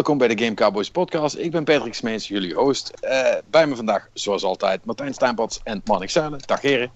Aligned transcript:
Welkom 0.00 0.18
bij 0.18 0.34
de 0.34 0.44
Game 0.44 0.54
Cowboys 0.54 0.90
podcast. 0.90 1.36
Ik 1.36 1.50
ben 1.50 1.64
Patrick 1.64 1.94
Smeets, 1.94 2.28
jullie 2.28 2.54
host. 2.54 2.88
Eh, 2.88 3.34
bij 3.50 3.66
me 3.66 3.76
vandaag, 3.76 4.08
zoals 4.12 4.42
altijd, 4.42 4.84
Martijn 4.84 5.14
Steinpads 5.14 5.60
en 5.64 5.80
Marnik 5.84 6.10
Zuilen. 6.10 6.40
Dag 6.46 6.60
heren. 6.60 6.90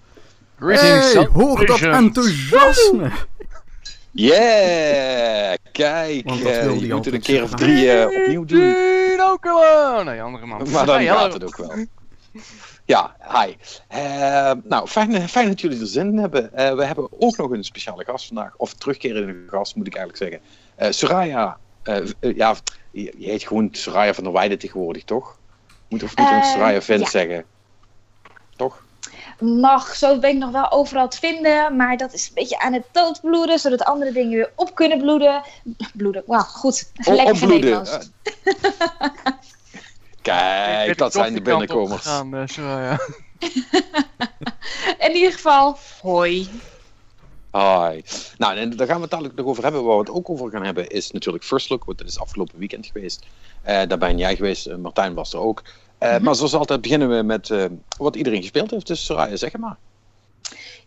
Greetings, 0.59 1.13
Hey, 1.13 1.27
hoor 1.33 1.65
dat 1.65 1.81
enthousiasme! 1.81 3.11
Yeah! 4.11 5.53
Kijk, 5.71 6.25
Want 6.25 6.43
dat 6.43 6.51
eh, 6.51 6.63
wil 6.63 6.73
je 6.73 6.79
die 6.79 6.93
moet 6.93 7.05
het 7.05 7.13
een 7.13 7.21
keer 7.21 7.43
of 7.43 7.49
drie 7.49 7.91
eh, 7.91 8.21
opnieuw 8.21 8.45
doen. 8.45 8.75
Ook 9.21 9.45
al. 9.45 10.03
Nee, 10.03 10.21
andere 10.21 10.45
man. 10.45 10.69
Maar 10.71 10.85
dan 10.85 10.95
Hey, 10.95 11.05
gaat 11.05 11.33
het 11.33 11.43
ook 11.43 11.57
wel. 11.57 11.85
Ja, 12.85 13.15
hi. 13.33 13.55
Eh, 13.87 14.51
nou, 14.63 14.87
fijn, 14.87 15.29
fijn 15.29 15.47
dat 15.47 15.61
jullie 15.61 15.79
er 15.79 15.87
zin 15.87 16.07
in 16.07 16.17
hebben. 16.17 16.53
Eh, 16.53 16.75
we 16.75 16.85
hebben 16.85 17.07
ook 17.19 17.37
nog 17.37 17.51
een 17.51 17.63
speciale 17.63 18.03
gast 18.03 18.27
vandaag. 18.27 18.53
Of 18.57 18.73
terugkerende 18.73 19.43
gast, 19.49 19.75
moet 19.75 19.87
ik 19.87 19.95
eigenlijk 19.95 20.31
zeggen. 20.31 20.49
Eh 20.75 20.91
Soraya, 20.91 21.57
ja, 22.19 22.55
je, 23.03 23.13
je 23.17 23.29
heet 23.29 23.43
gewoon 23.47 23.69
Soraya 23.71 24.13
van 24.13 24.23
der 24.23 24.33
Weijden 24.33 24.59
tegenwoordig, 24.59 25.03
toch? 25.03 25.37
Moet 25.89 26.03
of 26.03 26.17
moet 26.17 26.27
ik 26.29 26.33
Eh, 26.33 26.43
Soraya 26.51 26.81
Vent 26.81 26.99
ja. 27.03 27.09
zeggen? 27.09 27.45
Toch? 28.55 28.83
Mag, 29.39 29.95
zo 29.95 30.19
ben 30.19 30.29
ik 30.29 30.37
nog 30.37 30.51
wel 30.51 30.71
overal 30.71 31.09
te 31.09 31.17
vinden, 31.19 31.75
maar 31.75 31.97
dat 31.97 32.13
is 32.13 32.27
een 32.27 32.33
beetje 32.33 32.59
aan 32.59 32.73
het 32.73 32.83
doodbloeden, 32.91 33.59
zodat 33.59 33.83
andere 33.83 34.11
dingen 34.11 34.31
weer 34.31 34.51
op 34.55 34.75
kunnen 34.75 34.97
bloeden. 34.97 35.41
Bloeden, 35.93 36.23
wauw, 36.25 36.41
goed. 36.41 36.91
O- 37.03 37.13
Lekker 37.13 37.33
opbloeden. 37.33 37.59
Nederlands. 37.59 38.09
Eh, 38.33 38.53
Kijk, 40.21 40.97
dat 40.97 41.11
zijn 41.13 41.33
de 41.33 41.41
binnenkomers. 41.41 41.91
opgegaan, 41.91 42.35
eh, 42.35 42.41
Soraya. 42.45 42.99
In 45.07 45.15
ieder 45.15 45.31
geval, 45.31 45.77
hoi. 46.01 46.49
Hi. 47.55 48.01
Nou, 48.37 48.57
en 48.57 48.75
daar 48.75 48.87
gaan 48.87 48.95
we 48.95 49.01
het 49.01 49.11
dadelijk 49.11 49.35
nog 49.35 49.45
over 49.45 49.63
hebben. 49.63 49.83
Waar 49.83 49.93
we 49.93 49.99
het 49.99 50.09
ook 50.09 50.29
over 50.29 50.49
gaan 50.51 50.63
hebben 50.65 50.87
is 50.87 51.11
natuurlijk 51.11 51.43
First 51.43 51.69
Look, 51.69 51.85
want 51.85 51.97
dat 51.97 52.07
is 52.07 52.19
afgelopen 52.19 52.59
weekend 52.59 52.85
geweest. 52.85 53.25
Eh, 53.61 53.87
daar 53.87 53.97
ben 53.97 54.17
jij 54.17 54.35
geweest, 54.35 54.65
eh, 54.65 54.75
Martijn 54.75 55.13
was 55.13 55.33
er 55.33 55.39
ook. 55.39 55.63
Eh, 55.97 56.13
Mhm. 56.13 56.23
Maar 56.23 56.35
zoals 56.35 56.53
altijd 56.53 56.81
beginnen 56.81 57.09
we 57.09 57.23
met 57.23 57.53
wat 57.97 58.15
iedereen 58.15 58.41
gespeeld 58.41 58.71
heeft. 58.71 58.87
Dus 58.87 59.05
Soraya, 59.05 59.35
zeg 59.35 59.57
maar. 59.57 59.77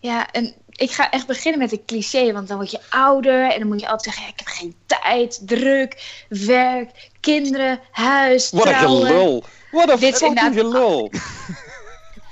Ja, 0.01 0.31
en 0.31 0.55
ik 0.71 0.91
ga 0.91 1.11
echt 1.11 1.27
beginnen 1.27 1.61
met 1.61 1.73
een 1.73 1.85
cliché, 1.87 2.33
want 2.33 2.49
dan 2.49 2.57
word 2.57 2.71
je 2.71 2.81
ouder 2.91 3.51
en 3.53 3.59
dan 3.59 3.69
moet 3.69 3.81
je 3.81 3.89
altijd 3.89 4.15
zeggen, 4.15 4.33
ik 4.33 4.39
heb 4.39 4.49
geen 4.49 4.75
tijd, 4.87 5.41
druk, 5.47 6.25
werk, 6.29 7.11
kinderen, 7.21 7.81
huis, 7.91 8.51
Wat 8.51 8.67
een 8.67 8.75
gelul. 8.75 9.45
Wat 9.71 9.89
een 9.91 9.99
fucking 9.99 10.55
gelul. 10.55 11.11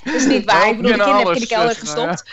Dat 0.07 0.15
is 0.15 0.25
niet 0.25 0.45
waar. 0.45 0.65
Ja, 0.65 0.71
Ik 0.71 0.81
bedoel, 0.81 0.97
de 0.97 1.03
kinderen 1.03 1.27
heb 1.27 1.27
ik 1.27 1.35
in 1.35 1.41
de 1.41 1.47
kelder 1.47 1.79
dus, 1.79 1.89
gestopt. 1.89 2.23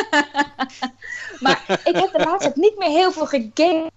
maar 1.44 1.80
ik 1.84 1.96
heb 1.96 2.12
de 2.12 2.18
laatste 2.18 2.38
tijd 2.38 2.56
niet 2.56 2.78
meer 2.78 2.90
heel 2.90 3.12
veel 3.12 3.26
gegamed. 3.26 3.90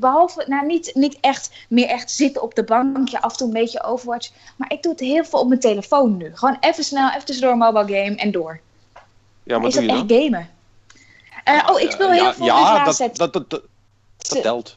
Behalve, 0.00 0.44
nou 0.46 0.66
niet, 0.66 0.90
niet 0.94 1.18
echt 1.20 1.50
meer 1.68 1.88
echt 1.88 2.10
zitten 2.10 2.42
op 2.42 2.54
de 2.54 2.64
bankje, 2.64 3.20
af 3.20 3.30
en 3.32 3.38
toe 3.38 3.46
een 3.46 3.52
beetje 3.52 3.82
Overwatch. 3.82 4.30
Maar 4.56 4.72
ik 4.72 4.82
doe 4.82 4.92
het 4.92 5.00
heel 5.00 5.24
veel 5.24 5.40
op 5.40 5.48
mijn 5.48 5.60
telefoon 5.60 6.16
nu. 6.16 6.30
Gewoon 6.34 6.56
even 6.60 6.84
snel, 6.84 7.08
even 7.08 7.24
tussendoor 7.24 7.52
een 7.52 7.58
mobile 7.58 8.02
game 8.02 8.16
en 8.16 8.30
door. 8.30 8.60
Ja, 9.42 9.58
Maar 9.58 9.68
is 9.68 9.74
doe 9.74 9.86
dat 9.86 9.90
je 9.90 9.98
echt 9.98 10.08
dan? 10.08 10.22
gamen? 10.22 10.50
Eh, 11.44 11.68
oh, 11.70 11.80
ik 11.80 11.90
speel 11.90 12.10
heel 12.10 12.24
ja, 12.24 12.32
veel 12.32 12.44
dus 12.44 12.54
de 12.54 12.60
Ja, 12.60 12.84
dat, 12.84 12.98
dat, 12.98 13.32
dat, 13.32 13.50
dat, 13.50 13.62
dat 14.16 14.42
telt. 14.42 14.76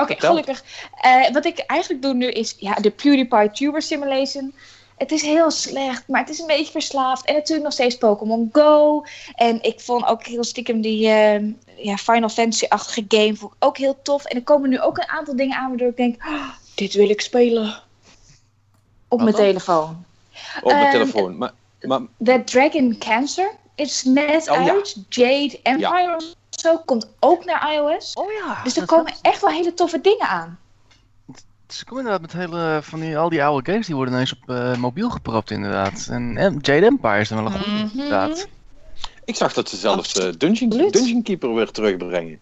Oké, 0.00 0.14
gelukkig. 0.18 0.64
Eh, 1.00 1.30
wat 1.32 1.44
ik 1.44 1.58
eigenlijk 1.58 2.02
doe 2.02 2.14
nu 2.14 2.30
is 2.30 2.54
ja, 2.58 2.74
de 2.74 2.90
PewDiePie 2.90 3.50
Tuber 3.50 3.82
Simulation. 3.82 4.54
Het 4.96 5.12
is 5.12 5.22
heel 5.22 5.50
slecht, 5.50 6.08
maar 6.08 6.20
het 6.20 6.28
is 6.30 6.38
een 6.38 6.46
beetje 6.46 6.70
verslaafd. 6.72 7.24
En 7.24 7.34
natuurlijk 7.34 7.62
nog 7.64 7.72
steeds 7.72 7.98
Pokémon 7.98 8.48
Go. 8.52 9.04
En 9.34 9.62
ik 9.62 9.80
vond 9.80 10.04
ook 10.06 10.26
heel 10.26 10.44
stiekem 10.44 10.80
die 10.80 11.08
eh, 11.08 11.42
ja, 11.76 11.96
Final 11.96 12.28
Fantasy-achtige 12.28 13.04
game 13.08 13.36
vond 13.36 13.52
ik 13.52 13.64
ook 13.64 13.76
heel 13.76 13.98
tof. 14.02 14.24
En 14.24 14.36
er 14.36 14.42
komen 14.42 14.70
nu 14.70 14.80
ook 14.80 14.96
een 14.98 15.08
aantal 15.08 15.36
dingen 15.36 15.56
aan 15.56 15.68
waardoor 15.68 15.88
ik 15.88 15.96
denk... 15.96 16.22
"Ah, 16.24 16.48
dit 16.74 16.94
wil 16.94 17.08
ik 17.10 17.20
spelen. 17.20 17.82
Op 19.08 19.22
mijn 19.22 19.34
telefoon. 19.34 20.04
Op 20.62 20.70
mijn 20.72 20.82
Ehm, 20.84 20.90
telefoon. 20.92 21.36
Maar, 21.38 21.52
maar 21.80 22.00
The 22.24 22.42
Dragon 22.44 22.96
Cancer 22.98 23.50
is 23.74 24.02
net 24.04 24.50
Oh, 24.50 24.64
ja. 24.64 24.72
uit. 24.72 24.96
Jade 25.08 25.60
Empire 25.62 26.14
of 26.16 26.24
zo 26.50 26.78
komt 26.84 27.08
ook 27.20 27.44
naar 27.44 27.72
iOS. 27.74 28.12
Oh 28.14 28.32
ja. 28.32 28.60
Dus 28.62 28.76
er 28.76 28.86
komen 28.86 29.14
echt 29.22 29.40
wel 29.40 29.50
hele 29.50 29.74
toffe 29.74 30.00
dingen 30.00 30.26
aan. 30.28 30.58
Ze 31.74 31.84
komen 31.84 32.04
inderdaad 32.04 32.32
met 32.34 32.40
hele, 32.50 32.78
van 32.82 33.00
die, 33.00 33.18
al 33.18 33.28
die 33.28 33.44
oude 33.44 33.70
games 33.70 33.86
die 33.86 33.94
worden 33.94 34.14
ineens 34.14 34.32
op 34.40 34.50
eh, 34.50 34.76
mobiel 34.76 35.10
gepropt 35.10 35.50
inderdaad. 35.50 36.06
En, 36.10 36.36
en 36.36 36.58
Jade 36.60 36.86
Empire 36.86 37.18
is 37.18 37.28
dan 37.28 37.42
wel 37.44 37.52
een 37.52 37.58
goede 37.60 37.70
Mhm. 37.70 37.88
inderdaad. 37.92 38.48
ik 39.24 39.36
zag 39.36 39.52
dat 39.52 39.68
ze 39.68 39.76
zelfs 39.76 40.18
eh, 40.18 40.32
Dungeon. 40.38 40.68
Dungeon 40.68 41.22
Keeper 41.22 41.54
weer 41.54 41.70
terugbrengen. 41.70 42.40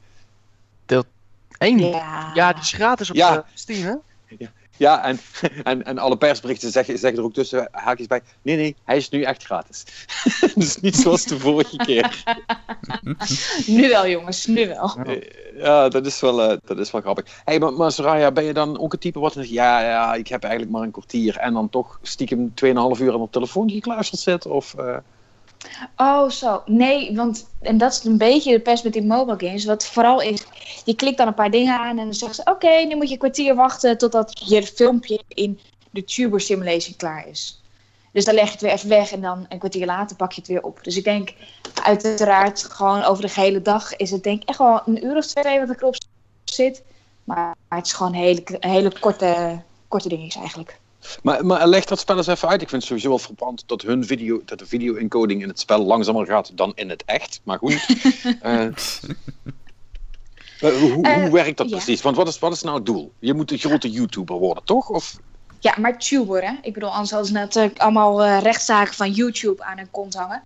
Eén. 1.58 1.78
Ja. 1.78 2.30
Ja, 2.34 2.52
die 2.52 2.62
is 2.62 2.72
gratis 2.72 3.10
op 3.10 3.16
Ja. 3.16 3.36
eh, 3.36 3.42
Steam 3.54 3.82
hè? 3.82 3.94
Ja, 4.38 4.50
en, 4.82 5.18
en, 5.62 5.84
en 5.84 5.98
alle 5.98 6.16
persberichten 6.16 6.70
zeggen, 6.70 6.98
zeggen 6.98 7.18
er 7.18 7.24
ook 7.24 7.34
tussen 7.34 7.68
haakjes 7.70 8.06
bij. 8.06 8.20
Nee, 8.42 8.56
nee, 8.56 8.76
hij 8.84 8.96
is 8.96 9.08
nu 9.08 9.22
echt 9.22 9.44
gratis. 9.44 9.84
dus 10.54 10.76
niet 10.76 10.96
zoals 10.96 11.24
de 11.24 11.38
vorige 11.38 11.76
keer. 11.76 12.22
Nu 13.66 13.88
wel, 13.88 14.08
jongens, 14.08 14.46
nu 14.46 14.68
wel. 14.68 14.96
Ja, 15.54 15.88
dat 15.88 16.06
is 16.06 16.20
wel, 16.20 16.42
eh, 16.42 16.56
dat 16.64 16.78
is 16.78 16.90
wel 16.90 17.00
grappig. 17.00 17.40
hey, 17.44 17.58
maar, 17.58 17.72
maar 17.72 17.92
Soraya, 17.92 18.32
ben 18.32 18.44
je 18.44 18.52
dan 18.52 18.78
ook 18.78 18.92
een 18.92 18.98
type 18.98 19.18
wat 19.18 19.32
zegt... 19.32 19.48
Ja, 19.48 19.80
ja, 19.80 20.14
ik 20.14 20.28
heb 20.28 20.42
eigenlijk 20.42 20.72
maar 20.72 20.82
een 20.82 20.90
kwartier... 20.90 21.36
en 21.36 21.52
dan 21.52 21.68
toch 21.68 21.98
stiekem 22.02 22.52
2,5 22.64 22.64
uur 23.00 23.12
aan 23.12 23.20
het 23.20 23.32
telefoon 23.32 23.70
gekluisterd 23.70 24.20
zit? 24.20 24.46
Of, 24.46 24.74
eh, 24.74 24.96
Oh, 25.96 26.30
zo. 26.30 26.62
Nee, 26.66 27.16
want 27.16 27.50
en 27.60 27.78
dat 27.78 27.92
is 27.92 28.04
een 28.04 28.18
beetje 28.18 28.52
de 28.52 28.60
pest 28.60 28.84
met 28.84 28.92
die 28.92 29.02
mobile 29.02 29.46
games. 29.46 29.64
Wat 29.64 29.86
vooral 29.86 30.20
is, 30.20 30.44
je 30.84 30.94
klikt 30.94 31.16
dan 31.16 31.26
een 31.26 31.34
paar 31.34 31.50
dingen 31.50 31.78
aan 31.78 31.98
en 31.98 32.04
dan 32.04 32.14
zeggen 32.14 32.36
ze: 32.36 32.50
Oké, 32.50 32.84
nu 32.84 32.96
moet 32.96 33.06
je 33.06 33.12
een 33.12 33.18
kwartier 33.18 33.54
wachten 33.54 33.98
totdat 33.98 34.42
je 34.48 34.62
filmpje 34.62 35.22
in 35.28 35.60
de 35.90 36.04
Tuber 36.04 36.40
Simulation 36.40 36.96
klaar 36.96 37.28
is. 37.28 37.62
Dus 38.12 38.24
dan 38.24 38.34
leg 38.34 38.44
je 38.44 38.50
het 38.50 38.60
weer 38.60 38.70
even 38.70 38.88
weg 38.88 39.12
en 39.12 39.20
dan 39.20 39.46
een 39.48 39.58
kwartier 39.58 39.86
later 39.86 40.16
pak 40.16 40.32
je 40.32 40.40
het 40.40 40.50
weer 40.50 40.62
op. 40.62 40.78
Dus 40.82 40.96
ik 40.96 41.04
denk, 41.04 41.34
uiteraard, 41.82 42.64
gewoon 42.64 43.02
over 43.02 43.22
de 43.22 43.28
gehele 43.28 43.62
dag 43.62 43.96
is 43.96 44.10
het 44.10 44.22
denk 44.22 44.42
ik 44.42 44.48
echt 44.48 44.58
wel 44.58 44.82
een 44.86 45.04
uur 45.04 45.16
of 45.16 45.26
twee 45.26 45.60
wat 45.60 45.70
ik 45.70 45.80
erop 45.80 45.96
zit. 46.44 46.82
Maar, 47.24 47.56
maar 47.68 47.78
het 47.78 47.86
is 47.86 47.92
gewoon 47.92 48.12
hele, 48.12 48.42
hele 48.60 48.98
korte, 49.00 49.62
korte 49.88 50.08
dingetjes 50.08 50.40
eigenlijk. 50.40 50.80
Maar, 51.22 51.46
maar 51.46 51.66
leg 51.66 51.84
dat 51.84 51.98
spel 51.98 52.16
eens 52.16 52.26
even 52.26 52.48
uit. 52.48 52.62
Ik 52.62 52.68
vind 52.68 52.80
het 52.82 52.90
sowieso 52.90 53.08
wel 53.08 53.18
verbrand 53.18 53.64
dat, 53.66 53.82
hun 53.82 54.04
video, 54.04 54.42
dat 54.44 54.58
de 54.58 54.66
video-encoding 54.66 55.42
in 55.42 55.48
het 55.48 55.60
spel 55.60 55.84
langzamer 55.84 56.26
gaat 56.26 56.56
dan 56.56 56.72
in 56.74 56.88
het 56.88 57.02
echt. 57.04 57.40
Maar 57.44 57.58
goed. 57.58 57.86
Eh, 58.40 58.64
eh, 60.70 60.80
hoe, 60.80 60.90
hoe 60.92 61.06
Eh, 61.06 61.30
werkt 61.30 61.56
dat 61.56 61.68
ja. 61.68 61.76
precies? 61.76 62.02
Want 62.02 62.16
wat 62.16 62.28
is, 62.28 62.38
wat 62.38 62.52
is 62.52 62.62
nou 62.62 62.76
het 62.76 62.86
doel? 62.86 63.12
Je 63.18 63.34
moet 63.34 63.50
een 63.50 63.58
grote 63.58 63.90
YouTuber 63.90 64.36
worden, 64.36 64.64
toch? 64.64 64.88
Of, 64.88 65.18
Ja, 65.58 65.74
maar 65.78 65.98
tuber, 65.98 66.42
hè? 66.42 66.52
Ik 66.62 66.72
bedoel, 66.72 66.90
anders 66.90 67.10
hadden 67.10 67.28
ze 67.28 67.34
natuurlijk 67.34 67.78
allemaal 67.78 68.38
rechtszaken 68.38 68.94
van 68.94 69.10
YouTube 69.10 69.62
aan 69.62 69.76
hun 69.76 69.90
kont 69.90 70.14
hangen. 70.14 70.42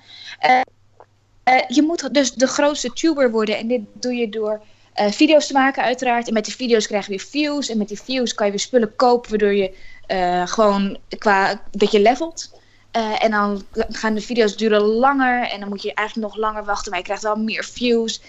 Je 1.69 1.83
moet 1.83 2.15
dus 2.15 2.33
de 2.33 2.47
grootste 2.47 2.93
tuber 2.93 3.31
worden. 3.31 3.59
En 3.59 3.69
dit 3.69 3.81
doe 3.93 4.15
je 4.15 4.29
door 4.29 4.61
video's 4.95 5.47
te 5.47 5.53
maken, 5.53 5.83
uiteraard. 5.83 6.29
En 6.29 6.35
met 6.35 6.45
die 6.45 6.55
video's 6.55 6.87
krijg 6.87 7.05
je 7.05 7.11
weer 7.11 7.27
views. 7.27 7.69
En 7.69 7.79
met 7.79 7.89
die 7.89 8.01
views 8.01 8.35
kan 8.35 8.47
je 8.47 8.53
weer 8.53 8.61
spullen 8.61 8.97
kopen, 8.97 9.31
waardoor 9.31 9.55
je 9.55 9.75
eh, 10.07 10.47
gewoon 10.47 10.99
qua 11.19 11.61
dat 11.71 11.91
je 11.93 12.01
levelt. 12.01 12.51
Eh, 12.91 13.25
en 13.25 13.31
dan 13.31 13.63
gaan 13.73 14.15
de 14.15 14.21
video's 14.21 14.57
duren 14.57 14.81
langer. 14.83 15.49
En 15.51 15.61
dan 15.61 15.69
moet 15.69 15.83
je 15.83 15.95
eigenlijk 15.95 16.29
nog 16.29 16.37
langer 16.37 16.65
wachten. 16.65 16.91
Maar 16.91 16.99
je 16.99 17.05
krijgt 17.05 17.23
wel 17.23 17.37
meer 17.37 17.65
views. 17.65 18.21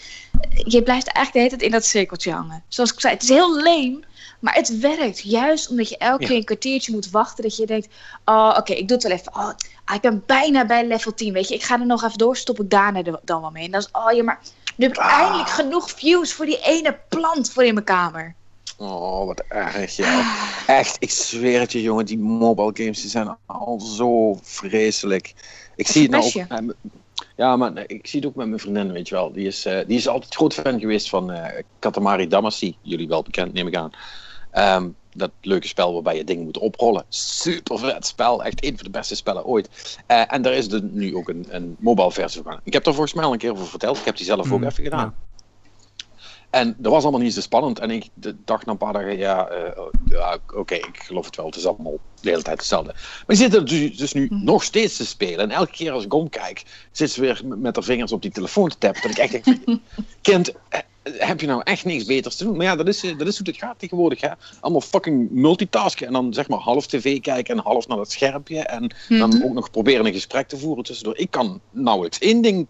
Je 0.53 0.83
blijft 0.83 1.07
eigenlijk 1.07 1.31
de 1.33 1.37
hele 1.39 1.49
tijd 1.49 1.61
in 1.61 1.71
dat 1.71 1.85
cirkeltje 1.85 2.31
hangen. 2.31 2.63
Zoals 2.67 2.93
ik 2.93 2.99
zei, 2.99 3.13
het 3.13 3.23
is 3.23 3.29
heel 3.29 3.55
leem. 3.61 4.03
Maar 4.39 4.53
het 4.53 4.79
werkt 4.79 5.19
juist 5.19 5.69
omdat 5.69 5.89
je 5.89 5.97
elke 5.97 6.21
Ja. 6.21 6.27
keer 6.27 6.37
een 6.37 6.43
kwartiertje 6.43 6.91
moet 6.91 7.09
wachten. 7.09 7.43
Dat 7.43 7.55
je 7.55 7.65
denkt, 7.65 7.87
oh 8.25 8.55
oké, 8.57 8.73
ik 8.73 8.87
doe 8.87 8.97
het 8.97 9.07
wel 9.07 9.17
even. 9.17 9.35
Oh, 9.35 9.49
ik 9.93 10.01
ben 10.01 10.23
bijna 10.25 10.65
bij 10.65 10.87
level 10.87 11.13
10, 11.13 11.33
weet 11.33 11.47
je. 11.47 11.53
Ik 11.55 11.63
ga 11.63 11.79
er 11.79 11.85
nog 11.85 12.03
even 12.03 12.17
door, 12.17 12.37
stop 12.37 12.59
ik 12.59 12.69
daarna 12.69 13.01
dan 13.23 13.41
wel 13.41 13.51
mee. 13.51 13.65
En 13.65 13.71
dan 13.71 13.79
is, 13.79 13.89
oh 13.91 14.11
ja, 14.11 14.23
maar 14.23 14.39
nu 14.75 14.85
heb 14.85 14.95
ik 14.95 15.01
Ah. 15.03 15.19
eindelijk 15.19 15.49
genoeg 15.49 15.91
views 15.91 16.33
voor 16.33 16.45
die 16.45 16.59
ene 16.61 16.97
plant 17.09 17.51
voor 17.51 17.63
in 17.63 17.73
mijn 17.73 17.85
kamer. 17.85 18.35
Oh, 18.77 19.25
wat 19.25 19.43
erg, 19.47 19.95
ja. 19.95 20.35
Echt, 20.67 20.95
ik 20.99 21.09
zweer 21.11 21.59
het 21.59 21.71
je, 21.71 21.81
jongen. 21.81 22.05
Die 22.05 22.19
mobile 22.19 22.71
games 22.73 23.01
die 23.01 23.09
zijn 23.09 23.37
al 23.45 23.79
zo 23.79 24.37
vreselijk. 24.41 25.33
Ik 25.75 25.87
zie 25.87 26.01
het 26.01 26.11
nou 26.11 26.23
ook... 26.23 26.29
verpest 26.31 26.49
met 26.61 26.65
mijn- 26.65 26.95
Ja, 27.35 27.55
maar 27.55 27.83
ik 27.87 28.07
zie 28.07 28.19
het 28.19 28.29
ook 28.29 28.35
met 28.35 28.47
mijn 28.47 28.59
vriendin, 28.59 28.91
weet 28.91 29.07
je 29.07 29.15
wel. 29.15 29.31
Die 29.31 29.47
is, 29.47 29.65
eh, 29.65 29.79
die 29.87 29.97
is 29.97 30.07
altijd 30.07 30.35
groot 30.35 30.53
fan 30.53 30.79
geweest 30.79 31.09
van 31.09 31.31
eh 31.31 31.63
Katamari 31.79 32.27
Damacy. 32.27 32.75
Jullie 32.81 33.07
wel 33.07 33.21
bekend, 33.23 33.53
neem 33.53 33.67
ik 33.67 33.75
aan. 33.75 33.91
Ehm, 34.51 34.89
dat 35.13 35.31
leuke 35.41 35.67
spel 35.67 35.93
waarbij 35.93 36.15
je 36.15 36.23
dingen 36.23 36.43
moet 36.43 36.57
oprollen. 36.57 37.03
Super 37.09 37.79
vet 37.79 38.05
spel. 38.05 38.43
Echt 38.43 38.63
een 38.65 38.75
van 38.75 38.83
de 38.85 38.89
beste 38.89 39.15
spellen 39.15 39.45
ooit. 39.45 39.97
Eh, 40.05 40.33
en 40.33 40.41
daar 40.41 40.53
is 40.53 40.71
er 40.71 40.83
nu 40.83 41.15
ook 41.15 41.29
een, 41.29 41.45
een 41.49 41.75
mobile 41.79 42.11
versie 42.11 42.41
van. 42.43 42.59
Ik 42.63 42.73
heb 42.73 42.85
er 42.85 42.93
volgens 42.93 43.13
mij 43.13 43.25
al 43.25 43.31
een 43.33 43.37
keer 43.37 43.51
over 43.51 43.67
verteld. 43.67 43.97
Ik 43.97 44.05
heb 44.05 44.17
die 44.17 44.25
zelf 44.25 44.51
ook 44.51 44.59
Mm, 44.59 44.63
even 44.67 44.83
gedaan. 44.83 45.15
En 46.49 46.75
dat 46.77 46.91
was 46.91 47.03
allemaal 47.03 47.21
niet 47.21 47.33
zo 47.33 47.41
spannend. 47.41 47.79
En 47.79 47.91
ik 47.91 48.05
dacht 48.45 48.65
na 48.65 48.71
een 48.71 48.77
paar 48.77 48.93
dagen, 48.93 49.17
ja, 49.17 49.47
eh, 49.47 49.83
ja 50.05 50.37
oké, 50.55 50.75
ik 50.75 50.99
geloof 51.03 51.25
het 51.25 51.35
wel. 51.35 51.45
Het 51.45 51.55
is 51.55 51.65
allemaal 51.65 51.97
de 52.21 52.29
hele 52.29 52.41
tijd 52.41 52.57
hetzelfde. 52.57 52.93
Maar 52.93 53.35
je 53.35 53.35
zit 53.35 53.53
er 53.53 53.65
dus, 53.65 53.97
dus 53.97 54.13
nu 54.13 54.27
Hm. 54.27 54.43
nog 54.43 54.63
steeds 54.63 54.97
te 54.97 55.05
spelen. 55.05 55.39
En 55.39 55.51
elke 55.51 55.71
keer 55.71 55.91
als 55.91 56.03
ik 56.03 56.13
omkijk, 56.13 56.63
zit 56.91 57.11
ze 57.11 57.21
weer 57.21 57.41
met 57.45 57.75
haar 57.75 57.83
vingers 57.85 58.11
op 58.11 58.21
die 58.21 58.31
telefoon 58.31 58.69
te 58.69 58.77
tappen. 58.77 59.01
Dat 59.01 59.11
ik 59.11 59.17
echt 59.17 59.45
denk, 59.45 59.59
kind, 60.21 60.51
eh, 60.69 60.79
heb 61.03 61.41
je 61.41 61.47
nou 61.47 61.61
echt 61.63 61.85
niks 61.85 62.05
beters 62.05 62.35
te 62.35 62.43
doen? 62.43 62.57
Maar 62.57 62.65
ja, 62.65 62.75
dat 62.75 62.87
is, 62.87 63.01
dat 63.01 63.27
is 63.27 63.37
hoe 63.37 63.47
het 63.47 63.57
gaat 63.57 63.79
tegenwoordig. 63.79 64.21
Hè? 64.21 64.29
Allemaal 64.59 64.81
fucking 64.81 65.29
multitasken 65.31 66.07
en 66.07 66.13
dan 66.13 66.33
zeg 66.33 66.47
maar 66.47 66.59
half 66.59 66.87
tv 66.87 67.19
kijken 67.21 67.55
en 67.57 67.63
half 67.63 67.87
naar 67.87 67.97
dat 67.97 68.11
schermpje. 68.11 68.59
En 68.59 68.91
dan 69.07 69.29
Mhm. 69.29 69.43
ook 69.43 69.53
nog 69.53 69.71
proberen 69.71 70.05
een 70.05 70.13
gesprek 70.13 70.47
te 70.47 70.57
voeren 70.57 70.83
tussendoor. 70.83 71.17
Ik 71.17 71.31
kan 71.31 71.61
nauwelijks 71.71 72.19
één 72.19 72.41
ding 72.41 72.67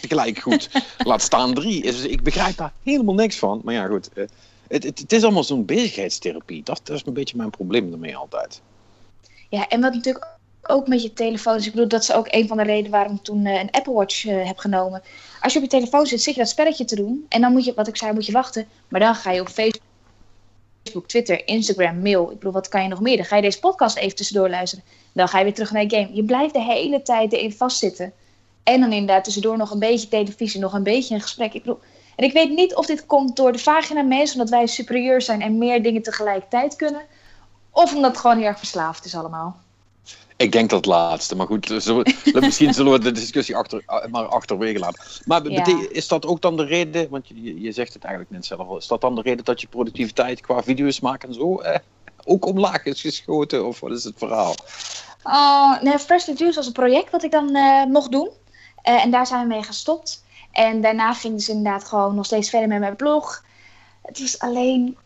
tegelijk 0.00 0.38
goed. 0.38 0.68
Laat 0.98 1.22
staan 1.22 1.54
drie. 1.54 1.82
Dus 1.82 2.04
ik 2.04 2.22
begrijp 2.22 2.56
daar 2.56 2.72
helemaal 2.82 3.14
niks 3.14 3.36
van. 3.38 3.60
Maar 3.64 3.74
ja, 3.74 3.86
goed. 3.86 4.08
eh, 4.12 4.24
Het, 4.68 4.82
het, 4.84 4.98
het 4.98 5.12
is 5.12 5.22
allemaal 5.22 5.44
zo'n 5.44 5.64
bezigheidstherapie. 5.64 6.62
Dat, 6.62 6.80
dat 6.84 6.96
is 6.96 7.02
een 7.06 7.12
beetje 7.12 7.36
mijn 7.36 7.50
probleem 7.50 7.92
ermee 7.92 8.16
altijd. 8.16 8.60
Ja, 9.48 9.68
en 9.68 9.80
wat 9.80 9.94
natuurlijk 9.94 10.26
ook 10.66 10.88
met 10.88 11.02
je 11.02 11.12
telefoon 11.12 11.56
is. 11.56 11.66
Ik 11.66 11.72
bedoel, 11.72 11.88
dat 11.88 12.02
is 12.02 12.12
ook 12.12 12.26
een 12.30 12.48
van 12.48 12.56
de 12.56 12.62
redenen 12.62 12.90
waarom 12.90 13.14
ik 13.14 13.22
toen 13.22 13.46
eh, 13.46 13.60
een 13.60 13.70
Apple 13.70 13.92
Watch 13.92 14.26
eh, 14.26 14.46
heb 14.46 14.58
genomen. 14.58 15.02
Als 15.40 15.52
je 15.52 15.58
op 15.58 15.64
je 15.64 15.70
telefoon 15.70 16.06
zit, 16.06 16.22
zit 16.22 16.34
je 16.34 16.40
dat 16.40 16.48
spelletje 16.48 16.84
te 16.84 16.94
doen. 16.96 17.26
En 17.28 17.40
dan 17.40 17.52
moet 17.52 17.64
je, 17.64 17.74
wat 17.74 17.88
ik 17.88 17.96
zei, 17.96 18.12
moet 18.12 18.26
je 18.26 18.32
wachten. 18.32 18.66
Maar 18.88 19.00
dan 19.00 19.14
ga 19.14 19.30
je 19.30 19.40
op 19.40 19.48
Facebook, 19.48 21.08
Twitter, 21.08 21.46
Instagram, 21.48 21.98
mail. 22.02 22.30
Ik 22.30 22.38
bedoel, 22.38 22.52
wat 22.52 22.68
kan 22.68 22.82
je 22.82 22.88
nog 22.88 23.00
meer? 23.00 23.16
Dan 23.16 23.24
ga 23.26 23.36
je 23.36 23.42
deze 23.42 23.60
podcast 23.60 23.96
even 23.96 24.16
tussendoor 24.16 24.48
luisteren. 24.50 24.84
Dan 25.12 25.28
ga 25.28 25.38
je 25.38 25.44
weer 25.44 25.54
terug 25.54 25.70
naar 25.72 25.82
je 25.82 25.88
game. 25.90 26.10
Je 26.12 26.24
blijft 26.24 26.54
de 26.54 26.62
hele 26.62 27.02
tijd 27.02 27.32
erin 27.32 27.52
vastzitten. 27.52 28.12
En 28.64 28.80
dan 28.80 28.92
inderdaad 28.92 29.24
tussendoor 29.24 29.56
nog 29.56 29.70
een 29.70 29.78
beetje 29.78 30.08
televisie, 30.08 30.60
nog 30.60 30.72
een 30.72 30.82
beetje 30.82 31.14
een 31.14 31.20
gesprek. 31.20 31.52
Ik 31.54 31.62
bedoel, 31.62 31.80
en 32.16 32.24
ik 32.24 32.32
weet 32.32 32.50
niet 32.50 32.74
of 32.74 32.86
dit 32.86 33.06
komt 33.06 33.36
door 33.36 33.52
de 33.52 33.58
vagina 33.58 34.02
mensen, 34.02 34.36
omdat 34.36 34.50
wij 34.50 34.66
superieur 34.66 35.22
zijn 35.22 35.42
en 35.42 35.58
meer 35.58 35.82
dingen 35.82 36.02
tegelijkertijd 36.02 36.76
kunnen. 36.76 37.00
Of 37.70 37.94
omdat 37.94 38.10
het 38.10 38.20
gewoon 38.20 38.36
heel 38.36 38.46
erg 38.46 38.58
verslaafd 38.58 39.04
is 39.04 39.14
allemaal. 39.14 39.56
Ik 40.36 40.52
denk 40.52 40.70
dat 40.70 40.86
laatste. 40.86 41.36
Maar 41.36 41.46
goed, 41.46 41.74
zullen 41.78 42.04
we- 42.04 42.40
misschien 42.40 42.74
zullen 42.74 42.92
we 42.92 42.98
de 42.98 43.12
discussie 43.12 43.56
achter, 43.56 43.82
eh, 43.86 44.06
maar 44.06 44.24
achterwege 44.24 44.78
laten. 44.78 45.04
Maar 45.24 45.48
Ja. 45.50 45.66
is 45.90 46.08
dat 46.08 46.26
ook 46.26 46.40
dan 46.40 46.56
de 46.56 46.64
reden, 46.64 47.10
want 47.10 47.28
je, 47.28 47.60
je 47.60 47.72
zegt 47.72 47.92
het 47.92 48.02
eigenlijk 48.02 48.34
net 48.34 48.46
zelf 48.46 48.68
al, 48.68 48.76
is 48.76 48.86
dat 48.86 49.00
dan 49.00 49.14
de 49.14 49.22
reden 49.22 49.44
dat 49.44 49.60
je 49.60 49.66
productiviteit 49.66 50.40
qua 50.40 50.62
video's 50.62 51.00
maken 51.00 51.28
en 51.28 51.34
zo 51.34 51.58
eh, 51.60 51.78
ook 52.24 52.46
omlaag 52.46 52.84
is 52.84 53.00
geschoten? 53.00 53.66
Of 53.66 53.80
wat 53.80 53.90
is 53.90 54.04
het 54.04 54.14
verhaal? 54.18 54.54
Oh, 55.22 55.82
nee, 55.82 55.98
Freshly 55.98 56.34
Juice 56.36 56.56
was 56.56 56.66
een 56.66 56.72
project 56.72 57.10
wat 57.10 57.22
ik 57.22 57.30
dan 57.30 57.54
eh, 57.54 57.84
mocht 57.84 58.12
doen. 58.12 58.28
Eh, 58.84 59.04
en 59.04 59.10
daar 59.10 59.26
zijn 59.26 59.40
we 59.40 59.54
mee 59.54 59.62
gestopt. 59.62 60.24
En 60.52 60.80
daarna 60.80 61.14
ging 61.14 61.34
dus 61.34 61.48
inderdaad 61.48 61.84
gewoon 61.84 62.14
nog 62.14 62.26
steeds 62.26 62.50
verder 62.50 62.68
met 62.68 62.78
mijn 62.78 62.96
blog. 62.96 63.44
Het 64.02 64.20
was 64.20 64.38
alleen... 64.38 64.96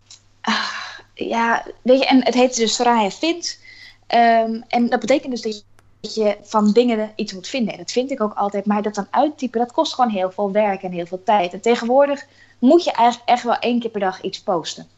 ah, 0.41 0.71
ja, 1.15 1.65
weet 1.83 1.99
je, 1.99 2.07
en 2.07 2.25
het 2.25 2.35
heette 2.35 2.61
dus 2.61 2.75
Soraya 2.75 3.11
Vindt. 3.11 3.61
Ehm, 4.07 4.61
en 4.69 4.89
dat 4.89 5.01
betekent 5.01 5.33
dus 5.33 5.43
dat 5.43 5.57
je, 5.57 5.63
dat 6.01 6.15
je 6.15 6.39
van 6.43 6.73
dingen 6.73 7.13
iets 7.17 7.33
moet 7.33 7.49
vinden. 7.49 7.73
En 7.73 7.79
dat 7.79 7.93
vind 7.93 8.11
ik 8.11 8.21
ook 8.21 8.35
altijd. 8.35 8.67
Maar 8.67 8.83
dat 8.83 8.95
dan 8.95 9.07
uittypen, 9.11 9.61
dat 9.61 9.73
kost 9.73 9.95
gewoon 9.95 10.11
heel 10.11 10.31
veel 10.31 10.53
werk 10.53 10.83
en 10.83 10.93
heel 10.93 11.07
veel 11.07 11.23
tijd. 11.23 11.53
En 11.53 11.61
tegenwoordig 11.61 12.27
moet 12.59 12.85
je 12.85 12.93
eigenlijk 12.93 13.29
echt 13.29 13.43
wel 13.43 13.59
één 13.59 13.81
keer 13.81 13.91
per 13.91 14.01
dag 14.01 14.21
iets 14.21 14.43
posten. 14.43 14.89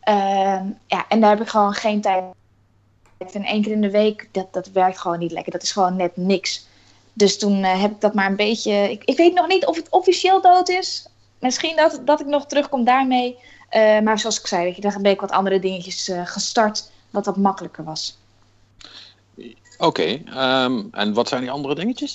Ehm, 0.00 0.66
ja, 0.86 1.04
en 1.08 1.20
daar 1.20 1.30
heb 1.30 1.40
ik 1.40 1.48
gewoon 1.48 1.72
geen 1.72 2.00
tijd 2.00 2.24
en 3.32 3.44
één 3.44 3.62
keer 3.62 3.72
in 3.72 3.80
de 3.80 3.90
week, 3.90 4.28
dat, 4.32 4.52
dat 4.52 4.70
werkt 4.70 4.98
gewoon 4.98 5.18
niet 5.18 5.32
lekker. 5.32 5.52
Dat 5.52 5.62
is 5.62 5.72
gewoon 5.72 5.96
net 5.96 6.16
niks. 6.16 6.68
Dus 7.20 7.38
toen 7.38 7.64
eh, 7.64 7.80
heb 7.80 7.90
ik 7.90 8.00
dat 8.00 8.14
maar 8.14 8.26
een 8.26 8.36
beetje. 8.36 8.90
Ik, 8.90 9.04
ik 9.04 9.16
weet 9.16 9.34
nog 9.34 9.46
niet 9.46 9.66
of 9.66 9.76
het 9.76 9.90
officieel 9.90 10.40
dood 10.40 10.68
is. 10.68 11.06
Misschien 11.38 11.76
dat, 11.76 12.00
dat 12.04 12.20
ik 12.20 12.26
nog 12.26 12.46
terugkom 12.46 12.84
daarmee. 12.84 13.38
Eh, 13.68 14.00
maar 14.00 14.18
zoals 14.18 14.40
ik 14.40 14.46
zei, 14.46 14.72
je, 14.74 14.80
dan 14.80 15.02
ben 15.02 15.12
ik 15.12 15.20
wat 15.20 15.30
andere 15.30 15.58
dingetjes 15.58 16.08
eh, 16.08 16.26
gestart. 16.26 16.90
Wat 17.10 17.26
wat 17.26 17.36
makkelijker 17.36 17.84
was. 17.84 18.18
Oké, 19.78 20.22
ehm, 20.24 20.82
en 20.90 21.12
wat 21.12 21.28
zijn 21.28 21.40
die 21.40 21.50
andere 21.50 21.74
dingetjes? 21.74 22.14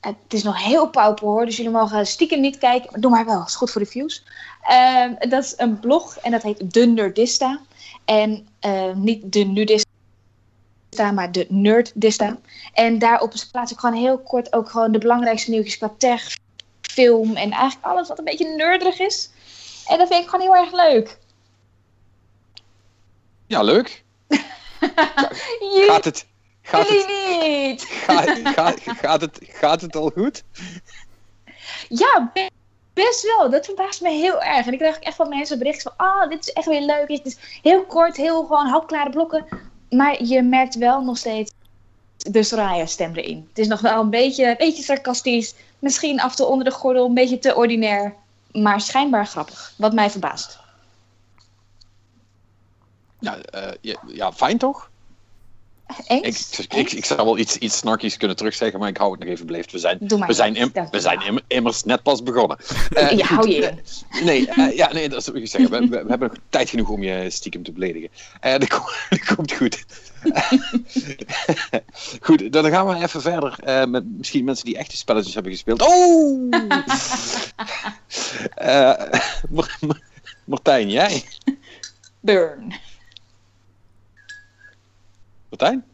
Het 0.00 0.16
is 0.28 0.42
nog 0.42 0.64
heel 0.64 0.88
pauper 0.88 1.26
hoor, 1.26 1.44
dus 1.44 1.56
jullie 1.56 1.72
mogen 1.72 2.06
stiekem 2.06 2.40
niet 2.40 2.58
kijken. 2.58 2.88
Maar 2.90 3.00
doe 3.00 3.10
maar 3.10 3.24
wel, 3.24 3.44
is 3.46 3.54
goed 3.54 3.70
voor 3.70 3.80
de 3.80 3.86
views. 3.86 4.22
Ehm, 4.62 5.14
dat 5.28 5.44
is 5.44 5.54
een 5.56 5.80
blog 5.80 6.16
en 6.16 6.30
dat 6.30 6.42
heet 6.42 6.72
De 6.72 6.86
Nerdista. 6.86 7.60
En 8.04 8.46
niet 8.94 9.32
de 9.32 9.44
nudista, 9.44 9.90
maar 10.96 11.32
de 11.32 11.46
Nerddista. 11.48 12.38
En 12.72 12.98
daarop 12.98 13.32
plaats 13.50 13.72
ik 13.72 13.78
gewoon 13.78 13.96
heel 13.96 14.18
kort 14.18 14.52
ook 14.52 14.70
gewoon 14.70 14.92
de 14.92 14.98
belangrijkste 14.98 15.50
nieuwtjes 15.50 15.78
qua 15.78 15.92
tech, 15.98 16.36
film 16.80 17.36
en 17.36 17.50
eigenlijk 17.50 17.84
alles 17.86 18.08
wat 18.08 18.18
een 18.18 18.24
beetje 18.24 18.48
nerderig 18.56 18.98
is. 18.98 19.30
En 19.86 19.98
dat 19.98 20.08
vind 20.08 20.22
ik 20.22 20.28
gewoon 20.28 20.46
heel 20.46 20.64
erg 20.64 20.72
leuk. 20.72 21.18
Ja, 23.46 23.62
leuk. 23.62 24.04
Gaat 25.86 26.04
het, 26.04 26.26
gaat 26.62 26.88
het, 26.88 27.06
niet! 27.40 27.82
gaat, 28.06 28.38
gaat, 28.44 28.80
gaat 28.80 29.20
het, 29.20 29.38
gaat 29.42 29.80
het 29.80 29.96
al 29.96 30.10
goed? 30.10 30.42
Ja, 31.88 32.30
be- 32.34 32.50
best 32.92 33.22
wel. 33.22 33.50
Dat 33.50 33.64
verbaast 33.64 34.00
me 34.00 34.10
heel 34.10 34.42
erg. 34.42 34.66
En 34.66 34.72
ik 34.72 34.78
krijg 34.78 34.96
ook 34.96 35.02
echt 35.02 35.16
van 35.16 35.28
mensen 35.28 35.58
berichten 35.58 35.92
van... 35.96 36.06
Ah, 36.06 36.28
dit 36.28 36.40
is 36.40 36.52
echt 36.52 36.66
weer 36.66 36.80
leuk. 36.80 37.08
Het 37.08 37.26
is 37.26 37.36
heel 37.62 37.84
kort, 37.84 38.16
heel 38.16 38.42
gewoon 38.46 38.66
hapklare 38.66 39.10
blokken. 39.10 39.46
Maar 39.92 40.22
je 40.22 40.42
merkt 40.42 40.74
wel 40.74 41.02
nog 41.02 41.18
steeds 41.18 41.52
de 42.16 42.42
Soraya-stem 42.42 43.14
erin. 43.14 43.46
Het 43.48 43.58
is 43.58 43.68
nog 43.68 43.80
wel 43.80 44.00
een 44.00 44.10
beetje, 44.10 44.48
een 44.48 44.56
beetje 44.58 44.82
sarcastisch. 44.82 45.54
Misschien 45.78 46.20
af 46.20 46.34
toe 46.34 46.46
onder 46.46 46.64
de 46.64 46.70
gordel, 46.70 47.06
een 47.06 47.14
beetje 47.14 47.38
te 47.38 47.54
ordinair. 47.54 48.14
Maar 48.52 48.80
schijnbaar 48.80 49.26
grappig. 49.26 49.74
Wat 49.76 49.92
mij 49.92 50.10
verbaast. 50.10 50.58
Ja, 53.18 53.36
eh, 53.38 53.72
ja, 53.80 54.00
ja, 54.06 54.32
fijn 54.32 54.58
toch? 54.58 54.90
Ik, 55.98 56.24
Eens? 56.24 56.58
ik, 56.58 56.74
ik, 56.74 56.92
ik 56.92 57.04
zou 57.04 57.24
wel 57.24 57.38
iets, 57.38 57.56
iets 57.56 57.76
snarkies 57.76 58.16
kunnen 58.16 58.36
terugzeggen, 58.36 58.78
maar 58.80 58.88
ik 58.88 58.96
hou 58.96 59.10
het 59.10 59.20
nog 59.20 59.28
even 59.28 59.46
beleefd. 59.46 59.72
We 59.72 59.78
zijn, 59.78 59.98
we 60.26 60.32
zijn, 60.32 60.54
im- 60.56 60.72
we 60.90 61.00
zijn 61.00 61.20
im- 61.22 61.38
immers 61.46 61.84
net 61.84 62.02
pas 62.02 62.22
begonnen. 62.22 62.56
Eh, 62.92 63.10
Je 63.10 63.24
hou 63.24 63.48
je 63.50 63.54
in. 63.56 63.78
Nee, 64.24 64.48
eh, 64.48 64.76
ja, 64.76 64.92
nee, 64.92 65.08
dat 65.08 65.18
is 65.20 65.28
ik 65.28 65.48
zeggen. 65.48 65.70
We, 65.70 65.78
we, 65.78 65.88
we 66.02 66.08
hebben 66.08 66.28
nog 66.28 66.36
tijd 66.48 66.70
genoeg 66.70 66.88
om 66.88 67.02
je 67.02 67.30
stiekem 67.30 67.62
te 67.62 67.72
beledigen. 67.72 68.08
Eh 68.40 68.52
dat, 68.58 68.68
dat 69.10 69.34
komt 69.34 69.52
goed. 69.52 69.84
goed, 72.20 72.52
dan 72.52 72.70
gaan 72.70 72.86
we 72.86 72.94
even 72.94 73.20
verder 73.20 73.56
eh, 73.64 73.84
met 73.84 74.04
misschien 74.16 74.44
mensen 74.44 74.64
die 74.64 74.76
echte 74.76 74.96
spelletjes 74.96 75.34
hebben 75.34 75.52
gespeeld. 75.52 75.82
Oh! 75.82 76.52
Eh, 78.54 78.92
Mar- 79.50 79.76
Mar- 79.80 80.02
Martijn, 80.44 80.90
jij? 80.90 81.24
Burn. 82.20 82.74
Martijn? 85.52 85.84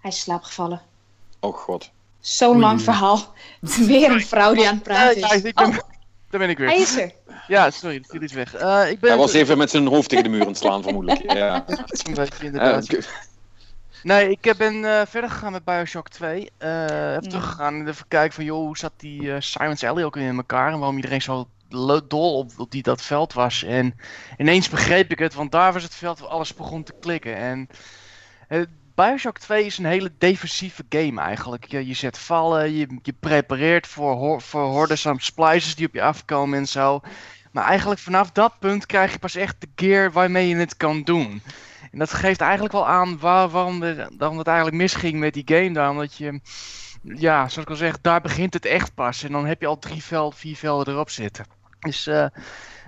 Hij 0.00 0.10
is 0.10 0.20
slaapgevallen. 0.20 0.82
Oh 1.40 1.54
god. 1.56 1.90
Zo'n 2.20 2.58
lang 2.60 2.82
verhaal. 2.82 3.34
Weer 3.86 4.10
een 4.10 4.26
vrouw 4.26 4.54
die 4.54 4.68
aan 4.68 4.74
het 4.74 4.82
praten 4.82 5.18
Ja, 5.18 5.32
is. 5.32 5.42
ik 5.42 5.54
ben, 5.54 5.66
Oh, 5.66 5.76
daar 6.30 6.40
ben 6.40 6.48
ik 6.50 6.58
weer. 6.58 6.68
hij 6.68 6.78
is 6.78 6.96
er. 6.96 7.12
Ja, 7.48 7.70
sorry, 7.70 7.98
dat 8.00 8.10
viel 8.10 8.22
iets 8.22 8.32
weg. 8.32 8.54
Eh, 8.54 8.90
ik 8.90 9.00
ben 9.00 9.10
Hij 9.10 9.18
was 9.18 9.32
even 9.32 9.58
met 9.58 9.70
zijn 9.70 9.86
hoofd 9.86 10.08
tegen 10.08 10.24
de 10.24 10.30
muur 10.30 10.40
aan 10.40 10.46
het 10.46 10.56
slaan, 10.58 10.82
vermoedelijk. 10.82 11.32
Ja. 11.36 11.64
Inderdaad. 12.40 12.96
Nee, 14.02 14.30
ik 14.30 14.46
eh, 14.46 14.54
ben 14.54 14.84
eh, 14.84 15.06
verder 15.06 15.30
gegaan 15.30 15.52
met 15.52 15.64
Bioshock 15.64 16.08
2. 16.08 16.50
Eh 16.58 16.68
heb 17.12 17.22
Ja. 17.22 17.28
teruggegaan 17.28 17.74
en 17.74 17.88
even 17.88 18.08
kijken 18.08 18.34
van, 18.34 18.44
joh, 18.44 18.58
hoe 18.66 18.78
zat 18.78 18.92
die 18.96 19.32
eh 19.32 19.40
Simon's 19.40 19.84
Alley 19.84 20.04
ook 20.04 20.14
weer 20.14 20.28
in 20.28 20.36
elkaar? 20.36 20.72
En 20.72 20.78
waarom 20.78 20.96
iedereen 20.96 21.22
zo 21.22 21.48
dol 22.08 22.38
op, 22.38 22.52
op 22.56 22.70
die 22.70 22.82
dat 22.82 23.02
veld 23.02 23.32
was. 23.32 23.62
En 23.62 23.94
ineens 24.36 24.68
begreep 24.68 25.10
ik 25.10 25.18
het, 25.18 25.34
want 25.34 25.52
daar 25.52 25.72
was 25.72 25.82
het 25.82 25.94
veld 25.94 26.18
waar 26.18 26.28
alles 26.28 26.54
begon 26.54 26.82
te 26.82 26.94
klikken. 27.00 27.36
En 27.36 27.68
eh, 28.48 28.60
Bioshock 28.94 29.38
2 29.38 29.64
is 29.64 29.78
een 29.78 29.84
hele 29.84 30.12
defensieve 30.18 30.84
game 30.88 31.20
eigenlijk. 31.20 31.64
Je, 31.64 31.86
je 31.86 31.94
zet 31.94 32.18
vallen, 32.18 32.72
je, 32.72 32.98
je 33.02 33.12
prepareert 33.20 33.86
voor, 33.86 34.12
ho 34.12 34.38
voor 34.38 34.64
hordes 34.64 35.06
aan 35.06 35.20
splicers 35.20 35.74
die 35.74 35.86
op 35.86 35.94
je 35.94 36.02
afkomen 36.02 36.58
en 36.58 36.68
zo. 36.68 37.00
Maar 37.52 37.64
eigenlijk 37.64 38.00
vanaf 38.00 38.30
dat 38.30 38.58
punt 38.58 38.86
krijg 38.86 39.12
je 39.12 39.18
pas 39.18 39.34
echt 39.34 39.56
de 39.60 39.68
gear 39.76 40.12
waarmee 40.12 40.48
je 40.48 40.56
het 40.56 40.76
kan 40.76 41.02
doen. 41.02 41.42
En 41.92 41.98
dat 41.98 42.12
geeft 42.12 42.40
eigenlijk 42.40 42.72
wel 42.72 42.86
aan 42.86 43.18
waar, 43.18 43.48
waarom, 43.48 43.80
waarom 44.18 44.38
het 44.38 44.46
eigenlijk 44.46 44.76
misging 44.76 45.18
met 45.18 45.34
die 45.34 45.42
game 45.46 45.72
daar. 45.72 45.90
Omdat 45.90 46.16
je, 46.16 46.40
ja, 47.02 47.48
zoals 47.48 47.56
ik 47.56 47.70
al 47.70 47.76
zeg, 47.76 48.00
daar 48.00 48.20
begint 48.20 48.54
het 48.54 48.64
echt 48.64 48.94
pas. 48.94 49.22
En 49.22 49.32
dan 49.32 49.46
heb 49.46 49.60
je 49.60 49.66
al 49.66 49.78
drie 49.78 50.02
velden, 50.02 50.38
vier 50.38 50.56
velden 50.56 50.94
erop 50.94 51.10
zitten. 51.10 51.44
Dus, 51.80 52.06
eh, 52.06 52.26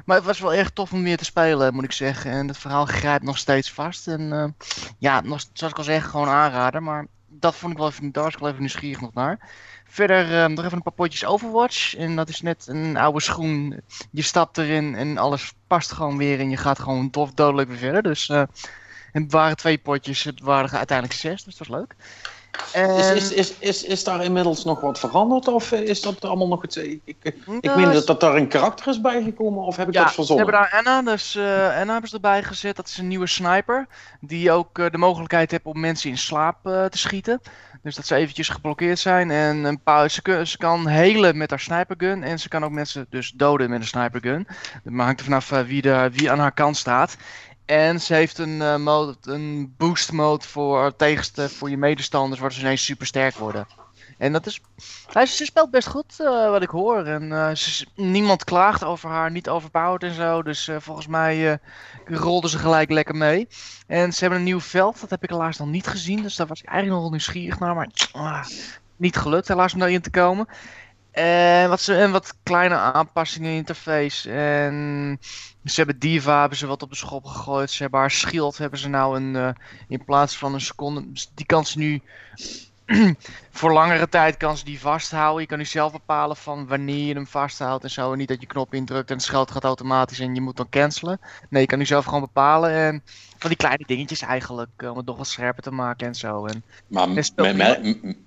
maar 0.04 0.16
het 0.16 0.24
was 0.24 0.40
wel 0.40 0.54
erg 0.54 0.70
tof 0.70 0.92
om 0.92 1.02
weer 1.02 1.16
te 1.16 1.24
spelen, 1.24 1.74
moet 1.74 1.84
ik 1.84 1.92
zeggen. 1.92 2.30
En 2.30 2.48
het 2.48 2.58
verhaal 2.58 2.84
grijpt 2.84 3.24
nog 3.24 3.38
steeds 3.38 3.72
vast. 3.72 4.08
En 4.08 4.32
eh, 4.32 4.66
ja, 4.98 5.20
nog, 5.20 5.44
zoals 5.52 5.72
ik 5.72 5.78
al 5.78 5.84
zeg, 5.84 6.10
gewoon 6.10 6.28
aanraden. 6.28 6.82
Maar 6.82 7.06
dat 7.28 7.54
vond 7.54 7.72
ik 7.72 7.78
wel 7.78 7.88
even, 7.88 8.12
daar 8.12 8.24
was 8.24 8.32
ik 8.32 8.38
wel 8.38 8.48
even 8.48 8.60
nieuwsgierig 8.60 9.00
nog 9.00 9.14
naar. 9.14 9.50
Verder 9.84 10.42
eh, 10.42 10.48
nog 10.48 10.64
even 10.64 10.76
een 10.76 10.82
paar 10.82 10.92
potjes 10.92 11.24
Overwatch. 11.24 11.96
En 11.96 12.16
dat 12.16 12.28
is 12.28 12.40
net 12.40 12.66
een 12.66 12.96
oude 12.96 13.20
schoen. 13.20 13.80
Je 14.10 14.22
stapt 14.22 14.58
erin 14.58 14.94
en 14.94 15.18
alles 15.18 15.52
past 15.66 15.92
gewoon 15.92 16.16
weer. 16.16 16.40
En 16.40 16.50
je 16.50 16.56
gaat 16.56 16.78
gewoon 16.78 17.10
tof 17.10 17.32
dodelijk 17.32 17.68
weer 17.68 17.78
verder. 17.78 18.02
Dus 18.02 18.30
en 19.12 19.22
het 19.22 19.32
waren 19.32 19.56
twee 19.56 19.78
potjes. 19.78 20.22
Het 20.24 20.40
waren 20.40 20.70
uiteindelijk 20.70 21.18
zes, 21.18 21.44
dus 21.44 21.56
dat 21.56 21.66
was 21.66 21.78
leuk. 21.78 21.94
En, 22.72 22.90
Is, 22.90 23.10
is, 23.10 23.30
is, 23.32 23.54
is, 23.58 23.84
is 23.84 24.04
daar 24.04 24.24
inmiddels 24.24 24.64
nog 24.64 24.80
wat 24.80 24.98
veranderd? 24.98 25.48
Of 25.48 25.72
is 25.72 26.00
dat 26.00 26.24
allemaal 26.24 26.48
nog 26.48 26.62
het... 26.62 26.76
Ik, 26.76 27.00
ik, 27.04 27.16
ik 27.22 27.36
Nou, 27.46 27.80
meen 27.80 27.92
dat, 27.92 28.06
dat 28.06 28.20
daar 28.20 28.36
een 28.36 28.48
karakter 28.48 28.88
is 28.88 29.00
bijgekomen, 29.00 29.64
of 29.64 29.76
heb 29.76 29.88
ik 29.88 29.94
Ja, 29.94 30.00
dat 30.00 30.08
ze 30.08 30.14
verzonnen? 30.14 30.44
hebben 30.46 30.62
daar 30.70 30.78
Anna, 30.84 31.10
dus 31.12 31.34
eh, 31.34 31.78
Anna 31.78 31.92
hebben 31.92 32.08
ze 32.08 32.14
erbij 32.14 32.42
gezet. 32.42 32.76
Dat 32.76 32.88
is 32.88 32.98
een 32.98 33.08
nieuwe 33.08 33.26
sniper. 33.26 33.86
Die 34.20 34.52
ook 34.52 34.78
eh, 34.78 34.90
de 34.90 34.98
mogelijkheid 34.98 35.50
heeft 35.50 35.64
om 35.64 35.80
mensen 35.80 36.10
in 36.10 36.18
slaap 36.18 36.66
eh, 36.66 36.84
te 36.84 36.98
schieten. 36.98 37.40
Dus 37.82 37.94
dat 37.94 38.06
ze 38.06 38.14
eventjes 38.14 38.48
geblokkeerd 38.48 38.98
zijn. 38.98 39.30
En 39.30 39.64
een 39.64 39.82
paar, 39.82 40.10
ze, 40.10 40.40
ze 40.44 40.56
kan 40.56 40.86
helen 40.86 41.36
met 41.36 41.50
haar 41.50 41.60
snipergun. 41.60 42.22
En 42.22 42.38
ze 42.38 42.48
kan 42.48 42.64
ook 42.64 42.70
mensen 42.70 43.06
dus 43.10 43.30
doden 43.30 43.70
met 43.70 43.80
een 43.80 43.86
snipergun. 43.86 44.46
Dat 44.84 44.92
hangt 44.96 45.18
er 45.18 45.24
vanaf 45.24 45.48
wie, 45.48 45.82
de, 45.82 46.10
wie 46.12 46.30
aan 46.30 46.38
haar 46.38 46.52
kant 46.52 46.76
staat. 46.76 47.16
En 47.68 48.00
ze 48.00 48.14
heeft 48.14 48.38
een, 48.38 48.60
uh, 48.60 48.76
mode, 48.76 49.16
een 49.22 49.74
boost 49.76 50.12
mode 50.12 50.44
voor, 50.44 50.96
tegenste, 50.96 51.48
voor 51.48 51.70
je 51.70 51.76
medestanders, 51.76 52.40
waardoor 52.40 52.58
ze 52.58 52.64
ineens 52.64 52.84
super 52.84 53.06
sterk 53.06 53.34
worden. 53.36 53.66
En 54.18 54.32
dat 54.32 54.46
is. 54.46 54.60
Hij, 55.12 55.26
ze 55.26 55.44
speelt 55.44 55.70
best 55.70 55.88
goed, 55.88 56.16
uh, 56.20 56.50
wat 56.50 56.62
ik 56.62 56.68
hoor. 56.68 57.04
En 57.04 57.56
ze, 57.56 57.86
niemand 57.94 58.44
klaagt 58.44 58.84
over 58.84 59.08
haar, 59.10 59.30
niet 59.30 59.48
overpowered 59.48 60.02
en 60.02 60.14
zo. 60.14 60.42
Dus 60.42 60.70
volgens 60.78 61.06
mij 61.06 61.58
rolden 62.04 62.50
ze 62.50 62.58
gelijk 62.58 62.90
lekker 62.90 63.16
mee. 63.16 63.48
En 63.86 64.12
ze 64.12 64.20
hebben 64.20 64.38
een 64.38 64.44
nieuw 64.44 64.60
veld, 64.60 65.00
dat 65.00 65.10
heb 65.10 65.22
ik 65.22 65.30
helaas 65.30 65.58
nog 65.58 65.68
niet 65.68 65.86
gezien. 65.86 66.22
Dus 66.22 66.36
daar 66.36 66.46
was 66.46 66.60
ik 66.60 66.68
eigenlijk 66.68 67.02
nog 67.02 67.10
nieuwsgierig 67.10 67.58
naar. 67.58 67.74
Maar 67.74 67.88
ah, 68.12 68.44
niet 68.96 69.16
gelukt 69.16 69.48
helaas 69.48 69.72
om 69.72 69.78
daarin 69.78 70.02
te 70.02 70.10
komen. 70.10 70.48
En 71.10 71.68
wat, 71.68 71.80
ze, 71.80 71.96
en 71.96 72.10
wat 72.10 72.34
kleine 72.42 72.74
aanpassingen 72.74 73.50
in 73.50 73.56
interface. 73.56 74.30
En 74.30 75.18
ze 75.64 75.74
hebben 75.74 75.98
Diva 75.98 76.40
hebben 76.40 76.58
ze 76.58 76.66
wat 76.66 76.82
op 76.82 76.90
de 76.90 76.96
schop 76.96 77.24
gegooid. 77.24 77.70
Ze 77.70 77.82
hebben 77.82 78.00
haar 78.00 78.10
schild 78.10 78.58
hebben 78.58 78.78
ze 78.78 78.88
nou 78.88 79.16
een, 79.20 79.56
in 79.88 80.04
plaats 80.04 80.36
van 80.36 80.54
een 80.54 80.60
seconde. 80.60 81.06
Die 81.34 81.46
kan 81.46 81.66
ze 81.66 81.78
nu 81.78 82.02
voor 83.50 83.72
langere 83.72 84.08
tijd 84.08 84.36
kan 84.36 84.56
ze 84.56 84.64
die 84.64 84.80
vasthouden. 84.80 85.40
Je 85.40 85.48
kan 85.48 85.58
nu 85.58 85.64
zelf 85.64 85.92
bepalen 85.92 86.36
van 86.36 86.66
wanneer 86.66 87.06
je 87.06 87.14
hem 87.14 87.26
vasthoudt 87.26 87.84
en 87.84 87.90
zo. 87.90 88.12
En 88.12 88.18
niet 88.18 88.28
dat 88.28 88.40
je 88.40 88.46
knop 88.46 88.74
indrukt 88.74 89.10
en 89.10 89.16
het 89.16 89.24
scheld 89.24 89.50
gaat 89.50 89.64
automatisch 89.64 90.20
en 90.20 90.34
je 90.34 90.40
moet 90.40 90.56
dan 90.56 90.68
cancelen. 90.68 91.20
Nee, 91.50 91.62
je 91.62 91.68
kan 91.68 91.78
nu 91.78 91.86
zelf 91.86 92.04
gewoon 92.04 92.20
bepalen. 92.20 92.70
En 92.70 93.02
van 93.38 93.48
die 93.48 93.58
kleine 93.58 93.84
dingetjes 93.86 94.20
eigenlijk, 94.20 94.70
eh, 94.76 94.90
om 94.90 94.96
het 94.96 95.06
nog 95.06 95.16
wat 95.16 95.26
scherper 95.26 95.62
te 95.62 95.70
maken 95.70 96.06
en 96.06 96.14
zo. 96.14 96.46
En, 96.46 96.64
maar 96.86 97.08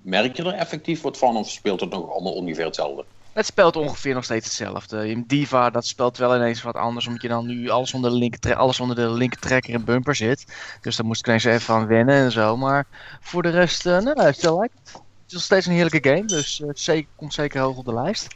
merk 0.02 0.36
je 0.36 0.42
er 0.42 0.54
effectief 0.54 1.00
wat 1.00 1.18
van 1.18 1.36
of 1.36 1.50
speelt 1.50 1.80
het 1.80 1.90
nog 1.90 2.10
allemaal 2.10 2.34
ongeveer 2.34 2.64
hetzelfde? 2.64 3.04
Het 3.32 3.46
speelt 3.46 3.76
ongeveer 3.76 4.14
nog 4.14 4.24
steeds 4.24 4.44
hetzelfde. 4.44 5.08
In 5.08 5.24
Diva, 5.26 5.70
dat 5.70 5.86
speelt 5.86 6.16
wel 6.16 6.36
ineens 6.36 6.62
wat 6.62 6.74
anders, 6.74 7.06
omdat 7.06 7.22
je 7.22 7.28
dan 7.28 7.46
nu 7.46 7.68
alles 7.68 7.94
onder 7.94 8.10
de 8.10 8.16
linker, 8.16 8.54
alles 8.54 8.80
onder 8.80 8.96
de 8.96 9.10
linker 9.10 9.40
trekker 9.40 9.74
en 9.74 9.84
bumper 9.84 10.14
zit. 10.14 10.44
Dus 10.80 10.96
daar 10.96 11.06
moest 11.06 11.20
ik 11.20 11.26
ineens 11.26 11.44
even 11.44 11.74
aan 11.74 11.86
wennen 11.86 12.14
en 12.14 12.32
zo. 12.32 12.56
Maar 12.56 12.86
voor 13.20 13.42
de 13.42 13.50
rest, 13.50 13.86
uh, 13.86 13.98
nou, 13.98 14.22
het, 14.22 14.42
lijkt. 14.42 14.92
het 14.92 15.02
is 15.26 15.32
nog 15.32 15.42
steeds 15.42 15.66
een 15.66 15.72
heerlijke 15.72 16.08
game, 16.08 16.24
dus 16.24 16.60
uh, 16.60 16.70
zeker, 16.72 17.10
komt 17.16 17.34
zeker 17.34 17.60
hoog 17.60 17.76
op 17.76 17.84
de 17.84 17.94
lijst. 17.94 18.26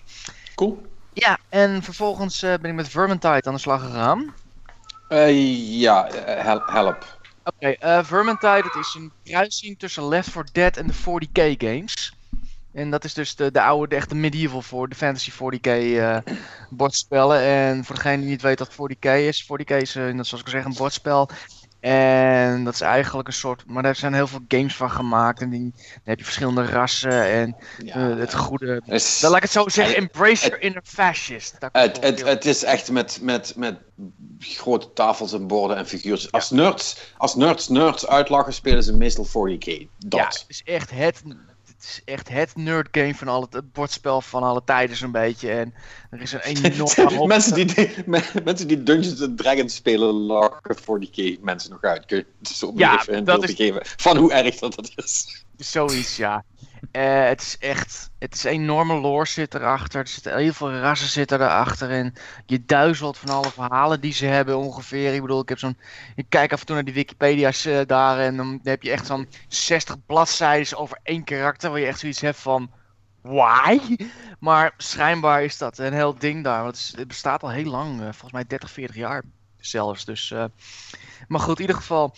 Cool. 0.54 0.86
Ja, 1.12 1.38
en 1.48 1.82
vervolgens 1.82 2.42
uh, 2.42 2.54
ben 2.60 2.70
ik 2.70 2.76
met 2.76 2.88
Vermintide 2.88 3.42
aan 3.42 3.54
de 3.54 3.60
slag 3.60 3.82
gegaan. 3.82 4.34
ja, 5.78 6.08
help. 6.66 7.18
Oké, 7.44 7.76
okay, 7.78 8.04
Vermintide, 8.04 8.62
het 8.62 8.74
is 8.80 8.94
een 8.94 9.12
kruising 9.24 9.78
tussen 9.78 10.08
Left 10.08 10.30
4 10.30 10.48
Dead 10.52 10.76
en 10.76 10.86
de 10.86 10.94
40k 10.94 11.56
games. 11.58 12.15
En 12.76 12.90
dat 12.90 13.04
is 13.04 13.14
dus 13.14 13.36
de, 13.36 13.50
de 13.50 13.62
oude, 13.62 13.88
de 13.88 13.96
echte 13.96 14.14
medieval 14.14 14.62
voor 14.62 14.88
de 14.88 14.94
Fantasy 14.94 15.30
40k 15.30 15.66
uh, 15.66 16.16
eh, 16.16 16.22
bordspellen. 16.70 17.40
En 17.40 17.84
voor 17.84 17.94
degene 17.94 18.16
die 18.16 18.26
niet 18.26 18.42
weet 18.42 18.58
wat 18.58 18.72
40k 18.72 19.08
is, 19.08 19.44
40k 19.44 19.76
is, 19.76 19.96
uh, 19.96 20.04
zoals 20.12 20.32
ik 20.32 20.44
al 20.44 20.50
zeg, 20.50 20.64
een 20.64 20.74
bordspel. 20.76 21.28
En 21.80 22.64
dat 22.64 22.74
is 22.74 22.80
eigenlijk 22.80 23.28
een 23.28 23.34
soort. 23.34 23.62
Maar 23.66 23.82
daar 23.82 23.96
zijn 23.96 24.14
heel 24.14 24.26
veel 24.26 24.44
games 24.48 24.76
van 24.76 24.90
gemaakt. 24.90 25.40
En 25.40 25.50
die, 25.50 25.72
dan 25.76 26.00
heb 26.04 26.18
je 26.18 26.24
verschillende 26.24 26.64
rassen. 26.64 27.24
En 27.24 27.56
uh, 27.78 27.92
het 27.94 28.34
goede. 28.34 28.82
Is, 28.86 29.20
dan 29.20 29.30
laat 29.30 29.38
ik 29.38 29.44
het 29.44 29.52
zo 29.52 29.68
zeggen: 29.68 29.96
embrace 29.96 30.48
your 30.48 30.62
inner 30.62 30.82
fascist. 30.84 31.56
Het, 31.72 32.02
het, 32.02 32.24
het 32.24 32.44
is 32.44 32.64
echt 32.64 32.90
met, 32.90 33.18
met, 33.22 33.52
met 33.56 33.78
grote 34.38 34.92
tafels 34.92 35.32
en 35.32 35.46
borden 35.46 35.76
en 35.76 35.86
figuurtjes. 35.86 36.32
Als, 36.32 36.50
nerds, 36.50 37.12
als 37.16 37.34
nerds 37.34 37.68
nerds 37.68 38.06
uitlachen, 38.06 38.52
spelen 38.52 38.82
ze 38.82 38.96
meestal 38.96 39.26
40k. 39.26 39.86
Dat. 39.98 40.20
Ja, 40.20 40.26
het 40.26 40.44
is 40.48 40.62
echt 40.64 40.90
het 40.90 41.22
is 41.80 42.00
echt 42.04 42.28
het 42.28 42.56
nerdgame 42.56 43.14
van 43.14 43.28
alle, 43.28 43.46
het 43.50 43.72
bordspel 43.72 44.20
van 44.20 44.42
alle 44.42 44.62
tijden 44.64 44.96
zo'n 44.96 45.10
beetje. 45.10 45.50
En 45.50 45.74
er 46.10 46.20
is 46.20 46.32
een 46.32 46.40
enorme 46.72 47.26
mensen, 47.26 47.54
die, 47.54 47.94
mensen 48.44 48.68
die 48.68 48.82
Dungeons 48.82 49.22
and 49.22 49.38
Dragons 49.38 49.74
spelen 49.74 50.14
lachen 50.14 50.76
voor 50.76 51.00
die 51.00 51.38
mensen 51.42 51.70
nog 51.70 51.82
uit. 51.82 52.06
Kun 52.06 52.16
je 52.16 52.54
zo 52.54 52.72
ja, 52.76 53.00
even 53.00 53.16
een 53.16 53.24
beeld 53.24 53.48
is... 53.48 53.54
geven 53.54 53.80
van 53.82 54.16
hoe 54.16 54.32
erg 54.32 54.58
dat, 54.58 54.74
dat 54.74 54.92
is? 54.94 55.44
Zoiets, 55.56 56.16
ja. 56.16 56.44
Uh, 56.92 57.24
het 57.24 57.40
is 57.40 57.58
echt, 57.58 58.10
het 58.18 58.34
is 58.34 58.44
enorme 58.44 58.94
lore 58.94 59.26
zit 59.26 59.54
erachter. 59.54 60.00
Er 60.00 60.08
zitten 60.08 60.36
heel 60.36 60.52
veel 60.52 60.72
rassen 60.72 61.08
zitten 61.08 61.40
erachter. 61.40 61.90
En 61.90 62.14
je 62.46 62.64
duizelt 62.64 63.18
van 63.18 63.28
alle 63.28 63.50
verhalen 63.50 64.00
die 64.00 64.12
ze 64.12 64.26
hebben 64.26 64.56
ongeveer. 64.58 65.14
Ik 65.14 65.20
bedoel, 65.20 65.40
ik 65.40 65.48
heb 65.48 65.58
zo'n, 65.58 65.78
ik 66.14 66.26
kijk 66.28 66.52
af 66.52 66.60
en 66.60 66.66
toe 66.66 66.74
naar 66.74 66.84
die 66.84 66.94
Wikipedia's 66.94 67.66
uh, 67.66 67.80
daar. 67.86 68.18
En 68.18 68.36
dan 68.36 68.60
heb 68.62 68.82
je 68.82 68.90
echt 68.90 69.06
zo'n 69.06 69.28
60 69.48 69.96
bladzijden 70.06 70.78
over 70.78 70.98
één 71.02 71.24
karakter. 71.24 71.70
Waar 71.70 71.80
je 71.80 71.86
echt 71.86 71.98
zoiets 71.98 72.20
hebt 72.20 72.38
van, 72.38 72.70
why? 73.20 73.78
Maar 74.38 74.74
schijnbaar 74.76 75.44
is 75.44 75.58
dat 75.58 75.78
een 75.78 75.92
heel 75.92 76.18
ding 76.18 76.44
daar. 76.44 76.62
Want 76.62 76.92
het, 76.96 77.08
bestaat 77.08 77.42
al 77.42 77.50
heel 77.50 77.70
lang, 77.70 78.00
uh, 78.00 78.02
volgens 78.02 78.32
mij 78.32 78.46
30, 78.46 78.70
40 78.70 78.96
jaar 78.96 79.22
zelfs. 79.56 80.04
Dus, 80.04 80.34
maar 81.28 81.40
goed, 81.40 81.56
in 81.56 81.60
ieder 81.60 81.76
geval, 81.76 82.14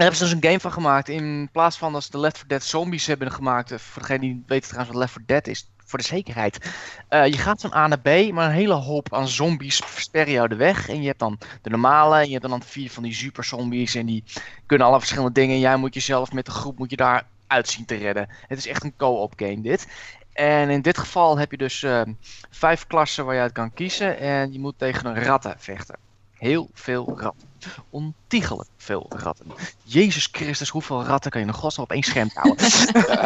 daar 0.00 0.08
hebben 0.08 0.28
ze 0.28 0.34
dus 0.34 0.42
een 0.42 0.48
game 0.50 0.60
van 0.60 0.72
gemaakt. 0.72 1.08
In 1.08 1.48
plaats 1.52 1.78
van 1.78 1.92
dat 1.92 2.02
ze 2.02 2.10
de 2.10 2.18
Left 2.18 2.38
4 2.38 2.48
Dead 2.48 2.62
zombies 2.62 3.06
hebben 3.06 3.32
gemaakt. 3.32 3.70
Eh, 3.70 3.78
voor 3.78 4.02
degene 4.02 4.20
die 4.20 4.42
weet 4.46 4.62
trouwens 4.62 4.90
wat 4.90 5.00
Left 5.00 5.12
4 5.12 5.22
Dead 5.26 5.46
is. 5.46 5.68
Voor 5.84 5.98
de 5.98 6.04
zekerheid. 6.04 6.70
Uh, 7.10 7.26
je 7.26 7.38
gaat 7.38 7.60
van 7.60 7.74
A 7.74 7.86
naar 7.86 8.00
B, 8.00 8.32
maar 8.32 8.46
een 8.46 8.54
hele 8.54 8.74
hoop 8.74 9.14
aan 9.14 9.28
zombies 9.28 9.76
versperren 9.76 10.32
jou 10.32 10.48
de 10.48 10.56
weg. 10.56 10.88
En 10.88 11.00
je 11.00 11.06
hebt 11.06 11.18
dan 11.18 11.38
de 11.62 11.70
normale, 11.70 12.16
en 12.16 12.26
je 12.26 12.32
hebt 12.32 12.48
dan 12.48 12.62
vier 12.62 12.90
van 12.90 13.02
die 13.02 13.14
super 13.14 13.44
zombies. 13.44 13.94
En 13.94 14.06
die 14.06 14.24
kunnen 14.66 14.86
alle 14.86 14.98
verschillende 14.98 15.32
dingen. 15.32 15.54
En 15.54 15.60
jij 15.60 15.76
moet 15.76 15.94
jezelf 15.94 16.32
met 16.32 16.44
de 16.44 16.50
groep 16.50 16.78
moet 16.78 16.90
je 16.90 16.96
daar 16.96 17.26
uit 17.46 17.68
zien 17.68 17.84
te 17.84 17.94
redden. 17.94 18.28
Het 18.46 18.58
is 18.58 18.66
echt 18.66 18.84
een 18.84 18.96
co-op 18.96 19.32
game 19.36 19.60
dit. 19.60 19.86
En 20.32 20.70
in 20.70 20.82
dit 20.82 20.98
geval 20.98 21.38
heb 21.38 21.50
je 21.50 21.56
dus 21.56 21.82
uh, 21.82 22.02
vijf 22.50 22.86
klassen 22.86 23.24
waar 23.24 23.34
je 23.34 23.40
uit 23.40 23.52
kan 23.52 23.72
kiezen. 23.72 24.18
En 24.18 24.52
je 24.52 24.58
moet 24.58 24.78
tegen 24.78 25.06
een 25.06 25.22
ratten 25.22 25.54
vechten. 25.58 25.96
Heel 26.32 26.68
veel 26.72 27.12
ratten. 27.16 27.49
Ontiegelijk 27.90 28.68
veel 28.76 29.06
ratten. 29.08 29.46
Jezus 29.82 30.28
Christus, 30.32 30.68
hoeveel 30.68 31.04
ratten 31.04 31.30
kan 31.30 31.40
je 31.40 31.46
nog 31.46 31.56
godsnaam 31.56 31.84
op 31.84 31.92
één 31.92 32.02
scherm 32.02 32.30
houden? 32.34 32.70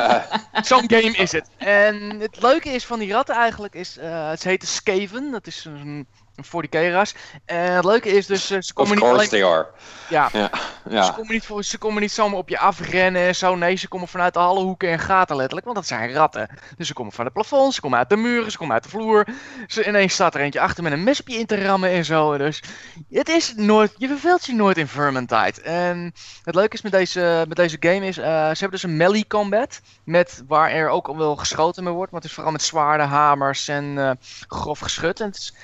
Zo'n 0.68 0.90
game 0.90 1.16
is 1.16 1.32
het. 1.32 1.48
En 1.56 2.20
het 2.20 2.42
leuke 2.42 2.68
is 2.68 2.84
van 2.84 2.98
die 2.98 3.12
ratten 3.12 3.34
eigenlijk 3.34 3.74
is, 3.74 3.98
uh, 3.98 4.28
het 4.28 4.44
heet 4.44 4.66
Skaven. 4.66 5.30
Dat 5.30 5.46
is 5.46 5.64
een 5.64 6.06
een 6.36 6.44
40k-ras. 6.44 7.14
En 7.44 7.72
het 7.72 7.84
leuke 7.84 8.08
is 8.08 8.26
dus, 8.26 8.50
eh, 8.50 8.60
ze 8.60 8.72
komen 8.72 8.94
niet 8.94 9.04
alleen... 9.04 9.28
they 9.28 9.44
are. 9.44 9.66
Ja, 10.08 10.28
ja, 10.32 10.50
ja. 10.88 11.02
Ze, 11.02 11.12
komen 11.12 11.32
niet 11.32 11.46
voor, 11.46 11.64
ze 11.64 11.78
komen 11.78 12.02
niet 12.02 12.12
zomaar 12.12 12.38
op 12.38 12.48
je 12.48 12.58
afrennen 12.58 13.22
en 13.22 13.34
zo. 13.34 13.54
Nee, 13.54 13.76
ze 13.76 13.88
komen 13.88 14.08
vanuit 14.08 14.36
alle 14.36 14.62
hoeken 14.62 14.88
en 14.88 14.98
gaten 14.98 15.36
letterlijk, 15.36 15.64
want 15.66 15.76
dat 15.76 15.86
zijn 15.86 16.12
ratten. 16.12 16.48
Dus 16.76 16.86
ze 16.86 16.92
komen 16.92 17.12
van 17.12 17.24
het 17.24 17.34
plafond, 17.34 17.74
ze 17.74 17.80
komen 17.80 17.98
uit 17.98 18.08
de 18.08 18.16
muren, 18.16 18.50
ze 18.50 18.58
komen 18.58 18.74
uit 18.74 18.82
de 18.82 18.88
vloer. 18.88 19.26
Ze, 19.66 19.86
ineens 19.86 20.12
staat 20.12 20.34
er 20.34 20.40
eentje 20.40 20.60
achter 20.60 20.82
met 20.82 20.92
een 20.92 21.04
mes 21.04 21.20
op 21.20 21.28
je 21.28 21.38
in 21.38 21.46
te 21.46 21.64
rammen 21.64 21.90
en 21.90 22.04
zo. 22.04 22.38
Dus 22.38 22.62
het 23.10 23.28
is 23.28 23.54
nooit, 23.56 23.92
je 23.96 24.08
verveelt 24.08 24.46
je 24.46 24.54
nooit 24.54 24.76
in 24.76 24.88
Vermintide. 24.88 25.60
En 25.62 26.14
het 26.42 26.54
leuke 26.54 26.74
is 26.74 26.82
met 26.82 26.92
deze, 26.92 27.44
met 27.48 27.56
deze 27.56 27.76
game 27.80 28.06
is, 28.06 28.18
uh, 28.18 28.24
ze 28.24 28.58
hebben 28.58 28.70
dus 28.70 28.82
een 28.82 28.96
melee 28.96 29.26
combat. 29.26 29.80
Met, 30.04 30.42
waar 30.46 30.70
er 30.70 30.88
ook 30.88 31.08
al 31.08 31.16
wel 31.16 31.36
geschoten 31.36 31.84
mee 31.84 31.92
wordt, 31.92 32.12
maar 32.12 32.20
het 32.20 32.28
is 32.28 32.34
vooral 32.34 32.52
met 32.52 32.62
zwaarden, 32.62 33.06
hamers 33.06 33.68
en 33.68 33.84
uh, 33.84 34.10
grof 34.48 34.78
geschut. 34.78 35.20
En 35.20 35.26
het 35.26 35.36
is, 35.36 35.54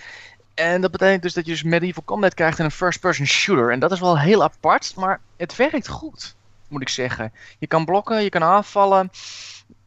en 0.60 0.80
dat 0.80 0.90
betekent 0.90 1.22
dus 1.22 1.32
dat 1.32 1.44
je 1.44 1.50
dus 1.50 1.62
medieval 1.62 2.04
combat 2.04 2.34
krijgt 2.34 2.58
in 2.58 2.64
een 2.64 2.70
first-person 2.70 3.26
shooter. 3.26 3.70
En 3.70 3.78
dat 3.78 3.92
is 3.92 4.00
wel 4.00 4.18
heel 4.18 4.42
apart, 4.42 4.96
maar 4.96 5.20
het 5.36 5.56
werkt 5.56 5.88
goed, 5.88 6.34
moet 6.68 6.80
ik 6.80 6.88
zeggen. 6.88 7.32
Je 7.58 7.66
kan 7.66 7.84
blokken, 7.84 8.22
je 8.22 8.28
kan 8.28 8.42
aanvallen, 8.42 9.10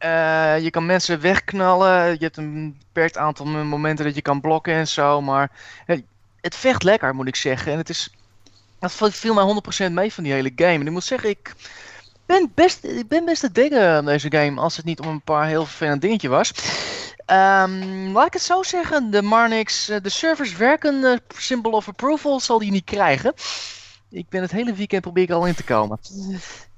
uh, 0.04 0.58
je 0.58 0.70
kan 0.70 0.86
mensen 0.86 1.20
wegknallen. 1.20 2.10
Je 2.10 2.18
hebt 2.18 2.36
een 2.36 2.76
beperkt 2.78 3.16
aantal 3.16 3.46
momenten 3.46 4.04
dat 4.04 4.14
je 4.14 4.22
kan 4.22 4.40
blokken 4.40 4.74
en 4.74 4.88
zo. 4.88 5.20
Maar 5.20 5.50
het 6.40 6.56
vecht 6.56 6.82
lekker, 6.82 7.14
moet 7.14 7.28
ik 7.28 7.36
zeggen. 7.36 7.72
En 7.72 7.78
het 7.78 7.88
is, 7.88 8.14
dat 8.78 8.92
viel 9.14 9.34
mij 9.34 9.88
100% 9.88 9.92
mee 9.92 10.12
van 10.12 10.24
die 10.24 10.32
hele 10.32 10.52
game. 10.56 10.72
En 10.72 10.86
ik 10.86 10.92
moet 10.92 11.04
zeggen, 11.04 11.28
ik 11.28 11.54
ben 12.26 12.52
best, 12.54 12.84
ik 12.84 13.08
ben 13.08 13.24
best 13.24 13.40
te 13.40 13.52
dingen 13.52 13.88
aan 13.88 14.04
deze 14.04 14.32
game. 14.32 14.60
Als 14.60 14.76
het 14.76 14.84
niet 14.84 15.00
om 15.00 15.08
een 15.08 15.22
paar 15.22 15.46
heel 15.46 15.66
vervelend 15.66 16.00
dingetje 16.00 16.28
was. 16.28 16.52
Um, 17.26 18.12
laat 18.12 18.26
ik 18.26 18.32
het 18.32 18.42
zo 18.42 18.62
zeggen, 18.62 19.10
de 19.10 19.22
Marnix, 19.22 19.88
eh, 19.88 19.96
de 20.02 20.08
servers 20.08 20.56
werken, 20.56 20.94
uh, 20.94 21.16
symbol 21.36 21.72
of 21.72 21.88
approval 21.88 22.40
zal 22.40 22.58
die 22.58 22.70
niet 22.70 22.84
krijgen. 22.84 23.32
Ik 24.10 24.28
ben 24.28 24.42
het 24.42 24.50
hele 24.50 24.72
weekend 24.72 25.02
probeer 25.02 25.22
ik 25.22 25.30
al 25.30 25.46
in 25.46 25.54
te 25.54 25.64
komen. 25.64 25.98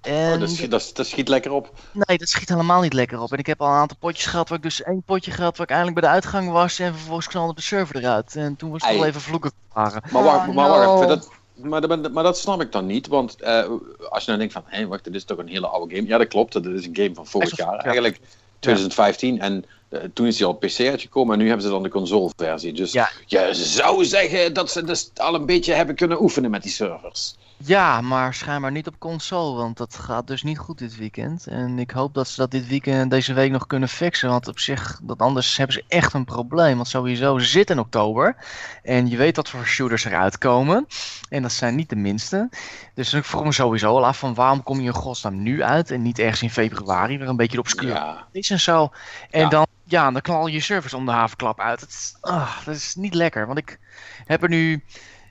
En... 0.00 0.32
Oh, 0.32 0.40
dat, 0.40 0.50
schiet, 0.50 0.70
dat, 0.70 0.90
dat, 0.94 1.06
schiet 1.06 1.28
lekker 1.28 1.50
op. 1.50 1.72
Nee, 1.92 2.18
dat 2.18 2.28
schiet 2.28 2.48
helemaal 2.48 2.80
niet 2.80 2.92
lekker 2.92 3.20
op. 3.20 3.32
En 3.32 3.38
ik 3.38 3.46
heb 3.46 3.60
al 3.60 3.68
een 3.68 3.74
aantal 3.74 3.96
potjes 4.00 4.26
gehad 4.26 4.48
waar 4.48 4.58
ik 4.58 4.64
dus 4.64 4.82
één 4.82 5.02
potje 5.02 5.30
gehad 5.30 5.56
waar 5.56 5.66
ik 5.66 5.72
eindelijk 5.72 6.00
bij 6.00 6.08
de 6.08 6.14
uitgang 6.14 6.50
was 6.50 6.78
en 6.78 6.94
vervolgens 6.94 7.28
knalde 7.28 7.54
de 7.54 7.60
server 7.60 7.96
eruit. 7.96 8.36
En 8.36 8.56
toen 8.56 8.70
was 8.70 8.86
het 8.86 8.94
wel 8.94 9.06
even 9.06 9.20
vloeken 9.20 9.52
waren. 9.72 10.02
Maar 10.10 10.22
wacht, 10.22 10.52
maar 10.52 10.68
wacht 10.68 11.08
dat, 11.08 11.30
maar, 11.54 11.80
dat, 11.80 12.12
maar 12.12 12.24
dat 12.24 12.38
snap 12.38 12.60
ik 12.60 12.72
dan 12.72 12.86
niet, 12.86 13.06
want 13.06 13.36
uh, 13.42 13.70
als 14.08 14.24
je 14.24 14.26
nou 14.26 14.38
denkt 14.38 14.52
van, 14.52 14.62
hé, 14.66 14.86
wacht, 14.86 15.04
dit 15.04 15.14
is 15.14 15.24
toch 15.24 15.38
een 15.38 15.48
hele 15.48 15.66
oude 15.66 15.94
game. 15.94 16.08
Ja, 16.08 16.18
dat 16.18 16.28
klopt, 16.28 16.52
dat 16.52 16.66
is 16.66 16.86
een 16.86 16.96
game 16.96 17.14
van 17.14 17.26
vorig 17.26 17.56
jaar, 17.56 17.76
eigenlijk 17.76 18.20
2015. 18.58 19.40
En 19.40 19.64
eh, 19.88 20.00
toen 20.14 20.26
is 20.26 20.38
hij 20.38 20.46
al 20.46 20.52
op 20.52 20.60
PC 20.60 20.80
uitgekomen 20.80 21.32
en 21.32 21.38
nu 21.40 21.46
hebben 21.46 21.64
ze 21.64 21.70
dan 21.72 21.82
de 21.82 21.88
console-versie. 21.88 22.72
Dus 22.72 22.92
Ja. 22.92 23.10
je 23.26 23.48
zou 23.52 24.04
zeggen 24.04 24.52
dat 24.52 24.70
ze 24.70 24.84
dus 24.84 25.10
al 25.16 25.34
een 25.34 25.46
beetje 25.46 25.72
hebben 25.72 25.94
kunnen 25.94 26.22
oefenen 26.22 26.50
met 26.50 26.62
die 26.62 26.72
servers. 26.72 27.34
Ja, 27.58 28.00
maar 28.00 28.34
schijnbaar 28.34 28.70
niet 28.70 28.86
op 28.86 28.98
console, 28.98 29.56
want 29.56 29.76
dat 29.76 29.96
gaat 29.96 30.26
dus 30.26 30.42
niet 30.42 30.58
goed 30.58 30.78
dit 30.78 30.96
weekend. 30.96 31.46
En 31.46 31.78
ik 31.78 31.90
hoop 31.90 32.14
dat 32.14 32.28
ze 32.28 32.36
dat 32.40 32.50
dit 32.50 32.66
weekend, 32.66 33.10
deze 33.10 33.32
week 33.32 33.50
nog 33.50 33.66
kunnen 33.66 33.88
fixen, 33.88 34.28
want 34.28 34.48
op 34.48 34.58
zich, 34.58 35.00
dat 35.02 35.18
anders 35.18 35.56
hebben 35.56 35.76
ze 35.76 35.84
echt 35.88 36.12
een 36.12 36.24
probleem. 36.24 36.76
Want 36.76 36.88
sowieso 36.88 37.38
zit 37.38 37.70
in 37.70 37.78
oktober 37.78 38.36
en 38.82 39.08
je 39.08 39.16
weet 39.16 39.36
wat 39.36 39.48
voor 39.48 39.64
shooters 39.64 40.04
eruit 40.04 40.38
komen. 40.38 40.86
En 41.28 41.42
dat 41.42 41.52
zijn 41.52 41.74
niet 41.74 41.88
de 41.88 41.96
minste. 41.96 42.48
Dus 42.94 43.12
ik 43.12 43.24
vroeg 43.24 43.44
me 43.44 43.52
sowieso 43.52 43.96
al 43.96 44.06
af 44.06 44.18
van 44.18 44.34
waarom 44.34 44.62
kom 44.62 44.80
je 44.80 44.86
in 44.86 44.92
godsnaam 44.94 45.42
nu 45.42 45.62
uit 45.62 45.90
en 45.90 46.02
niet 46.02 46.18
ergens 46.18 46.42
in 46.42 46.50
februari, 46.50 47.18
weer 47.18 47.28
een 47.28 47.36
beetje 47.36 47.58
obscuur 47.58 47.88
Ja. 47.88 48.26
is 48.32 48.50
en 48.50 48.60
zo. 48.60 48.90
En 49.30 49.40
Ja. 49.40 49.48
dan, 49.48 49.66
ja, 49.84 50.10
dan 50.10 50.20
knal 50.20 50.46
je 50.46 50.60
service 50.60 50.96
om 50.96 51.04
de 51.06 51.12
havenklap 51.12 51.60
uit. 51.60 51.86
Is, 51.88 52.16
ah, 52.20 52.56
dat 52.64 52.74
is 52.74 52.94
niet 52.94 53.14
lekker, 53.14 53.46
want 53.46 53.58
ik 53.58 53.78
heb 54.26 54.42
er 54.42 54.48
nu, 54.48 54.84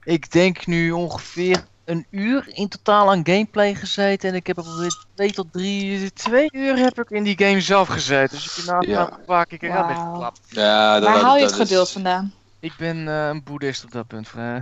ik 0.04 0.32
denk 0.32 0.66
nu 0.66 0.92
ongeveer 0.92 1.64
een 1.86 2.06
uur 2.10 2.46
in 2.54 2.68
totaal 2.68 3.10
aan 3.12 3.26
gameplay 3.26 3.76
gezeten. 3.76 4.30
En 4.30 4.36
ik 4.36 4.48
heb 4.48 4.58
er 4.58 4.78
weer 4.80 5.04
twee 5.16 5.32
tot 5.32 5.48
drie, 5.52 6.14
twee 6.14 6.48
uur 6.52 6.78
heb 6.78 7.00
ik 7.00 7.10
in 7.10 7.24
die 7.24 7.38
game 7.46 7.62
zelf 7.62 7.88
gezeten. 7.88 8.38
Dus 8.38 8.58
ik 8.58 8.64
Ja. 8.66 8.80
nou 9.08 9.10
vaak 9.26 9.52
ik 9.52 9.62
eruit 9.62 9.88
ben 9.88 9.96
Wauw. 9.96 10.12
geklapt. 10.14 10.40
Ja, 10.50 11.00
dat, 11.00 11.10
Waar 11.10 11.20
haal 11.22 11.36
je 11.36 11.42
het 11.42 11.52
is- 11.52 11.58
geduld 11.58 11.92
vandaan? 11.92 12.34
Ik 12.60 12.74
ben 12.78 13.08
eh, 13.08 13.28
een 13.28 13.44
boeddhist 13.44 13.84
op 13.84 13.92
dat 13.92 14.08
punt. 14.08 14.30
eh. 14.38 14.56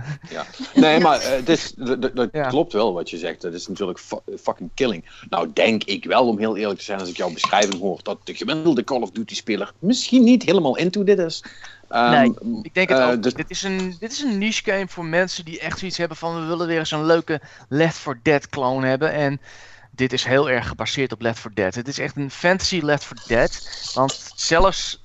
Nee, 0.74 1.00
maar 1.06 1.20
eh, 1.20 1.28
het 1.30 1.48
is, 1.48 1.72
dat, 1.76 2.28
Ja. 2.32 2.48
klopt 2.48 2.72
wel 2.72 2.92
wat 2.92 3.10
je 3.10 3.18
zegt. 3.18 3.40
Dat 3.42 3.52
is 3.54 3.66
natuurlijk 3.68 3.98
fu- 3.98 4.36
fucking 4.42 4.70
killing. 4.74 5.04
Nou, 5.28 5.50
denk 5.54 5.84
ik 5.84 6.04
wel, 6.04 6.26
om 6.28 6.38
heel 6.38 6.56
eerlijk 6.56 6.78
te 6.78 6.84
zijn, 6.84 7.00
als 7.00 7.08
ik 7.08 7.16
jouw 7.16 7.32
beschrijving 7.32 7.80
hoor, 7.80 8.00
dat 8.02 8.18
de 8.24 8.34
gemiddelde 8.34 8.84
Call 8.84 9.00
of 9.00 9.10
Duty-speler 9.10 9.72
misschien 9.78 10.24
niet 10.24 10.42
helemaal 10.42 10.76
into 10.76 11.04
dit 11.04 11.18
is. 11.18 11.44
Ehm, 11.88 12.10
Nee, 12.10 12.62
Ik 12.62 12.74
denk 12.74 12.88
het 12.88 12.98
eh, 12.98 13.08
ook. 13.08 13.22
dus- 13.22 13.34
Dit, 13.34 13.50
is 13.50 13.62
een, 13.62 13.96
dit 13.98 14.12
is 14.12 14.20
een 14.20 14.38
niche 14.38 14.70
game 14.70 14.88
voor 14.88 15.04
mensen 15.04 15.44
die 15.44 15.60
echt 15.60 15.78
zoiets 15.78 15.96
hebben 15.96 16.16
van 16.16 16.40
we 16.40 16.46
willen 16.46 16.66
weer 16.66 16.78
eens 16.78 16.90
een 16.90 17.04
leuke 17.06 17.40
Left 17.68 17.96
4 17.96 18.20
Dead 18.22 18.48
clone 18.48 18.86
hebben. 18.86 19.12
En 19.12 19.40
dit 19.90 20.12
is 20.12 20.24
heel 20.24 20.50
erg 20.50 20.68
gebaseerd 20.68 21.12
op 21.12 21.20
Left 21.20 21.40
4 21.40 21.54
Dead. 21.54 21.74
Het 21.74 21.88
is 21.88 21.98
echt 21.98 22.16
een 22.16 22.30
fantasy 22.30 22.80
Left 22.82 23.04
4 23.04 23.22
Dead. 23.26 23.68
Want 23.94 24.32
zelfs 24.34 25.03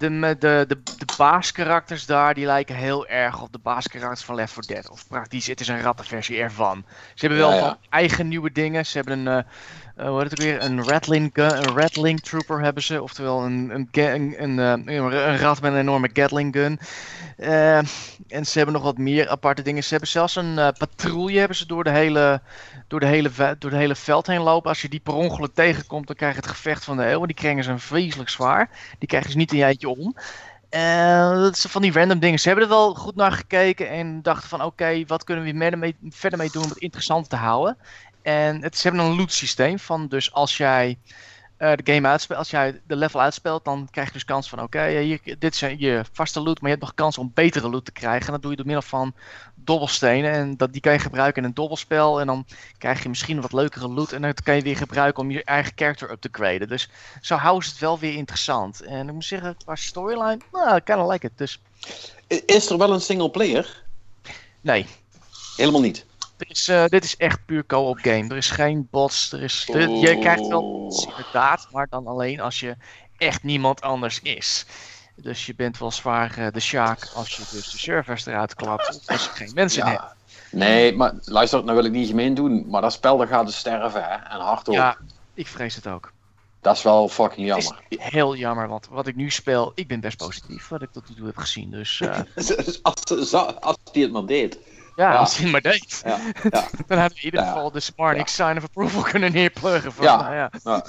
de, 0.00 0.36
de, 0.38 0.64
de, 0.68 0.82
de 0.96 1.12
baaskarakters 1.16 2.06
daar, 2.06 2.34
die 2.34 2.46
lijken 2.46 2.74
heel 2.76 3.06
erg 3.06 3.42
op 3.42 3.52
de 3.52 3.58
baaskarakters 3.58 4.24
van 4.24 4.34
Left 4.34 4.52
4 4.52 4.66
Dead. 4.66 4.90
Of 4.90 5.08
praktisch, 5.08 5.46
het 5.46 5.60
is 5.60 5.68
een 5.68 5.80
rattenversie 5.82 6.38
ervan. 6.38 6.84
Ze 7.14 7.26
hebben 7.26 7.38
wel 7.38 7.50
Ja, 7.50 7.56
ja. 7.56 7.62
van 7.62 7.76
eigen 7.90 8.28
nieuwe 8.28 8.52
dingen. 8.52 8.86
Ze 8.86 8.96
hebben 8.98 9.18
een, 9.18 9.28
eh 9.38 9.44
eh, 9.96 10.08
hoe 10.08 10.20
heet 10.20 10.30
het 10.30 10.40
ook 10.40 10.46
weer, 10.46 10.62
een 10.62 10.84
Rattling, 10.84 11.30
gun, 11.32 11.56
een 11.56 11.76
Rattling 11.76 12.20
Trooper 12.20 12.60
hebben 12.60 12.82
ze. 12.82 13.02
Oftewel 13.02 13.44
een, 13.44 13.70
een, 13.74 13.88
ga- 13.92 14.14
een, 14.14 14.34
een, 14.42 14.58
eh, 14.58 14.94
een 14.94 15.38
rat 15.38 15.60
met 15.60 15.72
een 15.72 15.78
enorme 15.78 16.10
Gatling 16.12 16.54
gun. 16.54 16.78
Eh, 17.36 17.76
en 18.28 18.44
ze 18.46 18.52
hebben 18.56 18.74
nog 18.74 18.82
wat 18.82 18.98
meer 18.98 19.28
aparte 19.28 19.62
dingen. 19.62 19.82
Ze 19.82 19.90
hebben 19.90 20.08
zelfs 20.08 20.36
een 20.36 20.58
eh, 20.58 20.68
patrouille 20.78 21.38
hebben 21.38 21.56
ze 21.56 21.66
door 21.66 21.84
de, 21.84 21.90
hele, 21.90 22.40
door, 22.88 23.00
de 23.00 23.06
hele, 23.06 23.30
door 23.58 23.70
de 23.70 23.76
hele 23.76 23.94
veld 23.94 24.26
heen 24.26 24.40
lopen. 24.40 24.68
Als 24.68 24.82
je 24.82 24.88
die 24.88 25.00
per 25.00 25.14
ongeluk 25.14 25.54
tegenkomt, 25.54 26.06
dan 26.06 26.16
krijg 26.16 26.32
je 26.34 26.40
het 26.40 26.50
gevecht 26.50 26.84
van 26.84 26.96
de 26.96 27.06
eeuw. 27.10 27.26
Die 27.26 27.36
kringen 27.36 27.64
ze 27.64 27.78
vreselijk 27.78 28.28
zwaar. 28.28 28.70
Die 28.98 29.08
krijg 29.08 29.22
je 29.22 29.28
dus 29.28 29.38
niet 29.38 29.52
een 29.52 29.62
eindje 29.62 29.88
om. 29.96 30.16
Eh, 30.68 31.30
dat 31.30 31.56
is 31.56 31.64
van 31.68 31.82
die 31.82 31.92
random 31.92 32.18
dingen. 32.18 32.38
Ze 32.38 32.48
hebben 32.48 32.64
er 32.64 32.70
wel 32.70 32.94
goed 32.94 33.16
naar 33.16 33.32
gekeken 33.32 33.88
en 33.88 34.22
dachten 34.22 34.48
van 34.48 34.62
oké, 34.62 35.04
wat 35.06 35.24
kunnen 35.24 35.44
we 35.44 35.94
verder 36.08 36.38
mee 36.38 36.50
doen 36.50 36.62
om 36.62 36.68
het 36.68 36.78
interessant 36.78 37.28
te 37.28 37.36
houden. 37.36 37.76
En 38.22 38.62
het, 38.62 38.76
ze 38.76 38.88
hebben 38.88 39.06
een 39.06 39.16
loot 39.16 39.32
systeem 39.32 39.78
van 39.78 40.08
dus 40.08 40.32
als 40.32 40.56
jij 40.56 40.98
eh, 41.60 41.72
de 41.82 41.92
game 41.92 42.08
uitspeelt, 42.08 42.38
als 42.38 42.50
jij 42.50 42.80
de 42.86 42.96
level 42.96 43.20
uitspeelt, 43.20 43.64
dan 43.64 43.88
krijg 43.90 44.06
je 44.06 44.12
dus 44.12 44.24
kans 44.24 44.48
van 44.48 44.62
oké, 44.62 44.78
eh, 44.78 45.02
hier, 45.02 45.20
dit 45.38 45.54
is 45.54 45.60
je 45.60 46.04
vaste 46.12 46.40
loot, 46.40 46.60
maar 46.60 46.70
je 46.70 46.76
hebt 46.76 46.86
nog 46.86 46.94
kans 46.94 47.18
om 47.18 47.30
betere 47.34 47.68
loot 47.68 47.84
te 47.84 47.92
krijgen. 47.92 48.26
En 48.26 48.32
dat 48.32 48.42
doe 48.42 48.50
je 48.50 48.56
door 48.56 48.66
middel 48.66 48.82
van 48.82 49.14
dobbelstenen 49.54 50.32
en 50.32 50.56
dat, 50.56 50.72
die 50.72 50.80
kan 50.80 50.92
je 50.92 50.98
gebruiken 50.98 51.42
in 51.42 51.48
een 51.48 51.54
dobbelspel 51.54 52.20
en 52.20 52.26
dan 52.26 52.46
krijg 52.78 53.02
je 53.02 53.08
misschien 53.08 53.40
wat 53.40 53.52
leukere 53.52 53.88
loot 53.88 54.12
en 54.12 54.22
dat 54.22 54.42
kan 54.42 54.56
je 54.56 54.62
weer 54.62 54.76
gebruiken 54.76 55.22
om 55.22 55.30
je 55.30 55.44
eigen 55.44 55.72
character 55.76 56.10
up 56.10 56.20
te 56.20 56.28
graden. 56.32 56.68
Dus 56.68 56.88
zo 57.20 57.34
houden 57.34 57.64
ze 57.64 57.70
het 57.70 57.80
wel 57.80 57.98
weer 57.98 58.14
interessant. 58.14 58.80
En 58.80 59.08
ik 59.08 59.14
moet 59.14 59.24
zeggen, 59.24 59.56
qua 59.64 59.74
storyline, 59.74 60.40
nou, 60.52 60.76
ik 60.76 60.84
kind 60.84 60.98
of 60.98 61.10
like 61.10 61.26
it. 61.26 61.38
Dus 61.38 61.60
Is 62.46 62.70
er 62.70 62.78
wel 62.78 62.92
een 62.92 63.00
single 63.00 63.30
player? 63.30 63.82
nee, 64.60 64.86
Helemaal 65.56 65.80
niet. 65.80 66.04
Dit 66.40 66.50
is, 66.50 66.68
eh, 66.68 66.84
dit 66.86 67.04
is 67.04 67.16
echt 67.16 67.44
puur 67.46 67.66
co-op 67.66 67.98
game. 68.02 68.28
Er 68.28 68.36
is 68.36 68.50
geen 68.50 68.88
bots. 68.90 69.32
Er 69.32 69.42
is, 69.42 69.68
er- 69.72 69.90
je 69.90 70.18
krijgt 70.18 70.46
wel 70.46 70.60
bots, 70.62 71.06
inderdaad, 71.06 71.68
maar 71.70 71.86
dan 71.90 72.06
alleen 72.06 72.40
als 72.40 72.60
je 72.60 72.76
echt 73.16 73.42
niemand 73.42 73.80
anders 73.80 74.20
is. 74.20 74.66
Dus 75.14 75.46
je 75.46 75.54
bent 75.54 75.78
wel 75.78 75.90
zwaar 75.90 76.38
eh, 76.38 76.46
de 76.52 76.60
sjaak 76.60 77.08
als 77.14 77.36
je 77.36 77.42
dus 77.50 77.70
de 77.70 77.78
servers 77.78 78.26
eruit 78.26 78.54
klapt. 78.54 78.88
Of 78.88 79.08
als 79.08 79.24
je 79.24 79.30
geen 79.30 79.50
mensen 79.54 79.86
hebt. 79.86 80.02
Nee, 80.50 80.96
maar 80.96 81.12
luister, 81.24 81.64
nou 81.64 81.76
wil 81.76 81.84
ik 81.84 81.92
niet 81.92 82.08
gemeen 82.08 82.34
doen, 82.34 82.64
maar 82.68 82.80
dat 82.80 82.92
spel 82.92 83.16
dat 83.16 83.28
gaat 83.28 83.46
dus 83.46 83.56
sterven, 83.58 84.02
hè? 84.04 84.14
En 84.14 84.40
hardop. 84.40 84.74
Ja, 84.74 84.96
ik 85.34 85.46
vrees 85.46 85.74
het 85.74 85.86
ook. 85.86 86.12
Dat 86.60 86.76
is 86.76 86.82
wel 86.82 87.08
fucking 87.08 87.48
Het 87.54 87.62
jammer. 87.62 87.84
is 87.88 87.98
heel 88.00 88.36
jammer, 88.36 88.68
want 88.68 88.86
wat 88.90 89.06
ik 89.06 89.16
nu 89.16 89.30
speel, 89.30 89.72
ik 89.74 89.88
ben 89.88 90.00
best 90.00 90.16
positief 90.16 90.68
wat 90.68 90.82
ik 90.82 90.90
tot 90.92 91.08
nu 91.08 91.14
toe 91.14 91.26
heb 91.26 91.36
gezien. 91.36 91.70
Dus 91.70 92.00
eh, 92.00 92.20
als, 92.82 93.34
als 93.60 93.76
die 93.92 94.02
het 94.02 94.12
maar 94.12 94.26
deed. 94.26 94.58
Ja, 94.96 95.14
als 95.14 95.34
hij 95.36 95.42
het 95.42 95.52
maar 95.52 95.72
deed. 95.72 96.02
Ja, 96.04 96.18
ja. 96.42 96.50
Dan 96.86 96.98
hadden 96.98 97.16
we 97.16 97.22
in 97.22 97.24
ieder 97.24 97.40
geval 97.42 97.70
de 97.70 97.80
Smartnick 97.80 98.28
sign 98.28 98.56
of 98.56 98.64
approval 98.64 99.02
kunnen 99.02 99.32
neerpluggen. 99.32 99.92
Van, 99.92 100.04
Ja. 100.04 100.16
nou 100.22 100.34
ja. 100.34 100.50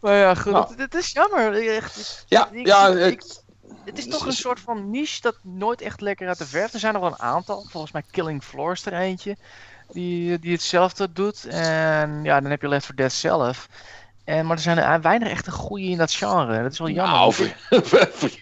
Maar 0.00 0.14
ja, 0.16 0.34
goed, 0.34 0.52
Nou. 0.52 0.68
het, 0.68 0.78
het 0.78 0.94
is 0.94 1.12
jammer. 1.12 1.68
Echt, 1.76 2.24
ja, 2.28 2.48
Ik- 2.52 2.66
ja, 2.66 2.88
ik- 2.88 3.20
het, 3.20 3.42
Het 3.84 3.98
is 3.98 4.08
toch 4.08 4.26
een 4.26 4.32
soort 4.32 4.60
van 4.60 4.90
niche 4.90 5.20
dat 5.20 5.36
nooit 5.42 5.80
echt 5.80 6.00
lekker 6.00 6.28
uit 6.28 6.38
de 6.38 6.46
verf. 6.46 6.72
Er 6.72 6.78
zijn 6.78 6.94
er 6.94 7.00
wel 7.00 7.10
een 7.10 7.20
aantal. 7.22 7.66
Volgens 7.70 7.92
mij 7.92 8.02
Killing 8.10 8.42
Floor 8.42 8.72
is 8.72 8.86
er 8.86 8.92
eentje. 8.92 9.36
Die, 9.92 10.38
die 10.38 10.52
hetzelfde 10.52 11.12
doet. 11.12 11.44
En 11.44 12.20
ja, 12.24 12.40
dan 12.40 12.50
heb 12.50 12.60
je 12.62 12.68
Left 12.68 12.86
4 12.86 12.96
Dead 12.96 13.12
zelf. 13.12 13.68
En, 14.24 14.46
maar 14.46 14.56
er 14.56 14.62
zijn 14.62 14.78
er 14.78 15.00
weinig 15.00 15.28
echt 15.28 15.46
een 15.46 15.52
goede 15.52 15.84
in 15.84 15.98
dat 15.98 16.12
genre. 16.12 16.62
Dat 16.62 16.72
is 16.72 16.78
wel 16.78 16.88
jammer. 16.88 17.14
nou, 17.14 17.24
want 17.24 17.34
ver- 17.34 17.56
dit- 17.70 17.88
ver- 17.88 18.10
ver- 18.12 18.32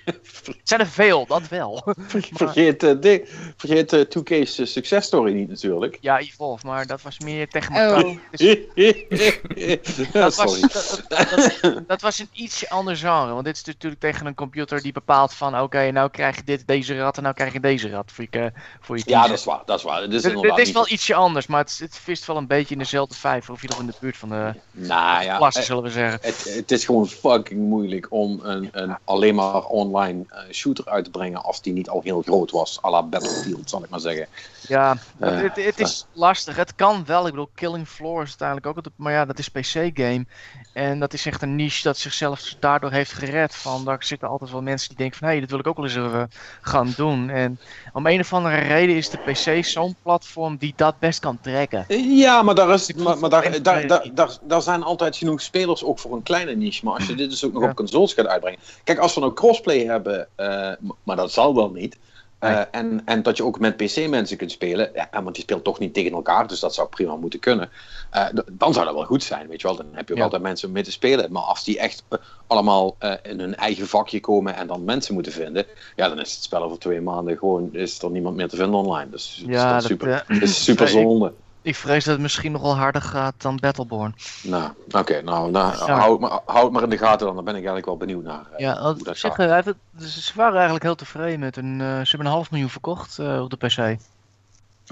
Het 0.46 0.68
zijn 0.68 0.80
er 0.80 0.86
veel, 0.86 1.26
dat 1.26 1.48
wel. 1.48 1.94
vergeet, 2.32 2.82
eh, 2.82 2.94
de, 3.00 3.28
vergeet 3.56 3.92
eh, 3.92 4.00
2K's 4.00 4.58
eh, 4.58 4.66
successtory 4.66 5.32
niet 5.32 5.48
natuurlijk. 5.48 5.98
Ja, 6.00 6.18
Evolve, 6.18 6.66
maar 6.66 6.86
dat 6.86 7.02
was 7.02 7.18
meer 7.18 7.48
tegen 7.48 7.74
elkaar. 7.74 8.04
Oh. 8.04 8.16
Dus 8.30 8.58
dat, 10.12 10.34
was, 10.36 10.60
dat, 10.60 11.02
dat- 11.08 11.58
dat- 11.62 11.88
dat 11.88 12.00
was 12.00 12.18
een 12.18 12.28
ietsje 12.32 12.68
ander 12.70 12.96
genre. 12.96 13.32
Want 13.32 13.44
dit 13.44 13.56
is 13.56 13.64
natuurlijk 13.64 14.00
tegen 14.00 14.26
een 14.26 14.34
computer 14.34 14.82
die 14.82 14.92
bepaalt 14.92 15.34
van... 15.34 15.60
Oké, 15.60 15.90
nou 15.90 16.10
krijg 16.10 16.36
je 16.36 16.42
dit, 16.44 16.66
deze 16.66 16.98
rat 16.98 17.16
en 17.16 17.22
nou 17.22 17.34
krijg 17.34 17.52
je 17.52 17.60
deze 17.60 17.90
rat 17.90 18.12
voor 18.12 18.26
je, 18.30 18.52
voor 18.80 18.96
je 18.96 19.02
Ja, 19.06 19.22
dat 19.26 19.38
is 19.38 19.44
waar. 19.44 19.62
Dat 19.66 19.78
is 19.78 19.84
waar. 19.84 20.02
Het 20.02 20.12
is 20.12 20.22
het 20.24 20.58
is 20.58 20.72
wel 20.72 20.88
ietsje 20.88 21.14
anders, 21.14 21.46
maar 21.46 21.60
het, 21.60 21.78
het 21.78 21.98
vist 21.98 22.26
wel 22.26 22.36
een 22.36 22.46
beetje 22.46 22.72
in 22.74 22.78
dezelfde 22.80 23.14
vijver. 23.14 23.52
Of 23.52 23.62
je 23.62 23.68
nog 23.68 23.80
in 23.80 23.86
de 23.86 23.94
buurt 24.00 24.16
van 24.16 24.28
de 24.28 24.54
Nou 24.70 25.22
ja, 25.24 25.36
klasse, 25.36 25.60
eh, 25.60 25.66
zullen 25.72 25.84
we 25.84 25.98
zeggen. 25.98 26.18
het, 26.22 26.54
het 26.56 26.70
is 26.70 26.84
gewoon 26.84 27.08
fucking 27.08 27.60
moeilijk 27.60 28.06
om 28.10 28.40
een, 28.42 28.68
een 28.72 28.96
alleen 29.04 29.34
maar 29.34 29.64
online 29.64 30.24
eh, 30.28 30.38
shooter 30.50 30.88
uit 30.88 31.04
te 31.04 31.10
brengen 31.10 31.42
als 31.42 31.62
die 31.62 31.72
niet 31.72 31.88
al 31.88 32.00
heel 32.02 32.22
groot 32.22 32.50
was, 32.50 32.78
à 32.84 32.90
la 32.90 33.02
Battlefield, 33.02 33.70
zal 33.70 33.84
ik 33.84 33.90
maar 33.90 34.00
zeggen. 34.00 34.26
Ja, 34.68 34.96
eh, 35.18 35.40
het, 35.40 35.56
het, 35.64 35.80
is 35.80 36.06
lastig. 36.12 36.56
Het 36.56 36.74
kan 36.74 37.04
wel. 37.06 37.24
Ik 37.26 37.30
bedoel, 37.30 37.50
Killing 37.54 37.88
Floor 37.88 38.22
is 38.22 38.28
uiteindelijk 38.28 38.66
ook... 38.66 38.76
het- 38.76 38.92
Maar 38.96 39.12
ja, 39.12 39.24
dat 39.24 39.38
is 39.38 39.48
PC-game. 39.48 40.26
En 40.72 40.98
dat 41.00 41.12
is 41.12 41.26
echt 41.26 41.42
een 41.42 41.56
niche 41.56 41.82
dat 41.82 41.96
zichzelf 41.98 42.54
daardoor 42.60 42.90
heeft 42.90 43.12
gered. 43.12 43.54
Van, 43.54 43.84
daar 43.84 44.04
zitten 44.04 44.28
altijd 44.28 44.50
wel 44.50 44.62
mensen 44.62 44.88
die 44.88 44.96
denken 44.96 45.18
van... 45.18 45.26
Hé, 45.26 45.32
hey, 45.32 45.42
dit 45.42 45.50
wil 45.50 45.58
ik 45.58 45.66
ook 45.66 45.76
wel 45.76 45.84
eens 45.84 45.94
even 45.96 46.30
gaan 46.60 46.92
doen. 46.96 47.30
En 47.30 47.58
om 47.92 48.06
een 48.06 48.20
of 48.20 48.32
andere 48.32 48.56
reden 48.56 48.96
is 48.96 49.10
de 49.10 49.18
PC 49.18 49.64
zo'n 49.64 49.96
platform 50.02 50.56
die 50.56 50.72
dat 50.76 50.98
best 50.98 51.20
kan 51.20 51.38
trekken. 51.40 51.84
Ja, 52.18 52.42
maar, 52.42 52.54
daar, 52.54 52.70
is, 52.70 52.92
maar, 52.92 53.18
maar 53.18 53.30
daar, 53.30 53.62
daar, 53.62 53.86
daar, 53.86 54.10
daar, 54.14 54.38
daar 54.42 54.62
zijn 54.62 54.82
altijd 54.82 55.16
genoeg 55.16 55.40
spelers 55.40 55.60
ook 55.68 55.98
voor 55.98 56.12
een 56.12 56.22
kleine 56.22 56.54
niche. 56.54 56.84
Maar 56.84 56.94
als 56.94 57.06
je 57.06 57.14
dit 57.14 57.30
dus 57.30 57.44
ook 57.44 57.52
nog 57.52 57.62
Ja. 57.62 57.68
op 57.68 57.76
consoles 57.76 58.12
gaat 58.14 58.26
uitbrengen. 58.26 58.58
Kijk, 58.84 58.98
als 58.98 59.14
we 59.14 59.20
nou 59.20 59.32
crossplay 59.32 59.84
hebben, 59.84 60.28
eh, 60.34 60.72
maar 61.02 61.16
dat 61.16 61.32
zal 61.32 61.54
wel 61.54 61.70
niet. 61.70 61.98
eh, 62.38 62.54
Nee. 62.54 62.64
en, 62.70 63.02
en 63.04 63.22
dat 63.22 63.36
je 63.36 63.44
ook 63.44 63.58
met 63.58 63.76
PC-mensen 63.76 64.36
kunt 64.36 64.50
spelen. 64.50 64.90
Ja, 64.94 65.08
want 65.22 65.34
die 65.34 65.42
speelt 65.44 65.64
toch 65.64 65.78
niet 65.78 65.94
tegen 65.94 66.12
elkaar, 66.12 66.46
dus 66.46 66.60
dat 66.60 66.74
zou 66.74 66.88
prima 66.88 67.16
moeten 67.16 67.40
kunnen. 67.40 67.70
Eh, 68.10 68.26
dan 68.52 68.72
zou 68.72 68.84
dat 68.86 68.94
wel 68.94 69.04
goed 69.04 69.22
zijn, 69.22 69.48
weet 69.48 69.60
je 69.60 69.66
wel. 69.66 69.76
Dan 69.76 69.86
heb 69.92 70.06
je 70.06 70.12
ook 70.12 70.18
Ja. 70.18 70.24
altijd 70.24 70.42
mensen 70.42 70.68
om 70.68 70.74
mee 70.74 70.82
te 70.82 70.90
spelen. 70.92 71.32
Maar 71.32 71.42
als 71.42 71.64
die 71.64 71.78
echt 71.78 72.02
allemaal 72.46 72.96
in 73.22 73.40
hun 73.40 73.56
eigen 73.56 73.86
vakje 73.88 74.20
komen 74.20 74.54
en 74.54 74.66
dan 74.66 74.84
mensen 74.84 75.14
moeten 75.14 75.32
vinden. 75.32 75.66
Ja, 75.96 76.08
dan 76.08 76.20
is 76.20 76.34
het 76.34 76.42
spel 76.42 76.62
over 76.62 76.78
twee 76.78 77.00
maanden 77.00 77.38
gewoon. 77.38 77.68
Is 77.72 78.02
er 78.02 78.10
niemand 78.10 78.36
meer 78.36 78.48
te 78.48 78.56
vinden 78.56 78.74
online. 78.80 79.10
Dus 79.10 79.36
dat 79.40 79.48
is 79.48 79.54
Ja, 79.54 79.72
dat, 79.72 79.82
super, 79.84 80.24
dat 80.28 80.42
is 80.42 80.64
super 80.64 80.88
zonde. 80.88 81.26
Ik 81.26 81.32
vrees 81.62 82.04
dat 82.04 82.12
het 82.14 82.22
misschien 82.22 82.52
nog 82.52 82.62
wel 82.62 82.76
harder 82.76 83.02
gaat 83.02 83.34
dan 83.36 83.56
Battleborn. 83.56 84.14
Nou, 84.42 84.70
oké, 84.90 85.22
nou, 85.22 85.50
nou 85.50 85.76
Ja. 85.76 85.98
hou, 85.98 86.10
het 86.12 86.20
maar, 86.20 86.40
hou 86.44 86.64
het 86.64 86.72
maar 86.72 86.82
in 86.82 86.90
de 86.90 86.98
gaten 86.98 87.26
dan. 87.26 87.34
Dan 87.34 87.44
ben 87.44 87.52
ik 87.54 87.58
eigenlijk 87.58 87.86
wel 87.86 87.96
benieuwd 87.96 88.24
naar 88.24 88.44
eh, 88.52 88.58
Ja, 88.58 88.80
hoe 88.82 89.02
dat 89.02 89.16
zeg, 89.18 89.34
gaat. 89.34 89.46
eh, 89.46 89.64
het- 89.64 89.76
dus 89.90 90.26
ze 90.26 90.32
waren 90.34 90.54
eigenlijk 90.54 90.84
heel 90.84 90.94
tevreden 90.94 91.40
met 91.40 91.56
een... 91.56 91.80
eh, 91.80 91.86
ze 91.86 92.08
hebben 92.08 92.26
een 92.26 92.32
half 92.32 92.50
miljoen 92.50 92.70
verkocht 92.70 93.18
op 93.18 93.50
de 93.50 93.56
PC. 93.56 94.00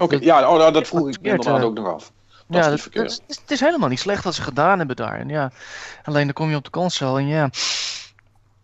Oké, 0.01 0.17
ja, 0.21 0.49
oh, 0.51 0.57
nou, 0.57 0.71
dat 0.71 0.87
vroeg 0.87 1.07
ik 1.07 1.17
inderdaad 1.21 1.61
ook 1.63 1.73
nog 1.75 1.93
af. 1.93 2.11
Dat 2.27 2.43
ja, 2.47 2.57
is 2.57 2.63
dat, 2.63 2.71
niet 2.71 2.81
verkeerd. 2.81 3.03
dat 3.09 3.11
is, 3.13 3.19
het, 3.21 3.29
is, 3.29 3.41
het 3.41 3.51
is 3.51 3.59
helemaal 3.59 3.89
niet 3.89 3.99
slecht 3.99 4.23
wat 4.23 4.33
ze 4.35 4.41
gedaan 4.41 4.77
hebben 4.77 4.95
daar. 4.95 5.19
En 5.19 5.29
ja, 5.29 5.51
alleen 6.03 6.25
dan 6.25 6.33
kom 6.33 6.49
je 6.49 6.55
op 6.55 6.63
de 6.63 6.69
console 6.69 7.19
en 7.19 7.27
ja, 7.27 7.49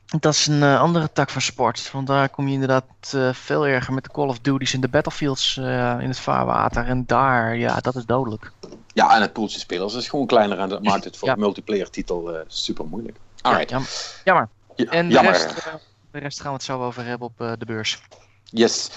Dat 0.08 0.34
is 0.34 0.48
een 0.48 0.62
uh, 0.62 0.82
andere 0.82 1.12
tak 1.14 1.30
van 1.30 1.42
sport. 1.42 1.92
Want 1.92 2.08
daar 2.08 2.30
kom 2.30 2.48
je 2.48 2.54
inderdaad 2.54 2.84
uh, 3.16 3.34
veel 3.34 3.68
erger 3.68 3.94
met 3.94 4.04
de 4.04 4.12
Call 4.12 4.28
of 4.28 4.40
Duties 4.40 4.74
en 4.74 4.82
de 4.82 4.88
Battlefields 4.88 5.58
uh, 5.58 5.66
in 6.00 6.08
het 6.08 6.20
vaarwater. 6.20 6.86
En 6.86 7.06
daar, 7.06 7.58
ja, 7.58 7.80
dat 7.80 7.96
is 7.96 8.06
dodelijk. 8.06 8.52
Ja, 8.94 9.16
en 9.16 9.22
het 9.22 9.34
poeltje 9.34 9.60
spelers 9.60 9.94
is 9.94 10.10
gewoon 10.10 10.28
kleiner 10.28 10.60
en 10.60 10.70
dat 10.70 10.84
maakt 10.84 11.04
het 11.04 11.18
voor 11.18 11.28
ja. 11.28 11.36
multiplayer 11.36 11.90
titel 11.90 12.44
super 12.48 12.86
moeilijk. 12.86 13.18
Alright. 13.42 13.70
Ja, 13.70 13.78
jammer. 14.24 14.50
jammer. 14.76 14.96
en 14.96 15.10
de 15.10 15.20
rest, 15.20 15.70
de 16.12 16.20
rest 16.20 16.40
gaan 16.42 16.50
we 16.50 16.58
het 16.58 16.66
zo 16.66 16.84
over 16.84 17.06
hebben 17.06 17.28
op 17.28 17.38
de 17.60 17.66
beurs. 17.66 18.02
Yes. 18.44 18.90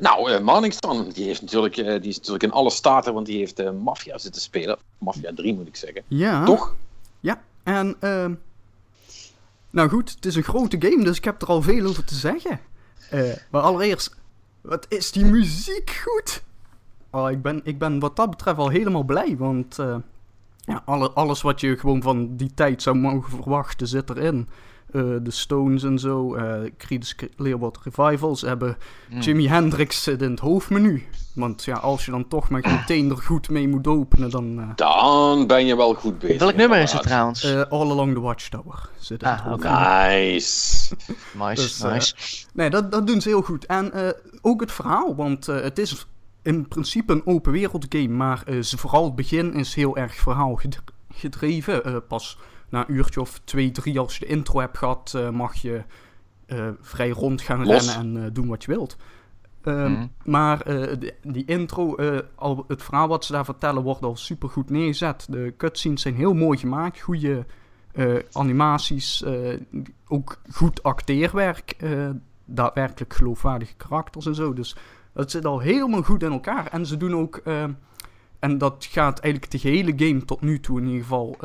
nou, 0.00 0.30
uh, 0.30 1.12
die, 1.12 1.24
heeft 1.24 1.40
natuurlijk, 1.40 1.74
die 1.74 2.00
is 2.00 2.16
natuurlijk 2.16 2.42
in 2.42 2.52
alle 2.52 2.70
staten, 2.70 3.14
want 3.14 3.26
die 3.26 3.38
heeft 3.38 3.72
Mafia 3.72 4.18
zitten 4.18 4.42
spelen. 4.42 4.78
Mafia 4.98 5.30
3 5.34 5.54
moet 5.54 5.66
ik 5.66 5.76
zeggen. 5.76 6.02
Ja. 6.08 6.44
Toch? 6.44 6.74
Ja, 7.20 7.40
en 7.62 7.96
ehm, 8.00 8.34
nou 9.70 9.88
goed, 9.88 10.10
het 10.10 10.26
is 10.26 10.36
een 10.36 10.42
grote 10.42 10.76
game, 10.80 11.04
dus 11.04 11.16
ik 11.16 11.24
heb 11.24 11.42
er 11.42 11.48
al 11.48 11.62
veel 11.62 11.86
over 11.86 12.04
te 12.04 12.14
zeggen. 12.14 12.60
Uh, 13.12 13.32
maar 13.50 13.62
allereerst, 13.62 14.16
wat 14.60 14.86
is 14.88 15.12
die 15.12 15.24
muziek 15.24 16.02
goed? 16.04 16.42
Oh, 17.10 17.30
ik, 17.30 17.42
ben, 17.42 17.60
ik 17.64 17.78
ben 17.78 17.98
wat 17.98 18.16
dat 18.16 18.30
betreft 18.30 18.58
al 18.58 18.68
helemaal 18.68 19.02
blij, 19.02 19.36
want 19.36 19.78
uh, 19.78 19.96
ja, 20.58 20.82
alle, 20.84 21.10
alles 21.10 21.42
wat 21.42 21.60
je 21.60 21.78
gewoon 21.78 22.02
van 22.02 22.36
die 22.36 22.54
tijd 22.54 22.82
zou 22.82 22.96
mogen 22.96 23.30
verwachten 23.30 23.86
zit 23.86 24.10
erin. 24.10 24.48
Uh, 24.92 25.16
de 25.22 25.30
Stones 25.30 25.82
en 25.82 25.98
zo, 25.98 26.36
uh, 26.36 26.52
Creedence 26.78 27.14
Clearwater 27.36 27.82
Revivals 27.84 28.40
hebben 28.40 28.76
mm. 29.08 29.20
Jimi 29.20 29.48
Hendrix 29.48 30.02
zit 30.02 30.22
in 30.22 30.30
het 30.30 30.40
hoofdmenu. 30.40 31.06
Want 31.32 31.64
ja, 31.64 31.76
als 31.76 32.04
je 32.04 32.10
dan 32.10 32.28
toch 32.28 32.48
maar 32.48 32.60
meteen 32.60 33.10
er 33.10 33.16
goed 33.16 33.50
mee 33.50 33.68
moet 33.68 33.86
openen, 33.86 34.30
dan... 34.30 34.58
Uh... 34.58 34.68
Dan 34.74 35.46
ben 35.46 35.66
je 35.66 35.76
wel 35.76 35.94
goed 35.94 36.18
bezig. 36.18 36.38
Welk 36.38 36.54
nummer 36.54 36.78
is 36.78 36.92
het 36.92 37.02
trouwens? 37.02 37.44
Uh, 37.44 37.60
All 37.60 37.90
Along 37.90 38.14
the 38.14 38.20
Watchtower 38.20 38.88
zit 38.98 39.22
ah, 39.22 39.52
oké. 39.52 39.68
Nice. 39.68 40.94
nice, 41.38 41.62
dus, 41.62 41.82
nice. 41.82 42.14
Nee, 42.52 42.70
dat, 42.70 42.92
dat 42.92 43.06
doen 43.06 43.20
ze 43.20 43.28
heel 43.28 43.42
goed. 43.42 43.66
En 43.66 43.92
ook 44.40 44.60
het 44.60 44.72
verhaal, 44.72 45.14
want 45.14 45.46
het 45.46 45.78
is 45.78 46.06
in 46.42 46.68
principe 46.68 47.12
een 47.12 47.26
open 47.26 47.52
wereld 47.52 47.86
game, 47.88 48.08
maar 48.08 48.44
ze, 48.62 48.78
vooral 48.78 49.04
het 49.04 49.14
begin 49.14 49.54
is 49.54 49.74
heel 49.74 49.96
erg 49.96 50.14
verhaal 50.14 50.60
gedreven. 51.14 52.06
pas 52.06 52.38
na 52.70 52.88
een 52.88 52.94
uurtje 52.94 53.20
of 53.20 53.40
twee, 53.44 53.70
drie 53.70 53.98
als 53.98 54.16
je 54.16 54.26
de 54.26 54.32
intro 54.32 54.60
hebt 54.60 54.78
gehad, 54.78 55.18
mag 55.32 55.54
je 55.54 55.82
vrij 56.80 57.10
rond 57.10 57.40
gaan 57.40 57.64
rennen 57.64 57.94
en 57.94 58.32
doen 58.32 58.48
wat 58.48 58.64
je 58.64 58.70
wilt. 58.70 58.96
Ehm, 59.62 59.92
mhm. 59.92 60.06
Maar 60.24 60.70
uh, 60.70 61.10
die 61.22 61.44
intro, 61.44 61.94
uh, 61.96 62.18
al 62.34 62.64
het 62.68 62.82
verhaal 62.82 63.08
wat 63.08 63.24
ze 63.24 63.32
daar 63.32 63.44
vertellen, 63.44 63.82
wordt 63.82 64.02
al 64.02 64.16
super 64.16 64.48
goed 64.48 64.70
neergezet. 64.70 65.26
De 65.30 65.54
cutscenes 65.56 66.02
zijn 66.02 66.14
heel 66.14 66.34
mooi 66.34 66.58
gemaakt, 66.58 67.00
goede 67.00 67.46
uh, 67.94 68.18
animaties, 68.32 69.24
ook 70.06 70.40
goed 70.52 70.82
acteerwerk, 70.82 71.76
daadwerkelijk 72.44 73.14
geloofwaardige 73.14 73.74
karakters 73.76 74.26
en 74.26 74.34
zo. 74.34 74.52
Dus 74.52 74.76
dat 75.12 75.30
zit 75.30 75.44
al 75.44 75.58
helemaal 75.58 76.02
goed 76.02 76.22
in 76.22 76.32
elkaar. 76.32 76.66
En 76.66 76.86
ze 76.86 76.96
doen 76.96 77.14
ook, 77.14 77.42
en 78.38 78.58
dat 78.58 78.86
gaat 78.90 79.18
eigenlijk 79.18 79.52
de 79.52 79.58
gehele 79.58 79.92
game 79.96 80.24
tot 80.24 80.40
nu 80.40 80.60
toe 80.60 80.78
in 80.78 80.86
ieder 80.86 81.02
geval 81.02 81.36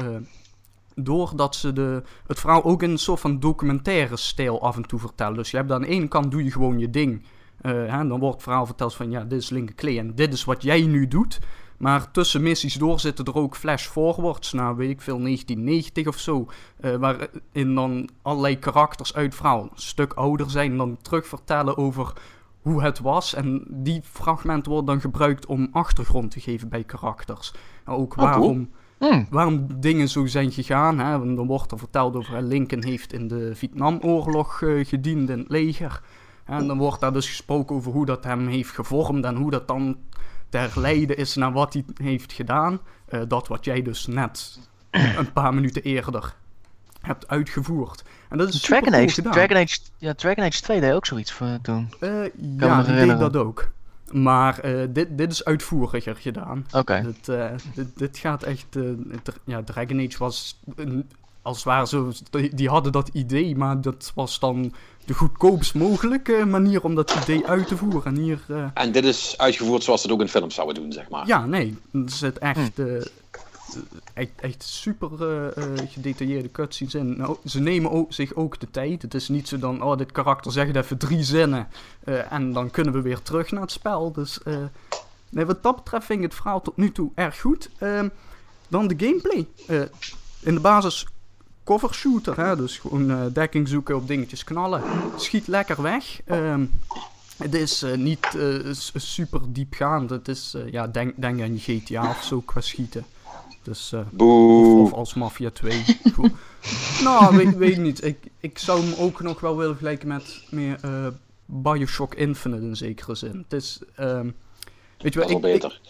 doordat 0.95 1.55
ze 1.55 1.73
de, 1.73 2.03
het 2.27 2.39
verhaal 2.39 2.63
ook 2.63 2.83
in 2.83 2.89
een 2.89 2.97
soort 2.97 3.19
van 3.19 3.39
documentaire 3.39 4.17
stijl 4.17 4.61
af 4.61 4.75
en 4.75 4.87
toe 4.87 4.99
vertellen. 4.99 5.37
Dus 5.37 5.51
je 5.51 5.57
hebt 5.57 5.71
aan 5.71 5.81
de 5.81 5.87
ene 5.87 6.07
kant 6.07 6.31
doe 6.31 6.43
je 6.43 6.51
gewoon 6.51 6.79
je 6.79 6.89
ding. 6.89 7.23
Uh, 7.61 7.71
hè, 7.71 8.07
dan 8.07 8.19
wordt 8.19 8.33
het 8.33 8.43
verhaal 8.43 8.65
verteld 8.65 8.95
van 8.95 9.11
ja, 9.11 9.23
dit 9.23 9.41
is 9.41 9.49
Linker 9.49 9.97
en 9.97 10.15
dit 10.15 10.33
is 10.33 10.43
wat 10.43 10.63
jij 10.63 10.81
nu 10.81 11.07
doet. 11.07 11.39
Maar 11.77 12.11
tussen 12.11 12.41
missies 12.41 12.73
door 12.73 12.99
zitten 12.99 13.25
er 13.25 13.35
ook 13.35 13.55
flash 13.55 13.87
forwards 13.87 14.53
naar, 14.53 14.75
weet 14.75 14.89
ik 14.89 15.01
veel, 15.01 15.19
1990 15.19 16.07
of 16.07 16.19
zo. 16.19 16.47
Uh, 16.81 16.95
waarin 16.95 17.75
dan 17.75 18.09
allerlei 18.21 18.59
karakters 18.59 19.13
uit 19.13 19.25
het 19.25 19.35
verhaal 19.35 19.61
een 19.61 19.69
stuk 19.73 20.13
ouder 20.13 20.49
zijn 20.49 20.71
en 20.71 20.77
dan 20.77 20.97
terug 21.01 21.27
vertellen 21.27 21.77
over 21.77 22.13
hoe 22.61 22.81
het 22.83 22.99
was. 22.99 23.33
En 23.33 23.65
die 23.69 24.01
fragmenten 24.03 24.71
worden 24.71 24.89
dan 24.89 25.01
gebruikt 25.01 25.45
om 25.45 25.67
achtergrond 25.71 26.31
te 26.31 26.39
geven 26.39 26.69
bij 26.69 26.83
karakters. 26.83 27.53
En 27.85 27.93
ook 27.93 28.11
oh, 28.11 28.23
waarom, 28.23 28.69
hmm. 28.97 29.27
waarom 29.29 29.67
dingen 29.79 30.09
zo 30.09 30.25
zijn 30.25 30.51
gegaan. 30.51 30.99
Hè. 30.99 31.35
Dan 31.35 31.47
wordt 31.47 31.71
er 31.71 31.79
verteld 31.79 32.15
over 32.15 32.41
Lincoln 32.41 32.83
heeft 32.83 33.13
in 33.13 33.27
de 33.27 33.55
Vietnamoorlog 33.55 34.61
uh, 34.61 34.85
gediend 34.85 35.29
in 35.29 35.39
het 35.39 35.49
leger. 35.49 36.01
En 36.45 36.67
dan 36.67 36.77
wordt 36.77 37.01
daar 37.01 37.13
dus 37.13 37.27
gesproken 37.27 37.75
over 37.75 37.91
hoe 37.91 38.05
dat 38.05 38.23
hem 38.23 38.47
heeft 38.47 38.71
gevormd 38.71 39.25
en 39.25 39.35
hoe 39.35 39.51
dat 39.51 39.67
dan 39.67 39.97
ter 40.49 40.71
leiden 40.75 41.17
is 41.17 41.35
naar 41.35 41.51
wat 41.51 41.73
hij 41.73 41.85
heeft 42.03 42.33
gedaan. 42.33 42.79
Uh, 43.09 43.21
dat 43.27 43.47
wat 43.47 43.65
jij 43.65 43.81
dus 43.81 44.07
net 44.07 44.59
een 44.91 45.33
paar 45.33 45.53
minuten 45.53 45.81
eerder 45.83 46.35
hebt 47.01 47.27
uitgevoerd. 47.27 48.03
En 48.29 48.37
dat 48.37 48.53
is 48.53 48.61
Dragon 48.61 48.93
Age. 48.93 49.21
Dragon 49.21 49.57
Age, 49.57 49.79
ja, 49.97 50.13
Dragon 50.13 50.43
Age 50.43 50.61
2 50.61 50.79
deed 50.79 50.93
ook 50.93 51.05
zoiets 51.05 51.31
voor 51.31 51.57
toen. 51.61 51.93
Uh, 51.99 52.23
ja, 52.57 52.83
die 52.83 52.95
deed 52.95 53.19
dat 53.19 53.35
ook. 53.35 53.69
Maar 54.15 54.65
uh, 54.65 54.83
dit, 54.89 55.17
dit 55.17 55.31
is 55.31 55.45
uitvoeriger 55.45 56.15
gedaan. 56.15 56.65
Oké. 56.67 56.77
Okay. 56.77 57.01
Dit, 57.01 57.27
uh, 57.27 57.51
dit, 57.75 57.87
dit, 57.95 58.17
gaat 58.17 58.43
echt... 58.43 58.77
ja, 59.45 59.63
Dragon 59.63 59.99
Age 59.99 60.17
was... 60.17 60.59
Een, 60.75 61.09
als 61.41 61.55
het 61.55 61.65
ware 61.65 61.87
zo... 61.87 62.11
Die 62.51 62.69
hadden 62.69 62.91
dat 62.91 63.09
idee, 63.13 63.55
maar 63.55 63.81
dat 63.81 64.11
was 64.15 64.39
dan 64.39 64.73
de 65.05 65.13
goedkoopst 65.13 65.73
mogelijke 65.73 66.45
manier 66.45 66.83
om 66.83 66.95
dat 66.95 67.17
idee 67.23 67.47
uit 67.47 67.67
te 67.67 67.77
voeren. 67.77 68.15
En, 68.15 68.21
hier, 68.21 68.39
uh... 68.47 68.65
en 68.73 68.91
dit 68.91 69.05
is 69.05 69.37
uitgevoerd 69.37 69.83
zoals 69.83 70.01
ze 70.01 70.07
het 70.07 70.15
ook 70.15 70.21
in 70.21 70.29
films 70.31 70.55
zouden 70.55 70.75
doen, 70.75 70.91
zeg 70.91 71.09
maar. 71.09 71.27
Ja, 71.27 71.45
nee. 71.45 71.77
Er 71.91 72.01
zit 72.05 72.37
echt, 72.37 72.75
hm. 72.75 73.01
Uh, 73.75 73.81
echt, 74.13 74.29
echt, 74.35 74.63
super 74.63 75.09
uh, 75.11 75.87
gedetailleerde 75.87 76.51
cutscenes 76.51 76.95
in. 76.95 77.17
Nou, 77.17 77.37
ze 77.45 77.59
nemen 77.59 77.91
ook, 77.91 78.13
zich 78.13 78.33
ook 78.33 78.59
de 78.59 78.71
tijd. 78.71 79.01
Het 79.01 79.13
is 79.13 79.29
niet 79.29 79.47
zo 79.47 79.59
dan, 79.59 79.83
oh, 79.83 79.97
dit 79.97 80.11
karakter 80.11 80.51
zegt 80.51 80.75
even 80.75 80.97
drie 80.97 81.23
zinnen 81.23 81.67
en 82.29 82.53
dan 82.53 82.71
kunnen 82.71 82.93
we 82.93 83.01
weer 83.01 83.21
terug 83.21 83.51
naar 83.51 83.61
het 83.61 83.71
spel. 83.71 84.11
Dus 84.11 84.39
nee, 85.29 85.45
wat 85.45 85.63
dat 85.63 85.75
betreft 85.75 86.05
vind 86.05 86.19
ik 86.19 86.25
het 86.25 86.35
verhaal 86.35 86.61
tot 86.61 86.77
nu 86.77 86.91
toe 86.91 87.11
erg 87.15 87.39
goed. 87.39 87.69
Ehm, 87.77 88.09
dan 88.67 88.87
de 88.87 88.95
gameplay. 88.97 89.47
in 90.39 90.53
de 90.53 90.59
basis 90.59 91.07
cover 91.63 91.93
shooter. 91.93 92.37
Hè? 92.37 92.55
Dus 92.55 92.77
gewoon 92.77 93.31
dekking 93.33 93.67
zoeken 93.67 93.95
op 93.95 94.07
dingetjes 94.07 94.43
knallen. 94.43 94.81
Schiet 95.15 95.47
lekker 95.47 95.81
weg. 95.81 96.19
Um, 96.25 96.71
het 97.37 97.53
is 97.53 97.85
niet 97.95 98.37
super 98.93 99.41
diepgaand. 99.47 100.09
Het 100.09 100.27
is, 100.27 100.55
ja, 100.71 100.87
denk, 100.87 101.13
denk 101.17 101.41
aan 101.41 101.57
GTA 101.57 102.09
of 102.09 102.23
zo 102.23 102.41
qua 102.41 102.61
schieten. 102.61 103.05
Dus, 103.65 103.93
of, 103.93 104.81
of, 104.81 104.93
als 104.93 105.13
Mafia 105.13 105.49
2. 105.49 105.83
nou, 107.03 107.37
weet, 107.37 107.55
weet 107.55 107.77
niet. 107.77 108.03
Ik, 108.03 108.17
ik 108.39 108.57
zou 108.57 108.81
hem 108.81 108.93
ook 108.97 109.21
nog 109.21 109.39
wel 109.39 109.57
willen 109.57 109.71
vergelijken 109.71 110.07
met 110.07 110.43
meer 110.49 110.79
Bioshock 111.45 112.15
Infinite 112.15 112.63
in 112.63 112.75
zekere 112.75 113.15
zin. 113.15 113.37
Het 113.37 113.53
is... 113.53 113.79
Um, 113.99 114.35
weet 114.97 115.13
je 115.13 115.19
wel, 115.19 115.29
ik, 115.29 115.41
beter. 115.41 115.81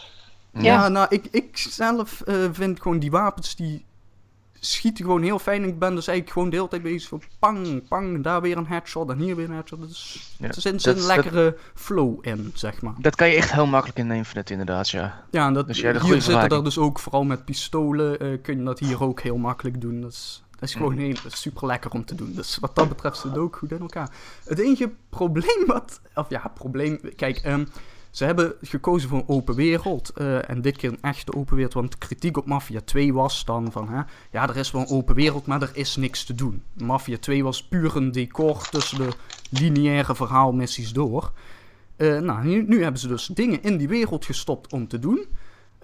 Ik, 0.54 0.62
ja, 0.62 0.88
nou, 0.88 1.08
ik, 1.10 1.28
ik 1.32 1.58
zelf 1.58 2.22
vind 2.52 2.82
gewoon 2.82 3.00
die 3.00 3.12
wapens 3.12 3.56
die 3.56 3.86
schiet 4.66 4.98
gewoon 4.98 5.22
heel 5.22 5.40
fijn. 5.40 5.64
Ik 5.64 5.80
ben 5.80 5.96
dus 5.96 6.08
eigenlijk 6.08 6.30
gewoon 6.30 6.50
de 6.50 6.56
hele 6.56 6.68
tijd 6.68 6.82
bezig 6.82 7.10
van 7.10 7.22
pang, 7.40 7.88
pang, 7.88 8.24
daar 8.24 8.42
weer 8.42 8.58
een 8.58 8.68
headshot 8.68 9.10
en 9.10 9.18
hier 9.18 9.36
weer 9.36 9.50
een 9.50 9.56
headshot. 9.56 9.88
Dus 9.88 10.30
ja, 10.40 10.48
er 10.48 10.62
zit 10.62 10.86
een 10.86 11.06
lekkere 11.06 11.58
flow 11.74 12.18
in, 12.22 12.52
zeg 12.54 12.82
maar. 12.82 12.94
Dat 12.98 13.16
kan 13.16 13.30
je 13.30 13.36
echt 13.36 13.52
heel 13.52 13.66
makkelijk 13.66 14.00
in 14.00 14.12
Infinite 14.12 14.52
inderdaad, 14.52 14.90
ja. 14.90 15.24
Ja, 15.32 15.48
en 15.48 15.54
dat, 15.54 15.68
dus 15.68 15.82
hier 15.82 16.22
zitten 16.22 16.50
er 16.50 16.64
dus 16.64 16.78
ook, 16.78 17.00
vooral 17.00 17.24
met 17.24 17.46
pistolen, 17.46 18.24
uh, 18.24 18.42
kun 18.42 18.58
je 18.58 18.64
dat 18.64 18.80
hier 18.80 19.04
ook 19.04 19.22
heel 19.22 19.38
makkelijk 19.38 19.82
doen. 19.82 20.02
Dat 20.02 20.12
is, 20.12 20.44
dat 20.52 20.70
is 20.70 20.76
gewoon 20.76 20.94
mm. 20.94 21.00
heel, 21.00 21.16
super 21.28 21.68
lekker 21.68 21.92
om 21.92 22.06
te 22.06 22.16
doen. 22.16 22.34
Dus 22.36 22.58
wat 22.58 22.76
dat 22.76 22.90
betreft 22.90 23.18
zit 23.18 23.32
het 23.32 23.40
ook 23.40 23.56
goed 23.56 23.72
in 23.72 23.80
elkaar. 23.80 24.10
Het 24.46 24.60
enige 24.60 24.92
probleem 25.10 25.66
wat, 25.66 26.02
of 26.16 26.30
ja, 26.30 26.52
probleem, 26.54 27.00
kijk, 27.16 27.46
um, 27.46 27.68
ze 28.16 28.26
hebben 28.26 28.54
gekozen 28.62 29.10
voor 29.10 29.18
een 29.18 29.28
open 29.28 29.56
wereld. 29.56 30.12
Uh, 30.18 30.50
en 30.50 30.62
dit 30.62 30.78
keer 30.78 30.90
een 30.90 31.02
echte 31.02 31.34
open 31.34 31.56
wereld. 31.56 31.74
Want 31.74 31.98
kritiek 31.98 32.38
op 32.38 32.46
Mafia 32.46 32.82
2 32.86 33.14
was 33.14 33.46
dan 33.46 33.72
van... 33.72 33.90
Hè, 33.90 34.02
ja, 34.32 34.50
er 34.50 34.58
is 34.58 34.72
wel 34.72 34.82
een 34.82 34.90
open 34.90 35.16
wereld, 35.16 35.46
maar 35.46 35.62
er 35.62 35.70
is 35.74 35.96
niks 35.96 36.24
te 36.24 36.36
doen. 36.36 36.64
Mafia 36.74 37.18
2 37.18 37.44
was 37.44 37.64
puur 37.64 37.96
een 37.96 38.12
decor 38.12 38.70
tussen 38.70 38.98
de 38.98 39.10
lineaire 39.50 40.16
verhaalmissies 40.16 40.94
door. 40.94 41.32
Uh, 41.98 42.20
nou, 42.20 42.64
nu, 42.68 42.82
hebben 42.82 43.00
ze 43.00 43.08
dus 43.08 43.26
dingen 43.26 43.64
in 43.64 43.78
die 43.78 43.88
wereld 43.88 44.26
gestopt 44.26 44.74
om 44.74 44.88
te 44.88 45.00
doen. 45.00 45.26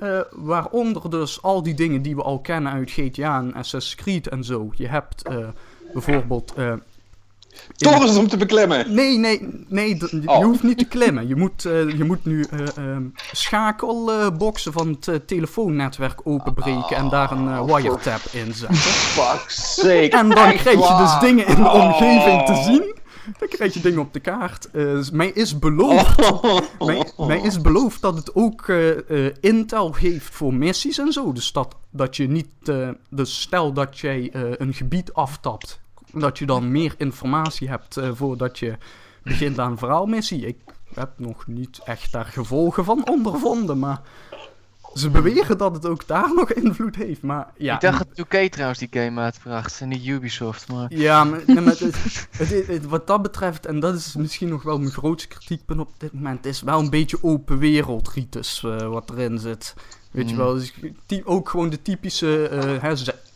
Uh, 0.04 0.22
waaronder 0.32 1.10
dus 1.10 1.42
al 1.42 1.64
die 1.64 1.74
dingen 1.74 2.02
die 2.02 2.16
we 2.16 2.22
al 2.22 2.40
kennen 2.40 2.72
uit 2.72 2.92
GTA 2.92 3.40
en 3.40 3.54
Assassin's 3.54 3.96
Creed 3.96 4.28
en 4.28 4.44
zo. 4.44 4.72
Je 4.76 4.88
hebt 4.88 5.24
bijvoorbeeld 5.94 6.54
Torens 7.76 8.18
om 8.18 8.28
te 8.28 8.38
beklemmen. 8.38 8.94
Nee, 8.94 9.18
nee, 9.18 9.66
nee. 9.68 9.98
Je 9.98 10.22
oh. 10.26 10.44
hoeft 10.44 10.64
niet 10.64 10.78
te 10.78 10.86
klimmen. 10.86 11.28
Je 11.28 11.36
moet, 11.36 11.66
uh, 11.66 11.98
je 11.98 12.04
moet 12.04 12.26
nu 12.26 12.46
uh, 12.54 12.98
schakelboxen 13.32 14.74
van 14.74 14.98
het 15.00 15.28
telefoonnetwerk 15.28 16.22
openbreken 16.24 16.96
en 16.96 17.10
daar 17.10 17.32
een 17.32 17.46
uh, 17.46 17.64
wiretap 17.64 18.22
in 18.32 18.54
zetten. 18.54 18.78
Fuck's 19.16 19.74
sake. 19.74 20.10
En 20.10 20.30
dan 20.30 20.54
krijg 20.54 20.88
je 20.88 20.96
dus 20.98 21.20
dingen 21.20 21.48
in 21.48 21.56
de 21.56 21.70
oh. 21.70 21.74
omgeving 21.74 22.46
te 22.46 22.64
zien. 22.64 23.00
Dan 23.40 23.48
krijg 23.48 23.74
je 23.74 23.80
dingen 23.80 24.00
op 24.00 24.14
de 24.14 24.20
kaart. 24.20 24.68
mij, 25.12 25.28
is 25.28 25.60
beloofd, 25.60 26.32
oh. 26.32 26.60
mij, 26.80 27.12
mij, 27.18 27.42
is 27.42 27.62
beloofd 27.62 28.02
dat 28.02 28.16
het 28.16 28.36
ook 28.36 28.74
intel 29.40 29.96
heeft 29.96 30.36
voor 30.36 30.54
missies 30.54 30.98
en 30.98 31.12
zo. 31.12 31.32
Dus 31.32 31.52
dat, 31.52 31.76
dat 31.90 32.16
je 32.16 32.28
niet. 32.28 32.48
dus 33.10 33.42
stel 33.42 33.74
dat 33.74 34.00
jij 34.00 34.30
een 34.58 34.74
gebied 34.74 35.14
aftapt 35.14 35.81
dat 36.14 36.38
je 36.38 36.46
dan 36.46 36.72
meer 36.72 36.94
informatie 36.98 37.70
hebt 37.70 37.98
eh, 37.98 38.10
voordat 38.14 38.60
je 38.60 38.78
begint 39.24 39.60
aan 39.60 39.72
een 39.72 39.78
verhaalmissie. 39.78 40.46
Ik 40.48 40.58
heb 40.94 41.10
nog 41.16 41.48
niet 41.48 41.80
echt 41.86 42.12
daar 42.12 42.26
gevolgen 42.26 42.86
van 42.86 43.08
ondervonden, 43.10 43.80
maar 43.80 44.02
ze 44.94 45.10
beweren 45.10 45.58
dat 45.58 45.74
het 45.76 45.86
ook 45.86 46.08
daar 46.08 46.34
nog 46.36 46.52
invloed 46.54 46.96
heeft. 46.96 47.22
Maar 47.22 47.48
ja, 47.58 47.76
ik 47.76 47.82
dacht 47.82 48.06
dat 48.16 48.26
2K 48.28 48.50
trouwens 48.50 48.80
die 48.80 48.88
game 48.92 49.22
uitbracht 49.22 49.82
en 49.82 49.88
niet 49.88 50.06
Ubisoft. 50.08 50.68
Maar... 50.68 50.94
ja 50.94 51.24
maar, 51.24 51.42
nee, 51.48 51.62
maar 51.62 51.76
het- 51.80 52.68
het- 52.68 52.86
wat 52.86 53.08
dat 53.08 53.22
betreft, 53.22 53.66
en 53.66 53.80
dat 53.80 53.96
is 53.96 54.16
misschien 54.16 54.50
nog 54.50 54.64
wel 54.64 54.80
mijn 54.80 54.92
grootste 54.92 55.28
kritiekpunt 55.28 55.80
op 55.80 55.90
dit 55.98 56.14
moment, 56.14 56.46
is 56.46 56.62
wel 56.62 56.80
een 56.80 56.90
beetje 56.90 57.18
open 57.24 57.58
wereld 57.58 58.10
ritus 58.10 58.64
eh, 58.64 58.88
wat 58.88 59.10
erin 59.10 59.40
zit. 59.40 59.74
Weet 60.12 60.30
je 60.30 60.36
Mm. 60.36 60.42
wel, 60.42 60.54
dus 60.54 60.74
die, 61.06 61.26
ook 61.26 61.50
gewoon 61.50 61.70
de 61.70 61.82
typische 61.82 62.48
eh, 62.48 62.82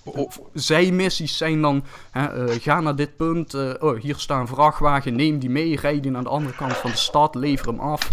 of 0.06 0.40
zijmissies 0.54 1.38
zijn 1.38 1.62
dan, 1.62 1.84
hè, 2.12 2.46
eh, 2.46 2.62
ga 2.62 2.80
naar 2.80 2.96
dit 2.96 3.16
punt, 3.16 3.54
eh, 3.54 3.74
oh, 3.80 4.00
hier 4.00 4.16
staat 4.18 4.40
een 4.40 4.48
vrachtwagen, 4.48 5.16
neem 5.16 5.40
die 5.40 5.50
mee, 5.50 5.80
rijd 5.80 6.04
die 6.04 6.12
naar 6.12 6.24
de 6.24 6.30
andere 6.30 6.56
kant 6.56 6.78
van 6.78 6.92
de 6.92 6.98
stad, 6.98 7.36
lever 7.36 7.68
hem 7.68 7.80
af. 7.80 8.10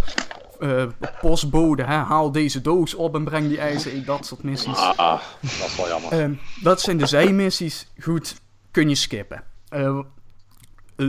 Eh, 0.60 0.84
postbode, 1.20 1.82
hè, 1.82 1.94
haal 1.94 2.32
deze 2.32 2.60
doos 2.60 2.94
op 2.94 3.14
en 3.14 3.24
breng 3.24 3.48
die 3.48 3.58
ijzer, 3.58 3.92
in, 3.92 4.04
dat 4.04 4.26
soort 4.26 4.42
missies. 4.42 4.78
Ah, 4.78 5.20
dat 5.40 5.50
is 5.66 5.76
wel 5.76 5.88
jammer. 5.88 6.12
Ehm, 6.12 6.34
dat 6.62 6.80
zijn 6.80 6.96
de 6.96 7.06
zijmissies. 7.06 7.86
Goed, 8.00 8.34
kun 8.70 8.88
je 8.88 8.94
skippen. 8.94 9.44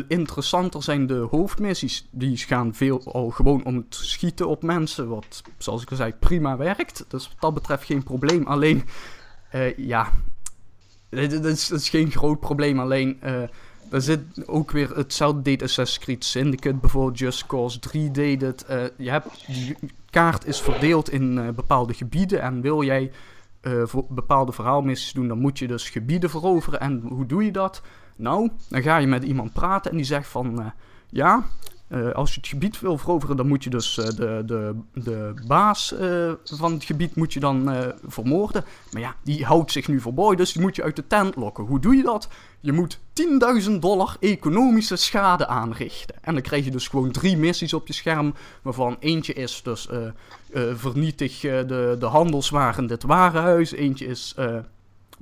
Interessanter 0.08 0.84
zijn 0.84 1.08
de 1.08 1.28
hoofdmissies. 1.32 2.08
Die 2.12 2.38
gaan 2.38 2.74
veel 2.74 3.04
al 3.04 3.30
gewoon 3.30 3.65
om 3.65 3.76
het 3.76 3.96
schieten 3.96 4.48
op 4.48 4.63
mensen. 4.63 5.08
Wat, 5.08 5.41
zoals 5.58 5.82
ik 5.82 5.91
al 5.91 5.98
zei, 5.98 6.13
prima 6.13 6.58
werkt. 6.58 7.06
Dus 7.08 7.28
wat 7.28 7.38
dat 7.39 7.54
betreft 7.54 7.86
geen 7.86 8.04
probleem. 8.04 8.48
Alleen, 8.48 8.88
ja, 9.78 10.12
dit 11.15 11.45
is, 11.45 11.71
is 11.71 11.89
geen 11.89 12.12
groot 12.12 12.39
probleem. 12.39 12.80
Alleen, 12.80 13.17
eh 13.21 13.43
er 13.93 14.02
zit 14.02 14.21
ook 14.45 14.71
weer 14.71 14.95
hetzelfde 14.95 15.41
deed 15.41 15.63
Assassin's 15.63 16.06
Creed 16.06 16.26
Syndicate 16.26 16.76
bijvoorbeeld. 16.76 17.19
Just 17.19 17.45
Cause 17.45 17.80
3 17.80 18.12
deed 18.12 18.41
het. 18.41 18.65
Eh, 18.65 18.84
je 18.97 19.10
hebt, 19.10 19.47
kaart 20.10 20.45
is 20.45 20.62
verdeeld 20.62 21.10
in 21.10 21.38
eh, 21.38 21.49
bepaalde 21.49 21.93
gebieden. 21.93 22.41
En 22.41 22.62
wil 22.62 22.84
jij 22.84 23.12
voor 23.84 24.06
bepaalde 24.10 24.52
verhaalmissies 24.52 25.13
doen, 25.13 25.28
dan 25.28 25.39
moet 25.39 25.60
je 25.60 25.67
dus 25.67 25.89
gebieden 25.89 26.30
veroveren. 26.30 26.80
En 26.80 27.04
hoe 27.08 27.26
doe 27.26 27.45
je 27.45 27.52
dat? 27.52 27.82
Nou, 28.15 28.49
dan 28.69 28.82
ga 28.82 28.97
je 28.97 29.08
met 29.08 29.23
iemand 29.23 29.54
praten 29.54 29.91
en 29.91 29.97
die 29.97 30.06
zegt 30.06 30.28
van, 30.28 30.73
ja, 31.10 31.43
eh, 31.93 32.12
als 32.12 32.34
je 32.34 32.39
het 32.39 32.49
gebied 32.49 32.79
wil 32.79 32.97
veroveren, 32.97 33.38
dan 33.38 33.47
moet 33.47 33.63
je 33.63 33.69
dus 33.69 33.97
eh, 33.97 34.06
de, 34.06 34.43
de, 34.45 34.75
de 34.93 35.34
baas 35.47 35.93
eh, 35.93 36.32
van 36.43 36.73
het 36.73 36.84
gebied 36.84 37.15
moet 37.15 37.34
je 37.34 37.39
dan 37.39 37.91
vermoorden. 38.08 38.65
Maar 38.91 39.01
ja, 39.01 39.15
die 39.23 39.45
houdt 39.45 39.71
zich 39.71 39.88
nu 39.88 39.99
verborgen, 39.99 40.38
dus 40.38 40.53
die 40.53 40.62
moet 40.62 40.75
je 40.75 40.84
uit 40.84 40.95
de 40.95 41.08
tent 41.08 41.36
lokken. 41.36 41.63
Hoe 41.63 41.79
doe 41.79 41.95
je 41.95 42.03
dat? 42.03 42.27
Je 42.60 42.71
moet 42.71 42.99
10.000 43.63 43.71
dollar 43.79 44.15
economische 44.19 44.95
schade 44.95 45.47
aanrichten. 45.47 46.15
En 46.21 46.34
dan 46.34 46.41
krijg 46.41 46.65
je 46.65 46.71
dus 46.71 46.88
gewoon 46.88 47.12
drie 47.12 47.38
missies 47.38 47.73
op 47.73 47.88
je 47.88 47.93
scherm, 47.93 48.34
waarvan 48.62 48.97
eentje 48.99 49.34
is 49.34 49.62
dus 49.63 49.89
vernietig 50.53 51.39
de, 51.39 51.95
de 51.99 52.06
handelswagen 52.06 52.88
dit 52.88 53.03
warenhuis. 53.03 53.71
Eentje 53.71 54.06
is 54.06 54.36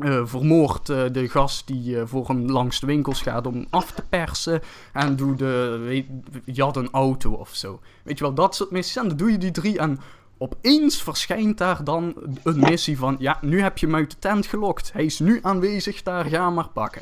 eh, 0.03 0.17
eh, 0.17 0.25
vermoord 0.25 0.89
eh, 0.89 1.03
de 1.11 1.29
gast 1.29 1.67
die 1.67 1.99
eh, 1.99 2.05
voor 2.05 2.27
hem 2.27 2.49
langs 2.49 2.79
de 2.79 2.85
winkels 2.85 3.21
gaat 3.21 3.47
om 3.47 3.65
af 3.69 3.91
te 3.91 4.03
persen. 4.09 4.61
En 4.93 5.15
doe 5.15 5.35
de, 5.35 5.81
weet, 5.83 6.05
jat 6.45 6.77
een 6.77 6.91
auto 6.91 7.31
of 7.31 7.55
zo. 7.55 7.79
Weet 8.03 8.17
je 8.17 8.23
wel, 8.23 8.33
dat 8.33 8.55
soort 8.55 8.71
missies. 8.71 8.95
En 8.95 9.07
dan 9.07 9.17
doe 9.17 9.31
je 9.31 9.37
die 9.37 9.51
drie 9.51 9.79
en 9.79 9.99
opeens 10.37 11.03
verschijnt 11.03 11.57
daar 11.57 11.83
dan 11.83 12.13
een 12.43 12.59
missie 12.59 12.97
van... 12.97 13.15
Ja, 13.19 13.37
nu 13.41 13.61
heb 13.61 13.77
je 13.77 13.85
hem 13.85 13.95
uit 13.95 14.11
de 14.11 14.19
tent 14.19 14.45
gelokt. 14.45 14.93
Hij 14.93 15.05
is 15.05 15.19
nu 15.19 15.39
aanwezig 15.41 16.03
daar, 16.03 16.25
ga 16.25 16.49
maar 16.49 16.69
pakken. 16.69 17.01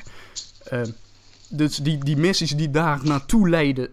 Dus 1.49 1.75
die, 1.75 1.97
die 1.97 2.17
missies 2.17 2.51
die 2.51 2.69
daar 2.69 2.99
naartoe 3.03 3.49
leiden 3.49 3.89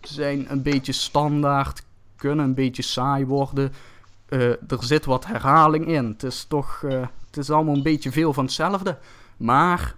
zijn 0.00 0.50
een 0.50 0.62
beetje 0.62 0.92
standaard. 0.92 1.82
Kunnen 2.16 2.44
een 2.44 2.54
beetje 2.54 2.82
saai 2.82 3.26
worden. 3.26 3.72
Er 4.28 4.58
zit 4.80 5.04
wat 5.04 5.26
herhaling 5.26 5.86
in. 5.86 6.04
Het 6.04 6.22
is 6.22 6.44
toch... 6.48 6.84
is 7.38 7.50
allemaal 7.50 7.74
een 7.74 7.82
beetje 7.82 8.12
veel 8.12 8.32
van 8.32 8.44
hetzelfde. 8.44 8.98
Maar 9.36 9.94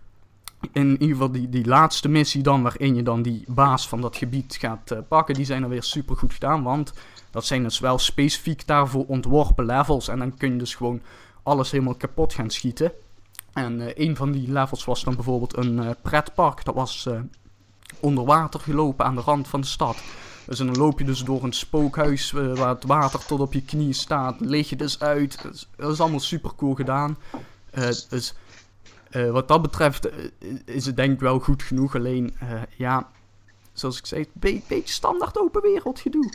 in 0.72 0.90
ieder 0.90 1.08
geval 1.08 1.30
die, 1.30 1.48
die 1.48 1.66
laatste 1.66 2.08
missie 2.08 2.42
dan, 2.42 2.62
waarin 2.62 2.94
je 2.94 3.02
dan 3.02 3.22
die 3.22 3.44
baas 3.46 3.88
van 3.88 4.00
dat 4.00 4.16
gebied 4.16 4.56
gaat 4.60 4.90
eh, 4.90 4.98
pakken, 5.08 5.34
die 5.34 5.44
zijn 5.44 5.62
er 5.62 5.68
weer 5.68 5.82
super 5.82 6.16
goed 6.16 6.32
gedaan. 6.32 6.62
Want 6.62 6.92
dat 7.30 7.44
zijn 7.44 7.62
dus 7.62 7.78
wel 7.78 7.98
specifiek 7.98 8.66
daarvoor 8.66 9.04
ontworpen 9.06 9.64
levels. 9.64 10.08
En 10.08 10.18
dan 10.18 10.36
kun 10.36 10.52
je 10.52 10.58
dus 10.58 10.74
gewoon 10.74 11.00
alles 11.42 11.70
helemaal 11.70 11.94
kapot 11.94 12.34
gaan 12.34 12.50
schieten. 12.50 12.92
En 13.52 13.80
eh, 13.80 14.06
een 14.06 14.16
van 14.16 14.32
die 14.32 14.52
levels 14.52 14.84
was 14.84 15.04
dan 15.04 15.14
bijvoorbeeld 15.14 15.56
een 15.56 15.78
eh, 15.78 15.90
pretpark. 16.02 16.64
Dat 16.64 16.74
was 16.74 17.08
onder 18.00 18.24
water 18.24 18.60
gelopen 18.60 19.04
aan 19.04 19.14
de 19.14 19.20
rand 19.20 19.48
van 19.48 19.60
de 19.60 19.66
stad. 19.66 19.96
Dus 20.50 20.58
dan 20.58 20.76
loop 20.76 20.98
je 20.98 21.04
dus 21.04 21.24
door 21.24 21.44
een 21.44 21.52
spookhuis 21.52 22.32
eh, 22.34 22.56
waar 22.56 22.68
het 22.68 22.84
water 22.84 23.24
tot 23.26 23.40
op 23.40 23.52
je 23.52 23.62
knieën 23.62 23.94
staat. 23.94 24.40
Lig 24.40 24.68
je 24.68 24.76
dus 24.76 25.00
uit. 25.00 25.42
Dat 25.42 25.54
is, 25.54 25.68
dat 25.76 25.92
is 25.92 26.00
allemaal 26.00 26.20
super 26.20 26.50
cool 26.56 26.74
gedaan. 26.74 27.18
Eh, 27.70 27.88
dus 28.08 28.34
eh, 29.10 29.30
wat 29.30 29.48
dat 29.48 29.62
betreft 29.62 30.08
is 30.64 30.86
het 30.86 30.96
denk 30.96 31.12
ik 31.12 31.20
wel 31.20 31.38
goed 31.38 31.62
genoeg. 31.62 31.94
Alleen, 31.94 32.34
ja, 32.76 33.08
zoals 33.72 33.98
ik 33.98 34.06
zei, 34.06 34.20
een 34.20 34.28
be- 34.32 34.60
beetje 34.68 34.92
standaard 34.94 35.38
open 35.38 35.62
wereld 35.62 36.00
gedoe. 36.00 36.32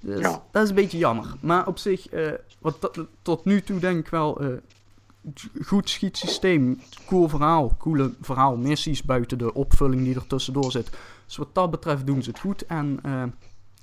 Dus 0.00 0.20
Ja. 0.20 0.42
dat 0.50 0.62
is 0.62 0.68
een 0.68 0.74
beetje 0.74 0.98
jammer. 0.98 1.34
Maar 1.40 1.66
op 1.66 1.78
zich, 1.78 2.06
wat 2.58 2.90
tot 3.22 3.44
nu 3.44 3.62
toe 3.62 3.78
denk 3.78 3.98
ik 3.98 4.08
wel 4.08 4.40
goed 5.64 5.90
schietsysteem. 5.90 6.80
Cool 7.06 7.28
verhaal. 7.28 7.76
Coole 7.78 8.14
verhaal. 8.20 8.56
Missies 8.56 9.02
buiten 9.02 9.38
de 9.38 9.54
opvulling 9.54 10.04
die 10.04 10.14
er 10.14 10.26
tussendoor 10.26 10.70
zit. 10.70 10.90
Dus 11.26 11.36
wat 11.36 11.54
dat 11.54 11.70
betreft 11.70 12.06
doen 12.06 12.22
ze 12.22 12.30
het 12.30 12.38
goed. 12.38 12.66
En 12.66 12.98
eh, 13.02 13.22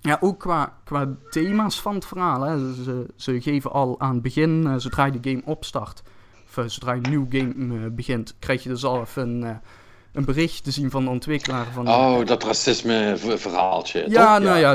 ja, 0.02 0.18
ook 0.22 0.40
qua, 0.40 0.78
qua 0.84 1.10
thema's 1.30 1.82
van 1.82 1.96
het 1.96 2.06
verhaal. 2.06 2.42
Hè. 2.42 2.74
Ze, 2.74 3.06
ze 3.16 3.42
geven 3.42 3.72
al 3.72 4.00
aan 4.00 4.14
het 4.14 4.22
begin, 4.22 4.68
eh, 4.68 4.74
zodra 4.78 5.06
je 5.06 5.20
de 5.20 5.30
game 5.30 5.42
opstart, 5.46 6.04
of 6.48 6.58
eh, 6.58 6.64
zodra 6.68 6.94
je 6.94 7.00
een 7.04 7.10
nieuw 7.10 7.28
game 7.30 7.90
begint, 7.90 8.36
krijg 8.40 8.64
je 8.64 8.70
dus 8.70 8.84
al 8.86 9.02
even 9.02 9.30
een, 9.44 9.60
een 10.12 10.26
bericht 10.26 10.64
te 10.64 10.72
zien 10.72 10.92
van 10.92 11.04
de 11.04 11.10
ontwikkelaar. 11.10 11.66
Van, 11.74 11.88
Oh, 11.88 12.26
dat 12.26 12.44
racisme 12.44 13.16
verhaaltje. 13.38 14.06
ja, 14.10 14.36
toch? 14.38 14.46
nou 14.46 14.60
ja, 14.60 14.74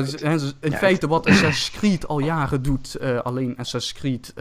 in 0.61 0.71
Ja. 0.71 0.77
feite 0.77 1.09
wat 1.09 1.27
Assassin's 1.27 1.71
Creed 1.71 2.09
al 2.09 2.19
jaren 2.19 2.63
doet, 2.63 3.01
alleen 3.23 3.57
Assassin's 3.57 3.99
Creed, 4.01 4.35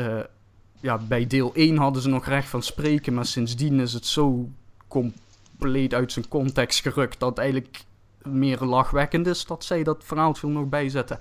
ja, 0.82 0.98
bij 0.98 1.28
deel 1.28 1.52
1 1.54 1.78
hadden 1.78 2.02
ze 2.02 2.10
nog 2.10 2.26
recht 2.26 2.50
van 2.50 2.64
spreken, 2.64 3.14
maar 3.14 3.26
sindsdien 3.26 3.80
is 3.80 3.94
het 3.94 4.06
zo 4.06 4.50
compleet 4.88 5.94
uit 5.94 6.12
zijn 6.12 6.28
context 6.28 6.82
gerukt 6.82 7.20
dat 7.20 7.38
eigenlijk 7.38 7.84
meer 8.26 8.64
lachwekkend 8.64 9.28
is 9.28 9.46
dat 9.46 9.64
zij 9.64 9.84
dat 9.84 10.04
verhaaltje 10.04 10.48
er 10.48 10.54
nog 10.54 10.70
bijzetten. 10.70 11.20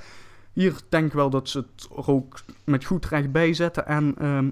Hier 0.52 0.74
denk 0.88 1.06
ik 1.06 1.12
wel 1.12 1.30
dat 1.30 1.48
ze 1.48 1.58
het 1.58 1.88
er 1.96 2.10
ook 2.10 2.40
met 2.64 2.84
goed 2.84 3.06
recht 3.06 3.32
bijzetten 3.32 3.86
en 3.86 4.14
ehm, 4.18 4.50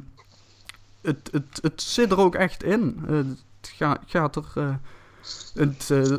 het, 1.01 1.29
het, 1.33 1.59
het 1.63 1.83
zit 1.83 2.11
er 2.13 2.19
ook 2.19 2.35
echt 2.35 2.63
in. 2.63 3.01
Eh, 3.09 3.15
het 3.17 3.73
ga- 3.77 4.01
gaat 4.07 4.37
er... 4.37 4.45
eh, 4.55 4.75
het, 5.55 5.91
eh, 5.91 6.17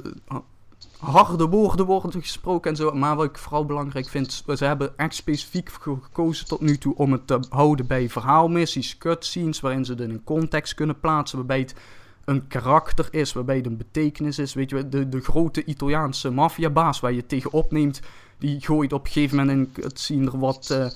harde 1.00 1.46
woorden 1.48 1.86
worden 1.86 2.22
gesproken 2.22 2.72
en 2.72 2.78
zo. 2.78 2.92
Maar 2.92 3.16
wat 3.16 3.26
ik 3.26 3.38
vooral 3.38 3.66
belangrijk 3.66 4.10
vind, 4.10 4.44
ze 4.56 4.66
hebben 4.66 4.98
echt 4.98 5.16
specifiek 5.16 5.70
ge- 5.72 5.98
gekozen 6.02 6.46
tot 6.46 6.62
nu 6.62 6.78
toe 6.78 6.96
om 6.96 7.12
het 7.12 7.28
te 7.28 7.40
houden 7.50 7.88
bij 7.88 8.10
verhaalmissies, 8.10 8.98
cutscenes, 8.98 9.60
waarin 9.60 9.86
ze 9.86 9.92
het 9.92 10.02
in 10.02 10.10
een 10.10 10.24
context 10.24 10.74
kunnen 10.74 11.00
plaatsen, 11.00 11.38
waarbij 11.38 11.60
het 11.60 11.76
een 12.26 12.48
karakter 12.48 13.08
is, 13.12 13.34
waarbij 13.34 13.56
het 13.56 13.66
een 13.66 13.78
betekenis 13.78 14.40
is. 14.40 14.54
Weet 14.54 14.70
je, 14.70 14.90
de, 14.90 15.10
de 15.10 15.22
grote 15.22 15.66
Italiaanse 15.66 16.30
maffiabaas 16.30 17.00
waar 17.00 17.14
je 17.14 17.26
tegen 17.26 17.52
opneemt, 17.52 18.02
die 18.38 18.62
gooit 18.62 18.94
op 18.94 19.06
een 19.06 19.12
gegeven 19.12 19.38
moment 19.38 19.58
in 19.58 19.64
een 19.64 19.72
cutscene 19.84 20.32
er 20.32 20.40
wat 20.40 20.70
eh, 20.70 20.88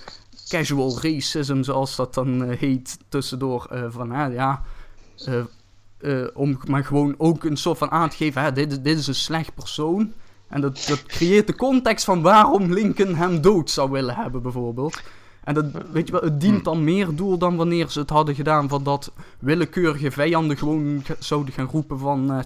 casual 0.48 1.02
racism, 1.02 1.64
zoals 1.64 1.96
dat 1.96 2.14
dan 2.14 2.44
eh, 2.44 2.58
heet, 2.58 2.98
tussendoor. 3.10 3.66
eh, 3.70 3.86
van, 3.90 4.32
ja... 4.32 4.64
om 6.34 6.60
maar 6.68 6.86
gewoon 6.86 7.16
ook 7.18 7.44
een 7.44 7.58
soort 7.58 7.78
van 7.78 7.92
aan 7.92 8.10
te 8.10 8.16
geven, 8.16 8.42
hè, 8.42 8.52
dit, 8.52 8.84
dit 8.84 8.98
is 8.98 9.08
een 9.08 9.16
slecht 9.16 9.54
persoon. 9.56 10.14
En 10.48 10.62
dat, 10.62 10.86
dat 10.88 11.04
creëert 11.04 11.48
de 11.48 11.56
context 11.56 12.06
van 12.06 12.22
waarom 12.22 12.74
Lincoln 12.74 13.16
hem 13.16 13.42
dood 13.42 13.70
zou 13.70 13.92
willen 13.92 14.16
hebben, 14.16 14.42
bijvoorbeeld. 14.42 15.02
En 15.48 15.54
dat, 15.54 15.66
weet 15.92 16.06
je 16.08 16.12
wel, 16.14 16.22
het 16.22 16.42
dient 16.42 16.64
dan 16.64 16.84
meer 16.84 17.08
doel 17.16 17.38
dan 17.38 17.56
wanneer 17.56 17.90
ze 17.90 18.00
het 18.00 18.10
hadden 18.10 18.36
gedaan 18.36 18.70
van 18.70 18.84
dat 18.84 19.12
willekeurige 19.40 20.12
vijanden 20.12 20.58
gewoon 20.58 21.02
ge- 21.06 21.16
zouden 21.20 21.54
gaan 21.54 21.70
roepen 21.72 22.00
van... 22.00 22.44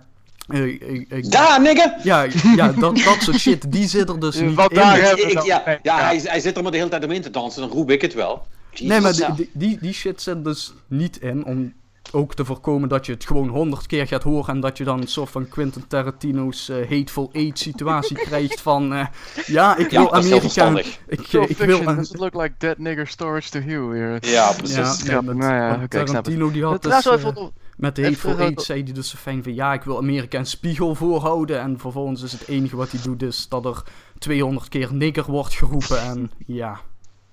Daar, 1.29 1.61
nigga! 1.61 1.97
ja, 2.03 2.27
ja 2.55 2.67
dat, 2.71 2.97
dat 2.97 3.17
soort 3.19 3.37
shit, 3.39 3.71
die 3.71 3.87
zit 3.87 4.09
er 4.09 4.19
dus 4.19 4.39
niet 4.41 4.55
wat 4.55 4.71
in. 4.71 4.77
daar 4.77 5.19
Ik- 5.19 5.41
ja, 5.43 5.79
ja, 5.83 5.99
hij, 5.99 6.21
hij 6.23 6.39
zit 6.39 6.57
er 6.57 6.63
maar 6.63 6.71
de 6.71 6.77
hele 6.77 6.89
tijd 6.89 7.03
omheen 7.03 7.21
te 7.21 7.29
dansen, 7.29 7.61
dan 7.61 7.69
roep 7.71 7.91
ik 7.91 8.01
het 8.01 8.13
wel. 8.13 8.45
Nee, 8.79 9.01
maar 9.01 9.13
die, 9.35 9.49
die, 9.53 9.77
die 9.81 9.93
shit 9.93 10.21
zit 10.21 10.43
dus 10.43 10.73
niet 10.87 11.17
in 11.21 11.45
om 11.45 11.73
ook 12.13 12.33
te 12.33 12.45
voorkomen 12.45 12.89
dat 12.89 13.05
je 13.05 13.11
het 13.11 13.25
gewoon 13.25 13.47
honderd 13.47 13.85
keer 13.85 14.07
gaat 14.07 14.23
horen 14.23 14.53
en 14.53 14.59
dat 14.59 14.77
je 14.77 14.83
dan 14.83 15.01
een 15.01 15.07
soort 15.07 15.29
van 15.29 15.47
Quentin 15.49 15.87
Tarantino's 15.87 16.69
eh, 16.69 16.89
hateful 16.89 17.29
eight 17.33 17.59
situatie 17.59 18.15
krijgt 18.27 18.61
van 18.61 18.93
eh, 18.93 19.05
ja, 19.45 19.77
ik 19.77 19.91
Ja, 19.91 20.01
wil 20.01 20.13
heel 20.13 20.23
Amerika, 20.23 20.69
ik, 21.07 21.27
eh, 21.33 21.49
ik 21.49 21.57
wil 21.57 21.83
does 21.83 22.11
it 22.11 22.19
look 22.19 22.33
like 22.33 22.53
dead 22.57 22.77
nigger 22.77 23.07
storage 23.07 23.49
to 23.49 23.59
you? 23.59 23.97
Here. 23.97 24.17
Ja, 24.21 24.51
precies. 24.51 25.01
ja, 25.03 25.21
nee, 25.21 25.21
met- 25.21 25.35
Nou 25.37 25.53
ja, 25.53 25.69
want 25.69 25.83
oké, 25.83 25.99
ik 25.99 26.07
snap 26.07 26.25
het. 26.25 26.33
Tarantino 26.35 26.51
die 26.51 26.63
had 26.63 26.81
dus, 26.83 27.05
eh, 27.05 27.35
Met 27.77 27.95
de 27.95 28.03
Hateful 28.03 28.37
Eight 28.37 28.61
zei 28.61 28.83
hij 28.83 28.93
dus 28.93 29.09
zo 29.09 29.17
fijn 29.17 29.43
van 29.43 29.53
ja, 29.53 29.73
ik 29.73 29.83
wil 29.83 29.97
Amerika 29.97 30.37
een 30.39 30.45
spiegel 30.45 30.95
voorhouden. 30.95 31.59
En 31.61 31.79
vervolgens 31.79 32.21
is 32.21 32.31
het 32.31 32.47
enige 32.47 32.75
wat 32.75 32.91
hij 32.91 32.99
doet 33.03 33.23
is 33.23 33.47
dat 33.49 33.65
er 33.65 33.83
200 34.17 34.69
keer 34.69 34.93
nigger 34.93 35.25
wordt 35.31 35.53
geroepen. 35.53 36.01
En 36.01 36.31
ja, 36.45 36.79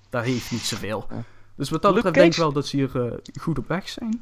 dat 0.09 0.23
heeft 0.23 0.51
niet 0.51 0.61
zoveel. 0.61 1.05
Ja. 1.09 1.23
Dus 1.55 1.69
wat 1.69 1.81
dat 1.81 1.93
betreft 1.93 2.15
denk 2.15 2.31
ik 2.31 2.37
wel 2.39 2.51
dat 2.51 2.67
ze 2.67 2.75
hier 2.75 3.05
eh, 3.05 3.11
goed 3.41 3.57
op 3.57 3.67
weg 3.67 3.89
zijn. 3.89 4.21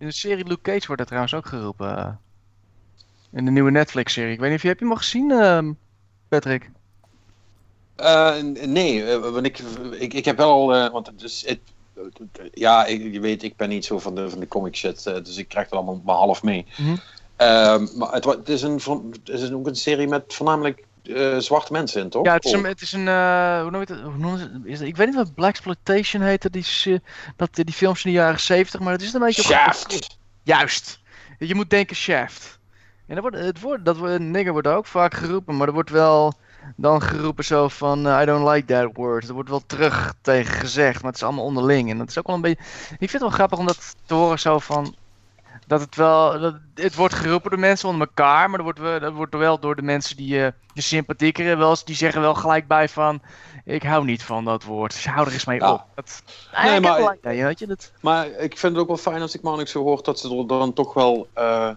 In 0.00 0.06
de 0.06 0.12
serie 0.12 0.44
Luke 0.44 0.60
Cage 0.62 0.86
wordt 0.86 0.98
dat 0.98 1.06
trouwens 1.06 1.34
ook 1.34 1.46
geroepen. 1.46 1.96
eh, 1.96 2.12
in 3.32 3.44
de 3.44 3.50
nieuwe 3.50 3.70
Netflix-serie. 3.70 4.32
Ik 4.32 4.38
weet 4.38 4.48
niet 4.48 4.56
of 4.56 4.62
je, 4.62 4.68
heb 4.68 4.78
je 4.78 4.84
hem 4.84 4.94
al 4.94 5.00
gezien, 5.00 5.30
ehm, 5.30 5.72
Patrick? 6.28 6.70
Eh, 7.96 8.42
nee, 8.66 9.04
eh, 9.04 9.18
want 9.18 9.46
ik, 9.46 9.58
ik, 9.98 10.14
ik 10.14 10.24
heb 10.24 10.36
wel 10.36 10.50
al, 10.50 10.90
want 10.90 11.06
het 11.06 11.22
is, 11.22 11.44
het, 11.46 11.60
ja, 12.52 12.86
ik, 12.86 13.12
je 13.12 13.20
weet, 13.20 13.42
ik 13.42 13.56
ben 13.56 13.68
niet 13.68 13.84
zo 13.84 13.98
van 13.98 14.14
de, 14.14 14.30
van 14.30 14.40
de 14.40 14.48
comic 14.48 14.76
shit, 14.76 15.04
dus 15.04 15.36
ik 15.36 15.48
krijg 15.48 15.64
het 15.64 15.74
allemaal 15.74 16.00
maar 16.04 16.16
half 16.16 16.42
mee. 16.42 16.66
Mhm. 16.78 16.96
Ehm, 17.36 17.86
maar 17.96 18.12
het, 18.12 18.48
is, 18.48 18.62
een, 18.62 18.80
het 19.24 19.40
is 19.40 19.52
ook 19.52 19.66
een 19.66 19.76
serie 19.76 20.08
met 20.08 20.34
voornamelijk 20.34 20.84
eh, 21.14 21.38
zwarte 21.38 21.72
mensen 21.72 22.02
in, 22.02 22.08
toch? 22.10 22.24
Ja, 22.24 22.32
het 22.32 22.44
is 22.44 22.52
een, 22.52 22.64
het 22.64 22.80
is 22.80 22.92
een 22.92 23.06
uh, 23.06 23.60
hoe 23.62 23.70
noem 23.70 23.80
je 23.80 23.92
het? 23.92 24.02
Hoe 24.02 24.16
noemen 24.16 24.38
ze 24.38 24.44
het? 24.52 24.64
Is 24.64 24.80
Ik 24.80 24.96
weet 24.96 25.06
niet 25.06 25.16
wat 25.16 25.34
Black 25.34 25.48
Exploitation 25.50 26.22
heette, 26.22 26.50
die, 26.50 26.62
se- 26.62 27.00
dat, 27.36 27.48
die 27.52 27.72
films 27.74 28.04
in 28.04 28.10
de 28.10 28.16
jaren 28.16 28.40
70, 28.40 28.80
maar 28.80 28.92
het 28.92 29.02
is 29.02 29.12
een 29.12 29.20
beetje... 29.20 29.42
op- 29.42 29.48
Shaft! 29.48 30.18
Juist. 30.42 31.00
Je 31.38 31.54
moet 31.54 31.70
denken 31.70 31.96
Shaft. 31.96 32.58
En 33.06 33.14
dat 33.14 33.22
wordt, 33.24 33.36
het 33.38 33.60
woord, 33.60 33.84
dat 33.84 34.18
nigger 34.18 34.52
wordt 34.52 34.66
ook 34.68 34.86
vaak 34.86 35.14
geroepen, 35.14 35.56
maar 35.56 35.66
er 35.66 35.72
wordt 35.72 35.90
wel 35.90 36.32
dan 36.76 37.02
geroepen 37.02 37.44
zo 37.44 37.68
van 37.68 38.06
eh, 38.06 38.20
I 38.22 38.24
don't 38.24 38.48
like 38.48 38.66
that 38.66 38.90
word. 38.92 39.28
Er 39.28 39.34
wordt 39.34 39.48
wel 39.48 39.62
terug 39.66 40.14
tegen 40.20 40.54
gezegd, 40.54 41.02
maar 41.02 41.10
het 41.10 41.20
is 41.20 41.26
allemaal 41.26 41.44
onderling. 41.44 41.90
En 41.90 41.98
dat 41.98 42.08
is 42.08 42.18
ook 42.18 42.26
wel 42.26 42.36
een 42.36 42.42
beetje... 42.42 42.64
Ik 42.90 42.96
vind 42.98 43.12
het 43.12 43.20
wel 43.20 43.30
grappig 43.30 43.58
om 43.58 43.66
dat 43.66 43.94
te 44.06 44.14
horen 44.14 44.38
zo 44.38 44.58
van... 44.58 44.94
Dat 45.66 45.80
het 45.80 45.96
wel... 45.96 46.40
Dat, 46.40 46.54
het 46.74 46.94
wordt 46.94 47.14
geroepen 47.14 47.50
door 47.50 47.58
mensen 47.60 47.88
onder 47.88 48.06
elkaar, 48.06 48.48
maar 48.50 48.58
dat 48.58 48.66
wordt, 48.66 48.78
wel- 48.78 49.00
dat 49.00 49.12
wordt 49.12 49.34
wel 49.34 49.58
door 49.58 49.76
de 49.76 49.82
mensen 49.82 50.16
die 50.16 50.34
je 50.34 50.54
je 50.72 50.80
sympathieker 50.82 51.58
wel 51.58 51.70
eens, 51.70 51.84
die 51.84 51.94
zeggen 51.96 52.20
wel 52.20 52.34
gelijk 52.34 52.66
bij 52.66 52.88
van... 52.88 53.22
Ik 53.64 53.82
hou 53.82 54.04
niet 54.04 54.22
van 54.22 54.44
dat 54.44 54.64
woord, 54.64 54.92
dus 54.92 55.06
hou 55.06 55.26
er 55.26 55.32
eens 55.32 55.44
mee 55.44 55.58
Ja. 55.60 55.72
op. 55.72 55.84
Dat, 55.94 56.22
Nee, 56.62 56.74
ik 56.76 56.80
maar- 56.82 56.94
gelijk, 56.94 57.18
ja, 57.22 57.44
weet 57.44 57.58
je, 57.58 57.66
dat... 57.66 57.92
Maar 58.00 58.26
ik 58.26 58.58
vind 58.58 58.72
het 58.72 58.82
ook 58.82 58.88
wel 58.88 58.96
fijn 58.96 59.22
als 59.22 59.34
ik 59.34 59.42
Marnix 59.42 59.70
zo 59.70 59.82
hoor 59.82 60.02
dat 60.02 60.18
ze 60.18 60.36
er 60.38 60.46
dan 60.46 60.72
toch 60.72 60.94
wel 60.94 61.28
eh, 61.34 61.70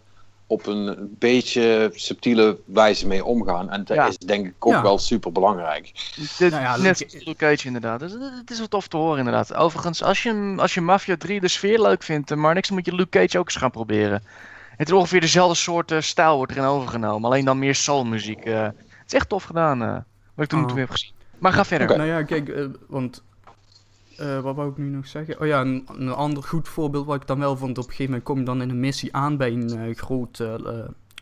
op 0.53 0.65
een 0.67 1.15
beetje 1.19 1.91
subtiele 1.93 2.59
wijze 2.65 3.07
mee 3.07 3.25
omgaan. 3.25 3.69
En 3.69 3.83
dat 3.83 3.97
Ja. 3.97 4.07
is 4.07 4.17
denk 4.17 4.45
ik 4.47 4.65
ook 4.65 4.71
Ja. 4.73 4.81
wel 4.81 4.97
super 4.97 5.31
belangrijk. 5.31 5.91
Dit, 6.37 6.51
Nou 6.51 6.63
ja, 6.63 6.77
net 6.77 7.15
Luke- 7.25 7.35
Cage 7.35 7.65
inderdaad. 7.67 7.99
Dus, 7.99 8.11
het- 8.11 8.51
is 8.51 8.57
wel 8.57 8.67
tof 8.67 8.87
te 8.87 8.97
horen 8.97 9.17
inderdaad. 9.17 9.53
Overigens, 9.53 10.03
als 10.03 10.23
je, 10.23 10.53
als 10.57 10.73
je 10.73 10.81
Mafia 10.81 11.17
3 11.17 11.39
de 11.39 11.47
sfeer 11.47 11.81
leuk 11.81 12.03
vindt, 12.03 12.31
eh, 12.31 12.37
maar 12.37 12.53
niks, 12.53 12.67
dan 12.67 12.77
moet 12.77 12.85
je 12.85 12.95
Luke 12.95 13.09
Cage 13.19 13.37
ook 13.39 13.45
eens 13.45 13.55
gaan 13.55 13.71
proberen. 13.71 14.23
Het 14.77 14.87
is 14.87 14.93
ongeveer 14.93 15.21
dezelfde 15.21 15.55
soort 15.55 15.91
eh, 15.91 15.99
stijl 16.01 16.35
wordt 16.35 16.51
erin 16.51 16.63
overgenomen, 16.63 17.29
alleen 17.29 17.45
dan 17.45 17.59
meer 17.59 17.75
soulmuziek. 17.75 18.45
eh. 18.45 18.61
het 18.63 18.73
is 19.07 19.13
echt 19.13 19.29
tof 19.29 19.43
gedaan, 19.43 19.81
eh, 19.83 19.93
wat 20.35 20.45
ik 20.45 20.49
toen, 20.49 20.69
Oh. 20.71 20.75
heb 20.75 20.89
gezien. 20.89 21.11
Maar 21.39 21.53
ga 21.53 21.65
verder. 21.65 21.87
Oké. 21.89 21.97
Nou 21.97 22.09
ja, 22.09 22.23
kijk, 22.23 22.67
want. 22.87 23.23
Eh, 24.17 24.39
wat 24.39 24.55
wou 24.55 24.69
ik 24.69 24.77
nu 24.77 24.89
nog 24.89 25.07
zeggen? 25.07 25.41
Oh 25.41 25.47
ja, 25.47 25.61
een, 25.61 26.09
ander 26.09 26.43
goed 26.43 26.67
voorbeeld 26.67 27.05
wat 27.05 27.21
ik 27.21 27.27
dan 27.27 27.39
wel 27.39 27.57
vond. 27.57 27.77
Op 27.77 27.83
een 27.83 27.89
gegeven 27.89 28.05
moment 28.05 28.23
kom 28.23 28.37
je 28.37 28.45
dan 28.45 28.61
in 28.61 28.69
een 28.69 28.79
missie 28.79 29.15
aan 29.15 29.37
bij 29.37 29.51
een 29.51 29.69
eh, 29.69 29.95
groot. 29.95 30.39
eh, 30.39 30.53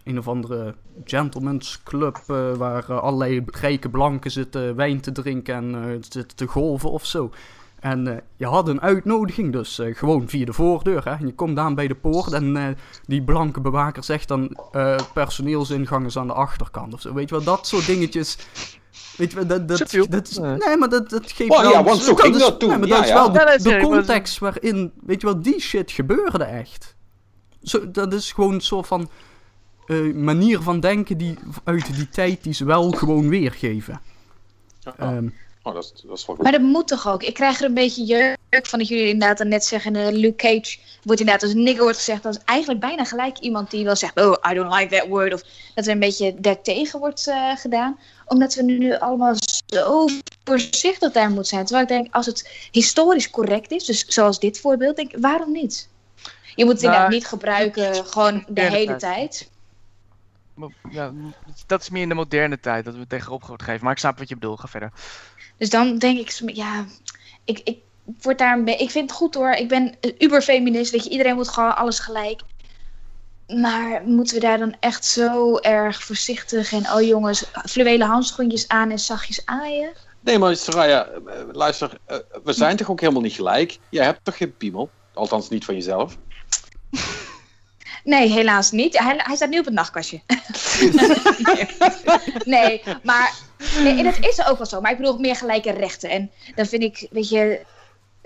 een 0.04 0.18
of 0.18 0.28
andere 0.28 0.76
gentleman's 1.04 1.84
club. 1.84 2.18
waar 2.58 3.00
allerlei 3.00 3.44
rijke 3.46 3.90
blanken 3.90 4.32
zitten 4.32 4.76
wijn 4.76 5.02
te 5.02 5.12
drinken 5.12 5.56
en 5.56 6.04
zitten 6.10 6.36
te 6.36 6.48
golven 6.48 6.92
of 6.92 7.06
zo. 7.06 7.32
En 7.80 8.24
je 8.36 8.46
had 8.46 8.68
een 8.68 8.82
uitnodiging, 8.82 9.52
dus 9.52 9.82
gewoon 9.84 10.28
via 10.28 10.46
de 10.46 10.54
voordeur. 10.54 11.04
Hè? 11.04 11.12
En 11.12 11.26
je 11.26 11.34
komt 11.34 11.58
aan 11.58 11.76
bij 11.76 11.88
de 11.88 11.96
poort 11.96 12.32
en 12.32 12.78
die 13.06 13.24
blanke 13.24 13.62
bewaker 13.62 14.04
zegt 14.04 14.28
dan... 14.28 14.58
personeelsingang 15.14 16.06
is 16.06 16.18
aan 16.18 16.28
de 16.28 16.34
achterkant 16.34 16.94
of 16.94 17.02
zo. 17.02 17.14
Weet 17.14 17.30
je 17.30 17.36
wel, 17.36 17.44
dat 17.44 17.68
soort 17.68 17.86
dingetjes... 17.86 18.38
Weet 19.18 19.30
je 19.32 19.36
wel, 19.36 19.48
dat, 19.48 19.68
dat, 19.68 19.80
dat 20.10 20.28
is- 20.30 20.38
Nee. 20.38 20.78
Maar 20.78 20.90
dat, 20.90 21.10
dat 21.10 21.32
geeft 21.32 21.50
Oh 21.52 21.62
wel... 21.62 21.72
ja, 21.72 21.84
want 21.84 22.02
zo 22.02 22.16
ging 22.16 22.36
is- 22.36 22.42
dat 22.42 22.60
toen. 22.60 22.70
Nee, 22.70 22.78
maar 22.78 22.88
Ja, 22.88 22.96
dat 22.96 23.04
is 23.04 23.10
ja. 23.10 23.16
wel 23.16 23.32
de, 23.32 23.40
Ja, 23.40 23.46
dat 23.46 23.56
is 23.56 23.64
de 23.64 23.70
zeker, 23.70 23.88
maar- 23.90 23.98
context 23.98 24.40
waarin... 24.40 24.92
Weet 25.06 25.22
je 25.22 25.28
wel, 25.28 25.42
die 25.42 25.60
shit 25.60 25.92
gebeurde 25.92 26.44
echt. 26.44 26.96
Zo, 27.64 27.92
dat 27.92 28.14
is 28.14 28.32
gewoon 28.32 28.54
een 28.54 28.62
soort 28.62 28.88
van... 28.88 29.10
eh, 29.88 30.14
manier 30.14 30.62
van 30.62 30.80
denken 30.80 31.18
die 31.18 31.38
uit 31.64 31.96
die 31.96 32.10
tijd 32.10 32.44
die 32.44 32.54
ze 32.54 32.66
wel 32.66 32.92
gewoon 32.92 33.30
weergeven. 33.30 34.02
Ehm, 34.98 35.28
Oh, 35.64 35.74
dat, 35.74 35.84
is, 35.84 35.90
dat 35.90 36.18
is 36.18 36.26
wel 36.26 36.36
goed. 36.36 36.44
Maar 36.44 36.52
dat 36.52 36.62
moet 36.62 36.88
toch 36.88 37.08
ook? 37.08 37.24
Ik 37.24 37.34
krijg 37.34 37.60
er 37.60 37.66
een 37.66 37.74
beetje 37.74 38.04
jeuk 38.04 38.66
van 38.68 38.80
dat 38.80 38.88
jullie 38.88 39.08
inderdaad 39.10 39.38
dan 39.38 39.48
net 39.48 39.66
zeggen... 39.66 39.96
eh, 39.96 40.12
Luke 40.12 40.36
Cage 40.36 40.78
wordt 41.04 41.20
inderdaad 41.20 41.44
als 41.44 41.54
nigger 41.54 41.82
wordt 41.84 41.98
gezegd. 41.98 42.24
Dat 42.24 42.36
is 42.36 42.42
eigenlijk 42.46 42.80
bijna 42.80 43.04
gelijk 43.06 43.38
iemand 43.40 43.72
die 43.72 43.84
wel 43.86 43.96
zegt... 43.96 44.20
Oh, 44.22 44.52
I 44.52 44.54
don't 44.54 44.74
like 44.74 44.96
that 44.98 45.08
word. 45.08 45.34
Of 45.34 45.42
dat 45.76 45.86
er 45.86 45.92
een 45.92 46.00
beetje 46.00 46.34
daartegen 46.40 47.00
wordt 47.00 47.28
eh, 47.28 47.56
gedaan. 47.56 48.00
Omdat 48.32 48.54
we 48.54 48.64
nu 48.64 48.98
allemaal 48.98 49.36
zo 49.66 50.08
voorzichtig 50.44 51.12
daar 51.12 51.28
moeten 51.28 51.46
zijn. 51.46 51.66
Terwijl 51.66 51.88
ik 51.88 51.92
denk, 51.92 52.16
als 52.16 52.26
het 52.26 52.68
historisch 52.72 53.30
correct 53.30 53.72
is... 53.72 53.86
Dus 53.86 54.06
zoals 54.06 54.40
dit 54.40 54.60
voorbeeld, 54.60 54.96
denk 54.96 55.12
ik, 55.14 55.22
waarom 55.22 55.52
niet? 55.52 55.90
Je 56.56 56.66
moet 56.66 56.74
het 56.74 56.82
Nou, 56.82 56.94
inderdaad 56.94 57.10
niet 57.10 57.28
gebruiken 57.28 58.06
gewoon 58.06 58.46
de 58.48 58.62
hele 58.62 58.96
tijd. 58.96 59.50
Ja, 60.90 61.14
dat 61.68 61.82
is 61.82 61.90
meer 61.90 62.02
in 62.02 62.10
de 62.10 62.16
moderne 62.16 62.60
tijd 62.60 62.86
dat 62.86 62.94
we 62.94 63.00
het 63.00 63.10
tegenop 63.10 63.44
geven. 63.44 63.84
Maar 63.84 63.92
ik 63.92 64.00
snap 64.00 64.18
wat 64.18 64.30
je 64.30 64.36
bedoelt, 64.36 64.60
ga 64.60 64.68
verder. 64.68 64.92
Dus 65.58 65.70
dan 65.70 65.98
denk 65.98 66.20
ik, 66.20 66.56
ja, 66.56 66.86
ik, 67.44 67.60
ik 67.60 67.78
word 68.22 68.38
daar 68.38 68.58
een. 68.58 68.68
Ik 68.68 68.90
vind 68.92 69.10
het 69.10 69.20
goed 69.20 69.34
hoor. 69.34 69.52
Ik 69.52 69.68
ben 69.68 69.96
een 70.02 70.16
uberfeminist. 70.18 70.92
Weet 70.92 71.04
je, 71.04 71.10
iedereen 71.10 71.36
moet 71.36 71.48
gewoon 71.48 71.76
alles 71.76 72.00
gelijk. 72.00 72.42
Maar 73.56 74.02
moeten 74.06 74.36
we 74.36 74.42
daar 74.42 74.58
dan 74.58 74.76
echt 74.80 75.06
zo 75.06 75.58
erg 75.58 76.04
voorzichtig 76.04 76.74
en 76.74 76.92
oh 76.92 77.02
jongens, 77.02 77.46
fluwelen 77.70 78.08
handschoentjes 78.08 78.68
aan 78.68 78.92
en 78.92 79.00
zachtjes 79.00 79.46
aaien? 79.46 79.94
Nee, 80.20 80.40
maar 80.40 80.56
Soraya, 80.56 81.06
eh, 81.06 81.22
luister, 81.52 81.98
eh, 82.06 82.18
we 82.44 82.54
zijn 82.54 82.78
toch 82.78 82.90
ook 82.90 83.00
helemaal 83.00 83.22
niet 83.22 83.34
gelijk? 83.34 83.78
Jij 83.90 84.06
hebt 84.06 84.20
toch 84.24 84.38
geen 84.38 84.58
piemel? 84.58 84.90
Althans 85.14 85.50
niet 85.50 85.66
van 85.66 85.76
jezelf. 85.76 86.18
Nee, 88.04 88.30
helaas 88.30 88.72
niet. 88.72 88.98
Hij, 88.98 89.14
hij 89.18 89.36
staat 89.36 89.50
nu 89.50 89.60
op 89.60 89.66
het 89.66 89.74
nachtkastje. 89.74 90.22
nee, 92.46 92.82
maar 93.04 93.34
nee, 93.84 93.98
en 93.98 94.04
dat 94.04 94.18
is 94.20 94.46
ook 94.46 94.58
wel 94.58 94.66
zo. 94.66 94.82
Maar 94.82 94.92
ik 94.92 94.98
bedoel 94.98 95.18
meer 95.18 95.36
gelijke 95.36 95.72
rechten. 95.72 96.10
En 96.10 96.32
dan 96.56 96.66
vind 96.66 96.84
ik, 96.84 97.08
weet 97.12 97.30
je, 97.30 97.66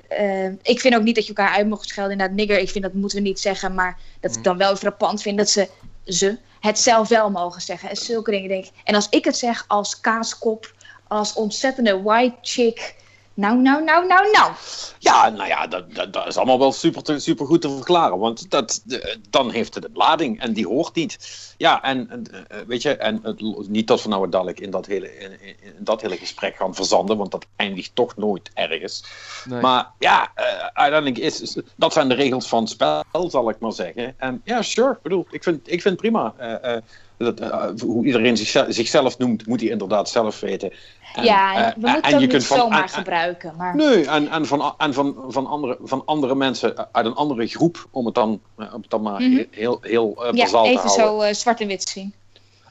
eh, 0.07 0.47
ik 0.61 0.79
vind 0.79 0.95
ook 0.95 1.03
niet 1.03 1.15
dat 1.15 1.27
je 1.27 1.33
elkaar 1.33 1.55
uit 1.55 1.67
mocht 1.67 1.89
schelden. 1.89 2.11
Inderdaad, 2.11 2.37
nigger, 2.37 2.59
ik 2.59 2.69
vind 2.69 2.83
dat 2.83 2.93
moeten 2.93 3.17
we 3.17 3.23
niet 3.23 3.39
zeggen. 3.39 3.73
Maar 3.73 3.99
dat 4.19 4.35
ik 4.35 4.43
dan 4.43 4.57
wel 4.57 4.75
frappant 4.75 5.21
vind 5.21 5.37
dat 5.37 5.49
ze, 5.49 5.69
ze 6.05 6.37
het 6.59 6.79
zelf 6.79 7.07
wel 7.07 7.29
mogen 7.31 7.61
zeggen. 7.61 7.89
En 7.89 7.95
zulke 7.95 8.31
dingen 8.31 8.49
denk 8.49 8.65
ik. 8.65 8.71
En 8.83 8.95
als 8.95 9.07
ik 9.09 9.25
het 9.25 9.37
zeg 9.37 9.65
als 9.67 9.99
kaaskop, 9.99 10.73
als 11.07 11.33
ontzettende 11.33 12.01
white 12.01 12.35
chick. 12.41 12.95
Nou, 13.35 13.57
nou, 13.61 13.83
nou, 13.83 14.07
nou, 14.07 14.31
nou. 14.31 14.51
Ja, 14.99 15.29
nou 15.29 15.47
ja, 15.47 15.67
dat, 15.67 15.93
dat, 15.95 16.13
dat 16.13 16.27
is 16.27 16.37
allemaal 16.37 16.59
wel 16.59 16.71
super, 16.71 17.03
te- 17.03 17.19
super 17.19 17.45
goed 17.45 17.61
te 17.61 17.69
verklaren. 17.69 18.17
Want 18.19 18.49
dat, 18.51 18.81
de- 18.85 19.17
dan 19.29 19.51
heeft 19.51 19.73
het 19.75 19.83
een 19.83 19.91
lading 19.93 20.39
en 20.39 20.53
die 20.53 20.67
hoort 20.67 20.95
niet. 20.95 21.17
Ja, 21.57 21.83
en 21.83 22.09
en, 22.09 22.25
eh, 22.47 22.57
weet 22.67 22.81
je, 22.81 22.95
en 22.97 23.19
het, 23.23 23.41
niet 23.69 23.87
dat 23.87 24.03
we 24.03 24.09
nou 24.09 24.29
dadelijk 24.29 24.59
in 24.59 24.69
dat, 24.71 24.85
hele, 24.85 25.17
in, 25.17 25.55
dat 25.77 26.01
hele 26.01 26.17
gesprek 26.17 26.55
gaan 26.55 26.75
verzanden, 26.75 27.17
want 27.17 27.31
dat 27.31 27.45
eindigt 27.55 27.91
toch 27.95 28.15
nooit 28.17 28.49
ergens. 28.53 29.03
Nee. 29.45 29.61
Maar 29.61 29.91
ja, 29.99 30.31
eh, 30.35 30.45
uiteindelijk 30.73 31.17
is, 31.17 31.41
is- 31.41 31.57
dat 31.75 31.93
zijn 31.93 32.07
de 32.09 32.15
regels 32.15 32.47
van 32.47 32.59
het 32.61 32.69
spel, 32.69 33.03
zal 33.29 33.49
ik 33.49 33.59
maar 33.59 33.73
zeggen. 33.73 34.15
En 34.17 34.41
ja, 34.43 34.61
sure, 34.61 34.91
ik 34.91 35.01
bedoel, 35.01 35.25
ik 35.29 35.43
vind, 35.43 35.59
ik 35.63 35.81
vind 35.81 35.83
het 35.83 35.95
prima. 36.11 36.33
Eh, 36.37 36.75
eh, 36.75 36.81
dat, 37.17 37.39
eh, 37.39 37.67
hoe 37.81 38.05
iedereen 38.05 38.37
zichzelf, 38.37 38.65
zichzelf 38.69 39.17
noemt, 39.17 39.47
moet 39.47 39.59
hij 39.61 39.69
inderdaad 39.69 40.09
zelf 40.09 40.39
weten. 40.39 40.71
En, 41.13 41.23
ja, 41.23 41.53
eh, 41.55 41.73
we 41.73 41.79
moeten 41.79 42.01
en 42.03 42.11
het 42.11 42.21
je 42.21 42.27
kunt 42.27 42.31
niet 42.31 42.45
van- 42.45 42.57
zomaar 42.57 42.77
en- 42.77 42.83
en- 42.83 42.89
gebruiken. 42.89 43.53
Maar... 43.57 43.75
Nee, 43.75 44.05
en, 44.07 44.27
en, 44.29 44.45
van, 44.45 44.73
en 44.77 44.93
van, 44.93 45.15
van, 45.27 45.47
andere, 45.47 45.77
van 45.83 46.01
andere 46.05 46.35
mensen 46.35 46.93
uit 46.93 47.05
een 47.05 47.15
andere 47.15 47.47
groep, 47.47 47.87
om 47.91 48.05
het 48.05 48.15
dan, 48.15 48.41
eh, 48.57 48.73
om 48.73 48.81
het 48.81 48.89
dan 48.89 49.01
maar 49.01 49.21
Mhm. 49.21 49.43
heel, 49.51 49.77
heel 49.81 50.25
eh 50.25 50.33
Ja, 50.33 50.43
bazaal 50.43 50.63
te 50.63 50.69
even 50.69 50.81
houden. 50.89 51.05
zo 51.07 51.21
eh, 51.21 51.33
zwart 51.33 51.61
en 51.61 51.67
wit 51.67 51.89
zien. 51.89 52.13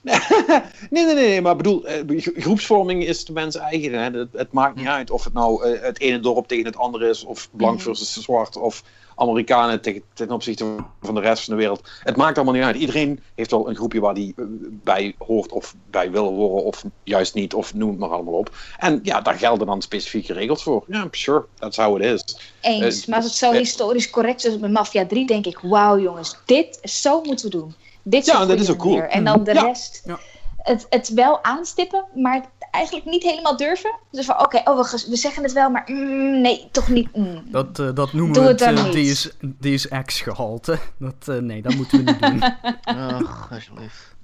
nee, 0.91 1.05
nee, 1.05 1.15
nee, 1.15 1.41
maar 1.43 1.57
bedoel, 1.57 1.87
eh, 1.87 2.19
gro- 2.21 2.33
groepsvorming 2.37 3.05
is 3.05 3.25
de 3.25 3.33
mens 3.33 3.57
eigen. 3.57 3.93
Hè? 3.93 4.19
Het, 4.19 4.29
het 4.33 4.53
maakt 4.53 4.77
niet 4.77 4.87
uit 4.87 5.11
of 5.11 5.25
het 5.25 5.33
nou 5.33 5.65
eh, 5.73 5.83
het 5.83 6.01
ene 6.01 6.21
dorp 6.21 6.49
tegen 6.49 6.65
het 6.65 6.77
andere 6.77 7.09
is, 7.09 7.25
of 7.25 7.49
blank 7.53 7.75
Mhm. 7.75 7.83
versus 7.85 8.13
zwart, 8.23 8.57
of 8.57 8.83
Amerikanen 9.17 9.81
tegen, 9.81 10.03
ten 10.15 10.31
opzichte 10.31 10.77
van 11.03 11.15
de 11.15 11.21
rest 11.21 11.45
van 11.45 11.55
de 11.55 11.61
wereld. 11.61 11.89
Het 12.03 12.17
maakt 12.17 12.37
allemaal 12.37 12.55
niet 12.55 12.63
uit. 12.65 12.77
Iedereen 12.77 13.21
heeft 13.35 13.51
wel 13.51 13.69
een 13.69 13.77
groepje 13.77 14.01
waar 14.01 14.15
die 14.15 14.35
eh, 14.37 14.45
bij 14.71 15.15
hoort 15.19 15.53
of 15.53 15.75
bij 15.91 16.11
wil 16.11 16.33
horen, 16.33 16.65
of 16.65 16.85
juist 17.05 17.35
niet, 17.35 17.55
of 17.55 17.75
noem 17.75 17.91
het 17.91 17.99
maar 17.99 18.09
allemaal 18.11 18.35
op. 18.35 18.57
En 18.79 19.01
ja, 19.03 19.21
daar 19.21 19.35
gelden 19.39 19.67
dan 19.67 19.83
specifieke 19.83 20.33
regels 20.33 20.63
voor. 20.63 20.85
Ja, 20.89 21.09
sure, 21.11 21.45
that's 21.59 21.77
how 21.77 21.97
it 22.03 22.05
is. 22.05 22.37
Eens. 22.61 23.03
Eh, 23.03 23.09
maar 23.09 23.17
als 23.17 23.27
het 23.27 23.35
zo 23.35 23.53
historisch 23.53 24.11
correct 24.11 24.45
is 24.45 24.53
als 24.53 24.61
met 24.61 24.71
Mafia 24.73 25.07
3, 25.07 25.27
denk 25.27 25.47
ik, 25.47 25.59
wauw 25.63 25.99
jongens, 25.99 26.37
dit, 26.45 26.79
zo 26.83 27.23
moeten 27.23 27.51
we 27.51 27.57
doen. 27.57 27.75
Dit 28.05 28.27
is 28.27 28.33
Ja, 28.33 28.41
een 28.41 28.49
dat 28.49 28.61
is 28.61 28.71
ook 28.71 28.79
cool. 28.79 29.01
En 29.03 29.25
dan 29.25 29.45
de 29.45 29.55
Ja. 29.55 29.63
rest, 29.63 30.03
Ja. 30.05 30.19
het, 30.57 30.87
het 30.91 31.09
wel 31.09 31.45
aanstippen, 31.45 32.05
maar 32.15 32.45
eigenlijk 32.71 33.07
niet 33.07 33.23
helemaal 33.23 33.57
durven. 33.57 33.95
Dus 34.11 34.27
van, 34.27 34.41
oké, 34.41 34.61
oh, 34.65 34.91
we, 34.91 35.05
we, 35.09 35.17
zeggen 35.17 35.43
het 35.43 35.53
wel, 35.53 35.71
maar 35.71 35.83
mm, 35.87 36.41
nee, 36.41 36.69
toch 36.71 36.89
niet. 36.89 37.17
Mm. 37.17 37.43
Dat, 37.51 37.79
uh, 37.79 37.95
dat 37.95 38.13
noemen 38.13 38.35
Doe 38.35 38.43
we 38.43 38.49
het, 38.49 38.61
het 38.65 38.95
uh, 38.95 39.13
DS, 39.13 39.31
DSX-gehalte. 39.61 40.79
Dat, 40.99 41.29
uh, 41.29 41.39
nee, 41.39 41.63
dat 41.63 41.75
moeten 41.75 42.05
we 42.05 42.11
niet 42.11 42.21
doen. 42.21 42.43
Ach, 42.83 43.49
alsjeblieft. 43.53 44.15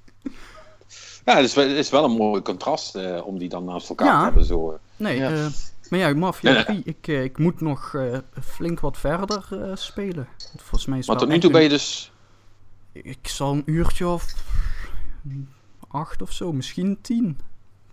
Ja, 1.25 1.37
het 1.37 1.45
is, 1.45 1.55
het 1.55 1.71
is 1.71 1.91
wel 1.91 2.05
een 2.05 2.17
mooi 2.17 2.43
contrast 2.43 2.99
om 3.25 3.39
die 3.39 3.49
dan 3.49 3.65
naast 3.65 3.89
elkaar 3.89 4.19
te 4.19 4.25
hebben. 4.25 4.45
Zo. 4.45 4.79
Nee, 4.97 5.19
ja. 5.19 5.49
maar 5.91 5.99
ja, 5.99 6.15
Mafia 6.15 6.65
3, 6.65 6.83
ik, 6.85 7.07
ik 7.07 7.39
moet 7.39 7.61
nog 7.61 7.97
flink 8.43 8.81
wat 8.81 8.99
verder 8.99 9.49
spelen. 9.75 10.29
Volgens 10.57 10.87
mij 10.87 10.99
is 10.99 11.07
maar 11.07 11.17
tot 11.17 11.29
nu 11.29 11.39
toe 11.39 11.51
ben 11.51 11.63
je 11.63 11.69
dus... 11.69 12.10
Ik 13.03 13.29
zal 13.29 13.53
een 13.53 13.63
uurtje 13.67 14.09
of 14.09 14.35
acht 15.89 16.23
of 16.23 16.33
zo, 16.33 16.53
misschien 16.53 16.99
tien. 17.01 17.39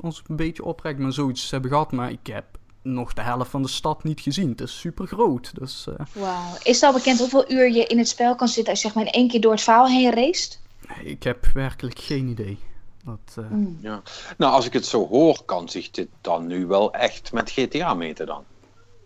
Als 0.01 0.19
ik 0.19 0.27
een 0.27 0.35
beetje 0.35 0.63
oprek, 0.63 0.97
maar 0.97 1.13
zoiets 1.13 1.51
hebben 1.51 1.69
gehad. 1.69 1.91
Maar 1.91 2.11
ik 2.11 2.27
heb 2.27 2.45
nog 2.81 3.13
de 3.13 3.21
helft 3.21 3.49
van 3.49 3.61
de 3.61 3.67
stad 3.67 4.03
niet 4.03 4.21
gezien. 4.21 4.49
Het 4.49 4.61
is 4.61 4.79
super 4.79 5.07
groot. 5.07 5.51
Dus, 5.59 5.85
uh... 5.89 5.95
Wauw. 6.13 6.53
Is 6.63 6.75
het 6.75 6.83
al 6.83 6.93
bekend 6.93 7.19
hoeveel 7.19 7.51
uur 7.51 7.71
je 7.71 7.85
in 7.85 7.97
het 7.97 8.07
spel 8.07 8.35
kan 8.35 8.47
zitten 8.47 8.73
als 8.73 8.81
je 8.81 8.87
zeg 8.87 8.95
maar 8.95 9.05
in 9.05 9.11
één 9.11 9.27
keer 9.27 9.41
door 9.41 9.51
het 9.51 9.61
verhaal 9.61 9.87
heen 9.87 10.13
race? 10.13 10.51
Ik 11.03 11.23
heb 11.23 11.45
werkelijk 11.53 11.99
geen 11.99 12.27
idee. 12.27 12.59
Dat, 13.03 13.35
uh... 13.39 13.49
mm. 13.49 13.77
ja. 13.81 14.01
Nou, 14.37 14.53
als 14.53 14.65
ik 14.65 14.73
het 14.73 14.85
zo 14.85 15.07
hoor, 15.07 15.43
kan 15.45 15.69
zich 15.69 15.91
dit 15.91 16.07
dan 16.21 16.47
nu 16.47 16.65
wel 16.65 16.93
echt 16.93 17.31
met 17.31 17.51
GTA 17.51 17.93
meten 17.93 18.25
dan? 18.25 18.43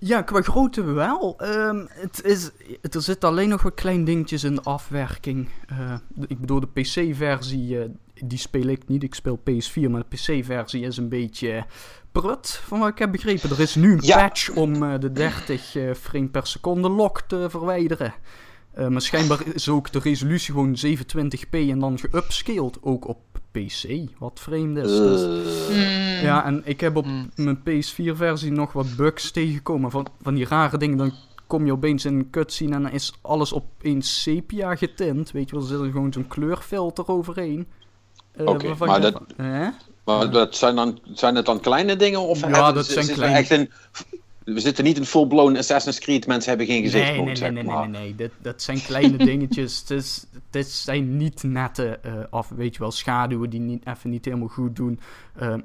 Ja, 0.03 0.21
qua 0.21 0.41
grootte 0.41 0.83
wel. 0.83 1.37
Um, 1.41 1.87
het 1.89 2.23
is, 2.23 2.49
er 2.81 3.01
zitten 3.01 3.29
alleen 3.29 3.49
nog 3.49 3.61
wat 3.61 3.73
klein 3.73 4.03
dingetjes 4.03 4.43
in 4.43 4.55
de 4.55 4.61
afwerking. 4.61 5.49
Uh, 5.71 5.93
ik 6.27 6.39
bedoel, 6.39 6.59
de 6.59 6.67
PC-versie, 6.67 7.75
uh, 7.75 7.85
die 8.13 8.37
speel 8.37 8.67
ik 8.67 8.87
niet. 8.87 9.03
Ik 9.03 9.15
speel 9.15 9.39
PS4, 9.39 9.89
maar 9.89 10.03
de 10.09 10.15
PC-versie 10.15 10.85
is 10.85 10.97
een 10.97 11.09
beetje 11.09 11.65
prut, 12.11 12.61
van 12.65 12.79
wat 12.79 12.89
ik 12.89 12.97
heb 12.97 13.11
begrepen. 13.11 13.49
Er 13.49 13.59
is 13.59 13.75
nu 13.75 13.91
een 13.91 13.99
patch 13.99 14.49
om 14.49 14.83
uh, 14.83 14.99
de 14.99 15.11
30 15.11 15.75
frame 15.97 16.27
per 16.27 16.47
seconde 16.47 16.89
lock 16.89 17.21
te 17.21 17.47
verwijderen. 17.49 18.13
maar 18.89 19.01
schijnbaar 19.01 19.47
is 19.53 19.69
ook 19.69 19.91
de 19.91 19.99
resolutie 19.99 20.53
gewoon 20.53 20.77
720p 20.85 21.49
en 21.51 21.79
dan 21.79 21.99
geupscaled, 21.99 22.77
ook 22.81 23.07
op 23.07 23.30
PC, 23.51 24.09
wat 24.19 24.39
vreemd 24.39 24.77
is. 24.77 24.87
Dus, 24.87 25.21
mm. 25.69 26.25
Ja, 26.25 26.45
en 26.45 26.61
ik 26.65 26.79
heb 26.79 26.95
op 26.95 27.05
mm. 27.05 27.29
mijn 27.35 27.59
PS4-versie 27.59 28.51
nog 28.51 28.73
wat 28.73 28.95
bugs 28.95 29.31
tegengekomen 29.31 29.91
van, 29.91 30.07
van 30.21 30.33
die 30.33 30.45
rare 30.45 30.77
dingen. 30.77 30.97
Dan 30.97 31.13
kom 31.47 31.65
je 31.65 31.71
opeens 31.71 32.05
in 32.05 32.13
een 32.13 32.29
cutscene 32.29 32.75
en 32.75 32.81
dan 32.81 32.91
is 32.91 33.13
alles 33.21 33.53
opeens 33.53 34.21
sepia 34.21 34.75
getint. 34.75 35.31
Weet 35.31 35.49
je 35.49 35.55
wel, 35.55 35.63
er 35.63 35.69
zit 35.69 35.79
er 35.79 35.91
gewoon 35.91 36.13
zo'n 36.13 36.27
kleurfilter 36.27 37.07
overheen. 37.07 37.67
Uh, 38.35 38.47
Oké, 38.47 38.75
maar, 38.79 39.01
dat, 39.01 39.21
maar 40.03 40.31
dat 40.31 40.55
zijn, 40.55 40.75
dan, 40.75 40.99
zijn 41.13 41.35
het 41.35 41.45
dan 41.45 41.59
kleine 41.59 41.95
dingen? 41.95 42.19
Of 42.19 42.39
ja, 42.47 42.71
dat 42.71 42.85
zijn 42.85 43.07
kleine... 43.07 43.37
Echt 43.37 43.49
een, 43.49 43.71
we 44.43 44.59
zitten 44.59 44.83
niet 44.83 44.97
in 44.97 45.05
full-blown 45.05 45.57
Assassin's 45.57 45.99
Creed, 45.99 46.27
mensen 46.27 46.49
hebben 46.49 46.67
geen 46.67 46.83
gezicht. 46.83 47.11
Nee, 47.11 47.21
nee, 47.21 47.35
nee, 47.35 47.51
nee, 47.51 47.63
nee, 47.63 47.87
nee, 47.87 48.15
Dat, 48.15 48.31
dat 48.41 48.61
zijn 48.61 48.81
kleine 48.81 49.17
dingetjes. 49.31 49.79
Het, 49.79 49.89
is, 49.89 50.25
het 50.51 50.67
zijn 50.67 51.17
niet 51.17 51.43
nette, 51.43 51.99
uh, 52.05 52.13
of 52.29 52.49
weet 52.49 52.73
je 52.73 52.79
wel, 52.79 52.91
schaduwen 52.91 53.49
die 53.49 53.59
niet, 53.59 53.85
even 53.85 54.09
niet 54.09 54.25
helemaal 54.25 54.47
goed 54.47 54.75
doen. 54.75 54.99
Uh, 55.41 55.57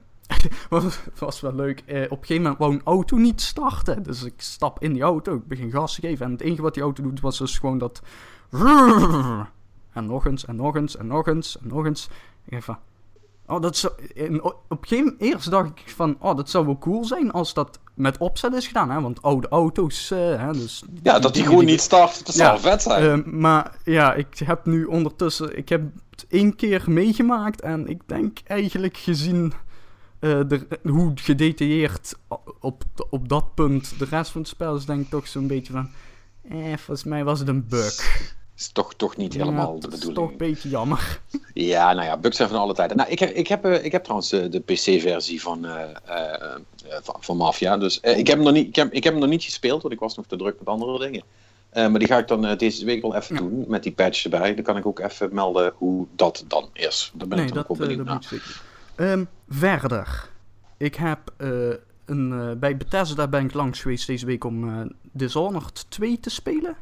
was, 0.68 0.98
was 1.18 1.40
wel 1.40 1.54
leuk. 1.54 1.82
Uh, 1.86 2.02
op 2.02 2.10
een 2.10 2.16
gegeven 2.18 2.42
moment 2.42 2.58
wou 2.58 2.72
een 2.72 2.80
auto 2.84 3.16
niet 3.16 3.40
starten. 3.40 4.02
Dus 4.02 4.22
ik 4.24 4.34
stap 4.36 4.82
in 4.82 4.92
die 4.92 5.02
auto, 5.02 5.34
ik 5.34 5.46
begin 5.46 5.70
gas 5.70 5.94
te 5.94 6.00
geven. 6.00 6.26
En 6.26 6.32
het 6.32 6.40
enige 6.40 6.62
wat 6.62 6.74
die 6.74 6.82
auto 6.82 7.02
doet 7.02 7.20
was 7.20 7.38
dus 7.38 7.58
gewoon 7.58 7.78
dat... 7.78 8.02
En 9.96 10.06
nog 10.06 10.26
eens, 10.26 10.44
en 10.44 10.56
nog 10.56 10.76
eens, 10.76 10.96
en 10.96 11.06
nog 11.06 11.26
eens, 11.26 11.58
en 11.58 11.68
nog 11.68 11.86
eens. 11.86 12.08
Ik 12.44 12.52
even, 12.52 12.78
Oh, 13.46 13.60
dat 13.60 13.76
zou, 13.76 13.92
op 14.68 14.84
geen 14.84 15.14
eerst 15.18 15.50
dacht 15.50 15.68
ik 15.68 15.82
van, 15.86 16.16
oh, 16.20 16.36
dat 16.36 16.50
zou 16.50 16.66
wel 16.66 16.78
cool 16.78 17.04
zijn 17.04 17.30
als 17.30 17.54
dat 17.54 17.78
met 17.94 18.18
opzet 18.18 18.54
is 18.54 18.66
gedaan, 18.66 18.90
hè? 18.90 19.00
Want 19.00 19.22
oude 19.22 19.48
auto's, 19.48 20.10
uh, 20.10 20.18
hè, 20.18 20.52
dus... 20.52 20.82
Ja, 21.02 21.18
dat 21.18 21.34
die 21.34 21.44
gewoon 21.44 21.64
niet 21.64 21.80
start, 21.80 22.26
dat 22.26 22.34
zou 22.34 22.60
vet 22.60 22.82
zijn. 22.82 23.18
Uh, 23.18 23.24
maar 23.24 23.76
ja, 23.84 24.14
ik 24.14 24.38
heb 24.44 24.66
nu 24.66 24.84
ondertussen, 24.84 25.56
ik 25.56 25.68
heb 25.68 25.82
het 26.10 26.26
één 26.28 26.56
keer 26.56 26.84
meegemaakt 26.86 27.60
en 27.60 27.86
ik 27.86 28.00
denk 28.06 28.38
eigenlijk 28.46 28.96
gezien 28.96 29.52
uh, 30.20 30.40
de, 30.48 30.66
hoe 30.82 31.12
gedetailleerd 31.14 32.14
op, 32.60 32.82
op 33.10 33.28
dat 33.28 33.54
punt 33.54 33.98
de 33.98 34.04
rest 34.04 34.30
van 34.30 34.40
het 34.40 34.50
spel 34.50 34.76
is, 34.76 34.84
denk 34.84 35.00
ik 35.00 35.10
toch 35.10 35.26
zo'n 35.26 35.46
beetje 35.46 35.72
van, 35.72 35.90
eh, 36.48 36.76
volgens 36.76 37.04
mij 37.04 37.24
was 37.24 37.38
het 37.38 37.48
een 37.48 37.66
bug 37.68 38.34
is 38.56 38.68
toch, 38.68 38.94
toch 38.94 39.16
niet 39.16 39.34
helemaal 39.34 39.80
de 39.80 39.88
bedoeling. 39.88 40.00
Dat 40.00 40.08
is 40.08 40.14
toch 40.14 40.30
een 40.30 40.36
beetje 40.36 40.68
jammer. 40.68 41.20
Ja, 41.54 41.92
nou 41.92 42.06
ja, 42.06 42.16
bugs 42.16 42.36
zijn 42.36 42.48
van 42.48 42.58
alle 42.58 42.74
tijden. 42.74 42.96
Nou, 42.96 43.10
ik 43.10 43.18
heb, 43.18 43.30
ik 43.30 43.48
heb, 43.48 43.64
eh, 43.64 43.84
ik 43.84 43.92
heb 43.92 44.02
trouwens 44.02 44.32
eh, 44.32 44.50
de 44.50 44.60
PC-versie 44.60 45.42
van, 45.42 45.66
uh, 45.66 45.82
van, 47.02 47.16
van, 47.20 47.36
Mafia. 47.36 47.76
Dus 47.76 48.00
ik, 48.00 48.26
heb 48.26 48.36
hem 48.36 48.42
nog 48.44 48.52
niet, 48.52 48.66
ik, 48.66 48.76
heb, 48.76 48.92
ik 48.92 49.04
heb 49.04 49.12
hem 49.12 49.22
nog 49.22 49.30
niet 49.30 49.42
gespeeld, 49.42 49.82
want 49.82 49.94
ik 49.94 50.00
was 50.00 50.16
nog 50.16 50.26
te 50.26 50.36
druk 50.36 50.58
met 50.58 50.68
andere 50.68 50.98
dingen. 50.98 51.22
maar 51.72 51.98
die 51.98 52.08
ga 52.08 52.18
ik 52.18 52.28
dan 52.28 52.56
deze 52.56 52.84
week 52.84 53.02
wel 53.02 53.14
even 53.14 53.36
doen, 53.36 53.64
met 53.68 53.82
die 53.82 53.92
patch 53.92 54.24
erbij. 54.24 54.54
Dan 54.54 54.64
kan 54.64 54.76
ik 54.76 54.86
ook 54.86 54.98
even 54.98 55.34
melden 55.34 55.72
hoe 55.76 56.06
dat 56.16 56.44
dan 56.48 56.68
is. 56.72 57.12
Daar 57.14 57.28
ben 57.28 57.38
nee, 57.38 57.46
ik 57.46 57.54
dan 57.54 57.62
dat, 57.62 57.70
ook 57.70 57.86
benieuwd 57.86 58.04
naar. 58.06 58.22
Um, 58.96 59.28
verder. 59.48 60.28
Ik 60.76 60.94
heb 60.94 61.18
een, 62.06 62.56
bij 62.58 62.76
Bethesda 62.76 63.28
ben 63.28 63.44
ik 63.44 63.54
langs 63.54 63.80
geweest 63.80 64.06
deze 64.06 64.26
week 64.26 64.44
om 64.44 64.90
Dishonored 65.02 65.86
2 65.88 66.20
te 66.20 66.30
spelen. 66.30 66.76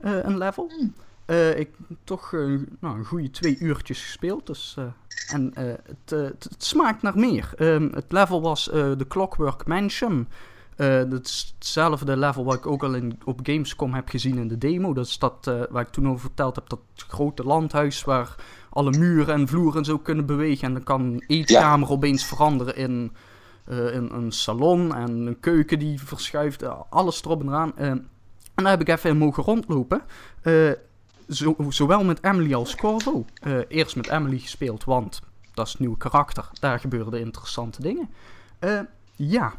een 0.00 0.38
level. 0.38 0.70
Hmm. 0.78 0.94
Uh, 1.30 1.58
ik 1.58 1.70
toch 2.04 2.32
uh, 2.32 2.60
nou, 2.80 2.98
een 2.98 3.04
goede 3.04 3.30
twee 3.30 3.58
uurtjes 3.58 4.02
gespeeld. 4.02 4.46
Dus, 4.46 4.76
uh, 4.78 4.84
en 5.28 5.50
het, 5.54 6.10
het, 6.10 6.44
het, 6.50 6.64
smaakt 6.64 7.02
naar 7.02 7.18
meer. 7.18 7.52
Um, 7.58 7.90
het 7.94 8.12
level 8.12 8.42
was 8.42 8.64
de 8.72 9.04
Clockwork 9.08 9.66
Mansion. 9.66 10.28
dat 10.76 11.26
is 11.26 11.54
hetzelfde 11.54 12.16
level 12.16 12.44
wat 12.44 12.54
ik 12.54 12.66
ook 12.66 12.82
al 12.82 12.94
in, 12.94 13.18
op 13.24 13.40
Gamescom 13.42 13.94
heb 13.94 14.08
gezien 14.08 14.38
in 14.38 14.48
de 14.48 14.58
demo. 14.58 14.92
Dat 14.92 15.06
is 15.06 15.18
dat 15.18 15.50
waar 15.70 15.82
ik 15.82 15.88
toen 15.88 16.08
over 16.08 16.20
verteld 16.20 16.54
heb. 16.54 16.68
Dat 16.68 16.80
grote 16.94 17.44
landhuis 17.44 18.04
waar 18.04 18.34
alle 18.70 18.98
muren 18.98 19.34
en 19.34 19.48
vloeren 19.48 19.78
en 19.78 19.84
zo 19.84 19.98
kunnen 19.98 20.26
bewegen. 20.26 20.66
En 20.66 20.72
dan 20.72 20.82
kan 20.82 21.00
een 21.00 21.24
eetkamer 21.26 21.88
ja. 21.88 21.94
opeens 21.94 22.24
veranderen 22.24 22.76
in, 22.76 23.12
in, 23.68 24.10
een 24.12 24.32
salon. 24.32 24.94
En 24.94 25.10
een 25.10 25.40
keuken 25.40 25.78
die 25.78 26.00
verschuift. 26.00 26.64
alles 26.90 27.24
erop 27.24 27.40
en 27.40 27.48
eraan. 27.48 27.76
en 27.76 28.08
daar 28.54 28.70
heb 28.70 28.80
ik 28.80 28.88
even 28.88 29.10
in 29.10 29.18
mogen 29.18 29.42
rondlopen 29.42 30.02
zo, 31.30 31.56
zowel 31.68 32.04
met 32.04 32.24
Emily 32.24 32.54
als 32.54 32.74
Corvo. 32.74 33.24
Uh, 33.46 33.58
eerst 33.68 33.96
met 33.96 34.08
Emily 34.08 34.38
gespeeld, 34.38 34.84
want 34.84 35.20
dat 35.54 35.66
is 35.66 35.72
het 35.72 35.80
nieuwe 35.80 35.96
karakter. 35.96 36.48
Daar 36.60 36.80
gebeuren 36.80 37.20
interessante 37.20 37.82
dingen. 37.82 38.10
Uh, 38.60 38.80
ja, 39.16 39.54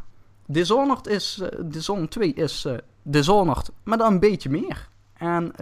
Dishonored, 0.45 1.07
is, 1.07 1.39
uh, 1.41 1.47
Dishonored 1.65 2.11
2 2.11 2.33
is 2.33 2.67
Dishonored, 3.03 3.71
maar 3.83 3.97
dan 3.97 4.13
een 4.13 4.19
beetje 4.19 4.49
meer. 4.49 4.89
En, 5.13 5.53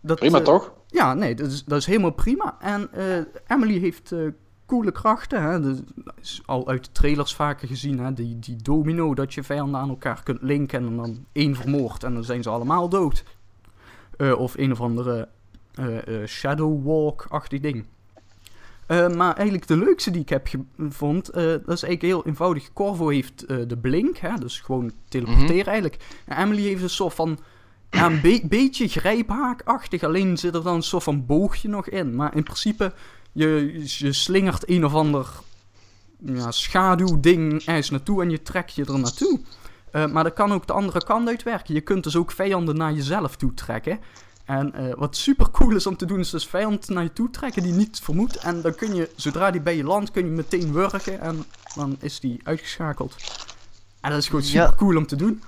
dat, 0.00 0.18
prima 0.18 0.40
toch? 0.40 0.72
Ja, 0.86 1.14
nee, 1.14 1.34
dat 1.34 1.50
is, 1.50 1.64
dat 1.64 1.78
is 1.78 1.86
helemaal 1.86 2.10
prima. 2.10 2.56
En 2.60 2.90
Emily 3.46 3.78
heeft 3.78 4.14
coole 4.66 4.92
krachten. 4.92 5.42
Hè? 5.42 5.60
Dat 5.60 5.82
is 6.20 6.42
al 6.46 6.68
uit 6.68 6.84
de 6.84 6.92
trailers 6.92 7.34
vaker 7.34 7.68
gezien. 7.68 7.98
Hè? 7.98 8.12
Die, 8.12 8.38
die 8.38 8.56
domino, 8.56 9.14
dat 9.14 9.34
je 9.34 9.42
vijanden 9.42 9.80
aan 9.80 9.88
elkaar 9.88 10.22
kunt 10.22 10.42
linken 10.42 10.86
en 10.86 10.96
dan 10.96 11.26
één 11.32 11.56
vermoord 11.56 12.04
en 12.04 12.14
dan 12.14 12.24
zijn 12.24 12.42
ze 12.42 12.50
allemaal 12.50 12.88
dood. 12.88 13.24
Uh, 14.18 14.38
of 14.38 14.56
een 14.56 14.72
of 14.72 14.80
andere 14.80 15.28
uh, 15.80 16.26
Shadow 16.26 16.84
Walk-achtig 16.84 17.60
ding. 17.60 17.84
maar 18.88 19.34
eigenlijk 19.34 19.66
de 19.66 19.76
leukste 19.76 20.10
die 20.10 20.20
ik 20.20 20.28
heb 20.28 20.48
gevonden, 20.76 21.32
dat 21.32 21.76
is 21.76 21.82
eigenlijk 21.82 22.02
heel 22.02 22.26
eenvoudig. 22.26 22.72
Corvo 22.72 23.08
heeft 23.08 23.48
de 23.48 23.78
blink, 23.80 24.16
hè, 24.16 24.38
dus 24.38 24.60
gewoon 24.60 24.92
teleporteren 25.08 25.56
mhm. 25.56 25.68
eigenlijk. 25.68 25.96
En 26.24 26.38
Emily 26.38 26.62
heeft 26.62 26.82
een 26.82 26.90
soort 26.90 27.14
van, 27.14 27.38
ja, 27.90 28.06
een 28.06 28.20
be 28.20 28.42
beetje 28.44 28.88
grijphaakachtig, 28.88 30.02
alleen 30.02 30.38
zit 30.38 30.54
er 30.54 30.62
dan 30.62 30.74
een 30.74 30.82
soort 30.82 31.02
van 31.02 31.26
boogje 31.26 31.68
nog 31.68 31.88
in. 31.88 32.14
Maar 32.14 32.36
in 32.36 32.42
principe, 32.42 32.92
je, 33.32 33.80
je 33.84 34.12
slingert 34.12 34.68
een 34.68 34.84
of 34.84 34.94
ander 34.94 35.28
ja, 36.24 36.50
schaduwding 36.50 37.64
ergens 37.64 37.90
naartoe 37.90 38.22
en 38.22 38.30
je 38.30 38.42
trekt 38.42 38.74
je 38.74 38.84
er 38.84 38.98
naartoe. 38.98 39.40
Uh, 39.92 40.06
maar 40.06 40.24
dat 40.24 40.32
kan 40.32 40.52
ook 40.52 40.66
de 40.66 40.72
andere 40.72 41.04
kant 41.04 41.28
uitwerken. 41.28 41.74
Je 41.74 41.80
kunt 41.80 42.04
dus 42.04 42.16
ook 42.16 42.32
vijanden 42.32 42.76
naar 42.76 42.92
jezelf 42.92 43.36
toe 43.36 43.54
trekken. 43.54 44.00
En 44.44 44.72
uh, 44.76 44.94
wat 44.94 45.16
super 45.16 45.50
cool 45.50 45.74
is 45.74 45.86
om 45.86 45.96
te 45.96 46.06
doen, 46.06 46.18
is 46.18 46.30
dus 46.30 46.46
vijanden 46.46 46.94
naar 46.94 47.02
je 47.02 47.12
toe 47.12 47.30
trekken 47.30 47.62
die 47.62 47.72
niet 47.72 48.00
vermoedt. 48.02 48.36
En 48.36 48.62
dan 48.62 48.74
kun 48.74 48.94
je, 48.94 49.10
zodra 49.16 49.50
die 49.50 49.60
bij 49.60 49.76
je 49.76 49.84
landt, 49.84 50.10
kun 50.10 50.24
je 50.24 50.30
meteen 50.30 50.72
wurgen 50.72 51.20
en 51.20 51.44
dan 51.74 51.96
is 52.00 52.20
die 52.20 52.40
uitgeschakeld. 52.44 53.14
En 54.00 54.10
dat 54.10 54.18
is 54.18 54.26
gewoon 54.26 54.42
super 54.42 54.74
cool 54.74 54.96
om 54.96 55.06
te 55.06 55.16
doen. 55.16 55.42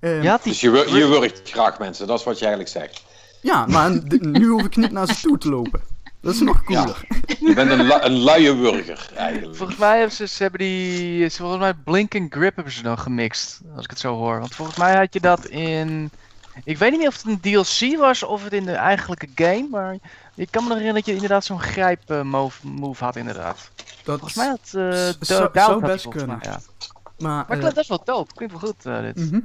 Uh, 0.00 0.22
ja, 0.22 0.36
die... 0.42 0.52
Dus 0.52 0.60
je, 0.60 0.70
je 0.70 1.06
wurgt 1.06 1.50
graag 1.50 1.78
mensen, 1.78 2.06
dat 2.06 2.18
is 2.18 2.24
wat 2.24 2.38
je 2.38 2.46
eigenlijk 2.46 2.74
zegt. 2.74 3.04
Ja, 3.42 3.66
maar 3.66 3.90
nu 4.20 4.46
hoef 4.48 4.64
ik 4.64 4.76
niet 4.76 4.90
naar 4.90 5.06
ze 5.06 5.20
toe 5.20 5.38
te 5.38 5.48
lopen. 5.48 5.80
Dat 6.20 6.34
is 6.34 6.40
nog 6.40 6.64
cooler. 6.64 7.06
je 7.40 7.52
bent 7.54 7.70
een, 7.70 8.04
een 8.04 8.18
luie 8.18 8.56
burger, 8.56 9.10
eigenlijk. 9.14 9.56
Volgens 9.56 9.78
mij 9.78 9.96
hebben 9.98 10.16
ze, 10.16 10.26
ze 10.26 10.42
hebben 10.42 10.60
die. 10.60 11.30
Volgens 11.30 11.60
mij 11.60 11.74
Blink 11.74 12.14
and 12.14 12.32
Grip 12.34 12.54
hebben 12.54 12.72
ze 12.72 12.82
dan 12.82 12.98
gemixt. 12.98 13.60
Als 13.74 13.84
ik 13.84 13.90
het 13.90 13.98
zo 13.98 14.14
hoor. 14.14 14.38
Want 14.38 14.54
volgens 14.54 14.76
mij 14.78 14.96
had 14.96 15.12
je 15.14 15.20
dat 15.20 15.46
in. 15.46 16.10
Ik 16.64 16.78
weet 16.78 16.90
niet 16.90 16.98
meer 17.00 17.08
of 17.08 17.22
het 17.22 17.26
een 17.26 17.40
DLC 17.40 17.98
was 17.98 18.22
of 18.22 18.44
het 18.44 18.52
in 18.52 18.64
de 18.64 18.72
eigenlijke 18.72 19.28
game. 19.34 19.66
Maar 19.70 19.96
ik 20.34 20.48
kan 20.50 20.62
me 20.62 20.68
nog 20.68 20.78
herinneren 20.78 20.94
dat 20.94 21.06
je 21.06 21.12
inderdaad 21.12 21.44
zo'n 21.44 21.60
grijp 21.60 22.10
uh, 22.10 22.22
move, 22.22 22.66
move, 22.66 23.04
had, 23.04 23.16
inderdaad. 23.16 23.70
Dat 24.04 24.18
Volgens 24.18 24.34
mij 24.34 24.46
had 24.48 24.60
uh, 24.64 24.70
zou- 24.72 25.12
Do- 25.18 25.24
zou 25.24 25.40
Doubt 25.52 25.56
had 25.70 25.80
hij 25.80 25.90
best 25.90 26.04
mij, 26.04 26.16
kunnen. 26.16 26.38
ja. 26.42 26.50
Maar, 27.18 27.30
Maar 27.30 27.48
eh, 27.48 27.56
ik 27.56 27.62
vind 27.62 27.74
dat 27.74 27.82
is 27.82 27.88
wel 27.88 28.02
dope. 28.04 28.34
Klinkt 28.34 28.60
wel 28.60 28.70
goed, 28.70 28.86
eh, 28.86 29.00
dit. 29.00 29.16
mhm. 29.30 29.40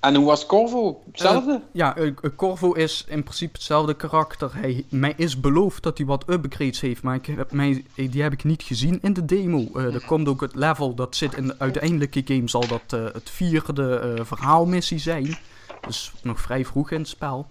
En 0.00 0.14
hoe 0.14 0.26
was 0.26 0.46
Corvo? 0.46 1.02
Hetzelfde? 1.10 1.62
Ja, 1.72 1.96
eh, 1.96 2.06
eh, 2.06 2.14
Corvo 2.36 2.72
is 2.72 3.04
in 3.08 3.22
principe 3.22 3.52
hetzelfde 3.52 3.94
karakter. 3.94 4.50
Hij, 4.54 4.84
mij 4.88 5.14
is 5.16 5.40
beloofd 5.40 5.82
dat 5.82 5.98
hij 5.98 6.06
wat 6.06 6.24
upgrades 6.28 6.80
heeft, 6.80 7.02
maar 7.02 7.14
ik 7.14 7.26
heb 7.26 7.52
mij, 7.52 7.84
eh, 7.94 8.10
die 8.10 8.22
heb 8.22 8.32
ik 8.32 8.44
niet 8.44 8.62
gezien 8.62 8.98
in 9.02 9.12
de 9.12 9.24
demo. 9.24 9.66
Eh, 9.74 9.94
er 9.94 10.04
komt 10.06 10.28
ook 10.28 10.40
het 10.40 10.54
level, 10.54 10.94
dat 10.94 11.16
zit 11.16 11.34
in 11.34 11.46
de 11.46 11.54
uiteindelijke 11.58 12.22
game, 12.24 12.48
zal 12.48 12.66
dat 12.66 12.82
eh, 12.92 13.04
het 13.12 13.30
vierde 13.30 13.96
eh, 13.98 14.24
verhaalmissie 14.24 14.98
zijn. 14.98 15.38
Dus 15.86 16.12
nog 16.22 16.40
vrij 16.40 16.64
vroeg 16.64 16.90
in 16.90 16.98
het 16.98 17.08
spel. 17.08 17.46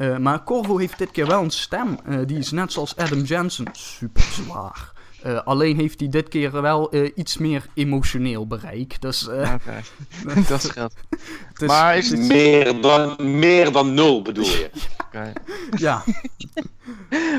Eh, 0.00 0.16
maar 0.16 0.44
Corvo 0.44 0.78
heeft 0.78 0.98
dit 0.98 1.10
keer 1.10 1.26
wel 1.26 1.42
een 1.42 1.50
stem. 1.50 1.98
Eh, 2.04 2.18
die 2.26 2.38
is 2.38 2.50
net 2.50 2.72
zoals 2.72 2.96
Adam 2.96 3.22
Jensen 3.22 3.66
super 3.72 4.22
zwaar. 4.22 4.92
Eh, 5.22 5.40
alleen 5.44 5.76
heeft 5.76 6.00
hij 6.00 6.08
dit 6.08 6.28
keer 6.28 6.62
wel 6.62 6.90
eh, 6.90 7.10
iets 7.14 7.38
meer 7.38 7.66
emotioneel 7.74 8.46
bereik. 8.46 9.00
Dus 9.00 9.28
eh, 9.28 9.54
Oké, 9.54 9.80
dat 10.48 10.62
scheelt. 10.62 10.94
is- 11.56 11.66
Maar 11.66 11.96
is 11.96 12.10
het... 12.10 12.20
Meer, 12.20 12.80
dan, 12.80 13.38
meer 13.38 13.72
dan 13.72 13.94
nul 13.94 14.22
bedoel 14.22 14.44
je? 14.44 14.70
oké. 15.06 15.32
ja, 15.76 16.02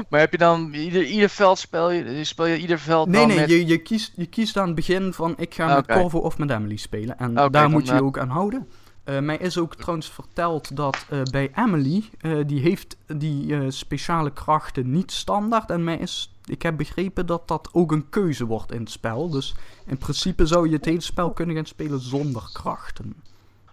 Maar 0.10 0.20
heb 0.20 0.32
je 0.32 0.38
dan... 0.38 0.74
Ieder, 0.74 1.04
ieder 1.04 1.30
veld 1.30 1.60
speel 1.60 1.92
je... 1.92 2.24
Speel 2.24 2.46
je 2.46 2.58
ieder 2.58 2.80
veld 2.80 3.08
Nee, 3.08 3.26
nee, 3.26 3.40
met... 3.40 3.50
je, 3.50 3.66
je, 3.66 3.78
kiest, 3.78 4.12
je 4.16 4.26
kiest 4.26 4.58
aan 4.58 4.66
het 4.66 4.76
begin 4.76 5.14
van 5.14 5.34
ik 5.38 5.54
ga 5.54 5.76
met 5.76 5.86
Corvo 5.88 6.18
of 6.20 6.38
met 6.38 6.50
Emily 6.50 6.78
spelen. 6.78 7.18
En 7.20 7.34
daar 7.34 7.52
dan, 7.52 7.72
moet 7.72 7.88
je 7.88 7.94
je 7.94 8.04
ook 8.04 8.20
aan 8.20 8.30
houden. 8.30 8.68
Eh, 9.04 9.20
mij 9.20 9.38
is 9.38 9.58
ook 9.58 9.76
trouwens 9.76 10.10
verteld 10.10 10.76
dat 10.76 11.06
bij 11.32 11.52
Emily, 11.56 12.04
die 12.46 12.60
heeft 12.62 12.98
die 13.16 13.72
speciale 13.72 14.32
krachten 14.34 14.92
niet 14.92 15.12
standaard. 15.12 15.70
En 15.70 15.84
mij 15.84 15.98
is, 15.98 16.31
ik 16.46 16.62
heb 16.62 16.78
begrepen 16.78 17.26
dat 17.26 17.48
dat 17.48 17.70
ook 17.72 17.92
een 17.92 18.10
keuze 18.10 18.46
wordt 18.46 18.72
in 18.72 18.80
het 18.80 18.92
spel. 18.92 19.30
Dus 19.30 19.56
in 19.86 19.98
principe 19.98 20.46
zou 20.46 20.70
je 20.70 20.76
het 20.76 20.86
hele 20.86 21.02
spel 21.02 21.32
kunnen 21.32 21.56
gaan 21.56 21.66
spelen 21.66 22.00
zonder 22.00 22.50
krachten. 22.54 23.24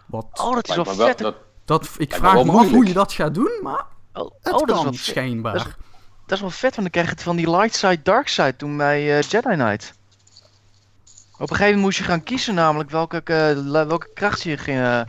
Wat, 0.07 0.27
Oh, 0.33 0.55
dat 0.55 0.69
is 0.69 0.75
wel 0.75 0.85
vet. 0.85 1.19
dat- 1.19 1.37
dat, 1.65 1.89
ik 1.99 2.11
me 2.11 2.17
vraag 2.17 2.45
me 2.45 2.53
af 2.53 2.71
hoe 2.71 2.87
je 2.87 2.93
dat 2.93 3.13
gaat 3.13 3.35
doen, 3.35 3.59
maar 3.63 3.85
Oh, 4.13 4.31
het 4.43 4.53
oh, 4.53 4.59
dat 4.59 4.69
is 4.69 4.75
kan 4.75 4.83
wel 4.85 4.93
vet. 4.93 5.03
schijnbaar. 5.05 5.53
Dat 5.53 5.67
is- 5.67 5.75
Dat 6.27 6.37
is 6.37 6.41
wel 6.41 6.51
vet, 6.51 6.77
want 6.77 6.83
dan 6.83 6.91
krijg 6.91 7.07
je 7.07 7.13
het 7.13 7.23
van 7.23 7.37
die 7.37 7.51
light 7.51 7.75
side, 7.75 8.03
dark 8.03 8.29
side 8.29 8.57
toen 8.57 8.77
bij 8.77 9.17
eh, 9.19 9.23
Jedi 9.23 9.55
Knight. 9.55 9.95
Op 11.35 11.41
een 11.41 11.57
gegeven 11.57 11.65
moment 11.65 11.83
moest 11.83 11.99
je 11.99 12.05
gaan 12.05 12.23
kiezen 12.23 12.55
namelijk 12.55 12.91
welke, 12.91 13.17
eh, 13.25 13.87
welke 13.87 14.09
kracht 14.15 14.43
je 14.43 14.57
ging, 14.59 14.79
eh, 14.79 15.01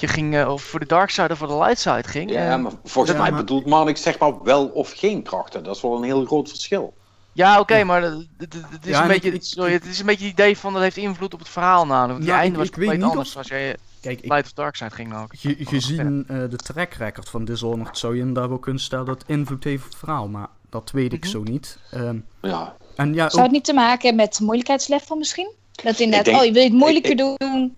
je 0.00 0.06
ging 0.06 0.36
eh, 0.36 0.52
of 0.52 0.62
voor 0.62 0.80
de 0.80 0.86
dark 0.86 1.10
side 1.10 1.32
of 1.32 1.38
voor 1.38 1.46
de 1.48 1.56
light 1.58 1.78
side 1.78 2.02
ging. 2.08 2.30
Ja, 2.30 2.50
En- 2.52 2.62
maar 2.62 2.72
volgens 2.84 3.14
Ja, 3.16 3.20
mij 3.22 3.30
maar- 3.30 3.40
bedoelt 3.40 3.66
Marnix 3.66 4.02
zeg 4.02 4.18
maar 4.18 4.42
wel 4.42 4.66
of 4.66 4.92
geen 4.92 5.22
krachten. 5.22 5.64
Dat 5.64 5.76
is 5.76 5.82
wel 5.82 5.96
een 5.96 6.02
heel 6.02 6.24
groot 6.24 6.48
verschil. 6.48 6.94
Ja, 7.32 7.60
oké, 7.60 7.84
maar 7.84 8.02
het, 8.02 8.26
het- 8.38 8.54
het 8.70 8.86
is 8.86 8.90
Ja, 8.90 9.02
een 9.02 9.08
beetje, 9.08 9.32
ik- 9.32 9.42
sorry, 9.42 9.72
het 9.72 9.84
is 9.86 9.98
een 10.00 10.06
beetje 10.06 10.24
het 10.24 10.32
idee 10.32 10.58
van 10.58 10.72
dat 10.72 10.82
heeft 10.82 10.96
invloed 10.96 11.32
op 11.34 11.38
het 11.38 11.48
verhaal 11.48 11.86
namelijk. 11.86 12.24
Nou, 12.24 12.38
einde 12.38 12.52
ik- 12.52 12.56
was 12.58 12.66
ik 12.68 12.74
weet 12.74 12.84
compleet 12.86 13.00
niet 13.04 13.10
anders 13.10 13.28
of- 13.30 13.36
als 13.36 13.48
jij 13.48 13.76
Kijk, 14.00 14.18
ik, 14.20 14.30
light 14.30 14.44
of 14.46 14.52
dark 14.52 14.76
side 14.76 14.90
ging 14.90 15.08
namelijk. 15.08 15.34
Ge- 15.38 15.56
gezien 15.58 16.24
eh, 16.28 16.36
de 16.50 16.56
track 16.56 16.92
record 16.92 17.28
van 17.28 17.44
Dishonored 17.44 17.98
zou 17.98 18.14
je 18.14 18.20
inderdaad 18.20 18.48
wel 18.48 18.58
kunnen 18.58 18.82
stellen 18.82 19.06
dat 19.06 19.18
het 19.20 19.28
invloed 19.28 19.64
heeft 19.64 19.84
op 19.84 19.88
het 19.90 19.98
verhaal, 19.98 20.28
maar 20.28 20.46
dat 20.70 20.90
weet 20.90 21.12
ik 21.12 21.20
Mhm. 21.20 21.28
zo 21.30 21.42
niet. 21.42 21.78
Ehm, 21.90 22.18
Ja, 22.42 22.76
en 22.96 23.14
ja, 23.14 23.28
Zou 23.28 23.36
ook, 23.38 23.42
het 23.42 23.50
niet 23.52 23.64
te 23.64 23.72
maken 23.72 24.06
hebben 24.08 24.24
met 24.26 24.40
moeilijkheidslevel 24.40 25.16
misschien? 25.16 25.50
Dat 25.72 25.98
inderdaad, 25.98 26.24
denk- 26.24 26.36
oh 26.38 26.44
je 26.44 26.52
wil 26.52 26.62
je 26.62 26.68
het 26.68 26.78
moeilijker 26.78 27.10
ik- 27.10 27.18
doen. 27.18 27.76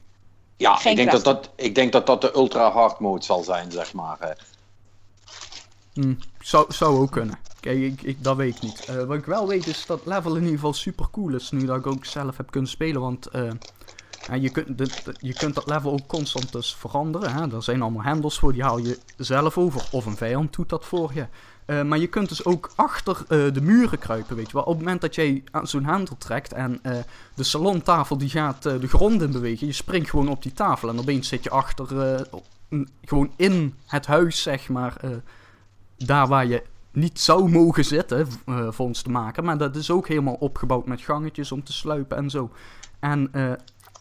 Ja 0.61 0.77
Geen 0.77 0.91
ik, 0.91 0.97
denk 0.97 1.11
dat 1.11 1.23
krachten. 1.23 1.43
dat, 1.43 1.65
ik 1.67 1.75
denk 1.75 1.93
dat 1.93 2.07
dat 2.07 2.21
de 2.21 2.35
ultra 2.35 2.71
hard 2.71 2.99
mode 2.99 3.25
zal 3.25 3.43
zijn, 3.43 3.71
zeg 3.73 3.93
maar. 3.95 4.19
eh. 4.21 4.31
hm, 5.93 6.15
zou, 6.41 6.73
zou 6.73 6.99
ook 6.99 7.11
kunnen. 7.11 7.39
Kijk, 7.61 7.79
ik, 7.79 8.03
ik, 8.03 8.25
dat 8.25 8.37
weet 8.37 8.57
ik 8.57 8.63
niet. 8.63 8.85
Eh, 8.85 9.05
wat 9.05 9.17
ik 9.17 9.25
wel 9.25 9.47
weet 9.49 9.67
is 9.67 9.87
dat 9.87 10.07
level 10.07 10.31
in 10.35 10.41
ieder 10.41 10.55
geval 10.55 10.73
super 10.73 11.11
cool 11.11 11.35
is, 11.35 11.51
nu 11.51 11.67
dat 11.67 11.77
ik 11.77 11.87
ook 11.87 12.05
zelf 12.05 12.37
heb 12.37 12.51
kunnen 12.51 12.71
spelen, 12.71 13.01
want 13.01 13.27
eh, 13.27 13.51
ja, 14.29 14.35
je, 14.35 14.51
kunt, 14.51 14.79
de, 14.79 14.87
de- 15.05 15.15
je 15.19 15.35
kunt 15.35 15.55
dat 15.55 15.67
level 15.67 15.93
ook 15.93 16.07
constant 16.07 16.53
dus 16.53 16.75
veranderen. 16.75 17.33
Hè? 17.35 17.55
Er 17.55 17.63
zijn 17.63 17.83
allemaal 17.83 18.03
hendels 18.05 18.39
voor, 18.39 18.53
die 18.53 18.63
haal 18.63 18.79
je 18.79 18.99
zelf 19.17 19.59
over, 19.59 19.89
of 19.91 20.07
een 20.07 20.17
vijand 20.17 20.55
doet 20.55 20.69
dat 20.69 20.85
voor 20.85 21.11
je. 21.15 21.27
Eh, 21.71 21.83
maar 21.83 21.99
je 21.99 22.07
kunt 22.07 22.29
dus 22.29 22.45
ook 22.45 22.71
achter 22.75 23.16
eh, 23.29 23.53
de 23.53 23.61
muren 23.61 23.99
kruipen, 23.99 24.37
weet 24.37 24.47
je 24.47 24.53
wel. 24.53 24.62
Op 24.62 24.68
het 24.68 24.79
moment 24.79 25.01
dat 25.01 25.14
jij 25.14 25.45
zo'n 25.62 25.85
hendel 25.85 26.16
trekt 26.18 26.53
en 26.53 26.79
eh, 26.83 26.99
de 27.35 27.43
salontafel 27.43 28.18
die 28.18 28.29
gaat 28.29 28.62
de 28.62 28.89
grond 28.89 29.23
in 29.23 29.33
bewegen, 29.33 29.66
je 29.66 29.73
springt 29.73 30.11
gewoon 30.11 30.29
op 30.29 30.43
die 30.43 30.53
tafel 30.53 30.89
en 30.89 30.99
opeens 30.99 31.29
zit 31.29 31.45
je 31.45 31.51
achter, 31.51 31.87
n- 32.75 32.89
gewoon 33.05 33.33
in 33.37 33.75
het 33.87 34.07
huis, 34.07 34.43
zeg 34.43 34.68
maar, 34.68 35.01
daar 35.97 36.27
waar 36.29 36.47
je 36.47 36.62
niet 36.93 37.21
zou 37.21 37.51
mogen 37.51 37.85
zitten, 37.85 38.27
volgens 38.68 39.03
de 39.03 39.11
maker. 39.11 39.45
Maar 39.45 39.59
dat 39.59 39.77
is 39.77 39.91
ook 39.91 40.09
helemaal 40.09 40.35
opgebouwd 40.35 40.87
met 40.87 41.01
gangetjes 41.01 41.53
om 41.53 41.64
te 41.64 41.73
sluipen 41.73 42.16
en 42.16 42.31
zo. 42.31 42.51
En 43.01 43.31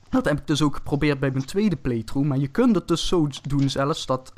dat 0.10 0.26
heb 0.26 0.40
ik 0.40 0.48
dus 0.48 0.62
ook 0.62 0.76
geprobeerd 0.76 1.20
bij 1.20 1.32
mijn 1.32 1.46
tweede 1.46 1.76
playthrough. 1.76 2.28
Maar 2.30 2.38
je 2.38 2.48
kunt 2.48 2.76
het 2.76 2.88
dus 2.88 3.08
zo 3.08 3.28
doen 3.48 3.70
zelfs 3.70 4.06
dat... 4.06 4.34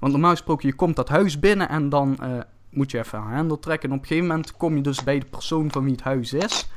want 0.00 0.12
normaal 0.12 0.30
gesproken, 0.30 0.68
je 0.68 0.74
komt 0.74 0.96
dat 0.96 1.08
huis 1.08 1.38
binnen 1.38 1.68
en 1.68 1.88
dan 1.88 2.18
eh, 2.18 2.30
moet 2.70 2.90
je 2.90 2.98
even 2.98 3.18
een 3.18 3.26
hendel 3.26 3.58
trekken. 3.58 3.88
En 3.88 3.94
op 3.94 4.00
een 4.00 4.08
gegeven 4.08 4.28
moment 4.28 4.56
kom 4.56 4.76
je 4.76 4.82
dus 4.82 5.04
bij 5.04 5.18
de 5.18 5.26
persoon 5.26 5.70
van 5.70 5.82
wie 5.82 5.92
het 5.92 6.02
huis 6.02 6.32
is. 6.32 6.68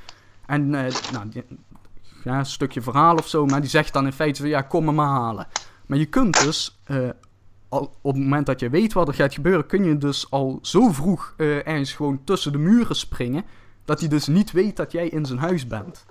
En 0.45 0.75
eh, 0.75 0.93
nou, 1.11 1.43
ja, 2.23 2.39
een 2.39 2.45
stukje 2.45 2.81
verhaal 2.81 3.15
of 3.15 3.27
zo, 3.27 3.45
maar 3.45 3.61
die 3.61 3.69
zegt 3.69 3.93
dan 3.93 4.05
in 4.05 4.13
feite 4.13 4.41
van 4.41 4.49
ja, 4.49 4.61
kom 4.61 4.85
me 4.85 4.91
maar 4.91 5.07
halen. 5.07 5.47
Maar 5.85 5.97
je 5.97 6.05
kunt 6.05 6.43
dus, 6.43 6.79
eh, 6.83 7.09
op 7.69 7.89
het 8.03 8.15
moment 8.15 8.45
dat 8.45 8.59
je 8.59 8.69
weet 8.69 8.93
wat 8.93 9.07
er 9.07 9.13
gaat 9.13 9.33
gebeuren, 9.33 9.65
kun 9.65 9.83
je 9.83 9.97
dus 9.97 10.31
al 10.31 10.59
zo 10.61 10.91
vroeg 10.91 11.33
ergens 11.37 11.93
gewoon 11.93 12.23
tussen 12.23 12.51
de 12.51 12.57
muren 12.57 12.95
springen, 12.95 13.43
dat 13.85 13.99
hij 13.99 14.09
dus 14.09 14.27
niet 14.27 14.51
weet 14.51 14.75
dat 14.75 14.91
jij 14.91 15.07
in 15.07 15.25
zijn 15.25 15.39
huis 15.39 15.67
bent. 15.67 16.05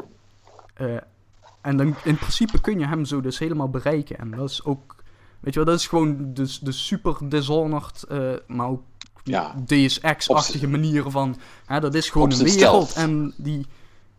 En 1.60 1.76
dan 1.76 1.94
in 2.04 2.16
principe 2.16 2.60
kun 2.60 2.78
je 2.78 2.86
hem 2.86 3.04
zo 3.04 3.20
dus 3.20 3.38
helemaal 3.38 3.68
bereiken. 3.68 4.18
En 4.18 4.30
dat 4.30 4.50
is 4.50 4.64
ook, 4.64 5.01
weet 5.42 5.54
je 5.54 5.60
wel, 5.64 5.64
dat 5.64 5.78
is 5.80 5.86
gewoon 5.86 6.34
de, 6.34 6.58
de 6.60 6.72
super 6.72 7.16
Dishonored, 7.28 8.02
eh, 8.02 8.32
maar 8.46 8.66
ook 8.68 8.82
Ja. 9.24 9.54
DSX-achtige 9.66 10.68
manieren 10.68 11.10
van, 11.10 11.38
hè, 11.66 11.80
dat 11.80 11.94
is 11.94 12.10
gewoon 12.10 12.32
een 12.32 12.38
wereld 12.38 12.88
stealth. 12.88 12.92
en 12.92 13.34
die, 13.36 13.66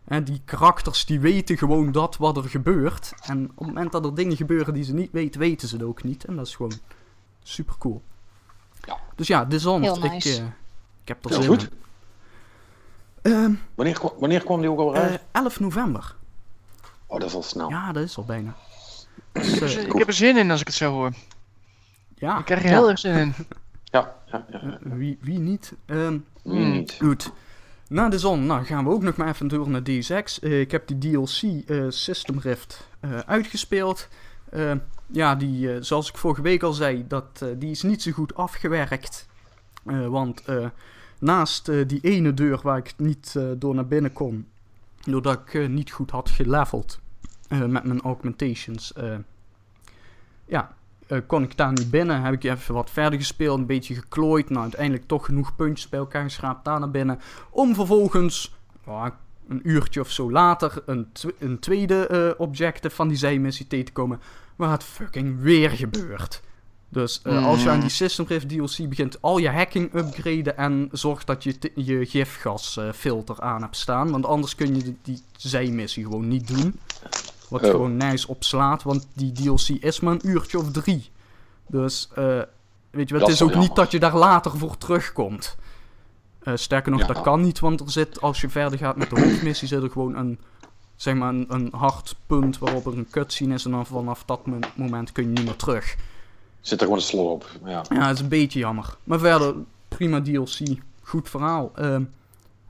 hè, 0.04 0.22
die 0.22 0.40
karakters 0.44 1.04
die 1.04 1.20
weten 1.20 1.58
gewoon 1.58 1.92
dat 1.92 2.16
wat 2.16 2.36
er 2.36 2.44
gebeurt. 2.48 3.12
En 3.22 3.44
op 3.44 3.58
het 3.58 3.66
moment 3.66 3.92
dat 3.92 4.04
er 4.04 4.14
dingen 4.14 4.36
gebeuren 4.36 4.74
die 4.74 4.84
ze 4.84 4.94
niet 4.94 5.12
weten, 5.12 5.40
weten 5.40 5.68
ze 5.68 5.74
het 5.76 5.84
ook 5.84 6.02
niet. 6.02 6.24
En 6.24 6.36
dat 6.36 6.46
is 6.46 6.54
gewoon 6.54 6.72
super 7.42 7.74
cool. 7.78 8.02
Ja. 8.86 8.96
Dus 9.16 9.26
ja, 9.26 9.44
Dishonored, 9.44 10.02
nice. 10.12 10.28
ik, 10.28 10.38
eh, 10.38 10.44
ik 11.02 11.08
heb 11.08 11.24
er 11.24 11.30
Heel 11.30 11.40
zin 11.40 11.48
goed. 11.50 11.62
in. 11.62 13.32
Ehm, 13.32 13.54
Wanneer, 13.74 14.00
wanneer 14.18 14.44
kwam 14.44 14.60
die 14.60 14.70
ook 14.70 14.78
al 14.78 14.94
eh, 14.94 15.00
uit? 15.02 15.20
11 15.32 15.60
november. 15.60 16.16
oh, 17.06 17.18
dat 17.20 17.28
is 17.28 17.34
al 17.34 17.42
snel. 17.42 17.68
Ja, 17.70 17.92
dat 17.92 18.02
is 18.02 18.16
al 18.16 18.24
bijna. 18.24 18.54
Dus, 19.34 19.76
eh, 19.76 19.82
ik 19.82 19.92
heb 19.92 20.06
er 20.06 20.12
zin 20.12 20.36
in 20.36 20.50
als 20.50 20.60
ik 20.60 20.66
het 20.66 20.76
zo 20.76 20.90
hoor. 20.92 21.12
ja, 22.14 22.38
Ik 22.38 22.44
krijg 22.44 22.62
er 22.62 22.68
heel 22.68 22.88
erg 22.88 22.98
zin 22.98 23.14
in. 23.14 23.34
Ja, 23.84 24.14
ja, 24.32 24.44
ja. 24.50 24.60
ja. 24.62 24.78
eh, 24.84 24.92
wie, 24.92 25.18
wie 25.20 25.38
niet? 25.38 25.72
Ehm, 25.86 26.18
Wie 26.42 26.64
niet? 26.64 26.96
Goed. 27.00 27.32
Na 27.88 28.08
de 28.08 28.18
zon, 28.18 28.46
nou 28.46 28.64
gaan 28.64 28.84
we 28.84 28.90
ook 28.90 29.02
nog 29.02 29.16
maar 29.16 29.28
even 29.28 29.48
door 29.48 29.68
naar 29.68 29.82
DSX. 29.82 30.40
Eh, 30.40 30.60
ik 30.60 30.70
heb 30.70 30.86
die 30.86 30.98
DLC 30.98 31.42
eh, 31.68 31.84
System 31.88 32.38
Rift 32.38 32.88
eh, 33.00 33.18
uitgespeeld. 33.18 34.08
Eh, 34.50 34.72
ja, 35.06 35.34
die, 35.34 35.72
eh, 35.72 35.76
zoals 35.80 36.08
ik 36.08 36.16
vorige 36.16 36.42
week 36.42 36.62
al 36.62 36.72
zei, 36.72 37.04
dat, 37.08 37.26
eh, 37.42 37.48
die 37.56 37.70
is 37.70 37.82
niet 37.82 38.02
zo 38.02 38.10
goed 38.12 38.34
afgewerkt. 38.34 39.26
Eh, 39.86 40.06
want 40.06 40.44
eh, 40.44 40.66
naast 41.18 41.68
eh, 41.68 41.86
die 41.86 42.00
ene 42.00 42.34
deur 42.34 42.60
waar 42.62 42.78
ik 42.78 42.94
niet 42.96 43.34
eh, 43.36 43.44
door 43.56 43.74
naar 43.74 43.86
binnen 43.86 44.12
kon, 44.12 44.46
doordat 45.04 45.40
ik 45.46 45.68
niet 45.68 45.90
goed 45.90 46.10
had 46.10 46.30
geleveld 46.30 47.00
met 47.58 47.84
mijn 47.84 48.00
augmentations, 48.00 48.92
eh, 48.92 49.16
ja, 50.46 50.74
eh, 51.06 51.18
kon 51.26 51.42
ik 51.42 51.56
daar 51.56 51.72
niet 51.72 51.90
binnen. 51.90 52.22
Heb 52.22 52.32
ik 52.32 52.44
even 52.44 52.74
wat 52.74 52.90
verder 52.90 53.18
gespeeld, 53.18 53.58
een 53.58 53.66
beetje 53.66 53.94
geklooid. 53.94 54.48
Nou, 54.50 54.62
uiteindelijk 54.62 55.06
toch 55.06 55.24
genoeg 55.24 55.56
puntjes 55.56 55.88
bij 55.88 55.98
elkaar 55.98 56.22
geschraapt 56.22 56.64
daar 56.64 56.80
naar 56.80 56.90
binnen. 56.90 57.20
Om 57.50 57.74
vervolgens, 57.74 58.54
een 59.48 59.60
uurtje 59.62 60.00
of 60.00 60.10
zo 60.10 60.30
later, 60.30 60.82
een, 60.86 61.06
tw- 61.12 61.28
een 61.38 61.58
tweede 61.58 62.06
eh, 62.06 62.40
objective 62.40 62.94
van 62.94 63.08
die 63.08 63.16
zijmissie 63.16 63.66
tegen 63.66 63.84
te 63.84 63.92
komen. 63.92 64.20
Waar 64.56 64.70
het 64.70 64.84
fucking 64.84 65.40
weer 65.40 65.70
gebeurt. 65.70 66.42
Dus 66.88 67.20
eh, 67.22 67.46
als 67.46 67.62
je 67.62 67.70
aan 67.70 67.80
die 67.80 67.88
System 67.88 68.24
Rift 68.28 68.48
DLC 68.48 68.88
begint, 68.88 69.22
al 69.22 69.38
je 69.38 69.48
hacking 69.50 69.94
upgraden 69.94 70.56
en 70.56 70.88
zorg 70.92 71.24
dat 71.24 71.44
je 71.44 71.70
je 71.74 72.06
gifgasfilter 72.06 73.40
aan 73.40 73.62
hebt 73.62 73.76
staan. 73.76 74.10
Want 74.10 74.26
anders 74.26 74.54
kun 74.54 74.76
je 74.76 74.82
de- 74.82 74.94
die 75.02 75.22
zijmissie 75.36 76.04
gewoon 76.04 76.28
niet 76.28 76.48
doen. 76.48 76.78
Wat 77.48 77.62
Oh. 77.64 77.70
gewoon 77.70 77.96
nice 77.96 78.28
opslaat, 78.28 78.82
want 78.82 79.06
die 79.14 79.32
DLC 79.32 79.68
is 79.68 80.00
maar 80.00 80.12
een 80.12 80.28
uurtje 80.28 80.58
of 80.58 80.70
drie. 80.70 81.10
Dus, 81.66 82.08
eh, 82.14 82.40
weet 82.90 83.08
je 83.08 83.14
wel, 83.14 83.22
het 83.26 83.32
is 83.34 83.42
ook 83.42 83.54
niet 83.54 83.74
dat 83.76 83.90
je 83.90 83.98
daar 83.98 84.16
later 84.16 84.58
voor 84.58 84.78
terugkomt. 84.78 85.56
Eh, 86.42 86.52
sterker 86.56 86.90
nog, 86.92 87.00
Ja. 87.00 87.06
dat 87.06 87.20
kan 87.20 87.40
niet, 87.40 87.58
want 87.60 87.80
er 87.80 87.90
zit, 87.90 88.20
als 88.20 88.40
je 88.40 88.48
verder 88.48 88.78
gaat 88.78 88.96
met 88.96 89.10
de 89.10 89.20
hoofdmissie, 89.20 89.68
zit 89.68 89.82
er 89.82 89.90
gewoon 89.90 90.16
een, 90.16 90.38
zeg 90.96 91.14
maar, 91.14 91.28
een, 91.28 91.46
een 91.48 91.68
hard 91.76 92.16
punt 92.26 92.58
waarop 92.58 92.86
er 92.86 92.92
een 92.98 93.08
cutscene 93.10 93.54
is. 93.54 93.64
En 93.64 93.70
dan 93.70 93.86
vanaf 93.86 94.24
dat 94.24 94.46
mo- 94.46 94.58
moment 94.74 95.12
kun 95.12 95.22
je 95.24 95.30
niet 95.30 95.44
meer 95.44 95.56
terug. 95.56 95.96
Zit 96.60 96.78
er 96.80 96.84
gewoon 96.84 96.98
een 97.00 97.06
slot 97.06 97.30
op. 97.30 97.50
Ja. 97.64 97.84
Ja, 97.88 98.06
dat 98.06 98.14
is 98.14 98.20
een 98.20 98.28
beetje 98.28 98.58
jammer. 98.58 98.96
Maar 99.04 99.18
verder, 99.18 99.54
prima 99.88 100.22
DLC. 100.22 100.58
Goed 101.02 101.28
verhaal. 101.30 101.72
Ehm, 101.74 102.02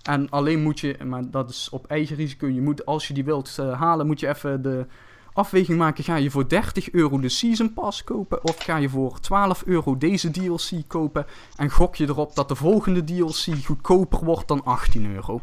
En 0.04 0.30
alleen 0.30 0.62
moet 0.62 0.80
je, 0.80 0.96
maar 1.04 1.30
dat 1.30 1.50
is 1.50 1.68
op 1.70 1.86
eigen 1.86 2.16
risico, 2.16 2.46
je 2.46 2.60
moet, 2.60 2.86
als 2.86 3.08
je 3.08 3.14
die 3.14 3.24
wilt 3.24 3.58
eh, 3.58 3.80
halen, 3.80 4.06
moet 4.06 4.20
je 4.20 4.28
even 4.28 4.62
de 4.62 4.86
afweging 5.32 5.78
maken. 5.78 6.04
Ga 6.04 6.16
je 6.16 6.30
voor 6.30 6.48
30 6.48 6.90
euro 6.90 7.20
de 7.20 7.28
Season 7.28 7.72
Pass 7.72 8.04
kopen? 8.04 8.44
Of 8.44 8.56
ga 8.58 8.76
je 8.76 8.88
voor 8.88 9.20
12 9.20 9.62
euro 9.66 9.98
deze 9.98 10.30
DLC 10.30 10.70
kopen? 10.86 11.26
En 11.56 11.70
gok 11.70 11.94
je 11.96 12.04
erop 12.04 12.34
dat 12.34 12.48
de 12.48 12.54
volgende 12.54 13.04
DLC 13.04 13.64
goedkoper 13.64 14.24
wordt 14.24 14.48
dan 14.48 14.64
18 14.64 15.14
euro? 15.14 15.40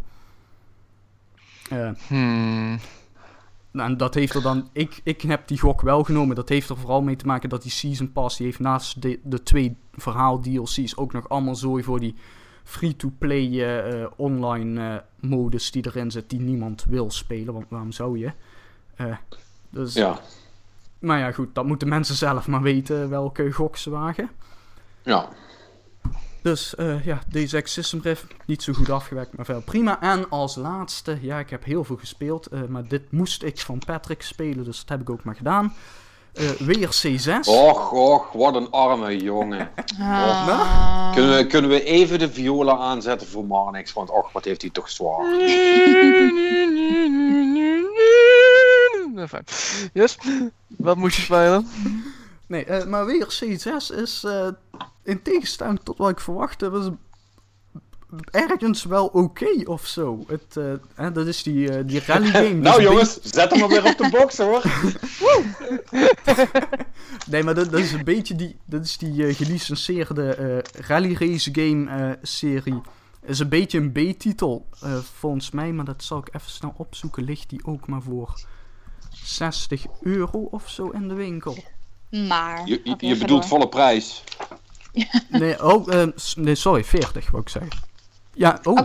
Eh, 1.69 1.89
Hmm. 2.07 2.79
en 3.71 3.97
dat 3.97 4.13
heeft 4.13 4.33
er 4.33 4.41
dan. 4.41 4.69
Ik, 4.71 5.01
ik 5.03 5.21
heb 5.21 5.47
die 5.47 5.59
gok 5.59 5.81
wel 5.81 6.03
genomen. 6.03 6.35
Dat 6.35 6.49
heeft 6.49 6.69
er 6.69 6.77
vooral 6.77 7.01
mee 7.01 7.15
te 7.15 7.25
maken 7.25 7.49
dat 7.49 7.61
die 7.61 7.71
Season 7.71 8.11
Pass. 8.11 8.37
Die 8.37 8.45
heeft 8.45 8.59
naast 8.59 9.01
de, 9.01 9.19
de 9.23 9.43
twee 9.43 9.75
verhaal 9.93 10.39
DLC's 10.39 10.97
ook 10.97 11.13
nog 11.13 11.29
allemaal 11.29 11.55
zooi 11.55 11.83
voor 11.83 11.99
die 11.99 12.15
free-to-play 12.71 13.47
eh, 13.47 14.03
eh, 14.03 14.11
online 14.15 14.89
eh, 14.89 15.29
modus 15.29 15.71
die 15.71 15.85
erin 15.85 16.11
zit. 16.11 16.29
Die 16.29 16.39
niemand 16.39 16.85
wil 16.89 17.11
spelen. 17.11 17.53
Want 17.53 17.65
waarom 17.69 17.91
zou 17.91 18.17
je? 18.17 18.31
Dus, 19.69 19.93
Ja. 19.93 20.19
Maar 20.99 21.19
ja, 21.19 21.31
goed. 21.31 21.55
Dat 21.55 21.65
moeten 21.65 21.87
mensen 21.87 22.15
zelf 22.15 22.47
maar 22.47 22.61
weten 22.61 23.09
welke 23.09 23.51
gok 23.51 23.77
ze 23.77 23.89
wagen. 23.89 24.29
Ja. 25.03 25.29
Dus 26.41 26.73
ja, 27.03 27.21
deze 27.27 27.61
System 27.63 27.99
Riff 28.01 28.27
niet 28.45 28.63
zo 28.63 28.73
goed 28.73 28.89
afgewerkt, 28.89 29.37
maar 29.37 29.45
wel 29.45 29.61
prima. 29.61 30.01
En 30.01 30.29
als 30.29 30.55
laatste, 30.55 31.17
ja, 31.21 31.39
ik 31.39 31.49
heb 31.49 31.63
heel 31.63 31.83
veel 31.83 31.97
gespeeld, 31.97 32.69
maar 32.69 32.87
dit 32.87 33.11
moest 33.11 33.43
ik 33.43 33.59
van 33.59 33.79
Patrick 33.85 34.21
spelen, 34.21 34.63
dus 34.63 34.79
dat 34.79 34.89
heb 34.89 35.01
ik 35.01 35.09
ook 35.09 35.23
maar 35.23 35.35
gedaan. 35.35 35.73
Eh, 36.33 36.49
weer 36.59 36.89
C6. 36.89 37.47
Och, 37.47 37.93
och, 37.93 38.33
wat 38.33 38.55
een 38.55 38.71
arme 38.71 39.17
jongen. 39.17 39.69
Ah. 39.99 41.13
Kunnen 41.13 41.37
we, 41.37 41.47
kunnen 41.47 41.69
we 41.69 41.83
even 41.83 42.19
de 42.19 42.29
viola 42.29 42.77
aanzetten 42.77 43.27
voor 43.27 43.45
Marnix? 43.45 43.93
Want 43.93 44.09
och, 44.09 44.31
wat 44.31 44.45
heeft 44.45 44.61
hij 44.61 44.69
toch 44.71 44.89
zwaar. 44.89 45.25
Nou. 49.13 49.27
Yes. 49.93 50.17
Wat 50.67 50.97
moest 50.97 51.15
je 51.15 51.21
spelen? 51.21 51.67
Nee, 52.47 52.65
eh, 52.65 52.85
maar 52.85 53.05
weer 53.05 53.27
C6 53.43 53.95
is 53.95 54.23
eh, 54.23 54.47
in 55.03 55.21
tegenstelling 55.21 55.79
tot 55.83 55.97
wat 55.97 56.09
ik 56.09 56.19
verwachtte, 56.19 56.69
was 56.69 56.89
ergens 58.31 58.83
wel 58.83 59.05
oké 59.07 59.61
of 59.65 59.87
zo. 59.87 60.23
Het, 60.27 60.57
eh, 60.57 60.73
hè, 60.95 61.11
dat 61.11 61.27
is 61.27 61.43
die, 61.43 61.71
eh, 61.71 61.83
die 61.85 62.01
rally 62.05 62.31
game. 62.43 62.53
nou 62.53 62.75
Dus 62.75 62.83
jongens, 62.89 63.19
zet 63.21 63.51
hem 63.51 63.59
maar 63.59 63.69
weer 63.69 63.85
op 63.85 63.97
de 63.97 64.09
box 64.17 64.37
hoor. 64.37 64.61
Nee, 67.27 67.43
maar 67.43 67.55
dat, 67.55 67.71
dat 67.71 67.79
is 67.79 67.91
een 67.91 68.03
beetje 68.03 68.35
die, 68.35 68.55
dat 68.65 68.85
is 68.85 68.97
die 68.97 69.25
eh, 69.27 69.35
gelicenseerde 69.35 70.33
eh, 70.35 70.57
rally 70.87 71.13
race 71.13 71.49
game 71.53 71.89
eh, 71.89 72.17
serie. 72.21 72.81
is 73.25 73.39
een 73.39 73.49
beetje 73.49 73.77
een 73.79 73.91
B-titel, 73.91 74.65
eh, 74.81 74.97
volgens 74.97 75.51
mij, 75.51 75.71
maar 75.71 75.85
dat 75.85 76.03
zal 76.03 76.17
ik 76.17 76.27
even 76.35 76.51
snel 76.51 76.73
opzoeken. 76.77 77.23
Ligt 77.23 77.49
die 77.49 77.65
ook 77.65 77.87
maar 77.87 78.01
voor 78.01 78.39
60 79.23 79.85
euro 80.01 80.47
of 80.51 80.69
zo 80.69 80.89
in 80.89 81.07
de 81.07 81.13
winkel? 81.13 81.57
Maar. 82.09 82.67
Je, 82.67 82.81
je, 82.83 83.17
bedoelt 83.17 83.27
door. 83.41 83.43
volle 83.43 83.69
prijs. 83.69 84.23
Nee, 85.29 85.63
oh, 85.63 85.93
eh, 85.93 86.07
nee, 86.35 86.55
sorry, 86.55 86.83
40 86.83 87.31
wou 87.31 87.43
ik 87.43 87.49
zeggen. 87.49 87.71
Ja, 88.33 88.59
oh, 88.63 88.77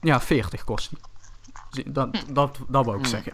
ja, 0.00 0.20
40 0.20 0.64
kost 0.64 0.90
die. 0.90 0.98
Zie- 1.70 1.92
Dat, 1.92 2.24
dat, 2.32 2.58
dat 2.68 2.84
wou 2.84 2.98
ik 2.98 3.06
zeggen. 3.06 3.32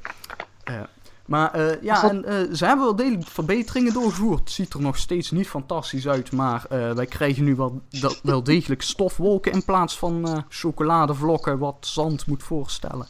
Eh, 0.65 0.81
maar 1.27 1.53
eh, 1.55 1.83
ja, 1.83 2.11
en, 2.11 2.25
eh, 2.25 2.55
ze 2.55 2.65
hebben 2.67 2.85
wel 2.85 2.97
degelijk 2.97 3.27
verbeteringen 3.29 3.93
doorgevoerd. 3.93 4.39
Het 4.39 4.51
ziet 4.51 4.73
er 4.75 4.81
nog 4.81 4.97
steeds 4.97 5.31
niet 5.31 5.49
fantastisch 5.49 6.09
uit, 6.09 6.33
maar 6.33 6.65
eh, 6.69 6.93
wij 6.93 7.07
krijgen 7.07 7.45
nu 7.45 7.55
wel, 7.57 7.81
dat, 8.01 8.21
wel 8.23 8.43
degelijk 8.43 8.83
stofwolken 8.83 9.53
in 9.53 9.65
plaats 9.65 9.99
van 9.99 10.29
eh, 10.29 10.39
chocoladevlokken, 10.49 11.59
wat 11.59 11.77
zand 11.81 12.27
moet 12.27 12.43
voorstellen. 12.43 13.07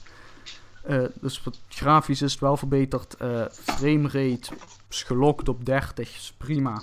Eh, 0.83 1.03
dus 1.21 1.43
wat 1.43 1.59
grafisch 1.69 2.23
is 2.23 2.33
het 2.33 2.41
wel 2.41 2.57
verbeterd. 2.57 3.15
Eh 3.17 3.43
framerate 3.51 4.51
is 4.91 5.03
gelokt 5.03 5.49
op 5.49 5.65
30, 5.65 6.15
is 6.17 6.35
prima. 6.37 6.83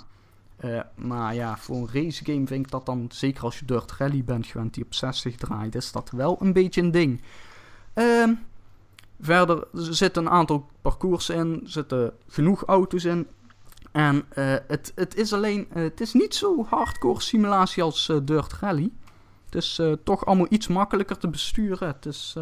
Eh, 0.56 0.80
maar 0.94 1.34
ja, 1.34 1.56
voor 1.56 1.76
een 1.76 1.88
race 1.92 2.24
game 2.24 2.46
vind 2.46 2.64
ik 2.64 2.70
dat 2.70 2.86
dan, 2.86 3.06
zeker 3.12 3.42
als 3.42 3.58
je 3.58 3.64
Dirt 3.64 3.92
Rally 3.92 4.24
bent 4.24 4.46
gewend 4.46 4.74
die 4.74 4.84
op 4.84 4.94
60 4.94 5.36
draait, 5.36 5.74
is 5.74 5.92
dat 5.92 6.10
wel 6.10 6.36
een 6.40 6.52
beetje 6.52 6.80
een 6.80 6.90
ding. 6.90 7.22
Ehm, 7.94 8.32
verder 9.20 9.58
er 9.74 9.94
zitten 9.94 10.26
een 10.26 10.32
aantal 10.32 10.68
parcours 10.82 11.28
in, 11.28 11.60
zitten 11.64 12.12
genoeg 12.28 12.64
auto's 12.64 13.04
in. 13.04 13.26
En 13.92 14.24
eh, 14.28 14.54
het, 14.66 14.92
het 14.94 15.16
is 15.16 15.32
alleen, 15.32 15.66
eh, 15.72 15.82
het 15.82 16.00
is 16.00 16.12
niet 16.12 16.34
zo 16.34 16.64
hardcore 16.68 17.20
simulatie 17.20 17.82
als 17.82 18.12
Dirt 18.22 18.52
Rally. 18.52 18.90
Het 19.44 19.54
is 19.54 19.80
toch 20.04 20.26
allemaal 20.26 20.46
iets 20.50 20.66
makkelijker 20.66 21.18
te 21.18 21.28
besturen. 21.28 21.88
Het 21.88 22.06
is, 22.06 22.36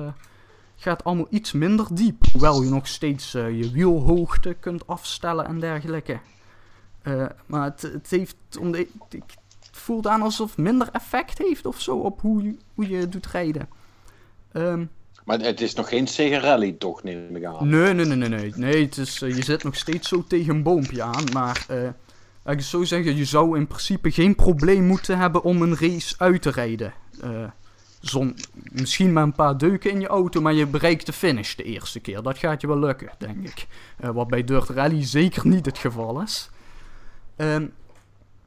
gaat 0.77 1.05
allemaal 1.05 1.27
iets 1.31 1.53
minder 1.53 1.87
diep. 1.91 2.25
Hoewel 2.33 2.63
je 2.63 2.71
nog 2.71 2.87
steeds 2.87 3.33
je 3.33 3.71
wielhoogte 3.73 4.57
kunt 4.61 4.87
afstellen 4.87 5.47
en 5.47 5.61
dergelijke. 5.61 6.21
Eh, 7.05 7.27
maar 7.47 7.65
het, 7.65 7.83
het 7.83 8.11
heeft, 8.11 8.37
om 8.61 8.73
de, 8.73 8.89
ik, 9.11 9.23
voelt 9.73 10.07
aan 10.07 10.23
alsof 10.23 10.49
het 10.49 10.65
minder 10.65 10.89
effect 10.93 11.39
heeft 11.39 11.67
of 11.67 11.81
zo 11.81 11.97
op 11.97 12.21
hoe 12.21 12.43
je, 12.43 12.57
hoe 12.75 12.89
je 12.89 13.09
doet 13.09 13.27
rijden. 13.27 13.69
Ehm, 14.53 14.85
Maar 15.25 15.39
het 15.39 15.61
is 15.61 15.75
nog 15.75 15.89
geen 15.89 16.07
Sega 16.07 16.39
Rally 16.39 16.73
toch, 16.73 17.03
neem 17.03 17.37
ik 17.37 17.45
aan. 17.45 17.69
Nee, 17.69 17.95
nee, 17.95 18.05
nee, 18.05 18.17
nee, 18.17 18.29
nee. 18.29 18.53
nee 18.57 18.85
het 18.85 18.97
is, 18.97 19.23
eh, 19.23 19.37
je 19.37 19.45
zit 19.45 19.63
nog 19.65 19.77
steeds 19.77 20.09
zo 20.09 20.25
tegen 20.29 20.55
een 20.55 20.63
boompje 20.63 21.03
aan. 21.03 21.25
Maar 21.33 21.67
laat 22.45 22.55
ik 22.55 22.61
zo 22.61 22.85
zeggen, 22.85 23.17
je 23.17 23.25
zou 23.25 23.59
in 23.59 23.67
principe 23.67 24.11
geen 24.11 24.35
probleem 24.35 24.85
moeten 24.85 25.19
hebben 25.19 25.43
om 25.43 25.63
een 25.63 25.77
race 25.77 26.15
uit 26.19 26.43
te 26.43 26.51
rijden. 26.51 26.93
Zon, 28.01 28.37
misschien 28.73 29.13
maar 29.13 29.23
een 29.23 29.33
paar 29.33 29.59
deuken 29.59 29.91
in 29.91 30.01
je 30.01 30.07
auto, 30.07 30.41
maar 30.41 30.53
je 30.53 30.67
bereikt 30.67 31.07
de 31.07 31.13
finish 31.13 31.55
de 31.55 31.63
eerste 31.63 32.01
keer. 32.01 32.23
Dat 32.23 32.39
gaat 32.39 32.61
je 32.61 32.67
wel 32.67 32.79
lukken, 32.79 33.11
denk 33.19 33.49
ik. 33.49 33.67
Wat 33.97 34.29
bij 34.29 34.45
Dirt 34.45 34.69
Rally 34.69 35.05
zeker 35.05 35.47
niet 35.47 35.67
het 35.67 35.79
geval 35.79 36.21
is. 36.21 36.51
Ehm, 37.37 37.67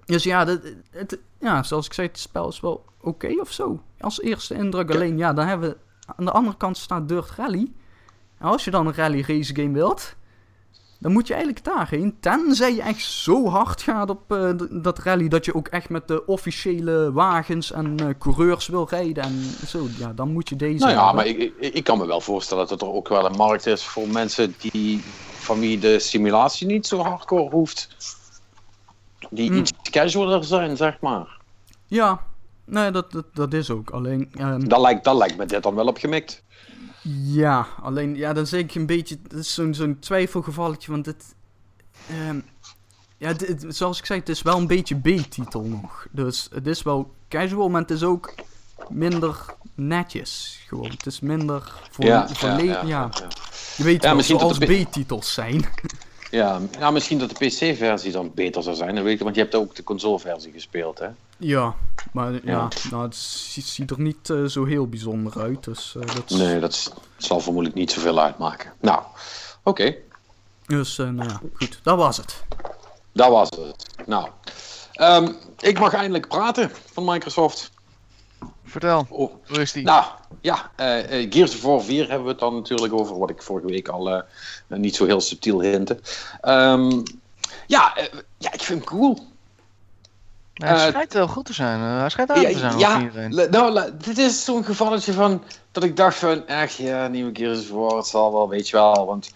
dus 0.06 0.24
ja, 0.24 0.46
dat, 0.46 0.60
het, 0.92 1.20
ja, 1.40 1.64
zoals 1.64 1.86
ik 1.86 1.94
zei, 1.94 2.08
het 2.08 2.20
spel 2.20 2.48
is 2.48 2.60
wel 2.60 2.86
oké 3.02 3.40
of 3.40 3.52
zo. 3.52 3.82
Als 4.00 4.22
eerste 4.22 4.54
indruk 4.54 4.92
alleen, 4.92 5.18
ja, 5.18 5.34
dan 5.34 5.48
hebben 5.48 5.70
we... 5.70 5.78
Aan 6.16 6.26
de 6.26 6.32
andere 6.32 6.58
kant 6.58 6.78
staat 6.78 7.08
Dirt 7.08 7.32
Rally. 7.32 7.72
En 8.38 8.48
als 8.48 8.64
je 8.64 8.72
dan 8.72 8.88
een 8.88 8.94
rally 8.94 9.24
race 9.28 9.56
game 9.56 9.72
wilt, 9.72 10.16
dan 11.00 11.12
moet 11.12 11.28
je 11.28 11.34
eigenlijk 11.34 11.66
daarheen. 11.66 12.18
Tenzij 12.20 12.76
je 12.76 12.82
echt 12.82 13.04
zo 13.04 13.48
hard 13.50 13.82
gaat 13.82 14.10
op 14.10 14.32
eh, 14.32 14.50
dat 14.72 15.00
rally 15.00 15.28
dat 15.28 15.46
je 15.46 15.56
ook 15.56 15.68
echt 15.68 15.90
met 15.90 16.08
de 16.08 16.26
officiële 16.26 17.12
wagens 17.12 17.72
en 17.72 18.00
eh, 18.00 18.08
coureurs 18.20 18.68
wil 18.68 18.88
rijden 18.90 19.24
en 19.24 19.44
zo. 19.68 19.88
Ja, 19.98 20.14
dan 20.14 20.32
moet 20.32 20.50
je 20.50 20.56
deze. 20.56 20.86
Nou 20.86 20.92
ja, 20.92 21.06
hebben. 21.06 21.16
maar 21.16 21.26
ik, 21.26 21.54
ik, 21.60 21.74
ik 21.74 21.84
kan 21.84 21.98
me 21.98 22.06
wel 22.06 22.22
voorstellen 22.22 22.68
dat 22.68 22.82
er 22.82 22.94
ook 22.94 23.08
wel 23.08 23.26
een 23.26 23.36
markt 23.36 23.66
is 23.66 23.84
voor 23.84 24.08
mensen 24.08 24.56
die, 24.58 25.04
van 25.40 25.60
wie 25.60 25.80
de 25.80 26.00
simulatie 26.00 26.68
niet 26.68 26.88
zo 26.88 26.98
hardcore 26.98 27.50
hoeft. 27.50 28.17
Die 29.30 29.50
Hmm. 29.50 29.58
iets 29.58 29.72
casualer 29.92 30.44
zijn, 30.44 30.78
zeg 30.78 31.00
maar. 31.00 31.38
Ja, 31.86 32.24
nee, 32.66 32.92
dat, 32.92 33.12
dat, 33.12 33.26
dat 33.34 33.54
is 33.54 33.70
ook. 33.70 33.90
Alleen. 33.90 34.30
ehm, 34.34 34.68
Dat 34.68 34.80
lijkt, 34.82 35.04
dat 35.04 35.16
lijkt 35.18 35.38
me 35.38 35.46
dit 35.46 35.64
dan 35.64 35.76
wel 35.76 35.88
op 35.88 35.98
gemikt. 35.98 36.44
Ja, 37.24 37.68
alleen, 37.82 38.16
ja, 38.16 38.34
dan 38.34 38.48
zeg 38.48 38.60
ik 38.60 38.76
een 38.76 38.86
beetje, 38.86 39.18
het 39.24 39.34
is 39.34 39.54
zo'n 39.54 39.74
zo'n 39.74 40.00
twijfelgevalletje, 40.00 40.92
want 40.92 41.06
het, 41.06 41.36
ehm, 42.10 42.40
ja, 43.18 43.34
dit- 43.34 43.66
zoals 43.68 44.00
ik 44.00 44.06
zei, 44.06 44.20
het 44.20 44.30
is 44.30 44.42
wel 44.42 44.58
een 44.58 44.68
beetje 44.68 44.96
B-titel 44.96 45.62
nog. 45.62 46.08
Dus 46.12 46.48
het 46.54 46.68
is 46.68 46.82
wel 46.82 47.12
casual, 47.30 47.70
maar 47.70 47.82
het 47.82 47.92
is 47.92 48.04
ook 48.04 48.34
minder 48.90 49.46
netjes, 49.76 50.60
gewoon. 50.68 50.90
Het 50.90 51.06
is 51.06 51.20
minder 51.20 51.74
voor, 51.92 52.06
Ja, 52.06 52.28
voor 52.28 52.50
ja, 52.50 52.58
ja, 52.60 52.82
ja, 52.86 53.10
je 53.78 53.84
weet 53.84 54.04
Ja, 54.04 54.08
wel, 54.10 54.18
dat 54.18 54.26
zoals 54.26 54.58
B-titels 54.58 55.34
zijn. 55.34 55.66
Ja, 56.32 56.60
ja, 56.80 56.92
misschien 56.92 57.20
dat 57.20 57.30
de 57.30 57.46
PC-versie 57.46 58.12
dan 58.12 58.32
beter 58.36 58.64
zou 58.64 58.76
zijn. 58.76 59.04
Weet 59.04 59.14
ik, 59.14 59.24
want 59.24 59.36
je 59.36 59.42
hebt 59.42 59.56
ook 59.56 59.76
de 59.76 59.84
console-versie 59.84 60.52
gespeeld, 60.52 61.00
hè? 61.00 61.08
ja, 61.38 61.76
maar 62.12 62.32
ja, 62.34 62.40
Ja. 62.44 62.68
nou, 62.92 63.04
het 63.04 63.16
ziet, 63.16 63.90
er 63.92 64.00
niet 64.00 64.30
eh, 64.30 64.44
zo 64.44 64.66
heel 64.66 64.88
bijzonder 64.88 65.40
uit, 65.42 65.64
dus 65.64 65.96
eh, 66.00 66.16
dat 66.16 66.24
is... 66.32 66.38
Nee, 66.38 66.60
dat 66.60 66.72
is- 66.72 66.90
zal 67.18 67.40
vermoedelijk 67.40 67.80
niet 67.80 67.92
zoveel 67.92 68.20
uitmaken. 68.20 68.74
Nou, 68.80 69.02
oké. 69.64 69.96
Dus, 70.66 70.98
eh, 71.00 71.10
nou 71.10 71.30
ja, 71.30 71.42
goed, 71.54 71.80
dat 71.84 71.98
was 71.98 72.18
het. 72.18 72.44
Dat 73.12 73.30
was 73.30 73.50
het. 73.50 73.86
Nou, 74.06 74.28
ehm, 74.94 75.32
ik 75.60 75.80
mag 75.80 75.94
eindelijk 75.94 76.28
praten 76.28 76.72
van 76.94 77.06
Microsoft. 77.06 77.72
Vertel, 78.68 79.06
Oh, 79.10 79.32
hoe 79.48 79.62
is 79.62 79.72
die? 79.72 79.84
nou, 79.84 80.06
ja, 80.42 80.72
eh, 80.76 81.22
eh, 81.22 81.32
Gears 81.32 81.56
of 81.56 81.62
War 81.62 81.82
4 81.82 82.08
hebben 82.08 82.24
we 82.24 82.30
het 82.30 82.40
dan 82.40 82.56
natuurlijk 82.56 82.94
over, 82.94 83.20
wat 83.20 83.30
ik 83.30 83.42
vorige 83.42 83.68
week 83.68 83.88
al 83.88 84.10
eh, 84.10 84.22
niet 84.68 84.96
zo 84.96 85.06
heel 85.06 85.22
subtiel 85.22 85.62
hintte. 85.62 86.00
Ehm, 86.42 87.02
ja, 87.68 87.98
ja, 88.38 88.54
ik 88.54 88.62
vind 88.62 88.80
hem 88.80 88.84
cool. 88.84 89.20
Hij 90.54 90.90
schijnt 90.90 91.14
wel 91.14 91.28
goed 91.28 91.46
te 91.46 91.54
zijn. 91.54 91.80
hij 91.80 92.10
schijnt 92.10 92.30
aardig 92.30 92.52
te 92.52 92.58
zijn 92.58 92.80
ja, 92.80 93.50
nou, 93.50 93.92
dit 93.98 94.18
is 94.18 94.44
zo'n 94.44 94.64
gevalletje 94.64 95.14
van 95.14 95.44
dat 95.72 95.84
ik 95.84 95.96
dacht 95.96 96.18
van, 96.18 96.48
echt 96.48 96.76
ja, 96.76 97.08
nieuwe 97.08 97.32
Gears 97.34 97.60
of 97.60 97.70
War, 97.70 97.98
het 97.98 98.08
zal 98.08 98.32
wel, 98.32 98.50
weet 98.50 98.70
je 98.70 98.76
wel. 98.76 99.06
Want 99.06 99.32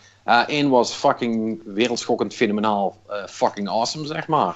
één 0.48 0.70
was 0.70 0.94
fucking 0.94 1.62
wereldschokkend, 1.66 2.34
fenomenaal, 2.34 2.98
fucking 3.28 3.70
awesome, 3.70 4.06
zeg 4.06 4.28
maar. 4.28 4.56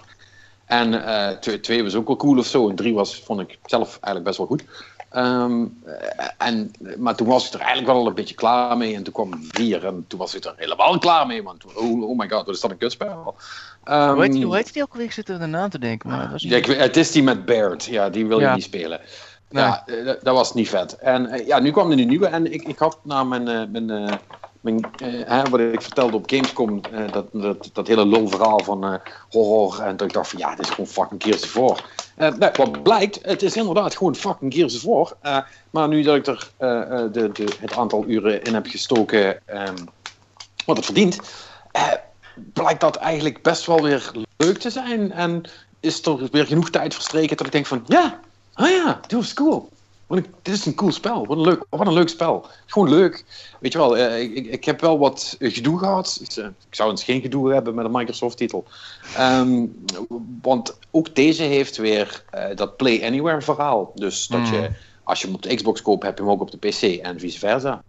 En 0.65 1.05
eh, 1.05 1.37
twee, 1.37 1.83
was 1.83 1.95
ook 1.95 2.07
wel 2.07 2.15
cool 2.15 2.37
of 2.37 2.45
zo. 2.45 2.69
En 2.69 2.75
drie 2.75 2.93
was, 2.93 3.21
vond 3.23 3.39
ik 3.39 3.57
zelf 3.65 3.89
eigenlijk 4.01 4.23
best 4.23 4.37
wel 4.37 4.47
goed. 4.47 4.63
Ehm, 5.09 5.65
en, 6.37 6.71
maar 6.97 7.15
toen 7.15 7.27
was 7.27 7.47
ik 7.47 7.53
er 7.53 7.59
eigenlijk 7.59 7.87
wel 7.87 7.97
al 7.97 8.07
een 8.07 8.13
beetje 8.13 8.35
klaar 8.35 8.77
mee. 8.77 8.95
En 8.95 9.03
toen 9.03 9.13
kwam 9.13 9.31
4 9.51 9.85
en 9.85 10.05
toen 10.07 10.19
was 10.19 10.35
ik 10.35 10.45
er 10.45 10.53
helemaal 10.57 10.99
klaar 10.99 11.27
mee. 11.27 11.43
Want 11.43 11.65
oh, 11.75 12.09
oh 12.09 12.17
my 12.17 12.29
god, 12.29 12.45
wat 12.45 12.55
is 12.55 12.61
dat 12.61 12.71
een 12.71 12.77
kutspel. 12.77 13.35
Um, 13.85 14.09
hoe, 14.09 14.21
heet 14.21 14.31
die, 14.31 14.45
hoe 14.45 14.55
heet 14.55 14.73
die 14.73 14.81
ook 14.81 14.91
alweer? 14.91 15.05
Ik 15.05 15.11
zit 15.11 15.29
er 15.29 15.47
naam 15.47 15.69
te 15.69 15.79
denken. 15.79 16.09
Maar 16.09 16.31
was 16.31 16.43
ja, 16.43 16.57
ik, 16.57 16.65
het 16.65 16.97
is 16.97 17.11
die 17.11 17.23
met 17.23 17.45
Baird. 17.45 17.85
Ja, 17.85 18.09
die 18.09 18.25
wil 18.25 18.39
je 18.39 18.47
niet 18.47 18.63
spelen. 18.63 18.99
Ja, 19.49 19.83
dat, 20.05 20.23
dat 20.23 20.35
was 20.35 20.53
niet 20.53 20.69
vet. 20.69 20.97
En 20.97 21.45
ja, 21.45 21.59
nu 21.59 21.71
kwam 21.71 21.91
er 21.91 21.99
een 21.99 22.07
nieuwe. 22.07 22.27
En 22.27 22.53
ik, 22.53 22.63
ik 22.63 22.77
had 22.77 22.99
na 23.03 23.23
mijn, 23.23 23.71
mijn 23.71 24.19
mijn, 24.65 24.91
uh, 25.03 25.45
wat 25.49 25.59
ik 25.59 25.81
vertelde 25.81 26.15
op 26.15 26.29
Gamescom, 26.29 26.81
uh, 26.93 27.11
dat, 27.11 27.25
dat, 27.31 27.69
dat 27.73 27.87
hele 27.87 28.05
lulverhaal 28.05 28.59
van 28.63 28.85
uh, 28.85 28.95
horror. 29.29 29.81
En 29.81 29.97
dat 29.97 30.07
ik 30.07 30.13
dacht 30.13 30.29
van 30.29 30.39
ja, 30.39 30.49
dit 30.49 30.65
is 30.65 30.69
gewoon 30.69 30.87
fucking 30.87 31.23
Gears 31.23 31.43
of 31.43 31.53
War. 31.53 31.83
nou, 32.15 32.51
wat 32.55 32.83
blijkt, 32.83 33.19
het 33.21 33.41
is 33.41 33.55
inderdaad 33.55 33.95
gewoon 33.95 34.15
fucking 34.15 34.53
Gears 34.53 34.75
of 34.75 34.83
War. 34.83 35.43
maar 35.69 35.87
nu 35.87 36.01
dat 36.01 36.15
ik 36.15 36.27
er 36.27 36.51
de, 37.11 37.29
de, 37.33 37.47
het 37.59 37.77
aantal 37.77 38.03
uren 38.07 38.43
in 38.43 38.53
heb 38.53 38.67
gestoken 38.67 39.39
um, 39.47 39.75
wat 40.65 40.75
het 40.75 40.85
verdient, 40.85 41.19
blijkt 42.33 42.81
dat 42.81 42.95
eigenlijk 42.95 43.41
best 43.41 43.65
wel 43.65 43.81
weer 43.81 44.11
leuk 44.37 44.57
te 44.57 44.69
zijn. 44.69 45.11
En 45.11 45.43
is 45.79 46.05
er 46.05 46.27
weer 46.31 46.45
genoeg 46.45 46.69
tijd 46.69 46.93
verstreken 46.93 47.37
dat 47.37 47.45
ik 47.45 47.51
denk 47.51 47.65
van 47.65 47.83
ja, 47.87 48.19
ah 48.53 48.69
ja, 48.69 48.99
dit 49.07 49.19
was 49.19 49.33
cool. 49.33 49.69
Een, 50.07 50.25
dit 50.41 50.53
is 50.53 50.65
een 50.65 50.75
cool 50.75 50.91
spel. 50.91 51.25
Wat 51.25 51.37
een 51.37 51.43
leuk, 51.43 51.65
wat 51.69 51.87
een 51.87 51.93
leuk 51.93 52.09
spel. 52.09 52.47
Gewoon 52.65 52.89
leuk. 52.89 53.25
Weet 53.59 53.71
je 53.71 53.77
wel, 53.77 53.97
eh, 53.97 54.21
ik, 54.21 54.45
ik, 54.45 54.65
heb 54.65 54.81
wel 54.81 54.99
wat 54.99 55.35
gedoe 55.39 55.79
gehad. 55.79 56.21
Eh, 56.35 56.45
ik 56.45 56.75
zou 56.75 56.89
eens 56.89 57.03
geen 57.03 57.21
gedoe 57.21 57.53
hebben 57.53 57.75
met 57.75 57.85
een 57.85 57.91
Microsoft-titel. 57.91 58.65
Ehm, 59.15 59.65
want 60.41 60.77
ook 60.91 61.15
deze 61.15 61.43
heeft 61.43 61.77
weer 61.77 62.23
uh, 62.35 62.55
dat 62.55 62.77
Play 62.77 63.05
Anywhere 63.05 63.41
verhaal. 63.41 63.91
Dus 63.95 64.27
dat 64.27 64.47
je, 64.47 64.57
hmm. 64.57 64.75
als 65.03 65.19
je 65.21 65.25
hem 65.25 65.35
op 65.35 65.41
de 65.41 65.55
Xbox 65.55 65.81
koopt, 65.81 66.03
heb 66.03 66.17
je 66.17 66.23
hem 66.23 66.31
ook 66.31 66.41
op 66.41 66.51
de 66.51 66.67
PC 66.67 66.81
en 66.81 67.19
vice 67.19 67.39
versa. 67.39 67.83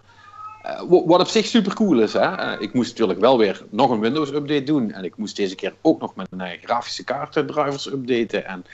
wat 0.89 1.21
op 1.21 1.29
zich 1.29 1.47
super 1.47 1.75
cool 1.75 2.01
is. 2.01 2.13
Hè? 2.13 2.61
ik 2.61 2.73
moest 2.73 2.91
natuurlijk 2.91 3.21
wel 3.21 3.39
weer 3.39 3.65
nog 3.71 3.91
een 3.91 4.01
Windows-update 4.01 4.63
doen. 4.63 4.93
En 4.93 5.05
ik 5.05 5.17
moest 5.17 5.37
deze 5.37 5.55
keer 5.55 5.75
ook 5.83 6.01
nog 6.01 6.13
mijn 6.31 6.59
grafische 6.63 7.05
kaartendrivers 7.05 7.87
updaten. 7.87 8.47
En 8.47 8.65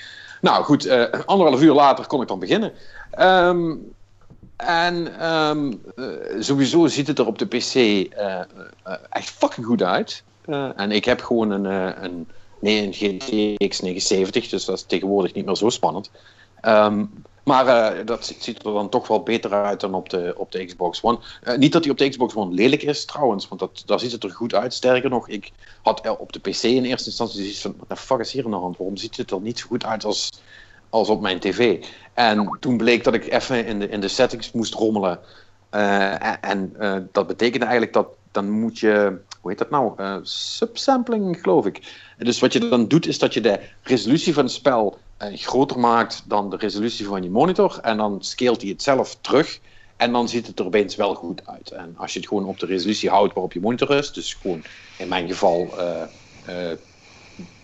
nou 0.43 0.65
goed, 0.65 0.89
anderhalf 1.27 1.61
uur 1.61 1.75
later 1.75 2.07
kon 2.07 2.23
ik 2.23 2.29
dan 2.29 2.39
beginnen. 2.39 2.73
Um, 3.19 3.93
en 4.57 5.27
um, 5.33 5.83
uh, 5.97 6.07
sowieso 6.39 6.87
ziet 6.87 7.07
het 7.07 7.19
er 7.19 7.27
op 7.27 7.39
de 7.39 7.47
PC 7.47 7.75
uh, 7.75 8.05
uh, 8.87 8.95
echt 9.11 9.31
fucking 9.31 9.67
goed 9.67 9.83
uit. 9.83 10.23
en 10.77 10.91
ik 10.91 11.05
heb 11.05 11.21
gewoon 11.21 11.51
een, 11.51 11.65
een, 12.05 12.29
nee, 12.61 12.83
een 12.83 12.93
GTX 12.93 13.81
970, 13.81 14.49
dus 14.49 14.65
dat 14.65 14.77
is 14.77 14.85
tegenwoordig 14.87 15.35
niet 15.35 15.47
meer 15.47 15.57
zo 15.57 15.69
spannend. 15.69 16.11
Um, 16.63 17.25
maar 17.43 18.05
dat 18.05 18.35
ziet 18.39 18.65
er 18.65 18.73
dan 18.73 18.89
toch 18.89 19.09
wel 19.09 19.23
beter 19.23 19.53
uit 19.53 19.81
dan 19.81 19.95
op 19.95 20.09
de, 20.09 20.35
op 20.37 20.53
de 20.53 20.65
Xbox 20.65 21.03
One. 21.03 21.19
niet 21.57 21.73
dat 21.73 21.83
die 21.83 21.93
op 21.93 21.99
de 21.99 22.09
Xbox 22.09 22.35
One 22.35 22.55
lelijk 22.55 22.83
is 22.83 23.05
trouwens, 23.05 23.49
want 23.49 23.61
dat, 23.61 23.83
daar 23.87 24.01
ziet 24.01 24.13
het 24.13 24.25
er 24.25 24.31
goed 24.31 24.55
uit. 24.55 24.75
Sterker 24.75 25.11
nog, 25.11 25.29
ik 25.29 25.53
had 25.83 26.17
op 26.19 26.33
de 26.33 26.39
PC 26.39 26.63
in 26.63 26.85
eerste 26.85 27.09
instantie 27.09 27.41
zoiets 27.41 27.61
van: 27.61 27.75
wat 27.89 27.99
fuck 27.99 28.19
is 28.19 28.33
hier 28.33 28.45
aan 28.45 28.51
de 28.51 28.57
hand? 28.57 28.77
Waarom 28.77 28.97
ziet 28.97 29.17
het 29.17 29.31
er 29.31 29.41
niet 29.41 29.59
zo 29.59 29.67
goed 29.67 29.85
uit 29.85 30.05
als, 30.05 30.31
als 30.91 31.09
op 31.09 31.21
mijn 31.21 31.41
tv. 31.41 31.85
En 32.15 32.59
toen 32.61 32.77
bleek 32.77 33.05
dat 33.05 33.15
ik 33.15 33.33
even 33.33 33.67
in 33.67 33.79
de, 33.79 33.89
in 33.89 34.01
de 34.01 34.09
settings 34.09 34.53
moest 34.53 34.75
rommelen. 34.75 35.21
En 36.41 36.77
dat 37.13 37.27
betekende 37.27 37.65
eigenlijk 37.65 37.95
dat 37.95 38.07
dan 38.33 38.51
moet 38.51 38.79
je, 38.79 39.19
hoe 39.43 39.51
heet 39.51 39.61
dat 39.61 39.71
nou? 39.71 39.93
Uh, 40.01 40.17
subsampling, 40.23 41.39
geloof 41.41 41.67
ik. 41.67 41.81
Dus 42.19 42.41
wat 42.41 42.53
je 42.53 42.69
dan 42.69 42.89
doet, 42.89 43.07
is 43.07 43.19
dat 43.19 43.35
je 43.35 43.41
de 43.41 43.61
resolutie 43.83 44.35
van 44.35 44.45
het 44.45 44.53
spel 44.53 44.99
groter 45.19 45.79
maakt 45.79 46.23
dan 46.27 46.51
de 46.51 46.57
resolutie 46.57 47.07
van 47.07 47.23
je 47.23 47.31
monitor. 47.31 47.79
En 47.83 47.97
dan 47.97 48.23
scaleert 48.23 48.61
hij 48.61 48.71
het 48.71 48.83
zelf 48.83 49.17
terug. 49.21 49.61
En 49.97 50.13
dan 50.13 50.29
ziet 50.29 50.47
het 50.47 50.59
er 50.59 50.65
opeens 50.67 50.97
wel 50.97 51.15
goed 51.15 51.47
uit. 51.47 51.71
En 51.71 51.95
als 51.97 52.13
je 52.13 52.19
het 52.19 52.29
gewoon 52.29 52.45
op 52.45 52.59
de 52.59 52.67
resolutie 52.67 53.11
houdt 53.11 53.33
waarop 53.33 53.53
je 53.53 53.61
monitor 53.61 53.91
is, 53.91 54.13
dus 54.13 54.35
gewoon 54.35 54.65
in 54.99 55.09
mijn 55.09 55.29
geval, 55.29 55.75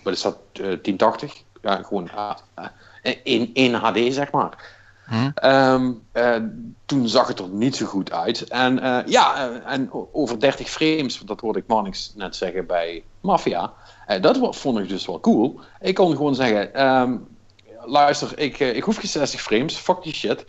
wat 0.03 0.13
is 0.15 0.23
dat, 0.23 0.39
1080? 0.53 1.35
Ja, 1.63 1.83
gewoon 1.83 2.11
in, 3.23 3.51
in 3.55 3.75
HD, 3.75 4.15
zeg 4.15 4.31
maar. 4.31 4.78
Hm. 5.09 5.31
Ehm, 5.35 5.93
eh, 6.13 6.37
toen 6.87 7.09
zag 7.09 7.29
het 7.29 7.39
er 7.39 7.49
niet 7.49 7.77
zo 7.77 7.87
goed 7.87 8.13
uit. 8.13 8.49
En 8.49 8.79
uh, 8.79 8.99
ja, 9.07 9.49
eh, 9.49 9.73
en 9.73 9.91
over 10.13 10.41
30 10.41 10.69
frames, 10.69 11.19
dat 11.19 11.41
hoorde 11.41 11.59
ik 11.59 11.67
Marnix 11.67 12.13
net 12.17 12.37
zeggen 12.37 12.67
bij 12.67 13.05
Mafia. 13.21 13.73
dat 14.21 14.57
vond 14.57 14.79
ik 14.79 14.89
dus 14.89 15.07
wel 15.07 15.21
cool. 15.21 15.61
Ik 15.81 15.95
kon 15.95 16.17
gewoon 16.17 16.35
zeggen: 16.35 16.87
um, 16.87 17.27
luister, 17.85 18.39
ik, 18.39 18.59
ik 18.59 18.83
hoef 18.83 18.97
geen 18.97 19.09
60 19.09 19.41
frames, 19.41 19.77
fuck 19.77 20.03
die 20.03 20.15
shit. 20.15 20.45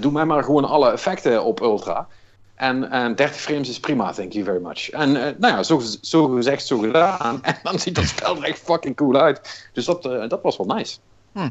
doe 0.00 0.12
mij 0.12 0.24
maar 0.24 0.44
gewoon 0.44 0.64
alle 0.64 0.90
effecten 0.90 1.44
op 1.44 1.60
Ultra. 1.60 2.06
En, 2.54 2.90
en 2.90 3.14
30 3.14 3.40
frames 3.40 3.68
is 3.68 3.80
prima, 3.80 4.12
thank 4.12 4.32
you 4.32 4.44
very 4.44 4.62
much. 4.62 4.90
En 4.90 5.12
nou 5.12 5.38
ja, 5.40 5.62
zo, 5.62 5.82
zo 6.00 6.26
gezegd, 6.26 6.66
zo 6.66 6.78
gedaan. 6.78 7.42
En 7.42 7.58
dan 7.62 7.78
ziet 7.78 7.94
dat 7.94 8.04
spel 8.04 8.36
er 8.36 8.44
echt 8.44 8.58
fucking 8.58 8.96
cool 8.96 9.16
uit. 9.16 9.68
Dus 9.72 9.84
dat, 9.84 10.02
dat 10.02 10.42
was 10.42 10.56
wel 10.56 10.66
nice. 10.66 10.98
Hm. 11.32 11.48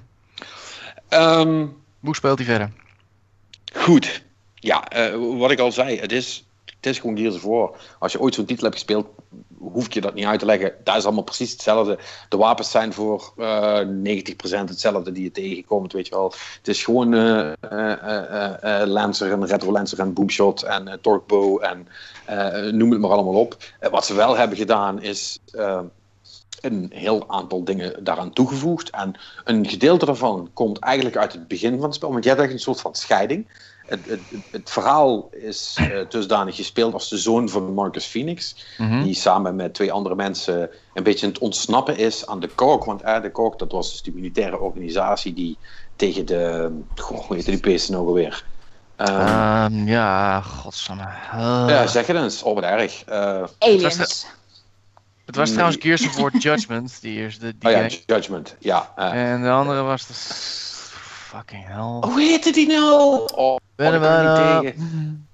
Um, 1.10 1.81
Hoe 2.02 2.16
speelt 2.16 2.38
hij 2.38 2.48
verder? 2.48 2.72
Goed. 3.74 4.24
Ja, 4.56 5.12
uh, 5.12 5.38
wat 5.40 5.52
ik 5.52 5.60
al 5.60 5.72
zei, 5.72 6.00
het 6.00 6.12
is, 6.12 6.46
het 6.66 6.86
is 6.86 7.00
gewoon 7.00 7.18
Gears 7.18 7.42
War. 7.42 7.72
Als 8.00 8.12
je 8.12 8.20
ooit 8.20 8.34
zo'n 8.34 8.46
titel 8.46 8.64
hebt 8.64 8.76
gespeeld, 8.76 9.08
hoef 9.58 9.94
je 9.94 10.02
dat 10.02 10.14
niet 10.14 10.26
uit 10.26 10.40
te 10.40 10.46
leggen. 10.46 10.74
Dat 10.84 10.96
is 10.96 11.06
allemaal 11.06 11.24
precies 11.24 11.52
hetzelfde. 11.52 12.00
De 12.30 12.38
wapens 12.38 12.72
zijn 12.72 12.94
voor 12.94 13.34
uh, 13.38 13.80
eh, 13.80 13.88
90% 13.88 14.70
hetzelfde 14.70 15.12
die 15.12 15.24
je 15.24 15.32
tegenkomt, 15.32 15.94
weet 15.94 16.08
je 16.08 16.16
wel. 16.16 16.34
Het 16.58 16.68
is 16.68 16.84
gewoon 16.84 17.14
uh, 17.14 17.52
Lancer 18.86 19.32
en 19.32 19.46
Retro 19.46 19.72
Lancer 19.72 20.00
en 20.00 20.14
Boomshot 20.14 20.64
en 20.64 21.00
Torquebow 21.02 21.64
en 21.64 21.88
noem 22.78 22.92
het 22.92 23.00
maar 23.00 23.12
allemaal 23.12 23.42
op. 23.42 23.58
wat 23.92 24.06
ze 24.06 24.14
wel 24.14 24.38
hebben 24.38 24.58
gedaan 24.58 25.02
is 25.02 25.40
een 26.62 26.92
heel 26.94 27.24
aantal 27.28 27.64
dingen 27.64 28.04
daaraan 28.04 28.34
toegevoegd. 28.34 28.90
En 28.90 29.16
een 29.44 29.68
gedeelte 29.70 30.06
daarvan 30.06 30.50
komt 30.54 30.80
eigenlijk 30.80 31.18
uit 31.18 31.34
het 31.34 31.48
begin 31.48 31.76
van 31.76 31.84
het 31.84 31.96
spel. 31.96 32.12
Want 32.12 32.24
je 32.24 32.30
hebt 32.30 32.42
eigenlijk 32.42 32.68
een 32.68 32.74
soort 32.74 32.82
van 32.82 32.96
scheiding. 32.96 33.48
Het, 33.86 34.00
het, 34.06 34.20
het 34.52 34.70
verhaal 34.70 35.30
is 35.32 35.78
uh, 35.80 36.00
dusdanig 36.10 36.56
gespeeld 36.56 36.94
als 36.94 37.10
de 37.10 37.18
zoon 37.18 37.50
van 37.50 37.74
Marcus 37.74 38.06
Phoenix. 38.06 38.56
Mhm. 38.78 39.04
Die 39.04 39.14
samen 39.14 39.56
met 39.56 39.74
twee 39.74 39.92
andere 39.92 40.16
mensen 40.16 40.70
een 40.94 41.04
beetje 41.04 41.26
aan 41.26 41.32
het 41.32 41.42
ontsnappen 41.42 41.98
is 41.98 42.28
aan 42.28 42.40
de 42.40 42.48
Kork. 42.48 42.84
Want 42.84 43.04
uh, 43.04 43.22
de 43.22 43.32
Kork, 43.32 43.60
dat 43.60 43.72
was 43.72 43.92
dus 43.92 44.02
die 44.02 44.14
militaire 44.14 44.60
organisatie 44.60 45.34
die 45.34 45.58
tegen 45.96 46.26
de... 46.26 46.72
Goh, 46.96 47.20
hoe 47.20 47.36
heet 47.36 47.46
die 47.46 47.60
beesten 47.60 47.94
nog 47.94 48.08
alweer? 48.08 48.44
Um, 48.98 49.88
ja, 49.88 50.42
godsamme. 50.42 51.08
Uh. 51.34 51.66
Ja, 51.68 51.88
zeg 51.88 52.08
het 52.08 52.18
eens. 52.18 52.44
Oh, 52.44 52.56
wat 52.56 52.64
erg. 52.64 53.04
Uh, 53.10 53.44
Aliens. 53.58 54.26
Het 55.32 55.40
was 55.40 55.52
trouwens 55.52 55.78
Gears 55.80 56.08
of 56.08 56.16
War 56.16 56.38
Judgment, 56.38 57.02
die 57.02 57.18
eerste. 57.18 57.58
Die 57.58 57.70
oh 57.70 57.72
ja, 57.72 57.88
Judgment, 58.06 58.56
ja. 58.60 58.94
Uh. 58.98 59.32
En 59.32 59.42
de 59.42 59.50
andere 59.50 59.82
was 59.82 60.08
de... 60.08 60.14
Fucking 60.14 61.66
hell. 61.66 62.12
Hoe 62.12 62.22
heette 62.22 62.52
die 62.52 62.68
nou? 62.68 63.30
Oh, 63.36 63.58
ben 63.76 63.94
er 63.94 64.00
wel 64.00 64.62
tegen. 64.62 65.28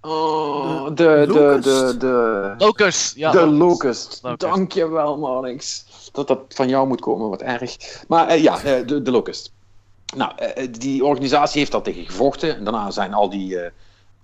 Oh, 0.00 0.86
de, 0.86 0.92
de, 0.94 1.58
de, 1.62 1.94
de... 1.98 2.54
Locust, 2.58 3.16
ja. 3.16 3.30
De 3.30 3.46
Locust. 3.46 4.18
Locust. 4.22 4.40
Dankjewel, 4.40 5.18
Marnix. 5.18 5.84
Dat 6.12 6.28
dat 6.28 6.40
van 6.48 6.68
jou 6.68 6.86
moet 6.86 7.00
komen, 7.00 7.28
wat 7.28 7.42
erg. 7.42 7.76
Maar 8.08 8.36
uh, 8.36 8.42
ja, 8.42 8.56
uh, 8.56 8.86
de, 8.86 9.02
de 9.02 9.10
Locust. 9.10 9.52
Nou, 10.16 10.32
uh, 10.56 10.66
die 10.70 11.04
organisatie 11.04 11.58
heeft 11.58 11.72
daar 11.72 11.82
tegen 11.82 12.04
gevochten. 12.04 12.56
En 12.56 12.64
daarna 12.64 12.90
zijn 12.90 13.14
al 13.14 13.30
die 13.30 13.58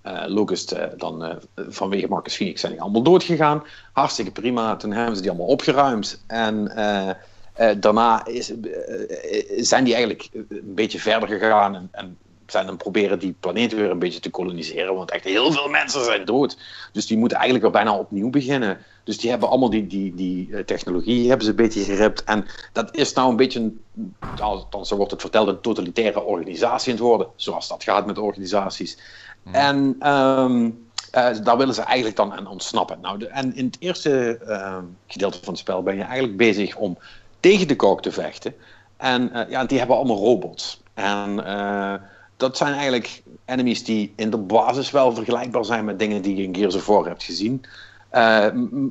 uh, 0.07 0.23
Locust 0.27 0.73
uh, 0.73 0.83
dan 0.97 1.25
uh, 1.25 1.35
vanwege 1.55 2.07
Marcus 2.07 2.35
Phoenix 2.35 2.61
zijn 2.61 2.71
die 2.71 2.81
allemaal 2.81 3.03
doodgegaan. 3.03 3.63
Hartstikke 3.91 4.31
prima. 4.31 4.75
Toen 4.75 4.91
hebben 4.91 5.15
ze 5.15 5.21
die 5.21 5.29
allemaal 5.29 5.49
opgeruimd. 5.49 6.23
En 6.27 6.71
daarna 7.79 8.25
is, 8.25 8.53
zijn 9.57 9.83
die 9.83 9.93
eigenlijk 9.93 10.29
een 10.33 10.73
beetje 10.75 10.99
verder 10.99 11.27
gegaan. 11.29 11.75
En, 11.75 11.89
en, 11.91 12.17
zijn 12.51 12.65
dan 12.65 12.77
proberen 12.77 13.19
die 13.19 13.35
planeet 13.39 13.73
weer 13.73 13.89
een 13.89 13.99
beetje 13.99 14.19
te 14.19 14.29
koloniseren. 14.29 14.95
Want 14.95 15.11
echt 15.11 15.23
heel 15.23 15.51
veel 15.51 15.69
mensen 15.69 16.03
zijn 16.03 16.25
dood. 16.25 16.57
Dus 16.91 17.05
die 17.07 17.17
moeten 17.17 17.37
eigenlijk 17.37 17.65
weer 17.65 17.83
bijna 17.83 17.99
opnieuw 17.99 18.29
beginnen. 18.29 18.77
Dus 19.03 19.17
die 19.17 19.29
hebben 19.29 19.49
allemaal 19.49 19.69
die, 19.69 19.87
die, 19.87 20.15
die 20.15 20.65
technologie 20.65 21.27
hebben 21.27 21.45
ze 21.45 21.51
een 21.51 21.57
beetje 21.57 21.83
geript. 21.83 22.23
En 22.23 22.45
dat 22.73 22.95
is 22.95 23.13
nou 23.13 23.29
een 23.29 23.35
beetje, 23.35 23.71
althans 24.39 24.91
wordt 24.91 25.11
het 25.11 25.21
verteld, 25.21 25.47
een 25.47 25.61
totalitaire 25.61 26.23
organisatie 26.23 26.89
in 26.89 26.97
het 26.97 27.05
worden. 27.07 27.27
Zoals 27.35 27.67
dat 27.67 27.83
gaat 27.83 28.05
met 28.05 28.17
organisaties. 28.17 28.97
En 29.51 30.09
um, 30.13 30.87
uh, 31.15 31.29
daar 31.43 31.57
willen 31.57 31.73
ze 31.73 31.81
eigenlijk 31.81 32.17
dan 32.17 32.33
aan 32.33 32.47
ontsnappen. 32.47 32.99
Nou, 33.01 33.23
en 33.23 33.55
in 33.55 33.65
het 33.65 33.77
eerste 33.79 34.39
uh, 34.47 34.77
gedeelte 35.07 35.39
van 35.43 35.53
het 35.53 35.61
spel 35.61 35.83
ben 35.83 35.95
je 35.95 36.03
eigenlijk 36.03 36.37
bezig 36.37 36.75
om 36.75 36.97
tegen 37.39 37.67
de 37.67 37.75
kook 37.75 38.01
te 38.01 38.11
vechten. 38.11 38.53
En 38.97 39.29
uh, 39.33 39.49
ja, 39.49 39.65
die 39.65 39.77
hebben 39.77 39.95
allemaal 39.95 40.17
robots. 40.17 40.81
En 40.93 41.45
eh, 41.45 41.93
dat 42.37 42.57
zijn 42.57 42.73
eigenlijk 42.73 43.23
enemies 43.45 43.83
die 43.83 44.13
in 44.15 44.29
de 44.29 44.37
basis 44.37 44.91
wel 44.91 45.13
vergelijkbaar 45.13 45.65
zijn 45.65 45.85
met 45.85 45.99
dingen 45.99 46.21
die 46.21 46.35
je 46.35 46.43
in 46.43 46.55
Gears 46.55 46.75
of 46.75 46.85
War 46.85 47.05
hebt 47.05 47.23
gezien. 47.23 47.63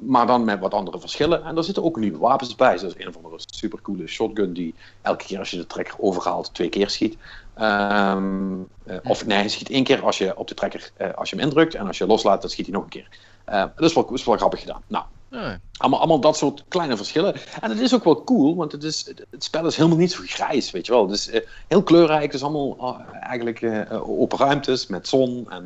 maar 0.07 0.27
dan 0.27 0.45
met 0.45 0.61
wat 0.61 0.75
andere 0.75 1.01
verschillen. 1.01 1.45
En 1.45 1.57
er 1.57 1.65
zitten 1.65 1.85
ook 1.85 1.97
nieuwe 1.97 2.19
wapens 2.19 2.55
bij, 2.55 2.79
zoals 2.79 2.99
een 2.99 3.09
of 3.09 3.17
andere 3.17 3.37
super 3.47 3.81
coole 3.81 4.07
shotgun 4.07 4.53
die 4.53 4.75
elke 5.03 5.25
keer 5.25 5.39
als 5.39 5.51
je 5.51 5.57
de 5.57 5.67
trekker 5.67 5.95
overhaalt 5.99 6.55
twee 6.55 6.69
keer 6.69 6.91
schiet. 6.91 7.17
Ehm, 7.57 8.55
eh, 8.87 8.97
of 9.03 9.27
nee, 9.27 9.39
hij 9.39 9.49
schiet 9.49 9.71
één 9.71 9.85
keer 9.85 10.05
als 10.05 10.19
je 10.19 10.37
op 10.37 10.49
de 10.49 10.55
trekker 10.55 10.91
eh, 10.97 11.15
als 11.15 11.31
je 11.31 11.37
hem 11.37 11.45
indrukt 11.45 11.75
en 11.75 11.87
als 11.87 11.99
je 11.99 12.07
loslaat, 12.07 12.41
dan 12.41 12.51
schiet 12.51 12.67
hij 12.67 12.75
nog 12.75 12.85
een 12.85 12.89
keer. 12.91 13.09
Eh, 13.45 13.65
dat 13.77 13.89
is 13.89 13.95
wel, 13.95 14.13
is 14.13 14.25
wel 14.25 14.37
grappig 14.37 14.61
gedaan. 14.61 14.83
Nou, 14.87 15.05
Ja. 15.31 15.59
allemaal, 15.77 15.99
allemaal 15.99 16.21
dat 16.21 16.37
soort 16.37 16.65
kleine 16.69 16.97
verschillen. 16.97 17.35
En 17.61 17.71
het 17.71 17.81
is 17.81 17.95
ook 17.95 18.05
wel 18.05 18.25
cool, 18.25 18.57
want 18.57 18.73
het, 18.73 18.83
is, 18.83 19.13
het 19.31 19.45
spel 19.45 19.67
is 19.67 19.77
helemaal 19.77 19.99
niet 19.99 20.13
zo 20.13 20.21
grijs, 20.27 20.71
weet 20.71 20.87
je 20.87 20.93
wel. 20.93 21.03
Het 21.03 21.15
is 21.17 21.31
eh, 21.31 21.41
heel 21.69 21.83
kleurrijk, 21.83 22.23
het 22.23 22.35
is 22.35 22.43
allemaal 22.43 22.77
eh, 23.13 23.17
eigenlijk 23.23 23.87
open 23.91 24.39
ruimtes 24.39 24.87
met 24.87 25.09
zon 25.09 25.47
en, 25.51 25.65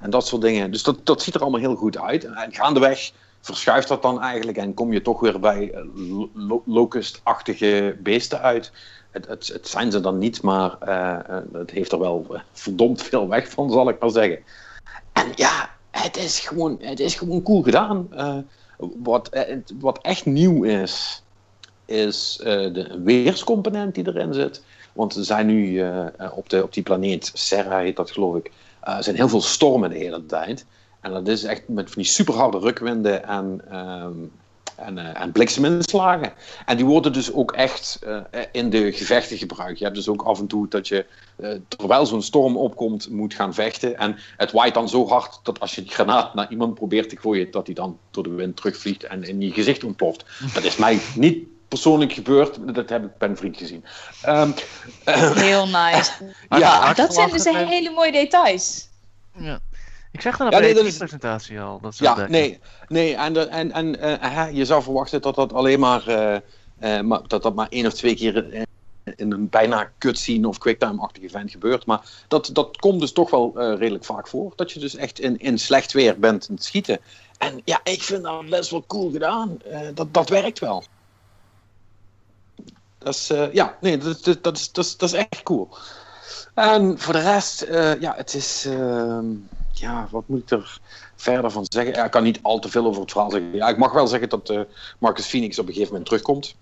en 0.00 0.10
dat 0.10 0.26
soort 0.26 0.42
dingen. 0.42 0.70
Dus 0.70 0.82
dat, 0.82 1.06
dat 1.06 1.22
ziet 1.22 1.34
er 1.34 1.40
allemaal 1.40 1.60
heel 1.60 1.74
goed 1.76 1.98
uit. 1.98 2.24
En, 2.24 2.34
en 2.34 2.54
gaandeweg 2.54 3.10
verschuift 3.40 3.88
dat 3.88 4.02
dan 4.02 4.20
eigenlijk 4.22 4.58
en 4.58 4.74
kom 4.74 4.92
je 4.92 5.02
toch 5.02 5.20
weer 5.20 5.40
bij 5.40 5.74
lo- 5.94 6.30
lo- 6.34 6.62
locust-achtige 6.66 7.96
beesten 8.02 8.40
uit. 8.40 8.72
Het, 9.26 9.48
het, 9.48 9.68
zijn 9.68 9.92
ze 9.92 10.00
dan 10.00 10.18
niet, 10.18 10.42
maar 10.42 10.76
eh, 10.80 11.14
eh, 11.14 11.42
het 11.52 11.70
heeft 11.70 11.92
er 11.92 11.98
wel 11.98 12.26
eh, 12.30 12.40
verdomd 12.52 13.02
veel 13.02 13.28
weg 13.28 13.50
van, 13.50 13.70
zal 13.70 13.88
ik 13.88 14.00
maar 14.00 14.10
zeggen. 14.10 14.38
En 15.12 15.32
ja, 15.34 15.70
het 15.90 16.16
is 16.16 16.38
gewoon, 16.40 16.78
het 16.80 17.00
is 17.00 17.14
gewoon 17.14 17.42
cool 17.42 17.62
gedaan. 17.62 18.08
Wat, 19.02 19.30
wat 19.78 19.98
echt 20.02 20.26
nieuw 20.26 20.62
is, 20.62 21.22
is 21.84 22.36
de 22.42 23.00
weerscomponent 23.04 23.94
die 23.94 24.06
erin 24.06 24.34
zit. 24.34 24.62
Want 24.92 25.14
er 25.14 25.24
zijn 25.24 25.46
nu 25.46 25.82
op, 26.34 26.48
de, 26.48 26.62
op 26.62 26.72
die 26.72 26.82
planeet, 26.82 27.30
Serra 27.34 27.78
heet 27.78 27.96
dat 27.96 28.10
geloof 28.10 28.36
ik, 28.36 28.52
zijn 29.00 29.16
heel 29.16 29.28
veel 29.28 29.40
stormen 29.40 29.90
de 29.90 29.96
hele 29.96 30.26
tijd. 30.26 30.66
En 31.00 31.12
dat 31.12 31.28
is 31.28 31.44
echt 31.44 31.68
met 31.68 31.90
van 31.90 32.02
die 32.02 32.10
superharde 32.10 32.58
rukwinden 32.58 33.24
en, 33.24 33.60
ehm, 33.70 34.12
en, 34.78 34.98
eh, 34.98 35.20
en 35.20 35.32
blikseminslagen. 35.32 36.32
En 36.66 36.76
die 36.76 36.86
worden 36.86 37.12
dus 37.12 37.32
ook 37.32 37.52
echt 37.52 37.98
eh, 38.30 38.40
in 38.52 38.70
de 38.70 38.92
gevechten 38.92 39.38
gebruikt. 39.38 39.78
Je 39.78 39.84
hebt 39.84 39.96
dus 39.96 40.08
ook 40.08 40.22
af 40.22 40.38
en 40.38 40.46
toe 40.46 40.68
dat 40.68 40.88
je, 40.88 41.06
eh, 41.36 41.50
terwijl 41.68 42.06
zo'n 42.06 42.22
storm 42.22 42.56
opkomt, 42.56 43.10
moet 43.10 43.34
gaan 43.34 43.54
vechten. 43.54 43.98
En 43.98 44.16
het 44.36 44.52
waait 44.52 44.74
dan 44.74 44.88
zo 44.88 45.08
hard 45.08 45.40
dat 45.42 45.60
als 45.60 45.74
je 45.74 45.82
die 45.82 45.92
granaat 45.92 46.34
naar 46.34 46.50
iemand 46.50 46.74
probeert 46.74 47.08
te 47.08 47.16
gooien, 47.16 47.50
dat 47.50 47.66
die 47.66 47.74
dan 47.74 47.98
door 48.10 48.22
de 48.22 48.30
wind 48.30 48.56
terugvliegt 48.56 49.04
en 49.04 49.24
in 49.24 49.40
je 49.40 49.52
gezicht 49.52 49.84
ontploft. 49.84 50.24
Dat 50.54 50.64
is 50.64 50.76
mij 50.76 51.00
niet 51.14 51.46
persoonlijk 51.68 52.12
gebeurd, 52.12 52.74
dat 52.74 52.88
heb 52.88 53.04
ik 53.04 53.18
bij 53.18 53.28
een 53.28 53.36
vriend 53.36 53.56
gezien. 53.56 53.84
Ehm, 54.22 54.50
Heel 55.34 55.66
nice. 55.66 56.12
ja, 56.48 56.92
Dat 56.94 57.14
zijn 57.14 57.30
dus 57.30 57.44
hele 57.44 57.90
mooie 57.90 58.12
details. 58.12 58.88
Ja. 59.38 59.60
Ik 60.10 60.20
zeg 60.20 60.36
dan 60.36 60.46
op 60.46 60.52
Ja, 60.52 60.58
nee, 60.58 60.68
de 60.68 60.74
dat 60.78 60.84
is- 60.84 60.96
presentatie 60.96 61.60
al. 61.60 61.80
Dat 61.80 61.96
Ja, 61.98 62.14
dat 62.14 62.28
nee, 62.28 62.60
nee 62.88 63.14
en, 63.16 63.32
de- 63.32 63.40
en, 63.46 63.72
en 63.72 64.00
eh, 64.00 64.48
je 64.52 64.64
zou 64.64 64.82
verwachten 64.82 65.20
dat 65.22 65.34
dat 65.34 65.52
alleen 65.52 65.80
maar, 65.80 66.06
eh, 66.08 66.34
eh, 66.78 67.04
maar 67.04 67.20
dat 67.26 67.42
dat 67.42 67.54
maar 67.54 67.68
één 67.68 67.86
of 67.86 67.92
twee 67.92 68.14
keer 68.14 68.52
in, 68.52 68.66
een 69.32 69.48
bijna 69.48 69.92
cutscene 69.98 70.48
of 70.48 70.58
quicktime-achtig 70.58 71.22
event 71.22 71.50
gebeurt. 71.50 71.86
Maar 71.86 72.00
dat, 72.28 72.50
dat 72.52 72.76
komt 72.76 73.00
dus 73.00 73.12
toch 73.12 73.30
wel 73.30 73.74
redelijk 73.76 74.04
vaak 74.04 74.28
voor. 74.28 74.52
Dat 74.56 74.72
je 74.72 74.80
dus 74.80 74.94
echt 74.96 75.18
in, 75.20 75.38
in 75.38 75.58
slecht 75.58 75.92
weer 75.92 76.18
bent 76.18 76.46
aan 76.48 76.54
het 76.54 76.64
schieten. 76.64 76.98
En 77.38 77.60
ja, 77.64 77.80
ik 77.84 78.02
vind 78.02 78.22
dat 78.22 78.48
best 78.48 78.70
wel 78.70 78.84
cool 78.86 79.10
gedaan. 79.10 79.58
Dat, 79.94 80.14
dat 80.14 80.28
werkt 80.28 80.58
wel. 80.58 80.84
Dat 82.98 83.14
is, 83.14 83.26
ja, 83.52 83.76
nee, 83.80 83.98
dat, 83.98 84.24
dat, 84.24 84.42
dat, 84.42 84.56
is, 84.56 84.72
dat, 84.72 84.84
is, 84.84 84.96
dat 84.96 85.08
is 85.12 85.14
echt 85.14 85.42
cool. 85.42 85.68
En 86.54 86.98
voor 86.98 87.12
de 87.12 87.20
rest, 87.20 87.66
ja, 88.00 88.14
het 88.16 88.34
is, 88.34 88.64
ehm, 88.66 89.24
ja, 89.80 90.08
wat 90.10 90.28
moet 90.28 90.42
ik 90.42 90.50
er 90.50 90.78
verder 91.16 91.50
van 91.50 91.64
zeggen? 91.68 91.94
Ja, 91.94 92.04
ik 92.04 92.10
kan 92.10 92.22
niet 92.22 92.38
al 92.42 92.58
te 92.58 92.68
veel 92.68 92.86
over 92.86 93.00
het 93.00 93.10
verhaal 93.10 93.30
zeggen. 93.30 93.54
Ja, 93.54 93.68
ik 93.68 93.76
mag 93.78 93.92
wel 93.92 94.06
zeggen 94.06 94.28
dat 94.28 94.50
eh, 94.50 94.60
Marcus 94.98 95.26
Phoenix 95.26 95.58
op 95.58 95.66
een 95.66 95.72
gegeven 95.72 95.90
moment 95.90 96.08
terugkomt. 96.08 96.56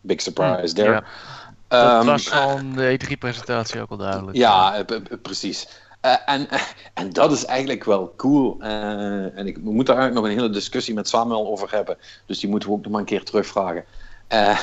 Big 0.00 0.20
surprise 0.20 0.74
there. 0.74 0.92
Ja. 0.92 1.04
Dat 1.68 2.00
Ehm, 2.00 2.06
was 2.06 2.28
van 2.28 2.72
de 2.72 2.98
E3-presentatie 2.98 3.80
ook 3.80 3.90
al 3.90 3.96
duidelijk. 3.96 4.36
ja, 4.36 4.74
eh, 4.84 4.98
precies. 5.22 5.68
Eh, 6.00 6.14
en, 6.26 6.48
en 6.94 7.12
dat 7.12 7.32
is 7.32 7.44
eigenlijk 7.44 7.84
wel 7.84 8.14
cool. 8.16 8.60
En 8.60 9.46
ik 9.46 9.56
we 9.56 9.72
moeten 9.72 9.94
daar 9.94 10.02
eigenlijk 10.02 10.14
nog 10.14 10.24
een 10.24 10.40
hele 10.42 10.50
discussie 10.50 10.94
met 10.94 11.08
Samuel 11.08 11.46
over 11.46 11.70
hebben. 11.70 11.96
Dus 12.26 12.38
die 12.38 12.50
moeten 12.50 12.68
we 12.68 12.74
ook 12.74 12.82
nog 12.82 12.90
maar 12.90 13.00
een 13.00 13.06
keer 13.06 13.24
terugvragen. 13.24 13.84
Eh, 14.28 14.58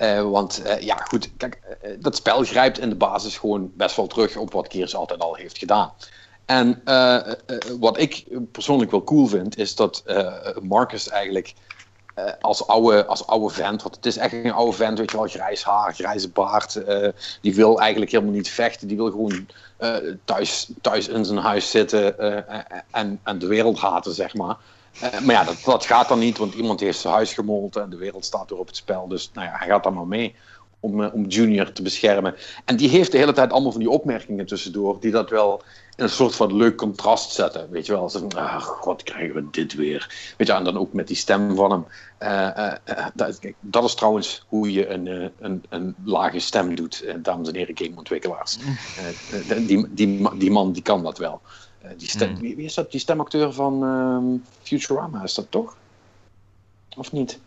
eh, 0.00 0.30
want 0.30 0.62
eh, 0.62 0.80
ja, 0.80 0.96
goed, 0.96 1.30
kijk, 1.36 1.60
eh, 1.80 1.90
dat 1.98 2.16
spel 2.16 2.44
grijpt 2.44 2.78
in 2.78 2.88
de 2.88 2.94
basis 2.94 3.38
gewoon 3.38 3.72
best 3.74 3.96
wel 3.96 4.06
terug 4.06 4.36
op 4.36 4.52
wat 4.52 4.72
Gears 4.72 4.94
altijd 4.94 5.20
al 5.20 5.34
heeft 5.34 5.58
gedaan. 5.58 5.92
En 6.44 6.82
wat 7.78 7.98
ik 7.98 8.24
persoonlijk 8.52 8.90
wel 8.90 9.04
cool 9.04 9.26
vind, 9.26 9.58
is 9.58 9.74
dat 9.74 10.04
Marcus 10.62 11.08
eigenlijk 11.08 11.54
als, 12.40 12.66
oude, 12.66 13.06
als 13.06 13.26
oude 13.26 13.54
vent, 13.54 13.82
want 13.82 13.94
het 13.94 14.06
is 14.06 14.16
echt 14.16 14.32
een 14.32 14.52
oude 14.52 14.76
vent, 14.76 14.98
weet 14.98 15.10
je 15.10 15.16
wel, 15.16 15.26
grijs 15.26 15.64
haar, 15.64 15.94
grijze 15.94 16.28
baard, 16.28 16.82
die 17.40 17.54
wil 17.54 17.80
eigenlijk 17.80 18.10
helemaal 18.10 18.34
niet 18.34 18.50
vechten, 18.50 18.88
die 18.88 18.96
wil 18.96 19.10
gewoon 19.10 19.46
thuis, 20.24 20.70
thuis 20.80 21.08
in 21.08 21.24
zijn 21.24 21.38
huis 21.38 21.70
zitten 21.70 22.18
en, 22.90 23.20
en 23.22 23.38
de 23.38 23.46
wereld 23.46 23.78
haten, 23.78 24.14
zeg 24.14 24.34
maar. 24.34 24.56
Eh, 25.00 25.20
maar 25.20 25.34
ja, 25.34 25.44
dat, 25.44 25.62
dat 25.64 25.86
gaat 25.86 26.08
dan 26.08 26.18
niet, 26.18 26.38
want 26.38 26.54
iemand 26.54 26.80
heeft 26.80 26.98
zijn 26.98 27.14
huis 27.14 27.34
gemolten 27.34 27.82
en 27.82 27.90
de 27.90 27.96
wereld 27.96 28.24
staat 28.24 28.50
weer 28.50 28.58
op 28.58 28.66
het 28.66 28.76
spel. 28.76 29.08
Dus 29.08 29.30
nou 29.32 29.46
ja, 29.46 29.56
hij 29.56 29.68
gaat 29.68 29.82
dan 29.82 29.94
maar 29.94 30.06
mee 30.06 30.34
om, 30.80 31.02
eh, 31.02 31.14
om 31.14 31.26
Junior 31.26 31.72
te 31.72 31.82
beschermen. 31.82 32.34
En 32.64 32.76
die 32.76 32.88
heeft 32.88 33.12
de 33.12 33.18
hele 33.18 33.32
tijd 33.32 33.52
allemaal 33.52 33.72
van 33.72 33.80
die 33.80 33.90
opmerkingen 33.90 34.46
tussendoor, 34.46 35.00
die 35.00 35.10
dat 35.10 35.30
wel 35.30 35.62
in 35.96 36.04
een 36.04 36.10
soort 36.10 36.34
van 36.34 36.56
leuk 36.56 36.76
contrast 36.76 37.32
zetten. 37.32 37.70
Weet 37.70 37.86
je 37.86 37.92
wel, 37.92 38.02
als 38.02 38.34
ah, 38.34 38.60
god, 38.60 39.02
krijgen 39.02 39.34
we 39.34 39.46
dit 39.50 39.74
weer. 39.74 40.34
Weet 40.36 40.46
je, 40.46 40.52
en 40.52 40.64
dan 40.64 40.78
ook 40.78 40.92
met 40.92 41.06
die 41.06 41.16
stem 41.16 41.56
van 41.56 41.70
hem. 41.70 41.84
Eh, 42.18 42.72
dat, 43.14 43.40
dat 43.60 43.84
is 43.84 43.94
trouwens 43.94 44.44
hoe 44.48 44.72
je 44.72 44.88
een, 44.88 45.32
een, 45.40 45.64
een 45.68 45.94
lage 46.04 46.38
stem 46.38 46.74
doet, 46.74 47.04
dames 47.16 47.48
en 47.48 47.54
heren 47.54 47.78
gameontwikkelaars. 47.78 48.58
Eh, 49.48 49.66
die, 49.66 49.94
die, 49.94 50.36
die 50.36 50.50
man 50.50 50.72
die 50.72 50.82
kan 50.82 51.02
dat 51.02 51.18
wel. 51.18 51.40
Eh, 51.82 51.90
die 51.96 52.08
stem, 52.08 52.28
Hmm. 52.30 52.40
wie, 52.40 52.56
wie 52.56 52.64
is 52.64 52.74
dat? 52.74 52.90
Die 52.90 53.00
stemacteur 53.00 53.52
van 53.52 53.82
ehm, 53.84 54.24
Futurama, 54.62 55.22
is 55.22 55.34
dat 55.34 55.46
toch? 55.50 55.76
Of 56.96 57.12
niet? 57.12 57.38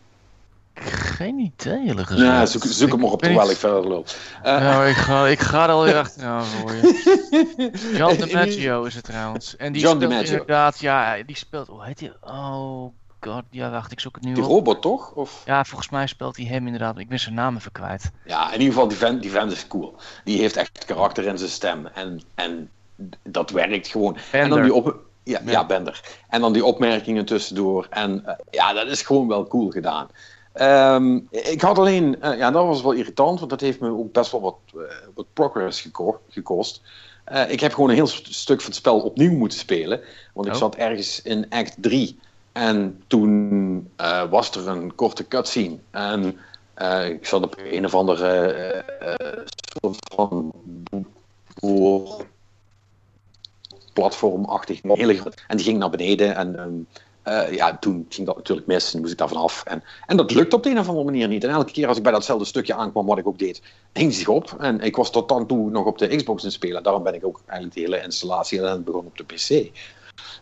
Geen 0.76 1.40
idee, 1.40 1.86
eerlijk 1.86 2.08
gezegd. 2.08 2.28
Ja, 2.28 2.46
zoek, 2.46 2.64
zoek 2.66 2.90
hem 2.92 3.00
maar 3.00 3.12
op 3.12 3.20
ben 3.20 3.30
terwijl 3.30 3.52
ik 3.52 3.58
verder 3.58 3.88
loop. 3.88 4.08
Eh, 4.44 4.52
Ja, 4.60 4.60
maar 4.78 4.90
ik 4.90 4.96
ga, 4.96 5.28
ik 5.28 5.40
ga 5.40 5.64
er 5.64 5.70
alweer 5.70 5.98
achteraan 5.98 6.44
voor 6.46 6.72
je. 6.72 7.92
John 7.98 8.16
DiMaggio 8.24 8.84
is 8.84 8.96
het 8.96 9.04
trouwens. 9.04 9.56
En 9.56 9.72
die 9.74 9.82
John 9.82 9.96
speelt 9.96 10.10
DiMaggio. 10.12 10.32
inderdaad, 10.38 10.80
ja, 10.80 11.24
die 11.26 11.38
speelt, 11.38 11.68
hoe 11.68 11.86
heet 11.86 11.98
die? 11.98 12.12
Oh 12.22 12.92
god, 13.20 13.44
ja, 13.50 13.70
wacht, 13.70 13.92
ik 13.92 14.00
zoek 14.00 14.16
het 14.16 14.24
nu 14.24 14.34
Die 14.34 14.44
op. 14.44 14.50
robot 14.50 14.82
toch? 14.82 15.12
Of? 15.12 15.42
Ja, 15.46 15.64
volgens 15.66 15.90
mij 15.90 16.08
speelt 16.08 16.38
hij 16.38 16.46
hem 16.46 16.66
inderdaad, 16.66 16.98
ik 16.98 17.10
ben 17.10 17.20
zijn 17.20 17.36
naam 17.36 17.56
even 17.56 17.72
kwijt. 17.72 18.12
Ja, 18.26 18.46
in 18.48 18.60
ieder 18.60 18.74
geval, 18.74 18.88
die 18.88 18.98
vent, 18.98 19.22
die 19.22 19.32
vent 19.32 19.52
is 19.52 19.68
cool. 19.68 19.96
Die 20.24 20.40
heeft 20.40 20.56
echt 20.58 20.86
karakter 20.86 21.26
in 21.26 21.38
zijn 21.38 21.50
stem. 21.50 21.86
En, 21.88 22.22
en 22.36 22.70
dat 23.24 23.50
werkt 23.50 23.88
gewoon. 23.88 24.18
En 24.32 24.50
dan 24.50 24.62
die 24.62 24.74
op... 24.74 24.96
Ja, 25.24 25.42
ja. 25.46 25.52
Ja. 25.52 25.66
Bender. 25.66 26.02
En 26.30 26.42
dan 26.42 26.54
die 26.54 26.66
opmerkingen 26.66 27.26
tussendoor. 27.26 27.88
En 27.90 28.26
eh, 28.26 28.34
ja, 28.52 28.74
dat 28.74 28.88
is 28.88 29.02
gewoon 29.02 29.28
wel 29.28 29.48
cool 29.48 29.70
gedaan. 29.70 30.08
Ehm, 30.54 31.20
ik 31.30 31.62
had 31.62 31.78
alleen... 31.78 32.22
eh, 32.22 32.38
ja, 32.38 32.52
dat 32.52 32.66
was 32.66 32.82
wel 32.82 32.92
irritant, 32.92 33.38
want 33.40 33.50
dat 33.52 33.62
heeft 33.62 33.80
me 33.80 33.90
ook 33.90 34.12
best 34.12 34.32
wel 34.32 34.42
wat, 34.42 34.58
eh, 34.74 34.82
wat 35.16 35.26
progress 35.34 35.82
geko- 35.82 36.22
gekost. 36.30 36.82
Eh, 37.24 37.52
ik 37.52 37.60
heb 37.60 37.74
gewoon 37.74 37.90
een 37.90 37.96
heel 37.96 38.08
st- 38.08 38.34
stuk 38.34 38.60
van 38.62 38.70
het 38.70 38.80
spel 38.80 39.00
opnieuw 39.00 39.32
moeten 39.32 39.60
spelen. 39.60 40.02
Want 40.34 40.48
ik 40.48 40.54
Oh. 40.54 40.60
zat 40.60 40.76
ergens 40.76 41.22
in 41.22 41.46
act 41.50 41.76
3. 41.80 42.20
En 42.52 43.04
toen 43.08 43.90
eh, 43.96 44.24
was 44.30 44.52
er 44.56 44.68
een 44.68 44.96
korte 44.96 45.28
cutscene. 45.28 45.78
En 45.92 46.38
eh, 46.74 47.10
ik 47.10 47.26
zat 47.26 47.44
op 47.44 47.56
een 47.72 47.86
of 47.86 47.96
andere 47.96 48.84
soort 49.82 49.98
van 50.16 50.52
voor 51.60 52.26
platformachtig 53.94 54.82
en 54.82 55.58
die 55.58 55.66
ging 55.66 55.78
naar 55.78 55.90
beneden 55.90 56.36
en 56.36 56.58
ehm, 56.60 56.74
eh, 57.24 57.56
ja, 57.56 57.78
toen 57.78 58.06
ging 58.10 58.28
dat 58.28 58.36
natuurlijk 58.36 58.68
mis 58.68 58.94
en 58.94 59.00
moest 59.00 59.12
ik 59.12 59.18
daar 59.18 59.28
vanaf 59.28 59.64
en, 59.64 59.84
en 60.06 60.18
dat 60.18 60.32
lukte 60.32 60.56
op 60.56 60.64
de 60.64 60.70
een 60.70 60.80
of 60.80 60.88
andere 60.88 61.06
manier 61.06 61.28
niet 61.28 61.44
en 61.44 61.50
elke 61.50 61.72
keer 61.72 61.88
als 61.88 61.98
ik 61.98 62.04
bij 62.04 62.12
datzelfde 62.12 62.46
stukje 62.46 62.74
aankwam 62.74 63.06
wat 63.06 63.18
ik 63.18 63.28
ook 63.28 63.40
deed, 63.40 63.62
hing 63.94 64.14
zich 64.14 64.28
op 64.28 64.56
en 64.60 64.80
ik 64.80 64.96
was 64.96 65.12
tot 65.12 65.30
dan 65.30 65.48
toe 65.48 65.70
nog 65.70 65.86
op 65.86 65.98
de 65.98 66.16
Xbox 66.16 66.44
het 66.44 66.54
spelen, 66.54 66.84
daarom 66.84 67.04
ben 67.04 67.14
ik 67.14 67.26
ook 67.26 67.42
eigenlijk 67.46 67.76
de 67.78 67.82
hele 67.82 68.04
installatie 68.04 68.60
en 68.60 68.72
het 68.72 68.86
begon 68.86 69.06
op 69.06 69.18
de 69.18 69.24
PC 69.24 69.72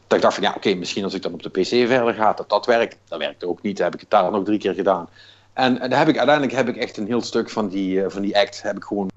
dat 0.08 0.18
ik 0.18 0.22
dacht 0.22 0.34
van 0.36 0.43
ja, 0.43 0.54
oké, 0.56 0.74
misschien 0.74 1.04
als 1.04 1.14
ik 1.14 1.22
dan 1.22 1.34
op 1.34 1.43
de 1.43 1.49
PC 1.49 1.68
verder 1.68 2.14
ga, 2.14 2.34
dat 2.34 2.49
dat 2.49 2.66
werkt. 2.66 2.97
Dat 3.08 3.20
werkte 3.20 3.47
ook 3.47 3.62
niet. 3.62 3.78
Dat 3.78 3.86
heb 3.86 3.93
ik 3.93 3.99
het 3.99 4.10
daar 4.10 4.32
nog 4.32 4.43
drie 4.43 4.60
keer 4.60 4.74
gedaan. 4.74 5.10
En, 5.54 5.80
en 5.80 5.93
heb 5.93 6.08
ik, 6.08 6.18
uiteindelijk 6.18 6.58
heb 6.58 6.68
ik 6.68 6.78
echt 6.78 6.97
een 6.97 7.08
heel 7.08 7.22
stuk 7.22 7.49
van 7.49 7.68
die, 7.68 8.04
eh, 8.04 8.10
van 8.10 8.22
die 8.22 8.38
act 8.38 8.62
heb 8.62 8.76
ik 8.76 8.84
gewoon 8.84 9.10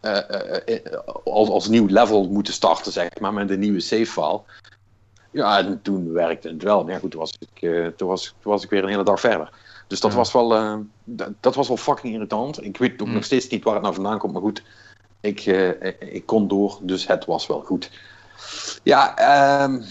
eh, 0.00 0.30
eh, 0.30 0.84
eh, 0.86 0.98
als, 1.24 1.48
als 1.48 1.68
nieuw 1.68 1.86
level 1.86 2.28
moeten 2.28 2.52
starten, 2.54 2.92
zeg 2.92 3.18
maar, 3.20 3.32
met 3.32 3.50
een 3.50 3.58
nieuwe 3.58 3.80
save 3.80 4.06
file. 4.06 4.40
Ja, 5.30 5.58
en 5.58 5.82
toen 5.82 6.12
werkte 6.12 6.48
het 6.48 6.62
wel. 6.62 6.84
Maar 6.84 6.92
ja, 6.92 6.98
goed, 6.98 7.10
toen 7.10 7.20
was 7.20 7.34
ik, 7.38 7.70
toen 7.96 8.08
was, 8.08 8.34
toen 8.40 8.52
was 8.52 8.64
ik 8.64 8.70
weer 8.70 8.82
een 8.82 8.88
hele 8.88 9.04
dag 9.04 9.20
verder. 9.20 9.52
Dus 9.86 10.00
dat, 10.00 10.10
Ja. 10.10 10.16
was 10.16 10.32
wel, 10.32 10.84
dat, 11.40 11.54
was 11.54 11.68
wel 11.68 11.76
fucking 11.76 12.14
irritant. 12.14 12.64
Ik 12.64 12.76
weet 12.76 13.00
ook 13.00 13.06
Mm. 13.06 13.14
nog 13.14 13.24
steeds 13.24 13.48
niet 13.48 13.64
waar 13.64 13.74
het 13.74 13.82
nou 13.82 13.94
vandaan 13.94 14.18
komt, 14.18 14.32
maar 14.32 14.42
goed, 14.42 14.62
ik, 15.20 15.44
ik, 15.98 16.26
kon 16.26 16.48
door, 16.48 16.78
dus 16.82 17.06
het 17.06 17.24
was 17.24 17.46
wel 17.46 17.60
goed. 17.60 17.90
Ja, 18.82 19.16
ehm, 19.16 19.82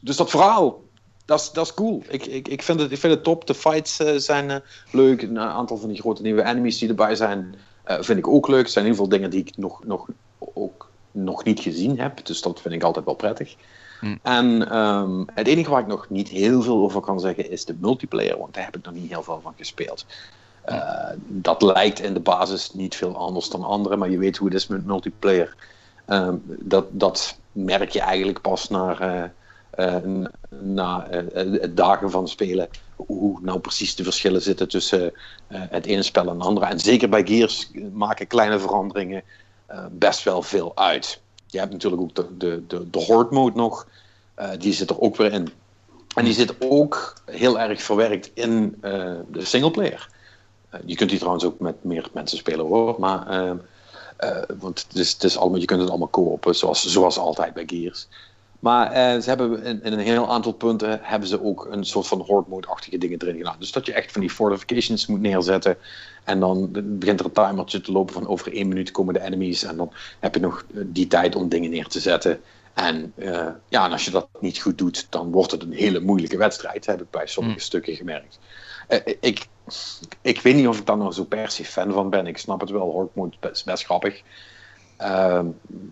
dus 0.00 0.16
dat 0.16 0.30
verhaal 0.30 0.84
dat 1.24 1.40
is, 1.40 1.52
dat 1.52 1.66
is 1.66 1.74
cool. 1.74 2.02
Ik, 2.08 2.26
ik, 2.26 2.48
ik, 2.48 2.62
vind 2.62 2.80
het, 2.80 2.92
ik 2.92 2.98
vind 2.98 3.12
het 3.12 3.24
top. 3.24 3.46
De 3.46 3.54
fights 3.54 3.96
zijn 4.16 4.62
leuk. 4.90 5.22
Een 5.22 5.38
aantal 5.38 5.76
van 5.76 5.88
die 5.88 6.00
grote 6.00 6.22
nieuwe 6.22 6.44
enemies 6.44 6.78
die 6.78 6.88
erbij 6.88 7.14
zijn, 7.14 7.54
uh, 7.86 7.96
vind 8.00 8.18
ik 8.18 8.28
ook 8.28 8.48
leuk. 8.48 8.62
Het 8.62 8.70
zijn 8.70 8.84
in 8.84 8.90
ieder 8.90 9.04
geval 9.04 9.18
dingen 9.18 9.36
die 9.36 9.46
ik 9.48 9.56
nog, 9.56 9.84
nog, 9.84 10.06
ook 10.38 10.88
nog 11.10 11.44
niet 11.44 11.60
gezien 11.60 12.00
heb. 12.00 12.26
Dus 12.26 12.42
dat 12.42 12.60
vind 12.60 12.74
ik 12.74 12.82
altijd 12.82 13.04
wel 13.04 13.14
prettig. 13.14 13.56
Hm. 14.00 14.16
En 14.22 14.76
um, 14.78 15.24
het 15.34 15.46
enige 15.46 15.70
waar 15.70 15.80
ik 15.80 15.86
nog 15.86 16.10
niet 16.10 16.28
heel 16.28 16.62
veel 16.62 16.82
over 16.82 17.00
kan 17.00 17.20
zeggen 17.20 17.50
is 17.50 17.64
de 17.64 17.76
multiplayer. 17.80 18.38
Want 18.38 18.54
daar 18.54 18.64
heb 18.64 18.76
ik 18.76 18.84
nog 18.84 18.94
niet 18.94 19.10
heel 19.10 19.22
veel 19.22 19.40
van 19.42 19.54
gespeeld. 19.56 20.06
Uh, 20.68 21.10
dat 21.16 21.62
lijkt 21.62 22.00
in 22.00 22.14
de 22.14 22.20
basis 22.20 22.72
niet 22.72 22.94
veel 22.94 23.16
anders 23.16 23.48
dan 23.48 23.64
andere, 23.64 23.96
maar 23.96 24.10
je 24.10 24.18
weet 24.18 24.36
hoe 24.36 24.48
het 24.48 24.56
is 24.56 24.66
met 24.66 24.86
multiplayer. 24.86 25.54
Uh, 26.08 26.28
dat, 26.46 26.86
dat 26.90 27.38
merk 27.52 27.90
je 27.90 28.00
eigenlijk 28.00 28.40
pas 28.40 28.68
na, 28.68 29.30
uh, 29.78 29.96
na 30.60 31.08
dagen 31.70 32.10
van 32.10 32.28
spelen. 32.28 32.68
Hoe 32.96 33.38
nou 33.42 33.58
precies 33.58 33.94
de 33.94 34.04
verschillen 34.04 34.42
zitten 34.42 34.68
tussen 34.68 35.12
het 35.48 35.86
ene 35.86 36.02
spel 36.02 36.22
en 36.22 36.34
het 36.34 36.46
andere. 36.46 36.66
En 36.66 36.80
zeker 36.80 37.08
bij 37.08 37.26
Gears 37.26 37.70
maken 37.92 38.26
kleine 38.26 38.58
veranderingen 38.58 39.22
best 39.90 40.22
wel 40.22 40.42
veel 40.42 40.72
uit. 40.76 41.20
Je 41.46 41.58
hebt 41.58 41.72
natuurlijk 41.72 42.02
ook 42.02 42.14
de, 42.14 42.36
de, 42.36 42.66
de, 42.66 42.90
de 42.90 42.98
horde 42.98 43.34
mode 43.34 43.56
nog. 43.56 43.88
die 44.58 44.72
zit 44.72 44.90
er 44.90 45.00
ook 45.00 45.16
weer 45.16 45.32
in. 45.32 45.48
En 46.14 46.24
die 46.24 46.34
zit 46.34 46.54
ook 46.58 47.14
heel 47.24 47.60
erg 47.60 47.82
verwerkt 47.82 48.30
in 48.34 48.76
de 49.30 49.44
singleplayer. 49.44 50.08
Eh, 50.76 50.80
je 50.84 50.94
kunt 50.94 51.10
die 51.10 51.18
trouwens 51.18 51.44
ook 51.44 51.60
met 51.60 51.84
meer 51.84 52.08
mensen 52.12 52.38
spelen 52.38 52.66
hoor. 52.66 52.94
Maar, 52.98 53.28
eh, 54.16 54.42
want 54.58 54.86
het 54.88 54.96
is, 54.96 55.12
het 55.12 55.24
is 55.24 55.36
allemaal, 55.36 55.60
je 55.60 55.66
kunt 55.66 55.80
het 55.80 55.88
allemaal 55.88 56.08
kopen, 56.08 56.54
zoals, 56.54 56.86
zoals 56.86 57.18
altijd 57.18 57.54
bij 57.54 57.64
Gears. 57.66 58.08
Maar 58.66 58.90
uh, 58.90 59.22
ze 59.22 59.28
hebben 59.28 59.62
in, 59.62 59.82
in, 59.82 59.92
een 59.92 59.98
heel 59.98 60.30
aantal 60.30 60.52
punten 60.52 60.98
hebben 61.02 61.28
ze 61.28 61.44
ook 61.44 61.66
een 61.70 61.84
soort 61.84 62.06
van 62.06 62.20
horde 62.20 62.48
mode-achtige 62.50 62.98
dingen 62.98 63.22
erin 63.22 63.36
gedaan. 63.36 63.56
Dus 63.58 63.72
dat 63.72 63.86
je 63.86 63.92
echt 63.92 64.12
van 64.12 64.20
die 64.20 64.30
fortifications 64.30 65.06
moet 65.06 65.20
neerzetten. 65.20 65.76
En 66.24 66.40
dan 66.40 66.68
begint 66.72 67.20
er 67.20 67.26
een 67.26 67.32
timertje 67.32 67.80
te 67.80 67.92
lopen 67.92 68.14
van 68.14 68.26
over 68.26 68.52
één 68.52 68.68
minuut 68.68 68.90
komen 68.90 69.14
de 69.14 69.20
enemies. 69.20 69.62
En 69.62 69.76
dan 69.76 69.92
heb 70.20 70.34
je 70.34 70.40
nog 70.40 70.64
die 70.72 71.06
tijd 71.06 71.36
om 71.36 71.48
dingen 71.48 71.70
neer 71.70 71.86
te 71.86 72.00
zetten. 72.00 72.40
En 72.74 73.12
uh, 73.16 73.46
ja, 73.68 73.84
en 73.84 73.92
als 73.92 74.04
je 74.04 74.10
dat 74.10 74.28
niet 74.40 74.58
goed 74.58 74.78
doet, 74.78 75.06
dan 75.10 75.30
wordt 75.30 75.50
het 75.50 75.62
een 75.62 75.72
hele 75.72 76.00
moeilijke 76.00 76.36
wedstrijd. 76.36 76.86
heb 76.86 77.00
ik 77.00 77.10
bij 77.10 77.26
sommige 77.26 77.56
mm. 77.56 77.62
stukken 77.62 77.96
gemerkt. 77.96 78.38
Uh, 78.88 78.98
ik, 79.20 79.46
ik 80.22 80.40
weet 80.40 80.54
niet 80.54 80.68
of 80.68 80.78
ik 80.78 80.86
daar 80.86 80.96
nou 80.96 81.12
zo 81.12 81.24
per 81.24 81.50
se 81.50 81.64
fan 81.64 81.92
van 81.92 82.10
ben. 82.10 82.26
Ik 82.26 82.38
snap 82.38 82.60
het 82.60 82.70
wel, 82.70 82.90
Horde 83.14 83.50
is 83.52 83.64
best, 83.64 83.84
grappig. 83.84 84.22
Uh, 85.00 85.40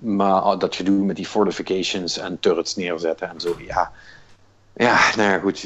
maar 0.01 0.59
dat 0.59 0.77
gedoe 0.77 1.05
met 1.05 1.17
die 1.17 1.27
fortifications 1.27 2.19
en 2.19 2.41
turrets 2.41 2.77
neerzetten 2.77 3.29
en 3.29 3.41
zo, 3.41 3.57
ja. 3.67 3.93
Ja, 4.77 4.99
nou 5.17 5.31
ja, 5.31 5.39
goed, 5.39 5.61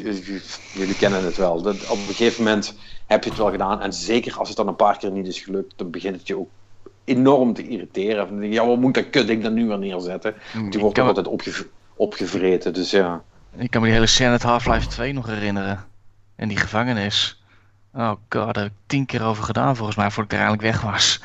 jullie 0.72 0.96
kennen 0.96 1.24
het 1.24 1.36
wel. 1.36 1.62
Dat, 1.62 1.88
op 1.88 1.98
een 1.98 2.14
gegeven 2.14 2.44
moment 2.44 2.74
heb 3.06 3.24
je 3.24 3.30
het 3.30 3.38
wel 3.38 3.50
gedaan. 3.50 3.80
En 3.80 3.92
zeker 3.92 4.38
als 4.38 4.48
het 4.48 4.56
dan 4.56 4.68
een 4.68 4.76
paar 4.76 4.98
keer 4.98 5.10
niet 5.10 5.26
is 5.26 5.40
gelukt, 5.40 5.72
dan 5.76 5.90
begint 5.90 6.16
het 6.16 6.26
je 6.26 6.38
ook 6.38 6.48
enorm 7.04 7.54
te 7.54 7.68
irriteren. 7.68 8.52
Ja, 8.52 8.66
wat 8.66 8.78
moet 8.78 8.94
dat 8.94 9.10
kutding 9.10 9.42
dan 9.42 9.54
nu 9.54 9.66
weer 9.66 9.78
neerzetten? 9.78 10.34
Want 10.54 10.72
die 10.72 10.80
wordt 10.80 10.98
ook 10.98 11.06
altijd 11.06 11.26
opge 11.26 11.66
opgevreten, 11.96 12.72
dus 12.72 12.90
ja. 12.90 13.22
Ik 13.56 13.70
kan 13.70 13.80
me 13.80 13.86
die 13.86 13.96
hele 13.96 14.06
scène 14.06 14.30
uit 14.30 14.42
Half-Life 14.42 14.86
2 14.88 15.12
nog 15.12 15.26
herinneren. 15.26 15.84
En 16.36 16.48
die 16.48 16.56
gevangenis. 16.56 17.42
Oh 17.92 18.08
god, 18.08 18.54
daar 18.54 18.54
heb 18.54 18.66
ik 18.66 18.72
tien 18.86 19.06
keer 19.06 19.24
over 19.24 19.44
gedaan 19.44 19.76
volgens 19.76 19.96
mij 19.96 20.10
voordat 20.10 20.32
ik 20.32 20.38
er 20.38 20.44
eigenlijk 20.44 20.72
weg 20.72 20.90
was. 20.90 21.20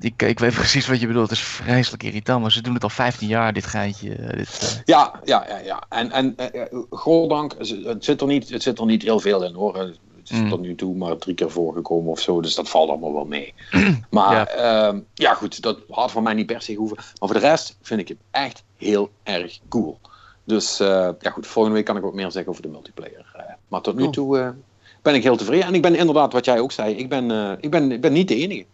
Ik, 0.00 0.22
ik 0.22 0.38
weet 0.38 0.54
precies 0.54 0.86
wat 0.86 1.00
je 1.00 1.06
bedoelt. 1.06 1.28
Het 1.28 1.38
is 1.38 1.44
vreselijk 1.44 2.02
irritant, 2.02 2.42
maar 2.42 2.52
ze 2.52 2.62
doen 2.62 2.74
het 2.74 2.82
al 2.82 2.88
15 2.88 3.28
jaar, 3.28 3.52
dit 3.52 3.66
geintje. 3.66 4.14
Eh, 4.14 4.36
dit, 4.36 4.60
uh... 4.62 4.80
Ja, 4.84 5.20
ja, 5.24 5.46
ja, 5.48 5.58
ja. 5.58 5.82
En, 5.88 6.10
en 6.10 6.36
uh, 6.54 6.62
goddank, 6.90 7.54
het 7.58 8.04
zit, 8.04 8.20
er 8.20 8.26
niet, 8.26 8.48
het 8.48 8.62
zit 8.62 8.78
er 8.78 8.86
niet 8.86 9.02
heel 9.02 9.20
veel 9.20 9.44
in 9.44 9.54
hoor. 9.54 9.76
Het 9.76 9.98
is 10.24 10.38
mm. 10.38 10.48
tot 10.48 10.60
nu 10.60 10.74
toe 10.74 10.94
maar 10.94 11.16
drie 11.16 11.34
keer 11.34 11.50
voorgekomen 11.50 12.10
of 12.10 12.20
zo, 12.20 12.40
dus 12.40 12.54
dat 12.54 12.68
valt 12.68 12.88
allemaal 12.88 13.12
wel 13.12 13.24
mee. 13.24 13.54
maar 14.10 14.56
ja. 14.56 14.92
Uh, 14.92 14.98
ja, 15.14 15.34
goed, 15.34 15.62
dat 15.62 15.78
had 15.90 16.10
van 16.10 16.22
mij 16.22 16.34
niet 16.34 16.46
per 16.46 16.62
se 16.62 16.74
hoeven. 16.74 16.96
Maar 16.96 17.28
voor 17.28 17.40
de 17.40 17.46
rest 17.46 17.76
vind 17.82 18.00
ik 18.00 18.08
het 18.08 18.18
echt 18.30 18.62
heel 18.76 19.10
erg 19.22 19.58
cool. 19.68 19.98
Dus 20.44 20.78
ja 20.78 21.30
goed, 21.32 21.46
volgende 21.46 21.76
week 21.76 21.86
kan 21.86 21.96
ik 21.96 22.02
wat 22.02 22.14
meer 22.14 22.30
zeggen 22.30 22.50
over 22.50 22.62
de 22.62 22.68
multiplayer. 22.68 23.56
maar 23.68 23.80
tot 23.80 23.96
nu 23.96 24.10
toe 24.10 24.54
ben 25.02 25.14
ik 25.14 25.22
heel 25.22 25.36
tevreden. 25.36 25.66
En 25.66 25.74
ik 25.74 25.82
ben 25.82 25.94
inderdaad, 25.94 26.32
wat 26.32 26.44
jij 26.44 26.60
ook 26.60 26.72
zei, 26.72 26.94
ik 26.94 27.08
ben, 27.08 27.58
ik 27.60 27.70
ben, 27.70 27.92
ik 27.92 28.00
ben 28.00 28.12
niet 28.12 28.28
de 28.28 28.34
enige. 28.34 28.64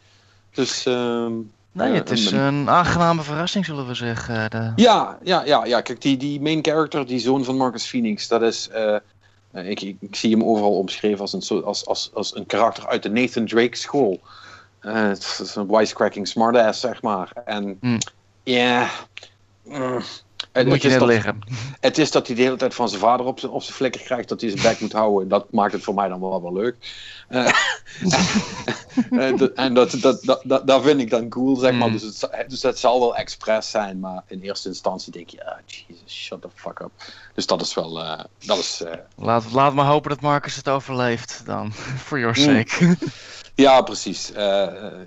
Dus... 0.51 0.87
Uh, 0.87 1.27
nee, 1.73 1.93
het 1.93 2.11
is 2.11 2.31
een 2.31 2.69
aangename 2.69 3.23
verrassing, 3.23 3.65
zullen 3.65 3.87
we 3.87 3.95
zeggen. 3.95 4.51
De... 4.51 4.73
Ja, 4.77 5.19
ja, 5.23 5.45
ja, 5.45 5.65
ja, 5.65 5.81
kijk, 5.81 6.01
die, 6.01 6.17
die 6.17 6.41
main 6.41 6.65
character, 6.65 7.07
die 7.07 7.19
zoon 7.19 7.45
van 7.45 7.57
Marcus 7.57 7.87
Phoenix, 7.87 8.29
dat 8.29 8.43
is... 8.43 8.69
Ik, 9.53 9.81
ik, 9.81 9.97
ik, 10.01 10.17
zie 10.17 10.31
hem 10.31 10.45
overal 10.45 10.79
omschreven 10.79 11.21
als 11.21 11.33
een, 11.33 11.65
als, 11.65 11.87
als, 11.87 12.11
als 12.15 12.37
een 12.37 12.47
karakter 12.47 12.87
uit 12.87 13.03
de 13.03 13.11
Nathan 13.11 13.47
Drake 13.47 13.77
school. 13.77 14.21
het 14.81 15.39
is 15.43 15.55
een 15.55 15.77
wisecracking 15.77 16.29
smartass, 16.29 16.81
zeg 16.81 17.03
maar. 17.03 17.33
En 17.45 17.79
hmm. 17.81 17.99
ja... 18.43 18.91
Mm. 19.65 20.03
Moet 20.53 20.83
je 20.83 21.07
liggen. 21.07 21.39
Het 21.81 21.99
is 21.99 22.11
dat 22.11 22.27
hij 22.27 22.37
de 22.37 22.43
hele 22.43 22.57
tijd 22.57 22.75
van 22.75 22.89
zijn 22.89 23.01
vader 23.01 23.27
op 23.27 23.41
zijn, 23.41 23.53
op 23.53 23.63
zijn 23.63 23.75
flikker 23.75 24.01
krijgt, 24.01 24.29
dat 24.29 24.41
hij 24.41 24.51
zijn 24.51 24.63
bek 24.63 24.81
moet 24.81 24.93
houden. 24.93 25.29
Dat 25.29 25.53
maakt 25.53 25.73
het 25.73 25.83
voor 25.83 25.95
mij 25.95 26.09
dan 26.09 26.21
wel, 26.21 26.43
wel 26.43 26.53
leuk. 26.53 26.77
Uh, 29.11 29.59
en 29.59 29.75
dat, 29.75 29.91
dat, 29.91 30.23
dat, 30.23 30.43
dat, 30.45 30.67
dat 30.67 30.83
vind 30.83 31.01
ik 31.01 31.11
dan 31.11 31.29
cool, 31.29 31.57
zeg 31.57 31.73
maar. 31.73 31.89
Mm. 31.89 31.99
Dus, 31.99 32.21
het, 32.21 32.45
dus 32.51 32.63
het 32.63 32.79
zal 32.79 33.01
wel 33.01 33.17
expres 33.17 33.71
zijn, 33.71 34.01
maar 34.01 34.23
in 34.27 34.41
eerste 34.41 34.69
instantie 34.69 35.13
denk 35.13 35.29
je, 35.29 35.47
ah, 35.47 35.59
Jesus, 35.67 36.03
shut 36.07 36.43
the 36.43 36.49
fuck 36.55 36.79
up. 36.79 36.91
Dus 37.35 37.47
dat 37.47 37.61
is 37.61 37.75
wel, 37.75 37.99
uh, 37.99 38.21
dat 38.39 38.59
is... 38.59 38.83
Uh... 38.85 38.93
laat, 39.17 39.53
laat 39.53 39.75
maar 39.75 39.87
hopen 39.87 40.11
dat 40.11 40.21
Marcus 40.21 40.57
het 40.57 40.69
overleeft 40.69 41.43
dan, 41.47 41.73
for 42.07 42.19
your 42.19 42.39
mm. 42.39 42.45
sake. 42.45 42.85
Mm. 42.85 42.97
ja, 43.55 43.83
precies. 43.83 44.33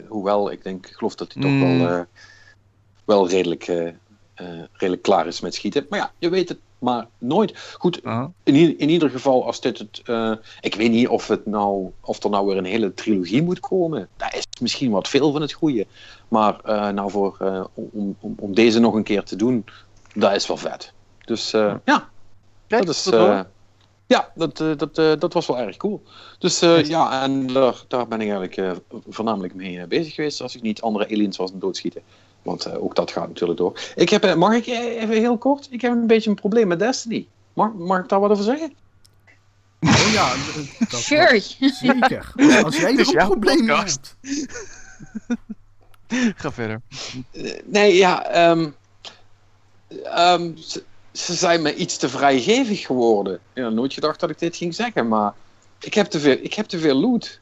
hoewel, 0.08 0.52
ik 0.52 0.64
denk, 0.64 0.88
ik 0.88 0.96
geloof 0.96 1.16
dat 1.16 1.34
hij 1.34 1.42
toch 1.42 1.52
mm. 1.52 1.80
wel, 1.80 2.06
wel 3.06 3.30
redelijk 3.30 3.94
redelijk 4.72 5.02
klaar 5.02 5.28
is 5.28 5.42
met 5.42 5.56
schieten. 5.56 5.86
Maar 5.90 6.00
ja, 6.00 6.12
je 6.18 6.30
weet 6.30 6.50
het 6.50 6.60
maar 6.84 7.08
nooit. 7.18 7.76
Goed, 7.78 8.02
in, 8.44 8.78
in 8.80 8.90
ieder 8.90 9.10
geval, 9.10 9.46
als 9.46 9.62
dit 9.62 9.78
het. 9.78 10.02
Uh, 10.06 10.34
ik 10.62 10.76
weet 10.76 10.92
niet 10.92 11.08
of, 11.08 11.28
het 11.28 11.46
nou, 11.46 11.92
of 12.02 12.24
er 12.24 12.30
nou 12.30 12.46
weer 12.48 12.58
een 12.58 12.66
hele 12.66 12.94
trilogie 12.94 13.44
moet 13.44 13.60
komen. 13.60 14.08
Dat 14.18 14.34
is 14.34 14.46
misschien 14.62 14.92
wat 14.92 15.08
veel 15.08 15.32
van 15.32 15.42
het 15.42 15.54
goede. 15.54 15.86
Maar 16.28 16.60
uh, 16.66 16.90
nou 16.90 17.12
voor, 17.12 17.38
om, 17.74 18.16
om, 18.20 18.36
om 18.38 18.54
deze 18.54 18.80
nog 18.80 18.94
een 18.94 19.04
keer 19.04 19.24
te 19.24 19.36
doen, 19.36 19.66
dat 20.16 20.36
is 20.36 20.48
wel 20.48 20.58
vet. 20.58 20.94
Dus 21.26 21.52
ja, 21.52 22.10
dat 22.68 22.90
is. 22.90 23.04
ja, 24.06 24.32
dat, 24.36 24.58
dat, 24.58 24.96
dat 24.96 25.34
was 25.34 25.48
wel 25.48 25.60
erg 25.60 25.78
cool. 25.78 26.04
Dus 26.40 26.60
ja, 26.84 27.24
en 27.24 27.48
daar, 27.48 27.84
daar 27.88 28.08
ben 28.08 28.22
ik 28.22 28.30
eigenlijk 28.30 28.82
voornamelijk 29.10 29.54
mee 29.54 29.88
bezig 29.88 30.14
geweest. 30.14 30.42
Als 30.42 30.56
ik 30.56 30.62
niet 30.62 30.82
andere 30.82 31.06
aliens 31.06 31.38
was 31.38 31.52
doodschieten. 31.54 32.02
Want 32.44 32.68
uh, 32.68 32.84
ook 32.84 32.96
dat 32.96 33.12
gaat 33.12 33.28
natuurlijk 33.28 33.60
door. 33.60 33.80
Ik 33.96 34.10
heb, 34.10 34.26
uh, 34.26 34.36
mag 34.36 34.54
ik 34.54 34.68
even 34.68 35.16
heel 35.16 35.38
kort? 35.38 35.68
Ik 35.72 35.82
heb 35.82 35.92
een 35.92 36.08
beetje 36.08 36.30
een 36.30 36.36
probleem 36.36 36.68
met 36.68 36.80
Destiny. 36.80 37.28
Mag, 37.54 37.74
mag 37.74 38.00
ik 38.00 38.10
daar 38.10 38.20
wat 38.20 38.32
over 38.32 38.44
zeggen? 38.44 38.74
Oh 39.80 40.12
ja, 40.14 40.34
dat 40.90 41.00
sure. 41.00 41.40
zeker. 41.40 42.34
Als 42.64 42.78
jij 42.78 42.98
er 42.98 43.18
een 43.18 43.28
probleem 43.28 43.70
hebt. 43.70 44.16
Ga 46.36 46.52
verder. 46.52 46.82
Nee, 47.66 47.96
ja. 47.96 48.50
Um, 48.50 48.76
um, 50.18 50.58
ze, 50.58 50.84
ze, 51.12 51.34
zijn 51.34 51.62
me 51.62 51.76
iets 51.76 51.98
te 51.98 52.10
vrijgevig 52.10 52.86
geworden. 52.86 53.40
Ik 53.54 53.64
had 53.64 53.74
nooit 53.74 53.94
gedacht 53.94 54.20
dat 54.20 54.30
ik 54.30 54.40
dit 54.40 54.56
ging 54.56 54.76
zeggen, 54.76 55.08
maar 55.08 55.34
ik 55.80 55.94
heb 55.94 56.08
te 56.08 56.20
veel, 56.20 56.38
ik 56.42 56.54
heb 56.54 56.66
te 56.66 56.80
veel 56.80 56.96
loot. 56.96 57.42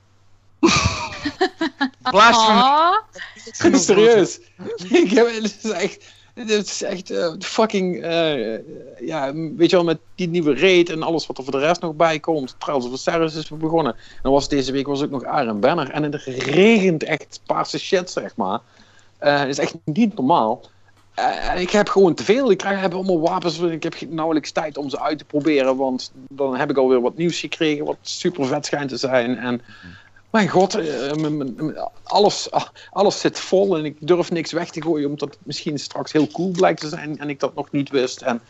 Blasphemy. 2.11 3.77
Serieus. 3.77 4.39
ik 5.03 5.11
heb, 5.11 5.27
het 5.27 5.57
is 5.63 5.71
echt, 5.71 6.13
het 6.33 6.49
is 6.49 6.81
echt 6.81 7.11
uh, 7.11 7.33
fucking, 7.39 8.03
uh, 8.05 8.57
ja, 8.99 9.33
weet 9.33 9.69
je 9.69 9.75
wel, 9.75 9.85
met 9.85 9.99
die 10.15 10.29
nieuwe 10.29 10.55
raid 10.55 10.89
en 10.89 11.03
alles 11.03 11.27
wat 11.27 11.37
er 11.37 11.43
voor 11.43 11.53
de 11.53 11.59
rest 11.59 11.81
nog 11.81 11.95
bij 11.95 12.19
komt. 12.19 12.55
Trouwens, 12.57 12.87
of 12.87 12.93
Osiris 12.93 13.35
is 13.35 13.49
begonnen. 13.49 13.93
En 13.93 14.19
dan 14.21 14.31
was 14.31 14.49
deze 14.49 14.71
week 14.71 14.87
was 14.87 15.03
ook 15.03 15.09
nog 15.09 15.23
Aaron 15.23 15.59
Banner. 15.59 15.89
En 15.89 16.03
het 16.03 16.15
regent 16.23 17.03
echt 17.03 17.41
paarse 17.45 17.79
shit, 17.79 18.09
zeg 18.09 18.35
maar. 18.35 18.59
Uh, 19.23 19.39
het 19.39 19.47
is 19.47 19.59
echt 19.59 19.75
niet 19.85 20.15
normaal. 20.15 20.61
Uh, 21.19 21.61
ik 21.61 21.69
heb 21.69 21.89
gewoon 21.89 22.13
te 22.13 22.23
veel. 22.23 22.51
Ik 22.51 22.57
krijg, 22.57 22.79
heb 22.79 22.93
allemaal 22.93 23.19
wapens. 23.19 23.59
Ik 23.59 23.83
heb 23.83 23.95
nauwelijks 24.09 24.51
tijd 24.51 24.77
om 24.77 24.89
ze 24.89 24.99
uit 24.99 25.17
te 25.17 25.25
proberen. 25.25 25.75
Want 25.75 26.11
dan 26.13 26.55
heb 26.55 26.69
ik 26.69 26.77
alweer 26.77 27.01
wat 27.01 27.17
nieuws 27.17 27.39
gekregen. 27.39 27.85
Wat 27.85 27.97
super 28.01 28.45
vet 28.45 28.65
schijnt 28.65 28.89
te 28.89 28.97
zijn. 28.97 29.37
En 29.37 29.61
mijn 30.31 30.49
god, 30.49 30.75
eh, 30.75 31.85
alles, 32.03 32.49
alles 32.91 33.19
zit 33.19 33.39
vol 33.39 33.77
en 33.77 33.85
ik 33.85 33.97
durf 33.99 34.31
niks 34.31 34.51
weg 34.51 34.69
te 34.69 34.81
gooien 34.81 35.09
omdat 35.09 35.29
het 35.29 35.39
misschien 35.43 35.79
straks 35.79 36.11
heel 36.11 36.27
cool 36.27 36.51
blijkt 36.51 36.79
te 36.79 36.89
zijn 36.89 37.19
en 37.19 37.29
ik 37.29 37.39
dat 37.39 37.55
nog 37.55 37.71
niet 37.71 37.89
wist. 37.89 38.21
En 38.21 38.41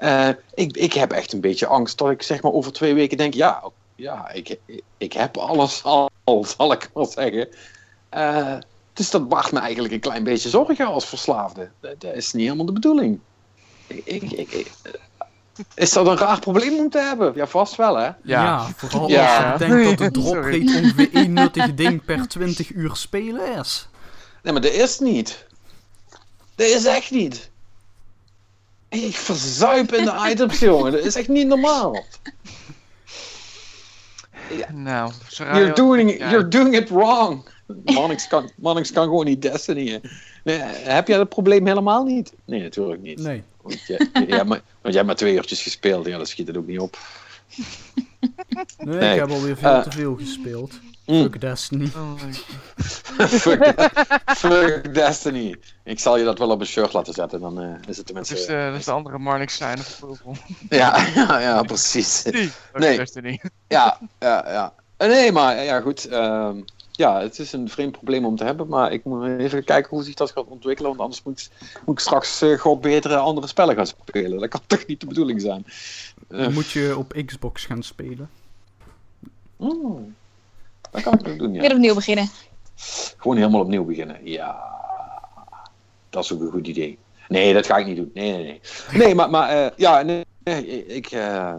uh, 0.00 0.28
ik, 0.54 0.76
ik 0.76 0.92
heb 0.92 1.12
echt 1.12 1.32
een 1.32 1.40
beetje 1.40 1.66
angst 1.66 1.98
dat 1.98 2.10
ik 2.10 2.22
zeg 2.22 2.42
maar 2.42 2.52
over 2.52 2.72
twee 2.72 2.94
weken 2.94 3.16
denk, 3.16 3.34
ja, 3.34 3.62
ja 3.94 4.30
ik, 4.30 4.58
ik 4.96 5.12
heb 5.12 5.36
alles 5.36 5.82
al, 5.84 6.10
zal 6.56 6.72
ik 6.72 6.90
wel 6.94 7.06
zeggen. 7.06 7.48
Uh, 8.14 8.56
dus 8.92 9.10
dat 9.10 9.28
baart 9.28 9.52
me 9.52 9.58
eigenlijk 9.58 9.94
een 9.94 10.00
klein 10.00 10.24
beetje 10.24 10.48
zorgen 10.48 10.86
als 10.86 11.06
verslaafde. 11.06 11.70
Dat, 11.80 12.14
is 12.14 12.32
niet 12.32 12.44
helemaal 12.44 12.66
de 12.66 12.72
bedoeling. 12.72 13.20
Ik, 13.86 14.22
ik, 14.32 14.72
Is 15.74 15.92
dat 15.92 16.06
een 16.06 16.16
raar 16.16 16.38
probleem 16.40 16.78
om 16.78 16.90
te 16.90 16.98
hebben? 16.98 17.32
Ja, 17.34 17.46
vast 17.46 17.76
wel, 17.76 17.96
hè? 17.96 18.10
Ja, 18.22 18.68
vooral 18.76 19.08
Ja. 19.08 19.50
als 19.52 19.60
je 19.60 19.66
denkt 19.68 19.98
dat 19.98 19.98
de 20.14 20.20
drop 20.20 20.34
Sorry. 20.34 20.66
rate 20.66 20.78
ongeveer 20.78 21.08
één 21.22 21.32
nuttig 21.32 21.74
ding 21.74 22.04
per 22.04 22.28
20 22.28 22.72
uur 22.74 22.96
spelen 22.96 23.56
is. 23.58 23.88
Nee, 24.42 24.52
maar 24.52 24.62
dat 24.62 24.72
is 24.72 24.98
niet. 24.98 25.46
Dat 26.54 26.66
is 26.66 26.84
echt 26.84 27.10
niet. 27.10 27.50
Ik 28.88 29.14
verzuip 29.16 29.92
in 29.92 30.04
de 30.04 30.14
items, 30.30 30.58
jongen. 30.58 30.92
Dat 30.92 31.04
is 31.04 31.14
echt 31.16 31.28
niet 31.28 31.46
normaal. 31.46 32.04
Nou, 34.72 35.12
You're 35.28 35.72
doing, 35.72 36.18
ja. 36.18 36.30
you're 36.30 36.48
doing 36.48 36.74
it 36.76 36.88
wrong. 36.88 37.48
Monix 37.84 38.28
kan, 38.28 38.50
Monix 38.56 38.92
kan 38.92 39.04
gewoon 39.04 39.24
niet 39.24 39.42
Destiny. 39.42 40.00
Nee, 40.44 40.58
heb 40.58 41.08
jij 41.08 41.16
dat 41.16 41.28
probleem 41.28 41.66
helemaal 41.66 42.04
niet? 42.04 42.32
Nee, 42.44 42.62
natuurlijk 42.62 43.00
niet. 43.02 43.18
Nee. 43.18 43.42
Want, 43.68 43.86
jij, 43.86 44.08
jij 44.26 44.36
hebt 44.36 44.48
maar, 44.48 44.60
want 44.60 44.62
jij 44.82 44.92
hebt 44.92 45.06
maar 45.06 45.14
twee 45.16 45.34
uurtjes 45.34 45.62
gespeeld. 45.62 46.06
Ja, 46.06 46.18
dat 46.18 46.28
schiet 46.28 46.46
het 46.46 46.56
ook 46.56 46.66
niet 46.66 46.78
op. 46.80 46.98
Nee, 48.78 48.96
Nee. 48.98 49.12
ik 49.12 49.18
heb 49.20 49.30
alweer 49.30 49.56
veel 49.56 49.70
Eh. 49.70 49.82
te 49.82 49.90
veel 49.90 50.16
gespeeld. 50.16 50.72
Mm. 51.06 51.22
Fuck 51.22 51.40
Destiny. 51.40 51.90
Oh, 51.96 52.12
fuck, 53.28 53.74
fuck 54.26 54.94
Destiny. 54.94 55.56
Ik 55.84 55.98
zal 56.00 56.16
je 56.18 56.24
dat 56.24 56.38
wel 56.38 56.50
op 56.50 56.60
een 56.60 56.66
shirt 56.66 56.92
laten 56.92 57.12
zetten. 57.14 57.40
Dan 57.40 57.60
eh, 57.60 57.68
is 57.68 57.74
het 57.86 57.96
Dat 57.96 58.06
tenminste... 58.06 58.34
is 58.34 58.46
de, 58.46 58.68
dat 58.70 58.78
is 58.78 58.84
de 58.84 58.90
andere 58.90 59.18
Marnix 59.18 59.56
zijn 59.56 59.78
of 59.78 59.98
Purple. 60.00 60.32
Ja, 60.78 61.06
ja, 61.14 61.40
ja, 61.40 61.62
precies. 61.62 62.22
Die. 62.22 62.50
Nee. 62.74 62.96
Destiny. 62.96 63.40
Ja, 63.68 63.98
ja, 64.18 64.44
ja. 64.50 64.72
Eh, 64.96 65.08
Nee, 65.08 65.32
maar 65.32 65.64
ja, 65.64 65.80
goed. 65.80 66.04
ehm, 66.04 66.56
ja, 66.98 67.20
het 67.20 67.38
is 67.38 67.52
een 67.52 67.68
vreemd 67.68 67.92
probleem 67.92 68.24
om 68.24 68.36
te 68.36 68.44
hebben. 68.44 68.68
Maar 68.68 68.92
ik 68.92 69.04
moet 69.04 69.26
even 69.38 69.64
kijken 69.64 69.90
hoe 69.90 70.02
zich 70.04 70.14
dat 70.14 70.30
gaat 70.30 70.44
ontwikkelen. 70.46 70.90
Want 70.90 71.02
anders 71.02 71.22
moet, 71.22 71.50
moet 71.84 71.94
ik 71.94 72.00
straks 72.00 72.42
eh 72.42 72.58
god 72.58 72.80
betere 72.80 73.16
andere 73.16 73.46
spellen 73.46 73.74
gaan 73.74 73.86
spelen. 73.86 74.38
Dat 74.40 74.48
kan 74.48 74.60
toch 74.66 74.86
niet 74.86 75.00
de 75.00 75.06
bedoeling 75.06 75.40
zijn. 75.40 75.64
Eh, 76.28 76.38
Dan 76.42 76.52
moet 76.52 76.70
je 76.70 76.94
op 76.98 77.22
Xbox 77.26 77.64
gaan 77.64 77.82
spelen. 77.82 78.30
hmm, 79.56 80.14
dat 80.90 81.02
kan 81.02 81.12
ik 81.18 81.28
ook 81.28 81.38
doen, 81.38 81.52
ja. 81.54 81.60
Weer 81.60 81.72
opnieuw 81.72 81.94
beginnen. 81.94 82.28
Gewoon 83.16 83.36
helemaal 83.36 83.60
opnieuw 83.60 83.84
beginnen. 83.84 84.18
Ja, 84.24 84.56
dat 86.10 86.24
is 86.24 86.32
ook 86.32 86.40
een 86.40 86.50
goed 86.50 86.66
idee. 86.66 86.98
Nee, 87.28 87.52
dat 87.54 87.66
ga 87.66 87.76
ik 87.76 87.86
niet 87.86 87.96
doen. 87.96 88.10
Nee, 88.14 88.32
nee, 88.32 88.44
nee. 88.44 88.60
Nee, 88.92 89.14
maar, 89.14 89.30
maar 89.30 89.48
eh, 89.48 89.70
ja, 89.76 90.02
nee, 90.02 90.24
nee, 90.44 90.86
ik, 90.86 91.06
eh, 91.06 91.54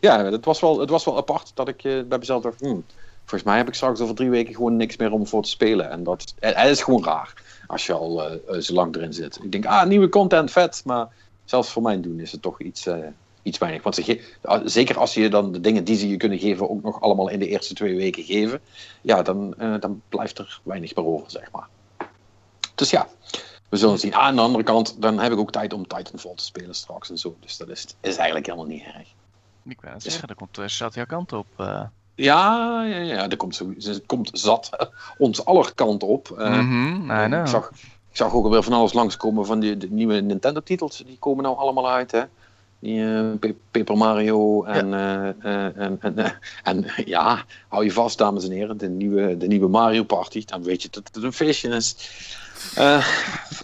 ja, 0.00 0.24
het 0.24 0.44
was, 0.44 0.60
wel, 0.60 0.80
het 0.80 0.90
was 0.90 1.04
wel 1.04 1.16
apart 1.16 1.50
dat 1.54 1.68
ik 1.68 1.84
eh, 1.84 2.02
bij 2.02 2.18
mezelf 2.18 2.42
dacht, 2.42 2.60
hmm, 2.60 2.84
volgens 3.24 3.42
mij 3.42 3.56
heb 3.56 3.68
ik 3.68 3.74
straks 3.74 4.00
over 4.00 4.14
drie 4.14 4.30
weken 4.30 4.54
gewoon 4.54 4.76
niks 4.76 4.96
meer 4.96 5.12
om 5.12 5.26
voor 5.26 5.42
te 5.42 5.48
spelen. 5.48 5.90
En 5.90 6.02
dat 6.02 6.20
het, 6.20 6.56
het 6.56 6.70
is 6.70 6.82
gewoon 6.82 7.04
raar 7.04 7.32
als 7.66 7.86
je 7.86 7.92
al 7.92 8.24
eh, 8.24 8.34
eh, 8.48 8.60
zo 8.60 8.74
lang 8.74 8.96
erin 8.96 9.12
zit. 9.12 9.38
Ik 9.42 9.52
denk, 9.52 9.66
ah, 9.66 9.86
nieuwe 9.86 10.08
content, 10.08 10.50
vet. 10.50 10.82
Maar 10.84 11.08
zelfs 11.44 11.70
voor 11.70 11.82
mijn 11.82 12.02
doen 12.02 12.20
is 12.20 12.32
het 12.32 12.42
toch 12.42 12.60
iets, 12.60 12.86
eh, 12.86 12.98
iets 13.42 13.58
weinig. 13.58 13.82
Want 13.82 13.94
ze 13.94 14.20
ah, 14.42 14.60
zeker 14.64 14.98
als 14.98 15.14
je 15.14 15.30
dan 15.30 15.52
de 15.52 15.60
dingen 15.60 15.84
die 15.84 15.96
ze 15.96 16.08
je 16.08 16.16
kunnen 16.16 16.38
geven 16.38 16.70
ook 16.70 16.82
nog 16.82 17.00
allemaal 17.00 17.28
in 17.28 17.38
de 17.38 17.48
eerste 17.48 17.74
twee 17.74 17.96
weken 17.96 18.22
geven 18.22 18.60
ja, 19.00 19.22
dan, 19.22 19.54
eh, 19.58 19.74
dan 19.80 20.02
blijft 20.08 20.38
er 20.38 20.60
weinig 20.62 20.94
meer 20.94 21.06
over, 21.06 21.30
zeg 21.30 21.50
maar. 21.50 21.68
Dus 22.74 22.90
ja, 22.90 23.08
we 23.68 23.76
zullen 23.76 23.98
zien. 23.98 24.14
Ah, 24.14 24.22
aan 24.22 24.36
de 24.36 24.42
andere 24.42 24.64
kant, 24.64 25.02
dan 25.02 25.18
heb 25.18 25.32
ik 25.32 25.38
ook 25.38 25.52
tijd 25.52 25.72
om 25.72 25.86
Titanfall 25.86 26.34
te 26.34 26.44
spelen 26.44 26.74
straks 26.74 27.10
en 27.10 27.18
zo. 27.18 27.36
Dus 27.40 27.56
dat 27.56 27.68
is, 27.68 27.86
is 28.00 28.16
eigenlijk 28.16 28.46
helemaal 28.46 28.68
niet 28.68 28.82
erg. 28.82 29.08
Ik 29.64 29.80
wou 29.80 29.92
net 29.92 30.02
zeggen, 30.02 30.26
daar 30.26 30.36
komt 30.36 30.70
zat 30.70 30.94
jouw 30.94 31.06
kant 31.06 31.32
op. 31.32 31.46
eh. 32.16 32.24
Ja, 32.24 32.82
ja, 32.84 32.96
ja, 32.96 33.28
er 33.30 33.36
komt, 33.36 33.54
zo, 33.56 33.72
er 33.86 34.00
komt 34.06 34.30
zat 34.32 34.70
eh, 34.78 34.86
ons 35.18 35.44
aller 35.44 35.74
kant 35.74 36.02
op. 36.02 36.30
Eh, 36.38 36.58
Mhm, 36.58 37.06
know. 37.26 37.40
ik, 37.40 37.46
zag, 37.46 37.70
ik 38.10 38.16
zag 38.16 38.34
ook 38.34 38.44
alweer 38.44 38.62
van 38.62 38.72
alles 38.72 38.92
langskomen 38.92 39.46
van 39.46 39.60
die 39.60 39.76
de 39.76 39.90
nieuwe 39.90 40.20
Nintendo-titels. 40.20 40.96
Die 41.06 41.16
komen 41.18 41.44
nou 41.44 41.56
allemaal 41.56 41.90
uit, 41.90 42.10
hè. 42.10 42.22
Die 42.78 43.04
eh, 43.40 43.50
Paper 43.70 43.96
Mario 43.96 44.64
en, 44.64 44.94
eh, 44.94 45.28
eh, 45.28 45.76
en, 45.76 45.96
en, 46.00 46.18
eh, 46.18 46.30
en 46.62 46.84
ja, 47.14 47.44
hou 47.68 47.84
je 47.84 47.92
vast, 47.92 48.18
dames 48.18 48.44
en 48.44 48.50
heren, 48.50 48.76
de 48.76 48.88
nieuwe, 48.88 49.36
de 49.36 49.46
nieuwe 49.46 49.68
Mario 49.68 50.02
Party. 50.02 50.44
Dan 50.44 50.62
weet 50.62 50.82
je 50.82 50.88
dat 50.90 51.08
het 51.12 51.22
een 51.22 51.32
feestje 51.32 51.68
is. 51.68 51.96
Eh, 52.74 53.04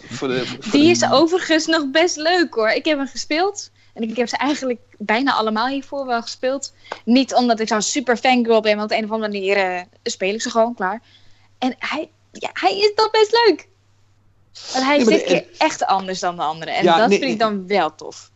voor 0.09 0.27
de, 0.27 0.45
voor 0.45 0.71
Die 0.71 0.83
de- 0.83 0.89
is 0.89 1.09
overigens 1.11 1.65
nog 1.65 1.91
best 1.91 2.15
leuk 2.15 2.53
hoor. 2.53 2.69
Ik 2.69 2.85
heb 2.85 2.97
hem 2.97 3.07
gespeeld. 3.07 3.71
En 3.93 4.03
ik 4.03 4.17
heb 4.17 4.27
ze 4.27 4.37
eigenlijk 4.37 4.79
bijna 4.97 5.33
allemaal 5.33 5.67
hiervoor 5.67 6.05
wel 6.05 6.21
gespeeld. 6.21 6.73
Niet 7.05 7.33
omdat 7.33 7.59
ik 7.59 7.67
zo'n 7.67 7.81
super 7.81 8.17
fangirl 8.17 8.61
ben, 8.61 8.77
want 8.77 8.91
op 8.91 8.97
een 8.97 9.03
of 9.03 9.11
andere 9.11 9.31
manier 9.31 9.57
eh, 9.57 9.81
speel 10.03 10.33
ik 10.33 10.41
ze 10.41 10.49
gewoon 10.49 10.75
klaar. 10.75 11.01
En 11.57 11.75
hij, 11.79 12.09
ja, 12.31 12.49
hij 12.53 12.77
is 12.77 12.91
dan 12.95 13.09
best 13.11 13.31
leuk. 13.45 13.67
Want 14.73 14.85
hij 14.85 14.97
is 14.97 15.05
dit 15.05 15.23
keer 15.23 15.45
echt 15.57 15.85
anders 15.85 16.19
dan 16.19 16.35
de 16.35 16.41
andere. 16.41 16.71
En 16.71 16.83
Ja, 16.83 16.97
dat 16.97 17.09
nee, 17.09 17.19
vind 17.19 17.31
ik 17.31 17.39
dan 17.39 17.67
wel 17.67 17.95
tof. 17.95 18.31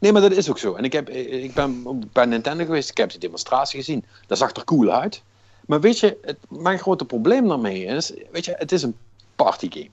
Nee, 0.00 0.12
maar 0.12 0.22
dat 0.22 0.32
is 0.32 0.50
ook 0.50 0.58
zo. 0.58 0.74
En 0.74 0.84
ik, 0.84 0.92
heb, 0.92 1.10
ik 1.10 1.54
ben 1.54 2.00
bij 2.12 2.24
Nintendo 2.24 2.64
geweest, 2.64 2.90
ik 2.90 2.96
heb 2.96 3.10
die 3.10 3.18
demonstratie 3.18 3.78
gezien. 3.78 4.04
Dat 4.26 4.38
zag 4.38 4.54
er 4.54 4.64
cool 4.64 4.90
uit. 4.90 5.22
Maar 5.66 5.80
weet 5.80 5.98
je, 5.98 6.18
het, 6.22 6.36
mijn 6.48 6.78
grote 6.78 7.04
probleem 7.04 7.48
daarmee 7.48 7.84
is, 7.84 8.12
weet 8.30 8.44
je, 8.44 8.54
het 8.58 8.72
is 8.72 8.82
een 8.82 8.96
partygame. 9.36 9.88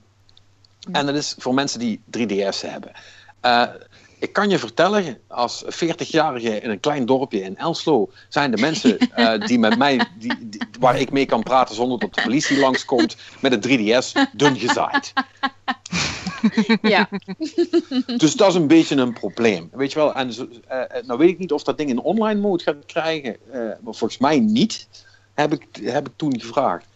En 0.92 1.06
dat 1.06 1.14
is 1.14 1.34
voor 1.38 1.54
mensen 1.54 1.78
die 1.78 2.00
3DS 2.18 2.60
hebben. 2.60 2.92
Eh, 3.40 3.62
ik 4.24 4.32
kan 4.32 4.48
je 4.50 4.58
vertellen, 4.58 5.18
als 5.28 5.64
40-jarige 5.64 6.60
in 6.60 6.70
een 6.70 6.80
klein 6.80 7.06
dorpje 7.06 7.40
in 7.42 7.56
Elslo, 7.56 8.10
zijn 8.28 8.50
de 8.50 8.56
mensen 8.56 8.98
eh, 9.10 9.46
die 9.46 9.58
met 9.58 9.78
mij, 9.78 10.06
die, 10.18 10.48
die- 10.48 10.60
waar 10.80 11.00
ik 11.00 11.10
mee 11.12 11.26
kan 11.26 11.42
praten 11.42 11.74
zonder 11.74 11.98
dat 11.98 12.14
de 12.14 12.22
politie 12.22 12.58
langskomt, 12.58 13.16
met 13.40 13.52
een 13.52 13.78
3DS, 14.02 14.12
dun 14.32 14.56
gezaaid. 14.58 15.12
Ja, 16.82 17.08
Dus 18.16 18.34
dat 18.36 18.48
is 18.48 18.54
een 18.54 18.66
beetje 18.66 18.96
een 18.96 19.12
probleem. 19.12 19.68
Weet 19.72 19.92
je 19.92 19.98
wel, 19.98 20.14
en 20.14 20.30
eh, 20.68 20.80
eh, 20.80 21.06
nou 21.06 21.18
weet 21.18 21.28
ik 21.28 21.38
niet 21.38 21.52
of 21.52 21.62
dat 21.62 21.78
ding 21.78 21.90
een 21.90 22.00
online 22.00 22.40
mode 22.40 22.62
gaat 22.62 22.86
krijgen. 22.86 23.36
maar 23.52 23.94
volgens 23.94 24.18
mij 24.18 24.38
niet, 24.40 24.88
heb 25.34 25.52
ik, 25.52 25.66
heb 25.82 26.06
ik 26.06 26.12
toen 26.16 26.40
gevraagd. 26.40 26.86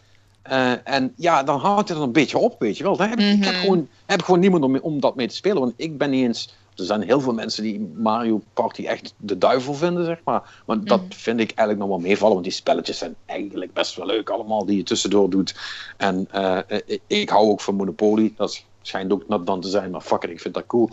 En 0.84 1.12
ja, 1.16 1.42
dan 1.42 1.58
houdt 1.60 1.88
het 1.88 1.98
er 1.98 2.04
een 2.04 2.12
beetje 2.12 2.38
op, 2.38 2.56
weet 2.58 2.76
je 2.76 2.82
wel. 2.84 2.96
Dan 2.96 3.08
heb 3.08 3.18
ik, 3.18 3.32
ik 3.36 3.44
heb, 3.44 3.52
Mhm. 3.54 3.62
gewoon, 3.62 3.88
heb 4.06 4.22
gewoon 4.22 4.40
niemand 4.40 4.64
om, 4.64 4.78
om 4.78 5.00
dat 5.00 5.16
mee 5.16 5.28
te 5.28 5.34
spelen. 5.34 5.58
Want 5.60 5.72
ik 5.76 5.98
ben 5.98 6.10
niet 6.10 6.24
eens... 6.24 6.54
Er 6.78 6.84
zijn 6.84 7.02
heel 7.02 7.20
veel 7.20 7.32
mensen 7.34 7.62
die 7.62 7.80
Mario 7.94 8.42
Party 8.52 8.86
echt 8.86 9.14
de 9.16 9.38
duivel 9.38 9.74
vinden, 9.74 10.04
zeg 10.04 10.18
maar. 10.24 10.62
Maar 10.66 10.84
dat 10.84 11.00
Mhm. 11.00 11.10
vind 11.12 11.40
ik 11.40 11.50
eigenlijk 11.50 11.78
nog 11.78 11.88
wel 11.88 12.08
meevallen. 12.08 12.32
Want 12.32 12.46
die 12.46 12.54
spelletjes 12.54 12.98
zijn 12.98 13.14
eigenlijk 13.26 13.72
best 13.72 13.96
wel 13.96 14.06
leuk 14.06 14.30
allemaal, 14.30 14.64
die 14.64 14.76
je 14.76 14.82
tussendoor 14.82 15.30
doet. 15.30 15.54
En 15.96 16.28
eh, 16.30 16.58
eh, 16.68 16.98
ik 17.06 17.28
hou 17.28 17.48
ook 17.48 17.60
van 17.60 17.74
Monopoly. 17.74 18.32
Dat 18.36 18.64
schijnt 18.82 19.12
ook 19.12 19.28
nat 19.28 19.46
dan 19.46 19.60
te 19.60 19.68
zijn, 19.68 19.90
maar 19.90 20.00
fuck 20.00 20.22
it, 20.24 20.30
ik 20.30 20.40
vind 20.40 20.54
dat 20.54 20.66
cool. 20.66 20.90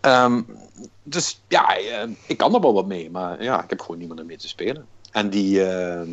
Ehm, 0.00 0.42
dus 1.02 1.40
ja, 1.48 1.76
eh, 1.76 2.08
ik 2.26 2.36
kan 2.36 2.54
er 2.54 2.60
wel 2.60 2.72
wat 2.72 2.86
mee. 2.86 3.10
Maar 3.10 3.42
ja, 3.42 3.62
ik 3.62 3.70
heb 3.70 3.80
gewoon 3.80 3.98
niemand 3.98 4.26
mee 4.26 4.36
te 4.36 4.48
spelen. 4.48 4.86
En 5.12 5.30
die, 5.30 5.64
ehm, 5.64 6.08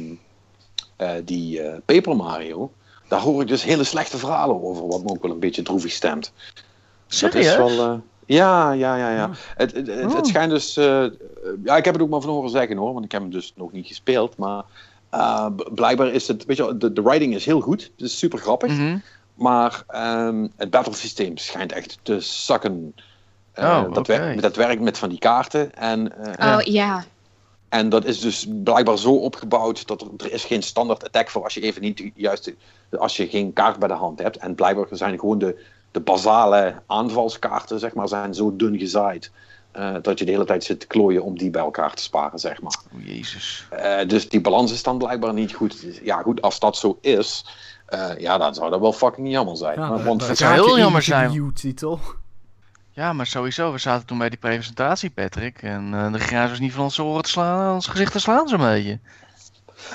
eh, 0.96 1.12
die 1.24 1.62
eh, 1.62 1.78
Paper 1.86 2.16
Mario, 2.16 2.72
daar 3.08 3.20
hoor 3.20 3.42
ik 3.42 3.48
dus 3.48 3.64
hele 3.64 3.84
slechte 3.84 4.18
verhalen 4.18 4.64
over. 4.64 4.88
Wat 4.88 5.04
me 5.04 5.10
ook 5.10 5.22
wel 5.22 5.32
een 5.32 5.40
beetje 5.40 5.62
droevig 5.62 5.92
stemt. 5.92 6.32
Dat 6.54 6.64
is 7.12 7.18
Serieus? 7.18 7.76
wel... 7.76 8.02
ja, 8.28 8.72
ja, 8.72 8.96
ja, 8.96 9.12
ja. 9.12 9.30
Het, 9.56 9.74
het, 9.76 9.88
het, 9.88 10.06
Oh. 10.06 10.16
het 10.16 10.28
schijnt 10.28 10.52
dus... 10.52 10.78
eh, 10.78 11.06
ja, 11.64 11.78
ik 11.78 11.86
heb 11.86 11.94
het 11.94 12.04
ook 12.04 12.10
maar 12.10 12.22
van 12.22 12.30
horen 12.30 12.50
zeggen 12.50 12.78
hoor, 12.78 12.94
want 12.94 13.06
ik 13.06 13.12
heb 13.12 13.22
hem 13.22 13.32
dus 13.32 13.54
nog 13.56 13.72
niet 13.72 13.88
gespeeld. 13.88 14.38
Maar 14.38 14.64
eh, 15.10 15.48
blijkbaar 15.74 16.08
is 16.08 16.28
het... 16.28 16.46
Weet 16.46 16.58
je 16.58 16.64
wel, 16.64 16.78
de, 16.80 16.94
de 16.94 17.02
writing 17.02 17.36
is 17.36 17.46
heel 17.46 17.62
goed. 17.62 17.82
Het 17.96 18.06
is 18.06 18.18
super 18.18 18.40
grappig. 18.40 18.72
Mhm. 18.72 18.98
Maar 19.34 19.84
ehm, 19.88 20.48
het 20.56 20.70
battle 20.70 20.94
systeem 20.94 21.38
schijnt 21.38 21.72
echt 21.72 21.98
te 22.02 22.20
zakken. 22.20 22.94
Eh, 23.52 23.84
Oh, 23.88 23.94
dat, 23.94 24.08
werkt, 24.08 24.42
dat 24.42 24.56
werkt 24.56 24.82
met 24.82 24.98
van 24.98 25.10
die 25.10 25.20
kaarten. 25.20 25.76
En, 25.76 26.36
eh, 26.38 26.56
oh 26.58 26.62
ja. 26.62 27.04
en 27.70 27.90
dat 27.90 28.06
is 28.06 28.20
dus 28.20 28.48
blijkbaar 28.64 28.98
zo 28.98 29.16
opgebouwd 29.16 29.88
dat 29.88 30.02
er, 30.02 30.08
er 30.18 30.32
is 30.32 30.46
geen 30.46 30.64
standaard 30.64 31.04
attack 31.06 31.30
voor 31.30 31.44
als 31.44 31.54
je 31.54 31.62
even 31.62 31.82
niet 31.82 31.98
de 31.98 32.12
juiste, 32.16 32.56
als 33.00 33.18
je 33.18 33.28
geen 33.28 33.54
kaart 33.54 33.80
bij 33.80 33.88
de 33.88 33.94
hand 33.94 34.20
hebt. 34.22 34.38
En 34.38 34.56
blijkbaar 34.56 34.88
zijn 34.92 35.20
gewoon 35.20 35.38
de, 35.40 35.60
de 35.92 36.00
basale 36.00 36.82
aanvalskaarten, 36.88 37.80
zeg 37.80 37.94
maar, 37.94 38.08
zijn 38.08 38.34
zo 38.34 38.56
dun 38.56 38.78
gezaaid. 38.78 39.32
eh, 39.72 39.96
dat 40.02 40.20
je 40.20 40.26
de 40.26 40.32
hele 40.32 40.46
tijd 40.46 40.64
zit 40.64 40.80
te 40.80 40.88
klooien 40.88 41.24
om 41.24 41.38
die 41.38 41.50
bij 41.50 41.62
elkaar 41.62 41.94
te 41.94 42.02
sparen, 42.04 42.40
zeg 42.40 42.62
maar. 42.62 42.78
Oh, 42.96 43.06
jezus. 43.06 43.68
Eh, 43.70 44.08
dus 44.08 44.30
die 44.30 44.42
balans 44.42 44.72
is 44.72 44.84
dan 44.84 44.98
blijkbaar 44.98 45.34
niet 45.34 45.54
goed. 45.54 46.00
Ja, 46.04 46.22
goed, 46.22 46.42
als 46.42 46.60
dat 46.60 46.78
zo 46.78 46.98
is, 47.02 47.46
eh, 47.86 48.18
ja, 48.18 48.38
dan 48.38 48.54
zou 48.56 48.70
dat 48.70 48.80
wel 48.80 48.94
fucking 48.94 49.30
jammer 49.32 49.58
zijn. 49.58 49.80
Ja, 49.80 49.90
Maar- 49.90 50.04
want 50.04 50.28
dat 50.28 50.38
zou 50.38 50.54
heel 50.54 50.78
jammer 50.78 51.02
zijn. 51.02 51.54
titel 51.54 52.00
Ja, 52.92 53.14
maar 53.14 53.26
sowieso, 53.28 53.72
we 53.72 53.78
zaten 53.78 54.08
toen 54.08 54.18
bij 54.18 54.30
die 54.30 54.38
presentatie, 54.40 55.10
Patrick. 55.10 55.62
En 55.62 55.94
eh 55.94 56.12
de 56.12 56.20
graas 56.20 56.50
was 56.50 56.60
niet 56.60 56.74
van 56.74 56.84
onze 56.84 57.04
oren 57.04 57.24
te 57.24 57.30
slaan, 57.30 57.74
ons 57.74 57.88
gezicht 57.88 58.12
te 58.12 58.20
slaan 58.20 58.48
zo'n 58.48 58.58
beetje. 58.60 59.00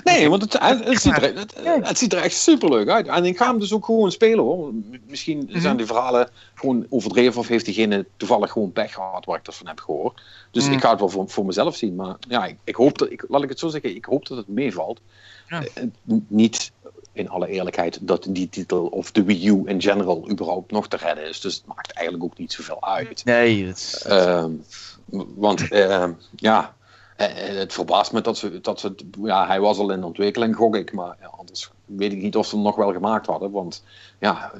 Nee, 0.04 0.28
want 0.28 0.42
het, 0.42 0.52
het, 0.58 0.84
het 0.84 1.00
ziet 1.00 1.16
er, 1.16 1.34
het, 1.38 1.54
het 1.64 1.98
ziet 1.98 2.12
er 2.12 2.22
echt 2.22 2.34
superleuk 2.36 2.88
uit. 2.88 3.06
En 3.08 3.24
ik 3.24 3.36
ga 3.36 3.46
hem 3.50 3.58
dus 3.58 3.72
ook 3.72 3.84
gewoon 3.84 4.12
spelen 4.12 4.44
hoor. 4.44 4.72
Misschien 5.06 5.50
zijn 5.52 5.76
die 5.76 5.86
verhalen 5.86 6.28
gewoon 6.54 6.86
overdreven 6.88 7.40
of 7.40 7.48
heeft 7.48 7.64
diegene 7.64 8.06
toevallig 8.16 8.50
gewoon 8.52 8.72
pech 8.72 8.94
gehad 8.94 9.24
waar 9.24 9.38
ik 9.38 9.44
dat 9.44 9.54
van 9.54 9.66
heb 9.66 9.80
gehoord. 9.80 10.22
Dus 10.50 10.66
Mm. 10.66 10.72
ik 10.72 10.80
ga 10.80 10.90
het 10.90 10.98
wel 10.98 11.08
voor, 11.08 11.28
voor 11.28 11.46
mezelf 11.46 11.76
zien. 11.76 11.94
Maar 11.94 12.16
ja, 12.28 12.44
ik, 12.44 12.56
ik 12.64 12.74
hoop 12.74 12.98
dat, 12.98 13.10
ik, 13.10 13.24
laat 13.28 13.42
ik 13.42 13.48
het 13.48 13.58
zo 13.58 13.68
zeggen, 13.68 13.94
ik 13.94 14.04
hoop 14.04 14.26
dat 14.26 14.36
het 14.36 14.48
meevalt. 14.48 15.00
Ja. 15.48 15.62
Eh, 15.74 15.82
n- 16.08 16.26
niet 16.28 16.72
in 17.12 17.28
alle 17.28 17.48
eerlijkheid, 17.48 17.98
dat 18.00 18.26
die 18.28 18.48
titel 18.48 18.86
of 18.86 19.10
de 19.12 19.22
Wii 19.22 19.48
U 19.48 19.62
in 19.64 19.80
general 19.82 20.30
überhaupt 20.30 20.70
nog 20.70 20.88
te 20.88 20.96
redden 20.96 21.28
is. 21.28 21.40
Dus 21.40 21.54
het 21.54 21.66
maakt 21.66 21.92
eigenlijk 21.92 22.24
ook 22.24 22.38
niet 22.38 22.52
zoveel 22.52 22.82
uit. 22.84 23.24
Nee, 23.24 23.66
het 23.66 23.76
is... 23.78 24.02
Ehm, 24.02 24.50
want 25.34 25.68
ehm, 25.68 26.12
ja, 26.36 26.74
eh, 27.22 27.48
eh, 27.50 27.56
het 27.56 27.72
verbaast 27.72 28.12
me 28.12 28.20
dat 28.20 28.38
ze, 28.38 28.60
dat 28.60 28.80
ze. 28.80 28.94
Ja, 29.22 29.46
hij 29.46 29.60
was 29.60 29.78
al 29.78 29.90
in 29.90 30.04
ontwikkeling, 30.04 30.56
gok 30.56 30.76
ik. 30.76 30.92
Maar 30.92 31.16
ja, 31.20 31.26
anders 31.26 31.70
weet 31.84 32.12
ik 32.12 32.22
niet 32.22 32.36
of 32.36 32.46
ze 32.46 32.54
hem 32.54 32.64
nog 32.64 32.76
wel 32.76 32.92
gemaakt 32.92 33.26
hadden. 33.26 33.50
Want 33.50 33.84
ja, 34.18 34.52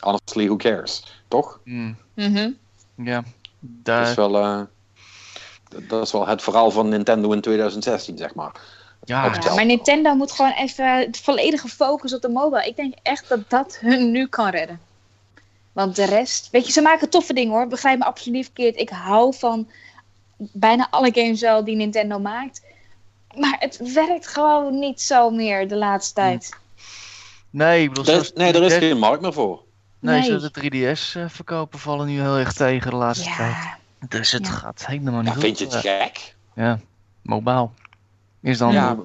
honestly, 0.00 0.44
who 0.46 0.56
cares? 0.56 1.22
Toch? 1.28 1.60
Mm, 1.64 1.96
Mhm. 2.14 2.50
ja, 2.94 3.22
Dat 3.60 4.06
is 4.06 4.14
wel. 4.14 4.36
eh, 4.38 4.60
dat- 5.88 6.02
is 6.06 6.12
wel 6.12 6.26
het 6.26 6.42
verhaal 6.42 6.70
van 6.70 6.88
Nintendo 6.88 7.32
in 7.32 7.40
2016, 7.40 8.16
zeg 8.18 8.34
maar. 8.34 8.52
Ja, 9.04 9.28
maar 9.54 9.66
Nintendo 9.66 10.14
moet 10.14 10.32
gewoon 10.32 10.52
even 10.52 10.98
het 10.98 11.18
volledige 11.18 11.68
focus 11.68 12.14
op 12.14 12.22
de 12.22 12.28
mobile. 12.28 12.66
Ik 12.66 12.76
denk 12.76 12.94
echt 13.02 13.28
dat 13.28 13.50
dat 13.50 13.78
hun 13.80 14.10
nu 14.10 14.26
kan 14.26 14.48
redden. 14.48 14.80
Want 15.72 15.96
de 15.96 16.04
rest, 16.04 16.50
weet 16.50 16.66
je, 16.66 16.72
ze 16.72 16.80
maken 16.80 17.08
toffe 17.10 17.32
dingen 17.32 17.52
hoor. 17.52 17.66
Begrijp 17.66 17.98
me 17.98 18.04
absoluut 18.04 18.34
niet 18.34 18.44
verkeerd. 18.44 18.76
Ik 18.76 18.88
hou 18.88 19.34
van 19.34 19.68
bijna 20.38 20.86
alle 20.90 21.10
games 21.14 21.40
wel 21.40 21.64
die 21.64 21.76
Nintendo 21.76 22.18
maakt. 22.18 22.62
Maar 23.36 23.56
het 23.58 23.92
werkt 23.94 24.26
gewoon 24.28 24.78
niet 24.78 25.00
zo 25.00 25.30
meer 25.30 25.68
de 25.68 25.76
laatste 25.76 26.14
tijd. 26.14 26.56
nee, 27.50 27.82
ik 27.82 27.88
bedoel, 27.92 28.14
Er 28.14 28.20
is- 28.20 28.32
nee, 28.32 28.52
er 28.52 28.62
is 28.62 28.74
geen 28.74 28.98
markt 28.98 29.22
meer 29.22 29.32
voor. 29.32 29.62
Nee, 30.00 30.30
Nee. 30.30 30.38
de 30.38 30.50
3DS 30.50 31.14
eh, 31.14 31.24
verkopen 31.28 31.78
vallen 31.78 32.06
nu 32.06 32.20
heel 32.20 32.36
erg 32.36 32.52
tegen 32.52 32.90
de 32.90 32.96
laatste 32.96 33.34
tijd. 33.36 33.54
Ja, 33.54 33.76
Dus 34.08 34.32
het 34.32 34.46
Ja. 34.46 34.52
gaat 34.52 34.86
helemaal 34.86 35.16
niet 35.18 35.26
Ja, 35.26 35.32
goed. 35.32 35.42
vind 35.42 35.58
je 35.58 35.64
het 35.64 35.74
Eh, 35.74 35.80
gek? 36.00 36.34
Ja, 36.54 36.80
mobiel. 37.22 37.72
Is 38.40 38.58
dan... 38.58 38.72
Ja. 38.72 38.96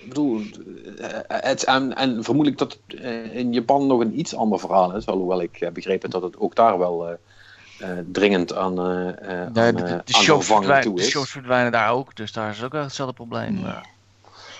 Ik 0.00 0.08
bedoel, 0.08 0.40
eh, 0.98 1.08
het, 1.26 1.64
en, 1.64 1.94
en 1.96 2.24
vermoedelijk 2.24 2.58
dat 2.58 2.78
het 2.86 3.00
eh, 3.00 3.34
in 3.36 3.52
Japan 3.52 3.86
nog 3.86 4.00
een 4.00 4.18
iets 4.18 4.34
ander 4.34 4.58
verhaal 4.58 4.94
is. 4.96 5.06
Alhoewel 5.06 5.40
ik 5.42 5.70
begrepen 5.72 6.10
dat 6.10 6.22
het 6.22 6.38
ook 6.38 6.54
daar 6.54 6.78
wel 6.78 7.18
dringend 8.12 8.54
aan, 8.54 8.78
eh 8.78 9.08
eh, 9.08 9.40
aan, 9.46 9.52
de, 9.52 9.60
eh, 9.60 9.74
de, 9.76 9.82
aan 9.92 10.02
shows 10.22 10.46
verdwijnen, 10.46 10.82
toe 10.82 10.96
de 10.96 11.02
shows 11.02 11.30
verdwijnen 11.30 11.72
daar 11.72 11.90
ook, 11.90 12.16
dus 12.16 12.32
daar 12.32 12.50
is 12.50 12.62
ook 12.62 12.72
wel 12.72 12.82
hetzelfde 12.82 13.14
probleem. 13.14 13.58
Ja. 13.58 13.66
eh. 13.66 13.82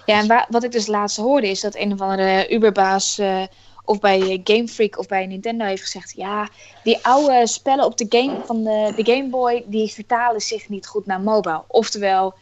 ja 0.07 0.19
en 0.21 0.27
wa- 0.27 0.47
wat 0.51 0.65
ik 0.65 0.73
dus 0.73 0.87
laatst 0.87 1.17
hoorde 1.17 1.49
is 1.51 1.61
dat 1.61 1.75
een 1.77 1.93
of 1.93 2.01
andere 2.01 2.55
Uberbaas 2.55 3.19
eh, 3.19 3.43
of 3.85 4.01
bij 4.01 4.21
eh, 4.21 4.41
Game 4.45 4.69
Freak 4.69 4.99
of 4.99 5.07
bij 5.07 5.27
Nintendo 5.27 5.65
heeft 5.65 5.83
gezegd: 5.83 6.13
ja, 6.17 6.49
die 6.83 6.99
oude 7.07 7.47
spellen 7.47 7.85
op 7.85 7.97
de 7.99 8.07
game 8.09 8.37
van 8.45 8.65
de, 8.65 8.93
de 8.97 9.13
Game 9.13 9.29
Boy 9.29 9.65
die 9.67 9.93
vertalen 9.93 10.41
zich 10.41 10.69
niet 10.69 10.87
goed 10.87 11.07
naar 11.07 11.21
mobile. 11.21 11.63
Oftewel, 11.67 12.35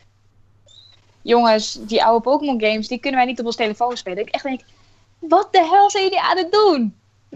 jongens, 1.22 1.78
die 1.80 2.04
oude 2.04 2.20
Pokémon 2.22 2.60
games 2.60 2.88
die 2.88 2.98
kunnen 2.98 3.20
wij 3.20 3.28
niet 3.28 3.40
op 3.40 3.46
ons 3.46 3.56
telefoon 3.56 3.96
spelen. 3.96 4.18
Ik 4.18 4.28
echt 4.28 4.42
denk, 4.44 4.60
wat 5.18 5.48
de 5.50 5.68
hel 5.70 5.90
zijn 5.90 6.02
jullie 6.02 6.20
aan 6.20 6.36
het 6.36 6.52
doen? 6.52 6.94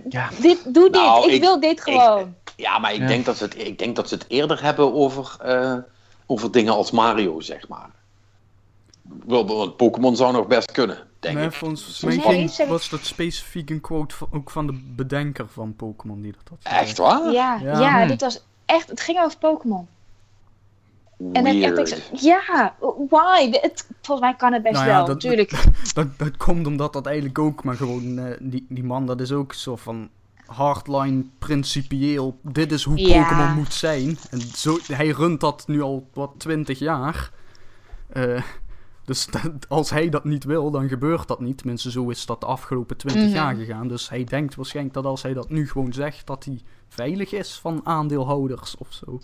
Ja. 0.09 0.28
Dit, 0.40 0.59
doe 0.65 0.82
dit, 0.90 0.93
Nou, 1.02 1.27
ik, 1.27 1.32
ik- 1.35 1.40
wil 1.40 1.60
dit 1.60 1.81
gewoon. 1.81 2.35
Ja, 2.59 2.78
maar 2.78 2.93
ik, 2.94 3.01
Ja. 3.01 3.06
Denk 3.06 3.24
dat 3.24 3.36
ze 3.36 3.44
het, 3.44 3.59
ik 3.59 3.78
denk 3.78 3.97
dat 3.97 4.09
ze 4.09 4.14
het 4.14 4.24
eerder 4.28 4.62
hebben 4.62 4.94
over, 4.94 5.36
eh, 5.40 5.74
over 6.26 6.51
dingen 6.52 6.72
als 6.74 6.90
Mario, 6.90 7.40
zeg 7.40 7.68
maar. 7.68 7.90
Wel, 9.26 9.47
Want 9.47 9.76
Pokémon 9.76 10.16
zou 10.16 10.32
nog 10.32 10.47
best 10.47 10.72
kunnen, 10.72 10.98
denk 11.18 11.36
Nee, 11.36 11.47
ik. 11.47 11.52
volgens 11.52 12.01
mij 12.01 12.18
ging- 12.18 12.66
was 12.68 12.89
dat 12.89 13.05
specifiek 13.05 13.70
een 13.70 13.80
quote 13.80 14.14
van, 14.14 14.28
ook 14.32 14.51
van 14.51 14.66
de 14.66 14.80
bedenker 14.97 15.47
van 15.48 15.74
Pokémon 15.76 16.20
die 16.22 16.32
dat 16.32 16.59
had. 16.62 16.72
Echt 16.82 16.98
waar? 16.98 17.30
Ja, 17.32 17.59
Ja. 17.62 17.80
ja, 17.80 17.98
Hmm. 17.98 18.09
dit 18.09 18.20
was 18.20 18.43
echt, 18.64 18.89
het 18.89 19.01
ging 19.01 19.18
over 19.20 19.39
Pokémon. 19.39 19.89
En 21.32 21.44
dan 21.44 21.62
echt, 21.62 21.78
ik 21.78 21.86
zo, 21.86 21.97
ja, 22.12 22.74
why? 23.09 23.48
Het, 23.51 23.86
volgens 24.02 24.28
mij 24.28 24.36
kan 24.36 24.52
het 24.52 24.62
best 24.62 24.74
Nou 24.74 24.86
ja, 24.86 24.97
wel, 24.97 25.05
dat- 25.06 25.14
natuurlijk. 25.14 25.51
Dat, 25.94 26.18
dat 26.18 26.36
komt 26.36 26.66
omdat 26.66 26.93
dat 26.93 27.06
eigenlijk 27.06 27.39
ook, 27.39 27.64
maar 27.64 27.76
gewoon, 27.76 28.18
eh, 28.18 28.36
die, 28.40 28.66
die 28.68 28.85
man, 28.85 29.06
dat 29.06 29.20
is 29.20 29.32
ook 29.32 29.52
zo 29.52 29.76
van 29.76 30.09
hardline, 30.49 31.25
principieel. 31.39 32.39
Dit 32.43 32.73
is 32.73 32.83
hoe 32.85 32.99
Ja. 32.99 33.23
Pokémon 33.23 33.55
moet 33.55 33.73
zijn. 33.75 34.19
En 34.31 34.41
zo, 34.41 34.79
hij 34.87 35.09
runt 35.09 35.41
dat 35.41 35.65
nu 35.69 35.81
al, 35.83 36.09
wat, 36.15 36.33
20 36.37 36.79
jaar. 36.79 37.31
Eh, 38.09 38.43
dus 39.05 39.27
dat- 39.43 39.69
als 39.69 39.91
hij 39.91 40.09
dat 40.09 40.25
niet 40.25 40.45
wil, 40.45 40.70
dan 40.70 40.89
gebeurt 40.89 41.29
dat 41.29 41.41
niet. 41.41 41.59
Tenminste, 41.59 41.91
zo 41.91 42.09
is 42.11 42.27
dat 42.27 42.41
de 42.41 42.47
afgelopen 42.47 42.97
20 42.97 43.23
Mhm. 43.25 43.35
jaar 43.35 43.55
gegaan. 43.55 43.89
Dus 43.89 44.09
hij 44.09 44.25
denkt 44.25 44.55
waarschijnlijk 44.55 44.95
dat 44.95 45.05
als 45.05 45.23
hij 45.23 45.33
dat 45.35 45.51
nu 45.51 45.69
gewoon 45.69 45.93
zegt, 45.93 46.27
dat 46.27 46.45
hij 46.45 46.61
veilig 46.89 47.33
is 47.33 47.59
van 47.59 47.81
aandeelhouders 47.85 48.77
of 48.77 48.93
zo. 48.93 49.20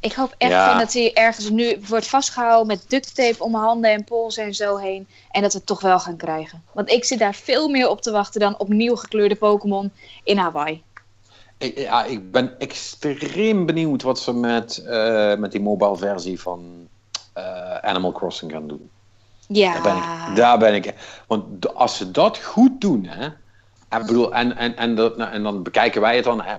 Ik 0.00 0.12
hoop 0.12 0.34
echt 0.38 0.50
Ja. 0.50 0.68
van 0.70 0.78
dat 0.78 0.92
hij 0.92 1.12
ergens 1.14 1.50
nu 1.50 1.80
wordt 1.88 2.06
vastgehouden 2.08 2.66
met 2.66 2.84
duct 2.88 3.14
tape 3.14 3.44
om 3.44 3.54
handen 3.54 3.90
en 3.90 4.04
polsen 4.04 4.44
en 4.44 4.54
zo 4.54 4.76
heen. 4.76 5.08
En 5.30 5.42
dat 5.42 5.52
we 5.52 5.58
het 5.58 5.66
toch 5.66 5.80
wel 5.80 5.98
gaan 6.00 6.16
krijgen. 6.16 6.62
Want 6.72 6.90
ik 6.90 7.04
zit 7.04 7.18
daar 7.18 7.34
veel 7.34 7.68
meer 7.68 7.88
op 7.88 8.02
te 8.02 8.10
wachten 8.10 8.40
dan 8.40 8.58
op 8.58 8.68
nieuw 8.68 8.96
gekleurde 8.96 9.36
Pokémon 9.36 9.92
in 10.24 10.38
Hawaii. 10.38 10.82
Ik, 11.58 11.78
ja, 11.78 12.04
ik 12.04 12.30
ben 12.30 12.58
extreem 12.58 13.66
benieuwd 13.66 14.02
wat 14.02 14.18
ze 14.18 14.32
met, 14.32 14.78
eh, 14.78 15.34
met 15.36 15.52
die 15.52 15.60
mobile 15.60 15.96
versie 15.96 16.40
van 16.40 16.88
eh, 17.32 17.76
Animal 17.76 18.12
Crossing 18.12 18.52
gaan 18.52 18.68
doen. 18.68 18.90
Ja, 19.46 19.72
Daar 19.72 19.82
ben 19.82 19.96
ik. 19.96 20.36
Daar 20.36 20.58
ben 20.58 20.74
ik. 20.74 20.94
Want 21.26 21.74
als 21.74 21.96
ze 21.96 22.10
dat 22.10 22.38
goed 22.38 22.80
doen, 22.80 23.04
hè. 23.04 23.28
En, 23.88 24.06
bedoel, 24.06 24.34
en, 24.34 24.56
en, 24.56 24.76
en, 24.76 24.94
dat, 24.94 25.16
en 25.16 25.42
dan 25.42 25.62
bekijken 25.62 26.00
wij 26.00 26.16
het 26.16 26.24
dan. 26.24 26.42
Hè, 26.42 26.54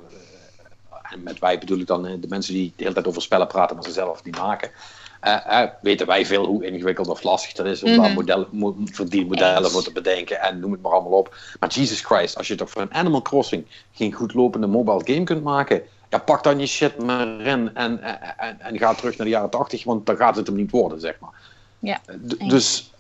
en 1.12 1.24
met 1.24 1.40
wij 1.40 1.58
bedoel 1.58 1.80
ik 1.80 1.88
dan 1.88 2.06
eh, 2.08 2.14
de 2.20 2.28
mensen 2.28 2.54
die 2.54 2.74
de 2.76 2.84
hele 2.84 2.94
tijd 2.96 3.08
over 3.08 3.22
spellen 3.22 3.48
praten, 3.48 3.76
maar 3.76 3.86
ze 3.86 3.92
zelf 3.92 4.24
niet 4.24 4.38
maken. 4.38 4.72
Eh, 5.20 5.62
eh, 5.62 5.70
weten 5.82 6.08
wij 6.08 6.26
veel 6.26 6.46
hoe 6.46 6.66
ingewikkeld 6.66 7.08
of 7.08 7.24
lastig 7.24 7.54
dat 7.54 7.66
is 7.66 7.84
om 7.84 7.92
Mhm. 7.92 8.02
daar 8.02 8.12
modellen, 8.12 8.48
mo- 8.52 8.76
verdienmodellen 8.86 9.64
Eens. 9.64 9.72
voor 9.72 9.84
te 9.84 9.92
bedenken 9.92 10.42
en 10.42 10.60
noem 10.60 10.72
het 10.72 10.82
maar 10.82 10.92
allemaal 10.92 11.12
op. 11.20 11.36
Maar 11.60 11.70
Jesus 11.70 12.02
Christ, 12.02 12.38
als 12.38 12.48
je 12.48 12.56
toch 12.56 12.70
voor 12.70 12.82
een 12.82 12.94
Animal 12.94 13.22
Crossing 13.22 13.66
geen 13.92 14.14
goed 14.14 14.34
lopende 14.34 14.68
mobile 14.68 15.02
game 15.14 15.24
kunt 15.24 15.44
maken, 15.44 15.82
ja, 16.10 16.18
pak 16.18 16.44
dan 16.44 16.60
je 16.60 16.66
shit 16.66 16.98
maar 16.98 17.28
in 17.28 17.46
en, 17.46 17.76
en, 17.76 18.02
en, 18.38 18.62
en 18.62 18.78
ga 18.78 18.94
terug 18.94 19.18
naar 19.18 19.26
de 19.28 19.34
jaren 19.34 19.50
80, 19.50 19.84
want 19.84 20.06
dan 20.06 20.18
gaat 20.18 20.36
het 20.36 20.48
hem 20.48 20.56
niet 20.56 20.72
worden, 20.72 21.00
zeg 21.00 21.20
maar. 21.20 21.34
Ja, 21.80 22.00
dus 22.48 22.92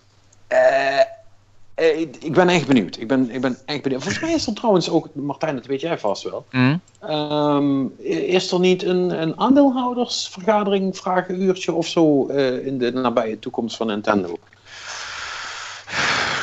eh, 1.81 1.99
ik 1.99 2.33
ben 2.33 2.49
echt 2.49 2.67
benieuwd. 2.67 2.97
Ik 2.97 3.07
ben, 3.07 3.29
ik 3.29 3.41
ben 3.41 3.57
echt 3.65 3.81
benieuwd. 3.81 4.01
Volgens 4.01 4.23
mij 4.23 4.33
is 4.33 4.47
er 4.47 4.53
trouwens 4.53 4.89
ook, 4.89 5.09
Martijn, 5.15 5.55
dat 5.55 5.65
weet 5.65 5.81
jij 5.81 5.97
vast 5.97 6.23
wel. 6.23 6.45
Hm? 6.49 6.77
Ehm, 6.99 7.85
is 8.31 8.51
er 8.51 8.59
niet 8.59 8.83
een, 8.83 9.21
een 9.21 9.39
aandeelhoudersvergadering, 9.39 10.97
vragenuurtje 10.97 11.73
of 11.73 11.87
zo 11.87 12.27
eh, 12.27 12.65
in 12.65 12.77
de 12.77 12.91
nabije 12.91 13.39
toekomst 13.39 13.75
van 13.75 13.87
Nintendo? 13.87 14.37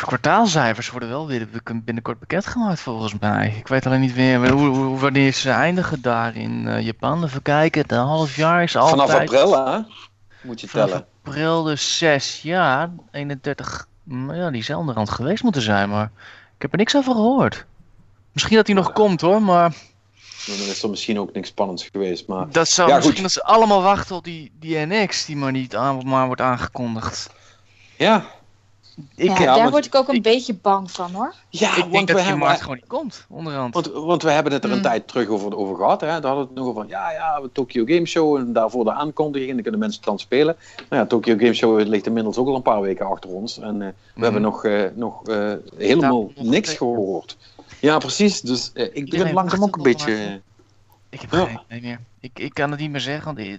Kwartaalcijfers 0.03 0.91
worden 0.91 1.09
wel 1.09 1.27
weer 1.27 1.49
binnenkort 1.85 2.19
bekendgemaakt 2.19 2.81
volgens 2.81 3.19
mij. 3.21 3.55
Ik 3.59 3.69
weet 3.69 3.87
alleen 3.87 4.01
niet 4.01 4.17
meer 4.17 4.51
hoe, 4.51 4.69
hoe- 4.69 4.99
wanneer 4.99 5.33
ze 5.33 5.51
eindigen 5.51 6.03
daar 6.03 6.37
in 6.37 6.69
eh, 6.69 6.81
Japan. 6.85 7.25
Even 7.25 7.43
kijken, 7.43 7.89
de 7.89 7.95
half 7.95 8.37
jaar 8.37 8.63
is 8.63 8.77
altijd... 8.77 9.01
Vanaf 9.11 9.21
april, 9.21 9.67
hè? 9.67 9.79
Moet 10.43 10.61
je 10.61 10.69
Vanaf 10.69 10.87
tellen. 10.89 11.07
april 11.25 11.63
dus 11.63 11.99
6 11.99 12.43
jaar, 12.43 12.91
31... 13.11 13.88
mm, 14.09 14.35
Ja, 14.35 14.51
die 14.51 14.63
zou 14.63 14.79
onderhand 14.79 15.11
geweest 15.11 15.43
moeten 15.43 15.63
zijn, 15.63 15.89
maar 15.89 16.11
ik 16.57 16.63
heb 16.63 16.73
er 16.73 16.79
niks 16.79 16.97
over 16.97 17.13
gehoord. 17.13 17.65
Misschien 18.33 18.57
dat 18.57 18.67
hij 18.67 18.77
nog 18.77 18.87
Ja. 18.87 18.93
komt 18.93 19.21
hoor, 19.21 19.43
maar 19.43 19.73
Dan 20.47 20.57
is 20.57 20.83
er 20.83 20.91
misschien 20.91 21.19
ook 21.21 21.33
niks 21.33 21.49
spannends 21.49 21.89
geweest. 21.93 22.27
Maar 22.27 22.51
dat 22.51 22.69
zou 22.69 22.89
Ja, 22.89 22.95
misschien 22.95 23.15
goed. 23.15 23.23
dat 23.25 23.33
ze 23.33 23.43
allemaal 23.45 23.83
wachten 23.83 24.17
op 24.17 24.25
die, 24.25 24.53
die 24.59 24.77
NX 24.87 25.25
die 25.25 25.37
maar 25.37 25.53
niet 25.53 25.77
aan, 25.77 26.07
maar 26.09 26.27
wordt 26.27 26.41
aangekondigd. 26.41 27.31
ja, 27.97 28.25
Ik, 29.15 29.39
ja, 29.39 29.45
daar 29.45 29.57
want- 29.59 29.71
word 29.71 29.87
ik 29.87 29.95
ook 29.95 30.09
een 30.09 30.15
ik- 30.15 30.23
beetje 30.23 30.55
bang 30.55 30.91
van 30.91 31.11
hoor. 31.13 31.35
ja 31.49 31.71
ik 31.71 31.77
want, 31.79 31.93
denk 31.93 32.07
we 32.07 32.13
dat 32.13 32.17
die 32.17 32.27
hebben, 32.31 32.47
markt 32.47 32.61
gewoon 32.63 32.77
niet 32.77 32.87
komt, 32.87 33.27
onderhand. 33.29 33.75
want, 33.75 33.87
want 33.93 34.23
we 34.23 34.31
hebben 34.31 34.53
het 34.53 34.65
er 34.65 34.69
een 34.71 34.75
Hmm. 34.75 34.85
tijd 34.85 35.09
terug 35.09 35.29
over, 35.29 35.57
over 35.57 35.77
gehad. 35.77 36.01
Hè? 36.01 36.07
Daar 36.07 36.23
hadden 36.23 36.39
we 36.39 36.41
het 36.47 36.55
nog 36.55 36.67
over 36.67 36.81
van, 36.81 36.89
ja, 36.91 37.11
ja, 37.13 37.41
Tokyo 37.53 37.85
Game 37.85 38.07
Show 38.07 38.37
en 38.37 38.53
daarvoor 38.53 38.85
de 38.85 38.93
aankondiging. 38.93 39.49
En 39.49 39.55
dan 39.55 39.63
kunnen 39.63 39.81
mensen 39.81 39.99
het 40.01 40.09
dan 40.09 40.19
spelen. 40.19 40.57
Nou 40.77 41.03
ja, 41.03 41.07
Tokyo 41.09 41.37
Game 41.37 41.55
Show 41.55 41.81
ligt 41.87 42.07
inmiddels 42.07 42.37
ook 42.37 42.47
al 42.49 42.55
een 42.55 42.63
paar 42.63 42.81
weken 42.81 43.07
achter 43.07 43.31
ons. 43.31 43.59
En 43.59 43.83
eh, 43.83 43.89
we 43.89 43.95
Mhm. 44.15 44.23
hebben 44.23 44.43
nog, 44.43 44.65
eh, 44.65 44.83
nog 44.95 45.27
eh, 45.27 45.53
helemaal 45.77 46.31
Nou, 46.37 46.49
niks 46.49 46.75
gehoord. 46.75 47.37
Ja, 47.81 47.99
precies. 47.99 48.41
Dus 48.41 48.67
ik 48.67 48.75
begin 48.75 49.05
Iedereen 49.05 49.35
langzaam 49.35 49.63
ook 49.63 49.77
een 49.77 49.83
beetje... 49.83 50.41
Ik 51.11 51.21
heb 51.21 51.31
Ja. 51.33 51.45
geen 51.45 51.61
idee 51.69 51.81
meer. 51.81 52.01
Ik, 52.21 52.39
ik 52.39 52.55
kan 52.55 52.71
het 52.71 52.81
niet 52.81 52.91
meer 52.91 53.01
zeggen, 53.01 53.35
want 53.35 53.59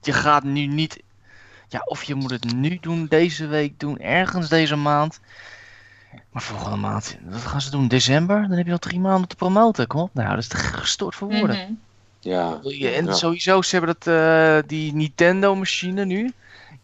je 0.00 0.12
gaat 0.12 0.42
nu 0.44 0.66
niet... 0.66 1.02
Ja, 1.68 1.82
of 1.84 2.02
je 2.02 2.14
moet 2.14 2.30
het 2.30 2.54
nu 2.54 2.78
doen, 2.80 3.06
deze 3.06 3.46
week 3.46 3.80
doen, 3.80 3.98
ergens 3.98 4.48
deze 4.48 4.76
maand. 4.76 5.20
Maar 6.32 6.42
volgende 6.42 6.76
maand, 6.76 7.16
wat 7.28 7.40
gaan 7.40 7.60
ze 7.60 7.70
doen? 7.70 7.88
December? 7.88 8.40
Dan 8.48 8.56
heb 8.56 8.66
je 8.66 8.72
al 8.72 8.78
drie 8.78 9.00
maanden 9.00 9.28
te 9.28 9.36
promoten. 9.36 9.86
Kom 9.86 10.00
op, 10.00 10.10
nou, 10.14 10.28
dat 10.28 10.38
is 10.38 10.48
te 10.48 10.56
gestoord 10.56 11.14
voor 11.14 11.28
woorden. 11.28 11.56
Mhm. 11.56 11.72
ja, 12.20 12.58
Ja, 12.62 12.90
En 12.90 13.04
Ja. 13.04 13.12
sowieso, 13.12 13.62
ze 13.62 13.76
hebben 13.76 13.96
dat, 13.98 14.14
eh, 14.14 14.58
die 14.68 14.94
Nintendo-machine 14.94 16.04
nu. 16.04 16.32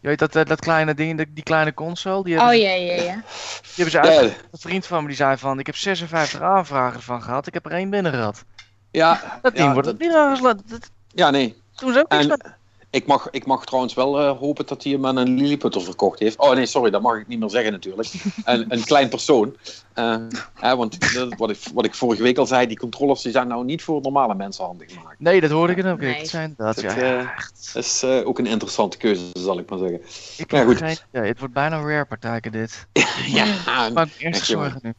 Je 0.00 0.08
weet 0.10 0.18
dat, 0.18 0.36
eh, 0.36 0.44
dat 0.44 0.60
kleine 0.60 0.94
ding, 0.94 1.18
dat- 1.18 1.26
die 1.30 1.42
kleine 1.44 1.74
console. 1.74 2.24
Die 2.24 2.34
hebben, 2.34 2.52
Oh 2.54 2.58
ze, 2.58 2.64
ja, 2.66 2.72
ja, 2.74 2.92
ja. 3.02 3.14
die 3.14 3.84
hebben 3.84 3.90
ze 3.90 3.98
Ja, 4.02 4.02
uit. 4.20 4.44
Een 4.50 4.58
vriend 4.58 4.86
van 4.86 5.00
me 5.02 5.06
die 5.08 5.16
zei 5.16 5.36
van, 5.36 5.58
ik 5.58 5.66
heb 5.66 5.76
56 5.76 6.40
aanvragen 6.40 6.96
ervan 6.96 7.22
gehad. 7.22 7.46
Ik 7.46 7.54
heb 7.54 7.66
er 7.66 7.72
één 7.72 7.90
binnen 7.90 8.12
gehad. 8.12 8.44
ja, 8.90 9.38
Dat 9.42 9.54
ding 9.54 9.66
ja, 9.66 9.72
wordt 9.72 9.88
dat- 9.88 9.98
niet. 9.98 10.70
Dat 10.70 10.90
ja, 11.14 11.30
nee. 11.30 11.56
doen 11.76 11.92
ze 11.92 11.98
ook 11.98 12.08
En 12.08 12.26
met. 12.28 12.52
Ik 12.94 13.06
mag, 13.06 13.28
ik 13.30 13.46
mag 13.46 13.64
trouwens 13.64 13.94
wel 13.94 14.20
eh, 14.20 14.38
hopen 14.38 14.66
dat 14.66 14.82
hij 14.82 14.92
hem 14.92 15.06
aan 15.06 15.16
een 15.16 15.36
Lilliputter 15.36 15.82
verkocht 15.82 16.18
heeft. 16.18 16.38
Oh 16.38 16.52
nee, 16.54 16.66
sorry, 16.66 16.90
dat 16.90 17.02
mag 17.02 17.18
ik 17.18 17.26
niet 17.26 17.38
meer 17.38 17.50
zeggen 17.50 17.72
natuurlijk. 17.72 18.08
een, 18.44 18.64
een 18.68 18.84
klein 18.84 19.08
persoon. 19.08 19.56
Eh, 19.92 20.16
hè, 20.54 20.76
want 20.76 21.14
dat- 21.14 21.34
wat, 21.36 21.50
ik, 21.50 21.58
wat 21.74 21.84
ik 21.84 21.94
vorige 21.94 22.22
week 22.22 22.38
al 22.38 22.46
zei, 22.46 22.66
die 22.66 22.78
controllers 22.78 23.22
die 23.22 23.32
zijn 23.32 23.48
nou 23.48 23.64
niet 23.64 23.82
voor 23.82 24.00
normale 24.00 24.34
mensen 24.34 24.64
handig 24.64 24.92
gemaakt. 24.92 25.20
Nee, 25.20 25.40
dat 25.40 25.50
hoorde 25.50 25.72
ik 25.74 25.82
dan 25.82 25.92
ook. 25.92 26.00
Nee. 26.00 26.14
Het 26.14 26.28
zijn 26.28 26.54
dat, 26.56 26.74
Dat, 26.74 26.84
ja. 26.84 26.96
ja. 27.04 27.34
Dat 27.72 27.84
is 27.84 28.02
eh, 28.02 28.26
ook 28.26 28.38
een 28.38 28.46
interessante 28.46 28.96
keuze, 28.96 29.22
zal 29.32 29.58
ik 29.58 29.70
maar 29.70 29.78
zeggen. 29.78 30.00
Ik 30.36 30.50
ja, 30.50 30.64
goed. 30.64 30.76
geen 30.76 30.96
idee. 31.12 31.28
Het 31.28 31.38
wordt 31.38 31.54
bijna 31.54 31.76
rare 31.80 32.04
partijken 32.04 32.52
dit. 32.52 32.86
ja, 33.26 33.44
Ik 33.44 33.64
maak 33.66 33.92
me 33.94 34.00
ernstig 34.00 34.24
Echt, 34.30 34.46
zorgen 34.46 34.78
nu. 34.82 34.92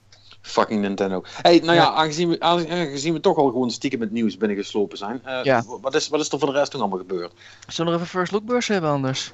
Fucking 0.45 0.81
Nintendo. 0.81 1.23
Hey, 1.41 1.59
nou 1.59 1.73
ja, 1.73 1.84
Ja. 1.84 1.91
Aangezien, 1.93 2.30
we, 2.30 2.39
aangezien 2.39 3.13
we 3.13 3.19
toch 3.19 3.38
al 3.38 3.45
gewoon 3.47 3.72
stiekem 3.72 3.99
met 3.99 4.11
nieuws 4.11 4.38
binnengeslopen 4.38 4.97
zijn. 4.97 5.22
eh, 5.23 5.43
Ja. 5.43 5.63
wat, 5.81 5.95
is, 5.95 6.07
wat 6.07 6.19
is 6.19 6.30
er 6.31 6.39
voor 6.39 6.51
de 6.53 6.57
rest 6.57 6.72
toen 6.72 6.80
allemaal 6.81 6.99
gebeurd? 6.99 7.34
Zullen 7.67 7.91
we 7.91 7.97
even 7.97 8.09
first 8.09 8.31
look 8.31 8.45
beurs 8.45 8.67
hebben 8.67 8.89
anders? 8.89 9.31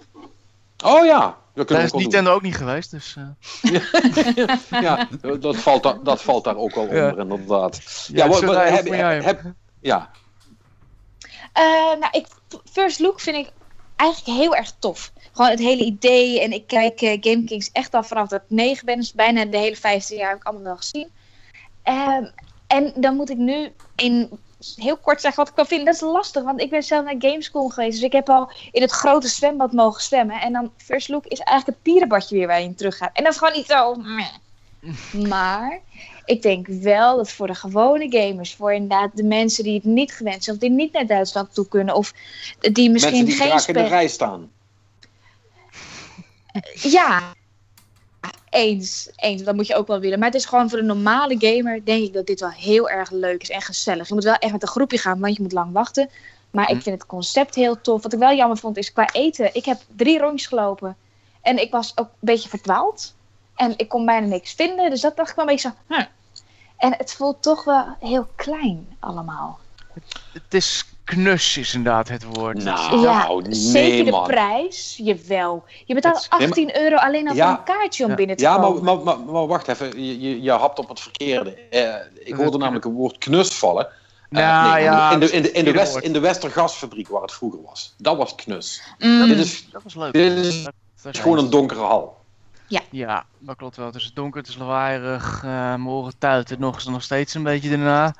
Oh 0.84 1.06
ja, 1.06 1.38
dat 1.54 1.68
Daar 1.68 1.84
is 1.84 1.92
Nintendo 1.92 2.34
ook 2.34 2.42
niet 2.42 2.56
geweest, 2.56 2.92
dus... 2.92 3.16
eh. 3.62 3.80
Ja, 4.82 5.08
dat 5.40 5.56
valt, 5.56 5.84
daar, 5.84 6.04
dat 6.04 6.22
valt 6.22 6.44
daar 6.44 6.56
ook 6.58 6.76
wel 6.76 6.94
Ja. 6.94 7.10
onder, 7.10 7.20
inderdaad. 7.20 8.08
ja, 8.14 8.28
wat- 8.28 8.42
wat- 8.42 8.56
heb- 8.70 9.54
ja, 9.82 10.12
Eh, 11.54 11.64
nou, 12.00 12.08
ik, 12.12 12.28
First 12.72 13.00
Look 13.00 13.20
vind 13.20 13.38
ik 13.38 13.52
eigenlijk 13.96 14.38
heel 14.40 14.56
erg 14.56 14.72
tof. 14.80 15.12
Gewoon 15.32 15.50
het 15.52 15.60
hele 15.60 15.84
idee. 15.84 16.42
En 16.42 16.52
ik 16.52 16.68
kijk 16.68 17.02
eh, 17.02 17.18
Game 17.22 17.44
Kings 17.44 17.70
echt 17.72 17.94
al 17.94 18.04
vanaf 18.04 18.28
dat 18.28 18.42
ik 18.42 18.50
negen 18.50 18.86
ben. 18.86 18.98
Dus 18.98 19.14
bijna 19.14 19.46
de 19.46 19.58
hele 19.58 19.76
15 19.76 20.18
jaar 20.18 20.30
heb 20.30 20.38
ik 20.38 20.44
allemaal 20.44 20.64
wel 20.64 20.78
gezien. 20.78 21.10
Ehm, 21.84 22.26
en 22.68 22.94
dan 22.96 23.16
moet 23.16 23.30
ik 23.30 23.38
nu 23.38 23.72
in 23.96 24.30
heel 24.76 24.98
kort 24.98 25.22
zeggen 25.22 25.44
wat 25.44 25.50
ik 25.50 25.56
wel 25.56 25.66
vind. 25.66 25.86
Dat 25.86 25.96
is 25.96 26.02
lastig, 26.02 26.44
want 26.44 26.62
ik 26.62 26.70
ben 26.70 26.84
zelf 26.84 27.04
naar 27.04 27.16
Gamescom 27.20 27.72
geweest. 27.72 27.94
Dus 27.94 28.06
ik 28.06 28.12
heb 28.12 28.30
al 28.30 28.52
in 28.72 28.82
het 28.82 28.92
grote 28.92 29.28
zwembad 29.28 29.72
mogen 29.72 30.02
zwemmen. 30.02 30.42
En 30.42 30.54
dan 30.54 30.72
First 30.78 31.10
Look 31.10 31.26
is 31.26 31.40
eigenlijk 31.40 31.78
het 31.78 31.86
dierenbadje 31.86 32.36
weer 32.36 32.48
waar 32.48 32.60
je 32.60 32.66
in 32.66 32.76
terug 32.76 32.98
gaat. 32.98 33.10
En 33.14 33.24
dat 33.24 33.34
is 33.34 33.40
gewoon 33.40 33.54
niet 33.54 33.66
zo... 33.66 33.96
meh. 33.96 34.28
Maar 35.30 35.80
ik 36.26 36.42
denk 36.42 36.68
wel 36.68 37.18
dat 37.18 37.32
voor 37.32 37.48
de 37.48 37.56
gewone 37.56 38.08
gamers, 38.10 38.56
voor 38.56 38.74
inderdaad 38.74 39.10
de 39.14 39.24
mensen 39.24 39.64
die 39.64 39.74
het 39.74 39.84
niet 39.84 40.14
gewend 40.14 40.44
zijn, 40.44 40.56
of 40.56 40.62
die 40.62 40.72
niet 40.72 40.94
naar 40.94 41.06
Duitsland 41.06 41.54
toe 41.54 41.68
kunnen, 41.68 41.96
of 41.96 42.14
die 42.60 42.90
misschien 42.90 43.14
mensen 43.14 43.26
die 43.26 43.36
geen 43.36 43.48
graag 43.48 43.68
in 43.68 43.74
de 43.74 43.88
rij 43.88 44.08
staan. 44.08 44.50
Ja, 46.74 47.34
eens, 48.50 49.10
eens. 49.16 49.44
Dat 49.44 49.56
moet 49.56 49.68
je 49.68 49.76
ook 49.76 49.88
wel 49.88 50.00
willen. 50.00 50.20
Maar 50.20 50.28
het 50.28 50.38
is 50.38 50.46
gewoon 50.46 50.70
voor 50.70 50.78
de 50.78 50.84
normale 50.84 51.36
gamer, 51.40 51.86
denk 51.86 52.04
ik 52.04 52.14
dat 52.14 52.26
dit 52.26 52.40
wel 52.40 52.50
heel 52.50 52.90
erg 52.90 53.12
leuk 53.12 53.42
is 53.42 53.50
en 53.50 53.62
gezellig. 53.62 54.08
Je 54.08 54.14
moet 54.14 54.24
wel 54.24 54.36
echt 54.36 54.52
met 54.52 54.62
een 54.62 54.68
groepje 54.68 54.98
gaan, 54.98 55.20
want 55.20 55.36
je 55.36 55.42
moet 55.42 55.52
lang 55.52 55.74
wachten. 55.74 56.10
Maar 56.52 56.70
ik 56.70 56.82
vind 56.82 57.00
het 57.00 57.10
concept 57.10 57.56
heel 57.56 57.82
tof. 57.82 58.04
Wat 58.04 58.14
ik 58.14 58.20
wel 58.20 58.36
jammer 58.36 58.58
vond 58.58 58.78
is 58.78 58.94
qua 58.94 59.10
eten. 59.12 59.56
Ik 59.56 59.66
heb 59.66 59.82
drie 59.96 60.20
rondjes 60.20 60.48
gelopen 60.48 60.98
en 61.42 61.62
ik 61.62 61.72
was 61.72 61.92
ook 61.98 62.08
een 62.08 62.14
beetje 62.20 62.50
verdwaald. 62.50 63.14
En 63.56 63.74
ik 63.78 63.90
kon 63.90 64.06
bijna 64.06 64.28
niks 64.28 64.54
vinden, 64.54 64.90
dus 64.90 65.02
dat 65.02 65.16
dacht 65.16 65.30
ik 65.30 65.36
wel 65.36 65.46
een 65.46 65.52
beetje 65.52 65.70
zo. 65.70 65.96
Hm. 65.96 66.06
En 66.78 66.94
het 66.98 67.14
voelt 67.14 67.42
toch 67.42 67.64
wel 67.64 67.86
heel 68.00 68.28
klein 68.36 68.96
allemaal. 69.00 69.60
Het 70.34 70.54
is 70.54 70.86
knus 71.16 71.58
is 71.58 71.74
inderdaad 71.74 72.08
het 72.10 72.24
woord. 72.24 72.64
Nou, 72.64 73.00
ja, 73.02 73.28
nee, 73.34 73.54
zeker 73.54 74.06
de 74.06 74.12
man. 74.12 74.28
prijs. 74.28 75.00
Jawel. 75.04 75.64
Je 75.86 75.94
betaalt 75.94 76.16
Het- 76.16 76.30
Nee, 76.32 76.40
maar- 76.40 76.48
18 76.48 76.78
euro 76.78 76.96
alleen 76.96 77.28
al 77.30 77.36
Ja. 77.36 77.50
voor 77.50 77.58
een 77.58 77.64
kaartje 77.78 78.04
om 78.04 78.10
Ja. 78.10 78.16
binnen 78.16 78.36
te 78.38 78.44
Ja, 78.44 78.56
komen. 78.56 78.84
maar, 78.84 78.96
maar, 78.98 79.18
maar, 79.18 79.34
maar 79.34 79.48
wacht 79.48 79.68
even, 79.68 80.04
je, 80.06 80.20
je, 80.22 80.42
je 80.42 80.52
hapt 80.52 80.80
op 80.80 80.90
het 80.90 81.00
verkeerde. 81.00 81.52
Eh, 81.70 81.94
ik 82.28 82.34
hoorde 82.36 82.58
namelijk 82.58 82.84
het 82.86 82.94
woord 82.94 83.18
knus 83.18 83.54
vallen. 83.54 83.86
Eh, 83.86 83.92
Nou, 84.30 84.74
nee, 84.74 84.84
ja, 84.84 85.12
in, 85.12 85.20
de, 85.20 85.32
in, 85.32 85.32
de, 85.32 85.36
in, 85.36 85.42
de 85.42 85.50
verkeerde 85.50 85.72
West, 85.80 85.92
woord. 85.92 86.04
in 86.04 86.14
de 86.14 86.20
Westergasfabriek 86.20 87.08
waar 87.08 87.22
het 87.22 87.32
vroeger 87.34 87.62
was. 87.62 87.94
Dat 87.98 88.18
was 88.18 88.36
knus. 88.36 88.82
Mm. 89.00 89.28
Dit 89.28 89.38
is, 89.38 89.68
Dat 89.72 89.84
was 89.84 89.96
leuk. 89.96 90.14
dit 90.14 90.32
is 90.38 90.64
Dat- 90.64 90.74
dat 91.04 91.14
is 91.14 91.20
gewoon 91.20 91.38
een 91.38 91.50
donkere 91.50 91.80
hal. 91.82 92.20
Ja, 92.92 93.26
dat 93.40 93.56
klopt 93.56 93.76
wel. 93.76 93.86
Het 93.86 93.96
is 93.96 94.12
donker, 94.14 94.40
het 94.40 94.50
is 94.50 94.58
lawaaierig. 94.58 95.42
eh 95.44 95.50
mijn 95.50 95.88
oren 95.88 96.14
tuiten 96.18 96.60
nog, 96.60 96.78
is 96.78 96.86
nog 96.86 97.04
steeds 97.04 97.34
een 97.34 97.44
beetje 97.44 97.70
daarna. 97.70 98.16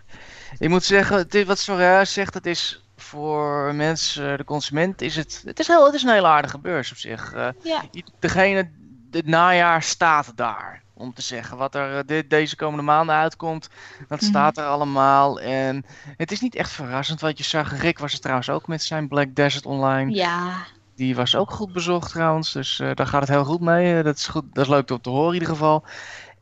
Ik 0.58 0.70
moet 0.70 0.84
zeggen, 0.84 1.30
is, 1.30 1.44
wat 1.44 1.60
Soraya 1.60 2.06
zegt, 2.06 2.34
het 2.34 2.46
is 2.46 2.86
voor 2.98 3.76
mensen, 3.76 4.38
de 4.38 4.44
consument, 4.44 5.02
is 5.02 5.16
het, 5.16 5.42
het, 5.46 5.60
is 5.60 5.68
heel, 5.68 5.86
het 5.86 5.94
is 5.94 6.04
een 6.04 6.10
hele 6.14 6.28
aardige 6.28 6.60
beurs 6.60 6.92
op 6.92 6.98
zich. 6.98 7.34
Eh, 7.34 7.48
Ja. 7.64 7.82
degene, 8.20 8.70
het 9.12 9.26
najaar 9.26 9.84
staat 9.84 10.32
daar. 10.36 10.82
Om 10.94 11.14
te 11.14 11.22
zeggen 11.22 11.58
wat 11.58 11.76
er 11.76 11.98
eh, 11.98 12.04
dit, 12.06 12.30
deze 12.30 12.56
komende 12.56 12.84
maanden 12.84 13.16
uitkomt, 13.16 13.70
dat 14.08 14.22
Mhm. 14.22 14.30
staat 14.30 14.58
er 14.58 14.66
allemaal. 14.66 15.40
En 15.40 15.86
het 16.18 16.32
is 16.32 16.40
niet 16.42 16.56
echt 16.56 16.70
verrassend 16.72 17.22
wat 17.22 17.38
je 17.38 17.44
zag. 17.44 17.82
Rick 17.82 18.00
was 18.00 18.14
er 18.14 18.20
trouwens 18.20 18.50
ook 18.50 18.68
met 18.68 18.84
zijn 18.84 19.08
Black 19.08 19.36
Desert 19.36 19.66
Online. 19.66 20.12
Ja. 20.14 20.54
Die 20.96 21.16
was 21.16 21.36
ook 21.36 21.52
goed 21.52 21.74
bezocht 21.74 22.12
trouwens, 22.12 22.52
dus 22.52 22.80
eh, 22.80 22.90
daar 22.94 23.08
gaat 23.08 23.22
het 23.22 23.30
heel 23.30 23.46
goed 23.46 23.62
mee. 23.62 24.04
Dat, 24.04 24.18
is 24.18 24.28
goed, 24.28 24.44
dat 24.54 24.64
is 24.64 24.70
leuk 24.70 24.90
om 24.92 25.02
te 25.02 25.10
horen 25.10 25.28
in 25.28 25.34
ieder 25.34 25.50
geval. 25.50 25.84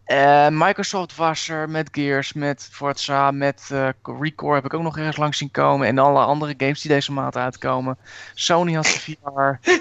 Eh, 0.10 0.48
Microsoft 0.52 1.16
was 1.16 1.50
er 1.50 1.70
met 1.70 1.90
Gears, 1.92 2.34
met 2.34 2.70
Forza, 2.72 3.32
met 3.32 3.70
eh 3.72 3.90
Recore 4.04 4.56
heb 4.56 4.66
ik 4.66 4.74
ook 4.74 4.82
nog 4.82 4.98
ergens 4.98 5.18
langs 5.18 5.38
zien 5.38 5.52
komen. 5.52 5.88
En 5.88 5.98
alle 5.98 6.20
andere 6.20 6.54
games 6.58 6.82
die 6.82 6.92
deze 6.92 7.12
maand 7.12 7.36
uitkomen. 7.36 7.98
Sony 8.34 8.74
had 8.74 8.84
de 8.84 9.00
VR. 9.00 9.52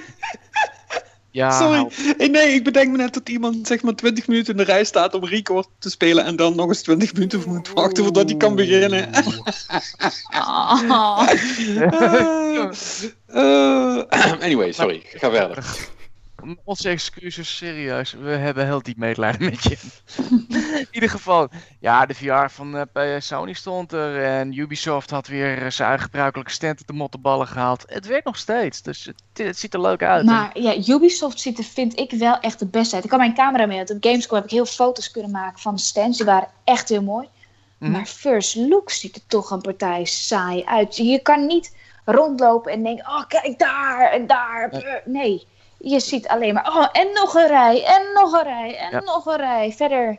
Ja, 1.30 1.50
Sorry. 1.50 1.76
nou, 1.76 1.90
Hey, 2.16 2.28
nee, 2.28 2.54
ik 2.54 2.64
bedenk 2.64 2.90
me 2.90 2.96
net 2.96 3.14
dat 3.14 3.28
iemand 3.28 3.66
zeg 3.66 3.82
maar 3.82 3.94
20 3.94 4.26
minuten 4.26 4.52
in 4.52 4.58
de 4.58 4.64
rij 4.64 4.84
staat 4.84 5.14
om 5.14 5.24
Record 5.24 5.68
te 5.78 5.90
spelen 5.90 6.24
en 6.24 6.36
dan 6.36 6.56
nog 6.56 6.68
eens 6.68 6.82
20 6.82 7.12
minuten 7.12 7.42
moet 7.46 7.72
wachten 7.72 8.04
voordat 8.04 8.28
hij 8.28 8.38
kan 8.38 8.54
beginnen. 8.54 9.08
Oh. 10.34 11.28
Eh, 13.26 14.02
anyway, 14.46 14.72
sorry, 14.72 15.02
ga 15.04 15.30
verder. 15.30 15.88
Onze 16.64 16.88
excuses, 16.88 17.56
serieus. 17.56 18.12
We 18.12 18.30
hebben 18.30 18.64
heel 18.64 18.82
diep 18.82 18.96
medelijden 18.96 19.50
met 19.50 19.62
je. 19.62 19.76
In 20.78 20.88
ieder 20.90 21.10
geval, 21.10 21.48
ja, 21.80 22.06
de 22.06 22.14
VR 22.14 22.48
van 22.48 22.86
bij 22.92 23.20
Sony 23.20 23.52
stond 23.52 23.92
er. 23.92 24.24
En 24.24 24.58
Ubisoft 24.58 25.10
had 25.10 25.26
weer 25.26 25.62
eh, 25.62 25.70
zijn 25.70 25.88
eigen 25.88 26.06
gebruikelijke 26.06 26.52
stand 26.52 26.86
de 26.86 26.92
mottenballen 26.92 27.46
gehaald. 27.46 27.84
Het 27.86 28.06
werkt 28.06 28.24
nog 28.24 28.36
steeds, 28.36 28.82
dus 28.82 29.04
het, 29.04 29.22
het 29.32 29.58
ziet 29.58 29.74
er 29.74 29.80
leuk 29.80 30.02
uit. 30.02 30.24
Maar 30.24 30.58
ja, 30.58 30.94
Ubisoft 30.94 31.40
ziet 31.40 31.58
er, 31.58 31.64
vind 31.64 31.98
ik, 31.98 32.10
wel 32.10 32.40
echt 32.40 32.58
de 32.58 32.66
beste 32.66 32.94
uit. 32.94 33.04
Ik 33.04 33.10
kan 33.10 33.18
mijn 33.18 33.34
camera 33.34 33.66
mee 33.66 33.78
uit. 33.78 33.90
Op 33.90 33.96
Gamescom 34.00 34.36
heb 34.36 34.44
ik 34.44 34.50
heel 34.50 34.66
foto's 34.66 35.10
kunnen 35.10 35.30
maken 35.30 35.60
van 35.60 35.74
de 35.74 35.80
stands. 35.80 36.16
Die 36.16 36.26
waren 36.26 36.48
echt 36.64 36.88
heel 36.88 37.02
mooi. 37.02 37.28
Mhm. 37.78 37.90
Maar 37.90 38.06
First 38.06 38.54
Look 38.54 38.90
ziet 38.90 39.16
er 39.16 39.22
toch 39.26 39.50
een 39.50 39.60
partij 39.60 40.04
saai 40.04 40.64
uit. 40.64 40.96
Je 40.96 41.18
kan 41.22 41.46
niet 41.46 41.76
rondlopen 42.04 42.72
en 42.72 42.82
denken, 42.82 43.06
oh 43.06 43.26
kijk 43.28 43.58
daar 43.58 44.10
en 44.12 44.26
daar. 44.26 45.02
Nee, 45.04 45.46
je 45.78 46.00
ziet 46.00 46.28
alleen 46.28 46.54
maar, 46.54 46.66
oh 46.68 46.88
en 46.92 47.08
nog 47.14 47.34
een 47.34 47.46
rij 47.48 47.84
en 47.84 48.02
nog 48.14 48.32
een 48.32 48.42
rij 48.44 48.76
en 48.78 48.90
Ja. 48.90 49.00
nog 49.00 49.26
een 49.26 49.36
rij. 49.36 49.72
Verder, 49.72 50.18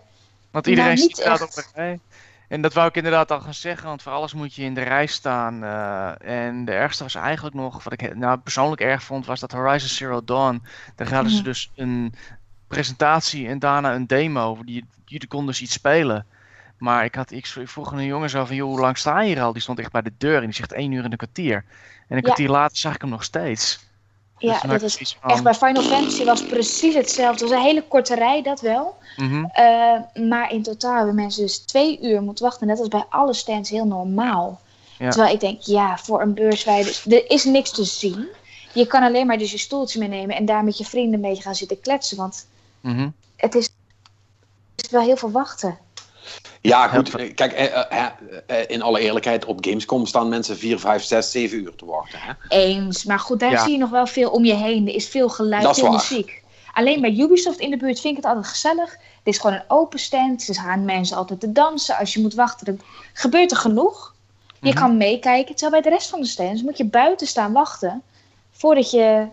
Want 0.52 0.68
iedereen 0.68 0.98
Nou, 0.98 1.30
dat 1.30 1.42
op 1.42 1.52
de 1.54 1.64
rij. 1.74 2.00
En 2.48 2.62
dat 2.62 2.74
wou 2.74 2.88
ik 2.88 2.96
inderdaad 2.96 3.32
al 3.32 3.40
gaan 3.42 3.54
zeggen, 3.54 3.88
want 3.88 4.02
voor 4.02 4.12
alles 4.12 4.34
moet 4.34 4.56
je 4.56 4.64
in 4.64 4.74
de 4.74 4.82
rij 4.82 5.06
staan. 5.06 5.64
eh, 5.64 6.48
en 6.48 6.66
de 6.66 6.72
ergste 6.72 7.04
was 7.04 7.16
eigenlijk 7.16 7.56
nog, 7.56 7.84
wat 7.84 7.94
ik 7.94 8.16
nou 8.16 8.38
persoonlijk 8.38 8.82
erg 8.82 9.04
vond, 9.04 9.26
was 9.26 9.40
dat 9.40 9.52
Horizon 9.52 9.90
Zero 9.90 10.24
Dawn. 10.24 10.64
Daar 10.96 11.14
hadden 11.14 11.32
ze 11.32 11.38
Mhm. 11.38 11.46
dus 11.46 11.72
een 11.76 12.14
presentatie 12.68 13.48
en 13.48 13.60
daarna 13.60 13.94
een 13.94 14.08
demo. 14.08 14.58
Die, 14.66 14.86
jullie 15.06 15.28
konden 15.28 15.48
dus 15.48 15.62
iets 15.62 15.74
spelen. 15.74 16.26
Maar 16.78 17.04
ik, 17.04 17.16
had, 17.16 17.32
ik 17.32 17.46
vroeg 17.48 17.92
een 17.92 18.06
jongen 18.06 18.30
zo 18.30 18.46
van, 18.46 18.56
joh, 18.56 18.70
hoe 18.70 18.80
lang 18.80 18.98
sta 18.98 19.22
je 19.22 19.28
hier 19.34 19.42
al? 19.42 19.54
Die 19.54 19.62
stond 19.62 19.80
echt 19.80 19.92
bij 19.92 20.02
de 20.02 20.14
deur 20.18 20.38
en 20.38 20.46
die 20.46 20.54
zegt 20.54 20.74
één 20.74 20.92
uur 20.92 21.04
en 21.04 21.12
een 21.12 21.18
kwartier. 21.18 21.56
En 21.56 21.64
een 22.08 22.16
Ja. 22.16 22.22
kwartier 22.22 22.50
later 22.50 22.78
zag 22.78 22.96
ik 22.96 23.02
hem 23.02 23.10
nog 23.10 23.24
steeds. 23.24 23.88
Dus 24.40 24.50
ja, 24.52 24.60
toen 24.60 24.70
dat 24.70 24.82
is 24.82 25.18
van, 25.22 25.32
echt 25.32 25.44
bij 25.44 25.54
Final 25.54 25.84
Fantasy 25.84 26.24
was 26.24 26.44
precies 26.46 26.94
hetzelfde. 26.96 27.32
Het 27.44 27.50
was 27.54 27.60
een 27.60 27.66
hele 27.66 27.84
korte 27.88 28.16
rij, 28.16 28.42
dat 28.42 28.62
wel. 28.62 28.96
mhm. 29.18 29.46
Eh, 29.52 30.24
maar 30.30 30.52
in 30.52 30.64
totaal 30.64 30.96
hebben 30.96 31.16
mensen 31.16 31.42
dus 31.42 31.58
twee 31.58 32.00
uur 32.02 32.22
moeten 32.22 32.46
wachten. 32.46 32.68
Net 32.68 32.80
als 32.80 32.88
bij 32.88 33.06
alle 33.10 33.34
stands 33.34 33.70
heel 33.70 33.86
normaal. 33.86 34.60
Ja. 34.98 35.10
Terwijl 35.10 35.34
ik 35.34 35.40
denk, 35.40 35.62
ja, 35.62 35.98
voor 35.98 36.22
een 36.22 36.34
beurs 36.34 36.64
waar 36.64 36.84
dus, 36.84 37.06
er 37.06 37.30
is 37.32 37.44
niks 37.44 37.72
te 37.72 37.84
zien. 37.84 38.28
Je 38.74 38.88
kan 38.88 39.04
alleen 39.04 39.28
maar 39.28 39.38
dus 39.38 39.52
je 39.52 39.58
stoeltje 39.58 40.00
meenemen 40.00 40.36
en 40.36 40.46
daar 40.46 40.64
met 40.64 40.78
je 40.78 40.86
vrienden 40.86 41.14
een 41.14 41.30
beetje 41.30 41.44
gaan 41.44 41.56
zitten 41.56 41.80
kletsen. 41.80 42.18
Want 42.18 42.48
Mhm. 42.82 43.10
het 43.36 43.56
is, 43.56 43.70
het 44.76 44.86
is 44.86 44.92
wel 44.92 45.02
heel 45.02 45.18
veel 45.18 45.32
wachten. 45.32 45.78
Ja, 46.62 46.88
goed. 46.88 47.34
Kijk, 47.34 47.52
eh, 47.52 47.76
eh, 47.76 48.06
eh, 48.48 48.64
in 48.68 48.82
alle 48.82 49.00
eerlijkheid, 49.00 49.46
op 49.46 49.58
Gamescom 49.66 50.06
staan 50.06 50.30
mensen 50.30 50.58
4, 50.58 50.80
5, 50.80 51.04
6, 51.04 51.32
7 51.32 51.58
uur 51.58 51.76
te 51.76 51.86
wachten. 51.86 52.20
Hè? 52.22 52.32
Eens. 52.48 53.04
Maar 53.04 53.20
goed, 53.20 53.40
daar 53.40 53.52
Ja. 53.52 53.64
zie 53.64 53.72
je 53.72 53.78
nog 53.78 53.90
wel 53.90 54.08
veel 54.08 54.30
om 54.30 54.46
je 54.46 54.54
heen. 54.54 54.88
Er 54.88 54.96
is 54.96 55.08
veel 55.08 55.30
geluid, 55.30 55.64
Dat 55.64 55.76
is 55.76 55.82
veel 55.82 55.92
waar. 55.92 56.00
muziek. 56.10 56.42
Alleen 56.74 57.02
bij 57.02 57.14
Ubisoft 57.18 57.60
in 57.60 57.70
de 57.70 57.78
buurt 57.78 58.00
vind 58.00 58.18
ik 58.18 58.24
het 58.24 58.32
altijd 58.34 58.48
gezellig. 58.52 58.92
Het 58.92 59.34
is 59.34 59.38
gewoon 59.38 59.56
een 59.56 59.64
open 59.68 60.00
stand. 60.00 60.42
Ze 60.42 60.54
gaan 60.54 60.86
mensen 60.86 61.18
altijd 61.18 61.40
te 61.40 61.52
dansen. 61.52 61.98
Als 61.98 62.14
je 62.14 62.20
moet 62.22 62.34
wachten, 62.34 62.66
dan 62.66 62.80
gebeurt 63.14 63.52
er 63.52 63.58
genoeg. 63.58 64.14
Je 64.62 64.70
Mhm. 64.70 64.78
kan 64.80 64.98
meekijken. 64.98 65.56
Terwijl 65.56 65.82
bij 65.82 65.92
de 65.92 65.98
rest 65.98 66.10
van 66.10 66.20
de 66.22 66.28
stands 66.28 66.62
moet 66.62 66.78
je 66.78 66.86
buiten 66.86 67.28
staan 67.28 67.54
wachten. 67.54 68.02
Voordat 68.52 68.92
je, 68.92 69.26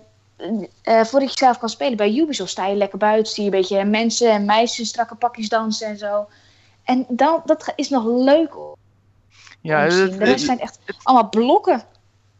eh, 0.83 1.05
voordat 1.05 1.31
je 1.33 1.39
zelf 1.39 1.59
kan 1.59 1.69
spelen. 1.69 1.97
Bij 1.97 2.15
Ubisoft 2.15 2.51
sta 2.51 2.67
je 2.67 2.75
lekker 2.77 2.99
buiten. 2.99 3.33
Zie 3.33 3.45
je 3.45 3.51
een 3.51 3.61
beetje 3.61 3.85
mensen 3.85 4.31
en 4.31 4.45
meisjes 4.45 4.79
in 4.79 4.87
strakke 4.87 5.15
pakjes 5.15 5.49
dansen 5.49 5.87
en 5.89 5.99
zo. 5.99 6.27
En 6.87 7.07
dan, 7.09 7.43
dat 7.45 7.73
is 7.77 7.89
nog 7.89 8.05
leuk 8.07 8.59
om 8.59 8.75
Ja, 9.61 9.81
het. 9.81 9.91
De 9.91 10.17
rest 10.19 10.31
het, 10.31 10.41
zijn 10.41 10.61
echt 10.61 10.79
allemaal 11.03 11.29
blokken. 11.29 11.83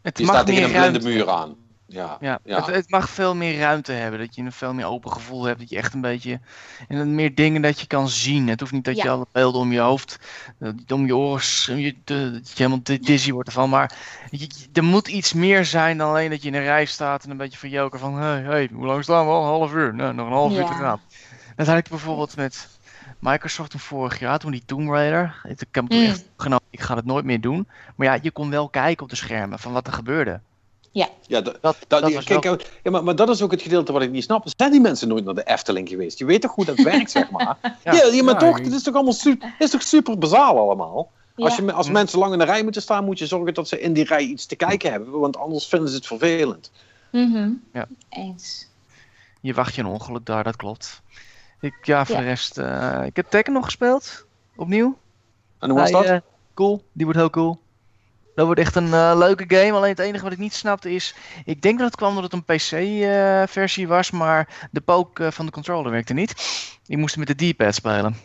het 0.01 0.17
Je 0.17 0.25
mag 0.25 0.33
staat 0.35 0.47
tegen 0.47 0.71
meer 0.71 0.83
een 0.83 0.91
blinde 0.91 1.07
muur 1.09 1.29
aan. 1.29 1.55
Ja, 1.89 2.17
Ja, 2.19 2.39
Ja. 2.43 2.55
Het, 2.65 2.75
het 2.75 2.89
mag 2.89 3.09
veel 3.09 3.35
meer 3.35 3.57
ruimte 3.59 3.91
hebben. 3.91 4.19
Dat 4.19 4.35
je 4.35 4.41
een 4.41 4.51
veel 4.51 4.73
meer 4.73 4.85
open 4.85 5.11
gevoel 5.11 5.43
hebt. 5.43 5.59
Dat 5.59 5.69
je 5.69 5.77
echt 5.77 5.93
een 5.93 6.01
beetje. 6.01 6.39
En 6.87 6.97
dan 6.97 7.15
meer 7.15 7.35
dingen 7.35 7.61
dat 7.61 7.79
je 7.79 7.87
kan 7.87 8.09
zien. 8.09 8.47
Het 8.47 8.59
hoeft 8.59 8.71
niet 8.71 8.85
dat 8.85 8.95
je 8.97 9.09
alle 9.09 9.25
beelden 9.31 9.61
om 9.61 9.71
je 9.71 9.79
hoofd. 9.79 10.19
eh, 10.59 10.69
om 10.87 11.05
je 11.05 11.15
oren. 11.15 11.77
Je, 11.79 11.95
dat 12.03 12.17
je 12.47 12.53
helemaal 12.55 12.79
di- 12.83 12.99
dizzy 12.99 13.31
wordt 13.31 13.47
ervan. 13.47 13.69
Maar 13.69 13.91
je, 14.29 14.39
je- 14.39 14.47
er 14.73 14.83
moet 14.83 15.07
iets 15.07 15.33
meer 15.33 15.65
zijn 15.65 15.97
dan 15.97 16.09
alleen 16.09 16.29
dat 16.29 16.41
je 16.41 16.47
in 16.47 16.55
een 16.55 16.61
rij 16.63 16.85
staat. 16.85 17.23
En 17.23 17.29
een 17.29 17.37
beetje 17.37 17.57
van 17.57 17.69
joker 17.69 17.99
van. 17.99 18.15
Hé, 18.15 18.25
hey, 18.27 18.41
hey, 18.43 18.69
hoe 18.73 18.85
lang 18.85 19.03
staan 19.03 19.25
we 19.25 19.31
al? 19.31 19.41
Een 19.41 19.47
half 19.47 19.73
uur. 19.73 19.93
Nou, 19.95 20.13
nog 20.13 20.27
een 20.27 20.33
half 20.33 20.51
uur 20.57 20.65
te 20.65 20.73
gaan. 20.73 20.99
Dat 21.55 21.67
had 21.67 21.77
ik 21.77 21.89
bijvoorbeeld 21.89 22.35
met. 22.35 22.67
Microsoft 23.19 23.71
toen 23.71 23.79
vorig 23.79 24.19
jaar, 24.19 24.39
toen 24.39 24.51
die 24.51 24.63
Tomb 24.65 24.89
Raider. 24.89 25.41
Ik 25.43 25.61
ik 25.61 25.67
heb 25.75 25.87
toen 25.87 25.99
Mm. 25.99 26.05
echt 26.05 26.25
genomen, 26.37 26.63
ik 26.69 26.81
ga 26.81 26.95
het 26.95 27.05
nooit 27.05 27.25
meer 27.25 27.41
doen. 27.41 27.67
Maar 27.95 28.07
ja, 28.07 28.19
je 28.21 28.31
kon 28.31 28.49
wel 28.49 28.69
kijken 28.69 29.03
op 29.03 29.09
de 29.09 29.15
schermen 29.15 29.59
van 29.59 29.71
wat 29.73 29.87
er 29.87 29.93
gebeurde. 29.93 30.39
Ja, 30.91 31.07
dat, 31.27 31.57
Dat, 31.61 31.77
dat, 31.87 32.23
kijk, 32.23 32.43
wel- 32.43 32.57
ja, 32.83 32.91
maar, 32.91 33.03
maar 33.03 33.15
dat 33.15 33.29
is 33.29 33.41
ook 33.41 33.51
het 33.51 33.61
gedeelte 33.61 33.91
wat 33.91 34.01
ik 34.01 34.11
niet 34.11 34.23
snap. 34.23 34.43
Zijn 34.57 34.71
die 34.71 34.81
mensen 34.81 35.07
nooit 35.07 35.25
naar 35.25 35.33
de 35.35 35.43
Efteling 35.43 35.89
geweest? 35.89 36.17
Je 36.19 36.25
weet 36.25 36.41
toch 36.41 36.55
hoe 36.55 36.65
dat 36.65 36.79
werkt, 36.81 37.11
zeg 37.11 37.29
maar? 37.31 37.57
Ja. 37.83 37.93
Ja, 37.93 38.05
ja, 38.11 38.23
maar 38.23 38.33
Ja, 38.33 38.39
toch, 38.39 38.57
het 38.59 38.73
is 38.73 38.83
toch 38.83 38.93
allemaal 38.93 39.13
super, 39.13 39.55
is 39.59 39.69
toch 39.69 39.81
super 39.81 40.17
bazaal 40.17 40.59
allemaal? 40.59 41.11
Als, 41.35 41.55
Ja. 41.57 41.63
je, 41.65 41.71
als 41.73 41.87
Hm. 41.87 41.93
mensen 41.93 42.19
lang 42.19 42.33
in 42.33 42.39
de 42.39 42.45
rij 42.45 42.63
moeten 42.63 42.81
staan, 42.81 43.05
moet 43.05 43.19
je 43.19 43.25
zorgen 43.27 43.53
dat 43.53 43.67
ze 43.67 43.79
in 43.79 43.93
die 43.93 44.03
rij 44.03 44.23
iets 44.23 44.45
te 44.45 44.55
kijken 44.55 44.91
hebben. 44.91 45.19
Want 45.19 45.37
anders 45.37 45.65
vinden 45.67 45.89
ze 45.89 45.95
het 45.95 46.07
vervelend. 46.07 46.71
Mhm. 47.11 47.49
Ja. 47.73 47.87
Eens. 48.09 48.67
Je 49.41 49.53
wacht 49.53 49.75
je 49.75 49.81
een 49.81 49.87
ongeluk 49.87 50.25
daar, 50.25 50.43
dat 50.43 50.55
klopt. 50.55 51.01
Ik, 51.59 51.73
ja, 51.81 52.05
voor 52.05 52.15
Ja. 52.15 52.21
de 52.21 52.27
rest. 52.27 52.57
eh, 52.57 53.01
ik 53.05 53.15
heb 53.15 53.25
Tekken 53.29 53.53
nog 53.53 53.65
gespeeld. 53.65 54.25
Opnieuw. 54.55 54.97
En 55.59 55.69
hoe 55.69 55.79
was 55.79 55.91
dat? 55.91 56.05
eh, 56.05 56.17
cool. 56.53 56.83
Die 56.91 57.05
wordt 57.05 57.19
heel 57.19 57.29
cool. 57.29 57.59
Dat 58.35 58.45
wordt 58.45 58.61
echt 58.61 58.75
een 58.75 58.93
eh, 58.93 59.13
leuke 59.15 59.43
game. 59.47 59.71
Alleen 59.71 59.89
het 59.89 59.99
enige 59.99 60.23
wat 60.23 60.31
ik 60.33 60.37
niet 60.37 60.53
snapte 60.53 60.91
is. 60.91 61.15
Ik 61.45 61.61
denk 61.61 61.77
dat 61.77 61.87
het 61.87 61.95
kwam 61.95 62.09
omdat 62.17 62.31
het 62.31 62.33
een 62.33 62.55
PC-versie 62.55 63.87
was. 63.87 64.11
Maar 64.11 64.67
de 64.71 64.81
poke 64.81 65.31
van 65.31 65.45
de 65.45 65.51
controller 65.51 65.91
werkte 65.91 66.13
niet. 66.13 66.33
Je 66.83 66.97
moest 66.97 67.17
met 67.17 67.37
de 67.39 67.51
D-pad 67.51 67.75
spelen. 67.75 68.17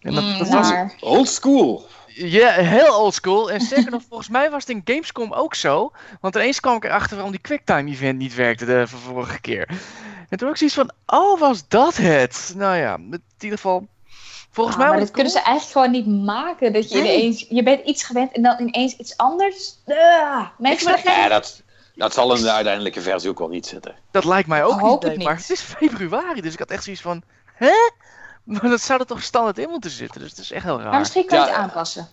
En 0.00 0.14
dat, 0.14 0.24
Mm, 0.24 0.38
dat 0.38 0.48
was. 0.48 0.72
Old 1.00 1.28
school. 1.28 1.86
Ja, 2.14 2.50
heel 2.52 2.94
oldschool. 2.98 3.50
En 3.50 3.60
sterker 3.60 3.90
nog, 3.90 4.02
volgens 4.08 4.28
mij 4.28 4.50
was 4.50 4.66
het 4.66 4.76
in 4.76 4.82
Gamescom 4.84 5.32
ook 5.32 5.54
zo. 5.54 5.92
Want 6.20 6.34
ineens 6.34 6.60
kwam 6.60 6.76
ik 6.76 6.84
erachter 6.84 7.14
waarom 7.14 7.32
die 7.32 7.40
quicktime 7.40 7.90
event 7.90 8.18
niet 8.18 8.34
werkte 8.34 8.64
de 8.64 8.86
van 8.86 8.98
vorige 8.98 9.40
keer. 9.40 9.68
En 10.30 10.38
toen 10.38 10.48
ook 10.48 10.56
zoiets 10.56 10.76
van, 10.76 10.90
oh, 11.06 11.40
was 11.40 11.68
dat 11.68 11.96
het? 11.96 12.52
Nou 12.56 12.76
ja, 12.76 12.94
in 12.94 13.22
ieder 13.40 13.58
geval. 13.58 13.86
Volgens 14.50 14.76
Ah, 14.76 14.82
mij 14.82 14.90
maar 14.90 15.00
dat 15.00 15.10
kunnen 15.10 15.32
ze 15.32 15.40
eigenlijk 15.40 15.72
gewoon 15.72 15.90
niet 16.16 16.24
maken. 16.26 16.72
Dat 16.72 16.90
je 16.90 17.00
Nee. 17.00 17.16
ineens, 17.18 17.46
je 17.48 17.62
bent 17.62 17.86
iets 17.86 18.02
gewend 18.02 18.32
en 18.32 18.42
dan 18.42 18.60
ineens 18.60 18.96
iets 18.96 19.16
anders. 19.16 19.78
Ah, 19.86 20.46
mensen 20.58 20.98
Ja, 21.04 21.28
dat, 21.28 21.62
dat 21.94 22.12
zal 22.14 22.34
in 22.36 22.42
de 22.42 22.50
uiteindelijke 22.52 23.00
versie 23.00 23.30
ook 23.30 23.38
wel 23.38 23.48
niet 23.48 23.66
zitten. 23.66 23.94
Dat 24.10 24.24
lijkt 24.24 24.48
mij 24.48 24.64
ook 24.64 24.74
Ik 24.74 24.80
hoop 24.80 24.92
niet, 24.92 25.02
het 25.02 25.16
nee, 25.16 25.26
maar 25.26 25.34
niet. 25.36 25.48
het 25.48 25.58
is 25.58 25.60
februari, 25.64 26.40
dus 26.40 26.52
ik 26.52 26.58
had 26.58 26.70
echt 26.70 26.84
zoiets 26.84 27.02
van, 27.02 27.22
hè? 27.54 27.72
Maar 28.44 28.68
dat 28.70 28.80
zou 28.80 29.00
er 29.00 29.06
toch 29.06 29.22
standaard 29.22 29.58
in 29.58 29.68
moeten 29.70 29.90
zitten, 29.90 30.20
dus 30.20 30.30
het 30.30 30.38
is 30.38 30.50
echt 30.52 30.64
heel 30.64 30.80
raar. 30.80 30.90
Maar 30.90 30.98
misschien 30.98 31.26
kan 31.26 31.38
je 31.38 31.44
Ja, 31.44 31.50
het 31.50 31.56
ja. 31.60 31.64
aanpassen. 31.66 32.08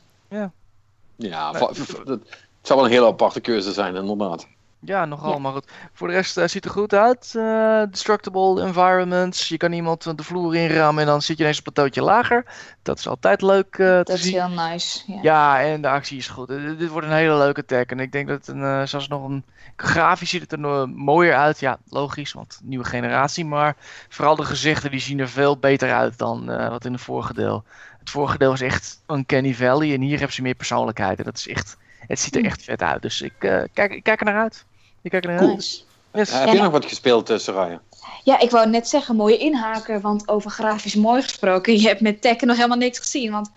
Ja, 1.16 1.52
dat, 1.52 1.78
het 1.78 2.22
zou 2.62 2.80
wel 2.80 2.86
een 2.86 2.92
hele 2.92 3.06
aparte 3.08 3.40
keuze 3.40 3.72
zijn, 3.72 3.96
inderdaad. 3.96 4.48
Ja, 4.80 5.06
nogal, 5.06 5.32
Ja. 5.32 5.38
maar 5.40 5.52
goed. 5.52 5.72
Voor 5.94 6.08
de 6.08 6.14
rest 6.14 6.38
eh, 6.38 6.48
ziet 6.48 6.66
er 6.66 6.72
goed 6.72 6.94
uit. 6.94 7.34
Eh, 7.38 7.82
destructible 7.90 8.62
environments. 8.62 9.48
Je 9.48 9.58
kan 9.58 9.72
iemand 9.72 10.18
de 10.18 10.24
vloer 10.24 10.56
inrammen 10.56 11.04
en 11.04 11.10
dan 11.10 11.22
zit 11.22 11.38
je 11.38 11.44
ineens 11.44 11.58
een 11.58 11.64
plateautje 11.64 12.02
lager. 12.02 12.46
Dat 12.82 13.00
is 13.00 13.08
altijd 13.08 13.42
leuk 13.42 13.76
te 13.76 14.02
Dat 14.06 14.10
is 14.18 14.22
zien. 14.22 14.34
heel 14.34 14.50
nice. 14.70 15.04
Ja. 15.12 15.20
Ja, 15.22 15.62
en 15.62 15.82
de 15.82 15.90
actie 15.90 16.18
is 16.18 16.28
goed. 16.28 16.48
Dit 16.48 16.90
wordt 16.90 17.08
een 17.08 17.14
hele 17.14 17.38
leuke 17.38 17.66
tag. 17.66 17.84
En 17.86 18.00
ik 18.00 18.12
denk 18.12 18.28
dat 18.28 18.38
het 18.46 18.56
een, 18.56 18.88
zelfs 18.88 19.08
nog 19.08 19.24
een. 19.24 19.44
Grafisch 19.76 20.30
ziet 20.30 20.42
het 20.42 20.52
er 20.52 20.60
nog 20.60 20.88
mooier 20.96 21.36
uit. 21.36 21.60
Ja, 21.60 21.78
logisch, 21.90 22.34
want 22.34 22.60
nieuwe 22.64 22.86
generatie. 22.86 23.46
Maar 23.46 23.76
vooral 24.10 24.36
de 24.36 24.46
gezichten 24.46 24.92
die 24.92 25.00
zien 25.00 25.20
er 25.20 25.30
veel 25.30 25.58
beter 25.58 25.94
uit 25.94 26.18
dan 26.18 26.46
wat 26.70 26.86
in 26.86 26.94
het 26.94 27.02
vorige 27.02 27.34
deel. 27.34 27.64
Het 28.00 28.10
vorige 28.10 28.38
deel 28.38 28.54
is 28.54 28.62
echt 28.62 29.02
een 29.06 29.26
Kenny 29.26 29.54
Valley. 29.56 29.94
En 29.94 30.02
hier 30.02 30.16
hebben 30.18 30.34
ze 30.36 30.42
meer 30.42 30.56
persoonlijkheid. 30.56 31.18
En 31.18 31.24
dat 31.24 31.38
is 31.38 31.48
echt. 31.48 31.78
Het 32.08 32.20
ziet 32.20 32.36
er 32.36 32.46
echt 32.46 32.64
vet 32.64 32.82
uit. 32.82 33.02
Dus 33.02 33.22
ik, 33.22 33.34
eh, 33.40 33.62
kijk, 33.74 33.92
ik 33.94 34.04
kijk 34.04 34.20
er 34.20 34.26
naar 34.26 34.42
uit. 34.42 34.66
Ik 35.02 35.12
kijk 35.12 35.24
er 35.24 35.30
naar 35.30 35.40
Cool. 35.40 35.52
uit. 35.52 35.86
Yes. 36.14 36.32
Heb 36.32 36.46
Ja, 36.48 36.54
je 36.54 36.62
nog 36.62 36.72
wat 36.72 36.86
gespeeld, 36.86 37.30
uh, 37.30 37.38
Soraya? 37.38 37.82
Ja, 38.24 38.40
ik 38.40 38.50
wou 38.52 38.70
net 38.70 38.88
zeggen, 38.90 39.16
mooie 39.16 39.38
inhaker, 39.38 40.02
want 40.02 40.28
over 40.28 40.52
grafisch 40.52 40.96
mooi 40.96 41.22
gesproken, 41.22 41.76
je 41.80 41.88
hebt 41.88 42.02
met 42.02 42.22
Tekken 42.22 42.48
nog 42.48 42.56
helemaal 42.56 42.78
niks 42.78 43.00
gezien, 43.00 43.32
want 43.32 43.52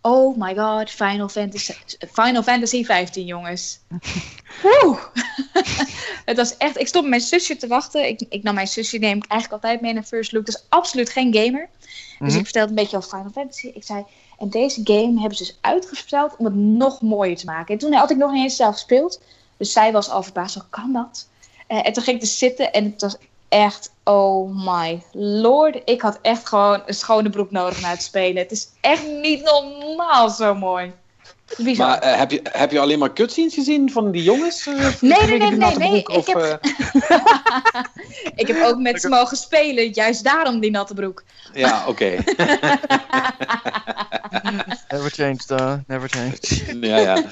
oh 0.00 0.36
my 0.36 0.54
god, 0.56 0.90
Final 0.90 1.28
Fantasy, 1.28 1.72
Final 2.12 2.42
Fantasy 2.42 2.84
15, 2.84 3.24
jongens. 3.26 3.80
Woe! 4.62 4.98
het 6.24 6.36
was 6.36 6.56
echt, 6.56 6.78
ik 6.80 6.86
stond 6.88 7.02
met 7.08 7.10
mijn 7.10 7.22
zusje 7.40 7.56
te 7.56 7.66
wachten. 7.66 8.08
Ik, 8.08 8.22
ik 8.28 8.42
nam 8.42 8.54
mijn 8.54 8.66
zusje, 8.68 8.98
neem 8.98 9.16
ik 9.16 9.26
eigenlijk 9.26 9.62
altijd 9.64 9.80
mee 9.80 9.92
naar 9.92 10.02
First 10.02 10.32
Look, 10.32 10.46
dus 10.46 10.64
absoluut 10.68 11.10
geen 11.10 11.34
gamer. 11.34 11.68
Dus 12.18 12.28
Mhm. 12.30 12.38
ik 12.38 12.44
vertelde 12.44 12.68
een 12.68 12.74
beetje 12.74 12.96
over 12.96 13.10
Final 13.10 13.30
Fantasy. 13.34 13.66
Ik 13.74 13.84
zei, 13.84 14.04
en 14.38 14.50
deze 14.50 14.80
game 14.84 15.20
hebben 15.20 15.36
ze 15.36 15.44
dus 15.44 15.58
uitgesteld 15.60 16.36
om 16.36 16.44
het 16.44 16.54
nog 16.54 17.02
mooier 17.02 17.36
te 17.36 17.44
maken. 17.44 17.74
En 17.74 17.80
toen 17.80 17.92
had 17.92 18.10
ik 18.10 18.16
nog 18.16 18.32
niet 18.32 18.42
eens 18.42 18.56
zelf 18.56 18.72
gespeeld, 18.72 19.20
dus 19.56 19.72
zij 19.72 19.92
was 19.92 20.10
al 20.10 20.22
verbaasd, 20.22 20.54
hoe 20.54 20.64
kan 20.70 20.92
dat? 20.92 21.28
Eh, 21.66 21.86
en 21.86 21.92
toen 21.92 22.02
ging 22.02 22.16
ik 22.16 22.22
dus 22.22 22.38
zitten 22.38 22.72
en 22.72 22.84
het 22.84 23.00
was 23.00 23.16
echt, 23.48 23.92
oh 24.04 24.64
my 24.64 25.02
lord. 25.12 25.80
Ik 25.84 26.00
had 26.00 26.18
echt 26.22 26.48
gewoon 26.48 26.82
een 26.86 26.94
schone 26.94 27.30
broek 27.30 27.50
nodig 27.50 27.80
na 27.80 27.88
het 27.88 28.02
spelen. 28.02 28.42
Het 28.42 28.50
is 28.52 28.68
echt 28.80 29.06
niet 29.06 29.42
normaal 29.42 30.30
zo 30.30 30.54
mooi. 30.54 30.92
Bizar. 31.56 31.86
Maar 31.86 31.98
eh, 31.98 32.18
heb, 32.18 32.30
je, 32.30 32.40
heb 32.52 32.70
je 32.70 32.80
alleen 32.80 32.98
maar 32.98 33.12
cutscenes 33.12 33.54
gezien 33.54 33.90
van 33.92 34.10
die 34.10 34.22
jongens? 34.22 34.66
eh, 34.66 34.74
nee, 35.00 35.26
nee, 35.26 35.38
nee, 35.38 35.50
nee, 35.50 35.72
broek, 35.72 35.94
ik 35.94 36.08
of, 36.08 36.26
heb- 36.26 36.36
eh, 36.62 37.82
ik 38.42 38.46
heb 38.46 38.62
ook 38.62 38.78
met 38.78 39.00
ze 39.00 39.08
mogen 39.08 39.36
spelen, 39.36 39.88
juist 39.92 40.24
daarom 40.24 40.60
die 40.60 40.70
natte 40.70 40.94
broek. 40.94 41.24
ja, 41.52 41.84
oké. 41.88 42.14
Never 44.88 45.10
changed, 45.10 45.50
uh, 45.50 45.72
never 45.86 46.08
changed. 46.08 46.62
ja, 46.80 46.96
ja. 46.96 47.22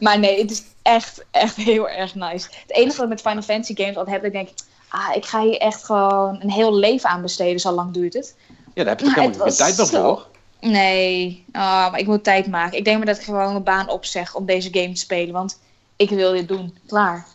Maar 0.00 0.18
nee, 0.18 0.40
het 0.40 0.50
is 0.50 0.62
echt, 0.82 1.24
echt 1.30 1.56
heel 1.56 1.88
erg 1.88 2.14
nice. 2.14 2.48
Het 2.66 2.76
enige 2.76 2.94
wat 2.96 3.04
ik 3.04 3.08
met 3.08 3.20
Final 3.20 3.42
Fantasy 3.42 3.74
games 3.76 3.96
altijd 3.96 4.14
heb, 4.22 4.32
dat 4.32 4.32
ik 4.34 4.46
denk, 4.46 4.58
ah, 4.88 5.16
ik 5.16 5.24
ga 5.24 5.42
hier 5.42 5.56
echt 5.58 5.84
gewoon 5.84 6.40
een 6.42 6.50
heel 6.50 6.74
leven 6.74 7.08
aan 7.10 7.22
besteden, 7.22 7.60
zo 7.60 7.70
lang 7.72 7.92
duurt 7.94 8.14
het. 8.14 8.34
ja, 8.74 8.84
daar 8.84 8.86
heb 8.86 9.00
je 9.00 9.10
helemaal 9.14 9.46
geen 9.46 9.54
tijd 9.56 9.76
meer 9.76 9.86
zo- 9.86 10.02
voor? 10.02 10.26
Nee, 10.60 11.44
maar 11.52 11.98
ik 11.98 12.06
moet 12.06 12.24
tijd 12.24 12.46
maken. 12.46 12.78
Ik 12.78 12.84
denk 12.84 12.96
maar 12.96 13.06
dat 13.06 13.16
ik 13.16 13.22
gewoon 13.24 13.52
mijn 13.52 13.62
baan 13.62 13.88
opzeg 13.88 14.34
om 14.34 14.46
deze 14.46 14.68
game 14.72 14.92
te 14.92 15.00
spelen, 15.00 15.32
want 15.32 15.60
ik 15.96 16.10
wil 16.10 16.32
dit 16.32 16.48
doen. 16.48 16.78
Klaar. 16.86 17.26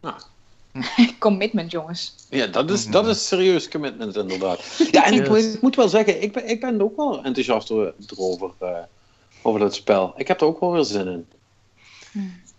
Nou. 0.00 0.14
Commitment, 1.18 1.70
jongens. 1.70 2.14
Ja, 2.30 2.46
dat 2.46 2.70
is, 2.70 2.86
dat 2.86 3.06
is 3.06 3.26
serieus 3.28 3.68
commitment 3.68 4.16
inderdaad. 4.16 4.60
Ja, 4.90 5.04
en 5.04 5.14
ik, 5.14 5.28
moet- 5.28 5.54
ik 5.54 5.60
moet 5.60 5.76
wel 5.76 5.88
zeggen, 5.88 6.22
ik 6.22 6.32
ben, 6.32 6.48
ik 6.48 6.60
ben 6.60 6.82
ook 6.82 6.96
wel 6.96 7.22
enthousiast 7.24 7.70
over, 7.70 7.94
erover, 8.08 8.50
eh, 8.58 8.78
over 9.42 9.60
dat 9.60 9.74
spel. 9.74 10.12
Ik 10.16 10.28
heb 10.28 10.40
er 10.40 10.46
ook 10.46 10.60
wel 10.60 10.72
weer 10.72 10.84
zin 10.84 11.06
in. 11.06 11.26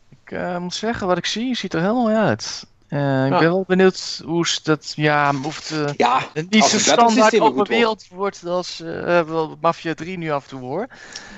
Ik 0.10 0.32
eh, 0.32 0.58
moet 0.58 0.74
zeggen, 0.74 1.08
wat 1.08 1.18
ik 1.18 1.26
zie, 1.26 1.56
ziet 1.56 1.74
er 1.74 1.94
mooi 1.94 2.16
uit. 2.16 2.66
Eh, 2.96 3.26
ik 3.26 3.32
Ja. 3.32 3.40
ben 3.40 3.50
wel 3.50 3.64
benieuwd 3.68 4.22
hoe 4.26 4.48
ze 4.48 4.60
dat, 4.64 4.94
ja, 4.96 5.34
of 5.44 5.70
het 5.70 5.94
Ja, 5.98 6.20
niet 6.50 6.64
zo 6.64 6.80
standaard 6.80 7.38
goed 7.38 7.54
wordt. 7.54 7.70
wereld 7.70 8.06
wordt 8.12 8.46
als 8.46 8.82
eh, 8.82 9.22
wel 9.22 9.58
Mafia 9.62 9.94
3 9.94 10.18
nu 10.18 10.32
af 10.32 10.44
en 10.44 10.50
toe 10.50 10.60
hoor. 10.60 10.88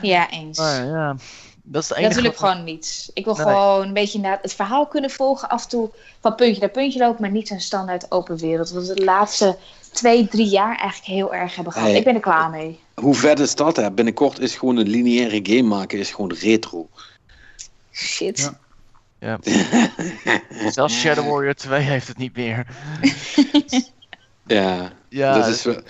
Ja, 0.01 0.29
eens. 0.29 0.57
Maar 0.57 0.85
ja, 0.85 1.15
dat 1.63 1.83
is 1.83 1.89
het 1.89 1.97
Dat 1.97 1.97
enige. 1.97 2.21
wil 2.21 2.31
ik 2.31 2.37
wat- 2.37 2.49
gewoon 2.49 2.63
niet. 2.63 3.09
Ik 3.13 3.25
wil 3.25 3.35
Nee. 3.35 3.45
gewoon 3.45 3.87
een 3.87 3.93
beetje 3.93 4.15
inderdaad 4.17 4.41
het 4.41 4.53
verhaal 4.53 4.87
kunnen 4.87 5.09
volgen. 5.09 5.49
Af 5.49 5.63
en 5.63 5.69
toe 5.69 5.89
van 6.21 6.35
puntje 6.35 6.59
naar 6.61 6.69
puntje 6.69 6.99
lopen, 6.99 7.21
maar 7.21 7.31
niet 7.31 7.47
zo'n 7.47 7.59
standaard 7.59 8.11
open 8.11 8.37
wereld. 8.37 8.69
Wat 8.71 8.87
we 8.87 8.93
de 8.93 9.03
laatste 9.03 9.57
twee, 9.91 10.27
drie 10.27 10.47
jaar 10.49 10.75
eigenlijk 10.77 11.05
heel 11.11 11.33
erg 11.33 11.55
hebben 11.55 11.73
gehad. 11.73 11.87
Hey. 11.87 11.97
Ik 11.97 12.03
ben 12.03 12.15
er 12.15 12.19
klaar 12.21 12.49
mee. 12.49 12.79
Hoe 12.93 13.15
vet 13.15 13.39
is 13.39 13.55
dat? 13.55 13.75
Hè? 13.75 13.91
Binnenkort 13.91 14.39
is 14.39 14.55
gewoon 14.55 14.77
een 14.77 14.87
lineaire 14.89 15.39
game 15.43 15.61
maken 15.75 15.99
is 15.99 16.11
gewoon 16.11 16.33
retro. 16.33 16.87
Shit. 17.91 18.37
Ja. 18.39 18.57
Zelfs 20.69 20.99
Shadow 20.99 21.29
Warrior 21.29 21.53
2 21.53 21.79
heeft 21.79 22.07
het 22.07 22.17
niet 22.17 22.35
meer. 22.35 22.67
Ja, 24.47 24.91
Ja, 25.09 25.37
dat 25.37 25.47
is 25.47 25.63
wel... 25.63 25.81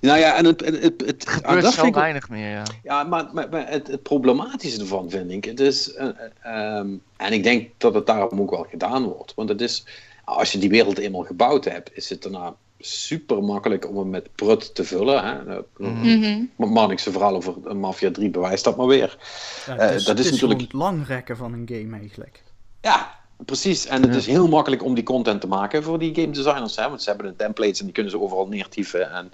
Nou 0.00 0.18
ja, 0.18 0.36
en 0.36 0.44
het, 0.44 0.60
het, 0.60 0.82
het, 0.82 1.00
het, 1.06 1.26
ah, 1.26 1.54
gebeurt 1.54 1.74
zo 1.74 1.86
ik 1.86 1.94
weinig 1.94 2.28
meer, 2.28 2.50
ja. 2.50 2.62
Ja, 2.82 3.02
maar, 3.04 3.28
maar, 3.32 3.48
maar 3.48 3.68
het, 3.68 3.86
het 3.86 4.02
problematische 4.02 4.80
ervan 4.80 5.10
vind 5.10 5.30
ik, 5.30 5.44
het 5.44 5.60
is, 5.60 5.92
eh, 5.92 6.08
eh, 6.08 6.14
ehm, 6.42 6.88
en 7.16 7.32
ik 7.32 7.42
denk 7.42 7.70
dat 7.78 7.94
het 7.94 8.06
daarom 8.06 8.40
ook 8.40 8.50
wel 8.50 8.66
gedaan 8.70 9.04
wordt, 9.04 9.34
want 9.34 9.48
het 9.48 9.60
is, 9.60 9.84
als 10.24 10.52
je 10.52 10.58
die 10.58 10.68
wereld 10.68 10.98
eenmaal 10.98 11.22
gebouwd 11.22 11.64
hebt, 11.64 11.96
is 11.96 12.08
het 12.08 12.22
daarna 12.22 12.54
super 12.84 13.42
makkelijk 13.42 13.88
om 13.88 13.96
hem 13.96 14.10
met 14.10 14.28
prut 14.34 14.74
te 14.74 14.84
vullen. 14.84 15.24
Hè? 15.24 15.60
Maar 16.56 16.68
Marnix 16.68 17.02
verhaal 17.02 17.34
over 17.36 17.54
eh, 17.66 17.72
Mafia 17.74 18.10
3 18.10 18.30
bewijst 18.30 18.64
dat 18.64 18.76
maar 18.76 18.86
weer. 18.86 19.18
Ja, 19.66 19.76
Eh, 19.76 19.86
het 19.88 19.94
is, 19.94 20.04
dat 20.04 20.16
het 20.16 20.18
is 20.18 20.24
is 20.26 20.30
natuurlijk- 20.32 20.60
het 20.60 20.72
langrekken 20.72 21.36
van 21.36 21.52
een 21.52 21.68
game 21.72 21.98
eigenlijk. 21.98 22.42
Ja, 22.80 23.14
precies. 23.44 23.86
En 23.86 24.02
het 24.02 24.10
Ja. 24.10 24.16
is 24.16 24.26
heel 24.26 24.48
makkelijk 24.48 24.84
om 24.84 24.94
die 24.94 25.04
content 25.04 25.40
te 25.40 25.46
maken 25.46 25.82
voor 25.82 25.98
die 25.98 26.14
game 26.14 26.30
designers, 26.30 26.76
hè? 26.76 26.88
want 26.88 27.02
ze 27.02 27.08
hebben 27.08 27.26
de 27.26 27.36
templates 27.36 27.78
en 27.78 27.84
die 27.84 27.94
kunnen 27.94 28.12
ze 28.12 28.20
overal 28.20 28.46
neertieven 28.46 29.10
en 29.12 29.32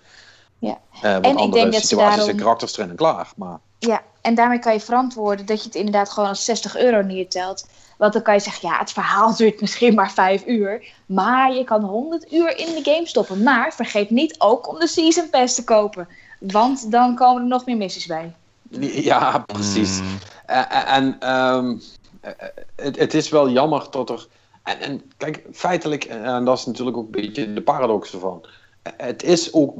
Ja. 0.58 0.78
eh, 0.92 1.02
wat 1.14 1.24
En 1.24 1.30
ik 1.30 1.36
andere 1.38 1.60
denk 1.62 1.72
dat 1.72 1.80
ze 1.80 1.86
situaties 1.86 2.16
daarom- 2.16 2.34
en 2.36 2.42
karakters 2.42 2.76
erin 2.78 2.90
en 2.90 2.96
klaar. 2.96 3.32
Maar 3.36 3.58
Ja, 3.78 4.02
en 4.20 4.34
daarmee 4.34 4.58
kan 4.58 4.72
je 4.72 4.80
verantwoorden 4.80 5.46
dat 5.46 5.58
je 5.60 5.64
het 5.66 5.74
inderdaad 5.74 6.10
gewoon 6.10 6.28
als 6.28 6.44
60 6.44 6.76
euro 6.76 7.02
neertelt. 7.02 7.66
Want 7.98 8.12
dan 8.12 8.22
kan 8.22 8.34
je 8.34 8.40
zeggen, 8.40 8.68
ja, 8.68 8.78
het 8.78 8.92
verhaal 8.92 9.34
duurt 9.36 9.60
misschien 9.60 9.94
maar 9.94 10.12
vijf 10.12 10.46
uur. 10.46 10.92
Maar 11.06 11.52
je 11.52 11.64
kan 11.64 11.82
100 11.84 12.32
uur 12.32 12.56
in 12.58 12.82
de 12.82 12.90
game 12.90 13.06
stoppen. 13.06 13.42
Maar 13.42 13.72
vergeet 13.74 14.10
niet 14.10 14.34
ook 14.38 14.68
om 14.68 14.78
de 14.78 14.86
Season 14.86 15.30
Pass 15.30 15.54
te 15.54 15.64
kopen. 15.64 16.08
Want 16.40 16.90
dan 16.90 17.14
komen 17.14 17.42
er 17.42 17.48
nog 17.48 17.66
meer 17.66 17.76
missies 17.76 18.06
bij. 18.06 18.34
Ja, 18.80 19.38
precies. 19.38 19.98
Hmm. 19.98 20.18
Eh, 20.46 20.96
en 20.96 21.16
ehm, 21.20 21.76
eh, 22.20 22.32
het, 22.76 22.98
het 22.98 23.14
is 23.14 23.28
wel 23.28 23.50
jammer 23.50 23.86
dat 23.90 24.10
er. 24.10 24.26
En, 24.62 24.80
en 24.80 25.02
kijk, 25.16 25.44
feitelijk, 25.52 26.04
en 26.04 26.44
dat 26.44 26.58
is 26.58 26.66
natuurlijk 26.66 26.96
ook 26.96 27.04
een 27.04 27.10
beetje 27.10 27.52
de 27.52 27.62
paradox 27.62 28.12
ervan. 28.12 28.44
eh, 28.82 28.92
Het 28.96 29.22
is 29.22 29.52
ook 29.52 29.76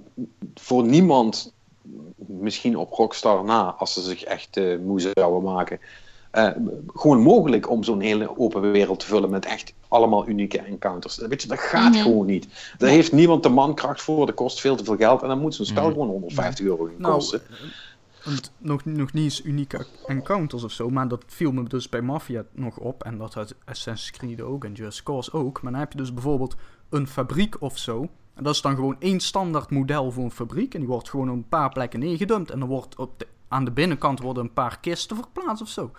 voor 0.55 0.85
niemand, 0.85 1.53
misschien 2.17 2.77
op 2.77 2.93
Rockstar 2.93 3.45
na, 3.45 3.75
als 3.79 3.93
ze 3.93 4.01
zich 4.01 4.23
echt 4.25 4.57
eh 4.57 4.79
moe 4.79 5.01
zouden 5.01 5.43
maken, 5.43 5.81
eh, 6.47 6.63
gewoon 6.95 7.21
mogelijk 7.21 7.71
om 7.71 7.85
zo'n 7.85 8.01
hele 8.01 8.39
open 8.39 8.73
wereld 8.73 9.01
te 9.01 9.07
vullen 9.07 9.31
met 9.31 9.45
echt 9.47 9.75
allemaal 9.89 10.29
unieke 10.29 10.59
encounters. 10.59 11.17
Weet 11.17 11.43
je, 11.43 11.49
dat 11.49 11.59
gaat 11.59 11.93
Mhm. 11.93 12.03
gewoon 12.03 12.27
niet. 12.27 12.47
Daar 12.79 12.91
heeft 12.91 13.13
niemand 13.13 13.43
de 13.43 13.49
mankracht 13.49 14.03
voor, 14.03 14.27
dat 14.27 14.35
kost 14.35 14.61
veel 14.61 14.77
te 14.77 14.85
veel 14.85 14.97
geld 14.97 15.23
en 15.23 15.29
dan 15.29 15.41
moet 15.41 15.55
zo'n 15.55 15.67
spel 15.67 15.83
Mhm. 15.85 15.93
gewoon 15.93 16.09
150 16.09 16.65
euro 16.67 16.85
gaan 16.85 16.95
Nou, 16.99 17.15
kosten. 17.15 17.41
Want 18.25 18.53
nog, 18.59 18.85
nog 18.85 19.13
niet 19.13 19.25
eens 19.25 19.45
unieke 19.45 19.87
encounters 20.07 20.65
of 20.65 20.73
zo, 20.73 20.91
maar 20.91 21.09
dat 21.09 21.25
viel 21.27 21.53
me 21.53 21.63
dus 21.63 21.89
bij 21.89 22.01
Mafia 22.03 22.45
nog 22.53 22.77
op. 22.79 23.05
En 23.05 23.19
dat 23.19 23.35
had 23.35 23.55
Assassin's 23.65 24.11
Creed 24.19 24.41
ook 24.41 24.65
en 24.65 24.73
Just 24.73 25.03
Cause 25.03 25.33
ook. 25.33 25.63
Maar 25.63 25.73
dan 25.73 25.81
heb 25.81 25.93
je 25.93 25.99
dus 25.99 26.15
bijvoorbeeld 26.15 26.57
een 26.89 27.07
fabriek 27.07 27.61
of 27.61 27.79
zo. 27.79 28.09
En 28.35 28.45
dat 28.45 28.55
is 28.55 28.61
dan 28.63 28.75
gewoon 28.75 28.97
één 28.99 29.21
standaard 29.21 29.71
model 29.71 30.11
voor 30.11 30.25
een 30.25 30.31
fabriek. 30.31 30.75
En 30.75 30.81
die 30.81 30.89
wordt 30.89 31.11
gewoon 31.11 31.29
op 31.29 31.35
een 31.35 31.49
paar 31.49 31.69
plekken 31.73 32.01
neergedumpt. 32.01 32.51
En 32.51 32.59
dan 32.59 32.69
wordt 32.69 32.97
op 32.97 33.19
de, 33.19 33.27
aan 33.49 33.65
de 33.65 33.71
binnenkant 33.71 34.21
worden 34.21 34.43
een 34.43 34.53
paar 34.53 34.79
kisten 34.81 35.17
verplaatst 35.17 35.63
of 35.63 35.69
zo. 35.69 35.91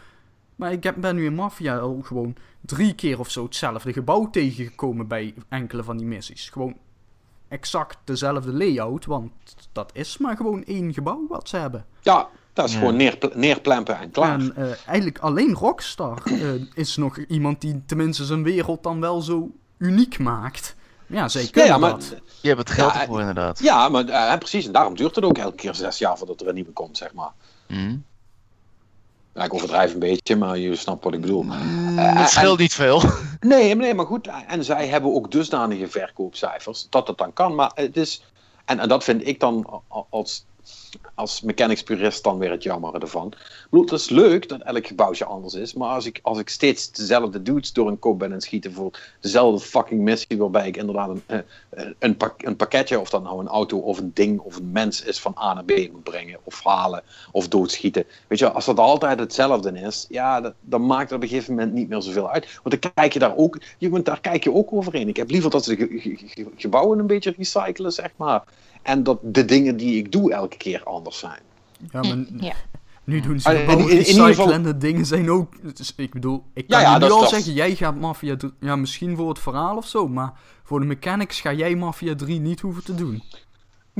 Maar 0.60 0.72
ik 0.72 0.84
heb, 0.84 0.96
ben 0.98 1.16
nu 1.16 1.26
in 1.26 1.36
Mafia 1.36 1.78
al 1.78 2.00
gewoon 2.04 2.36
drie 2.62 2.94
keer 2.94 3.20
of 3.20 3.30
zo 3.30 3.44
hetzelfde 3.44 3.94
gebouw 3.94 4.30
tegengekomen 4.30 5.08
bij 5.08 5.34
enkele 5.50 5.84
van 5.84 5.98
die 5.98 6.06
missies. 6.08 6.50
Gewoon 6.50 6.76
exact 7.48 7.98
dezelfde 8.04 8.54
layout, 8.54 9.06
want 9.06 9.32
dat 9.72 9.90
is 9.94 10.18
maar 10.18 10.36
gewoon 10.36 10.64
één 10.64 10.94
gebouw 10.94 11.26
wat 11.30 11.50
ze 11.50 11.58
hebben. 11.58 11.86
Ja, 12.02 12.28
dat 12.54 12.66
is 12.68 12.74
Ja. 12.74 12.80
gewoon 12.80 12.96
neerpl- 12.96 13.28
neerplempen 13.34 14.00
en 14.00 14.12
klaar. 14.12 14.40
En 14.40 14.56
eh, 14.56 14.72
eigenlijk 14.86 15.18
alleen 15.20 15.54
Rockstar 15.54 16.22
eh, 16.26 16.50
is 16.74 16.96
nog 16.96 17.18
iemand 17.18 17.62
die 17.62 17.82
tenminste 17.86 18.26
zijn 18.26 18.44
wereld 18.44 18.84
dan 18.84 19.00
wel 19.00 19.22
zo 19.22 19.52
uniek 19.78 20.20
maakt. 20.20 20.76
Ja, 21.08 21.28
zij 21.28 21.50
ja, 21.52 21.78
maar, 21.78 21.90
dat. 21.92 22.16
Je 22.42 22.48
hebt 22.48 22.60
het 22.60 22.70
geld 22.72 22.94
Ja, 22.94 23.02
ervoor 23.02 23.20
inderdaad. 23.20 23.60
ja, 23.60 23.90
maar 23.90 24.06
eh, 24.08 24.38
precies. 24.38 24.66
En 24.66 24.72
daarom 24.72 24.96
duurt 24.96 25.16
het 25.16 25.24
ook 25.24 25.38
elke 25.38 25.56
keer 25.56 25.76
zes 25.76 25.98
jaar 25.98 26.18
voordat 26.18 26.42
er 26.42 26.48
een 26.48 26.54
nieuwe 26.54 26.72
komt, 26.72 26.98
zeg 26.98 27.14
maar. 27.14 27.32
Hmm. 27.68 28.04
Ja, 29.40 29.46
ik 29.46 29.54
overdrijf 29.54 29.94
een 29.94 30.00
beetje, 30.00 30.36
maar 30.36 30.58
je 30.58 30.76
snapt 30.76 31.04
wat 31.04 31.14
ik 31.14 31.22
bedoel. 31.22 31.46
Eh, 31.46 32.16
het 32.16 32.30
scheelt 32.30 32.60
niet 32.60 32.74
veel. 32.74 33.02
Nee, 33.40 33.76
maar 33.76 33.86
nee, 33.86 33.94
maar 33.94 34.06
goed. 34.06 34.30
En 34.48 34.64
zij 34.64 34.88
hebben 34.88 35.14
ook 35.14 35.32
dusdanige 35.32 35.88
verkoopcijfers 35.88 36.88
dat 36.90 37.08
het 37.08 37.18
dan 37.18 37.34
kan. 37.34 37.56
Maar 37.56 37.72
het 37.76 37.98
is. 37.98 38.24
En, 38.66 38.80
en 38.80 38.88
dat 38.88 39.04
vind 39.04 39.28
ik 39.28 39.40
dan 39.40 39.82
als, 40.10 40.46
als 41.16 41.42
mechanics 41.42 41.84
purist 41.84 42.24
dan 42.24 42.38
weer 42.38 42.52
het 42.52 42.64
jammer 42.64 43.02
ervan. 43.02 43.34
Het 43.72 43.92
is 43.92 44.10
leuk 44.10 44.50
dat 44.50 44.62
elk 44.62 44.88
gebouwtje 44.88 45.26
anders 45.26 45.54
is. 45.54 45.74
Maar 45.74 45.90
als 45.90 46.06
ik, 46.06 46.20
als 46.22 46.40
ik 46.40 46.50
steeds 46.50 46.92
dezelfde 46.92 47.42
dudes 47.42 47.74
door 47.74 47.88
een 47.88 48.00
kop 48.00 48.20
ben 48.20 48.32
en 48.32 48.42
schieten 48.42 48.74
voor 48.74 49.00
dezelfde 49.20 49.66
fucking 49.66 50.02
missie. 50.02 50.38
Waarbij 50.38 50.68
ik 50.68 50.78
inderdaad 50.78 51.10
een, 51.10 51.24
eh, 51.26 51.40
eh, 51.70 51.86
een, 52.00 52.18
pak, 52.18 52.42
een 52.42 52.56
pakketje, 52.56 53.00
of 53.00 53.10
dat 53.10 53.24
nou 53.24 53.40
een 53.40 53.48
auto 53.48 53.78
of 53.78 53.98
een 53.98 54.12
ding 54.14 54.40
of 54.40 54.56
een 54.56 54.72
mens 54.72 55.04
is, 55.04 55.20
van 55.20 55.36
A 55.42 55.54
naar 55.54 55.64
B 55.64 55.92
moet 55.92 56.04
brengen. 56.04 56.40
Of 56.44 56.64
halen 56.64 57.04
of 57.32 57.48
doodschieten. 57.48 58.04
Weet 58.28 58.40
je, 58.40 58.52
als 58.52 58.66
dat 58.66 58.80
altijd 58.80 59.20
hetzelfde 59.20 59.80
is, 59.80 60.06
ja, 60.10 60.42
dat, 60.42 60.54
dan 60.62 60.86
maakt 60.86 61.10
het 61.10 61.18
op 61.18 61.22
een 61.22 61.30
gegeven 61.30 61.54
moment 61.54 61.74
niet 61.74 61.90
meer 61.90 62.02
zoveel 62.02 62.30
uit. 62.30 62.60
Want 62.64 62.82
dan 62.82 62.92
kijk 62.94 63.14
je 63.14 63.20
daar 63.20 63.36
ook, 63.36 63.58
je, 63.78 64.02
daar 64.02 64.22
kijk 64.22 64.44
je 64.44 64.54
ook 64.54 64.74
overheen. 64.74 65.08
Ik 65.08 65.18
heb 65.18 65.30
liever 65.30 65.50
dat 65.50 65.64
ze 65.64 66.50
gebouwen 66.56 67.00
een 67.00 67.08
beetje 67.08 67.34
recyclen, 67.38 67.92
zeg 67.92 68.12
maar. 68.16 68.44
En 68.90 69.04
dat 69.04 69.20
de 69.24 69.46
dingen 69.46 69.78
die 69.78 69.98
ik 69.98 70.12
doe 70.12 70.34
elke 70.34 70.58
keer 70.58 70.84
anders 70.84 71.20
zijn. 71.20 71.42
Ja, 71.92 72.02
maar 72.02 72.18
Ja. 72.40 72.54
nu 73.04 73.20
doen 73.20 73.40
ze 73.40 73.48
Ah, 73.50 73.54
in- 73.60 73.70
gewoon 73.70 73.90
in- 73.90 73.98
in 74.08 74.16
geval- 74.26 74.52
en 74.52 74.64
de 74.64 74.78
dingen 74.78 75.06
zijn 75.06 75.30
ook... 75.32 75.76
Dus 75.78 75.94
ik 75.96 76.12
bedoel, 76.14 76.44
ik 76.54 76.64
Ja, 76.68 76.76
kan 76.78 76.82
ja, 76.90 76.94
je 76.98 77.06
nu 77.06 77.12
al 77.12 77.20
dat. 77.20 77.30
zeggen, 77.30 77.54
jij 77.54 77.76
gaat 77.76 77.96
Mafia... 77.96 78.36
doen- 78.36 78.54
Ja, 78.60 78.76
misschien 78.76 79.16
voor 79.16 79.30
het 79.30 79.40
verhaal 79.40 79.78
of 79.78 79.88
zo, 79.88 80.08
maar 80.08 80.34
voor 80.64 80.80
de 80.80 80.86
mechanics 80.86 81.42
ga 81.42 81.54
jij 81.54 81.76
Mafia 81.76 82.16
3 82.16 82.40
niet 82.40 82.60
hoeven 82.60 82.84
te 82.84 82.96
doen. 82.96 83.24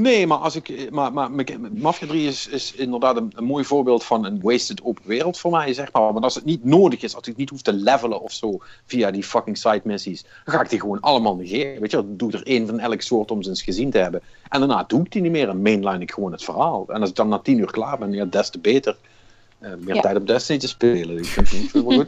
Nee, 0.02 0.28
maar, 0.28 0.38
als 0.38 0.56
ik, 0.56 0.92
maar, 0.92 1.14
maar 1.14 1.32
Mafia 1.72 2.08
3 2.08 2.28
is, 2.28 2.48
is 2.48 2.74
inderdaad 2.74 3.16
een, 3.18 3.34
mooi 3.46 3.66
voorbeeld 3.66 4.04
van 4.04 4.26
een 4.26 4.42
wasted 4.42 4.84
open 4.84 5.04
wereld 5.06 5.40
voor 5.40 5.52
mij, 5.52 5.74
zeg 5.74 5.92
maar. 5.92 6.14
Maar 6.14 6.22
als 6.22 6.36
het 6.36 6.46
niet 6.46 6.64
nodig 6.64 7.02
is, 7.02 7.16
als 7.16 7.28
ik 7.28 7.36
niet 7.36 7.50
hoef 7.50 7.62
te 7.62 7.74
levelen 7.74 8.22
of 8.22 8.32
zo 8.32 8.58
via 8.86 9.12
die 9.12 9.24
fucking 9.24 9.58
side 9.58 9.82
missies, 9.84 10.26
dan 10.46 10.54
ga 10.56 10.62
ik 10.62 10.70
die 10.70 10.80
gewoon 10.80 11.00
allemaal 11.00 11.36
negeren. 11.36 11.82
Weet 11.82 11.92
je, 11.92 11.98
dan 11.98 12.18
doe 12.18 12.30
ik 12.30 12.36
er 12.36 12.48
één 12.48 12.68
van 12.68 12.80
elk 12.80 13.02
soort 13.02 13.32
om 13.32 13.44
ze 13.44 13.50
eens 13.50 13.62
gezien 13.62 13.90
te 13.90 13.98
hebben. 13.98 14.22
En 14.50 14.60
daarna 14.60 14.84
doe 14.84 15.02
ik 15.02 15.12
die 15.12 15.22
niet 15.22 15.32
meer 15.32 15.50
en 15.50 15.62
mainline 15.62 16.00
ik 16.00 16.12
gewoon 16.12 16.32
het 16.32 16.44
verhaal. 16.44 16.86
En 16.88 17.02
als 17.02 17.10
ik 17.10 17.16
dan 17.16 17.28
na 17.28 17.40
tien 17.40 17.58
uur 17.58 17.72
klaar 17.72 17.98
ben, 17.98 18.12
ja, 18.12 18.26
des 18.26 18.50
te 18.50 18.60
beter. 18.60 18.98
Eh, 19.60 19.72
meer 19.80 19.96
Ja. 19.96 20.02
tijd 20.02 20.16
op 20.18 20.28
Destiny 20.28 20.60
te 20.60 20.68
spelen. 20.68 21.18
Ik 21.18 21.26
vind 21.26 21.50
het 21.50 21.60
niet 21.60 21.72
veel 21.72 21.84
goed. 21.84 22.06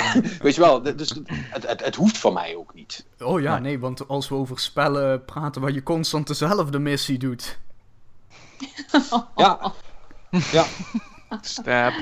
Weet 0.42 0.54
je 0.54 0.60
wel, 0.60 0.82
dus 0.82 1.14
het, 1.50 1.68
het, 1.68 1.84
het 1.84 1.94
hoeft 1.94 2.18
voor 2.18 2.32
mij 2.32 2.56
ook 2.56 2.74
niet. 2.74 3.04
Oh 3.18 3.40
ja, 3.40 3.52
Nee. 3.52 3.60
nee, 3.60 3.78
want 3.78 4.08
als 4.08 4.28
we 4.28 4.34
over 4.34 4.58
spellen 4.58 5.24
praten 5.24 5.60
waar 5.60 5.72
je 5.72 5.82
constant 5.82 6.26
dezelfde 6.26 6.78
missie 6.78 7.18
doet... 7.18 7.58
Ja, 9.36 9.72
ja. 10.52 10.64
Stab. 11.40 11.92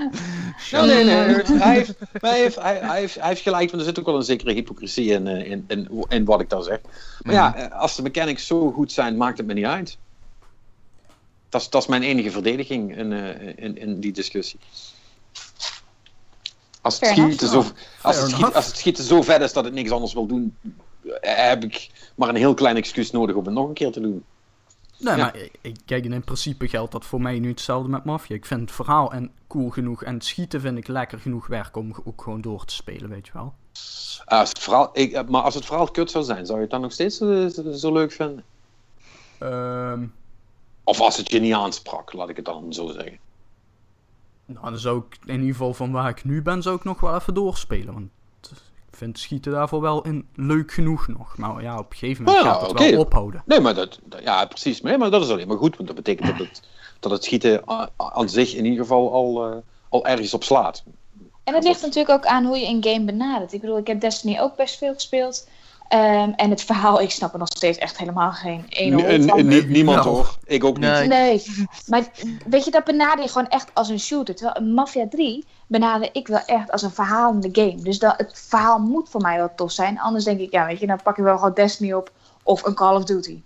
Ja, 0.71 0.85
nee, 0.85 1.05
nee. 1.05 1.15
Hij 1.15 1.75
heeft, 1.75 1.95
maar 2.21 2.31
hij, 2.31 2.41
heeft, 2.41 2.61
hij, 2.63 2.99
heeft, 3.01 3.15
hij 3.15 3.29
heeft 3.29 3.41
gelijk, 3.43 3.71
want 3.71 3.83
er 3.83 3.89
zit 3.89 3.99
ook 3.99 4.07
wel 4.07 4.17
een 4.17 4.23
zekere 4.23 4.53
hypocrisie 4.53 5.11
in, 5.11 5.27
eh, 5.27 5.51
in, 5.51 5.65
in, 5.69 6.05
in 6.09 6.25
wat 6.25 6.41
ik 6.41 6.49
dan 6.49 6.63
zeg. 6.63 6.79
Maar 7.23 7.35
ja, 7.35 7.55
eh, 7.57 7.81
als 7.81 7.97
de 7.97 8.03
mechanics 8.03 8.47
zo 8.47 8.73
goed 8.73 8.93
zijn, 8.93 9.17
maakt 9.17 9.39
het 9.39 9.47
me 9.47 9.53
niet 9.53 9.65
uit. 9.65 9.99
Dat 11.53 11.61
is, 11.61 11.71
dat 11.71 11.83
is 11.83 11.89
mijn 11.89 12.03
enige 12.03 12.31
verdediging 12.31 12.97
in, 12.97 13.13
eh, 13.13 13.65
in, 13.65 13.77
in 13.79 14.01
die 14.01 14.13
discussie. 14.13 14.59
Als 16.81 17.01
het, 17.01 17.09
schieten 17.09 17.49
zo, 17.49 17.59
enough. 17.59 17.75
als, 17.75 17.77
het 17.77 18.03
Fair 18.03 18.15
schieten, 18.15 18.37
enough. 18.39 18.57
als 18.57 18.67
het 18.67 18.77
schieten 18.77 19.05
zo 19.05 19.23
vet 19.23 19.41
is 19.41 19.53
dat 19.53 19.65
het 19.65 19.75
niks 19.75 19.91
anders 19.91 20.13
wil 20.13 20.27
doen, 20.27 20.57
eh, 21.21 21.49
heb 21.49 21.65
ik 21.65 21.91
maar 22.15 22.29
een 22.29 22.37
heel 22.37 22.55
klein 22.55 22.77
excuus 22.77 23.11
nodig 23.11 23.37
om 23.37 23.45
het 23.45 23.55
nog 23.55 23.69
een 23.69 23.75
keer 23.75 23.93
te 23.93 24.01
doen. 24.01 24.25
Nee, 24.99 25.17
Ja. 25.17 25.23
maar 25.23 25.49
kijk, 25.85 26.05
in 26.05 26.25
principe 26.25 26.69
geldt 26.69 26.93
dat 26.93 27.05
voor 27.05 27.21
mij 27.21 27.39
nu 27.39 27.49
hetzelfde 27.49 27.89
met 27.89 28.05
Mafia. 28.05 28.37
Ik 28.37 28.47
vind 28.47 28.61
het 28.61 28.73
verhaal 28.73 29.13
en 29.13 29.31
cool 29.49 29.71
genoeg 29.71 30.03
en 30.05 30.15
het 30.15 30.25
schieten 30.25 30.61
vind 30.61 30.79
ik 30.79 30.89
lekker 30.89 31.19
genoeg 31.19 31.47
werk 31.47 31.77
om 31.77 31.95
ook 32.05 32.23
gewoon 32.23 32.41
door 32.41 32.65
te 32.65 32.75
spelen, 32.75 33.09
weet 33.09 33.27
je 33.27 33.33
wel. 33.33 33.55
Eh, 34.25 34.39
als 34.39 34.49
het 34.49 34.59
verhaal, 34.59 34.91
ik, 34.93 35.13
eh, 35.13 35.25
maar 35.29 35.43
als 35.43 35.55
het 35.55 35.65
verhaal 35.65 35.91
kut 35.91 36.11
zou 36.11 36.25
zijn, 36.25 36.47
zou 36.47 36.57
je 36.57 36.63
het 36.63 36.73
dan 36.73 36.81
nog 36.81 36.93
steeds 36.93 37.17
zo, 37.81 37.93
leuk 37.93 38.13
vinden? 38.13 38.45
Ehm, 39.39 40.05
Of 40.85 41.01
als 41.01 41.17
het 41.17 41.31
je 41.31 41.39
niet 41.41 41.55
aansprak, 41.55 42.13
laat 42.13 42.29
ik 42.29 42.37
het 42.37 42.45
dan 42.45 42.73
zo 42.73 42.87
zeggen. 42.87 43.19
nou, 44.47 44.65
dan 44.65 44.79
zou 44.79 44.99
ik 44.99 45.19
in 45.27 45.35
ieder 45.35 45.51
geval 45.53 45.75
van 45.75 45.93
waar 45.93 46.09
ik 46.09 46.25
nu 46.25 46.43
ben, 46.43 46.63
zou 46.63 46.77
ik 46.77 46.85
nog 46.85 47.01
wel 47.01 47.15
even 47.15 47.35
doorspelen. 47.35 47.95
Want 47.95 48.09
ik 48.91 48.97
vind 48.99 49.19
schieten 49.19 49.53
daarvoor 49.53 49.81
wel 49.81 50.03
in 50.03 50.29
leuk 50.35 50.73
genoeg 50.73 51.09
nog. 51.09 51.37
Maar 51.37 51.63
ja, 51.63 51.79
op 51.79 51.91
een 51.91 51.97
gegeven 51.97 52.25
moment 52.25 52.45
Ja, 52.45 52.53
gaat 52.53 52.61
het 52.71 52.79
wel 52.91 53.01
ophouden. 53.01 53.43
Nee, 53.47 53.61
maar 53.61 53.75
dat, 53.75 53.99
dat- 54.05 54.23
ja, 54.23 54.47
precies. 54.47 54.81
Nee, 54.81 54.99
maar 54.99 55.11
dat 55.11 55.23
is 55.25 55.31
alleen 55.31 55.49
maar 55.49 55.57
goed, 55.57 55.77
want 55.77 55.87
dat 55.89 55.97
betekent 55.97 56.29
dat 56.29 56.39
het, 56.47 56.63
dat 57.01 57.11
het 57.13 57.25
schieten 57.25 57.63
aan 57.97 58.29
zich 58.29 58.55
in 58.55 58.65
ieder 58.65 58.81
geval 58.81 59.13
al, 59.13 59.51
eh, 59.51 59.57
al 59.89 60.07
ergens 60.07 60.35
op 60.35 60.45
slaat. 60.45 60.85
En 61.45 61.55
het 61.55 61.65
ligt 61.65 61.83
natuurlijk 61.83 62.11
ook 62.15 62.27
aan 62.27 62.45
hoe 62.45 62.59
je 62.59 62.67
een 62.67 62.85
game 62.85 63.05
benadert. 63.05 63.53
Ik 63.53 63.61
bedoel, 63.61 63.79
ik 63.79 63.87
heb 63.87 64.01
Destiny 64.01 64.39
ook 64.41 64.57
best 64.57 64.79
veel 64.79 64.93
gespeeld. 64.95 65.49
Ehm, 65.93 66.31
en 66.37 66.51
het 66.51 66.63
verhaal, 66.63 67.01
ik 67.01 67.11
snap 67.11 67.33
er 67.33 67.39
nog 67.39 67.49
steeds 67.49 67.79
echt 67.79 67.99
helemaal 67.99 68.33
geen 68.33 68.67
ene 68.69 69.29
van. 69.29 69.47
niemand 69.69 69.97
Nou. 69.97 70.09
hoor. 70.09 70.37
Ik 70.45 70.65
ook 70.65 70.79
niet. 70.79 70.91
Nee. 70.91 71.09
Nee, 71.09 71.43
maar 71.87 72.05
weet 72.47 72.65
je, 72.65 72.71
dat 72.71 72.85
benader 72.85 73.25
je 73.25 73.31
gewoon 73.31 73.49
echt 73.49 73.71
als 73.73 73.89
een 73.89 74.01
shooter. 74.01 74.35
Terwijl 74.35 74.57
een 74.57 74.75
Mafia 74.75 75.09
3 75.09 75.45
benader 75.67 76.09
ik 76.13 76.27
wel 76.27 76.45
echt 76.47 76.71
als 76.71 76.83
een 76.83 76.91
verhalende 76.91 77.49
game. 77.53 77.83
Dus 77.83 77.99
dat, 77.99 78.15
het 78.17 78.45
verhaal 78.49 78.79
moet 78.79 79.09
voor 79.09 79.21
mij 79.21 79.37
wel 79.37 79.53
tof 79.57 79.73
zijn. 79.73 80.01
Anders 80.01 80.25
denk 80.25 80.41
ik, 80.41 80.53
ja, 80.53 80.67
weet 80.67 80.81
je, 80.81 80.87
dan 80.87 81.03
pak 81.03 81.17
je 81.17 81.23
wel 81.23 81.37
gewoon 81.39 81.55
Destiny 81.55 81.93
op 81.93 82.11
of 82.43 82.65
een 82.65 82.75
Call 82.75 82.97
of 82.97 83.05
Duty. 83.05 83.43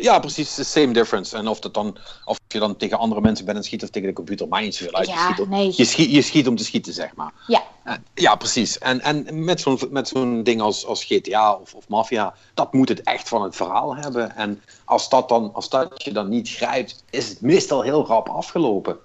Ja, 0.00 0.18
precies. 0.18 0.54
The 0.54 0.64
same 0.64 0.92
difference. 0.92 1.36
En 1.36 1.48
of, 1.48 1.60
dat 1.60 1.74
dan, 1.74 1.96
of 2.24 2.38
je 2.48 2.58
dan 2.58 2.76
tegen 2.76 2.98
andere 2.98 3.20
mensen 3.20 3.44
bent 3.44 3.56
en 3.56 3.64
schiet 3.64 3.82
of 3.82 3.90
tegen 3.90 4.08
de 4.08 4.14
computer, 4.14 4.48
maakt 4.48 4.64
niet 4.64 4.74
zoveel 4.74 4.94
uit. 4.94 5.06
je, 5.08 5.16
schiet, 5.18 5.40
om- 5.40 5.48
nee. 5.48 5.72
je, 5.76 5.84
schiet, 5.84 6.10
je 6.10 6.22
schiet 6.22 6.48
om 6.48 6.56
te 6.56 6.64
schieten, 6.64 6.92
zeg 6.92 7.14
maar. 7.14 7.32
Ja. 7.46 7.62
Eh, 7.84 7.94
ja, 8.14 8.34
precies. 8.36 8.78
En, 8.78 9.00
en 9.00 9.44
met 9.44 9.60
zo'n 9.60 9.78
met 9.90 10.08
zo'n 10.08 10.42
ding 10.42 10.60
als, 10.60 10.86
als 10.86 11.04
GTA 11.04 11.54
of, 11.54 11.74
of 11.74 11.88
Mafia, 11.88 12.34
dat 12.54 12.72
moet 12.72 12.88
het 12.88 13.02
echt 13.02 13.28
van 13.28 13.42
het 13.42 13.56
verhaal 13.56 13.96
hebben. 13.96 14.36
En 14.36 14.62
als 14.84 15.08
dat, 15.08 15.28
dan, 15.28 15.50
als 15.54 15.68
dat 15.68 16.02
je 16.02 16.12
dan 16.12 16.28
niet 16.28 16.48
grijpt, 16.48 17.04
is 17.10 17.28
het 17.28 17.40
meestal 17.40 17.82
heel 17.82 18.06
rap 18.06 18.28
afgelopen. 18.28 18.96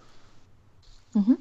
Mhm. 1.11 1.31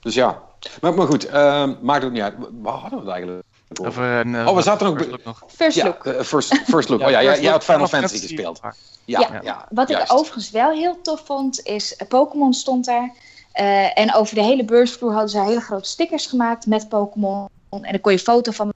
Dus 0.00 0.14
ja. 0.14 0.42
Maar, 0.80 0.94
maar 0.94 1.06
goed, 1.06 1.26
ehm, 1.26 1.74
maakt 1.82 2.04
ook 2.04 2.12
niet 2.12 2.22
uit. 2.22 2.34
Waar 2.62 2.72
hadden 2.74 2.98
we 2.98 3.04
het 3.04 3.14
eigenlijk 3.14 3.46
een, 3.68 4.34
eh, 4.34 4.46
Oh, 4.46 4.54
we 4.54 4.62
zaten 4.62 4.86
ook 4.86 4.98
First 5.00 5.24
nog. 5.24 5.42
First 5.46 5.76
Ja, 5.76 5.84
look. 5.84 6.04
eh, 6.06 6.20
first, 6.22 6.54
first 6.64 6.88
look. 6.88 7.00
oh 7.00 7.10
ja, 7.10 7.22
jij, 7.22 7.50
had 7.50 7.64
Final 7.64 7.86
Fantasy 7.86 8.18
gespeeld. 8.18 8.60
Ja, 9.04 9.20
Ja. 9.20 9.40
ja. 9.42 9.66
Wat 9.70 9.88
juist. 9.88 10.12
ik 10.12 10.18
overigens 10.18 10.50
wel 10.50 10.70
heel 10.70 11.00
tof 11.02 11.22
vond, 11.24 11.60
is 11.62 11.96
eh, 11.96 12.08
Pokémon 12.08 12.52
stond 12.54 12.84
daar. 12.84 13.12
Eh, 13.52 13.98
en 13.98 14.14
over 14.14 14.34
de 14.34 14.42
hele 14.42 14.64
beursvloer 14.64 15.10
hadden 15.12 15.30
ze 15.30 15.40
hele 15.42 15.60
grote 15.60 15.88
stickers 15.88 16.26
gemaakt 16.26 16.66
met 16.66 16.88
Pokémon. 16.88 17.48
En 17.70 17.82
daar 17.82 17.98
kon 18.00 18.12
je 18.12 18.18
foto 18.18 18.52
van 18.52 18.72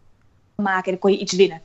maken 0.55 0.85
en 0.85 0.91
dan 0.91 0.99
kon 0.99 1.13
je 1.13 1.19
iets 1.19 1.33
winnen. 1.33 1.61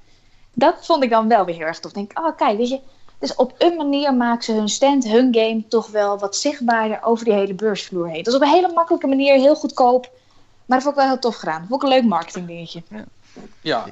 Dat 0.54 0.76
vond 0.86 1.04
ik 1.04 1.10
dan 1.10 1.28
wel 1.28 1.46
weer 1.46 1.56
heel 1.56 1.66
erg 1.66 1.80
tof. 1.80 1.92
Ik 1.92 1.98
denk, 1.98 2.20
oh 2.28 2.38
kijk, 2.38 2.58
weet 2.58 2.70
je. 2.70 2.80
Dus 3.20 3.36
op 3.36 3.54
een 3.58 3.76
manier 3.76 4.14
maken 4.14 4.44
ze 4.44 4.52
hun 4.54 4.70
stand, 4.70 5.08
hun 5.08 5.36
game 5.36 5.64
toch 5.68 5.88
wel 5.88 6.18
wat 6.18 6.36
zichtbaarder 6.36 7.00
over 7.04 7.26
die 7.26 7.34
hele 7.34 7.54
beursvloer 7.54 8.10
heen. 8.10 8.24
Dus 8.24 8.36
op 8.36 8.42
een 8.42 8.48
hele 8.48 8.72
makkelijke 8.74 9.08
manier, 9.08 9.34
heel 9.36 9.56
goedkoop. 9.56 10.10
Maar 10.66 10.78
dat 10.78 10.82
vond 10.88 10.96
ik 10.96 11.02
wel 11.02 11.12
heel 11.12 11.20
tof 11.22 11.36
gedaan. 11.36 11.60
Dat 11.60 11.68
vond 11.70 11.84
ik 11.84 11.90
een 11.90 11.94
leuk 11.96 12.06
marketingdingetje. 12.10 12.82
Ja, 12.90 13.04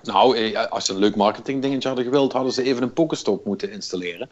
nou, 0.03 0.37
eh, 0.37 0.65
als 0.71 0.85
ze 0.85 0.93
een 0.93 0.99
leuk 0.99 1.15
marketingdingetje 1.15 1.87
hadden 1.87 2.05
gewild, 2.05 2.33
hadden 2.33 2.53
ze 2.53 2.63
even 2.63 2.83
een 2.83 2.93
Pokéstop 2.93 3.45
moeten 3.45 3.71
installeren. 3.71 4.29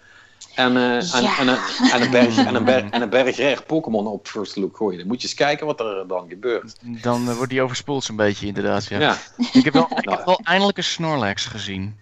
En, 0.55 0.77
eh, 0.77 1.15
en, 1.15 1.21
Ja. 1.21 1.39
en, 1.39 1.47
een, 1.47 1.57
en, 1.91 2.01
een 2.01 2.11
berg, 2.11 2.37
en, 2.37 2.55
een 2.55 2.63
berg, 2.63 2.89
en 2.89 3.01
een 3.01 3.09
berg 3.09 3.37
rare 3.37 3.61
Pokémon 3.61 4.07
op 4.07 4.27
First 4.27 4.55
Look 4.55 4.77
gooien. 4.77 4.97
Dan 4.97 5.07
moet 5.07 5.21
je 5.21 5.27
eens 5.27 5.35
kijken 5.37 5.65
wat 5.65 5.79
er 5.79 6.07
dan 6.07 6.25
gebeurt. 6.29 6.75
Dan 6.81 7.29
eh, 7.29 7.35
wordt 7.35 7.51
die 7.51 7.61
overspoeld 7.61 8.03
zo'n 8.03 8.15
beetje, 8.15 8.47
inderdaad. 8.47 8.85
Ja. 8.85 8.99
Ja. 8.99 9.17
Ik, 9.53 9.63
heb 9.63 9.73
wel, 9.73 9.87
ik 9.95 10.05
Nou. 10.05 10.17
heb 10.17 10.25
wel 10.25 10.39
eindelijk 10.43 10.77
een 10.77 10.83
Snorlax 10.83 11.45
gezien. 11.45 11.99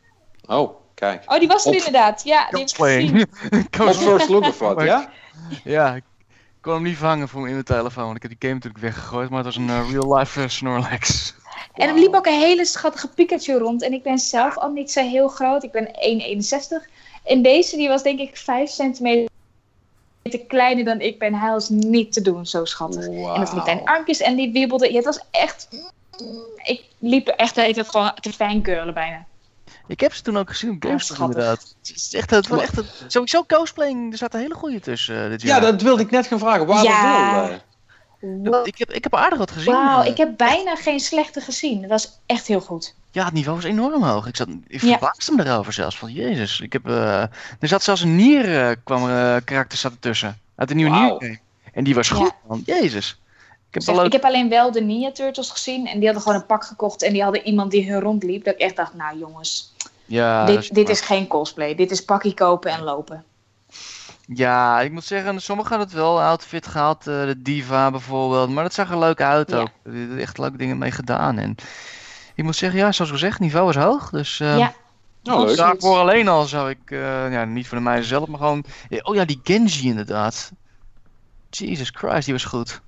Oh, 0.47 0.75
kijk. 0.93 1.23
Oh, 1.31 1.39
die 1.39 1.47
was 1.47 1.63
er 1.65 1.69
Op- 1.69 1.75
inderdaad. 1.77 2.23
Ja, 2.23 2.47
die 2.49 2.59
heb 2.59 2.69
ik 2.69 2.75
gezien. 2.75 3.21
Op 3.87 3.95
First 3.95 4.29
Look 4.29 4.45
of 4.45 4.59
wat, 4.59 4.81
ja? 4.91 5.09
Ja, 5.63 5.95
ik 5.95 6.03
kon 6.61 6.73
hem 6.73 6.83
niet 6.83 6.97
vangen 6.97 7.29
voor 7.29 7.41
me 7.41 7.47
in 7.47 7.53
mijn 7.53 7.65
telefoon. 7.65 8.03
Want 8.03 8.15
ik 8.15 8.21
heb 8.21 8.31
die 8.31 8.39
game 8.41 8.53
natuurlijk 8.53 8.83
weggegooid. 8.83 9.29
Maar 9.29 9.43
het 9.43 9.55
was 9.55 9.55
een 9.55 9.69
eh, 9.69 9.91
real-life 9.91 10.41
eh, 10.41 10.47
Snorlax. 10.47 11.33
En 11.73 11.89
er 11.89 11.99
liep 11.99 12.13
ook 12.13 12.25
een 12.25 12.39
hele 12.39 12.65
schattige 12.65 13.07
Pikachu 13.07 13.53
rond. 13.53 13.81
En 13.81 13.93
ik 13.93 14.03
ben 14.03 14.17
zelf 14.17 14.57
al 14.57 14.71
niet 14.71 14.91
zo 14.91 15.01
heel 15.01 15.27
groot. 15.27 15.63
Ik 15.63 15.71
ben 15.71 15.87
1,61. 15.87 16.89
En 17.23 17.41
deze 17.41 17.77
die 17.77 17.87
was 17.87 18.03
denk 18.03 18.19
ik 18.19 18.37
5 18.37 18.69
centimeter 18.69 19.29
kleiner 20.47 20.85
dan 20.85 20.99
ik 20.99 21.19
ben. 21.19 21.33
Hij 21.33 21.51
was 21.51 21.69
niet 21.69 22.13
te 22.13 22.21
doen, 22.21 22.45
zo 22.45 22.65
schattig. 22.65 23.05
En 23.05 23.39
met 23.39 23.51
die 23.51 23.61
kleine 23.61 23.85
armpjes 23.85 24.21
en 24.21 24.35
die 24.35 24.51
wiebelde. 24.51 24.89
Ja, 24.89 24.95
het 24.95 25.05
was 25.05 25.19
echt... 25.31 25.67
Ik 26.63 26.83
liep 26.99 27.27
er 27.27 27.35
echt 27.35 27.57
even 27.57 27.85
gewoon 27.85 28.13
te 28.19 28.33
fangirlen 28.33 28.93
bijna. 28.93 29.25
Ik 29.91 29.99
heb 29.99 30.13
ze 30.13 30.21
toen 30.21 30.37
ook 30.37 30.49
gezien 30.49 30.69
op 30.71 30.83
Ja, 30.83 30.97
inderdaad. 31.19 31.75
Het 31.81 31.91
is 31.95 32.13
echt, 32.13 32.29
het 32.29 32.47
was 32.47 32.61
echt 32.61 32.77
een, 32.77 32.85
sowieso 33.07 33.43
cosplaying, 33.43 34.11
er 34.11 34.17
zaten 34.17 34.39
hele 34.39 34.53
goede 34.53 34.79
tussen 34.79 35.23
eh, 35.23 35.29
dit 35.29 35.41
Ja, 35.41 35.47
jaar. 35.47 35.61
dat 35.61 35.81
wilde 35.81 36.01
ik 36.01 36.11
net 36.11 36.27
gaan 36.27 36.39
vragen. 36.39 36.65
Waarom 36.65 36.91
Ja. 36.91 37.31
wel? 37.31 37.49
eh? 37.49 37.55
Wow, 38.43 38.67
Ik, 38.67 38.77
heb, 38.77 38.91
ik 38.91 39.03
heb 39.03 39.15
aardig 39.15 39.37
wat 39.39 39.51
gezien. 39.51 39.73
Wauw, 39.73 40.03
ik 40.03 40.17
heb 40.17 40.37
bijna 40.37 40.75
geen 40.75 40.99
slechte 40.99 41.41
gezien. 41.41 41.81
Dat 41.81 41.89
was 41.89 42.19
echt 42.25 42.47
heel 42.47 42.61
goed. 42.61 42.95
Ja, 43.11 43.25
het 43.25 43.33
niveau 43.33 43.55
was 43.57 43.65
enorm 43.65 44.03
hoog. 44.03 44.27
Ik, 44.27 44.35
zat, 44.35 44.47
ik 44.67 44.81
Ja. 44.81 44.97
verbaasde 44.97 45.35
me 45.35 45.45
erover 45.45 45.73
zelfs. 45.73 45.97
Van 45.97 46.11
jezus. 46.11 46.59
Ik 46.59 46.73
heb, 46.73 46.87
eh, 46.87 47.21
er 47.59 47.67
zat 47.67 47.83
zelfs 47.83 48.01
een 48.01 48.15
nier 48.15 48.67
eh, 48.67 48.75
kwam 48.83 49.01
eh, 49.09 49.35
karakter 49.45 49.77
zat 49.77 49.91
ertussen. 49.91 50.39
Uit 50.55 50.67
de 50.69 50.75
nieuwe 50.75 50.91
nier. 50.99 51.39
En 51.73 51.83
die 51.83 51.95
was 51.95 52.07
Ja. 52.07 52.15
goed, 52.15 52.33
man. 52.47 52.61
Jezus. 52.65 53.19
Ik 53.67 53.73
heb 53.73 53.95
Zeg, 53.95 54.05
ik 54.05 54.11
heb 54.11 54.23
alleen 54.23 54.49
wel 54.49 54.71
de 54.71 54.81
Ninja 54.81 55.11
Turtles 55.11 55.49
gezien. 55.49 55.87
En 55.87 55.95
die 55.97 56.05
hadden 56.05 56.21
gewoon 56.23 56.37
een 56.37 56.45
pak 56.45 56.63
gekocht. 56.65 57.01
En 57.03 57.13
die 57.13 57.23
hadden 57.23 57.43
iemand 57.45 57.71
die 57.71 57.91
hun 57.91 58.01
rondliep. 58.01 58.43
Dat 58.43 58.53
ik 58.53 58.59
echt 58.59 58.75
dacht, 58.75 58.93
nou 58.93 59.17
jongens. 59.19 59.70
Ja, 60.11 60.45
dit 60.45 60.73
dit 60.73 60.89
is 60.89 61.01
geen 61.01 61.27
cosplay. 61.27 61.75
Dit 61.75 61.91
is 61.91 62.05
pakkie 62.05 62.33
kopen 62.33 62.71
en 62.71 62.83
lopen. 62.83 63.23
Ja, 64.27 64.81
ik 64.81 64.91
moet 64.91 65.03
zeggen, 65.05 65.41
sommigen 65.41 65.69
hadden 65.69 65.87
het 65.89 65.97
wel 65.97 66.21
outfit 66.21 66.67
gehaald. 66.67 67.07
eh, 67.07 67.25
de 67.25 67.41
Diva 67.41 67.91
bijvoorbeeld. 67.91 68.49
Maar 68.49 68.63
dat 68.63 68.73
zag 68.73 68.91
er 68.91 68.99
leuk 68.99 69.21
uit 69.21 69.49
Ja. 69.49 69.59
ook. 69.59 69.67
Er 69.83 69.91
zijn 69.91 70.19
echt 70.19 70.37
leuke 70.37 70.57
dingen 70.57 70.77
mee 70.77 70.91
gedaan. 70.91 71.37
En 71.37 71.55
ik 72.35 72.43
moet 72.43 72.55
zeggen, 72.55 72.79
ja, 72.79 72.91
zoals 72.91 73.11
gezegd, 73.11 73.33
het 73.33 73.41
niveau 73.41 73.69
is 73.69 73.75
hoog. 73.75 74.09
Dus 74.09 74.39
eh, 74.39 74.57
Ja. 74.57 74.73
Nou, 75.23 75.55
daarvoor 75.55 75.97
alleen 75.97 76.27
al 76.27 76.43
zou 76.45 76.69
ik, 76.69 76.91
eh, 76.91 77.31
ja, 77.31 77.45
niet 77.45 77.67
voor 77.67 77.77
de 77.77 77.83
meiden 77.83 78.05
zelf, 78.05 78.27
maar 78.27 78.39
gewoon... 78.39 78.63
Oh 79.01 79.15
ja, 79.15 79.25
die 79.25 79.39
Genji 79.43 79.87
inderdaad. 79.87 80.51
Jesus 81.49 81.89
Christ, 81.89 82.25
die 82.25 82.33
was 82.33 82.43
goed. 82.43 82.81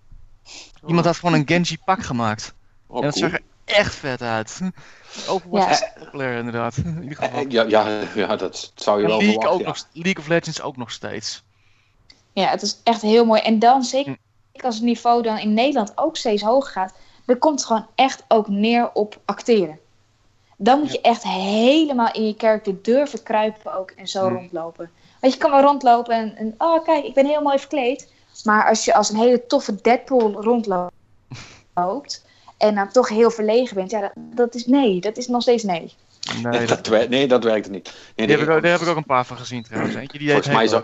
Iemand 0.87 1.05
had 1.05 1.17
gewoon 1.17 1.33
een 1.35 1.47
Genji 1.47 1.77
pak 1.85 2.03
gemaakt. 2.03 2.53
Oh, 2.87 2.97
en 2.97 3.03
dat 3.03 3.13
cool. 3.19 3.29
zag 3.29 3.39
er 3.39 3.45
echt 3.65 3.95
vet 3.95 4.21
uit. 4.21 4.59
Overwatch 5.27 5.65
Ja. 5.65 5.71
is 5.71 6.03
populair 6.03 6.37
inderdaad. 6.37 6.77
In 6.77 7.03
ieder 7.03 7.17
geval. 7.17 7.45
Ja, 7.47 7.63
ja, 7.63 8.01
ja, 8.15 8.35
dat 8.35 8.71
zou 8.75 8.97
je 8.97 9.03
En 9.03 9.09
wel 9.09 9.19
League, 9.19 9.41
verwachten. 9.41 9.51
ook 9.53 9.59
ja. 9.59 9.65
nog, 9.67 9.87
League 10.03 10.17
of 10.23 10.27
Legends 10.27 10.61
ook 10.61 10.77
nog 10.77 10.91
steeds. 10.91 11.43
Ja, 12.33 12.47
het 12.49 12.61
is 12.61 12.77
echt 12.83 13.01
heel 13.01 13.25
mooi. 13.25 13.41
En 13.41 13.59
dan 13.59 13.83
zeker 13.83 14.17
als 14.61 14.75
het 14.75 14.83
niveau 14.83 15.21
dan 15.21 15.37
in 15.37 15.53
Nederland 15.53 15.91
ook 15.95 16.17
steeds 16.17 16.41
hoger 16.41 16.71
gaat. 16.71 16.93
Dan 17.25 17.37
komt 17.37 17.59
het 17.59 17.67
gewoon 17.67 17.87
echt 17.95 18.23
ook 18.27 18.47
neer 18.47 18.91
op 18.93 19.19
acteren. 19.25 19.79
Dan 20.57 20.79
moet 20.79 20.91
je 20.91 21.01
echt 21.01 21.23
helemaal 21.23 22.11
in 22.11 22.27
je 22.27 22.35
karakter 22.35 22.81
durven 22.81 23.23
kruipen 23.23 23.73
ook 23.77 23.91
en 23.91 24.07
zo 24.07 24.25
Hmm. 24.27 24.35
rondlopen. 24.35 24.91
Want 25.19 25.33
je 25.33 25.39
kan 25.39 25.51
wel 25.51 25.61
rondlopen 25.61 26.15
en, 26.15 26.35
en 26.35 26.55
oh 26.57 26.83
kijk, 26.85 27.05
ik 27.05 27.13
ben 27.13 27.25
heel 27.25 27.41
mooi 27.41 27.59
verkleed. 27.59 28.11
Maar 28.43 28.67
als 28.69 28.85
je 28.85 28.93
als 28.93 29.09
een 29.09 29.17
hele 29.17 29.45
toffe 29.45 29.81
Deadpool 29.81 30.31
rondloopt 30.31 30.91
en 32.63 32.75
dan 32.75 32.91
toch 32.91 33.09
heel 33.09 33.31
verlegen 33.31 33.75
bent, 33.75 33.91
ja, 33.91 34.01
dat, 34.01 34.11
dat 34.15 34.55
is 34.55 34.65
nee, 34.65 35.01
dat 35.01 35.17
is 35.17 35.27
nog 35.27 35.41
steeds 35.41 35.63
nee. 35.63 35.93
Nee, 36.43 36.65
dat, 36.65 36.85
dat, 36.85 37.09
nee, 37.09 37.27
dat 37.27 37.43
werkt 37.43 37.69
niet. 37.69 37.93
Nee, 38.15 38.27
die 38.27 38.35
heb 38.35 38.45
nee, 38.45 38.49
ik, 38.49 38.55
ook- 38.55 38.61
daar 38.61 38.71
heb 38.71 38.81
ik 38.81 38.87
ook 38.87 38.95
een 38.95 39.05
paar 39.05 39.25
van 39.25 39.37
gezien 39.37 39.63
trouwens. 39.63 39.95
Eentje 39.95 40.17
die 40.17 40.29
volgens, 40.29 40.53
mij 40.53 40.67
zou, 40.67 40.83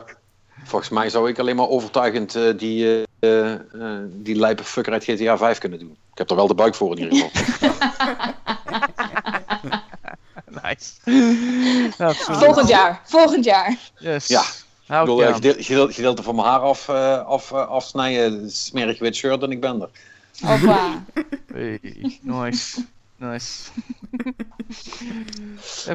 volgens 0.63 0.89
mij 0.89 1.09
zou 1.09 1.29
ik 1.29 1.39
alleen 1.39 1.55
maar 1.55 1.67
overtuigend 1.67 2.35
eh, 2.35 2.43
die, 2.57 3.05
eh, 3.19 3.53
eh, 3.53 3.59
die 4.07 4.35
lijpe 4.35 4.63
fucker 4.63 4.93
uit 4.93 5.03
GTA 5.03 5.37
5 5.37 5.57
kunnen 5.57 5.79
doen. 5.79 5.97
Ik 6.11 6.17
heb 6.17 6.29
er 6.29 6.35
wel 6.35 6.47
de 6.47 6.55
buik 6.55 6.75
voor 6.75 6.97
in 6.97 7.03
ieder 7.03 7.29
geval. 7.31 7.71
Nice. 10.63 10.91
Ja. 11.97 12.13
Volgend 12.13 12.67
jaar, 12.69 13.01
volgend 13.03 13.45
jaar. 13.45 13.77
Yes. 13.97 14.27
Ja. 14.27 14.43
Hou 14.85 15.25
ik 15.25 15.67
wil 15.67 15.87
gedeelte 15.91 16.23
van 16.23 16.35
mijn 16.35 16.47
haar 16.47 16.59
af, 16.59 16.89
eh, 16.89 17.25
af, 17.25 17.53
afsnijden, 17.53 18.51
smerig 18.51 18.99
wit 18.99 19.15
shirt 19.15 19.43
en 19.43 19.51
ik 19.51 19.61
ben 19.61 19.81
er. 19.81 19.89
Hoppa. 20.41 21.03
Hey, 21.53 21.79
nice. 22.21 22.85
Nice. 23.15 23.69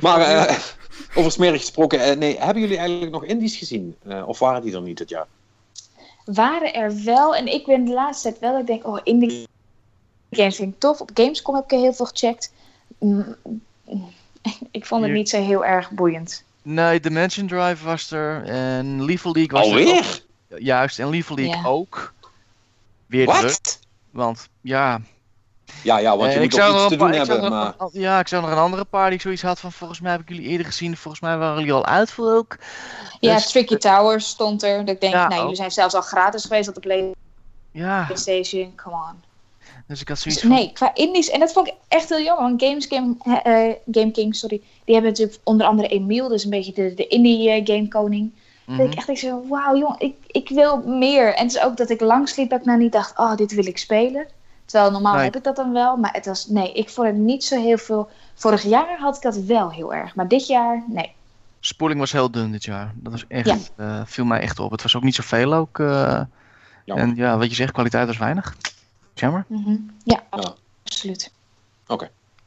Maar 0.00 0.20
eh, 0.20 0.56
over 1.14 1.32
smerig 1.32 1.60
gesproken, 1.60 2.00
eh, 2.00 2.16
nee, 2.16 2.38
hebben 2.38 2.62
jullie 2.62 2.78
eigenlijk 2.78 3.12
nog 3.12 3.24
indies 3.24 3.56
gezien? 3.56 3.96
Eh, 4.06 4.28
of 4.28 4.38
waren 4.38 4.62
die 4.62 4.74
er 4.74 4.82
niet 4.82 4.98
dit 4.98 5.08
jaar? 5.08 5.26
waren 6.24 6.74
er 6.74 7.04
wel. 7.04 7.36
En 7.36 7.46
ik 7.46 7.66
ben 7.66 7.84
de 7.84 7.92
laatste 7.92 8.28
tijd 8.28 8.40
wel. 8.40 8.58
Ik 8.58 8.66
denk, 8.66 8.86
oh, 8.86 9.00
indie 9.02 9.48
games 10.30 10.56
vind 10.56 10.74
ik 10.74 10.80
tof. 10.80 11.00
Op 11.00 11.10
Gamescom 11.14 11.54
heb 11.54 11.64
ik 11.64 11.72
er 11.72 11.78
heel 11.78 11.92
veel 11.92 12.06
gecheckt. 12.06 12.52
Mm, 12.98 13.36
Ik 14.70 14.86
vond 14.86 15.02
het 15.02 15.12
niet 15.12 15.28
zo 15.28 15.42
heel 15.42 15.64
erg 15.64 15.90
boeiend. 15.90 16.44
Nee, 16.62 17.00
Dimension 17.00 17.46
Drive 17.46 17.84
was 17.84 18.10
er. 18.10 18.44
En 18.44 19.04
Lethal 19.04 19.32
League 19.32 19.58
was 19.58 19.66
er 19.66 19.72
Alweer? 19.78 20.22
ook. 20.50 20.60
Juist, 20.60 20.98
en 20.98 21.10
Lethal 21.10 21.36
League 21.36 21.56
Ja. 21.56 21.64
ook. 21.68 22.12
Weer. 23.06 23.26
Wat? 23.26 23.78
Want 24.14 24.48
ja, 24.60 25.00
Ja, 25.82 25.98
ja, 25.98 26.16
want 26.16 26.28
eh, 26.28 26.34
je 26.34 26.40
moet 26.40 26.60
ook 26.60 26.74
er 26.74 26.74
iets 26.74 26.88
te 26.88 26.96
doen 26.96 27.08
ik 27.14 27.24
zou 27.24 27.40
hebben. 27.40 27.50
Maar... 27.50 27.74
ja, 27.92 28.18
ik 28.18 28.28
zou 28.28 28.42
nog 28.42 28.50
een 28.50 28.56
andere 28.58 28.84
paar 28.84 29.06
die 29.06 29.14
ik 29.14 29.20
zoiets 29.20 29.42
had 29.42 29.60
van 29.60 29.72
volgens 29.72 30.00
mij 30.00 30.12
heb 30.12 30.20
ik 30.20 30.28
jullie 30.28 30.44
eerder 30.48 30.66
gezien. 30.66 30.96
Volgens 30.96 31.22
mij 31.22 31.36
waren 31.38 31.58
jullie 31.58 31.72
al 31.72 31.86
uit 31.86 32.10
voor 32.10 32.32
ook. 32.32 32.56
Ja, 33.20 33.34
Dus- 33.34 33.50
Tricky 33.50 33.76
Towers 33.76 34.28
stond 34.28 34.62
er. 34.62 34.78
Dat 34.84 34.94
ik 34.94 35.00
denk, 35.00 35.12
Ja, 35.12 35.20
nou, 35.20 35.34
ook. 35.34 35.40
jullie 35.40 35.56
zijn 35.56 35.70
zelfs 35.70 35.94
al 35.94 36.00
gratis 36.00 36.42
geweest 36.42 36.68
op 36.68 36.82
de 36.82 37.12
Ja, 37.70 38.04
PlayStation. 38.04 38.72
Come 38.74 38.96
on. 38.96 39.22
dus 39.86 40.00
ik 40.00 40.08
had 40.08 40.22
Dus 40.22 40.22
zoiets 40.22 40.40
van... 40.40 40.50
nee, 40.50 40.72
qua 40.72 40.94
indies. 40.94 41.30
En 41.30 41.40
dat 41.40 41.52
vond 41.52 41.66
ik 41.66 41.74
echt 41.88 42.08
heel 42.08 42.22
jammer. 42.22 42.44
Want 42.44 42.62
Games 42.62 42.86
Game, 42.86 43.14
eh, 43.42 43.68
eh, 43.68 43.74
Game 43.90 44.10
King, 44.10 44.36
sorry. 44.36 44.62
Die 44.84 44.94
hebben 44.94 45.12
natuurlijk 45.12 45.38
onder 45.44 45.66
andere 45.66 45.88
Emiel. 45.88 46.28
Dus 46.28 46.44
een 46.44 46.50
beetje 46.50 46.72
de, 46.72 46.94
de 46.94 47.06
indie 47.06 47.50
eh, 47.50 47.66
game 47.66 47.88
koning. 47.88 48.32
Mhm. 48.64 48.76
Dat 48.78 48.86
ik 48.86 48.94
echt 48.94 49.18
zo, 49.18 49.42
wauw 49.48 49.76
jong, 49.76 49.98
ik, 49.98 50.14
ik 50.26 50.48
wil 50.48 50.82
meer. 50.82 51.34
En 51.34 51.42
het 51.46 51.54
is 51.54 51.62
ook 51.62 51.76
dat 51.76 51.90
ik 51.90 52.00
lang 52.00 52.28
sliep 52.28 52.50
dat 52.50 52.60
ik 52.60 52.66
nou 52.66 52.78
niet 52.78 52.92
dacht, 52.92 53.18
oh, 53.18 53.34
dit 53.36 53.54
wil 53.54 53.66
ik 53.66 53.78
spelen. 53.78 54.26
Terwijl 54.64 54.90
normaal 54.92 55.14
Nee. 55.14 55.24
heb 55.24 55.36
ik 55.36 55.44
dat 55.44 55.56
dan 55.56 55.72
wel. 55.72 55.96
Maar 55.96 56.12
het 56.12 56.26
was, 56.26 56.46
nee, 56.46 56.72
ik 56.72 56.88
vond 56.90 57.06
het 57.06 57.16
niet 57.16 57.44
zo 57.44 57.60
heel 57.62 57.78
veel. 57.78 58.08
Vorig 58.34 58.62
jaar 58.62 58.98
had 58.98 59.16
ik 59.16 59.22
dat 59.22 59.36
wel 59.36 59.70
heel 59.70 59.94
erg. 59.94 60.14
Maar 60.14 60.28
dit 60.28 60.46
jaar, 60.46 60.84
nee. 60.88 61.12
Spoeling 61.60 62.00
was 62.00 62.12
heel 62.12 62.30
dun 62.30 62.52
dit 62.52 62.64
jaar. 62.64 62.92
Dat 62.94 63.12
was 63.12 63.24
echt, 63.28 63.46
Ja. 63.46 63.56
eh, 63.76 64.00
viel 64.06 64.24
mij 64.24 64.40
echt 64.40 64.58
op. 64.58 64.70
Het 64.70 64.82
was 64.82 64.96
ook 64.96 65.02
niet 65.02 65.14
zoveel 65.14 65.54
ook. 65.54 65.78
eh, 65.78 66.20
en 66.84 67.14
ja, 67.16 67.38
wat 67.38 67.48
je 67.48 67.54
zegt, 67.54 67.72
kwaliteit 67.72 68.06
was 68.06 68.18
weinig. 68.18 68.56
Jammer. 69.14 69.44
Mhm. 69.48 69.76
Ja, 70.04 70.22
Ja. 70.30 70.52
absoluut. 70.84 71.32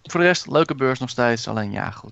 Voor 0.04 0.20
de 0.20 0.26
rest, 0.26 0.48
leuke 0.48 0.76
beurs 0.76 1.00
nog 1.00 1.10
steeds. 1.10 1.48
Alleen 1.48 1.72
ja, 1.72 1.92
goed. 1.92 2.12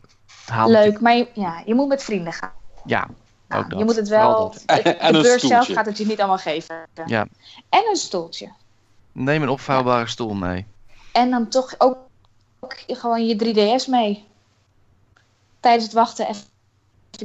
Leuk, 0.66 1.00
maar 1.02 1.16
je, 1.16 1.28
ja, 1.34 1.62
je 1.66 1.76
moet 1.76 1.88
met 1.88 2.04
vrienden 2.04 2.34
gaan. 2.34 2.52
Ja, 2.86 3.08
Nou, 3.48 3.64
ook 3.64 3.70
dat. 3.70 3.80
je 3.80 3.86
moet 3.86 3.96
het 3.96 4.08
wel. 4.08 4.50
de 4.66 5.20
beurs 5.22 5.44
zelf 5.44 5.68
gaat 5.68 5.86
het 5.86 5.98
je 5.98 6.06
niet 6.06 6.20
allemaal 6.20 6.38
geven. 6.38 6.76
Ja. 7.06 7.28
En 7.70 7.84
een 7.90 7.96
stoeltje. 7.96 8.52
Neem 9.12 9.42
een 9.42 9.50
opvouwbare 9.50 10.08
stoel 10.08 10.34
mee. 10.34 10.66
En 11.12 11.30
dan 11.30 11.48
toch 11.48 11.76
ook, 11.78 11.98
ook 12.60 12.76
gewoon 12.88 13.26
je 13.26 13.36
3DS 13.36 13.90
mee. 13.90 14.28
Tijdens 15.60 15.84
het 15.84 15.94
wachten 15.94 16.28
even 16.28 16.44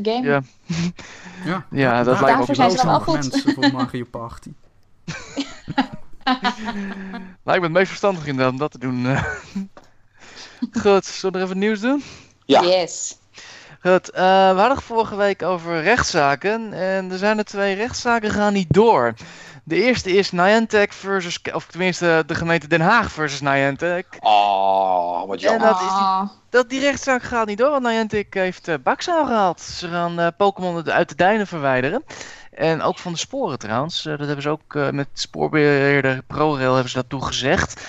game. 0.03 0.27
Ja. 0.27 0.43
Ja, 1.45 1.67
Ja, 1.71 2.03
dat 2.03 2.21
lijkt 2.21 2.39
me 2.39 2.43
ook 2.49 2.55
zijn 2.55 2.71
ze 2.71 2.87
wel 2.87 3.01
goed. 3.01 3.15
mensen 3.15 3.55
voor 3.55 3.73
Mario 3.73 4.05
Party. 4.11 4.53
Nou, 7.45 7.57
ik 7.57 7.61
ben 7.61 7.63
het 7.63 7.73
meest 7.73 7.89
verstandig 7.89 8.27
inderdaad 8.27 8.53
om 8.53 8.59
dat 8.59 8.71
te 8.71 8.79
doen. 8.79 9.07
eh. 9.07 9.25
Goed, 10.83 11.05
zullen 11.05 11.33
we 11.33 11.39
er 11.39 11.45
even 11.45 11.59
nieuws 11.59 11.81
doen? 11.81 12.03
Ja. 12.45 12.63
Yes. 12.63 13.17
Goed, 13.82 14.11
eh, 14.11 14.23
we 14.23 14.57
hadden 14.59 14.77
het 14.77 14.82
vorige 14.85 15.16
week 15.16 15.43
over 15.43 15.82
rechtszaken. 15.82 16.73
En 16.73 17.11
er 17.11 17.19
zijn 17.19 17.39
er 17.39 17.44
twee 17.44 17.74
rechtszaken 17.74 18.31
gaan 18.31 18.52
niet 18.52 18.73
door. 18.73 19.15
De 19.65 19.82
eerste 19.82 20.11
is 20.16 20.31
Niantic 20.32 20.93
versus, 20.93 21.39
of 21.52 21.66
tenminste 21.66 22.23
de 22.27 22.35
gemeente 22.35 22.69
Den 22.69 22.81
Haag 22.81 23.11
versus 23.12 23.40
Niantic. 23.40 24.07
Oh, 24.20 25.27
wat 25.27 25.36
En 25.36 25.43
jammer. 25.43 25.66
dat 25.69 25.77
is 25.81 25.86
die- 25.86 25.89
Ah, 25.89 26.28
Dat 26.51 26.69
die 26.70 26.81
rechtszaak 26.81 27.23
gaat 27.23 27.47
niet 27.47 27.59
door, 27.59 27.70
want 27.70 27.82
Niantic 27.82 28.35
heeft 28.35 28.69
uh, 28.69 28.74
Bakzaal 28.82 29.27
gehaald. 29.27 29.61
Ze 29.61 29.89
gaan 29.89 30.19
eh, 30.20 30.27
Pokémon 30.36 30.90
uit 30.90 31.09
de 31.09 31.15
duinen 31.15 31.47
verwijderen. 31.47 32.05
En 32.51 32.82
ook 32.82 32.98
van 32.98 33.12
de 33.12 33.19
sporen 33.19 33.59
trouwens. 33.59 34.07
Eh, 34.07 34.11
dat 34.19 34.27
hebben 34.27 34.43
ze 34.43 34.48
ook 34.48 34.74
eh, 34.74 34.90
met 34.90 35.09
spoorbeheerder 35.12 36.23
ProRail 36.27 36.73
hebben 36.73 36.90
ze 36.90 36.97
dat 36.97 37.09
toegezegd. 37.09 37.81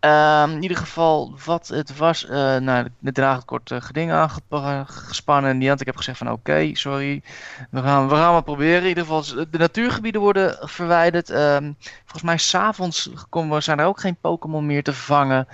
Ehm, 0.00 0.50
in 0.50 0.62
ieder 0.62 0.76
geval, 0.76 1.34
wat 1.44 1.68
het 1.68 1.96
was, 1.96 2.26
eh 2.26 2.56
nou, 2.56 2.88
de 2.98 3.12
draag 3.12 3.36
het 3.36 3.44
kort 3.44 3.70
eh, 3.70 3.80
geding 3.80 4.12
aangespannen. 4.12 5.50
En 5.50 5.58
Niantic 5.58 5.86
heeft 5.86 5.98
gezegd 5.98 6.18
van 6.18 6.30
oké, 6.32 6.70
sorry, 6.74 7.22
we 7.70 7.80
gaan, 7.82 8.08
we 8.08 8.14
gaan 8.14 8.32
wat 8.32 8.44
proberen. 8.44 8.82
In 8.82 8.88
ieder 8.88 9.04
geval, 9.04 9.46
de 9.50 9.58
natuurgebieden 9.58 10.20
worden 10.20 10.56
verwijderd. 10.60 11.30
Ehm, 11.30 11.72
volgens 12.00 12.22
mij 12.22 12.36
s'avonds 12.36 13.10
zijn 13.58 13.78
er 13.78 13.86
ook 13.86 14.00
geen 14.00 14.16
Pokémon 14.20 14.66
meer 14.66 14.82
te 14.82 14.92
vangen. 14.94 15.48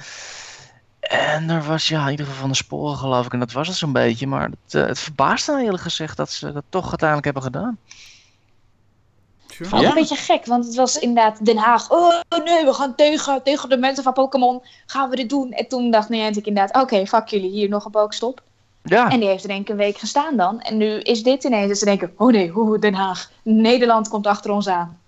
En 1.01 1.51
er 1.51 1.63
was 1.63 1.89
ja, 1.89 2.05
in 2.05 2.11
ieder 2.11 2.27
geval 2.27 2.41
van 2.41 2.51
de 2.51 2.57
sporen 2.57 2.97
geloof 2.97 3.27
ik. 3.27 3.33
En 3.33 3.39
dat 3.39 3.53
was 3.53 3.69
het 3.69 3.77
zo'n 3.77 3.93
beetje. 3.93 4.27
Maar 4.27 4.51
het, 4.51 4.75
eh, 4.75 4.87
het 4.87 4.99
verbaasde 4.99 5.53
me 5.53 5.63
eerlijk 5.63 5.83
gezegd 5.83 6.17
dat 6.17 6.31
ze 6.31 6.53
dat 6.53 6.65
toch 6.69 6.89
uiteindelijk 6.89 7.25
hebben 7.25 7.43
gedaan. 7.43 7.79
Tja. 9.57 9.65
vond 9.69 9.83
ik 9.83 9.89
Ja? 9.89 9.89
een 9.89 10.01
beetje 10.01 10.17
gek, 10.17 10.47
want 10.47 10.65
het 10.65 10.75
was 10.75 10.99
inderdaad 10.99 11.45
Den 11.45 11.57
Haag. 11.57 11.91
Oh 11.91 12.13
nee, 12.45 12.65
we 12.65 12.73
gaan 12.73 12.95
tegen, 12.95 13.43
tegen 13.43 13.69
de 13.69 13.77
mensen 13.77 14.05
van 14.05 14.13
Pokémon. 14.13 14.63
Gaan 14.87 15.11
we 15.11 15.17
dit 15.17 15.29
doen? 15.29 15.53
En 15.53 15.69
toen 15.69 15.91
dacht 15.91 16.09
Niantic 16.09 16.47
inderdaad, 16.47 16.83
oké, 16.83 17.07
fuck 17.07 17.29
jullie, 17.29 17.51
hier 17.51 17.69
nog 17.69 17.85
een 17.85 17.91
Pokestop. 17.91 18.43
Ja, 18.83 19.11
En 19.11 19.21
die 19.21 19.29
heeft 19.29 19.43
er 19.43 19.49
denk 19.49 19.61
ik 19.61 19.69
een 19.69 19.77
week 19.77 19.99
gestaan 19.99 20.37
dan. 20.37 20.61
En 20.61 20.77
nu 20.77 20.87
is 21.01 21.23
dit 21.23 21.45
ineens 21.45 21.69
dat 21.69 21.79
ze 21.79 21.85
denken, 21.85 22.13
oh 22.17 22.33
nee, 22.33 22.53
oeh, 22.57 22.81
Den 22.81 22.95
Haag. 22.95 23.31
Nederland 23.43 24.09
komt 24.09 24.27
achter 24.27 24.51
ons 24.51 24.69
aan. 24.69 24.99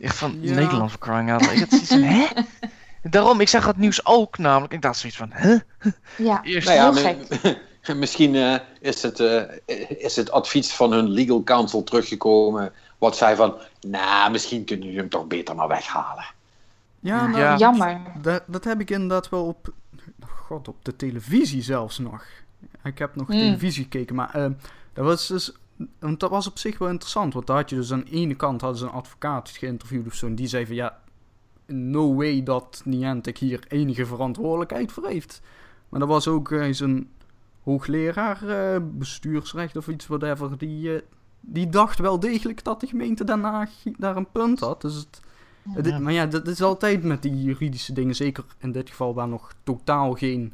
echt 0.00 0.16
van 0.16 0.38
Ja. 0.40 0.54
Nederland 0.54 0.90
voor 0.90 1.00
crying 1.00 1.30
out 1.32 1.40
loud. 1.40 1.54
Ik 1.54 1.60
had 1.60 1.68
zoiets 1.70 1.88
van, 1.88 2.02
hè? 2.02 2.26
Daarom, 3.10 3.40
ik 3.40 3.48
zag 3.48 3.66
het 3.66 3.76
nieuws 3.76 4.06
ook 4.06 4.38
namelijk. 4.38 4.72
Ik 4.72 4.82
dacht 4.82 4.98
zoiets 4.98 5.18
van, 5.18 5.28
hè? 5.32 5.56
Ja, 6.16 6.42
Eerst 6.44 6.68
Nou 6.68 6.78
ja, 6.78 6.92
heel 7.02 7.14
mi- 7.84 7.94
misschien 8.04 8.34
eh, 8.34 8.54
is, 8.80 9.02
het, 9.02 9.20
eh, 9.20 9.42
is 9.88 10.16
het 10.16 10.30
advies 10.30 10.72
van 10.72 10.92
hun 10.92 11.08
legal 11.08 11.42
counsel 11.44 11.82
teruggekomen. 11.84 12.72
Wat 13.00 13.16
zei 13.16 13.36
van, 13.36 13.54
nou, 13.80 14.30
misschien 14.30 14.64
kunnen 14.64 14.84
jullie 14.86 15.00
hem 15.00 15.08
toch 15.10 15.26
beter 15.26 15.54
maar 15.54 15.68
weghalen. 15.68 16.24
Ja, 17.00 17.26
nou, 17.26 17.38
Ja. 17.38 17.56
jammer. 17.56 18.00
Dat, 18.22 18.42
dat 18.46 18.64
heb 18.64 18.80
ik 18.80 18.90
inderdaad 18.90 19.28
wel 19.28 19.46
op, 19.46 19.72
god, 20.26 20.68
op 20.68 20.84
de 20.84 20.96
televisie 20.96 21.62
zelfs 21.62 21.98
nog. 21.98 22.24
Ik 22.84 22.98
heb 22.98 23.14
nog 23.16 23.26
Hmm. 23.26 23.38
televisie 23.38 23.82
gekeken, 23.82 24.14
maar 24.14 24.34
eh, 24.34 24.50
dat 24.92 25.04
was 25.04 25.26
dus, 25.26 25.52
want 25.98 26.20
dat 26.20 26.30
was 26.30 26.46
op 26.46 26.58
zich 26.58 26.78
wel 26.78 26.88
interessant. 26.88 27.34
Want 27.34 27.46
daar 27.46 27.56
had 27.56 27.70
je 27.70 27.76
dus 27.76 27.92
aan 27.92 28.04
de 28.04 28.10
ene 28.10 28.34
kant 28.34 28.60
hadden 28.60 28.78
ze 28.78 28.84
een 28.84 28.90
advocaat 28.92 29.50
geïnterviewd 29.50 30.06
of 30.06 30.14
zo, 30.14 30.26
en 30.26 30.34
die 30.34 30.46
zei 30.46 30.66
van 30.66 30.74
ja, 30.74 30.98
no 31.66 32.14
way 32.14 32.42
dat 32.42 32.82
Niantic 32.84 33.38
hier 33.38 33.64
enige 33.68 34.06
verantwoordelijkheid 34.06 34.92
voor 34.92 35.06
heeft. 35.06 35.40
Maar 35.88 36.00
dat 36.00 36.08
was 36.08 36.28
ook 36.28 36.50
eh, 36.52 36.66
zijn 36.72 37.08
hoogleraar 37.62 38.48
eh, 38.48 38.80
bestuursrecht 38.82 39.76
of 39.76 39.88
iets 39.88 40.06
whatever, 40.06 40.58
die, 40.58 40.94
eh, 40.94 41.02
die 41.40 41.68
dacht 41.68 41.98
wel 41.98 42.20
degelijk 42.20 42.64
dat 42.64 42.80
de 42.80 42.86
gemeente 42.86 43.24
Den 43.24 43.42
Haag 43.42 43.70
daar 43.98 44.16
een 44.16 44.30
punt 44.32 44.60
had. 44.60 44.80
Dus 44.80 44.94
het, 44.94 45.20
het- 45.72 45.86
Ja. 45.86 45.98
Maar 45.98 46.12
ja, 46.12 46.26
dat 46.26 46.46
is 46.46 46.62
altijd 46.62 47.02
met 47.02 47.22
die 47.22 47.42
juridische 47.42 47.92
dingen, 47.92 48.14
zeker 48.14 48.44
in 48.58 48.72
dit 48.72 48.88
geval 48.88 49.14
waar 49.14 49.28
nog 49.28 49.52
totaal 49.62 50.12
geen 50.12 50.52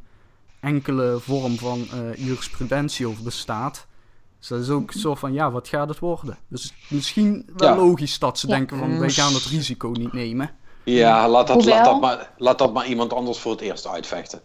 enkele 0.60 1.16
vorm 1.20 1.56
van 1.56 1.84
eh, 1.92 2.14
jurisprudentie 2.14 3.06
over 3.06 3.22
bestaat. 3.22 3.86
Dus 4.38 4.48
dat 4.48 4.60
is 4.60 4.68
ook 4.70 4.92
zo 4.92 5.14
van, 5.14 5.32
ja, 5.32 5.50
wat 5.50 5.68
gaat 5.68 5.88
het 5.88 5.98
worden? 5.98 6.38
Dus 6.48 6.74
misschien 6.88 7.48
wel 7.56 7.68
Ja. 7.68 7.76
logisch 7.76 8.18
dat 8.18 8.38
ze 8.38 8.48
Ja. 8.48 8.54
denken 8.56 8.78
van, 8.78 8.98
wij 8.98 9.10
gaan 9.10 9.32
het 9.34 9.44
risico 9.44 9.88
niet 9.88 10.12
nemen. 10.12 10.50
Ja, 10.84 11.28
laat 11.28 11.46
dat, 11.46 11.64
laat, 11.64 11.84
dat 11.84 12.00
maar, 12.00 12.32
laat 12.36 12.58
dat 12.58 12.72
maar 12.72 12.86
iemand 12.86 13.12
anders 13.12 13.38
voor 13.38 13.52
het 13.52 13.60
eerst 13.60 13.86
uitvechten. 13.86 14.40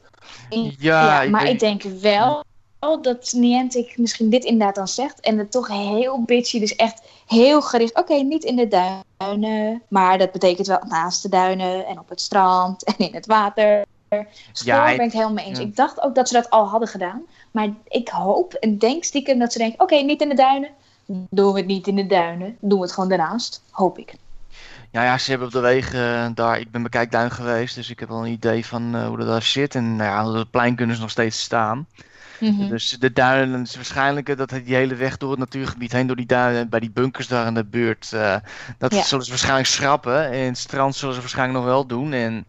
Ja, 0.77 1.23
maar 1.30 1.45
ik 1.45 1.59
denk 1.59 1.84
wel 1.84 2.43
dat 2.89 3.31
Niantic 3.35 3.97
misschien 3.97 4.29
dit 4.29 4.43
inderdaad 4.43 4.75
dan 4.75 4.87
zegt. 4.87 5.19
En 5.19 5.37
het 5.37 5.51
toch 5.51 5.67
heel 5.67 6.23
bitchy, 6.23 6.59
dus 6.59 6.75
echt 6.75 7.01
heel 7.27 7.61
gericht. 7.61 7.97
Oké, 7.99 8.13
niet 8.13 8.43
in 8.43 8.55
de 8.55 8.67
duinen, 9.17 9.81
maar 9.87 10.17
dat 10.17 10.31
betekent 10.31 10.67
wel 10.67 10.81
naast 10.87 11.21
de 11.21 11.29
duinen 11.29 11.85
en 11.85 11.99
op 11.99 12.09
het 12.09 12.21
strand 12.21 12.83
en 12.83 12.93
in 12.97 13.13
het 13.13 13.25
water. 13.25 13.85
Dus 14.09 14.61
Ja, 14.63 14.75
daar 14.75 14.91
ik- 14.91 14.97
ben 14.97 15.05
ik 15.05 15.11
het 15.11 15.21
helemaal 15.21 15.33
mee 15.33 15.45
eens. 15.45 15.57
ja. 15.59 15.63
Ik 15.65 15.75
dacht 15.75 16.01
ook 16.01 16.15
dat 16.15 16.27
ze 16.27 16.33
dat 16.33 16.49
al 16.49 16.67
hadden 16.67 16.87
gedaan. 16.87 17.21
Maar 17.51 17.69
ik 17.87 18.09
hoop 18.09 18.53
en 18.53 18.77
denk 18.77 19.03
stiekem 19.03 19.39
dat 19.39 19.51
ze 19.51 19.57
denken, 19.57 19.79
oké, 19.79 19.95
niet 19.95 20.21
in 20.21 20.29
de 20.29 20.35
duinen. 20.35 20.69
Doen 21.05 21.51
we 21.51 21.57
het 21.59 21.67
niet 21.67 21.87
in 21.87 21.95
de 21.95 22.05
duinen. 22.05 22.57
Doen 22.59 22.77
we 22.79 22.83
het 22.85 22.93
gewoon 22.93 23.09
daarnaast. 23.09 23.63
Hoop 23.71 23.97
ik. 23.97 24.13
Ja, 24.91 25.03
ja, 25.03 25.17
ze 25.17 25.29
hebben 25.29 25.47
op 25.47 25.53
de 25.53 25.59
wegen 25.59 25.99
eh, 26.15 26.29
daar. 26.35 26.59
Ik 26.59 26.71
ben 26.71 26.81
bij 26.81 26.89
Kijkduin 26.89 27.31
geweest, 27.31 27.75
dus 27.75 27.89
ik 27.89 27.99
heb 27.99 28.09
wel 28.09 28.25
een 28.25 28.31
idee 28.31 28.65
van 28.65 28.95
eh, 28.95 29.07
hoe 29.07 29.17
dat 29.17 29.27
daar 29.27 29.41
zit. 29.41 29.75
En 29.75 29.95
nou 29.95 30.09
ja, 30.09 30.29
op 30.29 30.35
het 30.35 30.51
plein 30.51 30.75
kunnen 30.75 30.95
ze 30.95 31.01
nog 31.01 31.11
steeds 31.11 31.41
staan. 31.41 31.87
Mhm. 32.41 32.68
Dus 32.69 32.89
de 32.89 33.13
duinen 33.13 33.61
is 33.61 33.76
waarschijnlijk 33.76 34.30
eh, 34.30 34.38
dat 34.38 34.49
die 34.49 34.76
hele 34.76 34.95
weg 34.95 35.18
door 35.18 35.30
het 35.30 35.39
natuurgebied 35.39 35.91
heen, 35.91 36.07
door 36.07 36.15
die 36.15 36.26
duinen, 36.26 36.69
bij 36.69 36.80
die 36.80 36.91
bunkers 36.91 37.27
daar 37.27 37.47
in 37.47 37.53
de 37.53 37.65
buurt. 37.65 38.13
eh, 38.13 38.35
dat 38.77 38.93
Ja. 38.93 39.03
zullen 39.03 39.23
ze 39.23 39.30
waarschijnlijk 39.30 39.68
schrappen. 39.68 40.31
En 40.31 40.39
het 40.45 40.57
strand 40.57 40.95
zullen 40.95 41.13
ze 41.15 41.19
waarschijnlijk 41.19 41.57
nog 41.59 41.68
wel 41.68 41.85
doen. 41.85 42.13
En 42.13 42.45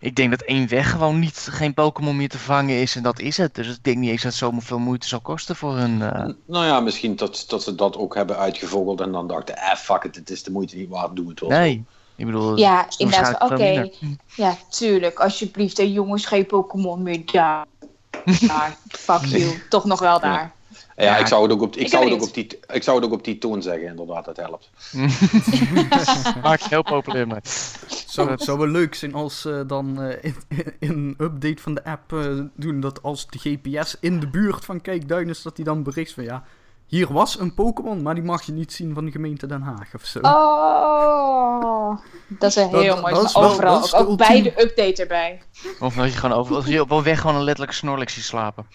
ik 0.00 0.16
denk 0.16 0.30
dat 0.30 0.42
één 0.42 0.68
weg 0.68 0.90
gewoon 0.90 1.18
niet 1.18 1.46
geen 1.50 1.74
Pokémon 1.74 2.16
meer 2.16 2.28
te 2.28 2.38
vangen 2.38 2.80
is. 2.80 2.96
En 2.96 3.02
dat 3.02 3.20
is 3.20 3.36
het. 3.36 3.54
Dus 3.54 3.68
ik 3.68 3.84
denk 3.84 3.96
niet 3.96 4.10
eens 4.10 4.22
dat 4.22 4.30
het 4.30 4.40
zoveel 4.40 4.78
moeite 4.78 5.08
zal 5.08 5.20
kosten 5.20 5.56
voor 5.56 5.76
hun. 5.76 6.02
eh, 6.02 6.28
Nou 6.46 6.66
ja, 6.66 6.80
misschien 6.80 7.16
dat, 7.16 7.44
dat 7.48 7.62
ze 7.62 7.74
dat 7.74 7.96
ook 7.96 8.14
hebben 8.14 8.38
uitgevogeld 8.38 9.00
en 9.00 9.12
dan 9.12 9.26
dachten, 9.26 9.56
eh, 9.56 9.74
fuck 9.76 10.04
it, 10.04 10.16
het 10.16 10.30
is 10.30 10.42
de 10.42 10.50
moeite 10.50 10.76
niet 10.76 10.88
waard, 10.88 11.16
doe 11.16 11.28
het 11.28 11.40
wel. 11.40 11.48
nee. 11.48 11.84
Ik 12.16 12.26
bedoel, 12.26 12.56
Ja, 12.58 12.82
het 12.82 12.90
is 12.92 12.96
inderdaad. 12.96 13.42
Oké, 13.42 13.88
ja, 14.36 14.56
tuurlijk. 14.70 15.18
Alsjeblieft, 15.18 15.76
hè, 15.76 15.82
jongens, 15.82 16.26
geen 16.26 16.46
Pokémon 16.46 17.02
meer 17.02 17.22
daar. 17.32 17.64
Daar. 18.46 18.76
Fuck 18.88 19.24
you. 19.24 19.62
Toch 19.68 19.84
nog 19.84 20.00
wel 20.00 20.20
daar. 20.20 20.52
Ja, 20.96 21.04
Ja, 21.04 21.16
ik 21.16 21.26
zou 21.26 21.42
het 21.42 21.52
ook 21.52 21.62
op, 21.62 21.74
ik 21.76 21.80
ik 21.80 21.88
zou 21.88 22.04
ben 22.04 22.12
het 22.12 22.22
ook 22.22 22.28
op 22.28 22.34
die, 22.34 22.58
ik 22.66 22.82
zou 22.82 22.96
het 22.96 23.06
ook 23.06 23.12
op 23.12 23.24
die 23.24 23.38
toon 23.38 23.62
zeggen, 23.62 23.86
inderdaad, 23.86 24.24
dat 24.24 24.36
helpt. 24.36 24.70
Maak 26.42 26.60
je 26.60 26.68
heel 26.68 26.82
populair 26.82 27.26
mee. 27.26 27.40
Zou, 28.06 28.30
het 28.30 28.42
zou 28.42 28.58
wel 28.58 28.68
leuk 28.68 28.94
zijn 28.94 29.14
als 29.14 29.40
ze 29.40 29.64
dan 29.66 30.02
eh, 30.02 30.24
in, 30.24 30.36
in 30.78 30.90
een 30.90 31.14
update 31.18 31.62
van 31.62 31.74
de 31.74 31.84
app 31.84 32.12
eh, 32.12 32.40
doen 32.54 32.80
dat 32.80 33.02
als 33.02 33.26
de 33.26 33.38
GPS 33.38 33.96
in 34.00 34.20
de 34.20 34.28
buurt 34.28 34.64
van 34.64 34.80
Kijkduin 34.80 35.28
is, 35.28 35.42
dat 35.42 35.56
die 35.56 35.64
dan 35.64 35.82
bericht 35.82 36.12
van 36.12 36.24
ja, 36.24 36.44
hier 36.86 37.12
was 37.12 37.38
een 37.38 37.54
Pokémon, 37.54 38.02
maar 38.02 38.14
die 38.14 38.22
mag 38.24 38.42
je 38.42 38.52
niet 38.52 38.72
zien 38.72 38.94
van 38.94 39.04
de 39.04 39.10
gemeente 39.10 39.46
Den 39.46 39.62
Haag 39.62 39.94
of 39.94 40.04
zo. 40.04 40.18
Oh, 40.22 41.98
dat 42.28 42.50
is 42.50 42.56
een 42.56 42.68
heel 42.68 42.94
dat 42.94 43.00
mooi. 43.00 43.24
is 43.24 43.32
Maar 43.34 43.42
wel- 43.42 43.50
overal, 43.52 43.74
dat 43.74 43.84
is 43.84 43.94
ook, 43.94 44.16
bij 44.18 44.42
de 44.42 44.62
update 44.62 45.02
erbij. 45.02 45.42
Of 45.80 45.94
dat 45.94 46.12
je 46.12 46.18
gewoon 46.18 46.38
over, 46.38 46.56
als 46.56 46.66
je 46.66 46.80
op 46.80 46.90
een 46.90 47.02
weg 47.02 47.20
gewoon 47.20 47.36
een 47.36 47.42
letterlijke 47.42 47.76
snorlix 47.76 48.14
ziet 48.14 48.24
slapen. 48.24 48.66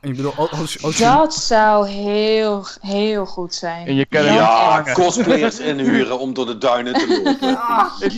En 0.00 0.08
ik 0.10 0.16
bedoel, 0.16 0.34
als, 0.34 0.50
als, 0.50 0.82
als 0.82 0.96
je, 0.98 1.04
Dat 1.04 1.34
zou 1.34 1.88
heel, 1.88 2.64
heel 2.80 3.26
goed 3.26 3.54
zijn. 3.54 3.86
En 3.86 3.94
je 3.94 4.06
kan 4.06 4.24
Ja, 4.24 4.32
Ja, 4.32 4.92
cosplayers 4.92 5.58
inhuren 5.58 6.18
om 6.18 6.34
door 6.34 6.46
de 6.46 6.58
duinen 6.58 6.92
te 6.94 7.22
lopen. 7.24 7.58
Echt 8.06 8.14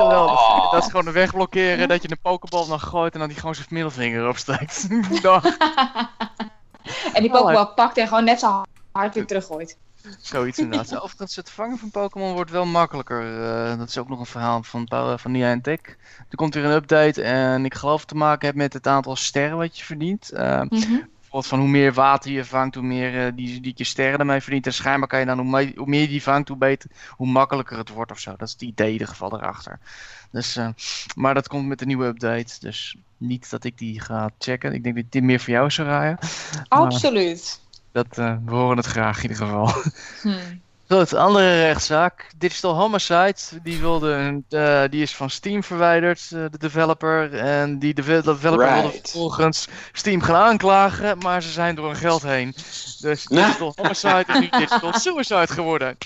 geweldig. 0.00 0.70
Dat 0.70 0.82
is 0.84 0.90
gewoon 0.90 1.04
de 1.04 1.10
weg 1.10 1.32
blokkeren, 1.32 1.88
dat 1.88 2.02
je 2.02 2.10
een 2.10 2.18
pokeball 2.22 2.66
dan 2.68 2.80
gooit 2.80 3.12
en 3.12 3.18
dan 3.18 3.28
die 3.28 3.38
gewoon 3.38 3.54
zijn 3.54 3.66
middelvinger 3.70 4.28
opsteekt. 4.28 4.88
Dag. 5.22 5.44
En 7.12 7.22
die 7.22 7.30
Pokémon 7.30 7.74
pakt 7.74 7.96
en 7.96 8.08
gewoon 8.08 8.24
net 8.24 8.40
zo 8.40 8.62
hard 8.92 9.14
weer 9.14 9.26
teruggooit. 9.26 9.78
Zoiets 10.20 10.58
inderdaad. 10.58 11.00
Overigens, 11.02 11.36
het 11.36 11.50
vangen 11.50 11.78
van 11.78 11.90
Pokémon 11.90 12.32
wordt 12.32 12.50
wel 12.50 12.66
makkelijker. 12.66 13.42
Eh, 13.44 13.78
dat 13.78 13.88
is 13.88 13.98
ook 13.98 14.08
nog 14.08 14.18
een 14.18 14.26
verhaal 14.26 14.62
van, 14.62 14.84
Pa- 14.84 15.18
van 15.18 15.30
Niantic. 15.30 15.96
Er 16.28 16.36
komt 16.36 16.54
weer 16.54 16.64
een 16.64 16.70
update 16.72 17.22
en 17.22 17.64
ik 17.64 17.74
geloof 17.74 18.04
te 18.04 18.14
maken 18.14 18.46
heeft 18.46 18.56
met 18.58 18.72
het 18.72 18.86
aantal 18.86 19.16
sterren 19.16 19.56
wat 19.56 19.78
je 19.78 19.84
verdient. 19.84 20.30
Eh, 20.30 20.60
Mhm. 20.60 20.68
bijvoorbeeld 20.68 21.46
van 21.46 21.58
hoe 21.58 21.68
meer 21.68 21.92
water 21.92 22.30
je 22.30 22.44
vangt, 22.44 22.74
hoe 22.74 22.84
meer 22.84 23.26
eh, 23.26 23.32
die, 23.34 23.60
die 23.60 23.72
je 23.76 23.84
sterren 23.84 24.18
ermee 24.18 24.40
verdient. 24.40 24.66
En 24.66 24.74
schijnbaar 24.74 25.08
kan 25.08 25.20
je 25.20 25.26
dan, 25.26 25.38
hoe, 25.38 25.50
me- 25.50 25.72
hoe 25.76 25.86
meer 25.86 26.00
je 26.00 26.08
die 26.08 26.22
vangt, 26.22 26.48
hoe 26.48 26.56
beter, 26.56 26.90
hoe 27.10 27.26
makkelijker 27.26 27.78
het 27.78 27.88
wordt 27.88 28.10
of 28.10 28.18
zo. 28.18 28.30
Dat 28.36 28.46
is 28.48 28.52
het 28.52 28.62
idee 28.62 28.86
in 28.86 28.92
ieder 28.92 29.08
geval 29.08 29.32
erachter. 29.34 29.78
Dus, 30.30 30.56
eh, 30.56 30.68
maar 31.14 31.34
dat 31.34 31.48
komt 31.48 31.66
met 31.68 31.78
de 31.78 31.86
nieuwe 31.86 32.06
update. 32.06 32.54
Dus 32.60 32.96
niet 33.16 33.50
dat 33.50 33.64
ik 33.64 33.78
die 33.78 34.00
ga 34.00 34.30
checken. 34.38 34.72
Ik 34.72 34.82
denk 34.82 34.96
dat 34.96 35.04
dit 35.10 35.22
meer 35.22 35.40
voor 35.40 35.52
jou 35.52 35.66
is, 35.66 35.74
Soraya. 35.74 36.18
Absoluut. 36.68 37.60
Dat, 37.92 38.18
eh, 38.18 38.34
we 38.44 38.50
horen 38.54 38.76
het 38.76 38.86
graag 38.86 39.16
in 39.16 39.30
ieder 39.30 39.36
geval. 39.46 39.68
Hm. 40.22 40.28
Goed, 40.88 41.14
andere 41.14 41.62
rechtszaak. 41.62 42.30
Digital 42.36 42.74
Homicide. 42.74 43.34
Die, 43.62 43.80
wilde, 43.80 44.42
eh, 44.48 44.82
die 44.90 45.02
is 45.02 45.16
van 45.16 45.30
Steam 45.30 45.62
verwijderd, 45.62 46.20
eh, 46.32 46.44
de 46.50 46.58
developer. 46.58 47.34
En 47.34 47.78
die 47.78 47.94
deve- 47.94 48.10
developer 48.22 48.40
wilde 48.58 48.64
Right. 48.82 49.00
vervolgens 49.10 49.68
Steam 49.92 50.20
gaan 50.20 50.34
aanklagen. 50.42 51.18
Maar 51.18 51.42
ze 51.42 51.50
zijn 51.50 51.74
door 51.74 51.86
hun 51.86 51.96
geld 51.96 52.22
heen. 52.22 52.52
Dus 53.00 53.26
Nou. 53.28 53.46
Digital 53.46 53.72
Homicide 53.76 54.24
is 54.28 54.38
nu 54.40 54.48
Digital 54.48 54.92
Suicide 55.00 55.46
geworden. 55.52 55.96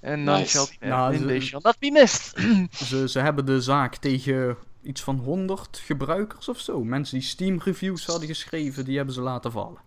En 0.00 0.24
dan 0.24 0.38
Nice. 0.38 0.48
shall, 0.48 0.88
Nou, 0.88 1.14
and 1.16 1.28
ze- 1.30 1.40
shall 1.40 1.60
not 1.62 1.78
be 1.78 1.90
missed. 1.90 2.32
ze, 2.72 3.08
ze 3.08 3.18
hebben 3.20 3.46
de 3.46 3.60
zaak 3.60 3.96
tegen 3.96 4.56
iets 4.82 5.02
van 5.02 5.16
100 5.16 5.82
gebruikers 5.84 6.48
of 6.48 6.58
zo. 6.58 6.84
Mensen 6.84 7.18
die 7.18 7.26
Steam 7.28 7.60
reviews 7.64 8.06
hadden 8.06 8.28
geschreven, 8.28 8.84
die 8.84 8.96
hebben 8.96 9.14
ze 9.14 9.20
laten 9.20 9.52
vallen. 9.52 9.78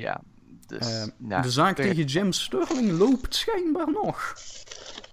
Ja, 0.00 0.20
dus... 0.66 0.86
Eh, 0.86 1.06
ja, 1.28 1.40
de 1.40 1.50
zaak 1.50 1.76
tegen- 1.76 1.94
tegen 1.94 2.10
Jim 2.10 2.32
Sterling 2.32 2.98
loopt 2.98 3.34
schijnbaar 3.34 3.90
nog. 3.92 4.34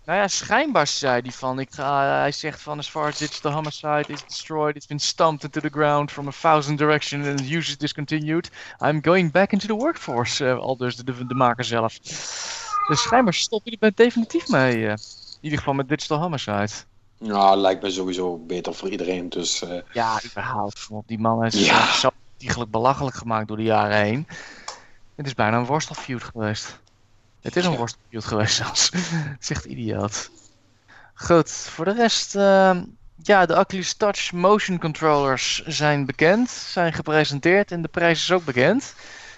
Nou 0.05 0.19
ja, 0.19 0.27
schijnbaar 0.27 0.87
zei 0.87 1.21
hij 1.21 1.31
van, 1.31 1.59
ik 1.59 1.67
ga, 1.71 2.19
hij 2.19 2.31
zegt 2.31 2.61
van, 2.61 2.77
as 2.77 2.89
far 2.89 3.07
as 3.07 3.17
digital 3.17 3.51
homicide 3.51 4.05
is 4.07 4.23
destroyed, 4.27 4.75
it's 4.75 4.87
been 4.87 4.99
stumped 4.99 5.43
into 5.43 5.59
the 5.59 5.69
ground 5.69 6.11
from 6.11 6.27
a 6.27 6.31
thousand 6.31 6.77
directions 6.77 7.27
and 7.27 7.39
use 7.39 7.69
is 7.69 7.77
discontinued, 7.77 8.49
I'm 8.79 9.03
going 9.03 9.31
back 9.31 9.51
into 9.51 9.67
the 9.67 9.73
workforce, 9.73 10.45
uh, 10.45 10.57
al 10.57 10.77
dus 10.77 10.95
de, 10.95 11.03
de, 11.03 11.25
de 11.25 11.33
maker 11.33 11.63
zelf. 11.63 11.99
Dus 12.87 13.01
schijnbaar 13.01 13.33
stopt 13.33 13.65
hij 13.65 13.77
er 13.79 13.91
definitief 13.95 14.47
mee, 14.47 14.77
uh, 14.77 14.89
in 14.89 14.97
ieder 15.41 15.57
geval 15.57 15.73
met 15.73 15.89
digital 15.89 16.19
homicide. 16.19 16.69
Nou, 17.19 17.57
lijkt 17.57 17.81
me 17.81 17.91
sowieso 17.91 18.37
beter 18.37 18.73
voor 18.73 18.89
iedereen, 18.89 19.29
dus... 19.29 19.61
Uh... 19.61 19.81
Ja, 19.93 20.19
überhaupt, 20.25 20.87
want 20.89 21.07
die 21.07 21.19
man 21.19 21.45
is 21.45 21.65
ja. 21.65 21.93
zo 21.93 22.11
belachelijk 22.67 23.15
gemaakt 23.15 23.47
door 23.47 23.57
de 23.57 23.63
jaren 23.63 23.97
heen. 23.97 24.27
Het 25.15 25.25
is 25.25 25.33
bijna 25.33 25.57
een 25.57 25.65
worstelfeud 25.65 26.23
geweest. 26.23 26.79
Het 27.41 27.55
is 27.55 27.65
een 27.65 27.75
worstelfeud 27.75 28.25
geweest 28.25 28.55
zelfs. 28.55 28.91
Echt 29.47 29.65
idioot. 29.65 30.29
Goed, 31.13 31.51
voor 31.51 31.85
de 31.85 31.93
rest... 31.93 32.35
Uh, 32.35 32.77
ja, 33.23 33.45
de 33.45 33.59
Oculus 33.59 33.93
Touch 33.93 34.31
motion 34.31 34.79
controllers 34.79 35.63
zijn 35.65 36.05
bekend. 36.05 36.49
Zijn 36.49 36.93
gepresenteerd 36.93 37.71
en 37.71 37.81
de 37.81 37.87
prijs 37.87 38.21
is 38.21 38.31
ook 38.31 38.45
bekend. 38.45 38.95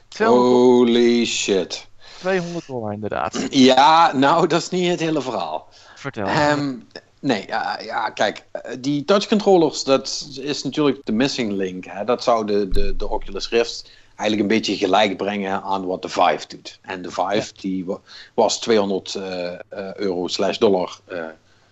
200... 0.07 0.51
Holy 0.51 1.25
shit. 1.25 1.87
200 2.17 2.67
dollar 2.67 2.93
inderdaad. 2.93 3.47
Ja, 3.49 4.15
nou, 4.15 4.47
dat 4.47 4.61
is 4.61 4.69
niet 4.69 4.89
het 4.89 4.99
hele 4.99 5.21
verhaal. 5.21 5.67
Vertel. 5.95 6.51
Um, 6.51 6.87
nee, 7.19 7.47
ja, 7.47 7.79
ja, 7.79 8.09
kijk, 8.09 8.45
eh, 8.51 8.75
die 8.79 9.05
touch 9.05 9.27
controllers, 9.27 9.83
dat 9.83 10.27
is 10.41 10.63
natuurlijk 10.63 10.99
de 11.03 11.11
missing 11.11 11.51
link. 11.51 11.85
Hè? 11.85 12.03
Dat 12.03 12.23
zou 12.23 12.45
de, 12.45 12.67
de, 12.67 12.95
de 12.95 13.09
Oculus 13.09 13.49
Rift 13.49 13.91
eigenlijk 14.17 14.41
een 14.41 14.57
beetje 14.57 14.77
gelijk 14.77 15.17
brengen 15.17 15.61
aan 15.61 15.85
wat 15.85 16.01
de 16.01 16.09
Vive 16.09 16.47
doet. 16.47 16.79
En 16.81 17.01
de 17.01 17.11
Vive 17.11 17.53
die 17.59 17.85
was 18.33 18.59
200 18.59 19.13
uh, 19.13 19.23
uh, 19.23 19.93
euro 19.93 20.27
slash 20.27 20.57
dollar 20.57 20.99
uh, 21.11 21.25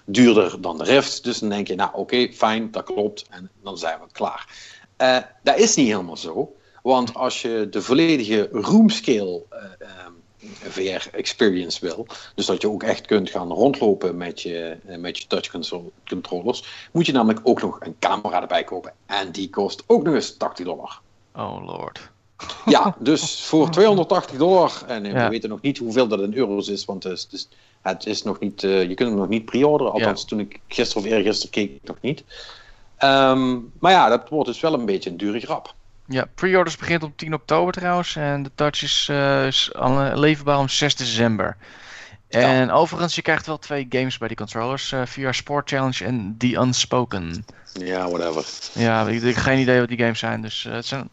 duurder 0.05 0.61
dan 0.61 0.77
de 0.77 0.83
Rift. 0.83 1.23
Dus 1.23 1.39
dan 1.39 1.49
denk 1.49 1.67
je, 1.67 1.75
nou 1.75 1.89
oké, 1.93 2.29
fijn, 2.33 2.71
dat 2.71 2.83
klopt. 2.83 3.25
En 3.29 3.49
dan 3.63 3.77
zijn 3.77 3.99
we 3.99 4.05
klaar. 4.11 4.47
Uh, 4.97 5.17
dat 5.43 5.57
is 5.57 5.75
niet 5.75 5.87
helemaal 5.87 6.17
zo. 6.17 6.55
Want 6.83 7.13
als 7.13 7.41
je 7.41 7.67
de 7.69 7.81
volledige 7.81 8.49
roomscale 8.51 9.43
VR 10.61 11.07
experience 11.11 11.85
wil, 11.85 12.07
dus 12.35 12.45
dat 12.45 12.61
je 12.61 12.69
ook 12.69 12.83
echt 12.83 13.05
kunt 13.05 13.29
gaan 13.29 13.51
rondlopen 13.51 14.17
met 14.17 14.41
je, 14.41 14.77
met 14.97 15.17
je 15.17 15.27
touch 15.27 15.51
controllers, 16.07 16.89
moet 16.91 17.05
je 17.05 17.11
namelijk 17.11 17.39
ook 17.43 17.61
nog 17.61 17.77
een 17.79 17.95
camera 17.99 18.41
erbij 18.41 18.63
kopen. 18.63 18.93
En 19.05 19.31
die 19.31 19.49
kost 19.49 19.83
ook 19.87 20.03
nog 20.03 20.13
eens 20.13 20.37
80 20.37 20.65
dollar. 20.65 21.01
Oh 21.35 21.65
lord. 21.65 22.13
Ja, 22.65 22.95
dus 22.99 23.43
voor 23.43 23.69
280 23.71 24.37
dollar. 24.37 24.71
En 24.87 25.01
we 25.01 25.29
weten 25.29 25.49
nog 25.49 25.61
niet 25.61 25.77
hoeveel 25.77 26.07
dat 26.07 26.19
in 26.19 26.33
euro's 26.33 26.67
is, 26.67 26.85
want 26.85 27.03
het 27.03 27.27
is, 27.31 27.47
het 27.81 28.05
is 28.05 28.23
nog 28.23 28.39
niet, 28.39 28.63
uh, 28.63 28.81
je 28.81 28.93
kunt 28.93 29.09
hem 29.09 29.17
nog 29.17 29.27
niet 29.27 29.45
pre-orderen. 29.45 29.93
Althans, 29.93 30.21
ja. 30.21 30.27
toen 30.27 30.39
ik 30.39 30.59
gisteren 30.67 31.03
of 31.03 31.09
eergisteren 31.09 31.51
keek, 31.51 31.79
nog 31.83 31.97
niet. 32.01 32.23
Um, 32.99 33.71
maar 33.79 33.91
ja, 33.91 34.09
dat 34.09 34.29
wordt 34.29 34.47
dus 34.47 34.59
wel 34.59 34.73
een 34.73 34.85
beetje 34.85 35.09
een 35.09 35.17
dure 35.17 35.39
grap. 35.39 35.73
Ja, 36.07 36.25
pre-orders 36.35 36.77
begint 36.77 37.03
op 37.03 37.17
10 37.17 37.33
oktober 37.33 37.73
trouwens. 37.73 38.15
En 38.15 38.43
de 38.43 38.51
touch 38.55 38.81
is, 38.83 39.07
uh, 39.11 39.45
is 39.45 39.71
leverbaar 40.13 40.59
om 40.59 40.69
6 40.69 40.95
december. 40.95 41.57
En 42.27 42.65
ja. 42.65 42.73
overigens, 42.73 43.15
je 43.15 43.21
krijgt 43.21 43.45
wel 43.45 43.59
twee 43.59 43.85
games 43.89 44.17
bij 44.17 44.27
die 44.27 44.37
controllers. 44.37 44.91
Uh, 44.91 45.01
VR 45.05 45.31
Sport 45.31 45.69
Challenge 45.69 46.05
en 46.05 46.35
The 46.37 46.53
Unspoken. 46.53 47.45
Ja, 47.73 48.09
whatever. 48.09 48.45
Ja, 48.73 49.07
ik, 49.07 49.21
ik 49.21 49.35
heb 49.35 49.43
geen 49.43 49.59
idee 49.59 49.79
wat 49.79 49.87
die 49.87 49.97
games 49.97 50.19
zijn. 50.19 50.41
Dus 50.41 50.63
het 50.69 50.85
zijn 50.85 51.09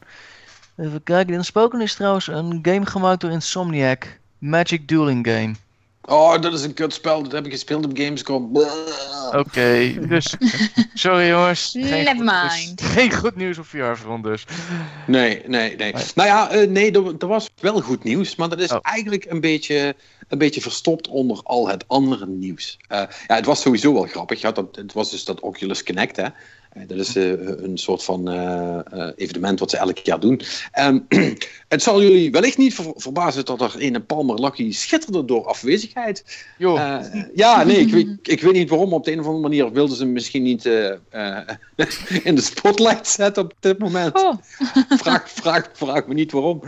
Even 0.77 1.03
kijken, 1.03 1.35
in 1.35 1.45
Spoken 1.45 1.81
is 1.81 1.95
trouwens 1.95 2.27
een 2.27 2.59
game 2.63 2.87
gemaakt 2.87 3.21
door 3.21 3.31
Insomniac. 3.31 4.19
Magic 4.39 4.89
Dueling 4.89 5.27
Game. 5.27 5.55
Oh, 6.05 6.41
dat 6.41 6.53
is 6.53 6.63
een 6.63 6.75
kutspel. 6.75 7.23
Dat 7.23 7.33
heb 7.33 7.45
ik 7.47 7.53
gespeeld 7.53 7.85
op 7.85 7.91
Gamescom. 7.95 8.57
Oké, 8.57 9.39
okay, 9.39 9.99
dus... 10.09 10.35
Sorry 10.95 11.29
jongens. 11.29 11.71
Geen 11.71 12.05
Never 12.05 12.25
mind. 12.25 12.81
Nieuws, 12.81 12.93
geen 12.93 13.13
goed 13.13 13.37
nieuws 13.37 13.59
op 13.59 13.65
VR-front 13.65 14.25
dus. 14.25 14.45
Nee, 15.07 15.43
nee, 15.47 15.77
nee. 15.77 15.95
Nou 16.15 16.29
ja, 16.29 16.55
uh, 16.55 16.69
nee, 16.69 16.93
er, 16.93 17.15
er, 17.19 17.27
was 17.27 17.51
wel 17.61 17.81
goed 17.81 18.05
nieuws. 18.05 18.37
Maar 18.37 18.49
dat 18.49 18.61
is 18.61 18.73
oh. 18.73 18.79
eigenlijk 18.83 19.25
een 19.25 19.41
beetje, 19.41 19.95
een 20.29 20.39
beetje 20.39 20.61
verstopt 20.61 21.09
onder 21.09 21.41
al 21.43 21.69
het 21.69 21.85
andere 21.87 22.27
nieuws. 22.27 22.79
Uh, 22.89 22.99
ja, 23.27 23.35
het 23.35 23.47
was 23.47 23.61
sowieso 23.61 23.93
wel 23.93 24.07
grappig. 24.07 24.41
Ja, 24.41 24.53
dat, 24.53 24.77
het 24.77 24.93
was 24.93 25.11
dus 25.11 25.25
dat 25.25 25.41
Oculus 25.41 25.83
Connect, 25.83 26.17
hè. 26.17 26.27
Eh, 26.73 26.83
dat 26.87 26.99
is 26.99 27.17
uh, 27.17 27.31
een 27.39 27.79
soort 27.79 28.05
van 28.05 28.33
uh, 28.33 28.79
uh, 28.95 29.09
evenement 29.17 29.59
wat 29.59 29.71
ze 29.71 29.77
elk 29.77 29.99
jaar 29.99 30.21
doen. 30.21 30.41
Um, 30.81 31.07
het 31.69 31.83
zal 31.83 32.03
jullie 32.03 32.31
wellicht 32.31 32.59
niet 32.59 32.75
ver 32.75 32.93
verbazen 32.97 33.45
dat 33.45 33.61
er 33.61 33.75
een 33.79 34.07
Palmer 34.07 34.41
Lucky 34.41 34.73
schitterde 34.73 35.25
door 35.25 35.47
afwezigheid. 35.47 36.47
ja, 37.35 37.65
nee, 37.65 37.77
ik 37.77 37.93
weet, 37.93 38.09
ik 38.23 38.41
weet 38.41 38.53
niet 38.53 38.69
waarom. 38.69 38.93
Op 38.93 39.05
de 39.05 39.13
een 39.13 39.21
of 39.21 39.27
andere 39.27 39.43
manier 39.43 39.73
wilden 39.73 39.97
ze 39.97 40.05
misschien 40.05 40.43
niet 40.43 40.65
in 42.29 42.35
de 42.35 42.41
spotlight 42.41 43.07
zetten 43.07 43.45
op 43.45 43.55
dit 43.61 43.79
moment. 43.79 44.23
Oh. 44.23 44.35
vraag, 45.03 45.31
vraag, 45.31 45.71
vraag 45.73 46.07
me 46.07 46.15
niet 46.15 46.33
waarom. 46.33 46.63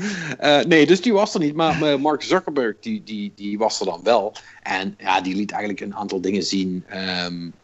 nee, 0.67 0.87
dus 0.87 1.01
die 1.01 1.13
was 1.13 1.35
er 1.35 1.41
niet. 1.41 1.55
Maar 1.55 2.01
Mark 2.01 2.23
Zuckerberg, 2.23 2.75
die, 2.81 3.03
die, 3.05 3.33
die 3.37 3.59
was 3.59 3.81
er 3.81 3.87
dan 3.87 4.01
wel. 4.03 4.35
En 4.63 4.95
ja, 4.99 5.21
die 5.21 5.37
liet 5.37 5.51
eigenlijk 5.51 5.81
een 5.81 5.95
aantal 5.95 6.21
dingen 6.21 6.43
zien. 6.43 6.85
Um, 7.27 7.55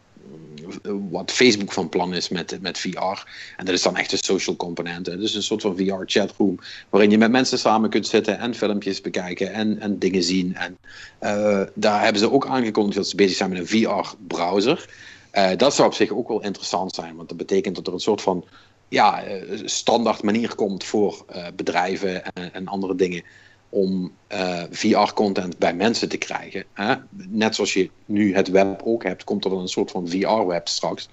wat 1.09 1.31
Facebook 1.31 1.71
van 1.71 1.89
plan 1.89 2.13
is 2.13 2.29
met, 2.29 2.57
met 2.61 2.77
VR. 2.77 3.23
En 3.57 3.65
dat 3.65 3.73
is 3.73 3.81
dan 3.81 3.97
echt 3.97 4.11
een 4.11 4.17
social 4.17 4.55
component. 4.55 5.05
Dus 5.05 5.35
een 5.35 5.43
soort 5.43 5.61
van 5.61 5.77
VR-chatroom 5.77 6.59
waarin 6.89 7.09
je 7.09 7.17
met 7.17 7.31
mensen 7.31 7.59
samen 7.59 7.89
kunt 7.89 8.07
zitten 8.07 8.39
en 8.39 8.55
filmpjes 8.55 9.01
bekijken 9.01 9.53
en, 9.53 9.79
en 9.79 9.99
dingen 9.99 10.23
zien. 10.23 10.55
En 10.55 10.77
uh, 11.21 11.61
daar 11.73 12.03
hebben 12.03 12.21
ze 12.21 12.31
ook 12.31 12.47
aangekondigd 12.47 12.97
dat 12.97 13.07
ze 13.07 13.15
bezig 13.15 13.37
zijn 13.37 13.49
met 13.49 13.59
een 13.59 13.67
VR-browser. 13.67 14.89
Uh, 15.33 15.49
dat 15.57 15.75
zou 15.75 15.87
op 15.87 15.93
zich 15.93 16.11
ook 16.11 16.27
wel 16.27 16.43
interessant 16.43 16.95
zijn, 16.95 17.15
want 17.15 17.29
dat 17.29 17.37
betekent 17.37 17.75
dat 17.75 17.87
er 17.87 17.93
een 17.93 17.99
soort 17.99 18.21
van 18.21 18.45
ja, 18.89 19.23
standaard 19.65 20.23
manier 20.23 20.55
komt 20.55 20.83
voor 20.83 21.25
bedrijven 21.55 22.33
en, 22.33 22.53
en 22.53 22.67
andere 22.67 22.95
dingen 22.95 23.23
om 23.71 24.11
uh, 24.31 24.63
VR-content 24.71 25.57
bij 25.57 25.73
mensen 25.73 26.09
te 26.09 26.17
krijgen. 26.17 26.65
Hè? 26.73 26.95
Net 27.29 27.55
zoals 27.55 27.73
je 27.73 27.89
nu 28.05 28.35
het 28.35 28.49
web 28.49 28.81
ook 28.83 29.03
hebt, 29.03 29.23
komt 29.23 29.43
er 29.43 29.49
dan 29.49 29.59
een 29.59 29.67
soort 29.67 29.91
van 29.91 30.07
VR-web 30.07 30.67
straks. 30.67 31.09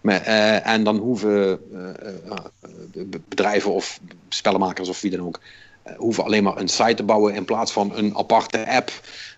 Maar, 0.00 0.26
uh, 0.26 0.66
en 0.66 0.84
dan 0.84 0.96
hoeven 0.96 1.60
uh, 1.72 1.90
bedrijven 3.28 3.72
of 3.72 4.00
spellenmakers 4.28 4.88
of 4.88 5.00
wie 5.00 5.10
dan 5.10 5.26
ook, 5.26 5.40
hoeven 5.96 6.24
alleen 6.24 6.42
maar 6.42 6.56
een 6.56 6.68
site 6.68 6.94
te 6.94 7.02
bouwen 7.02 7.34
in 7.34 7.44
plaats 7.44 7.72
van 7.72 7.96
een 7.96 8.16
aparte 8.16 8.68
app 8.68 8.90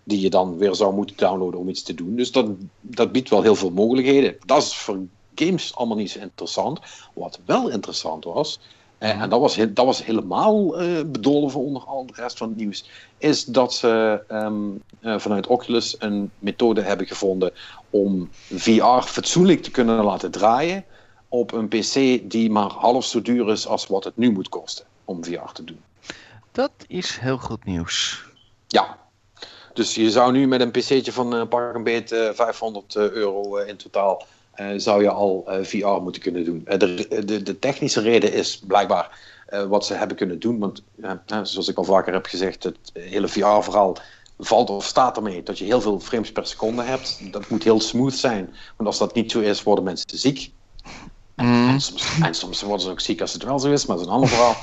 die 0.04 0.20
je 0.20 0.30
dan 0.30 0.58
weer 0.58 0.74
zou 0.74 0.94
moeten 0.94 1.16
downloaden 1.16 1.60
om 1.60 1.68
iets 1.68 1.82
te 1.82 1.94
doen. 1.94 2.16
Dus 2.16 2.32
dat, 2.32 2.50
dat 2.80 3.12
biedt 3.12 3.30
wel 3.30 3.42
heel 3.42 3.56
veel 3.56 3.70
mogelijkheden. 3.70 4.36
Dat 4.46 4.62
is 4.62 4.76
voor 4.76 4.98
games 5.34 5.74
allemaal 5.74 5.96
niet 5.96 6.10
zo 6.10 6.18
interessant. 6.18 6.80
Wat 7.14 7.40
wel 7.44 7.68
interessant 7.68 8.24
was, 8.24 8.60
en 9.00 9.28
dat 9.28 9.40
was, 9.40 9.56
dat 9.56 9.84
was 9.84 10.04
helemaal 10.04 10.82
uh, 10.82 11.00
bedolven 11.06 11.60
onder 11.60 11.82
al 11.82 12.06
de 12.06 12.12
rest 12.16 12.38
van 12.38 12.48
het 12.48 12.56
nieuws. 12.56 12.84
Is 13.18 13.44
dat 13.44 13.74
ze 13.74 14.22
um, 14.28 14.82
uh, 15.00 15.18
vanuit 15.18 15.46
Oculus 15.46 15.96
een 15.98 16.30
methode 16.38 16.80
hebben 16.80 17.06
gevonden 17.06 17.52
om 17.90 18.30
VR 18.54 19.00
fatsoenlijk 19.00 19.62
te 19.62 19.70
kunnen 19.70 20.04
laten 20.04 20.30
draaien 20.30 20.84
op 21.28 21.52
een 21.52 21.68
PC 21.68 21.94
die 22.30 22.50
maar 22.50 22.70
half 22.70 23.04
zo 23.04 23.22
duur 23.22 23.50
is 23.50 23.66
als 23.66 23.86
wat 23.86 24.04
het 24.04 24.16
nu 24.16 24.30
moet 24.30 24.48
kosten 24.48 24.84
om 25.04 25.24
VR 25.24 25.52
te 25.52 25.64
doen. 25.64 25.80
Dat 26.52 26.72
is 26.86 27.18
heel 27.18 27.38
goed 27.38 27.64
nieuws. 27.64 28.24
Ja. 28.66 28.98
Dus 29.72 29.94
je 29.94 30.10
zou 30.10 30.32
nu 30.32 30.46
met 30.46 30.60
een 30.60 30.70
PC'tje 30.70 31.12
van 31.12 31.34
uh, 31.34 31.48
pak 31.48 31.74
een 31.74 31.84
beet 31.84 32.30
500 32.32 32.96
euro 32.96 33.56
in 33.56 33.76
totaal 33.76 34.26
zou 34.76 35.02
je 35.02 35.10
al 35.10 35.44
uh, 35.48 35.64
VR 35.64 36.02
moeten 36.02 36.22
kunnen 36.22 36.44
doen. 36.44 36.64
Uh, 36.68 36.78
de, 36.78 37.24
de, 37.24 37.42
de, 37.42 37.58
technische 37.58 38.00
reden 38.00 38.32
is 38.32 38.62
blijkbaar 38.66 39.18
wat 39.68 39.86
ze 39.86 39.94
hebben 39.94 40.16
kunnen 40.16 40.38
doen. 40.38 40.58
Want 40.58 40.82
zoals 41.42 41.68
ik 41.68 41.76
al 41.76 41.84
vaker 41.84 42.12
heb 42.12 42.26
gezegd, 42.26 42.62
het 42.62 42.78
hele 42.92 43.28
VR-verhaal 43.28 43.96
valt 44.38 44.70
of 44.70 44.84
staat 44.84 45.16
ermee 45.16 45.42
dat 45.42 45.58
je 45.58 45.64
heel 45.64 45.80
veel 45.80 46.00
frames 46.00 46.32
per 46.32 46.46
seconde 46.46 46.82
hebt. 46.82 47.32
Dat 47.32 47.48
moet 47.48 47.64
heel 47.64 47.80
smooth 47.80 48.14
zijn. 48.14 48.54
Want 48.76 48.88
als 48.88 48.98
dat 48.98 49.14
niet 49.14 49.30
zo 49.30 49.40
is, 49.40 49.62
worden 49.62 49.84
mensen 49.84 50.18
ziek. 50.18 50.52
Mm. 51.42 51.68
En, 51.68 51.80
soms, 51.80 52.20
en, 52.22 52.34
soms, 52.34 52.62
worden 52.62 52.80
ze 52.80 52.90
ook 52.90 53.00
ziek 53.00 53.20
als 53.20 53.32
het 53.32 53.42
wel 53.42 53.58
zo 53.58 53.70
is, 53.70 53.86
maar 53.86 53.96
dat 53.96 54.04
is 54.04 54.10
een 54.10 54.18
ander 54.18 54.28
verhaal. 54.28 54.56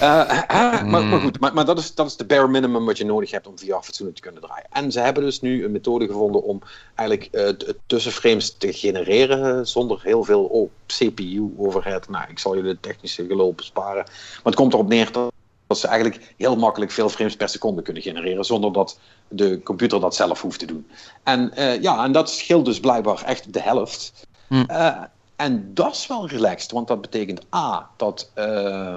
uh, 0.00 0.82
mm. 0.82 0.90
maar, 0.90 1.04
maar, 1.04 1.20
goed, 1.20 1.40
maar, 1.40 1.54
maar, 1.54 1.64
dat, 1.64 1.78
is, 1.78 1.94
dat 1.94 2.06
is 2.06 2.16
de 2.16 2.24
bare 2.24 2.48
minimum 2.48 2.84
wat 2.84 2.98
je 2.98 3.04
nodig 3.04 3.30
hebt 3.30 3.46
om 3.46 3.58
VR 3.58 3.72
fatsoenlijk 3.80 4.16
te 4.16 4.22
kunnen 4.22 4.42
draaien. 4.42 4.66
En 4.70 4.92
ze 4.92 5.00
hebben 5.00 5.22
dus 5.22 5.40
nu 5.40 5.64
een 5.64 5.72
methode 5.72 6.06
gevonden 6.06 6.42
om 6.42 6.62
eigenlijk 6.94 7.28
uh, 7.32 7.48
tussenframes 7.86 8.54
te 8.58 8.72
genereren 8.72 9.66
zonder 9.68 10.00
heel 10.02 10.24
veel 10.24 10.44
oh, 10.44 10.70
CPU-overhead. 10.86 12.08
Nou, 12.08 12.24
ik 12.28 12.38
zal 12.38 12.56
je 12.56 12.62
de 12.62 12.80
technische 12.80 13.26
gelul 13.26 13.52
besparen. 13.52 14.04
Maar 14.04 14.40
het 14.42 14.54
komt 14.54 14.72
erop 14.72 14.88
neer 14.88 15.12
dat 15.12 15.32
dat 15.66 15.78
ze 15.78 15.86
eigenlijk 15.86 16.34
heel 16.36 16.56
makkelijk 16.56 16.90
veel 16.90 17.08
frames 17.08 17.36
per 17.36 17.48
seconde 17.48 17.82
kunnen 17.82 18.02
genereren, 18.02 18.44
zonder 18.44 18.72
dat 18.72 18.98
de 19.28 19.60
computer 19.62 20.00
dat 20.00 20.14
zelf 20.14 20.42
hoeft 20.42 20.58
te 20.58 20.66
doen. 20.66 20.86
En 21.22 21.52
uh, 21.58 21.82
ja, 21.82 22.04
en 22.04 22.12
dat 22.12 22.30
scheelt 22.30 22.64
dus 22.64 22.80
blijkbaar 22.80 23.22
echt 23.22 23.52
de 23.52 23.60
helft. 23.60 24.26
Uh, 24.48 25.02
en 25.36 25.70
dat 25.74 25.94
is 25.94 26.06
wel 26.06 26.28
relaxed, 26.28 26.70
want 26.70 26.88
dat 26.88 27.00
betekent 27.00 27.40
A, 27.54 27.90
dat 27.96 28.30
uh, 28.34 28.96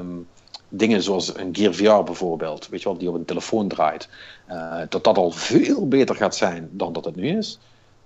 dingen 0.69 1.03
zoals 1.03 1.37
een 1.37 1.55
Gear 1.55 1.73
VR 1.73 2.03
bijvoorbeeld, 2.03 2.67
weet 2.67 2.81
je 2.81 2.89
wel, 2.89 2.97
die 2.97 3.09
op 3.09 3.15
een 3.15 3.25
telefoon 3.25 3.67
draait, 3.67 4.09
uh, 4.49 4.81
dat 4.89 5.03
dat 5.03 5.17
al 5.17 5.31
veel 5.31 5.87
beter 5.87 6.15
gaat 6.15 6.35
zijn 6.35 6.69
dan 6.71 6.93
dat 6.93 7.05
het 7.05 7.15
nu 7.15 7.37
is. 7.37 7.59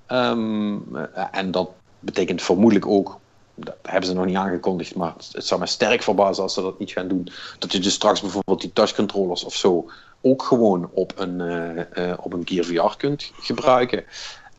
Ehm, 0.06 0.78
eh, 0.96 1.26
en 1.32 1.52
dat 1.52 1.70
betekent 2.00 2.42
vermoedelijk 2.42 2.88
ook, 2.88 3.20
dat 3.56 3.76
hebben 3.82 4.10
ze 4.10 4.16
nog 4.16 4.26
niet 4.26 4.36
aangekondigd, 4.36 4.96
maar 4.96 5.14
het, 5.32 5.46
zou 5.46 5.60
me 5.60 5.66
sterk 5.66 6.02
verbazen 6.02 6.44
als 6.44 6.54
ze 6.54 6.62
dat 6.62 6.80
niet 6.80 6.92
gaan 6.92 7.08
doen. 7.08 7.28
Dat 7.60 7.72
je 7.72 7.80
dus 7.80 7.94
straks 7.94 8.22
bijvoorbeeld 8.22 8.62
die 8.62 8.74
touchcontrollers 8.74 9.44
of 9.44 9.56
zo 9.56 9.90
ook 10.22 10.44
gewoon 10.44 10.90
op 10.94 11.14
een, 11.16 11.42
eh, 11.42 12.12
eh, 12.12 12.18
op 12.22 12.34
een 12.34 12.48
Gear 12.48 12.66
VR 12.66 12.98
kunt 12.98 13.32
gebruiken. 13.40 14.04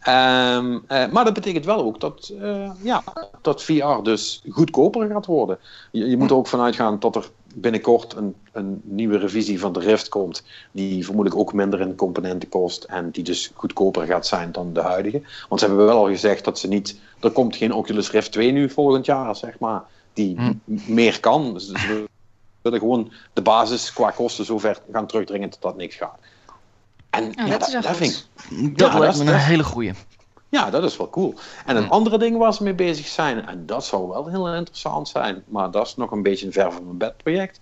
Ehm, 0.05 0.79
eh, 0.87 1.09
maar 1.11 1.25
dat 1.25 1.35
betekent 1.35 1.65
wel 1.65 1.85
ook 1.85 2.01
dat, 2.01 2.33
eh, 2.41 2.71
ja, 2.83 3.03
dat 3.41 3.63
VR 3.63 4.03
dus 4.03 4.43
goedkoper 4.49 5.09
gaat 5.09 5.27
worden. 5.27 5.59
Je, 5.91 6.09
je 6.09 6.17
moet 6.17 6.31
er 6.31 6.37
ook 6.37 6.47
vanuit 6.47 6.75
gaan 6.75 6.99
dat 6.99 7.17
er 7.17 7.31
binnenkort 7.55 8.17
een, 8.17 8.35
een 8.53 8.81
nieuwe 8.85 9.19
revisie 9.19 9.61
van 9.61 9.73
de 9.73 9.81
Rift 9.81 10.09
komt, 10.09 10.45
die 10.73 11.05
vermoedelijk 11.05 11.41
ook 11.41 11.53
minder 11.53 11.81
in 11.81 11.95
componenten 11.95 12.49
kost 12.49 12.85
en 12.85 13.11
die 13.11 13.25
dus 13.25 13.51
goedkoper 13.55 14.07
gaat 14.07 14.27
zijn 14.27 14.53
dan 14.53 14.73
de 14.73 14.81
huidige. 14.81 15.23
Want 15.49 15.61
ze 15.61 15.67
hebben 15.67 15.87
wel 15.87 15.97
al 15.97 16.07
gezegd 16.07 16.45
dat 16.45 16.59
ze 16.59 16.69
niet, 16.69 17.01
er 17.21 17.31
komt 17.31 17.57
geen 17.57 17.73
Oculus 17.73 18.11
Rift 18.11 18.33
2 18.33 18.53
nu 18.53 18.71
volgend 18.71 19.07
jaar, 19.07 19.37
zeg 19.37 19.59
maar, 19.59 19.83
die 20.13 20.37
Hm. 20.37 20.53
meer 20.95 21.21
kan. 21.21 21.53
Dus 21.53 21.67
ze 21.69 22.05
willen 22.63 22.79
gewoon 22.79 23.13
de 23.33 23.43
basis 23.43 23.93
qua 23.93 24.11
kosten 24.11 24.45
zo 24.45 24.59
ver 24.59 24.81
gaan 24.93 25.07
terugdringen 25.07 25.51
tot 25.51 25.63
dat 25.63 25.77
niks 25.77 25.97
gaat. 25.97 26.19
En 27.15 27.33
ja, 27.37 27.59
dat 27.59 27.67
is 27.67 27.73
dat 27.73 27.87
goed. 27.87 27.97
vind 27.97 28.29
ik 28.61 28.79
Dat 28.79 28.93
Ja, 28.93 28.99
lijkt 28.99 29.17
dat 29.17 29.25
me 29.25 29.31
is- 29.33 29.37
een 29.39 29.45
hele 29.47 29.65
goeie. 29.65 29.93
ja, 30.49 30.71
dat 30.71 30.85
is 30.85 30.97
wel 30.97 31.11
cool. 31.11 31.35
En 31.67 31.77
een 31.77 31.85
Hm. 31.85 31.91
andere 31.91 32.19
ding 32.19 32.37
waar 32.39 32.55
ze 32.55 32.63
mee 32.63 32.75
bezig 32.75 33.07
zijn, 33.07 33.47
en 33.47 33.67
dat 33.67 33.85
zou 33.85 34.09
wel 34.09 34.27
heel 34.27 34.55
interessant 34.55 35.09
zijn, 35.09 35.43
maar 35.47 35.71
dat 35.71 35.87
is 35.87 35.97
nog 35.97 36.11
een 36.11 36.23
beetje 36.23 36.47
een 36.47 36.53
ver 36.53 36.73
van 36.73 36.85
mijn 36.85 36.99
bed 36.99 37.17
project, 37.17 37.61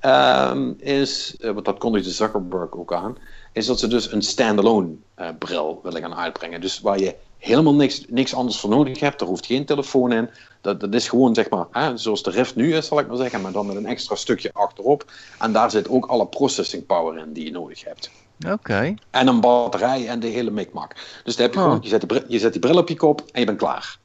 ehm, 0.00 0.72
is, 0.78 1.36
eh, 1.40 1.50
want 1.50 1.64
dat 1.64 1.78
kondigde 1.78 2.10
Zuckerberg 2.10 2.72
ook 2.72 2.92
aan, 2.92 3.16
is 3.52 3.66
dat 3.66 3.78
ze 3.78 3.86
dus 3.86 4.12
een 4.12 4.22
standalone 4.22 4.88
eh, 5.14 5.28
bril 5.38 5.80
willen 5.82 6.00
gaan 6.00 6.14
uitbrengen. 6.14 6.60
Dus 6.60 6.80
waar 6.80 6.98
je 6.98 7.14
helemaal 7.38 7.74
niks, 7.74 8.04
niks 8.08 8.34
anders 8.34 8.60
voor 8.60 8.70
nodig 8.70 9.00
hebt, 9.00 9.20
er 9.20 9.26
hoeft 9.26 9.46
geen 9.46 9.64
telefoon 9.64 10.12
in. 10.12 10.30
Dat, 10.60 10.80
dat 10.80 10.94
is 10.94 11.08
gewoon 11.08 11.34
zeg 11.34 11.48
maar, 11.50 11.66
hè, 11.70 11.96
zoals 11.96 12.22
de 12.22 12.30
Rift 12.30 12.54
nu 12.56 12.74
is, 12.76 12.86
zal 12.86 12.98
ik 12.98 13.06
maar 13.08 13.16
zeggen, 13.16 13.40
maar 13.40 13.52
dan 13.52 13.66
met 13.66 13.76
een 13.76 13.86
extra 13.86 14.14
stukje 14.14 14.50
achterop. 14.52 15.04
En 15.38 15.52
daar 15.52 15.70
zit 15.70 15.88
ook 15.88 16.06
alle 16.06 16.26
processing 16.26 16.86
power 16.86 17.18
in 17.18 17.32
die 17.32 17.44
je 17.44 17.50
nodig 17.50 17.84
hebt. 17.84 18.10
Oké. 18.50 18.94
En 19.10 19.26
een 19.26 19.40
batterij 19.40 20.08
en 20.08 20.20
de 20.20 20.26
hele 20.26 20.50
mikmak. 20.50 20.94
Dus 21.24 21.36
dan 21.36 21.44
heb 21.44 21.54
je 21.54 21.60
Oh. 21.60 21.64
gewoon, 21.66 21.80
je 21.82 21.88
zet, 21.88 22.00
die 22.00 22.08
bril, 22.08 22.22
je 22.28 22.38
zet 22.38 22.52
die 22.52 22.60
bril 22.60 22.76
op 22.78 22.88
je 22.88 22.96
kop 22.96 23.22
en 23.32 23.40
je 23.40 23.46
bent 23.46 23.58
klaar. 23.58 23.98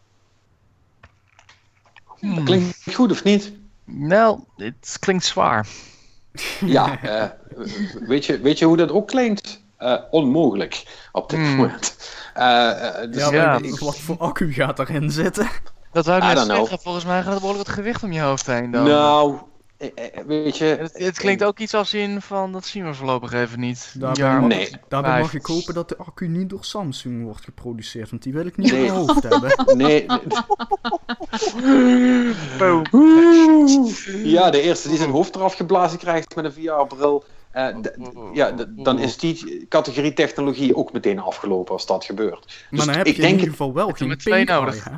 Hmm. 2.20 2.44
Klinkt 2.46 2.94
goed 2.94 3.12
of 3.12 3.24
niet? 3.24 3.52
Nou, 3.84 4.40
het 4.58 4.98
klinkt 5.00 5.26
zwaar. 5.26 5.68
Ja, 6.66 7.02
eh, 7.02 7.24
weet, 8.00 8.26
je, 8.26 8.40
weet 8.40 8.60
je 8.60 8.66
hoe 8.66 8.78
dat 8.78 8.92
ook 8.92 9.08
klinkt? 9.08 9.64
Eh, 9.78 9.96
onmogelijk 10.12 11.08
op 11.12 11.30
dit 11.30 11.40
Hmm. 11.40 11.56
moment. 11.56 11.98
Eh, 12.34 12.96
dus 13.12 13.30
Ja, 13.30 13.58
ik- 13.58 13.80
wat 13.80 14.00
voor 14.00 14.18
accu 14.18 14.54
gaat 14.54 14.80
erin 14.80 15.12
zitten? 15.12 15.50
Dat 15.92 16.06
wou 16.06 16.18
ik 16.18 16.24
net 16.24 16.44
know. 16.44 16.58
zeggen. 16.58 16.80
Volgens 16.80 17.06
mij 17.06 17.24
gaat 17.24 17.34
er 17.34 17.40
behoorlijk 17.40 17.66
wat 17.68 17.76
gewicht 17.76 18.04
om 18.04 18.12
je 18.12 18.22
hoofd 18.22 18.46
heen 18.48 18.72
dan. 18.72 18.84
nou, 18.84 19.36
weet 20.28 20.58
je, 20.58 20.66
Het, 20.66 20.98
het 20.98 21.18
klinkt 21.18 21.44
ook 21.44 21.60
iets 21.60 21.74
als 21.74 21.94
in 21.94 22.22
van, 22.22 22.52
dat 22.52 22.66
zien 22.66 22.86
we 22.86 22.94
voorlopig 22.94 23.34
even 23.34 23.60
niet. 23.60 23.94
Daarbij, 23.98 24.24
Ja, 24.26 24.40
mag, 24.40 24.48
Nee. 24.50 24.70
daarbij 24.88 25.20
mag 25.20 25.34
ik 25.34 25.46
hopen 25.46 25.74
dat 25.74 25.90
de 25.90 25.98
accu 25.98 26.28
niet 26.28 26.50
door 26.50 26.64
Samsung 26.66 27.24
wordt 27.24 27.44
geproduceerd, 27.44 28.10
want 28.10 28.24
die 28.24 28.34
wil 28.34 28.46
ik 28.46 28.58
niet 28.58 28.72
Nee. 28.72 28.86
in 28.86 28.94
mijn 28.94 29.06
hoofd 29.06 29.24
hebben. 29.24 29.52
nee. 29.86 30.06
Ja, 34.24 34.50
de 34.50 34.62
eerste 34.62 34.88
die 34.90 34.98
zijn 34.98 35.10
hoofd 35.10 35.36
eraf 35.36 35.54
geblazen 35.54 36.00
krijgt 36.00 36.36
met 36.36 36.46
een 36.46 36.52
VR-bril. 36.54 37.24
eh, 37.52 37.76
ja, 38.34 38.52
dan 38.70 39.00
is 39.00 39.18
die 39.18 39.66
categorie 39.70 40.14
technologie 40.14 40.76
ook 40.76 40.94
meteen 40.94 41.20
afgelopen 41.20 41.74
als 41.74 41.86
dat 41.86 42.06
gebeurt. 42.06 42.46
Dus 42.46 42.56
Maar 42.70 42.86
dan 42.86 42.96
heb 42.96 43.06
ik 43.08 43.16
je 43.16 43.22
denk 43.22 43.34
in 43.34 43.40
ieder 43.40 43.52
geval 43.56 43.74
wel 43.74 43.90
geen 43.90 44.08
met 44.08 44.20
twee 44.20 44.46
nodig. 44.46 44.84
hè? 44.84 44.92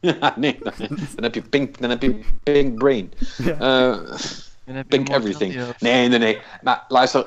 Ja, 0.20 0.34
nee, 0.36 0.58
dan, 0.62 0.72
dan 1.14 1.22
heb 1.24 1.34
je 1.34 1.42
pink, 1.42 1.80
dan 1.80 1.90
heb 1.90 2.02
je 2.02 2.20
pink 2.42 2.78
brain. 2.78 3.12
Ja. 3.36 3.52
Eh, 3.52 3.96
Dan 4.64 4.76
heb 4.76 4.92
je 4.92 4.96
pink 5.04 5.08
everything. 5.08 5.60
Nee, 5.78 6.08
nee, 6.08 6.18
nee. 6.18 6.38
Maar 6.62 6.84
luister, 6.88 7.26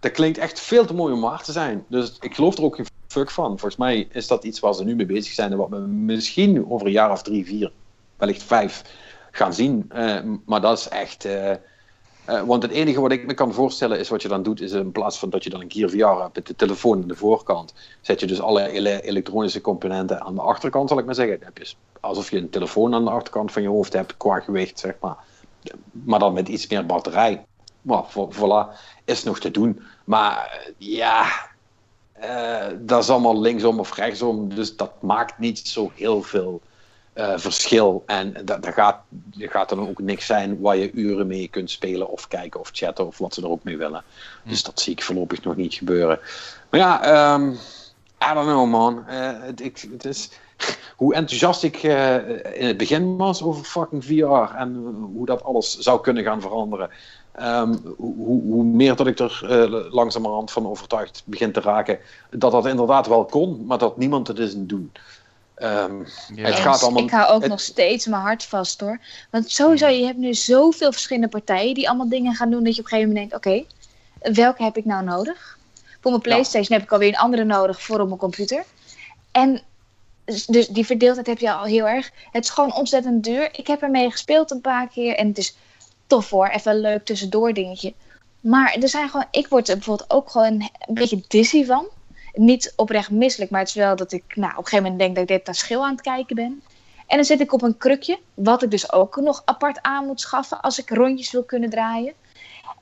dat 0.00 0.10
klinkt 0.12 0.38
echt 0.38 0.60
veel 0.60 0.84
te 0.86 0.94
mooi 0.94 1.12
om 1.14 1.20
waar 1.20 1.42
te 1.42 1.52
zijn. 1.52 1.84
Dus 1.88 2.16
ik 2.20 2.34
geloof 2.34 2.56
er 2.56 2.64
ook 2.64 2.76
geen 2.76 2.86
fuck 3.06 3.30
van. 3.30 3.46
Volgens 3.48 3.76
mij 3.76 4.08
is 4.12 4.26
dat 4.26 4.44
iets 4.44 4.60
waar 4.60 4.74
ze 4.74 4.84
nu 4.84 4.94
mee 4.94 5.06
bezig 5.06 5.32
zijn 5.32 5.50
en 5.52 5.56
wat 5.58 5.68
we 5.68 5.76
misschien 5.78 6.70
over 6.70 6.86
een 6.86 6.92
jaar 6.92 7.10
of 7.10 7.22
drie, 7.22 7.44
vier, 7.46 7.72
wellicht 8.16 8.42
vijf 8.42 8.82
gaan 9.30 9.54
zien. 9.54 9.84
Eh, 9.88 10.18
maar 10.46 10.60
dat 10.60 10.78
is 10.78 10.88
echt. 10.88 11.24
eh, 11.24 11.52
eh, 12.28 12.42
want 12.42 12.62
het 12.62 12.72
enige 12.72 13.00
wat 13.00 13.12
ik 13.12 13.26
me 13.26 13.34
kan 13.34 13.52
voorstellen 13.52 13.98
is 13.98 14.08
wat 14.08 14.22
je 14.22 14.28
dan 14.28 14.42
doet, 14.42 14.60
is 14.60 14.72
in 14.72 14.92
plaats 14.92 15.18
van 15.18 15.30
dat 15.30 15.44
je 15.44 15.50
dan 15.50 15.60
een 15.60 15.70
Gear 15.70 15.90
VR 15.90 16.22
hebt 16.22 16.34
met 16.34 16.46
de 16.46 16.56
telefoon 16.56 17.02
aan 17.02 17.08
de 17.08 17.14
voorkant, 17.16 17.74
zet 18.00 18.20
je 18.20 18.26
dus 18.26 18.40
alle 18.40 18.68
ele- 18.68 19.00
elektronische 19.00 19.60
componenten 19.60 20.20
aan 20.20 20.34
de 20.34 20.40
achterkant, 20.40 20.88
zal 20.88 20.98
ik 20.98 21.04
maar 21.04 21.14
zeggen. 21.14 21.38
Dan 21.38 21.48
heb 21.54 21.58
je 21.58 21.74
alsof 22.00 22.30
je 22.30 22.36
een 22.36 22.50
telefoon 22.50 22.94
aan 22.94 23.04
de 23.04 23.10
achterkant 23.10 23.52
van 23.52 23.62
je 23.62 23.68
hoofd 23.68 23.92
hebt 23.92 24.16
qua 24.16 24.40
gewicht, 24.40 24.78
zeg 24.78 24.94
maar. 25.00 25.16
Maar 25.90 26.18
dan 26.18 26.32
met 26.32 26.48
iets 26.48 26.66
meer 26.68 26.86
batterij. 26.86 27.44
Maar 27.82 28.04
vo- 28.06 28.30
voilà, 28.32 28.78
is 29.04 29.22
nog 29.24 29.38
te 29.40 29.50
doen. 29.50 29.82
Maar 30.04 30.36
eh, 30.66 30.72
ja, 30.78 31.26
eh, 32.12 32.66
dat 32.78 33.02
is 33.02 33.10
allemaal 33.10 33.40
linksom 33.40 33.78
of 33.78 33.94
rechtsom. 33.94 34.54
Dus 34.54 34.76
dat 34.76 35.02
maakt 35.02 35.38
niet 35.38 35.58
zo 35.58 35.90
heel 35.94 36.22
veel 36.22 36.62
eh, 37.18 37.32
verschil. 37.36 38.02
En 38.06 38.32
dat, 38.44 38.62
dat, 38.62 38.74
gaat, 38.74 38.96
dat 39.08 39.50
gaat 39.50 39.68
dan 39.68 39.88
ook 39.88 40.00
niks 40.00 40.26
zijn 40.26 40.60
waar 40.60 40.76
je 40.76 40.92
uren 40.92 41.26
mee 41.26 41.48
kunt 41.48 41.70
spelen 41.70 42.08
of 42.08 42.28
kijken 42.28 42.60
of 42.60 42.70
chatten 42.72 43.06
of 43.06 43.18
wat 43.18 43.34
ze 43.34 43.42
er 43.42 43.48
ook 43.50 43.62
mee 43.64 43.76
willen. 43.76 44.02
Dus 44.44 44.62
dat 44.62 44.80
zie 44.80 44.92
ik 44.92 45.02
voorlopig 45.02 45.42
nog 45.42 45.56
niet 45.56 45.74
gebeuren. 45.74 46.18
Maar 46.70 46.80
ja, 46.80 47.02
ehm, 47.02 47.50
I 48.30 48.34
don't 48.34 48.46
know 48.46 48.70
man. 48.70 49.06
Eh, 49.06 49.30
het, 49.40 49.60
ik, 49.60 49.88
het 49.92 50.04
is 50.04 50.30
hoe 50.96 51.14
enthousiast 51.14 51.62
ik 51.62 51.76
eh, 51.76 52.28
in 52.60 52.66
het 52.66 52.76
begin 52.76 53.16
was 53.16 53.42
over 53.42 53.64
fucking 53.64 54.04
VR 54.04 54.56
en 54.56 54.74
hoe 55.14 55.26
dat 55.26 55.42
alles 55.42 55.78
zou 55.78 56.00
kunnen 56.00 56.22
gaan 56.24 56.40
veranderen. 56.40 56.90
Ehm, 57.32 57.76
hoe, 57.96 58.14
hoe- 58.42 58.64
meer 58.64 58.96
dat 58.96 59.06
ik 59.06 59.18
er 59.18 59.40
langzamerhand 59.90 60.50
van 60.50 60.66
overtuigd 60.66 61.22
begin 61.26 61.52
te 61.52 61.60
raken 61.60 61.98
dat 62.30 62.52
dat 62.52 62.66
inderdaad 62.66 63.06
wel 63.06 63.24
kon, 63.24 63.66
maar 63.66 63.78
dat 63.78 63.96
niemand 63.96 64.28
het 64.28 64.38
is 64.38 64.54
doen. 64.56 64.92
Ehm, 65.58 65.98
Ja. 66.34 66.44
Het 66.46 66.54
gaat 66.54 66.82
allemaal- 66.82 67.02
Ik 67.02 67.10
hou 67.10 67.28
ook 67.28 67.40
het- 67.40 67.50
nog 67.50 67.60
steeds 67.60 68.06
mijn 68.06 68.22
hart 68.22 68.44
vast 68.44 68.80
hoor. 68.80 69.00
Want 69.30 69.50
sowieso, 69.50 69.86
je 69.88 70.04
hebt 70.04 70.18
nu 70.18 70.34
zoveel 70.34 70.92
verschillende 70.92 71.28
partijen 71.28 71.74
die 71.74 71.88
allemaal 71.88 72.08
dingen 72.08 72.34
gaan 72.34 72.50
doen 72.50 72.64
dat 72.64 72.74
je 72.74 72.80
op 72.80 72.84
een 72.84 72.90
gegeven 72.98 73.12
moment 73.14 73.30
denkt, 73.30 73.46
oké, 73.46 73.64
welke 74.34 74.62
heb 74.62 74.76
ik 74.76 74.84
nou 74.84 75.04
nodig? 75.04 75.58
Voor 76.00 76.10
mijn 76.10 76.22
Playstation 76.22 76.78
heb 76.78 76.86
ik 76.86 76.92
alweer 76.92 77.08
een 77.08 77.16
andere 77.16 77.44
nodig 77.44 77.82
voor 77.82 78.00
op 78.00 78.06
mijn 78.06 78.18
computer. 78.18 78.64
En 79.32 79.62
dus- 80.24 80.46
dus 80.46 80.68
die 80.68 80.86
verdeeldheid 80.86 81.26
heb 81.26 81.38
je 81.38 81.52
al 81.52 81.64
heel 81.64 81.88
erg. 81.88 82.10
Het 82.32 82.44
is 82.44 82.50
gewoon 82.50 82.74
ontzettend 82.74 83.24
duur. 83.24 83.48
Ik 83.58 83.66
heb 83.66 83.82
ermee 83.82 84.10
gespeeld 84.10 84.50
een 84.50 84.60
paar 84.60 84.88
keer 84.88 85.16
en 85.16 85.28
het 85.28 85.38
is 85.38 85.56
tof 86.06 86.30
hoor. 86.30 86.46
Even 86.48 86.72
een 86.72 86.80
leuk 86.80 87.04
tussendoor 87.04 87.52
dingetje. 87.52 87.94
Maar 88.40 88.76
er 88.80 88.88
zijn 88.88 89.08
gewoon, 89.08 89.26
ik 89.30 89.48
word 89.48 89.68
er 89.68 89.74
bijvoorbeeld 89.74 90.10
ook 90.10 90.30
gewoon 90.30 90.70
een 90.86 90.94
beetje 90.94 91.22
dizzy 91.28 91.64
van. 91.64 91.86
Niet 92.38 92.72
oprecht 92.76 93.10
misselijk, 93.10 93.50
maar 93.50 93.60
het 93.60 93.68
is 93.68 93.74
wel 93.74 93.96
dat 93.96 94.12
ik 94.12 94.22
nou, 94.34 94.50
op 94.52 94.58
een 94.58 94.64
gegeven 94.64 94.82
moment 94.82 94.98
denk 95.00 95.14
dat 95.14 95.22
ik 95.22 95.36
dit 95.36 95.46
naar 95.46 95.54
schil 95.54 95.84
aan 95.84 95.92
het 95.92 96.00
kijken 96.00 96.36
ben. 96.36 96.62
En 97.06 97.16
dan 97.16 97.24
zit 97.24 97.40
ik 97.40 97.52
op 97.52 97.62
een 97.62 97.76
krukje, 97.76 98.18
wat 98.34 98.62
ik 98.62 98.70
dus 98.70 98.92
ook 98.92 99.16
nog 99.16 99.42
apart 99.44 99.82
aan 99.82 100.06
moet 100.06 100.20
schaffen 100.20 100.60
als 100.60 100.78
ik 100.78 100.90
rondjes 100.90 101.30
wil 101.30 101.44
kunnen 101.44 101.70
draaien. 101.70 102.12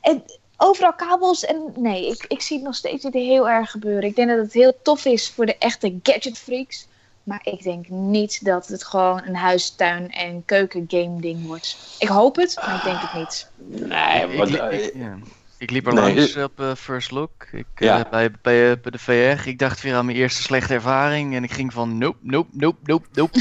En 0.00 0.22
overal 0.56 0.92
kabels 0.92 1.44
en 1.44 1.72
nee, 1.76 2.06
ik, 2.10 2.24
ik 2.28 2.42
zie 2.42 2.56
het 2.56 2.66
nog 2.66 2.74
steeds 2.74 3.04
niet 3.04 3.12
heel 3.14 3.48
erg 3.48 3.70
gebeuren. 3.70 4.08
Ik 4.08 4.16
denk 4.16 4.28
dat 4.28 4.38
het 4.38 4.52
heel 4.52 4.78
tof 4.82 5.04
is 5.04 5.30
voor 5.30 5.46
de 5.46 5.58
echte 5.58 5.98
gadget 6.02 6.38
freaks. 6.38 6.86
Maar 7.22 7.40
ik 7.42 7.62
denk 7.62 7.88
niet 7.88 8.44
dat 8.44 8.66
het 8.66 8.84
gewoon 8.84 9.22
een 9.26 9.36
huistuin- 9.36 10.10
en 10.10 10.44
keukengame 10.44 11.20
ding 11.20 11.46
wordt. 11.46 11.76
Ik 11.98 12.08
hoop 12.08 12.36
het, 12.36 12.56
maar 12.66 12.74
ik 12.74 12.82
denk 12.82 13.00
het 13.02 13.12
niet. 13.12 13.50
nee, 13.56 14.28
ik, 14.28 14.38
wat, 14.38 14.48
ik, 14.48 14.70
ik- 14.70 14.94
ja. 14.94 15.18
Ik 15.58 15.70
liep 15.70 15.86
er 15.86 15.94
Nee, 15.94 16.14
langs 16.14 16.36
op 16.36 16.60
eh, 16.60 16.74
First 16.74 17.10
Look. 17.10 17.46
Ik, 17.52 17.66
Ja. 17.76 18.04
eh, 18.04 18.10
bij, 18.10 18.30
bij, 18.42 18.70
eh, 18.70 18.76
bij 18.82 18.90
de 18.90 18.98
VR. 18.98 19.48
Ik 19.48 19.58
dacht 19.58 19.80
weer 19.80 19.94
aan 19.94 20.04
mijn 20.04 20.16
eerste 20.16 20.42
slechte 20.42 20.74
ervaring. 20.74 21.34
En 21.34 21.44
ik 21.44 21.52
ging 21.52 21.72
van 21.72 21.98
nope, 21.98 22.18
nope, 22.20 22.48
nope, 22.52 22.78
nope, 22.82 23.06
nope. 23.12 23.40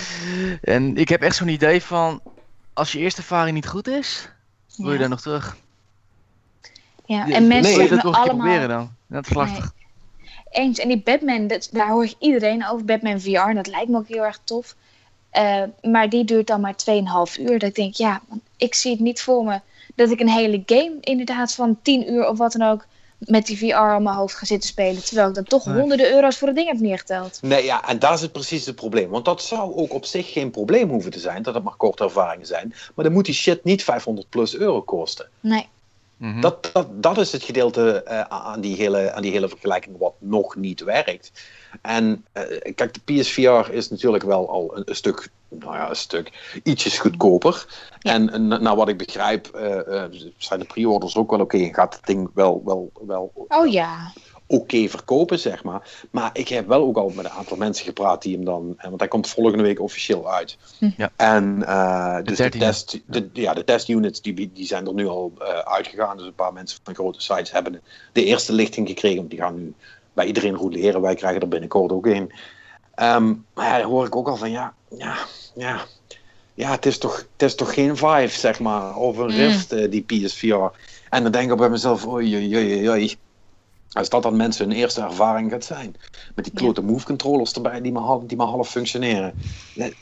en 0.62 0.96
ik 0.96 1.08
heb 1.08 1.22
echt 1.22 1.36
zo'n 1.36 1.48
idee 1.48 1.82
van... 1.82 2.22
Als 2.72 2.92
je 2.92 2.98
eerste 2.98 3.20
ervaring 3.20 3.54
niet 3.54 3.68
goed 3.68 3.88
is, 3.88 4.28
wil 4.76 4.92
je 4.92 4.98
daar 4.98 5.08
nog 5.08 5.20
terug? 5.20 5.56
Ja, 7.04 7.28
en 7.28 7.46
mensen 7.46 7.74
zeggen 7.74 7.96
dat 7.96 8.04
nog 8.04 8.16
allemaal... 8.16 8.46
proberen 8.46 8.68
dan? 8.68 8.90
Dat 9.06 9.26
is 9.26 9.34
lastig. 9.34 9.72
Eens. 10.50 10.78
En 10.78 10.88
die 10.88 11.02
Batman, 11.02 11.46
dat, 11.46 11.68
daar 11.72 11.88
hoor 11.88 12.04
ik 12.04 12.14
iedereen 12.18 12.66
over. 12.66 12.84
Batman 12.84 13.20
VR, 13.20 13.36
en 13.36 13.54
dat 13.54 13.66
lijkt 13.66 13.88
me 13.88 13.96
ook 13.96 14.08
heel 14.08 14.24
erg 14.24 14.40
tof. 14.44 14.74
Eh, 15.30 15.62
maar 15.82 16.08
die 16.08 16.24
duurt 16.24 16.46
dan 16.46 16.60
maar 16.60 16.74
2,5 16.74 17.40
uur. 17.40 17.58
Dat 17.58 17.68
ik 17.68 17.74
denk, 17.74 17.94
ja, 17.94 18.20
ik 18.56 18.74
zie 18.74 18.90
het 18.90 19.00
niet 19.00 19.22
voor 19.22 19.44
me 19.44 19.60
dat 19.94 20.10
ik 20.10 20.20
een 20.20 20.28
hele 20.28 20.62
game 20.66 20.96
inderdaad 21.00 21.52
van 21.54 21.78
10 21.82 22.12
uur 22.12 22.28
of 22.28 22.38
wat 22.38 22.52
dan 22.52 22.68
ook 22.68 22.86
met 23.18 23.46
die 23.46 23.58
VR 23.58 23.64
op 23.94 24.02
mijn 24.02 24.16
hoofd 24.16 24.34
ga 24.34 24.46
zitten 24.46 24.68
spelen. 24.68 25.04
Terwijl 25.04 25.28
ik 25.28 25.34
dan 25.34 25.44
toch 25.44 25.66
Nee. 25.66 25.78
honderden 25.78 26.12
euro's 26.12 26.38
voor 26.38 26.48
het 26.48 26.56
ding 26.56 26.68
heb 26.68 26.80
neergeteld. 26.80 27.38
Nee, 27.42 27.64
ja, 27.64 27.88
en 27.88 27.98
daar 27.98 28.18
zit 28.18 28.32
precies 28.32 28.66
het 28.66 28.74
probleem. 28.74 29.10
Want 29.10 29.24
dat 29.24 29.42
zou 29.42 29.74
ook 29.74 29.92
op 29.92 30.04
zich 30.04 30.32
geen 30.32 30.50
probleem 30.50 30.88
hoeven 30.88 31.10
te 31.10 31.18
zijn, 31.18 31.42
dat 31.42 31.54
het 31.54 31.64
maar 31.64 31.76
korte 31.76 32.04
ervaringen 32.04 32.46
zijn. 32.46 32.74
Maar 32.94 33.04
dan 33.04 33.14
moet 33.14 33.24
die 33.24 33.34
shit 33.34 33.64
niet 33.64 33.84
500 33.84 34.28
plus 34.28 34.56
euro 34.56 34.82
kosten. 34.82 35.28
Nee. 35.40 35.68
Mhm. 36.16 36.40
Dat, 36.40 36.70
dat, 36.72 36.86
dat 36.90 37.18
is 37.18 37.32
het 37.32 37.42
gedeelte 37.42 38.02
eh, 38.02 38.20
aan, 38.20 38.60
die 38.60 38.76
hele, 38.76 39.12
aan 39.12 39.22
die 39.22 39.30
hele 39.32 39.48
vergelijking 39.48 39.98
wat 39.98 40.14
nog 40.18 40.56
niet 40.56 40.80
werkt. 40.80 41.32
En 41.82 42.24
eh, 42.32 42.72
kijk, 42.74 42.94
de 42.94 43.14
PSVR 43.14 43.72
is 43.72 43.90
natuurlijk 43.90 44.24
wel 44.24 44.48
al 44.48 44.76
een, 44.76 44.82
een 44.84 44.96
stuk, 44.96 45.28
nou 45.50 45.74
ja, 45.74 45.88
een 45.88 45.96
stuk 45.96 46.60
ietsjes 46.62 46.98
goedkoper. 46.98 47.66
Ja. 47.98 48.12
En, 48.12 48.48
naar 48.48 48.76
wat 48.76 48.88
ik 48.88 48.98
begrijp, 48.98 49.46
eh, 49.46 50.04
eh, 50.04 50.12
zijn 50.36 50.60
de 50.60 50.66
pre-orders 50.66 51.16
ook 51.16 51.30
wel 51.30 51.40
oké. 51.40 51.56
en 51.58 51.74
gaat 51.74 51.94
het 51.94 52.06
ding 52.06 52.30
wel, 52.34 52.62
wel, 52.64 52.90
wel 53.06 53.32
Oh 53.48 53.66
ja. 53.72 54.12
oké 54.46 54.88
verkopen, 54.88 55.38
zeg 55.38 55.64
maar. 55.64 56.06
Maar 56.10 56.30
ik 56.32 56.48
heb 56.48 56.66
wel 56.66 56.82
ook 56.82 56.96
al 56.96 57.08
met 57.08 57.24
een 57.24 57.30
aantal 57.30 57.56
mensen 57.56 57.84
gepraat 57.84 58.22
die 58.22 58.34
hem 58.36 58.44
dan... 58.44 58.74
eh, 58.76 58.88
Want 58.88 59.00
hij 59.00 59.08
komt 59.08 59.28
volgende 59.28 59.62
week 59.62 59.80
officieel 59.80 60.32
uit. 60.32 60.58
Hm. 60.78 60.90
Ja. 60.96 61.10
En 61.16 61.62
eh, 61.66 62.18
dus 62.24 62.36
de, 62.36 62.44
13e. 62.52 62.58
test, 62.58 63.00
de, 63.06 63.30
ja, 63.32 63.54
de 63.54 63.64
testunits 63.64 64.20
die, 64.20 64.52
die 64.54 64.66
zijn 64.66 64.86
er 64.86 64.94
nu 64.94 65.06
al 65.06 65.32
eh, 65.38 65.58
uitgegaan. 65.58 66.16
Dus 66.16 66.26
een 66.26 66.34
paar 66.34 66.52
mensen 66.52 66.78
van 66.82 66.94
grote 66.94 67.20
sites 67.20 67.52
hebben 67.52 67.80
de 68.12 68.24
eerste 68.24 68.52
lichting 68.52 68.88
gekregen. 68.88 69.16
Want 69.18 69.30
die 69.30 69.40
gaan 69.40 69.54
nu 69.54 69.74
bij 70.12 70.26
iedereen 70.26 70.54
roleren. 70.54 71.00
Wij 71.00 71.14
krijgen 71.14 71.40
er 71.40 71.48
binnenkort 71.48 71.92
ook 71.92 72.06
een. 72.06 72.32
Ehm, 72.94 73.34
maar 73.54 73.66
ja, 73.66 73.76
daar 73.76 73.82
hoor 73.82 74.06
ik 74.06 74.16
ook 74.16 74.28
al 74.28 74.36
van, 74.36 74.50
ja, 74.50 74.74
ja, 74.98 75.16
ja... 75.54 75.80
Ja, 76.54 76.70
het 76.70 76.86
is 76.86 76.98
toch, 76.98 77.16
het 77.16 77.42
is 77.42 77.54
toch 77.54 77.74
geen 77.74 77.96
Vive, 77.96 78.38
zeg 78.38 78.60
maar, 78.60 78.96
of 78.96 79.16
een 79.16 79.24
Mm. 79.24 79.36
Rift, 79.36 79.72
eh, 79.72 79.90
die 79.90 80.02
PSVR. 80.02 80.54
En 81.10 81.22
dan 81.22 81.32
denk 81.32 81.50
ik 81.50 81.56
bij 81.56 81.68
mezelf, 81.68 82.06
oei, 82.06 82.36
oei, 82.36 82.56
oei, 82.56 82.88
oei. 82.88 83.16
Als 83.92 84.08
dat 84.08 84.22
dan 84.22 84.36
mensen 84.36 84.68
hun 84.68 84.76
eerste 84.76 85.00
ervaring 85.00 85.50
gaat 85.50 85.64
zijn. 85.64 85.96
Met 86.34 86.44
die 86.44 86.54
klote 86.54 86.82
move 86.82 87.04
controllers 87.04 87.52
erbij 87.52 87.80
die 87.80 87.92
maar 87.92 88.02
half, 88.02 88.22
die 88.24 88.36
maar 88.36 88.46
half 88.46 88.70
functioneren. 88.70 89.34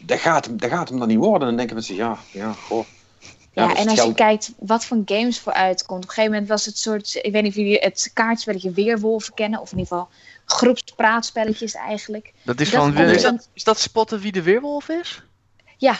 Dat, 0.02 0.18
gaat, 0.18 0.44
hem- 0.44 0.56
dat 0.56 0.70
gaat 0.70 0.88
hem 0.88 0.98
dan 0.98 1.08
niet 1.08 1.18
worden. 1.18 1.48
Dan 1.48 1.56
denken 1.56 1.74
mensen, 1.74 1.94
ja, 1.94 2.18
ja, 2.32 2.52
goh. 2.52 2.84
Ja, 3.52 3.74
en 3.74 3.88
als 3.88 4.02
je 4.02 4.14
kijkt 4.14 4.52
wat 4.58 4.84
voor 4.84 5.02
games 5.04 5.38
voor 5.40 5.52
uitkomt. 5.52 6.02
Op 6.02 6.08
een 6.08 6.14
gegeven 6.14 6.30
moment 6.32 6.48
was 6.48 6.64
het 6.66 6.78
soort, 6.78 7.14
ik 7.22 7.32
weet 7.32 7.42
niet 7.42 7.50
of 7.50 7.56
jullie 7.58 7.78
het 7.78 8.10
kaartspelletje 8.12 8.70
Weerwolven 8.70 9.34
kennen. 9.34 9.60
Of 9.60 9.72
in 9.72 9.78
ieder 9.78 9.92
geval 9.96 10.10
groepspraatspelletjes 10.52 11.74
eigenlijk. 11.74 12.32
Dat 12.42 12.60
is 12.60 12.70
Dat 12.70 12.80
van. 12.82 12.94
komt 12.94 13.08
Is 13.10 13.22
dan- 13.22 13.36
dat, 13.36 13.48
is 13.52 13.64
dat 13.64 13.78
spotten 13.78 14.20
wie 14.20 14.32
de 14.32 14.42
weerwolf 14.42 14.88
is? 14.88 15.22
Ja. 15.76 15.96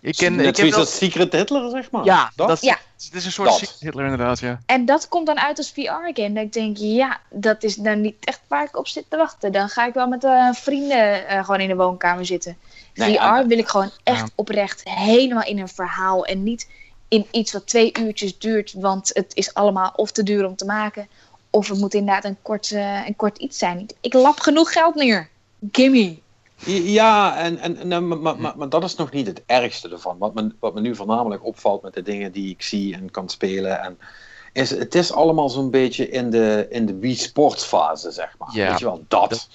Ik 0.00 0.16
ken. 0.16 0.36
Net 0.36 0.46
Ik 0.46 0.56
zoiets 0.56 0.76
als 0.76 0.96
Secret 0.96 1.32
Hitler, 1.32 1.70
zeg 1.70 1.90
maar. 1.90 2.04
Ja, 2.04 2.32
dat? 2.36 2.48
dat, 2.48 2.60
Ja. 2.60 2.78
Het 2.96 3.14
is 3.14 3.24
een 3.24 3.32
soort 3.32 3.48
Dat. 3.48 3.58
Secret 3.58 3.80
Hitler 3.80 4.04
inderdaad, 4.04 4.38
ja. 4.38 4.60
En 4.66 4.84
dat 4.84 5.08
komt 5.08 5.26
dan 5.26 5.38
uit 5.38 5.58
als 5.58 5.70
VR-game. 5.70 6.32
Dan 6.32 6.48
denk 6.50 6.76
je, 6.76 6.92
ja, 6.92 7.20
dat 7.30 7.62
is 7.62 7.76
nou 7.76 7.96
niet 7.96 8.14
echt 8.24 8.40
waar 8.48 8.64
ik 8.64 8.76
op 8.76 8.88
zit 8.88 9.04
te 9.08 9.16
wachten. 9.16 9.52
Dan 9.52 9.68
ga 9.68 9.86
ik 9.86 9.94
wel 9.94 10.06
met 10.06 10.24
eh, 10.24 10.52
vrienden 10.52 11.28
eh, 11.28 11.44
gewoon 11.44 11.60
in 11.60 11.68
de 11.68 11.76
woonkamer 11.76 12.26
zitten. 12.26 12.56
Nee, 12.94 13.16
VR 13.16 13.22
en- 13.22 13.48
wil 13.48 13.58
ik 13.58 13.68
gewoon 13.68 13.90
echt 14.02 14.18
Ja. 14.20 14.28
oprecht 14.34 14.82
helemaal 14.84 15.44
in 15.44 15.58
een 15.58 15.68
verhaal. 15.68 16.24
En 16.26 16.42
niet 16.42 16.68
in 17.08 17.26
iets 17.30 17.52
wat 17.52 17.66
twee 17.66 17.92
uurtjes 18.00 18.38
duurt. 18.38 18.72
Want 18.72 19.10
het 19.14 19.30
is 19.34 19.54
allemaal 19.54 19.92
of 19.96 20.10
te 20.12 20.22
duur 20.22 20.46
om 20.46 20.56
te 20.56 20.64
maken. 20.64 21.08
Of 21.50 21.68
het 21.68 21.78
moet 21.78 21.94
inderdaad 21.94 22.24
een 22.24 22.36
kort, 22.42 22.70
eh, 22.72 23.06
een 23.06 23.16
kort 23.16 23.38
iets 23.38 23.58
zijn. 23.58 23.86
Ik 24.00 24.12
lap 24.14 24.40
genoeg 24.40 24.72
geld 24.72 24.94
neer. 24.94 25.28
Gimme. 25.72 26.16
Ja, 26.66 27.36
en, 27.36 27.58
en, 27.58 27.76
en, 27.92 28.08
maar, 28.08 28.18
maar, 28.18 28.38
maar, 28.40 28.56
maar 28.56 28.68
dat 28.68 28.84
is 28.84 28.94
nog 28.94 29.12
niet 29.12 29.26
het 29.26 29.42
ergste 29.46 29.88
ervan. 29.88 30.18
Wat 30.18 30.34
me, 30.34 30.50
wat 30.60 30.74
me 30.74 30.80
nu 30.80 30.94
voornamelijk 30.96 31.44
opvalt 31.44 31.82
met 31.82 31.94
de 31.94 32.02
dingen 32.02 32.32
die 32.32 32.50
ik 32.50 32.62
zie 32.62 32.94
en 32.94 33.10
kan 33.10 33.28
spelen. 33.28 33.80
En, 33.82 33.98
is, 34.52 34.70
het 34.70 34.94
is 34.94 35.12
allemaal 35.12 35.48
zo'n 35.48 35.70
beetje 35.70 36.08
in 36.08 36.30
de, 36.30 36.66
in 36.70 36.86
de 36.86 36.98
Wii 36.98 37.14
Sports 37.14 37.64
fase, 37.64 38.10
zeg 38.10 38.34
maar. 38.38 38.48
Ja. 38.52 38.68
Weet 38.68 38.78
je 38.78 38.84
wel, 38.84 39.04
dat. 39.08 39.30
Dat- 39.30 39.48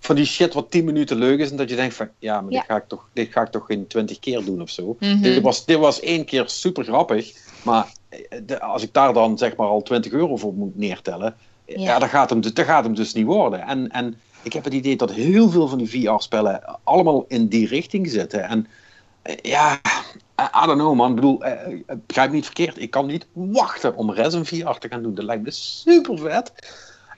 Van 0.00 0.16
die 0.16 0.24
shit 0.24 0.54
wat 0.54 0.70
10 0.70 0.84
minuten 0.84 1.16
leuk 1.16 1.38
is 1.38 1.50
en 1.50 1.56
dat 1.56 1.70
je 1.70 1.76
denkt 1.76 1.94
van, 1.94 2.08
ja, 2.18 2.40
maar 2.40 2.52
Ja. 2.52 2.58
Dit, 2.58 2.68
ga 2.68 2.76
ik 2.76 2.84
toch, 2.88 3.08
dit 3.12 3.32
ga 3.32 3.42
ik 3.42 3.50
toch 3.50 3.66
geen 3.66 3.86
20 3.86 4.18
keer 4.18 4.44
doen 4.44 4.62
of 4.62 4.70
zo. 4.70 4.96
Mhm. 5.00 5.20
Dit, 5.20 5.42
was, 5.42 5.64
dit 5.64 5.78
was 5.78 6.00
één 6.00 6.24
keer 6.24 6.48
super 6.48 6.84
grappig, 6.84 7.32
maar 7.62 7.92
de- 8.46 8.60
als 8.60 8.82
ik 8.82 8.92
daar 8.92 9.12
dan 9.12 9.38
zeg 9.38 9.56
maar 9.56 9.66
al 9.66 9.82
20 9.82 10.12
euro 10.12 10.36
voor 10.36 10.54
moet 10.54 10.76
neertellen, 10.76 11.36
ja, 11.64 11.74
Ja. 11.80 11.98
dat, 11.98 12.08
gaat 12.08 12.30
hem, 12.30 12.40
dat 12.40 12.60
gaat 12.60 12.84
hem 12.84 12.94
dus 12.94 13.12
niet 13.12 13.26
worden. 13.26 13.60
En, 13.60 13.88
en 13.90 14.20
ik 14.42 14.52
heb 14.52 14.64
het 14.64 14.72
idee 14.74 14.96
dat 14.96 15.12
heel 15.12 15.50
veel 15.50 15.68
van 15.68 15.78
die 15.78 15.88
VR-spellen 15.90 16.78
allemaal 16.84 17.24
in 17.28 17.48
die 17.48 17.66
richting 17.66 18.10
zitten. 18.10 18.42
En 18.42 18.66
eh, 19.22 19.34
ja, 19.42 19.80
I, 20.40 20.66
don't 20.66 20.78
know 20.78 20.94
man. 20.94 21.08
Ik 21.08 21.14
bedoel, 21.14 21.44
eh, 21.44 21.72
eh, 21.86 21.96
begrijp 22.06 22.30
niet 22.32 22.44
verkeerd. 22.44 22.80
Ik 22.80 22.90
kan 22.90 23.06
niet 23.06 23.26
wachten 23.32 23.96
om 23.96 24.12
Resin 24.12 24.44
VR 24.44 24.70
te 24.70 24.88
gaan 24.88 25.02
doen. 25.02 25.14
Dat 25.14 25.24
lijkt 25.24 25.42
me 25.42 25.50
super 25.50 26.18
vet. 26.18 26.52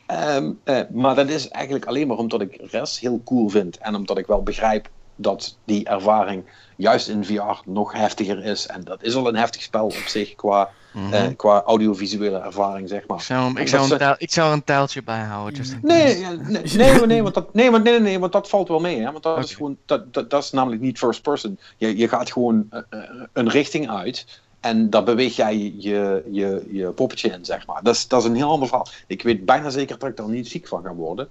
Ehm, 0.06 0.52
eh, 0.64 0.80
maar 0.92 1.14
dat 1.14 1.28
is 1.28 1.48
eigenlijk 1.48 1.86
alleen 1.86 2.06
maar 2.06 2.16
omdat 2.16 2.40
ik 2.40 2.58
Res 2.70 3.00
heel 3.00 3.20
cool 3.24 3.48
vind. 3.48 3.78
En 3.78 3.94
omdat 3.94 4.18
ik 4.18 4.26
wel 4.26 4.42
begrijp 4.42 4.88
dat 5.16 5.56
die 5.64 5.84
ervaring 5.84 6.44
juist 6.80 7.08
in 7.08 7.24
VR 7.24 7.40
nog 7.64 7.92
heftiger 7.92 8.44
is. 8.44 8.66
En 8.66 8.84
dat 8.84 9.02
is 9.02 9.14
al 9.14 9.28
een 9.28 9.36
heftig 9.36 9.62
spel 9.62 9.84
op 9.84 9.92
zich 10.06 10.34
qua, 10.34 10.70
Mhm. 10.92 11.12
eh, 11.12 11.26
qua 11.36 11.62
audiovisuele 11.62 12.38
ervaring, 12.38 12.88
zeg 12.88 13.06
maar. 13.06 13.18
ik, 13.18 13.22
zou, 13.24 13.40
hem- 13.42 13.50
ik, 13.50 13.58
dat 13.58 13.68
zou 13.68 13.86
ze- 13.86 13.92
een 13.92 13.98
taal, 13.98 14.14
ik 14.18 14.30
zou 14.32 14.48
er 14.48 14.52
een 14.54 14.64
tijltje 14.64 15.02
bij 15.02 15.20
houden. 15.20 15.54
Just 15.58 15.72
in 15.72 15.78
Nee, 15.82 16.24
nee, 16.24 16.62
nee, 16.76 17.06
nee, 17.06 17.22
want 17.22 17.34
dat, 17.34 17.54
nee, 17.54 17.70
want, 17.70 17.84
nee, 17.84 17.92
nee, 17.92 18.02
nee, 18.02 18.18
want 18.18 18.32
dat 18.32 18.48
valt 18.48 18.68
wel 18.68 18.80
mee. 18.80 18.98
Hè? 19.00 19.10
Want 19.12 19.22
dat, 19.22 19.44
is 19.44 19.54
gewoon, 19.54 19.76
dat, 19.86 20.14
dat, 20.14 20.30
dat 20.30 20.42
is 20.42 20.50
namelijk 20.50 20.82
niet 20.82 20.98
first 20.98 21.22
person. 21.22 21.58
Je, 21.76 21.96
je 21.96 22.08
gaat 22.08 22.32
gewoon 22.32 22.66
eh, 22.70 22.80
eh, 22.90 23.00
een 23.32 23.48
richting 23.48 23.90
uit. 23.90 24.40
En 24.60 24.90
daar 24.90 25.04
beweeg 25.04 25.36
jij 25.36 25.56
je, 25.78 26.22
je, 26.30 26.66
je 26.70 26.86
poppetje 26.90 27.28
in, 27.30 27.44
zeg 27.44 27.66
maar. 27.66 27.82
Dat 27.82 27.94
is, 27.94 28.08
dat 28.08 28.22
is 28.22 28.28
een 28.28 28.34
heel 28.36 28.50
ander 28.50 28.68
verhaal. 28.68 28.86
Ik 29.06 29.22
weet 29.22 29.44
bijna 29.44 29.70
zeker 29.70 29.98
dat 29.98 30.08
ik 30.08 30.16
daar 30.16 30.28
niet 30.28 30.48
ziek 30.48 30.68
van 30.68 30.82
ga 30.82 30.92
worden. 30.94 31.28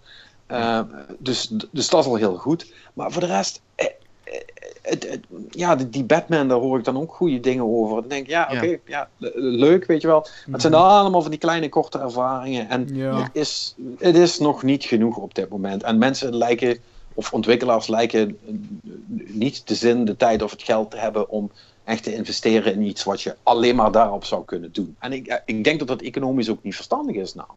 Eh, 0.47 0.80
dus, 1.19 1.47
dus 1.71 1.89
dat 1.89 1.99
is 1.99 2.05
al 2.09 2.15
heel 2.15 2.35
goed. 2.35 2.73
Maar 2.93 3.11
voor 3.11 3.21
de 3.21 3.27
rest... 3.27 3.61
het, 4.81 5.10
het- 5.10 5.26
ja, 5.49 5.76
die, 5.76 6.03
Batman, 6.03 6.47
daar 6.47 6.57
hoor 6.57 6.77
ik 6.77 6.84
dan 6.85 6.97
ook 6.99 7.14
goede 7.14 7.39
dingen 7.39 7.64
over. 7.65 7.99
Dan 7.99 8.10
denk 8.10 8.23
ik, 8.23 8.30
ja, 8.30 8.49
oké, 8.51 8.77
ja, 8.85 9.10
le- 9.18 9.31
leuk, 9.35 9.85
weet 9.85 10.01
je 10.01 10.07
wel. 10.07 10.19
Maar 10.19 10.31
het 10.51 10.61
zijn 10.61 10.73
allemaal 10.73 11.22
van 11.22 11.31
die 11.31 11.39
kleine, 11.39 11.69
korte 11.69 11.99
ervaringen. 11.99 12.69
En 12.69 12.88
Ja. 12.93 13.22
het, 13.23 13.30
is, 13.34 13.76
het 13.97 14.15
is 14.15 14.39
nog 14.39 14.64
niet 14.64 14.84
genoeg 14.84 15.18
op 15.18 15.35
dit 15.35 15.49
moment. 15.49 15.84
En 15.84 15.97
mensen 15.97 16.35
lijken, 16.35 16.77
of 17.14 17.34
ontwikkelaars 17.34 17.88
lijken 17.88 18.38
eh, 18.47 18.53
niet 19.27 19.68
de 19.68 19.76
zin, 19.76 20.06
de 20.06 20.18
tijd 20.18 20.41
of 20.41 20.51
het 20.51 20.64
geld 20.64 20.91
te 20.91 20.97
hebben 20.97 21.30
om 21.30 21.51
echt 21.84 22.03
te 22.03 22.14
investeren 22.14 22.73
in 22.73 22.81
iets 22.81 23.03
wat 23.03 23.22
je 23.22 23.35
alleen 23.43 23.76
maar 23.76 23.91
daarop 23.91 24.26
zou 24.26 24.45
kunnen 24.45 24.69
doen. 24.72 24.95
En 24.99 25.14
ik, 25.14 25.27
eh, 25.27 25.35
ik 25.45 25.64
denk 25.64 25.80
dat 25.80 25.88
dat 25.88 26.01
economisch 26.01 26.49
ook 26.49 26.64
niet 26.64 26.76
verstandig 26.76 27.15
is 27.15 27.34
nou. 27.34 27.47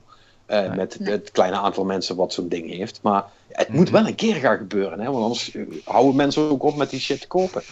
eh, 0.46 0.60
Nee. 0.60 0.76
Met 0.76 0.96
het 1.00 1.30
kleine 1.30 1.56
aantal 1.56 1.84
mensen 1.84 2.16
wat 2.16 2.32
zo'n 2.32 2.48
ding 2.48 2.70
heeft. 2.70 2.98
Maar 3.02 3.24
het 3.52 3.68
Mhm. 3.68 3.76
moet 3.76 3.90
wel 3.90 4.06
een 4.06 4.14
keer 4.14 4.34
gaan 4.34 4.56
gebeuren. 4.56 5.00
Hè? 5.00 5.10
Want 5.10 5.22
anders 5.22 5.54
eh, 5.54 5.62
houden 5.84 6.16
mensen 6.16 6.50
ook 6.50 6.62
op 6.62 6.76
met 6.76 6.90
die 6.90 7.00
shit 7.00 7.20
te 7.20 7.26
kopen. 7.26 7.62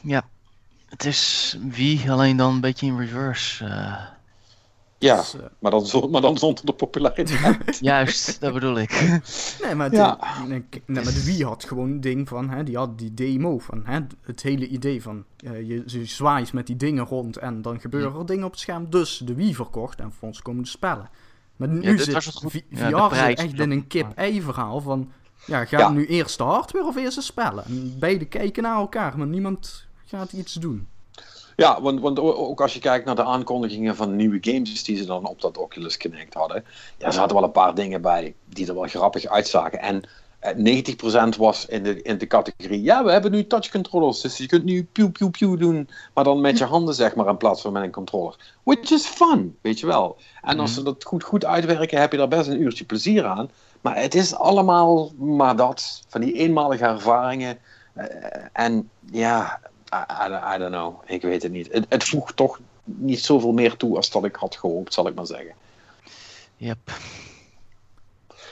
Ja. 0.00 0.28
Het 0.86 1.04
is 1.04 1.58
wie, 1.70 2.10
alleen 2.10 2.36
dan 2.36 2.54
een 2.54 2.60
beetje 2.60 2.86
in 2.86 2.98
reverse. 2.98 3.64
eh. 3.64 3.94
Ja, 4.98 5.16
Dus, 5.16 5.34
eh, 5.34 5.40
maar 5.58 5.70
dan, 5.70 6.10
maar 6.10 6.20
dan 6.20 6.38
zonder 6.38 6.64
de 6.66 6.72
populariteit. 6.72 7.78
juist, 7.80 8.40
dat 8.40 8.52
bedoel 8.52 8.78
ik. 8.78 9.20
Nee, 9.62 9.74
maar, 9.74 9.92
Ja. 9.94 10.18
de, 10.48 10.62
nee, 10.86 11.04
maar 11.04 11.04
de 11.04 11.24
Wii 11.24 11.44
had 11.44 11.64
gewoon 11.64 11.90
een 11.90 12.00
ding 12.00 12.28
van, 12.28 12.50
hè, 12.50 12.62
die 12.64 12.76
had 12.76 12.98
die 12.98 13.14
demo 13.14 13.58
van, 13.58 13.82
hè, 13.84 14.00
het 14.22 14.42
hele 14.42 14.68
idee 14.68 15.02
van, 15.02 15.24
eh, 15.36 15.68
je, 15.68 15.82
je 15.86 16.04
zwaait 16.04 16.52
met 16.52 16.66
die 16.66 16.76
dingen 16.76 17.04
rond 17.04 17.36
en 17.36 17.62
dan 17.62 17.80
gebeuren 17.80 18.18
er 18.20 18.26
dingen 18.26 18.44
op 18.44 18.50
het 18.50 18.60
scherm. 18.60 18.90
Dus 18.90 19.18
de 19.24 19.34
Wii 19.34 19.54
verkocht 19.54 20.00
en 20.00 20.12
voor 20.12 20.28
ons 20.28 20.42
komen 20.42 20.62
de 20.62 20.68
spellen. 20.68 21.08
Maar 21.56 21.68
nu 21.68 21.98
zit 21.98 22.12
was 22.14 22.24
het 22.24 22.34
goed. 22.34 22.50
V- 22.52 22.60
Ja, 22.68 22.88
de 22.90 22.96
VR 22.96 23.06
prijs 23.06 23.40
zit 23.40 23.50
echt 23.50 23.60
in 23.60 23.70
een 23.70 23.86
kip-ei 23.86 24.42
verhaal 24.42 24.80
van, 24.80 25.12
ja, 25.46 25.64
gaan 25.64 25.78
Ja. 25.80 25.88
we 25.88 25.94
nu 25.94 26.06
eerst 26.06 26.38
de 26.38 26.44
hardware 26.44 26.86
of 26.86 26.96
eerst 26.96 27.14
de 27.16 27.22
spellen? 27.22 27.64
En 27.64 27.96
beide 27.98 28.24
kijken 28.24 28.62
naar 28.62 28.76
elkaar, 28.76 29.18
maar 29.18 29.26
niemand 29.26 29.84
gaat 30.06 30.32
iets 30.32 30.52
doen. 30.54 30.88
Ja, 31.56 31.80
want, 31.82 32.00
want 32.00 32.18
ook 32.20 32.60
als 32.60 32.74
je 32.74 32.80
kijkt 32.80 33.04
naar 33.06 33.14
de 33.14 33.24
aankondigingen 33.24 33.96
van 33.96 34.16
nieuwe 34.16 34.38
games 34.40 34.84
die 34.84 34.96
ze 34.96 35.04
dan 35.04 35.26
op 35.26 35.40
dat 35.40 35.58
Oculus 35.58 35.98
Connect 35.98 36.34
hadden. 36.34 36.64
Ja, 36.98 37.06
er 37.06 37.12
zaten 37.12 37.34
wel 37.36 37.44
een 37.44 37.52
paar 37.52 37.74
dingen 37.74 38.02
bij 38.02 38.34
die 38.48 38.66
er 38.68 38.74
wel 38.74 38.86
grappig 38.88 39.26
uitzagen. 39.26 39.80
En 39.80 40.02
90% 40.40 41.36
was 41.38 41.66
in 41.66 41.82
de, 41.82 42.02
in 42.02 42.18
de 42.18 42.26
categorie, 42.26 42.82
ja, 42.82 43.04
we 43.04 43.12
hebben 43.12 43.30
nu 43.30 43.46
touch 43.46 43.70
controllers. 43.70 44.20
Dus 44.20 44.36
je 44.36 44.46
kunt 44.46 44.64
nu 44.64 44.84
piu 44.84 45.10
piu 45.10 45.30
piu 45.30 45.56
doen, 45.56 45.88
maar 46.14 46.24
dan 46.24 46.40
met 46.40 46.58
je 46.58 46.64
handen 46.64 46.94
zeg 46.94 47.14
maar 47.14 47.28
in 47.28 47.36
plaats 47.36 47.62
van 47.62 47.72
met 47.72 47.82
een 47.82 47.90
controller. 47.90 48.36
Which 48.62 48.90
is 48.90 49.06
fun, 49.06 49.56
weet 49.60 49.80
je 49.80 49.86
wel. 49.86 50.16
En 50.42 50.58
als 50.60 50.74
ze 50.74 50.82
dat 50.82 51.04
goed, 51.04 51.24
goed 51.24 51.44
uitwerken, 51.44 52.00
heb 52.00 52.12
je 52.12 52.18
daar 52.18 52.28
best 52.28 52.48
een 52.48 52.60
uurtje 52.60 52.84
plezier 52.84 53.24
aan. 53.24 53.50
Maar 53.80 53.96
het 53.96 54.14
is 54.14 54.34
allemaal 54.34 55.12
maar 55.16 55.56
dat, 55.56 56.02
van 56.08 56.20
die 56.20 56.32
eenmalige 56.32 56.84
ervaringen. 56.84 57.58
Eh, 57.92 58.06
en 58.52 58.90
ja, 59.10 59.60
I, 59.94 60.32
I- 60.32 60.54
I 60.54 60.58
don't 60.58 60.72
know. 60.72 61.02
Ik 61.06 61.22
weet 61.22 61.42
het 61.42 61.52
niet. 61.52 61.72
Het, 61.72 61.86
het 61.88 62.04
voegt 62.04 62.36
toch 62.36 62.58
niet 62.84 63.20
zoveel 63.20 63.52
meer 63.52 63.76
toe 63.76 63.96
als 63.96 64.10
dat 64.10 64.24
ik 64.24 64.36
had 64.36 64.56
gehoopt, 64.56 64.94
zal 64.94 65.06
ik 65.06 65.14
maar 65.14 65.26
zeggen. 65.26 65.54
Yep. 66.56 66.78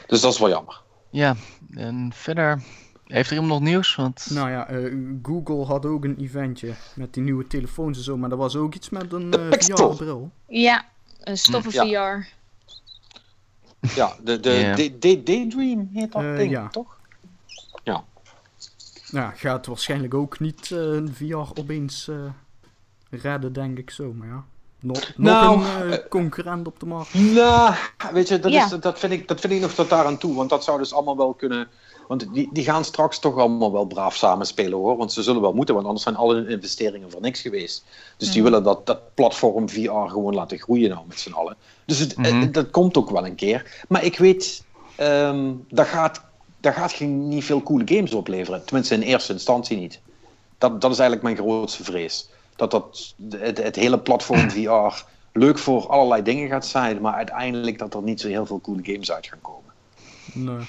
Dus 0.07 0.21
dat 0.21 0.33
is 0.33 0.39
wel 0.39 0.49
jammer. 0.49 0.81
Ja, 1.11 1.37
en 1.77 2.11
verder. 2.15 2.63
Heeft 3.05 3.31
er 3.31 3.37
iemand 3.37 3.53
nog 3.53 3.63
nieuws? 3.71 3.95
Want 3.95 4.27
Nou 4.31 4.51
ja, 4.51 4.67
eh, 4.67 4.95
Google 5.23 5.65
had 5.65 5.87
ook 5.87 6.05
een 6.05 6.17
eventje 6.19 6.73
met 6.95 7.15
die 7.15 7.23
nieuwe 7.23 7.47
telefoons 7.47 7.99
en 7.99 8.05
zo, 8.05 8.17
maar 8.17 8.29
dat 8.29 8.39
was 8.39 8.57
ook 8.57 8.75
iets 8.75 8.91
met 8.91 9.13
een 9.13 9.33
eh. 9.33 9.59
VR-bril. 9.59 10.31
Ja, 10.49 10.85
een 11.21 11.39
stoffen 11.39 11.89
Ja. 11.89 12.21
VR. 12.21 12.27
Ja, 13.95 14.13
de, 14.25 14.41
de, 14.41 14.51
Ja. 14.51 14.75
de- 14.75 14.99
de- 14.99 15.23
Daydream 15.23 15.91
heet 15.93 16.13
dat 16.13 16.23
Eh, 16.23 16.37
ding, 16.37 16.51
ja. 16.51 16.69
toch? 16.69 16.97
Nou, 19.11 19.35
gaat 19.35 19.67
waarschijnlijk 19.67 20.15
ook 20.15 20.41
niet 20.41 20.71
eh, 20.71 21.01
VR 21.13 21.35
opeens 21.61 22.09
eh, 22.09 22.17
redden, 23.11 23.53
denk 23.53 23.79
ik 23.79 23.91
zo, 23.91 24.13
maar 24.13 24.29
ja. 24.29 24.45
Nog, 24.85 24.99
nog 25.17 25.17
Nou, 25.17 25.65
een 25.65 25.93
eh, 25.93 25.99
concurrent 26.09 26.67
op 26.67 26.81
de 26.81 26.87
markt. 26.87 27.15
Nou, 27.15 27.75
weet 28.13 28.29
je, 28.29 28.39
dat, 28.39 28.53
Ja. 28.53 28.65
is, 28.65 28.71
dat, 28.81 28.99
vind 28.99 29.13
ik, 29.13 29.29
dat 29.29 29.41
vind 29.41 29.53
ik 29.53 29.61
nog 29.61 29.73
tot 29.73 29.89
daar 29.89 30.05
aan 30.05 30.19
toe. 30.19 30.35
Want 30.35 30.51
dat 30.51 30.65
zou 30.65 30.79
dus 30.79 30.93
allemaal 30.93 31.17
wel 31.17 31.33
kunnen. 31.35 31.69
Want 32.09 32.33
die, 32.35 32.49
die 32.53 32.65
gaan 32.65 32.85
straks 32.85 33.19
toch 33.19 33.37
allemaal 33.39 33.73
wel 33.73 33.85
braaf 33.87 34.17
samenspelen 34.17 34.79
hoor. 34.79 34.97
Want 34.97 35.13
ze 35.13 35.23
zullen 35.23 35.41
wel 35.41 35.53
moeten, 35.53 35.75
want 35.75 35.87
anders 35.87 36.05
zijn 36.05 36.17
alle 36.17 36.35
hun 36.35 36.49
investeringen 36.49 37.11
voor 37.11 37.21
niks 37.21 37.41
geweest. 37.41 37.85
Dus 38.17 38.33
die 38.33 38.43
willen 38.43 38.63
dat, 38.63 38.87
dat 38.87 39.15
platform 39.15 39.69
VR 39.69 39.91
gewoon 39.91 40.35
laten 40.35 40.59
groeien 40.59 40.91
nou 40.91 41.03
met 41.09 41.21
z'n 41.21 41.33
allen. 41.33 41.57
Dus 41.87 41.99
het, 41.99 42.17
Mhm. 42.17 42.41
het- 42.41 42.55
dat 42.55 42.71
komt 42.71 42.97
ook 42.97 43.11
wel 43.11 43.27
een 43.27 43.35
keer. 43.35 43.85
Maar 43.89 44.05
ik 44.05 44.19
weet, 44.19 44.65
ehm 44.97 45.53
dat, 45.71 45.87
gaat, 45.87 46.23
dat 46.61 46.75
gaat 46.75 46.93
geen, 46.93 47.29
niet 47.29 47.45
veel 47.45 47.63
coole 47.63 47.85
games 47.87 48.15
opleveren. 48.15 48.65
Tenminste 48.65 48.95
in 48.95 49.03
eerste 49.03 49.33
instantie 49.33 49.77
niet. 49.77 50.01
Dat, 50.59 50.81
dat 50.81 50.91
is 50.93 50.99
eigenlijk 50.99 51.23
mijn 51.23 51.49
grootste 51.49 51.85
vrees. 51.85 52.29
Dat, 52.57 52.71
dat 52.71 53.15
het, 53.31 53.59
het 53.59 53.77
hele 53.77 53.99
platform 53.99 54.51
VR 54.51 55.05
leuk 55.33 55.59
voor 55.59 55.89
allerlei 55.89 56.23
dingen 56.23 56.49
gaat 56.49 56.67
zijn, 56.67 57.01
maar 57.01 57.15
uiteindelijk 57.15 57.79
dat 57.79 57.95
er 57.95 58.03
niet 58.03 58.21
zo 58.21 58.29
heel 58.29 58.47
veel 58.47 58.61
coole 58.61 58.85
games 58.85 59.13
uit 59.13 59.27
gaan 59.27 59.41
komen. 59.41 59.73
Nee. 60.33 60.67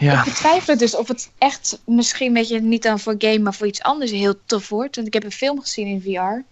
Ja. 0.00 0.18
Ik 0.18 0.24
betwijfel 0.24 0.72
het 0.72 0.78
dus 0.78 0.96
of 0.96 1.08
het 1.08 1.30
echt 1.38 1.80
misschien, 1.86 2.32
weet 2.32 2.48
je, 2.48 2.60
niet 2.60 2.82
dan 2.82 2.98
voor 2.98 3.14
game, 3.18 3.38
maar 3.38 3.54
voor 3.54 3.66
iets 3.66 3.82
anders 3.82 4.10
heel 4.10 4.34
tof 4.44 4.68
wordt. 4.68 4.96
Want 4.96 5.06
ik 5.06 5.14
heb 5.14 5.24
een 5.24 5.32
film 5.32 5.60
gezien 5.60 5.86
in 5.86 6.02
VR. 6.02 6.42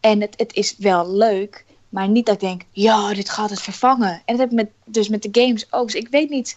En 0.00 0.20
het, 0.20 0.34
het 0.36 0.54
is 0.54 0.74
wel 0.78 1.12
leuk, 1.12 1.64
maar 1.88 2.08
niet 2.08 2.26
dat 2.26 2.34
ik 2.34 2.40
denk, 2.40 2.62
ja, 2.70 3.14
dit 3.14 3.30
gaat 3.30 3.50
het 3.50 3.60
vervangen. 3.60 4.22
En 4.24 4.36
dat 4.36 4.38
heb 4.38 4.48
ik 4.48 4.54
met, 4.54 4.70
dus 4.84 5.08
met 5.08 5.22
de 5.22 5.40
games 5.40 5.72
ook. 5.72 5.86
Dus 5.86 6.00
ik 6.00 6.08
weet 6.08 6.30
niet 6.30 6.56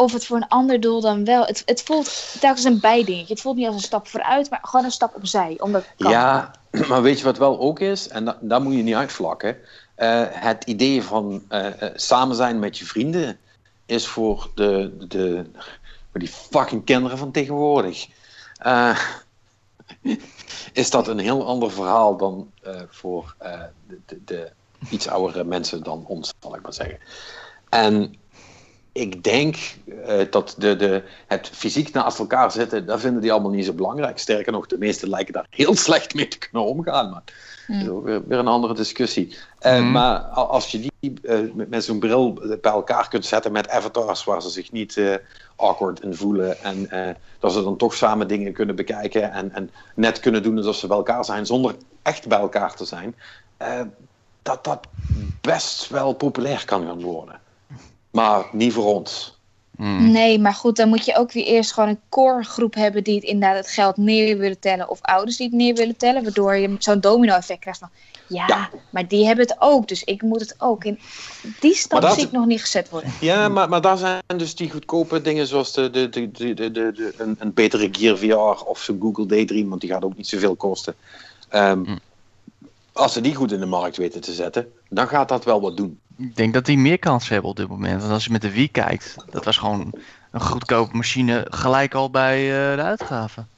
of 0.00 0.12
het 0.12 0.26
voor 0.26 0.36
een 0.36 0.48
ander 0.48 0.80
doel 0.80 1.00
dan 1.00 1.24
wel. 1.24 1.44
Het, 1.44 1.62
het 1.66 1.82
voelt 1.82 2.36
telkens 2.40 2.64
een 2.64 2.80
bijdingetje. 2.80 3.32
Het 3.32 3.42
voelt 3.42 3.56
niet 3.56 3.66
als 3.66 3.74
een 3.74 3.80
stap 3.80 4.08
vooruit, 4.08 4.50
maar 4.50 4.58
gewoon 4.62 4.84
een 4.84 4.90
stap 4.90 5.14
opzij. 5.14 5.56
Omdat. 5.58 5.84
Ja, 5.96 6.50
maar 6.88 7.02
weet 7.02 7.18
je 7.18 7.24
wat 7.24 7.38
wel 7.38 7.58
ook 7.58 7.80
is? 7.80 8.08
En 8.08 8.24
da- 8.24 8.38
daar 8.40 8.62
moet 8.62 8.74
je 8.74 8.82
niet 8.82 8.94
uitvlakken. 8.94 9.56
Eh, 9.94 10.22
het 10.28 10.64
idee 10.64 11.02
van 11.02 11.42
eh, 11.48 11.82
eh, 11.82 11.92
samen 11.94 12.36
zijn 12.36 12.58
met 12.58 12.78
je 12.78 12.84
vrienden 12.84 13.38
is 13.86 14.06
voor 14.06 14.50
de, 14.54 14.96
de, 15.08 15.44
voor 16.10 16.20
die 16.20 16.28
fucking 16.28 16.84
kinderen 16.84 17.18
van 17.18 17.30
tegenwoordig. 17.30 18.06
is 20.72 20.90
dat 20.90 21.08
een 21.08 21.18
heel 21.18 21.46
ander 21.46 21.70
verhaal 21.70 22.16
dan 22.16 22.50
voor 22.88 23.34
de, 23.86 24.18
de 24.24 24.50
iets 24.90 25.08
oudere 25.08 25.44
mensen 25.44 25.82
dan 25.82 26.04
ons, 26.06 26.32
zal 26.40 26.56
ik 26.56 26.62
maar 26.62 26.74
zeggen. 26.74 26.98
En 27.68 28.14
ik 28.92 29.22
denk 29.24 29.56
eh, 30.06 30.18
dat 30.30 30.54
de, 30.58 30.76
de, 30.76 31.02
het 31.26 31.50
fysiek 31.52 31.92
naast 31.92 32.18
elkaar 32.18 32.52
zitten, 32.52 32.86
dat 32.86 33.00
vinden 33.00 33.22
die 33.22 33.32
allemaal 33.32 33.50
niet 33.50 33.64
zo 33.64 33.72
belangrijk. 33.72 34.18
Sterker 34.18 34.52
nog, 34.52 34.66
de 34.66 34.78
meesten 34.78 35.08
lijken 35.08 35.32
daar 35.32 35.46
heel 35.50 35.74
slecht 35.76 36.14
mee 36.14 36.28
te 36.28 36.38
kunnen 36.38 36.68
omgaan. 36.68 37.10
Maar 37.10 37.22
dat 37.66 37.76
is 37.82 37.88
ook 37.88 38.04
weer, 38.04 38.26
weer 38.26 38.38
een 38.38 38.46
andere 38.46 38.74
discussie. 38.74 39.36
Eh, 39.58 39.78
Mhm. 39.80 39.90
Maar 39.90 40.18
als 40.20 40.70
je 40.70 40.80
die 40.80 41.20
eh, 41.22 41.38
met, 41.54 41.70
met 41.70 41.84
zo'n 41.84 41.98
bril 41.98 42.32
bij 42.32 42.72
elkaar 42.72 43.08
kunt 43.08 43.26
zetten 43.26 43.52
met 43.52 43.68
avatars 43.68 44.24
waar 44.24 44.42
ze 44.42 44.48
zich 44.50 44.72
niet 44.72 44.96
eh, 44.96 45.14
awkward 45.56 46.00
in 46.02 46.14
voelen. 46.14 46.62
En 46.62 46.90
eh, 46.90 47.14
dat 47.38 47.52
ze 47.52 47.62
dan 47.62 47.76
toch 47.76 47.94
samen 47.94 48.28
dingen 48.28 48.52
kunnen 48.52 48.76
bekijken 48.76 49.32
en, 49.32 49.52
en 49.52 49.70
net 49.94 50.20
kunnen 50.20 50.42
doen 50.42 50.56
alsof 50.56 50.76
ze 50.76 50.86
bij 50.86 50.96
elkaar 50.96 51.24
zijn 51.24 51.46
zonder 51.46 51.74
echt 52.02 52.28
bij 52.28 52.38
elkaar 52.38 52.74
te 52.74 52.84
zijn. 52.84 53.14
eh, 53.56 53.80
dat 54.42 54.64
dat 54.64 54.86
best 55.40 55.88
wel 55.88 56.12
populair 56.12 56.64
kan 56.64 56.86
gaan 56.86 57.00
worden. 57.02 57.39
Maar 58.10 58.44
niet 58.52 58.72
voor 58.72 58.84
ons. 58.94 59.38
Hmm. 59.76 60.10
Nee, 60.10 60.38
maar 60.38 60.54
goed, 60.54 60.76
dan 60.76 60.88
moet 60.88 61.04
je 61.04 61.16
ook 61.16 61.32
weer 61.32 61.44
eerst 61.44 61.72
gewoon 61.72 61.88
een 61.88 62.00
core 62.08 62.42
groep 62.44 62.74
hebben 62.74 63.04
die 63.04 63.14
het 63.14 63.24
inderdaad 63.24 63.56
het 63.56 63.68
geld 63.74 63.96
neer 63.96 64.38
willen 64.38 64.58
tellen. 64.58 64.88
Of 64.88 64.98
ouders 65.02 65.36
die 65.36 65.46
het 65.46 65.56
neer 65.56 65.74
willen 65.74 65.96
tellen. 65.96 66.22
Waardoor 66.22 66.54
je 66.56 66.74
zo'n 66.78 67.00
domino 67.00 67.34
effect 67.34 67.60
krijgt 67.60 67.78
van, 67.78 67.88
ja, 68.26 68.44
Ja. 68.46 68.70
maar 68.90 69.08
die 69.08 69.26
hebben 69.26 69.46
het 69.46 69.56
ook. 69.58 69.88
Dus 69.88 70.04
ik 70.04 70.22
moet 70.22 70.40
het 70.40 70.54
ook. 70.58 70.84
En 70.84 70.98
die 71.60 71.74
stap 71.74 72.00
dat- 72.00 72.14
zie 72.14 72.24
ik 72.24 72.32
nog 72.32 72.46
niet 72.46 72.60
gezet 72.60 72.88
worden. 72.90 73.12
Ja, 73.20 73.48
maar, 73.48 73.68
maar 73.68 73.80
daar 73.80 73.96
zijn 73.96 74.22
dus 74.36 74.54
die 74.54 74.70
goedkope 74.70 75.20
dingen 75.22 75.46
zoals 75.46 75.72
de, 75.72 75.90
de, 75.90 76.08
de, 76.08 76.30
de, 76.30 76.54
de, 76.54 76.70
de, 76.70 76.92
de- 76.92 77.14
een, 77.16 77.36
een 77.38 77.54
betere 77.54 77.88
Gear 77.92 78.16
VR 78.18 78.64
of 78.66 78.78
zo'n 78.80 78.98
Google 79.00 79.26
Daydream, 79.26 79.68
want 79.68 79.80
die 79.80 79.90
gaat 79.90 80.04
ook 80.04 80.16
niet 80.16 80.28
zoveel 80.28 80.56
kosten. 80.56 80.94
Ehm, 81.48 81.84
Hm. 81.84 81.96
Als 82.92 83.12
ze 83.12 83.20
die 83.20 83.34
goed 83.34 83.52
in 83.52 83.60
de 83.60 83.66
markt 83.66 83.96
weten 83.96 84.20
te 84.20 84.32
zetten, 84.32 84.72
dan 84.88 85.08
gaat 85.08 85.28
dat 85.28 85.44
wel 85.44 85.60
wat 85.60 85.76
doen. 85.76 85.98
Ik 86.20 86.36
denk 86.36 86.54
dat 86.54 86.64
die 86.64 86.78
meer 86.78 86.98
kans 86.98 87.28
hebben 87.28 87.50
op 87.50 87.56
dit 87.56 87.68
moment. 87.68 88.00
Want 88.00 88.12
als 88.12 88.24
je 88.24 88.30
met 88.30 88.42
de 88.42 88.50
Wii 88.52 88.68
kijkt, 88.70 89.14
dat 89.30 89.44
was 89.44 89.56
gewoon 89.56 89.92
een 90.30 90.40
goedkope 90.40 90.96
machine 90.96 91.46
gelijk 91.50 91.94
al 91.94 92.10
bij 92.10 92.38
eh, 92.70 92.76
de 92.76 92.82
uitgaven. 92.82 93.48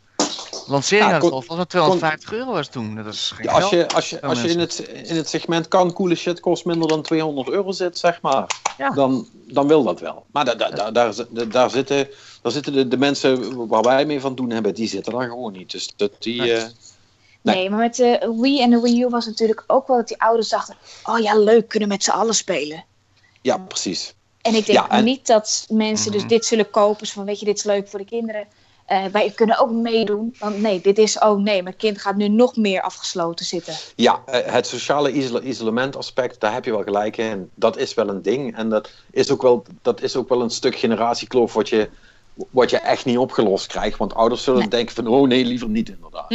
Lancering 0.67 1.11
Ja, 1.11 1.19
kon- 1.19 1.25
het 1.27 1.35
al, 1.35 1.43
volgens 1.43 1.57
mij 1.57 1.67
250 1.67 2.33
euro 2.33 2.51
was 2.53 2.65
het 2.65 2.73
toen. 2.73 2.95
Dat 2.97 3.13
is 3.15 3.33
geen 3.35 3.45
Ja, 3.47 3.53
als 3.53 3.71
je, 3.71 3.89
als 3.89 4.11
je, 4.11 4.21
als 4.23 4.43
je 4.43 4.49
in, 4.49 4.59
het, 4.59 4.79
in 4.79 5.17
het 5.17 5.29
segment 5.29 5.69
kan, 5.69 5.93
coole 5.93 6.15
shit 6.15 6.41
kost 6.41 6.65
minder 6.65 6.89
dan 6.89 7.03
200 7.03 7.49
euro 7.49 7.73
zit, 7.73 7.99
zeg 7.99 8.21
maar, 8.21 8.47
Ja. 8.79 8.91
dan, 8.91 9.27
dan 9.47 9.67
wil 9.67 9.83
dat 9.83 10.01
wel. 10.01 10.25
Maar 10.33 10.45
da, 10.45 10.55
da, 10.55 10.71
da- 10.71 10.91
daar, 10.91 11.15
daar 11.49 11.71
zitten, 11.71 12.09
daar 12.43 12.53
zitten 12.53 12.73
de, 12.73 12.89
de 12.89 12.97
mensen 12.99 13.67
waar 13.67 13.83
wij 13.83 14.05
mee 14.07 14.21
van 14.21 14.35
doen 14.35 14.51
hebben, 14.51 14.75
die 14.75 14.89
zitten 14.89 15.13
daar 15.13 15.29
gewoon 15.29 15.53
niet. 15.53 15.71
Dus 15.71 15.93
dat 15.97 16.11
die... 16.19 16.41
Nee. 16.41 16.67
Nee. 17.43 17.55
Nee. 17.57 17.71
maar 17.71 17.79
met 17.79 17.95
de 17.97 18.35
Wii 18.41 18.63
en 18.63 18.71
de 18.71 18.81
Wii 18.81 19.03
U 19.03 19.09
was 19.09 19.27
natuurlijk 19.27 19.65
ook 19.67 19.87
wel 19.87 19.97
dat 19.97 20.09
die 20.09 20.21
ouders 20.21 20.49
dachten... 20.49 20.75
Oh 21.05 21.19
ja, 21.19 21.39
leuk, 21.39 21.69
kunnen 21.69 21.89
met 21.89 22.05
z'n 22.05 22.11
allen 22.11 22.35
spelen. 22.35 22.85
ja, 23.43 23.59
precies. 23.59 24.15
En 24.41 24.55
ik 24.55 24.67
denk 24.67 24.79
Ja, 24.79 24.89
en- 24.89 25.05
niet 25.05 25.27
dat 25.27 25.67
mensen 25.69 26.13
dus 26.13 26.21
Mhm. 26.21 26.29
dit 26.31 26.45
zullen 26.45 26.71
kopen. 26.71 27.07
zo 27.07 27.13
Van, 27.15 27.25
weet 27.25 27.39
je, 27.39 27.45
dit 27.45 27.57
is 27.57 27.65
leuk 27.65 27.89
voor 27.89 27.99
de 27.99 28.05
kinderen. 28.05 28.47
Eh, 28.87 29.05
wij 29.05 29.31
kunnen 29.31 29.59
ook 29.59 29.71
meedoen. 29.71 30.35
Want 30.39 30.61
nee, 30.61 30.81
dit 30.81 30.99
is... 30.99 31.19
Oh 31.19 31.39
nee, 31.39 31.63
mijn 31.63 31.77
kind 31.77 32.01
gaat 32.01 32.17
nu 32.17 32.29
nog 32.29 32.57
meer 32.57 32.83
afgesloten 32.83 33.47
zitten. 33.47 33.75
Ja, 33.97 34.23
eh, 34.27 34.53
het 34.53 34.67
sociale 34.67 35.13
isolement 35.43 35.97
aspect, 35.97 36.41
daar 36.41 36.53
heb 36.53 36.65
je 36.65 36.71
wel 36.71 36.83
gelijk 36.83 37.17
in. 37.17 37.51
Dat 37.55 37.77
is 37.77 37.95
wel 37.95 38.09
een 38.09 38.23
ding. 38.23 38.57
En 38.57 38.69
dat 38.69 38.91
is 39.11 39.31
ook 39.31 39.43
wel, 39.43 39.65
dat 39.83 40.01
is 40.03 40.17
ook 40.17 40.29
wel 40.29 40.43
een 40.43 40.51
stuk 40.51 40.77
generatiekloof 40.77 41.53
wat 41.53 41.69
je, 41.69 41.91
wat 42.51 42.71
je 42.71 42.79
echt 42.79 43.05
niet 43.05 43.19
opgelost 43.19 43.67
krijgt. 43.67 43.99
Want 43.99 44.15
ouders 44.15 44.43
zullen 44.43 44.61
Nee. 44.61 44.69
denken 44.69 44.95
van, 44.95 45.07
oh 45.07 45.29
nee, 45.29 45.45
liever 45.45 45.69
niet 45.69 45.89
inderdaad. 45.89 46.29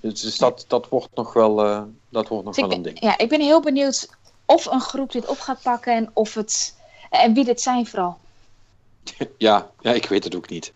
Dus, 0.00 0.20
dus 0.20 0.36
dat, 0.38 0.64
dat 0.68 0.88
wordt 0.88 1.08
nog 1.14 1.32
wel, 1.32 1.64
eh, 1.64 1.82
dat 2.08 2.28
wordt 2.28 2.44
nog 2.44 2.54
Dus 2.54 2.64
wel 2.66 2.72
een 2.76 2.82
ding. 2.82 3.00
ja, 3.00 3.18
ik 3.18 3.28
ben 3.28 3.40
heel 3.40 3.60
benieuwd 3.60 4.08
of 4.44 4.66
een 4.66 4.80
groep 4.80 5.12
dit 5.12 5.26
op 5.26 5.38
gaat 5.38 5.62
pakken 5.62 5.94
en 5.94 6.10
of 6.12 6.34
het. 6.34 6.74
En 7.10 7.34
wie 7.34 7.44
dit 7.44 7.60
zijn 7.60 7.86
vooral. 7.86 8.18
Ja, 9.38 9.70
ja, 9.80 9.92
ik 9.92 10.06
weet 10.06 10.24
het 10.24 10.36
ook 10.36 10.48
niet. 10.48 10.72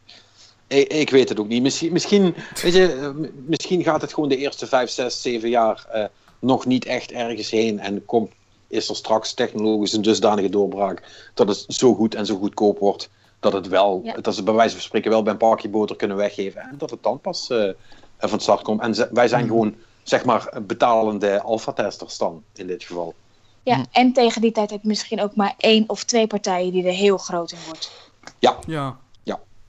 Ik, 0.67 0.93
ik 0.93 1.11
weet 1.11 1.29
het 1.29 1.41
ook 1.41 1.49
niet. 1.49 1.63
Misschien, 1.63 1.93
misschien, 1.93 2.35
weet 2.63 2.75
je, 2.75 2.93
eh, 2.93 3.31
misschien 3.47 3.83
gaat 3.83 4.01
het 4.01 4.15
gewoon 4.15 4.29
de 4.29 4.37
eerste 4.37 4.67
vijf, 4.67 4.91
zes, 4.91 5.23
zeven 5.23 5.49
jaar 5.49 5.87
eh, 5.93 6.05
nog 6.39 6.67
niet 6.67 6.85
echt 6.85 7.13
ergens 7.13 7.51
heen. 7.51 7.81
En 7.81 8.05
komt, 8.05 8.33
is 8.67 8.89
er 8.89 8.97
straks 8.97 9.33
technologisch 9.35 9.93
een 9.93 10.03
dusdanige 10.03 10.49
doorbraak 10.49 11.03
dat 11.35 11.49
het 11.49 11.65
zo 11.69 11.95
goed 11.95 12.15
en 12.15 12.27
zo 12.27 12.37
goedkoop 12.37 12.79
wordt. 12.79 13.09
Dat, 13.41 13.53
het 13.53 13.69
wel, 13.69 14.01
Ja. 14.05 14.15
dat 14.15 14.35
ze 14.35 14.43
bij 14.43 14.55
wijze 14.55 14.75
van 14.75 14.83
spreken 14.85 15.11
wel 15.11 15.23
bij 15.23 15.33
een 15.33 15.39
pakje 15.39 15.69
boter 15.69 15.97
kunnen 15.97 16.17
weggeven. 16.17 16.61
En 16.61 16.75
dat 16.79 16.91
het 16.91 17.03
dan 17.03 17.21
pas 17.21 17.51
eh, 17.51 17.71
van 18.19 18.39
de 18.39 18.43
start 18.43 18.63
komt. 18.63 18.81
En 18.81 18.95
ze- 18.95 19.09
wij 19.13 19.29
zijn 19.29 19.47
gewoon, 19.47 19.75
zeg 20.03 20.25
maar, 20.25 20.49
betalende 20.67 21.41
alpha-testers 21.43 22.19
dan, 22.19 22.43
in 22.55 22.67
dit 22.67 22.83
geval. 22.85 23.15
Ja, 23.63 23.75
Hm. 23.77 23.85
en 23.93 24.13
tegen 24.13 24.41
die 24.41 24.53
tijd 24.53 24.71
heb 24.71 24.83
je 24.83 24.89
misschien 24.89 25.21
ook 25.21 25.35
maar 25.37 25.55
één 25.59 25.85
of 25.87 26.05
twee 26.05 26.27
partijen 26.27 26.73
die 26.73 26.87
er 26.87 26.93
heel 26.93 27.19
groot 27.19 27.53
in 27.53 27.59
wordt. 27.67 28.11
Ja. 28.39 28.57
Ja. 28.67 28.97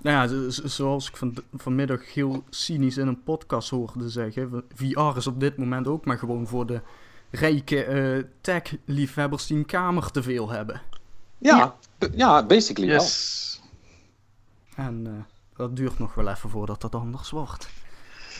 Nou 0.02 0.16
ja, 0.16 0.28
zo- 0.28 0.50
zo- 0.50 0.68
zoals 0.68 1.08
ik 1.10 1.18
van, 1.18 1.34
vanmiddag 1.54 2.14
heel 2.14 2.44
cynisch 2.50 2.98
in 2.98 3.08
een 3.08 3.24
podcast 3.24 3.70
hoorde 3.70 4.10
zeggen, 4.10 4.64
VR 4.76 5.18
is 5.18 5.28
op 5.28 5.40
dit 5.40 5.58
moment 5.58 5.88
ook 5.88 6.06
maar 6.06 6.18
gewoon 6.18 6.48
voor 6.48 6.66
de 6.66 6.82
rijke 7.32 7.84
eh, 7.84 8.24
tech-liefhebbers 8.42 9.48
die 9.48 9.58
een 9.58 9.66
kamer 9.66 10.12
te 10.12 10.24
veel 10.24 10.50
hebben. 10.50 10.82
Ja, 11.38 11.76
ja. 12.16 12.44
basically 12.46 12.90
wel. 12.90 13.00
En 14.80 15.08
eh, 15.08 15.14
dat 15.58 15.76
duurt 15.76 16.00
nog 16.00 16.14
wel 16.14 16.28
even 16.28 16.50
voordat 16.50 16.82
dat 16.82 16.96
anders 16.96 17.30
wordt. 17.30 17.70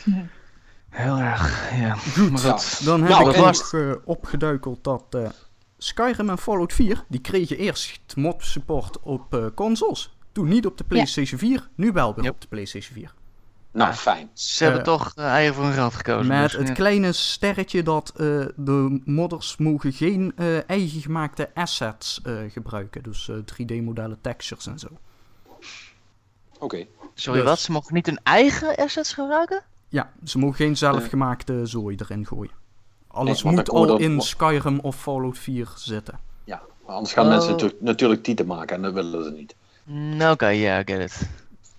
Heel 0.90 1.18
erg, 1.18 1.70
ja. 1.74 1.94
Goed, 1.94 2.30
Maar 2.30 2.40
goed. 2.40 2.84
dan 2.84 3.00
heb 3.00 3.10
Nou, 3.10 3.30
ik 3.30 3.36
nog 3.36 3.72
eh, 3.72 3.92
opgeduikeld 4.04 4.84
dat 4.84 5.04
eh, 5.10 5.28
Skyrim 5.78 6.30
en 6.30 6.38
Fallout 6.38 6.72
4, 6.72 7.04
die 7.08 7.20
kregen 7.20 7.58
eerst 7.58 8.16
mod 8.16 8.44
support 8.44 9.00
op 9.00 9.34
eh, 9.34 9.44
consoles. 9.54 10.16
Toen 10.32 10.48
niet 10.48 10.66
op 10.66 10.78
de 10.78 10.84
PlayStation 10.84 11.38
4, 11.38 11.68
nu 11.74 11.92
wel 11.92 12.14
weer 12.14 12.24
Yep. 12.24 12.32
op 12.34 12.40
de 12.40 12.46
PlayStation 12.48 12.94
4. 12.94 13.14
Nou, 13.72 13.92
fijn. 13.94 14.30
Ze 14.32 14.64
hebben 14.64 14.82
toch 14.82 15.12
uh, 15.18 15.24
eigen 15.24 15.54
voor 15.54 15.64
hun 15.64 15.72
geld 15.72 15.94
gekozen. 15.94 16.26
Met 16.26 16.42
dus, 16.42 16.52
het 16.52 16.68
ja. 16.68 16.74
kleine 16.74 17.12
sterretje 17.12 17.82
dat 17.82 18.08
eh, 18.16 18.16
de 18.56 19.00
modders 19.04 19.56
mogen 19.56 19.92
geen 19.92 20.32
eh, 20.36 20.68
eigen 20.70 21.00
gemaakte 21.00 21.50
assets 21.54 22.20
eh, 22.22 22.34
gebruiken. 22.48 23.02
Dus 23.02 23.28
eh, 23.28 23.36
3D-modellen, 23.36 24.18
textures 24.20 24.66
en 24.66 24.78
zo. 24.78 24.88
Oké. 26.60 26.86
Sorry, 27.14 27.40
dus- 27.40 27.48
wat? 27.48 27.58
Ze 27.58 27.72
mogen 27.72 27.94
niet 27.94 28.06
hun 28.06 28.20
eigen 28.22 28.76
assets 28.76 29.12
gebruiken? 29.12 29.62
Ja, 29.88 30.12
ze 30.24 30.38
mogen 30.38 30.56
geen 30.56 30.76
zelfgemaakte 30.76 31.66
zooi 31.66 31.96
erin 31.98 32.26
gooien. 32.26 32.52
Alles 33.06 33.42
moet 33.42 33.70
al 33.70 33.98
in 33.98 34.20
Skyrim 34.20 34.78
of 34.80 34.96
Fallout 35.00 35.38
4 35.38 35.68
zitten. 35.74 36.18
Ja, 36.44 36.62
maar 36.86 36.94
anders 36.94 37.12
gaan 37.14 37.24
Oh. 37.24 37.30
mensen 37.30 37.50
natu- 37.52 37.76
natuurlijk 37.80 38.22
tieten 38.22 38.46
maken 38.46 38.76
en 38.76 38.82
dat 38.82 38.92
willen 38.92 39.24
ze 39.24 39.30
niet. 39.30 39.54
Mm, 39.84 40.22
Oké, 40.22 40.46
ja, 40.46 40.78
I 40.80 40.82
get 40.86 41.00
it. 41.00 41.28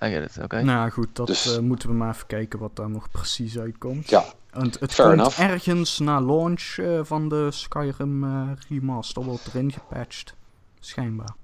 I 0.03 0.09
get 0.09 0.35
it, 0.35 0.43
oké. 0.43 0.61
Nou 0.61 0.89
goed, 0.89 1.07
dat 1.15 1.27
Dus- 1.27 1.55
eh, 1.55 1.61
moeten 1.61 1.89
we 1.89 1.95
maar 1.95 2.13
even 2.13 2.27
kijken 2.27 2.59
wat 2.59 2.75
daar 2.75 2.89
nog 2.89 3.11
precies 3.11 3.59
uitkomt. 3.59 4.09
Ja, 4.09 4.23
Want 4.51 4.79
het 4.79 4.93
Fair 4.93 5.07
komt 5.07 5.19
enough. 5.19 5.39
ergens 5.39 5.99
na 5.99 6.21
launch 6.21 6.75
eh, 6.77 6.99
van 7.03 7.29
de 7.29 7.47
Skyrim 7.51 8.23
eh, 8.23 8.49
remaster 8.69 9.23
wordt 9.23 9.47
erin 9.47 9.71
gepatcht. 9.71 10.33
Schijnbaar. 10.79 11.35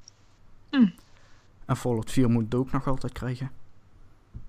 Hm. 0.69 0.87
En 1.67 1.75
Fallout 1.77 2.11
4 2.11 2.29
moet 2.29 2.43
het 2.43 2.55
ook 2.55 2.71
nog 2.71 2.87
altijd 2.87 3.13
krijgen. 3.13 3.51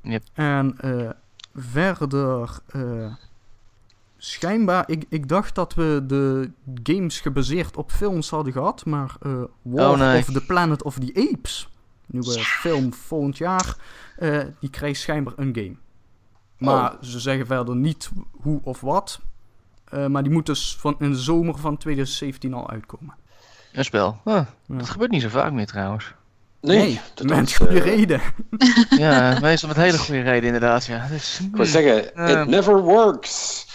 Yep. 0.03 0.23
En 0.33 0.75
eh, 0.81 1.11
verder... 1.55 2.59
eh, 2.67 3.15
schijnbaar, 4.17 4.91
ik, 4.91 5.05
ik 5.09 5.29
dacht 5.29 5.55
dat 5.55 5.75
we 5.75 6.03
de 6.07 6.51
games 6.83 7.21
gebaseerd 7.21 7.77
op 7.77 7.91
films 7.91 8.31
hadden 8.31 8.53
gehad. 8.53 8.85
Maar 8.85 9.17
eh 9.23 9.43
War 9.63 9.91
Oh, 9.91 9.99
nee. 9.99 10.19
of 10.19 10.25
the 10.25 10.45
Planet 10.45 10.83
of 10.83 10.99
the 10.99 11.29
Apes, 11.33 11.69
nieuwe 12.07 12.39
film 12.39 12.93
volgend 12.93 13.39
jaar, 13.39 13.77
eh, 14.17 14.41
die 14.61 14.71
krijgt 14.71 15.01
schijnbaar 15.01 15.33
een 15.37 15.55
game. 15.55 15.77
Maar 16.59 16.97
ze 17.01 17.21
zeggen 17.21 17.47
verder 17.47 17.77
niet 17.77 18.11
hoe 18.41 18.61
of 18.63 18.81
wat. 18.81 19.21
Eh, 19.85 20.07
maar 20.07 20.23
die 20.23 20.33
moet 20.33 20.47
dus 20.47 20.77
van 20.77 20.97
in 20.99 21.11
de 21.11 21.19
zomer 21.19 21.59
van 21.59 21.77
2017 21.77 22.55
al 22.55 22.71
uitkomen. 22.71 23.15
Een 23.73 23.85
spel. 23.85 24.21
Huh, 24.25 24.35
Ja. 24.35 24.77
Dat 24.77 24.89
gebeurt 24.91 25.11
niet 25.11 25.23
zo 25.23 25.29
vaak 25.29 25.53
meer 25.53 25.67
trouwens. 25.67 26.15
Nee. 26.61 27.01
dat 27.15 27.27
met 27.27 27.55
goede 27.55 27.81
eh, 27.81 27.85
reden. 27.85 28.21
ja, 29.05 29.39
meestal 29.41 29.69
met 29.69 29.77
hele 29.79 29.99
goede 30.07 30.21
reden 30.23 30.45
inderdaad, 30.45 30.85
ja. 30.87 31.07
Dus, 31.11 31.41
Ik 31.41 31.57
wil 31.57 31.65
zeggen, 31.67 32.15
Eh. 32.17 32.41
it 32.41 32.47
never 32.47 32.81
works. 32.83 33.67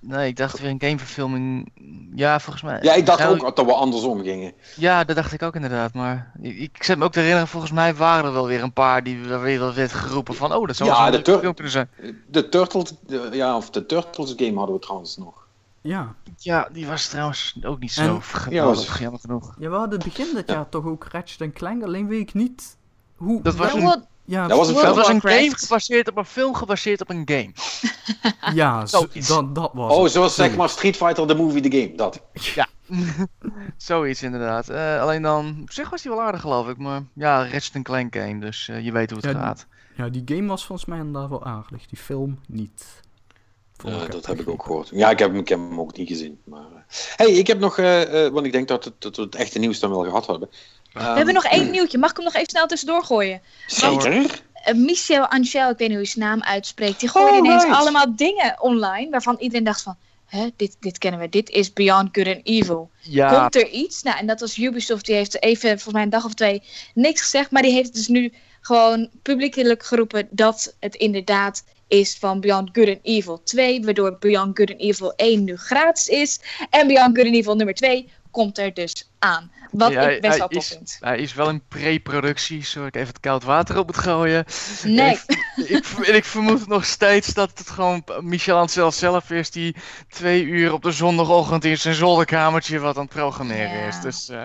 Nee, 0.00 0.28
ik 0.28 0.36
dacht 0.36 0.60
weer 0.60 0.70
een 0.70 0.80
gameverfilming. 0.80 1.72
Ja, 2.14 2.40
volgens 2.40 2.64
mij. 2.64 2.78
Ja, 2.82 2.92
ik 2.94 3.06
dacht 3.06 3.18
Nou, 3.18 3.40
ook 3.40 3.56
dat 3.56 3.66
we 3.66 3.72
andersom 3.72 4.22
gingen. 4.22 4.52
Ja, 4.76 5.04
dat 5.04 5.16
dacht 5.16 5.32
ik 5.32 5.42
ook 5.42 5.54
inderdaad. 5.54 5.94
Maar 5.94 6.32
ik, 6.42 6.58
ik 6.58 6.82
zet 6.82 6.98
me 6.98 7.04
ook 7.04 7.12
te 7.12 7.18
herinneren, 7.18 7.48
volgens 7.48 7.72
mij 7.72 7.94
waren 7.94 8.24
er 8.24 8.32
wel 8.32 8.46
weer 8.46 8.62
een 8.62 8.72
paar 8.72 9.02
die 9.02 9.28
er 9.28 9.40
weer 9.42 9.58
wel 9.58 9.74
werd 9.74 9.92
geroepen 9.92 10.34
van, 10.34 10.54
oh, 10.54 10.66
dat 10.66 10.76
zou 10.76 10.90
Ja, 10.90 11.10
Tur- 11.22 11.38
film 11.38 11.54
kunnen 11.54 11.72
zijn. 11.72 11.88
De 12.28 12.48
Turtles, 12.48 12.92
de- 13.06 13.28
ja, 13.32 13.56
of 13.56 13.70
de 13.70 13.86
Turtles 13.86 14.32
game 14.36 14.56
hadden 14.56 14.74
we 14.74 14.80
trouwens 14.80 15.16
nog. 15.16 15.45
Ja. 15.86 16.14
Ja, 16.36 16.68
die 16.72 16.86
was 16.86 17.08
trouwens 17.08 17.56
ook 17.62 17.78
niet 17.78 17.92
zo 17.92 18.02
En- 18.14 18.22
geweldig, 18.22 18.88
was- 18.88 18.98
jammer 18.98 19.20
genoeg. 19.20 19.54
ja, 19.58 19.68
we 19.70 19.76
hadden 19.76 19.98
begin 19.98 20.34
dit 20.34 20.48
Ja. 20.48 20.54
jaar 20.54 20.68
toch 20.68 20.84
ook 20.84 21.04
Ratchet 21.10 21.52
Clank. 21.52 21.82
Alleen 21.82 22.08
weet 22.08 22.20
ik 22.20 22.34
niet 22.34 22.76
hoe... 23.16 23.42
Dat 23.42 23.54
was 23.54 23.72
Ja, 23.72 23.78
een- 23.94 24.04
ja, 24.24 24.46
Dat 24.48 24.58
was 24.58 24.68
een 24.68 24.74
Dat 24.74 24.96
was 24.96 25.08
een 25.08 25.20
game 25.20 25.52
gebaseerd 25.56 26.08
op 26.08 26.16
een 26.16 26.24
film 26.24 26.54
gebaseerd 26.54 27.00
op 27.00 27.10
een 27.10 27.22
game. 27.24 27.50
ja 28.60 28.86
zo- 28.86 28.98
Zoiets. 28.98 29.28
dat, 29.28 29.54
dat 29.54 29.70
was 29.74 29.92
Oh, 29.92 30.06
zoals 30.08 30.34
zeg 30.34 30.56
maar 30.56 30.68
Street 30.68 30.96
Fighter, 30.96 31.26
the 31.26 31.34
movie, 31.34 31.60
the 31.68 31.78
game. 31.78 31.94
Dat. 31.96 32.22
Ja, 32.32 32.66
zoiets 33.76 34.22
inderdaad. 34.22 34.68
Eh, 34.68 35.00
alleen 35.00 35.22
dan, 35.22 35.58
op 35.62 35.70
zich 35.72 35.90
was 35.90 36.02
die 36.02 36.10
wel 36.10 36.22
aardig 36.22 36.40
geloof 36.40 36.68
ik, 36.68 36.76
maar 36.78 37.02
ja, 37.12 37.48
Ratchet 37.48 37.82
Clank 37.82 38.16
game, 38.16 38.38
dus 38.40 38.68
eh, 38.68 38.84
je 38.84 38.92
weet 38.92 39.10
hoe 39.10 39.18
het 39.18 39.26
Ja, 39.28 39.32
die- 39.32 39.42
gaat. 39.42 39.66
Ja, 39.96 40.08
die 40.08 40.22
game 40.24 40.46
was 40.48 40.66
volgens 40.66 40.88
mij 40.88 40.98
inderdaad 40.98 41.28
wel 41.28 41.44
aardig. 41.44 41.86
Die 41.86 41.98
film 41.98 42.38
niet. 42.46 43.04
Ja, 43.86 44.06
dat 44.06 44.26
heb 44.26 44.40
ik 44.40 44.48
ook 44.48 44.62
gehoord. 44.62 44.88
Ja, 44.92 45.10
ik 45.10 45.18
heb, 45.18 45.30
hem- 45.30 45.40
ik 45.40 45.48
heb 45.48 45.58
hem 45.58 45.80
ook 45.80 45.96
niet 45.96 46.08
gezien. 46.08 46.40
Maar, 46.44 46.60
eh. 46.60 46.96
hey, 47.16 47.32
ik 47.32 47.46
heb 47.46 47.58
nog, 47.58 47.78
eh, 47.78 48.24
eh, 48.26 48.32
want 48.32 48.46
ik 48.46 48.52
denk 48.52 48.68
dat, 48.68 48.84
het, 48.84 48.94
dat 48.98 49.16
we 49.16 49.22
het 49.22 49.34
echte 49.34 49.58
nieuws 49.58 49.78
dan 49.78 49.90
wel 49.90 50.02
gehad 50.04 50.26
hebben. 50.26 50.48
We 50.92 51.02
hebben 51.02 51.34
nog 51.34 51.44
één 51.44 51.70
nieuwtje. 51.70 51.98
Mag 51.98 52.10
ik 52.10 52.16
hem 52.16 52.24
nog 52.24 52.34
even 52.34 52.48
snel 52.48 52.66
tussendoor 52.66 53.04
gooien? 53.04 53.40
Zeker. 53.66 54.42
Eh, 54.52 54.74
Michel 54.74 55.26
Angel, 55.26 55.70
ik 55.70 55.78
weet 55.78 55.88
niet 55.88 55.96
hoe 55.96 56.06
je 56.06 56.06
zijn 56.06 56.24
naam 56.24 56.42
uitspreekt, 56.42 57.00
die 57.00 57.08
gooide 57.08 57.32
Oh, 57.38 57.44
ineens 57.44 57.62
right. 57.62 57.78
allemaal 57.78 58.16
dingen 58.16 58.60
online 58.60 59.10
waarvan 59.10 59.36
iedereen 59.38 59.64
dacht 59.64 59.82
van, 59.82 59.96
hè, 60.26 60.46
dit, 60.56 60.76
dit 60.80 60.98
kennen 60.98 61.20
we, 61.20 61.28
dit 61.28 61.50
is 61.50 61.72
Beyond 61.72 62.08
Good 62.12 62.26
and 62.26 62.40
Evil. 62.42 62.90
Ja, 63.00 63.40
Komt 63.40 63.54
er 63.54 63.68
iets? 63.68 64.02
Nou, 64.02 64.18
en 64.18 64.26
dat 64.26 64.40
was 64.40 64.56
Ubisoft, 64.58 65.06
die 65.06 65.14
heeft 65.14 65.42
even, 65.42 65.68
volgens 65.68 65.92
mij 65.92 66.02
een 66.02 66.10
dag 66.10 66.24
of 66.24 66.34
twee, 66.34 66.62
niks 66.94 67.20
gezegd, 67.20 67.50
maar 67.50 67.62
die 67.62 67.72
heeft 67.72 67.94
dus 67.94 68.08
nu 68.08 68.32
gewoon 68.60 69.08
publiekelijk 69.22 69.82
geroepen 69.82 70.28
dat 70.30 70.74
het 70.80 70.94
inderdaad 70.94 71.64
is 71.88 72.16
van 72.18 72.40
Beyond 72.40 72.68
Good 72.72 72.88
and 72.88 72.98
Evil 73.02 73.42
2, 73.42 73.82
waardoor 73.84 74.16
Beyond 74.18 74.56
Good 74.58 74.70
and 74.70 74.80
Evil 74.80 75.12
1 75.16 75.44
nu 75.44 75.56
gratis 75.56 76.08
is. 76.08 76.40
En 76.70 76.86
Beyond 76.86 77.16
Good 77.16 77.26
and 77.26 77.34
Evil 77.34 77.54
nummer 77.56 77.74
2 77.74 78.08
komt 78.30 78.58
er 78.58 78.74
dus 78.74 79.10
aan. 79.18 79.50
Wat 79.70 79.92
Ja, 79.92 80.08
ik 80.08 80.20
best 80.20 80.38
wel 80.38 80.48
tof 80.48 80.66
vind. 80.66 80.96
hij 81.00 81.18
is 81.18 81.34
wel 81.34 81.48
in 81.48 81.62
pre-productie, 81.68 82.64
zodat 82.64 82.88
ik 82.88 82.94
even 82.94 83.08
het 83.08 83.20
koud 83.20 83.42
water 83.44 83.78
op 83.78 83.86
moet 83.86 83.96
gooien. 83.98 84.44
Nee. 84.84 85.18
Ik, 85.56 85.86
ik, 86.18 86.24
vermoed 86.24 86.66
nog 86.66 86.84
steeds 86.84 87.34
dat 87.34 87.50
het 87.58 87.70
gewoon 87.70 88.04
Michel 88.20 88.56
Ancel 88.58 88.92
zelf 88.92 89.30
is 89.30 89.50
die 89.50 89.76
twee 90.08 90.42
uur 90.44 90.72
op 90.72 90.82
de 90.82 90.92
zondagochtend 90.92 91.64
in 91.64 91.78
zijn 91.78 91.94
zolderkamertje 91.94 92.78
wat 92.78 92.96
aan 92.96 93.02
het 93.04 93.12
programmeren 93.12 93.78
Ja. 93.78 93.86
is. 93.86 94.00
Dus 94.00 94.28
uh, 94.30 94.40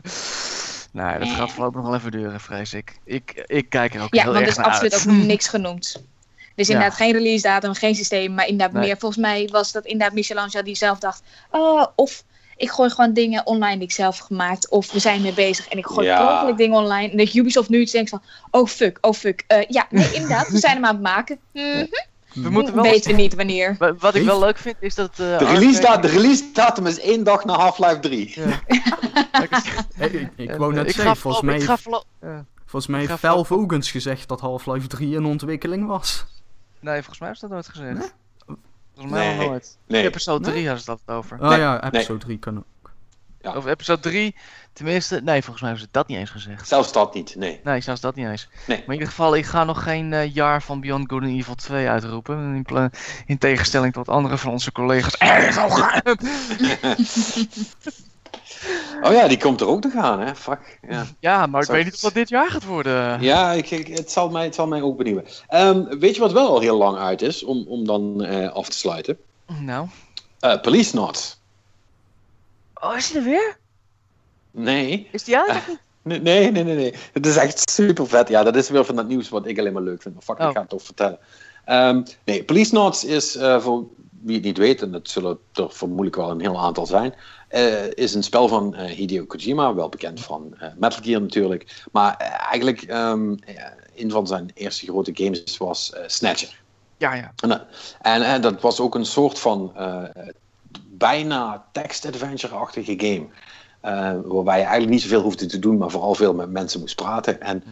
nou, 0.91 1.19
dat 1.19 1.27
gaat 1.27 1.51
voorlopig 1.51 1.79
nog 1.81 1.89
wel 1.89 1.99
even 1.99 2.11
duren, 2.11 2.39
vrees 2.39 2.73
ik. 2.73 2.97
Ik, 3.05 3.43
ik 3.45 3.69
kijk 3.69 3.93
er 3.95 4.01
ook 4.01 4.13
Ja, 4.13 4.21
heel 4.23 4.31
want 4.33 4.43
er 4.43 4.47
erg 4.47 4.57
is 4.57 4.63
naar 4.63 4.65
absoluut 4.73 4.93
uit. 4.93 5.07
ook 5.07 5.13
niks 5.13 5.47
genoemd. 5.47 6.03
Dus 6.55 6.67
Ja. 6.67 6.73
inderdaad 6.73 6.97
geen 6.97 7.11
release 7.11 7.41
datum, 7.47 7.73
geen 7.73 7.95
systeem, 7.95 8.33
maar 8.33 8.47
inderdaad 8.47 8.75
Nee. 8.75 8.85
meer. 8.87 8.97
Volgens 8.97 9.21
mij 9.21 9.49
was 9.51 9.71
dat 9.71 9.85
inderdaad 9.85 10.13
Michelangelo 10.15 10.63
die 10.63 10.75
zelf 10.75 10.99
dacht, 10.99 11.23
oh, 11.51 11.85
of 11.95 12.23
ik 12.57 12.69
gooi 12.71 12.89
gewoon 12.89 13.13
dingen 13.13 13.45
online 13.45 13.75
die 13.75 13.83
ik 13.87 13.91
zelf 13.91 14.17
heb 14.17 14.25
gemaakt, 14.25 14.69
of 14.69 14.91
we 14.91 14.99
zijn 14.99 15.21
mee 15.21 15.33
bezig 15.33 15.67
en 15.67 15.77
ik 15.77 15.85
gooi 15.85 16.07
Ja. 16.07 16.51
dingen 16.51 16.77
online. 16.79 17.09
En 17.11 17.17
dat 17.17 17.33
Ubisoft 17.33 17.69
nu 17.69 17.79
iets 17.79 17.91
denkt 17.91 18.09
van, 18.09 18.21
oh 18.51 18.67
fuck, 18.67 18.97
oh 19.01 19.13
fuck. 19.13 19.43
Eh, 19.47 19.57
ja, 19.67 19.87
nee, 19.89 20.11
inderdaad, 20.17 20.47
we 20.49 20.57
zijn 20.57 20.73
hem 20.75 20.85
aan 20.85 20.93
het 20.93 21.03
maken. 21.03 21.39
Mhm. 21.53 21.85
We 22.33 22.49
moeten 22.49 22.75
wel 22.75 22.83
Weten 22.83 23.11
we 23.15 23.17
niet 23.21 23.35
wanneer. 23.35 23.75
Wa- 23.79 23.95
Wat 23.95 24.15
ik 24.15 24.23
wel 24.23 24.39
leuk 24.39 24.57
vind 24.57 24.75
is 24.79 24.95
dat. 24.95 25.09
eh, 25.11 25.17
De 25.37 25.45
release, 25.45 25.81
da- 25.81 25.97
de 25.97 26.07
release 26.07 26.43
datum 26.53 26.87
is 26.87 26.99
één 26.99 27.23
dag 27.23 27.45
na 27.45 27.53
Half-Life 27.53 27.99
3. 27.99 28.33
Ja. 28.35 28.59
Hey, 29.95 30.07
ik, 30.09 30.29
ik 30.35 30.55
wou 30.55 30.71
eh, 30.71 30.77
net 30.77 30.89
ik 30.89 30.95
zeggen, 30.95 31.15
volgens 31.17 31.43
mij, 31.43 31.59
volgens 32.65 32.87
mij 32.91 32.99
heeft 32.99 33.19
Valve 33.19 33.53
ook 33.53 33.71
eens 33.71 33.91
gezegd 33.91 34.27
dat 34.27 34.39
Half-Life 34.39 34.87
3 34.87 35.15
in 35.15 35.25
ontwikkeling 35.25 35.87
was. 35.87 36.25
Nee, 36.81 36.95
volgens 36.95 37.19
mij 37.19 37.31
is 37.31 37.39
dat 37.39 37.49
nooit 37.49 37.67
gezegd. 37.67 38.13
Volgens 38.93 39.13
mij 39.15 39.35
Nee. 39.37 39.47
nooit. 39.47 39.77
Nee. 39.87 40.03
Episode 40.03 40.49
3 40.51 40.67
hadden 40.67 40.83
ze 40.83 40.97
dat 41.05 41.15
over. 41.15 41.39
Oh 41.41 41.49
Nee, 41.49 41.59
ja, 41.59 41.83
episode 41.83 42.19
3 42.19 42.37
kan 42.39 42.57
ook. 42.57 42.65
Ja. 43.41 43.53
Over 43.53 43.69
episode 43.69 44.01
3, 44.01 44.35
tenminste, 44.73 45.21
nee, 45.23 45.41
volgens 45.41 45.61
mij 45.61 45.69
hebben 45.69 45.87
ze 45.87 45.91
dat 45.91 46.07
niet 46.07 46.17
eens 46.17 46.29
gezegd. 46.29 46.67
Zelfs 46.67 46.91
dat 46.91 47.13
niet, 47.13 47.35
nee. 47.35 47.59
Nee, 47.63 47.81
zelfs 47.81 48.01
dat 48.01 48.15
niet 48.15 48.27
eens. 48.27 48.47
Nee. 48.67 48.77
Maar 48.77 48.85
in 48.87 48.93
ieder 48.93 49.07
geval, 49.07 49.35
ik 49.35 49.45
ga 49.45 49.63
nog 49.63 49.83
geen 49.83 50.13
eh, 50.13 50.33
jaar 50.33 50.61
van 50.61 50.81
Beyond 50.81 51.09
Good 51.11 51.21
and 51.21 51.31
Evil 51.31 51.55
2 51.55 51.89
uitroepen. 51.89 52.65
In, 52.67 52.91
in 53.25 53.37
tegenstelling 53.37 53.93
tot 53.93 54.09
andere 54.09 54.37
van 54.37 54.51
onze 54.51 54.71
collega's. 54.71 55.17
Oh 59.03 59.11
ja, 59.13 59.27
die 59.27 59.37
komt 59.37 59.61
er 59.61 59.67
ook 59.67 59.81
te 59.81 59.89
gaan, 59.89 60.19
hè? 60.19 60.35
Fuck. 60.35 60.79
Ja, 60.89 61.05
Ja, 61.19 61.45
maar 61.45 61.61
ik 61.61 61.67
Zo. 61.67 61.73
weet 61.73 61.83
niet 61.85 61.93
of 61.93 61.99
dat 61.99 62.13
dit 62.13 62.29
jaar 62.29 62.49
gaat 62.49 62.65
worden. 62.65 63.21
ja 63.21 63.51
ik, 63.51 63.71
ik- 63.71 63.87
het, 63.97 64.11
zal 64.11 64.29
mij, 64.29 64.43
het 64.43 64.55
zal 64.55 64.67
mij 64.67 64.81
ook 64.81 64.97
benieuwen. 64.97 65.25
Ehm, 65.47 65.97
weet 65.99 66.15
je 66.15 66.21
wat 66.21 66.31
wel 66.31 66.47
al 66.47 66.59
heel 66.59 66.77
lang 66.77 66.97
uit 66.97 67.21
is, 67.21 67.43
om, 67.43 67.65
om 67.67 67.85
dan 67.85 68.23
eh, 68.23 68.51
af 68.51 68.69
te 68.69 68.77
sluiten? 68.77 69.17
Nou. 69.59 69.87
Eh 70.39 70.61
Police 70.61 70.95
Not. 70.95 71.39
Oh, 72.73 72.95
is 72.97 73.09
hij 73.09 73.17
er 73.19 73.27
weer? 73.27 73.57
Nee. 74.51 75.07
Is 75.11 75.23
die 75.23 75.37
uit? 75.37 75.49
of 75.49 75.67
niet? 75.67 75.79
Nee, 76.23 76.51
nee, 76.51 76.63
nee, 76.63 76.75
nee. 76.75 76.93
Het 77.13 77.25
is 77.25 77.35
echt 77.35 77.69
super 77.71 78.07
vet. 78.07 78.27
Ja, 78.29 78.43
dat 78.43 78.55
is 78.55 78.69
weer 78.69 78.85
van 78.85 78.95
dat 78.95 79.07
nieuws 79.07 79.29
wat 79.29 79.45
ik 79.47 79.59
alleen 79.59 79.73
maar 79.73 79.81
leuk 79.81 80.01
vind. 80.01 80.13
Maar 80.13 80.23
fuck, 80.23 80.39
Oh. 80.39 80.47
ik 80.47 80.53
ga 80.53 80.59
het 80.59 80.69
toch 80.69 80.83
vertellen. 80.83 81.19
Ehm, 81.65 82.01
nee, 82.25 82.43
Police 82.43 82.73
Notes 82.73 83.03
is, 83.05 83.35
eh, 83.35 83.59
voor 83.61 83.83
wie 84.21 84.35
het 84.35 84.45
niet 84.45 84.57
weet, 84.57 84.81
en 84.81 84.91
dat 84.91 85.09
zullen 85.09 85.39
er 85.53 85.71
vermoedelijk 85.71 86.15
wel 86.15 86.29
een 86.31 86.39
heel 86.41 86.59
aantal 86.59 86.85
zijn, 86.85 87.13
eh, 87.51 87.91
is 87.93 88.13
een 88.13 88.23
spel 88.23 88.47
van 88.47 88.75
eh, 88.75 88.85
Hideo 88.85 89.25
Kojima, 89.25 89.73
wel 89.73 89.89
bekend 89.89 90.19
van 90.19 90.53
eh, 90.59 90.67
Metal 90.77 91.03
Gear 91.03 91.21
natuurlijk. 91.21 91.83
Maar 91.91 92.17
eigenlijk, 92.51 92.81
ja, 92.81 93.17
een 93.95 94.11
van 94.11 94.27
zijn 94.27 94.51
eerste 94.53 94.85
grote 94.85 95.11
games 95.13 95.57
was 95.57 95.93
Snatcher. 96.05 96.61
Ja, 96.97 97.13
ja. 97.13 97.33
En, 98.01 98.21
en 98.21 98.41
dat 98.41 98.61
was 98.61 98.79
ook 98.79 98.95
een 98.95 99.05
soort 99.05 99.39
van 99.39 99.73
bijna 100.89 101.65
text-adventure-achtige 101.71 102.93
game. 102.97 103.27
Waarbij 104.27 104.57
je 104.57 104.63
eigenlijk 104.63 104.89
niet 104.89 105.01
zoveel 105.01 105.21
hoefde 105.21 105.45
te 105.45 105.59
doen, 105.59 105.77
maar 105.77 105.89
vooral 105.89 106.15
veel 106.15 106.33
met 106.33 106.49
mensen 106.49 106.79
moest 106.79 106.95
praten. 106.95 107.41
En 107.41 107.63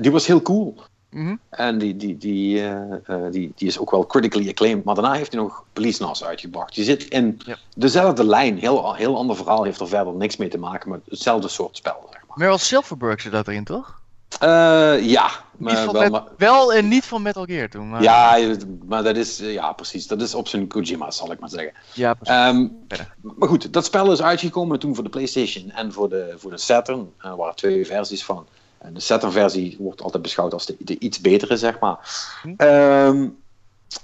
die 0.00 0.10
was 0.10 0.26
heel 0.26 0.42
cool. 0.42 0.74
Mhm. 1.16 1.36
En 1.50 1.78
die, 1.78 1.96
die, 1.96 2.16
die, 2.16 2.60
eh, 2.60 2.92
eh, 3.06 3.32
die, 3.32 3.52
die 3.56 3.68
is 3.68 3.78
ook 3.78 3.90
wel 3.90 4.06
critically 4.06 4.48
acclaimed. 4.48 4.84
Maar 4.84 4.94
daarna 4.94 5.12
heeft 5.12 5.32
hij 5.32 5.42
nog 5.42 5.64
Police 5.72 6.02
Nas 6.02 6.24
uitgebracht. 6.24 6.74
Je 6.74 6.84
zit 6.84 7.04
in 7.04 7.40
Ja. 7.44 7.56
dezelfde 7.74 8.24
lijn. 8.24 8.58
Heel, 8.58 8.94
heel 8.94 9.16
ander 9.16 9.36
verhaal. 9.36 9.64
Heeft 9.64 9.80
er 9.80 9.88
verder 9.88 10.14
niks 10.14 10.36
mee 10.36 10.48
te 10.48 10.58
maken. 10.58 10.88
Maar 10.90 10.98
hetzelfde 11.08 11.48
soort 11.48 11.76
spel, 11.76 12.06
zeg 12.12 12.20
maar. 12.28 12.38
Meryl 12.38 12.58
Silverberg 12.58 13.20
zit 13.20 13.32
dat 13.32 13.48
erin, 13.48 13.64
toch? 13.64 14.00
Eh, 14.40 15.06
ja, 15.08 15.30
maar 15.56 15.92
wel, 15.92 16.10
maar, 16.10 16.24
wel 16.36 16.72
en 16.72 16.88
niet 16.88 17.04
van 17.04 17.22
Metal 17.22 17.44
Gear 17.44 17.68
toen. 17.68 17.88
Maar... 17.88 18.02
ja, 18.02 18.38
maar 18.86 19.02
dat 19.02 19.16
is, 19.16 19.38
ja, 19.38 19.72
precies. 19.72 20.06
Dat 20.06 20.20
is 20.20 20.34
op 20.34 20.48
zijn 20.48 20.66
Kojima, 20.66 21.10
zal 21.10 21.32
ik 21.32 21.40
maar 21.40 21.48
zeggen. 21.48 21.72
ja 21.92 22.14
precies. 22.14 22.34
Ehm, 22.34 22.66
Verder. 22.88 23.14
maar 23.20 23.48
goed, 23.48 23.72
dat 23.72 23.84
spel 23.84 24.12
is 24.12 24.22
uitgekomen 24.22 24.78
toen 24.78 24.94
voor 24.94 25.04
de 25.04 25.10
PlayStation 25.10 25.70
en 25.70 25.92
voor 25.92 26.08
de, 26.08 26.34
voor 26.36 26.50
de 26.50 26.58
Saturn. 26.58 27.12
Er 27.18 27.36
waren 27.36 27.56
twee 27.56 27.86
versies 27.86 28.24
van. 28.24 28.46
En 28.86 28.94
de 28.94 29.00
Saturn-versie 29.00 29.76
wordt 29.78 30.02
altijd 30.02 30.22
beschouwd 30.22 30.52
als 30.52 30.66
de, 30.66 30.76
de 30.78 30.98
iets 30.98 31.20
betere, 31.20 31.56
zeg 31.56 31.78
maar. 31.78 31.98
Hm. 32.42 32.54
Ehm, 32.56 33.28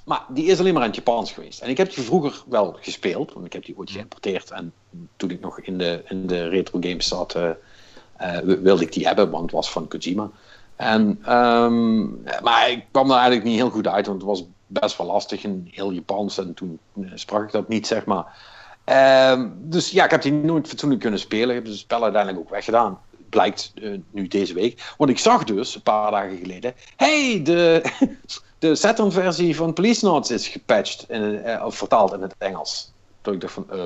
maar 0.04 0.24
die 0.28 0.44
is 0.44 0.58
alleen 0.58 0.72
maar 0.72 0.82
in 0.82 0.88
het 0.88 0.96
Japans 0.96 1.32
geweest. 1.32 1.60
En 1.60 1.68
ik 1.68 1.76
heb 1.76 1.94
die 1.94 2.04
vroeger 2.04 2.42
wel 2.48 2.76
gespeeld, 2.80 3.32
want 3.32 3.46
ik 3.46 3.52
heb 3.52 3.64
die 3.64 3.78
ooit 3.78 3.90
geïmporteerd. 3.90 4.50
En 4.50 4.72
toen 5.16 5.30
ik 5.30 5.40
nog 5.40 5.60
in 5.60 5.78
de, 5.78 6.02
in 6.08 6.26
de 6.26 6.48
retro 6.48 6.78
games 6.80 7.08
zat, 7.08 7.34
eh, 7.34 7.50
eh, 8.16 8.38
wilde 8.38 8.82
ik 8.82 8.92
die 8.92 9.06
hebben, 9.06 9.30
want 9.30 9.42
het 9.42 9.52
was 9.52 9.70
van 9.70 9.88
Kojima. 9.88 10.30
En, 10.76 11.18
ehm, 11.24 12.00
maar 12.42 12.70
ik 12.70 12.84
kwam 12.90 13.10
er 13.10 13.16
eigenlijk 13.16 13.44
niet 13.44 13.56
heel 13.56 13.70
goed 13.70 13.86
uit, 13.86 14.06
want 14.06 14.18
het 14.18 14.28
was 14.28 14.44
best 14.66 14.96
wel 14.96 15.06
lastig 15.06 15.44
in 15.44 15.68
heel 15.70 15.92
Japans. 15.92 16.38
En 16.38 16.54
toen 16.54 16.78
eh, 16.94 17.10
sprak 17.14 17.42
ik 17.42 17.52
dat 17.52 17.68
niet, 17.68 17.86
zeg 17.86 18.04
maar. 18.04 18.36
Ehm, 18.84 19.48
dus 19.54 19.90
ja, 19.90 20.04
ik 20.04 20.10
heb 20.10 20.22
die 20.22 20.32
nooit 20.32 20.68
fatsoenlijk 20.68 21.00
kunnen 21.00 21.20
spelen. 21.20 21.48
Ik 21.48 21.54
heb 21.54 21.64
het 21.64 21.76
spel 21.76 22.02
uiteindelijk 22.02 22.44
ook 22.44 22.50
weggedaan. 22.50 22.98
Blijkt 23.32 23.72
eh, 23.82 23.90
nu 24.10 24.28
deze 24.28 24.54
week. 24.54 24.94
Want 24.98 25.10
ik 25.10 25.18
zag 25.18 25.44
dus 25.44 25.74
een 25.74 25.82
paar 25.82 26.10
dagen 26.10 26.36
geleden. 26.38 26.74
hey, 26.96 27.40
de, 27.44 27.82
de 28.58 28.74
Saturn-versie 28.74 29.56
van 29.56 29.72
Police 29.72 30.04
Notes 30.04 30.30
is 30.30 30.48
gepatcht. 30.48 31.04
In, 31.08 31.42
eh, 31.44 31.64
of 31.64 31.76
vertaald 31.76 32.12
in 32.12 32.22
het 32.22 32.34
Engels. 32.38 32.92
Toen 33.20 33.34
ik 33.34 33.40
dacht 33.40 33.52
van. 33.52 33.66
eh, 33.70 33.84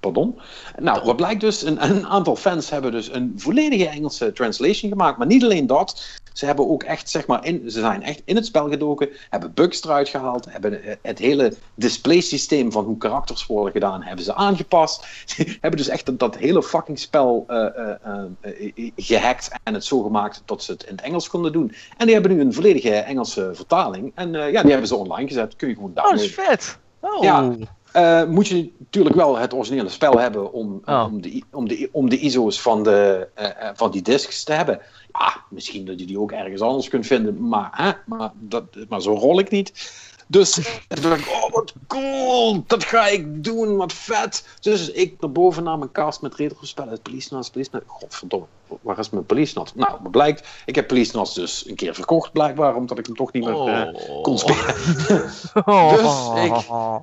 Pardon? 0.00 0.38
Nou, 0.78 1.04
wat 1.04 1.16
blijkt 1.16 1.40
dus, 1.40 1.62
een, 1.62 1.82
een 1.90 2.06
aantal 2.06 2.36
fans 2.36 2.70
hebben 2.70 2.92
dus 2.92 3.12
een 3.12 3.32
volledige 3.36 3.88
Engelse 3.88 4.32
translation 4.32 4.90
gemaakt. 4.90 5.18
Maar 5.18 5.26
niet 5.26 5.42
alleen 5.44 5.66
dat, 5.66 6.20
ze 6.34 6.46
hebben 6.46 6.68
ook 6.68 6.82
echt, 6.82 7.10
zeg 7.10 7.26
maar, 7.26 7.44
in, 7.44 7.70
ze 7.70 7.80
zijn 7.80 8.02
echt 8.02 8.22
in 8.24 8.36
het 8.36 8.46
spel 8.46 8.68
gedoken, 8.68 9.08
hebben 9.30 9.54
bugs 9.54 9.84
eruit 9.84 10.08
gehaald, 10.08 10.46
hebben 10.50 10.80
het 11.02 11.18
hele 11.18 11.52
displaysysteem 11.74 12.72
van 12.72 12.84
hoe 12.84 12.96
karakters 12.96 13.46
worden 13.46 13.72
gedaan, 13.72 14.02
hebben 14.02 14.24
ze 14.24 14.34
aangepast. 14.34 15.06
Ze 15.24 15.44
hebben 15.60 15.80
dus 15.80 15.88
echt 15.88 16.06
dat, 16.06 16.18
dat 16.18 16.36
hele 16.36 16.62
fucking 16.62 16.98
spel 16.98 17.44
eh, 17.46 17.66
eh, 17.66 17.94
eh, 18.02 18.72
eh, 18.74 18.90
gehackt 18.96 19.50
en 19.62 19.74
het 19.74 19.84
zo 19.84 20.02
gemaakt 20.02 20.42
dat 20.44 20.62
ze 20.62 20.72
het 20.72 20.82
in 20.82 20.94
het 20.94 21.04
Engels 21.04 21.28
konden 21.28 21.52
doen. 21.52 21.72
En 21.96 22.06
die 22.06 22.14
hebben 22.14 22.34
nu 22.36 22.40
een 22.40 22.54
volledige 22.54 22.94
Engelse 22.94 23.50
vertaling. 23.54 24.12
En 24.14 24.32
ja, 24.32 24.62
die 24.62 24.70
hebben 24.70 24.88
ze 24.88 24.96
online 24.96 25.28
gezet. 25.28 25.56
Kun 25.56 25.68
je 25.68 25.74
gewoon 25.74 25.90
Oh, 25.90 25.94
dat 25.96 26.04
downloaden. 26.04 26.30
is 26.30 26.46
vet. 26.48 26.78
Oh. 27.00 27.22
Ja. 27.22 27.54
Eh, 27.94 28.24
moet 28.24 28.48
je 28.48 28.72
natuurlijk 28.78 29.16
wel 29.16 29.38
het 29.38 29.54
originele 29.54 29.88
spel 29.88 30.18
hebben 30.18 30.52
om, 30.52 30.82
Oh. 30.84 31.04
om, 31.04 31.20
de, 31.20 31.42
om, 31.50 31.68
de, 31.68 31.88
om 31.92 32.08
de 32.08 32.18
ISO's 32.18 32.60
van, 32.60 32.82
de, 32.82 33.28
eh, 33.34 33.68
eh, 33.68 33.70
van 33.74 33.90
die 33.90 34.02
discs 34.02 34.44
te 34.44 34.52
hebben. 34.52 34.80
Ja, 35.12 35.42
misschien 35.50 35.84
dat 35.84 36.00
je 36.00 36.06
die 36.06 36.18
ook 36.18 36.32
ergens 36.32 36.60
anders 36.60 36.88
kunt 36.88 37.06
vinden, 37.06 37.48
maar, 37.48 37.68
hè, 37.72 37.92
maar, 38.06 38.30
dat, 38.34 38.64
maar 38.88 39.02
zo 39.02 39.12
rol 39.12 39.38
ik 39.38 39.50
niet. 39.50 39.92
Dus 40.26 40.52
toen 40.88 41.10
dacht 41.10 41.20
ik, 41.20 41.28
oh 41.28 41.52
wat 41.52 41.74
cool, 41.86 42.64
dat 42.66 42.84
ga 42.84 43.06
ik 43.06 43.44
doen, 43.44 43.76
wat 43.76 43.92
vet. 43.92 44.48
Dus 44.60 44.90
ik 44.90 45.20
naar 45.20 45.32
boven 45.32 45.64
naar 45.64 45.78
mijn 45.78 45.92
kast 45.92 46.20
met 46.22 46.34
retro-spellen, 46.34 46.92
het 46.92 47.02
Police 47.02 47.34
Notes, 47.34 47.50
Police 47.50 47.70
Notes. 47.72 47.88
Godverdomme, 47.90 48.46
waar 48.80 48.98
is 48.98 49.10
mijn 49.10 49.26
Police 49.26 49.52
Notes? 49.58 49.74
Nou, 49.74 50.08
blijkt, 50.10 50.48
ik 50.64 50.74
heb 50.74 50.86
Police 50.88 51.16
Notes 51.16 51.34
dus 51.34 51.68
een 51.68 51.74
keer 51.74 51.94
verkocht 51.94 52.32
blijkbaar, 52.32 52.74
omdat 52.76 52.98
ik 52.98 53.06
hem 53.06 53.16
toch 53.16 53.32
niet 53.32 53.44
meer 53.44 53.54
eh, 53.68 54.22
kon 54.22 54.38
spelen. 54.38 54.74
Dus 55.96 56.00
ik- 56.44 56.52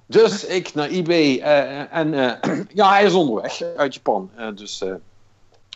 Dus 0.08 0.46
ik 0.46 0.74
naar 0.74 0.90
eBay 0.90 1.40
eh, 1.40 1.94
en 1.96 2.14
eh, 2.42 2.60
ja, 2.74 2.90
hij 2.90 3.04
is 3.06 3.14
onderweg 3.14 3.62
uit 3.78 3.94
Japan. 3.94 4.30
Eh, 4.36 4.48
dus 4.56 4.82
eh 4.82 4.94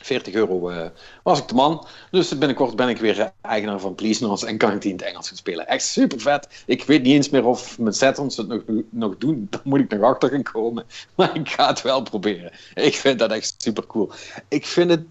40 0.02 0.34
euro 0.34 0.70
eh, 0.70 0.86
was 1.24 1.40
ik 1.40 1.48
de 1.48 1.54
man. 1.56 1.86
Dus 2.12 2.38
binnenkort 2.38 2.76
ben 2.76 2.90
ik 2.90 2.98
weer 2.98 3.32
eigenaar 3.42 3.80
van 3.80 3.96
Please 3.96 4.24
Notes 4.24 4.44
en 4.44 4.58
kan 4.58 4.72
ik 4.72 4.82
die 4.82 4.92
in 4.92 4.98
het 4.98 5.06
Engels 5.06 5.28
gaan 5.28 5.38
spelen. 5.38 5.68
Echt 5.68 5.86
super 5.86 6.20
vet. 6.20 6.64
Ik 6.66 6.84
weet 6.84 7.04
niet 7.04 7.14
eens 7.14 7.30
meer 7.30 7.46
of 7.46 7.80
mijn 7.80 7.94
Saturns 7.94 8.38
het 8.38 8.48
nog, 8.48 8.62
nog 8.90 9.18
doen. 9.18 9.48
Daar 9.50 9.62
moet 9.64 9.80
ik 9.80 9.90
nog 9.92 10.02
achter 10.02 10.30
gaan 10.30 10.44
komen. 10.44 10.86
Maar 11.16 11.36
ik 11.36 11.50
ga 11.50 11.68
het 11.68 11.82
wel 11.82 12.02
proberen. 12.02 12.52
Ik 12.74 12.96
vind 12.96 13.20
dat 13.20 13.32
echt 13.32 13.56
super 13.58 13.86
cool. 13.88 14.12
Ik 14.48 14.66
vind 14.66 14.90
het 14.90 15.04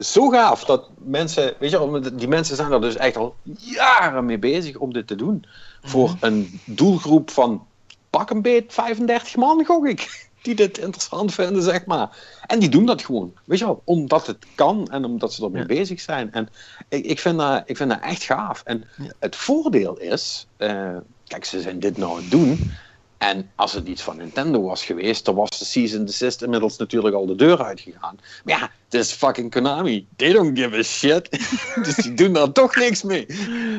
zo 0.00 0.28
gaaf 0.28 0.64
dat 0.64 0.88
mensen, 0.98 1.54
weet 1.58 1.70
je 1.70 1.78
wel, 1.90 2.00
die 2.16 2.28
mensen 2.28 2.56
zijn 2.56 2.72
er 2.72 2.80
dus 2.80 2.96
echt 2.96 3.16
al 3.16 3.34
jaren 3.58 4.24
mee 4.24 4.38
bezig 4.38 4.76
om 4.76 4.92
dit 4.92 5.06
te 5.06 5.14
doen. 5.14 5.44
Voor 5.82 6.16
een 6.20 6.60
doelgroep 6.64 7.30
van 7.30 7.66
pak 8.10 8.30
een 8.30 8.42
beet 8.42 8.72
35 8.72 9.36
man, 9.36 9.64
gok 9.64 9.86
ik. 9.86 10.08
Die 10.42 10.54
dit 10.54 10.78
interessant 10.78 11.34
vinden, 11.34 11.62
zeg 11.62 11.86
maar. 11.86 12.16
En 12.46 12.58
die 12.58 12.68
doen 12.68 12.86
dat 12.86 13.02
gewoon. 13.04 13.32
Weet 13.44 13.58
je 13.58 13.64
wel, 13.64 13.82
omdat 13.84 14.26
het 14.26 14.46
kan 14.54 14.86
en 14.90 15.04
omdat 15.04 15.32
ze 15.32 15.44
ermee 15.44 15.60
Ja. 15.60 15.66
bezig 15.66 16.00
zijn. 16.00 16.32
En 16.32 16.48
ik, 16.88 17.04
ik, 17.04 17.18
vind 17.18 17.38
dat, 17.38 17.62
ik 17.66 17.76
vind 17.76 17.90
dat 17.90 18.00
echt 18.00 18.22
gaaf. 18.22 18.62
En 18.64 18.84
Ja. 18.96 19.12
het 19.18 19.36
voordeel 19.36 19.98
is, 19.98 20.46
eh, 20.56 20.96
kijk, 21.26 21.44
ze 21.44 21.60
zijn 21.60 21.80
dit 21.80 21.96
nou 21.96 22.10
aan 22.10 22.16
het 22.22 22.30
doen. 22.30 22.72
En 23.20 23.50
als 23.54 23.72
het 23.72 23.86
iets 23.88 24.02
van 24.02 24.16
Nintendo 24.16 24.62
was 24.62 24.84
geweest, 24.84 25.24
dan 25.24 25.34
was 25.34 25.58
de 25.58 25.64
Season 25.64 26.04
Desist 26.04 26.42
inmiddels 26.42 26.76
natuurlijk 26.76 27.14
al 27.14 27.26
de 27.26 27.34
deur 27.34 27.64
uitgegaan. 27.64 28.18
Maar 28.44 28.58
ja, 28.58 28.70
het 28.84 28.94
is 28.94 29.12
fucking 29.12 29.50
Konami. 29.50 30.06
They 30.16 30.32
don't 30.32 30.58
give 30.58 30.76
a 30.76 30.82
shit. 30.82 31.28
dus 31.84 31.94
die 31.94 32.14
doen 32.14 32.32
daar 32.32 32.52
toch 32.52 32.76
niks 32.76 33.02
mee. 33.02 33.26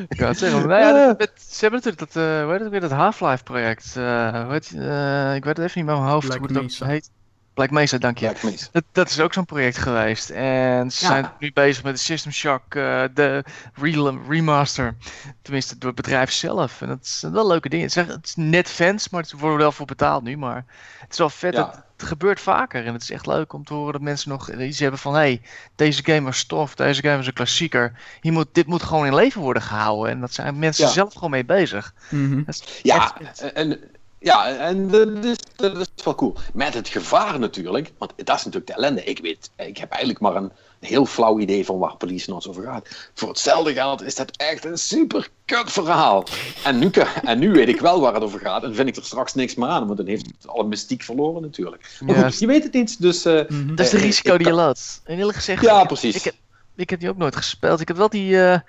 Ik 0.10 0.18
kan 0.18 0.28
het 0.28 0.38
zeggen. 0.38 0.68
Nou 0.68 0.82
ja, 0.82 1.08
dat- 1.08 1.18
met- 1.18 1.32
ze 1.50 1.58
hebben 1.60 1.80
natuurlijk 1.84 2.14
dat, 2.14 2.24
eh 2.24 2.44
hoe 2.44 2.52
heet 2.52 2.62
het 2.62 2.70
weer, 2.70 2.80
dat 2.80 2.92
Half-Life 2.92 3.44
project. 3.44 3.96
eh, 3.96 4.44
hoe 4.44 4.52
heet, 4.52 4.72
eh, 4.78 5.36
ik 5.36 5.44
weet 5.44 5.58
het 5.58 5.66
even 5.66 5.78
niet 5.80 5.86
meer 5.86 5.96
in 5.96 6.02
mijn 6.02 6.12
hoofd 6.14 6.28
Black 6.28 6.40
hoe 6.40 6.48
het 6.48 6.58
ook 6.58 6.64
Mesa. 6.64 6.86
heet. 6.86 7.10
Black 7.54 7.70
Mesa, 7.72 7.98
dank 7.98 8.18
je. 8.18 8.26
Black 8.30 8.44
Mesa. 8.44 8.68
Dat, 8.72 8.84
dat 8.92 9.10
is 9.10 9.20
ook 9.20 9.34
zo'n 9.34 9.46
project 9.46 9.78
geweest. 9.78 10.30
En 10.30 10.92
ze 10.92 11.06
Ja. 11.06 11.12
zijn 11.12 11.32
nu 11.40 11.52
bezig 11.54 11.84
met 11.84 11.94
de 11.94 12.00
System 12.00 12.32
Shock, 12.32 12.62
eh, 12.76 13.04
de 13.14 13.44
re- 13.74 14.20
remaster. 14.28 14.96
Tenminste, 15.42 15.78
door 15.78 15.92
het 15.92 16.02
bedrijf 16.02 16.32
zelf. 16.32 16.82
En 16.82 16.88
dat 16.88 17.08
zijn 17.08 17.32
wel 17.34 17.48
leuke 17.48 17.70
dingen. 17.70 17.86
Het 17.88 17.96
is, 17.98 18.04
echt- 18.04 18.14
het 18.16 18.26
is 18.26 18.36
net 18.36 18.70
fans, 18.70 19.10
maar 19.10 19.22
het 19.22 19.32
wordt 19.32 19.54
er 19.56 19.58
wel 19.62 19.72
voor 19.72 19.86
betaald 19.86 20.24
nu. 20.24 20.38
Maar 20.38 20.66
het 21.00 21.12
is 21.12 21.18
wel 21.18 21.30
vet. 21.30 21.54
Ja. 21.54 21.60
dat 21.60 21.84
het 21.98 22.10
gebeurt 22.10 22.40
vaker. 22.42 22.86
En 22.86 22.94
het 22.94 23.02
is 23.02 23.12
echt 23.12 23.26
leuk 23.28 23.54
om 23.54 23.64
te 23.64 23.74
horen 23.74 23.94
dat 23.94 24.02
mensen 24.02 24.30
nog 24.30 24.52
iets 24.52 24.80
hebben 24.80 25.00
van... 25.00 25.14
hey, 25.14 25.42
deze 25.76 26.04
game 26.04 26.22
was 26.22 26.44
tof, 26.44 26.76
deze 26.76 27.02
game 27.02 27.18
was 27.18 27.28
een 27.28 27.34
klassieker. 27.34 27.92
Hier 28.22 28.32
moet, 28.32 28.48
dit 28.52 28.66
moet 28.68 28.84
gewoon 28.84 29.06
in 29.06 29.16
leven 29.16 29.42
worden 29.42 29.62
gehouden. 29.62 30.12
En 30.12 30.20
dat 30.20 30.34
zijn 30.34 30.60
mensen 30.60 30.86
Ja. 30.86 30.92
zelf 30.92 31.14
gewoon 31.14 31.30
mee 31.30 31.46
bezig. 31.46 31.94
Mhm. 32.10 32.42
Is 32.48 32.80
Ja, 32.84 33.18
en, 33.54 33.80
ja, 34.24 34.56
en 34.58 34.88
dat 34.88 35.08
is, 35.26 35.36
dat 35.56 35.78
is 35.78 36.04
wel 36.04 36.16
cool. 36.16 36.36
Met 36.54 36.74
het 36.74 36.88
gevaar 36.88 37.40
natuurlijk, 37.40 37.92
want 37.98 38.14
dat 38.16 38.36
is 38.38 38.44
natuurlijk 38.44 38.68
de 38.68 38.74
ellende. 38.74 39.04
Ik 39.04 39.20
weet, 39.20 39.50
ik 39.58 39.78
heb 39.78 39.90
eigenlijk 39.90 40.22
maar 40.22 40.36
een 40.36 40.52
heel 40.80 41.06
flauw 41.06 41.40
idee 41.40 41.66
van 41.66 41.78
waar 41.80 41.96
Police 41.98 42.30
Notes 42.30 42.48
over 42.48 42.64
gaat. 42.64 43.10
Voor 43.14 43.30
hetzelfde 43.30 43.74
geld 43.74 44.02
is 44.04 44.16
dat 44.16 44.38
echt 44.38 44.66
een 44.66 44.78
super 44.78 45.30
kut 45.46 45.72
verhaal. 45.72 46.24
En 46.64 46.80
nu, 46.80 46.92
en 47.24 47.40
nu 47.40 47.52
weet 47.52 47.68
ik 47.68 47.80
wel 47.80 48.00
waar 48.02 48.14
het 48.14 48.24
over 48.24 48.40
gaat 48.40 48.64
en 48.64 48.76
vind 48.76 48.88
ik 48.90 48.96
er 48.96 49.04
straks 49.04 49.34
niks 49.34 49.56
meer 49.56 49.68
aan, 49.70 49.86
want 49.86 49.98
dan 49.98 50.08
heeft 50.08 50.26
het 50.26 50.48
alle 50.48 50.64
mystiek 50.64 51.04
verloren 51.04 51.42
natuurlijk. 51.42 51.98
Maar 52.00 52.16
Ja, 52.16 52.24
goed, 52.30 52.40
je 52.40 52.48
weet 52.48 52.64
het 52.64 52.74
niet, 52.74 53.02
dus... 53.02 53.26
eh, 53.26 53.34
Mhm. 53.50 53.68
Dat 53.76 53.86
is 53.86 53.92
de 53.92 53.98
Eh, 53.98 54.04
risico 54.04 54.38
die 54.38 54.48
je 54.48 54.54
kan- 54.54 54.64
loopt. 54.66 55.02
En 55.04 55.18
eerlijk 55.18 55.38
gezegd, 55.38 55.62
Ja, 55.62 55.84
precies. 55.84 56.16
Ik 56.26 56.34
ik 56.82 56.90
heb 56.90 57.00
die 57.00 57.10
ook 57.10 57.18
nooit 57.18 57.36
gespeeld. 57.36 57.80
Ik 57.82 57.88
heb 57.88 57.98
wel 57.98 58.10
die 58.10 58.44
eh, 58.46 58.60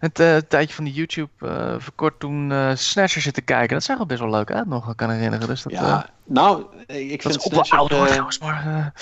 het 0.00 0.20
eh, 0.20 0.36
tijdje 0.36 0.74
van 0.74 0.84
de 0.84 0.92
YouTube 0.92 1.30
eh 1.40 1.74
verkort 1.78 2.20
toen 2.20 2.52
Snatcher 2.74 3.22
zitten 3.22 3.44
kijken. 3.44 3.74
Dat 3.74 3.82
zag 3.84 3.98
er 3.98 4.06
best 4.06 4.20
wel 4.20 4.30
leuk 4.30 4.50
uit 4.52 4.66
nog, 4.66 4.94
kan 4.94 5.10
ik 5.10 5.16
herinneren. 5.16 5.46
Dus 5.48 5.62
dat, 5.62 5.72
ja, 5.72 6.08
nou, 6.24 6.62
ik 6.86 7.22
dat 7.22 7.32
vind 7.32 7.44
is 7.44 7.50
wel 7.50 7.64
Snatcher... 7.64 7.98
eh, 7.98 8.04
trouwens, 8.06 8.38
maar 8.38 8.92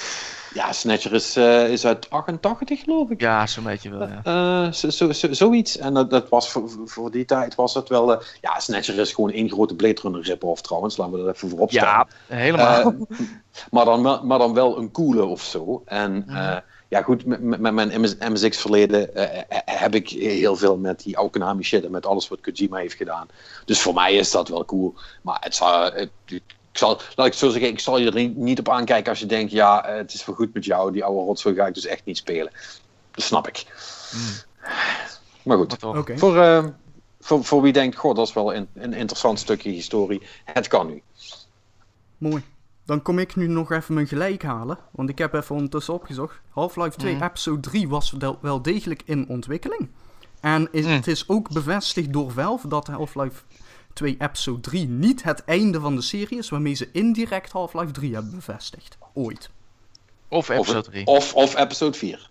ja, 0.55 0.73
Snatcher 0.73 1.13
is, 1.15 1.37
is 1.71 1.87
uit 1.87 2.11
88 2.11 2.81
geloof 2.81 3.11
ik. 3.11 3.21
ja, 3.21 3.47
zo'n 3.47 3.65
beetje 3.65 3.91
wel. 3.91 4.09
Ja. 4.25 4.73
Zo, 4.73 4.91
zo, 4.91 5.13
zo- 5.13 5.33
zoiets. 5.33 5.79
En 5.79 5.95
dat, 5.95 6.11
dat 6.11 6.29
was 6.29 6.51
voor, 6.51 6.71
voor 6.85 7.11
die 7.11 7.25
tijd 7.25 7.55
was 7.55 7.73
dat 7.73 7.89
wel. 7.89 8.23
ja, 8.41 8.59
Snatcher 8.59 8.99
is 8.99 9.13
gewoon 9.13 9.31
één 9.31 9.51
grote 9.51 9.75
Blade 9.75 10.01
Runner 10.03 10.23
rip-off 10.23 10.61
trouwens. 10.63 10.97
Laten 10.97 11.19
we 11.19 11.25
dat 11.25 11.35
even 11.35 11.49
voorop 11.49 11.71
staan. 11.71 12.07
ja, 12.29 12.37
helemaal. 12.37 12.95
Maar, 13.71 13.85
dan, 13.85 14.03
wel- 14.03 14.25
maar 14.25 14.39
dan 14.39 14.55
wel 14.55 14.79
een 14.79 14.91
coole 14.91 15.25
of 15.25 15.43
zo. 15.43 15.83
En 15.85 16.25
Mhm. 16.27 16.59
Eh, 16.97 17.01
ja, 17.01 17.03
goed, 17.03 17.25
met, 17.25 17.43
met 17.43 17.61
met 17.61 17.75
mijn 17.75 18.01
MS 18.01 18.17
MSX-verleden 18.19 19.15
eh, 19.15 19.39
eh, 19.39 19.59
heb 19.65 19.95
ik 19.95 20.09
heel 20.09 20.57
veel 20.57 20.77
met 20.77 21.03
die 21.03 21.19
Aokonami 21.19 21.63
shit 21.63 21.85
en 21.85 21.91
met 21.91 22.07
alles 22.07 22.29
wat 22.29 22.41
Kojima 22.41 22.77
heeft 22.77 22.95
gedaan. 22.97 23.29
Dus 23.65 23.81
voor 23.81 23.95
mij 23.95 24.15
is 24.15 24.31
dat 24.31 24.49
wel 24.49 24.65
cool. 24.65 24.95
Maar 25.23 25.37
het 25.41 25.55
zou, 25.55 25.93
het- 25.95 26.11
ik 26.27 26.83
zal, 26.83 26.89
laat 26.95 27.27
ik 27.27 27.33
het 27.33 27.37
zo 27.37 27.49
zeggen, 27.51 27.71
ik 27.71 27.81
zal 27.81 27.99
je 27.99 28.11
er 28.11 28.29
niet, 28.29 28.59
op 28.59 28.69
aankijken 28.69 29.11
als 29.11 29.19
je 29.21 29.27
denkt, 29.27 29.53
ja, 29.53 29.85
eh, 29.87 29.97
het 29.97 30.15
is 30.15 30.23
goed 30.23 30.55
met 30.55 30.65
jou, 30.65 30.93
die 30.93 31.05
oude 31.05 31.21
rotzooi 31.21 31.55
ga 31.55 31.67
ik 31.67 31.75
dus 31.75 31.87
echt 31.87 32.05
niet 32.05 32.17
spelen. 32.17 32.53
Dat 33.11 33.25
snap 33.25 33.49
ik. 33.49 33.65
Mm. 34.13 34.21
Maar 35.43 35.57
goed, 35.57 35.69
Maar 35.69 35.79
toch. 35.79 35.97
Oké. 35.99 36.19
voor, 36.19 36.39
eh, 36.43 36.65
voor, 37.21 37.45
voor 37.45 37.63
wie 37.63 37.73
denkt, 37.73 37.97
goh, 37.97 38.15
dat 38.15 38.27
is 38.29 38.33
wel 38.33 38.55
een, 38.55 38.69
een 38.75 38.93
interessant 38.93 39.39
stukje 39.39 39.71
historie, 39.71 40.23
het 40.45 40.69
kan 40.69 40.87
nu. 40.87 41.03
Mooi. 42.19 42.43
Dan 42.87 43.03
kom 43.03 43.19
ik 43.19 43.37
nu 43.37 43.47
nog 43.47 43.71
even 43.73 43.95
mijn 43.95 44.07
gelijk 44.07 44.43
halen. 44.43 44.79
Want 44.91 45.09
ik 45.09 45.19
heb 45.19 45.35
even 45.35 45.55
ondertussen 45.55 45.95
opgezocht. 45.95 46.41
Half-Life 46.51 46.97
2 46.97 47.15
Mhm. 47.15 47.25
episode 47.25 47.61
3 47.61 47.89
was 47.89 48.11
wel- 48.11 48.39
wel 48.41 48.63
degelijk 48.63 49.03
in 49.05 49.29
ontwikkeling. 49.29 49.89
En 50.41 50.69
is, 50.73 50.85
Mm. 50.85 50.91
het 50.91 51.07
is 51.07 51.29
ook 51.29 51.51
bevestigd 51.53 52.13
door 52.13 52.31
Valve 52.31 52.69
dat 52.69 52.87
Half-Life 52.87 53.43
2 53.93 54.17
episode 54.19 54.61
3 54.61 54.89
niet 54.89 55.23
het 55.23 55.45
einde 55.45 55.81
van 55.81 55.95
de 55.97 56.03
serie 56.03 56.39
is. 56.39 56.49
Waarmee 56.49 56.75
ze 56.75 56.89
indirect 56.93 57.53
Half-Life 57.53 57.91
3 57.93 58.15
hebben 58.15 58.35
bevestigd. 58.35 58.99
Ooit. 59.15 59.51
Of 60.29 60.49
episode 60.49 60.83
3. 60.83 61.07
Of, 61.07 61.35
of 61.35 61.57
episode 61.57 61.97
4. 61.99 62.31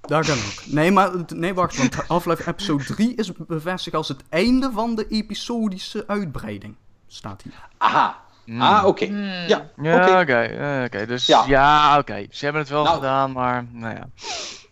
Daar 0.00 0.26
kan 0.26 0.36
ook. 0.36 0.66
Nee, 0.66 0.90
maar 0.90 1.10
nee, 1.34 1.54
wacht. 1.54 1.76
Want 1.76 1.94
Half-Life 1.94 2.48
episode 2.50 2.84
3 2.84 3.14
is 3.14 3.32
bevestigd 3.32 3.96
als 3.96 4.08
het 4.08 4.22
einde 4.28 4.70
van 4.72 4.94
de 4.94 5.08
episodische 5.08 6.04
uitbreiding. 6.06 6.74
Staat 7.06 7.42
hier. 7.42 7.68
Aha. 7.78 8.26
Mm. 8.48 8.62
Ah, 8.62 8.84
oké. 8.86 9.04
Hmm. 9.06 9.22
Ja, 9.46 9.70
Ja, 9.82 10.02
oké. 10.02 10.20
oké. 10.20 10.40
eh, 10.42 10.84
oké. 10.84 11.06
Dus 11.06 11.26
Ja. 11.26 11.44
ja, 11.46 11.98
oké. 11.98 12.26
Ze 12.30 12.44
hebben 12.44 12.62
het 12.62 12.70
wel 12.70 12.82
Nou. 12.82 12.94
gedaan, 12.96 13.32
maar 13.32 13.64
nou 13.72 13.94
ja. 13.94 14.08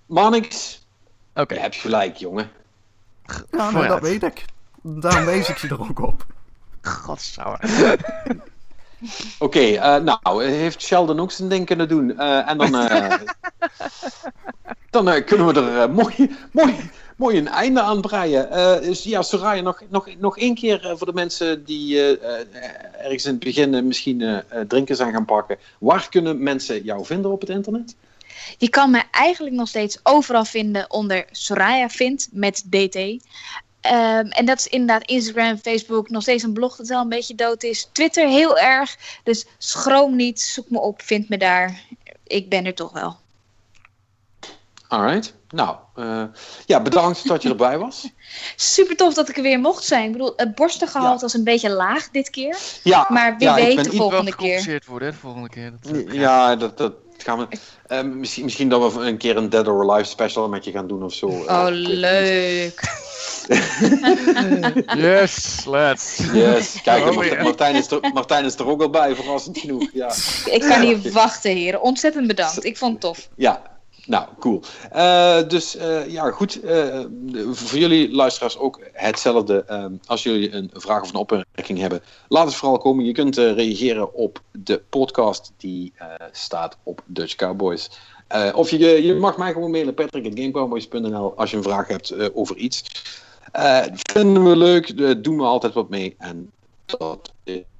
Manix, 0.06 0.80
Oké. 1.34 1.54
je 1.54 1.60
hebt 1.60 1.76
gelijk, 1.76 2.16
jongen. 2.16 2.50
Ja, 3.50 3.70
nou, 3.70 3.86
dat 3.88 4.00
weet 4.00 4.22
ik. 4.22 4.44
Daarom 4.82 5.24
wees 5.24 5.48
ik 5.48 5.56
je 5.58 5.68
er 5.68 5.80
ook 5.80 6.00
op. 6.00 6.26
Godsauer. 6.82 7.60
Oké, 9.38 9.58
eh, 9.60 9.96
nou, 9.96 10.44
heeft 10.44 10.82
Sheldon 10.82 11.20
ook 11.20 11.30
zijn 11.30 11.48
ding 11.48 11.66
kunnen 11.66 11.88
doen. 11.88 12.18
eh, 12.18 12.48
en 12.50 12.58
dan, 12.58 12.74
eh, 12.76 13.14
dan 14.90 15.08
eh, 15.08 15.24
kunnen 15.26 15.46
we 15.54 15.60
er 15.80 15.90
mooi, 15.90 16.36
mooi, 16.52 16.90
mooi 17.16 17.38
een 17.38 17.48
einde 17.48 17.80
aan 17.80 18.00
breien. 18.00 18.50
Dus 18.82 19.02
ja, 19.02 19.22
Soraya, 19.22 19.62
nog, 19.62 19.82
nog, 19.88 20.08
nog 20.18 20.38
één 20.38 20.54
keer 20.54 20.86
eh, 20.86 20.96
voor 20.96 21.06
de 21.06 21.12
mensen 21.12 21.64
die 21.64 22.16
eh, 22.16 22.46
ergens 23.04 23.24
in 23.24 23.30
het 23.30 23.44
begin 23.44 23.86
misschien 23.86 24.42
drinken 24.68 24.96
zijn 24.96 25.12
gaan 25.12 25.24
pakken. 25.24 25.58
Waar 25.78 26.08
kunnen 26.08 26.42
mensen 26.42 26.82
jou 26.82 27.04
vinden 27.04 27.30
op 27.30 27.40
het 27.40 27.50
internet? 27.50 27.94
Je 28.58 28.68
kan 28.68 28.90
me 28.90 29.02
eigenlijk 29.10 29.54
nog 29.54 29.68
steeds 29.68 29.98
overal 30.02 30.44
vinden 30.44 30.90
onder 30.90 31.24
Soraya 31.30 31.88
Vindt 31.88 32.28
met 32.32 32.64
DT. 32.70 32.96
Ehm, 33.80 34.26
en 34.26 34.44
dat 34.44 34.58
is 34.58 34.66
inderdaad 34.66 35.08
Instagram, 35.08 35.58
Facebook, 35.58 36.08
nog 36.08 36.22
steeds 36.22 36.42
een 36.42 36.52
blog 36.52 36.76
dat 36.76 36.88
wel 36.88 37.00
een 37.00 37.08
beetje 37.08 37.34
dood 37.34 37.62
is. 37.62 37.88
Twitter 37.92 38.28
heel 38.28 38.58
erg. 38.58 38.96
Dus 39.22 39.46
schroom 39.58 40.16
niet, 40.16 40.40
zoek 40.40 40.70
me 40.70 40.80
op, 40.80 41.02
vind 41.02 41.28
me 41.28 41.38
daar. 41.38 41.84
Ik 42.26 42.48
ben 42.48 42.64
er 42.64 42.74
toch 42.74 42.92
wel. 42.92 43.16
Alright. 44.88 45.34
Nou, 45.48 45.76
eh, 45.94 46.22
ja, 46.66 46.80
bedankt 46.82 47.28
dat 47.28 47.42
je 47.42 47.48
erbij 47.48 47.78
was. 47.78 48.08
Super 48.56 48.96
tof 48.96 49.14
dat 49.14 49.28
ik 49.28 49.36
er 49.36 49.42
weer 49.42 49.60
mocht 49.60 49.84
zijn. 49.84 50.04
Ik 50.06 50.12
bedoel, 50.12 50.32
het 50.36 50.54
borstengehalte 50.54 51.14
Ja. 51.14 51.20
was 51.20 51.34
een 51.34 51.44
beetje 51.44 51.70
laag 51.70 52.10
dit 52.10 52.30
keer. 52.30 52.56
Ja, 52.82 53.06
Maar 53.08 53.36
wie 53.38 53.46
ja, 53.48 53.56
ik 53.56 53.64
weet 53.66 53.74
ben 53.74 53.84
de 53.84 53.96
volgende 53.96 54.36
keer. 54.36 54.82
worden, 54.86 55.08
hè, 55.08 55.14
de 55.14 55.20
volgende 55.20 55.48
keer. 55.48 55.72
Dat, 55.82 56.02
Ja, 56.14 56.56
dat, 56.56 56.78
dat 56.78 56.92
gaan 57.16 57.38
we. 57.38 57.46
eh, 57.86 58.02
misschien, 58.02 58.44
misschien 58.44 58.68
dat 58.68 58.92
we 58.94 59.00
een 59.00 59.16
keer 59.16 59.36
een 59.36 59.48
Dead 59.48 59.66
or 59.68 59.90
Alive 59.90 60.08
special 60.08 60.48
met 60.48 60.64
je 60.64 60.70
gaan 60.70 60.86
doen 60.86 61.02
of 61.04 61.12
zo. 61.14 61.26
Oh, 61.26 61.66
leuk. 61.70 62.80
Yes, 64.96 65.64
let's. 65.64 66.16
Yes, 66.32 66.80
kijk, 66.82 67.04
Oh. 67.06 67.42
Martijn, 67.42 67.74
is 67.74 67.90
er, 67.90 68.10
Martijn 68.14 68.44
is 68.44 68.54
er 68.54 68.66
ook 68.66 68.82
al 68.82 68.90
bij, 68.90 69.14
verrassend 69.14 69.58
genoeg. 69.58 69.88
Ja, 69.92 70.12
Ik 70.44 70.60
kan 70.60 70.80
niet 70.80 71.12
wachten, 71.12 71.50
heren. 71.50 71.80
Ontzettend 71.80 72.26
bedankt. 72.26 72.64
Ik 72.64 72.76
vond 72.76 72.92
het 72.92 73.00
tof. 73.00 73.28
ja. 73.36 73.74
Nou, 74.06 74.26
cool. 74.40 74.62
Eh, 74.90 75.48
dus 75.48 75.76
eh, 75.76 76.08
ja, 76.10 76.30
goed. 76.30 76.60
eh, 76.60 77.04
voor 77.50 77.78
jullie 77.78 78.10
luisteraars 78.12 78.58
ook 78.58 78.80
hetzelfde. 78.92 79.64
Eh, 79.64 79.84
als 80.06 80.22
jullie 80.22 80.52
een 80.52 80.70
vraag 80.74 81.02
of 81.02 81.08
een 81.08 81.14
opmerking 81.14 81.78
hebben, 81.78 82.02
laat 82.28 82.46
het 82.46 82.54
vooral 82.54 82.78
komen. 82.78 83.04
Je 83.04 83.12
kunt 83.12 83.36
reageren 83.36 84.14
op 84.14 84.40
de 84.52 84.82
podcast 84.88 85.52
die 85.56 85.92
staat 86.32 86.76
op 86.82 87.02
Dutch 87.04 87.34
Cowboys. 87.34 87.90
Of 88.54 88.70
je, 88.70 89.04
je 89.04 89.14
mag 89.14 89.36
mij 89.36 89.52
gewoon 89.52 89.70
mailen, 89.70 89.94
patrick.gamecowboys.nl, 89.94 91.32
als 91.36 91.50
je 91.50 91.56
een 91.56 91.62
vraag 91.62 91.88
hebt 91.88 92.34
over 92.34 92.56
iets. 92.56 92.84
Vinden 93.92 94.44
we 94.44 94.56
leuk, 94.56 95.22
doen 95.24 95.36
we 95.36 95.44
altijd 95.44 95.72
wat 95.74 95.88
mee. 95.88 96.14
En 96.18 96.50
dat 96.86 97.32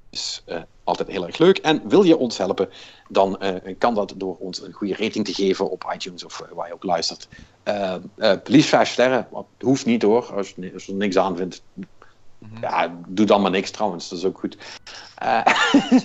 is 0.09 0.43
altijd 0.83 1.07
heel 1.07 1.27
erg 1.27 1.37
leuk. 1.37 1.57
En 1.57 1.81
wil 1.87 2.03
je 2.03 2.17
ons 2.17 2.37
helpen, 2.37 2.69
dan 3.09 3.39
eh, 3.39 3.75
kan 3.77 3.93
dat 3.95 4.13
door 4.15 4.35
ons 4.39 4.61
een 4.61 4.71
goede 4.73 4.95
rating 4.95 5.25
te 5.25 5.33
geven 5.33 5.69
op 5.69 5.91
iTunes 5.93 6.23
of 6.25 6.39
eh, 6.41 6.47
waar 6.53 6.67
je 6.67 6.73
ook 6.73 6.83
luistert. 6.83 7.27
Eh 7.63 7.95
eh, 8.17 8.37
liefst 8.43 8.69
vijf 8.69 8.89
sterren. 8.89 9.27
Wat 9.31 9.45
hoeft 9.59 9.85
niet 9.85 10.01
hoor, 10.01 10.33
als 10.33 10.53
je, 10.55 10.71
als 10.73 10.85
je 10.85 10.91
er 10.91 10.97
niks 10.97 11.17
aan 11.17 11.37
vindt. 11.37 11.61
Ja, 12.61 12.95
doe 13.07 13.25
dan 13.25 13.41
maar 13.41 13.51
niks 13.51 13.71
trouwens, 13.71 14.09
dat 14.09 14.17
is 14.19 14.25
ook 14.25 14.39
goed. 14.39 14.57
Eh, 15.15 15.41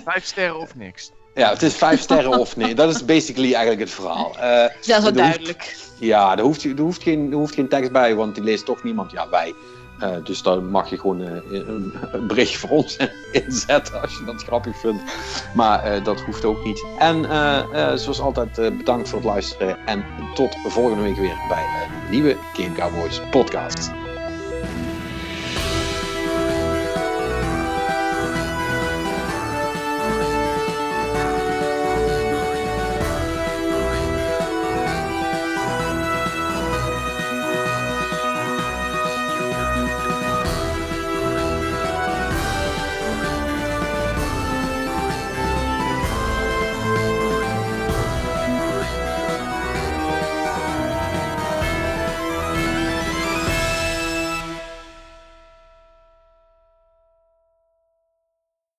Vijf 0.05 0.25
sterren 0.25 0.59
of 0.61 0.75
niks. 0.75 1.11
ja, 1.35 1.51
het 1.51 1.63
is 1.63 1.75
vijf 1.75 2.01
sterren 2.01 2.39
of 2.39 2.57
nee. 2.57 2.75
Dat 2.75 2.95
is 2.95 3.05
basically 3.05 3.53
eigenlijk 3.53 3.81
het 3.81 3.91
verhaal. 3.91 4.37
Eh, 4.39 4.63
Dat 4.63 4.73
is 4.81 4.87
wel 4.87 5.01
hoeft- 5.01 5.15
duidelijk. 5.15 5.77
ja, 6.01 6.37
er 6.37 6.43
hoeft, 6.43 6.65
er, 6.65 6.79
hoeft 6.79 7.03
geen, 7.03 7.31
er 7.31 7.37
hoeft 7.37 7.55
geen 7.55 7.69
tekst 7.69 7.93
bij, 7.93 8.15
want 8.15 8.35
die 8.35 8.45
leest 8.45 8.65
toch 8.65 8.83
niemand. 8.83 9.11
Ja, 9.11 9.29
wij. 9.29 9.55
Eh, 10.03 10.17
dus 10.25 10.43
dan 10.43 10.71
mag 10.71 10.91
je 10.91 10.99
gewoon 10.99 11.23
eh, 11.23 11.67
een, 11.67 11.93
bericht 12.27 12.57
voor 12.57 12.71
ons 12.71 12.97
inzetten 13.47 14.01
als 14.01 14.19
je 14.19 14.25
dat 14.25 14.43
grappig 14.43 14.77
vindt. 14.77 15.03
Maar 15.55 15.85
eh, 15.85 16.05
dat 16.05 16.21
hoeft 16.21 16.45
ook 16.45 16.65
niet. 16.65 16.85
En 16.99 17.25
zoals 17.99 18.21
altijd, 18.21 18.55
bedankt 18.55 19.09
voor 19.09 19.19
het 19.19 19.29
luisteren. 19.29 19.87
En 19.87 20.05
tot 20.35 20.57
volgende 20.69 21.03
week 21.03 21.17
weer 21.17 21.37
bij 21.49 21.65
een 21.65 22.11
nieuwe 22.11 22.37
Game 22.53 22.73
Cowboys 22.73 23.21
podcast. 23.31 23.91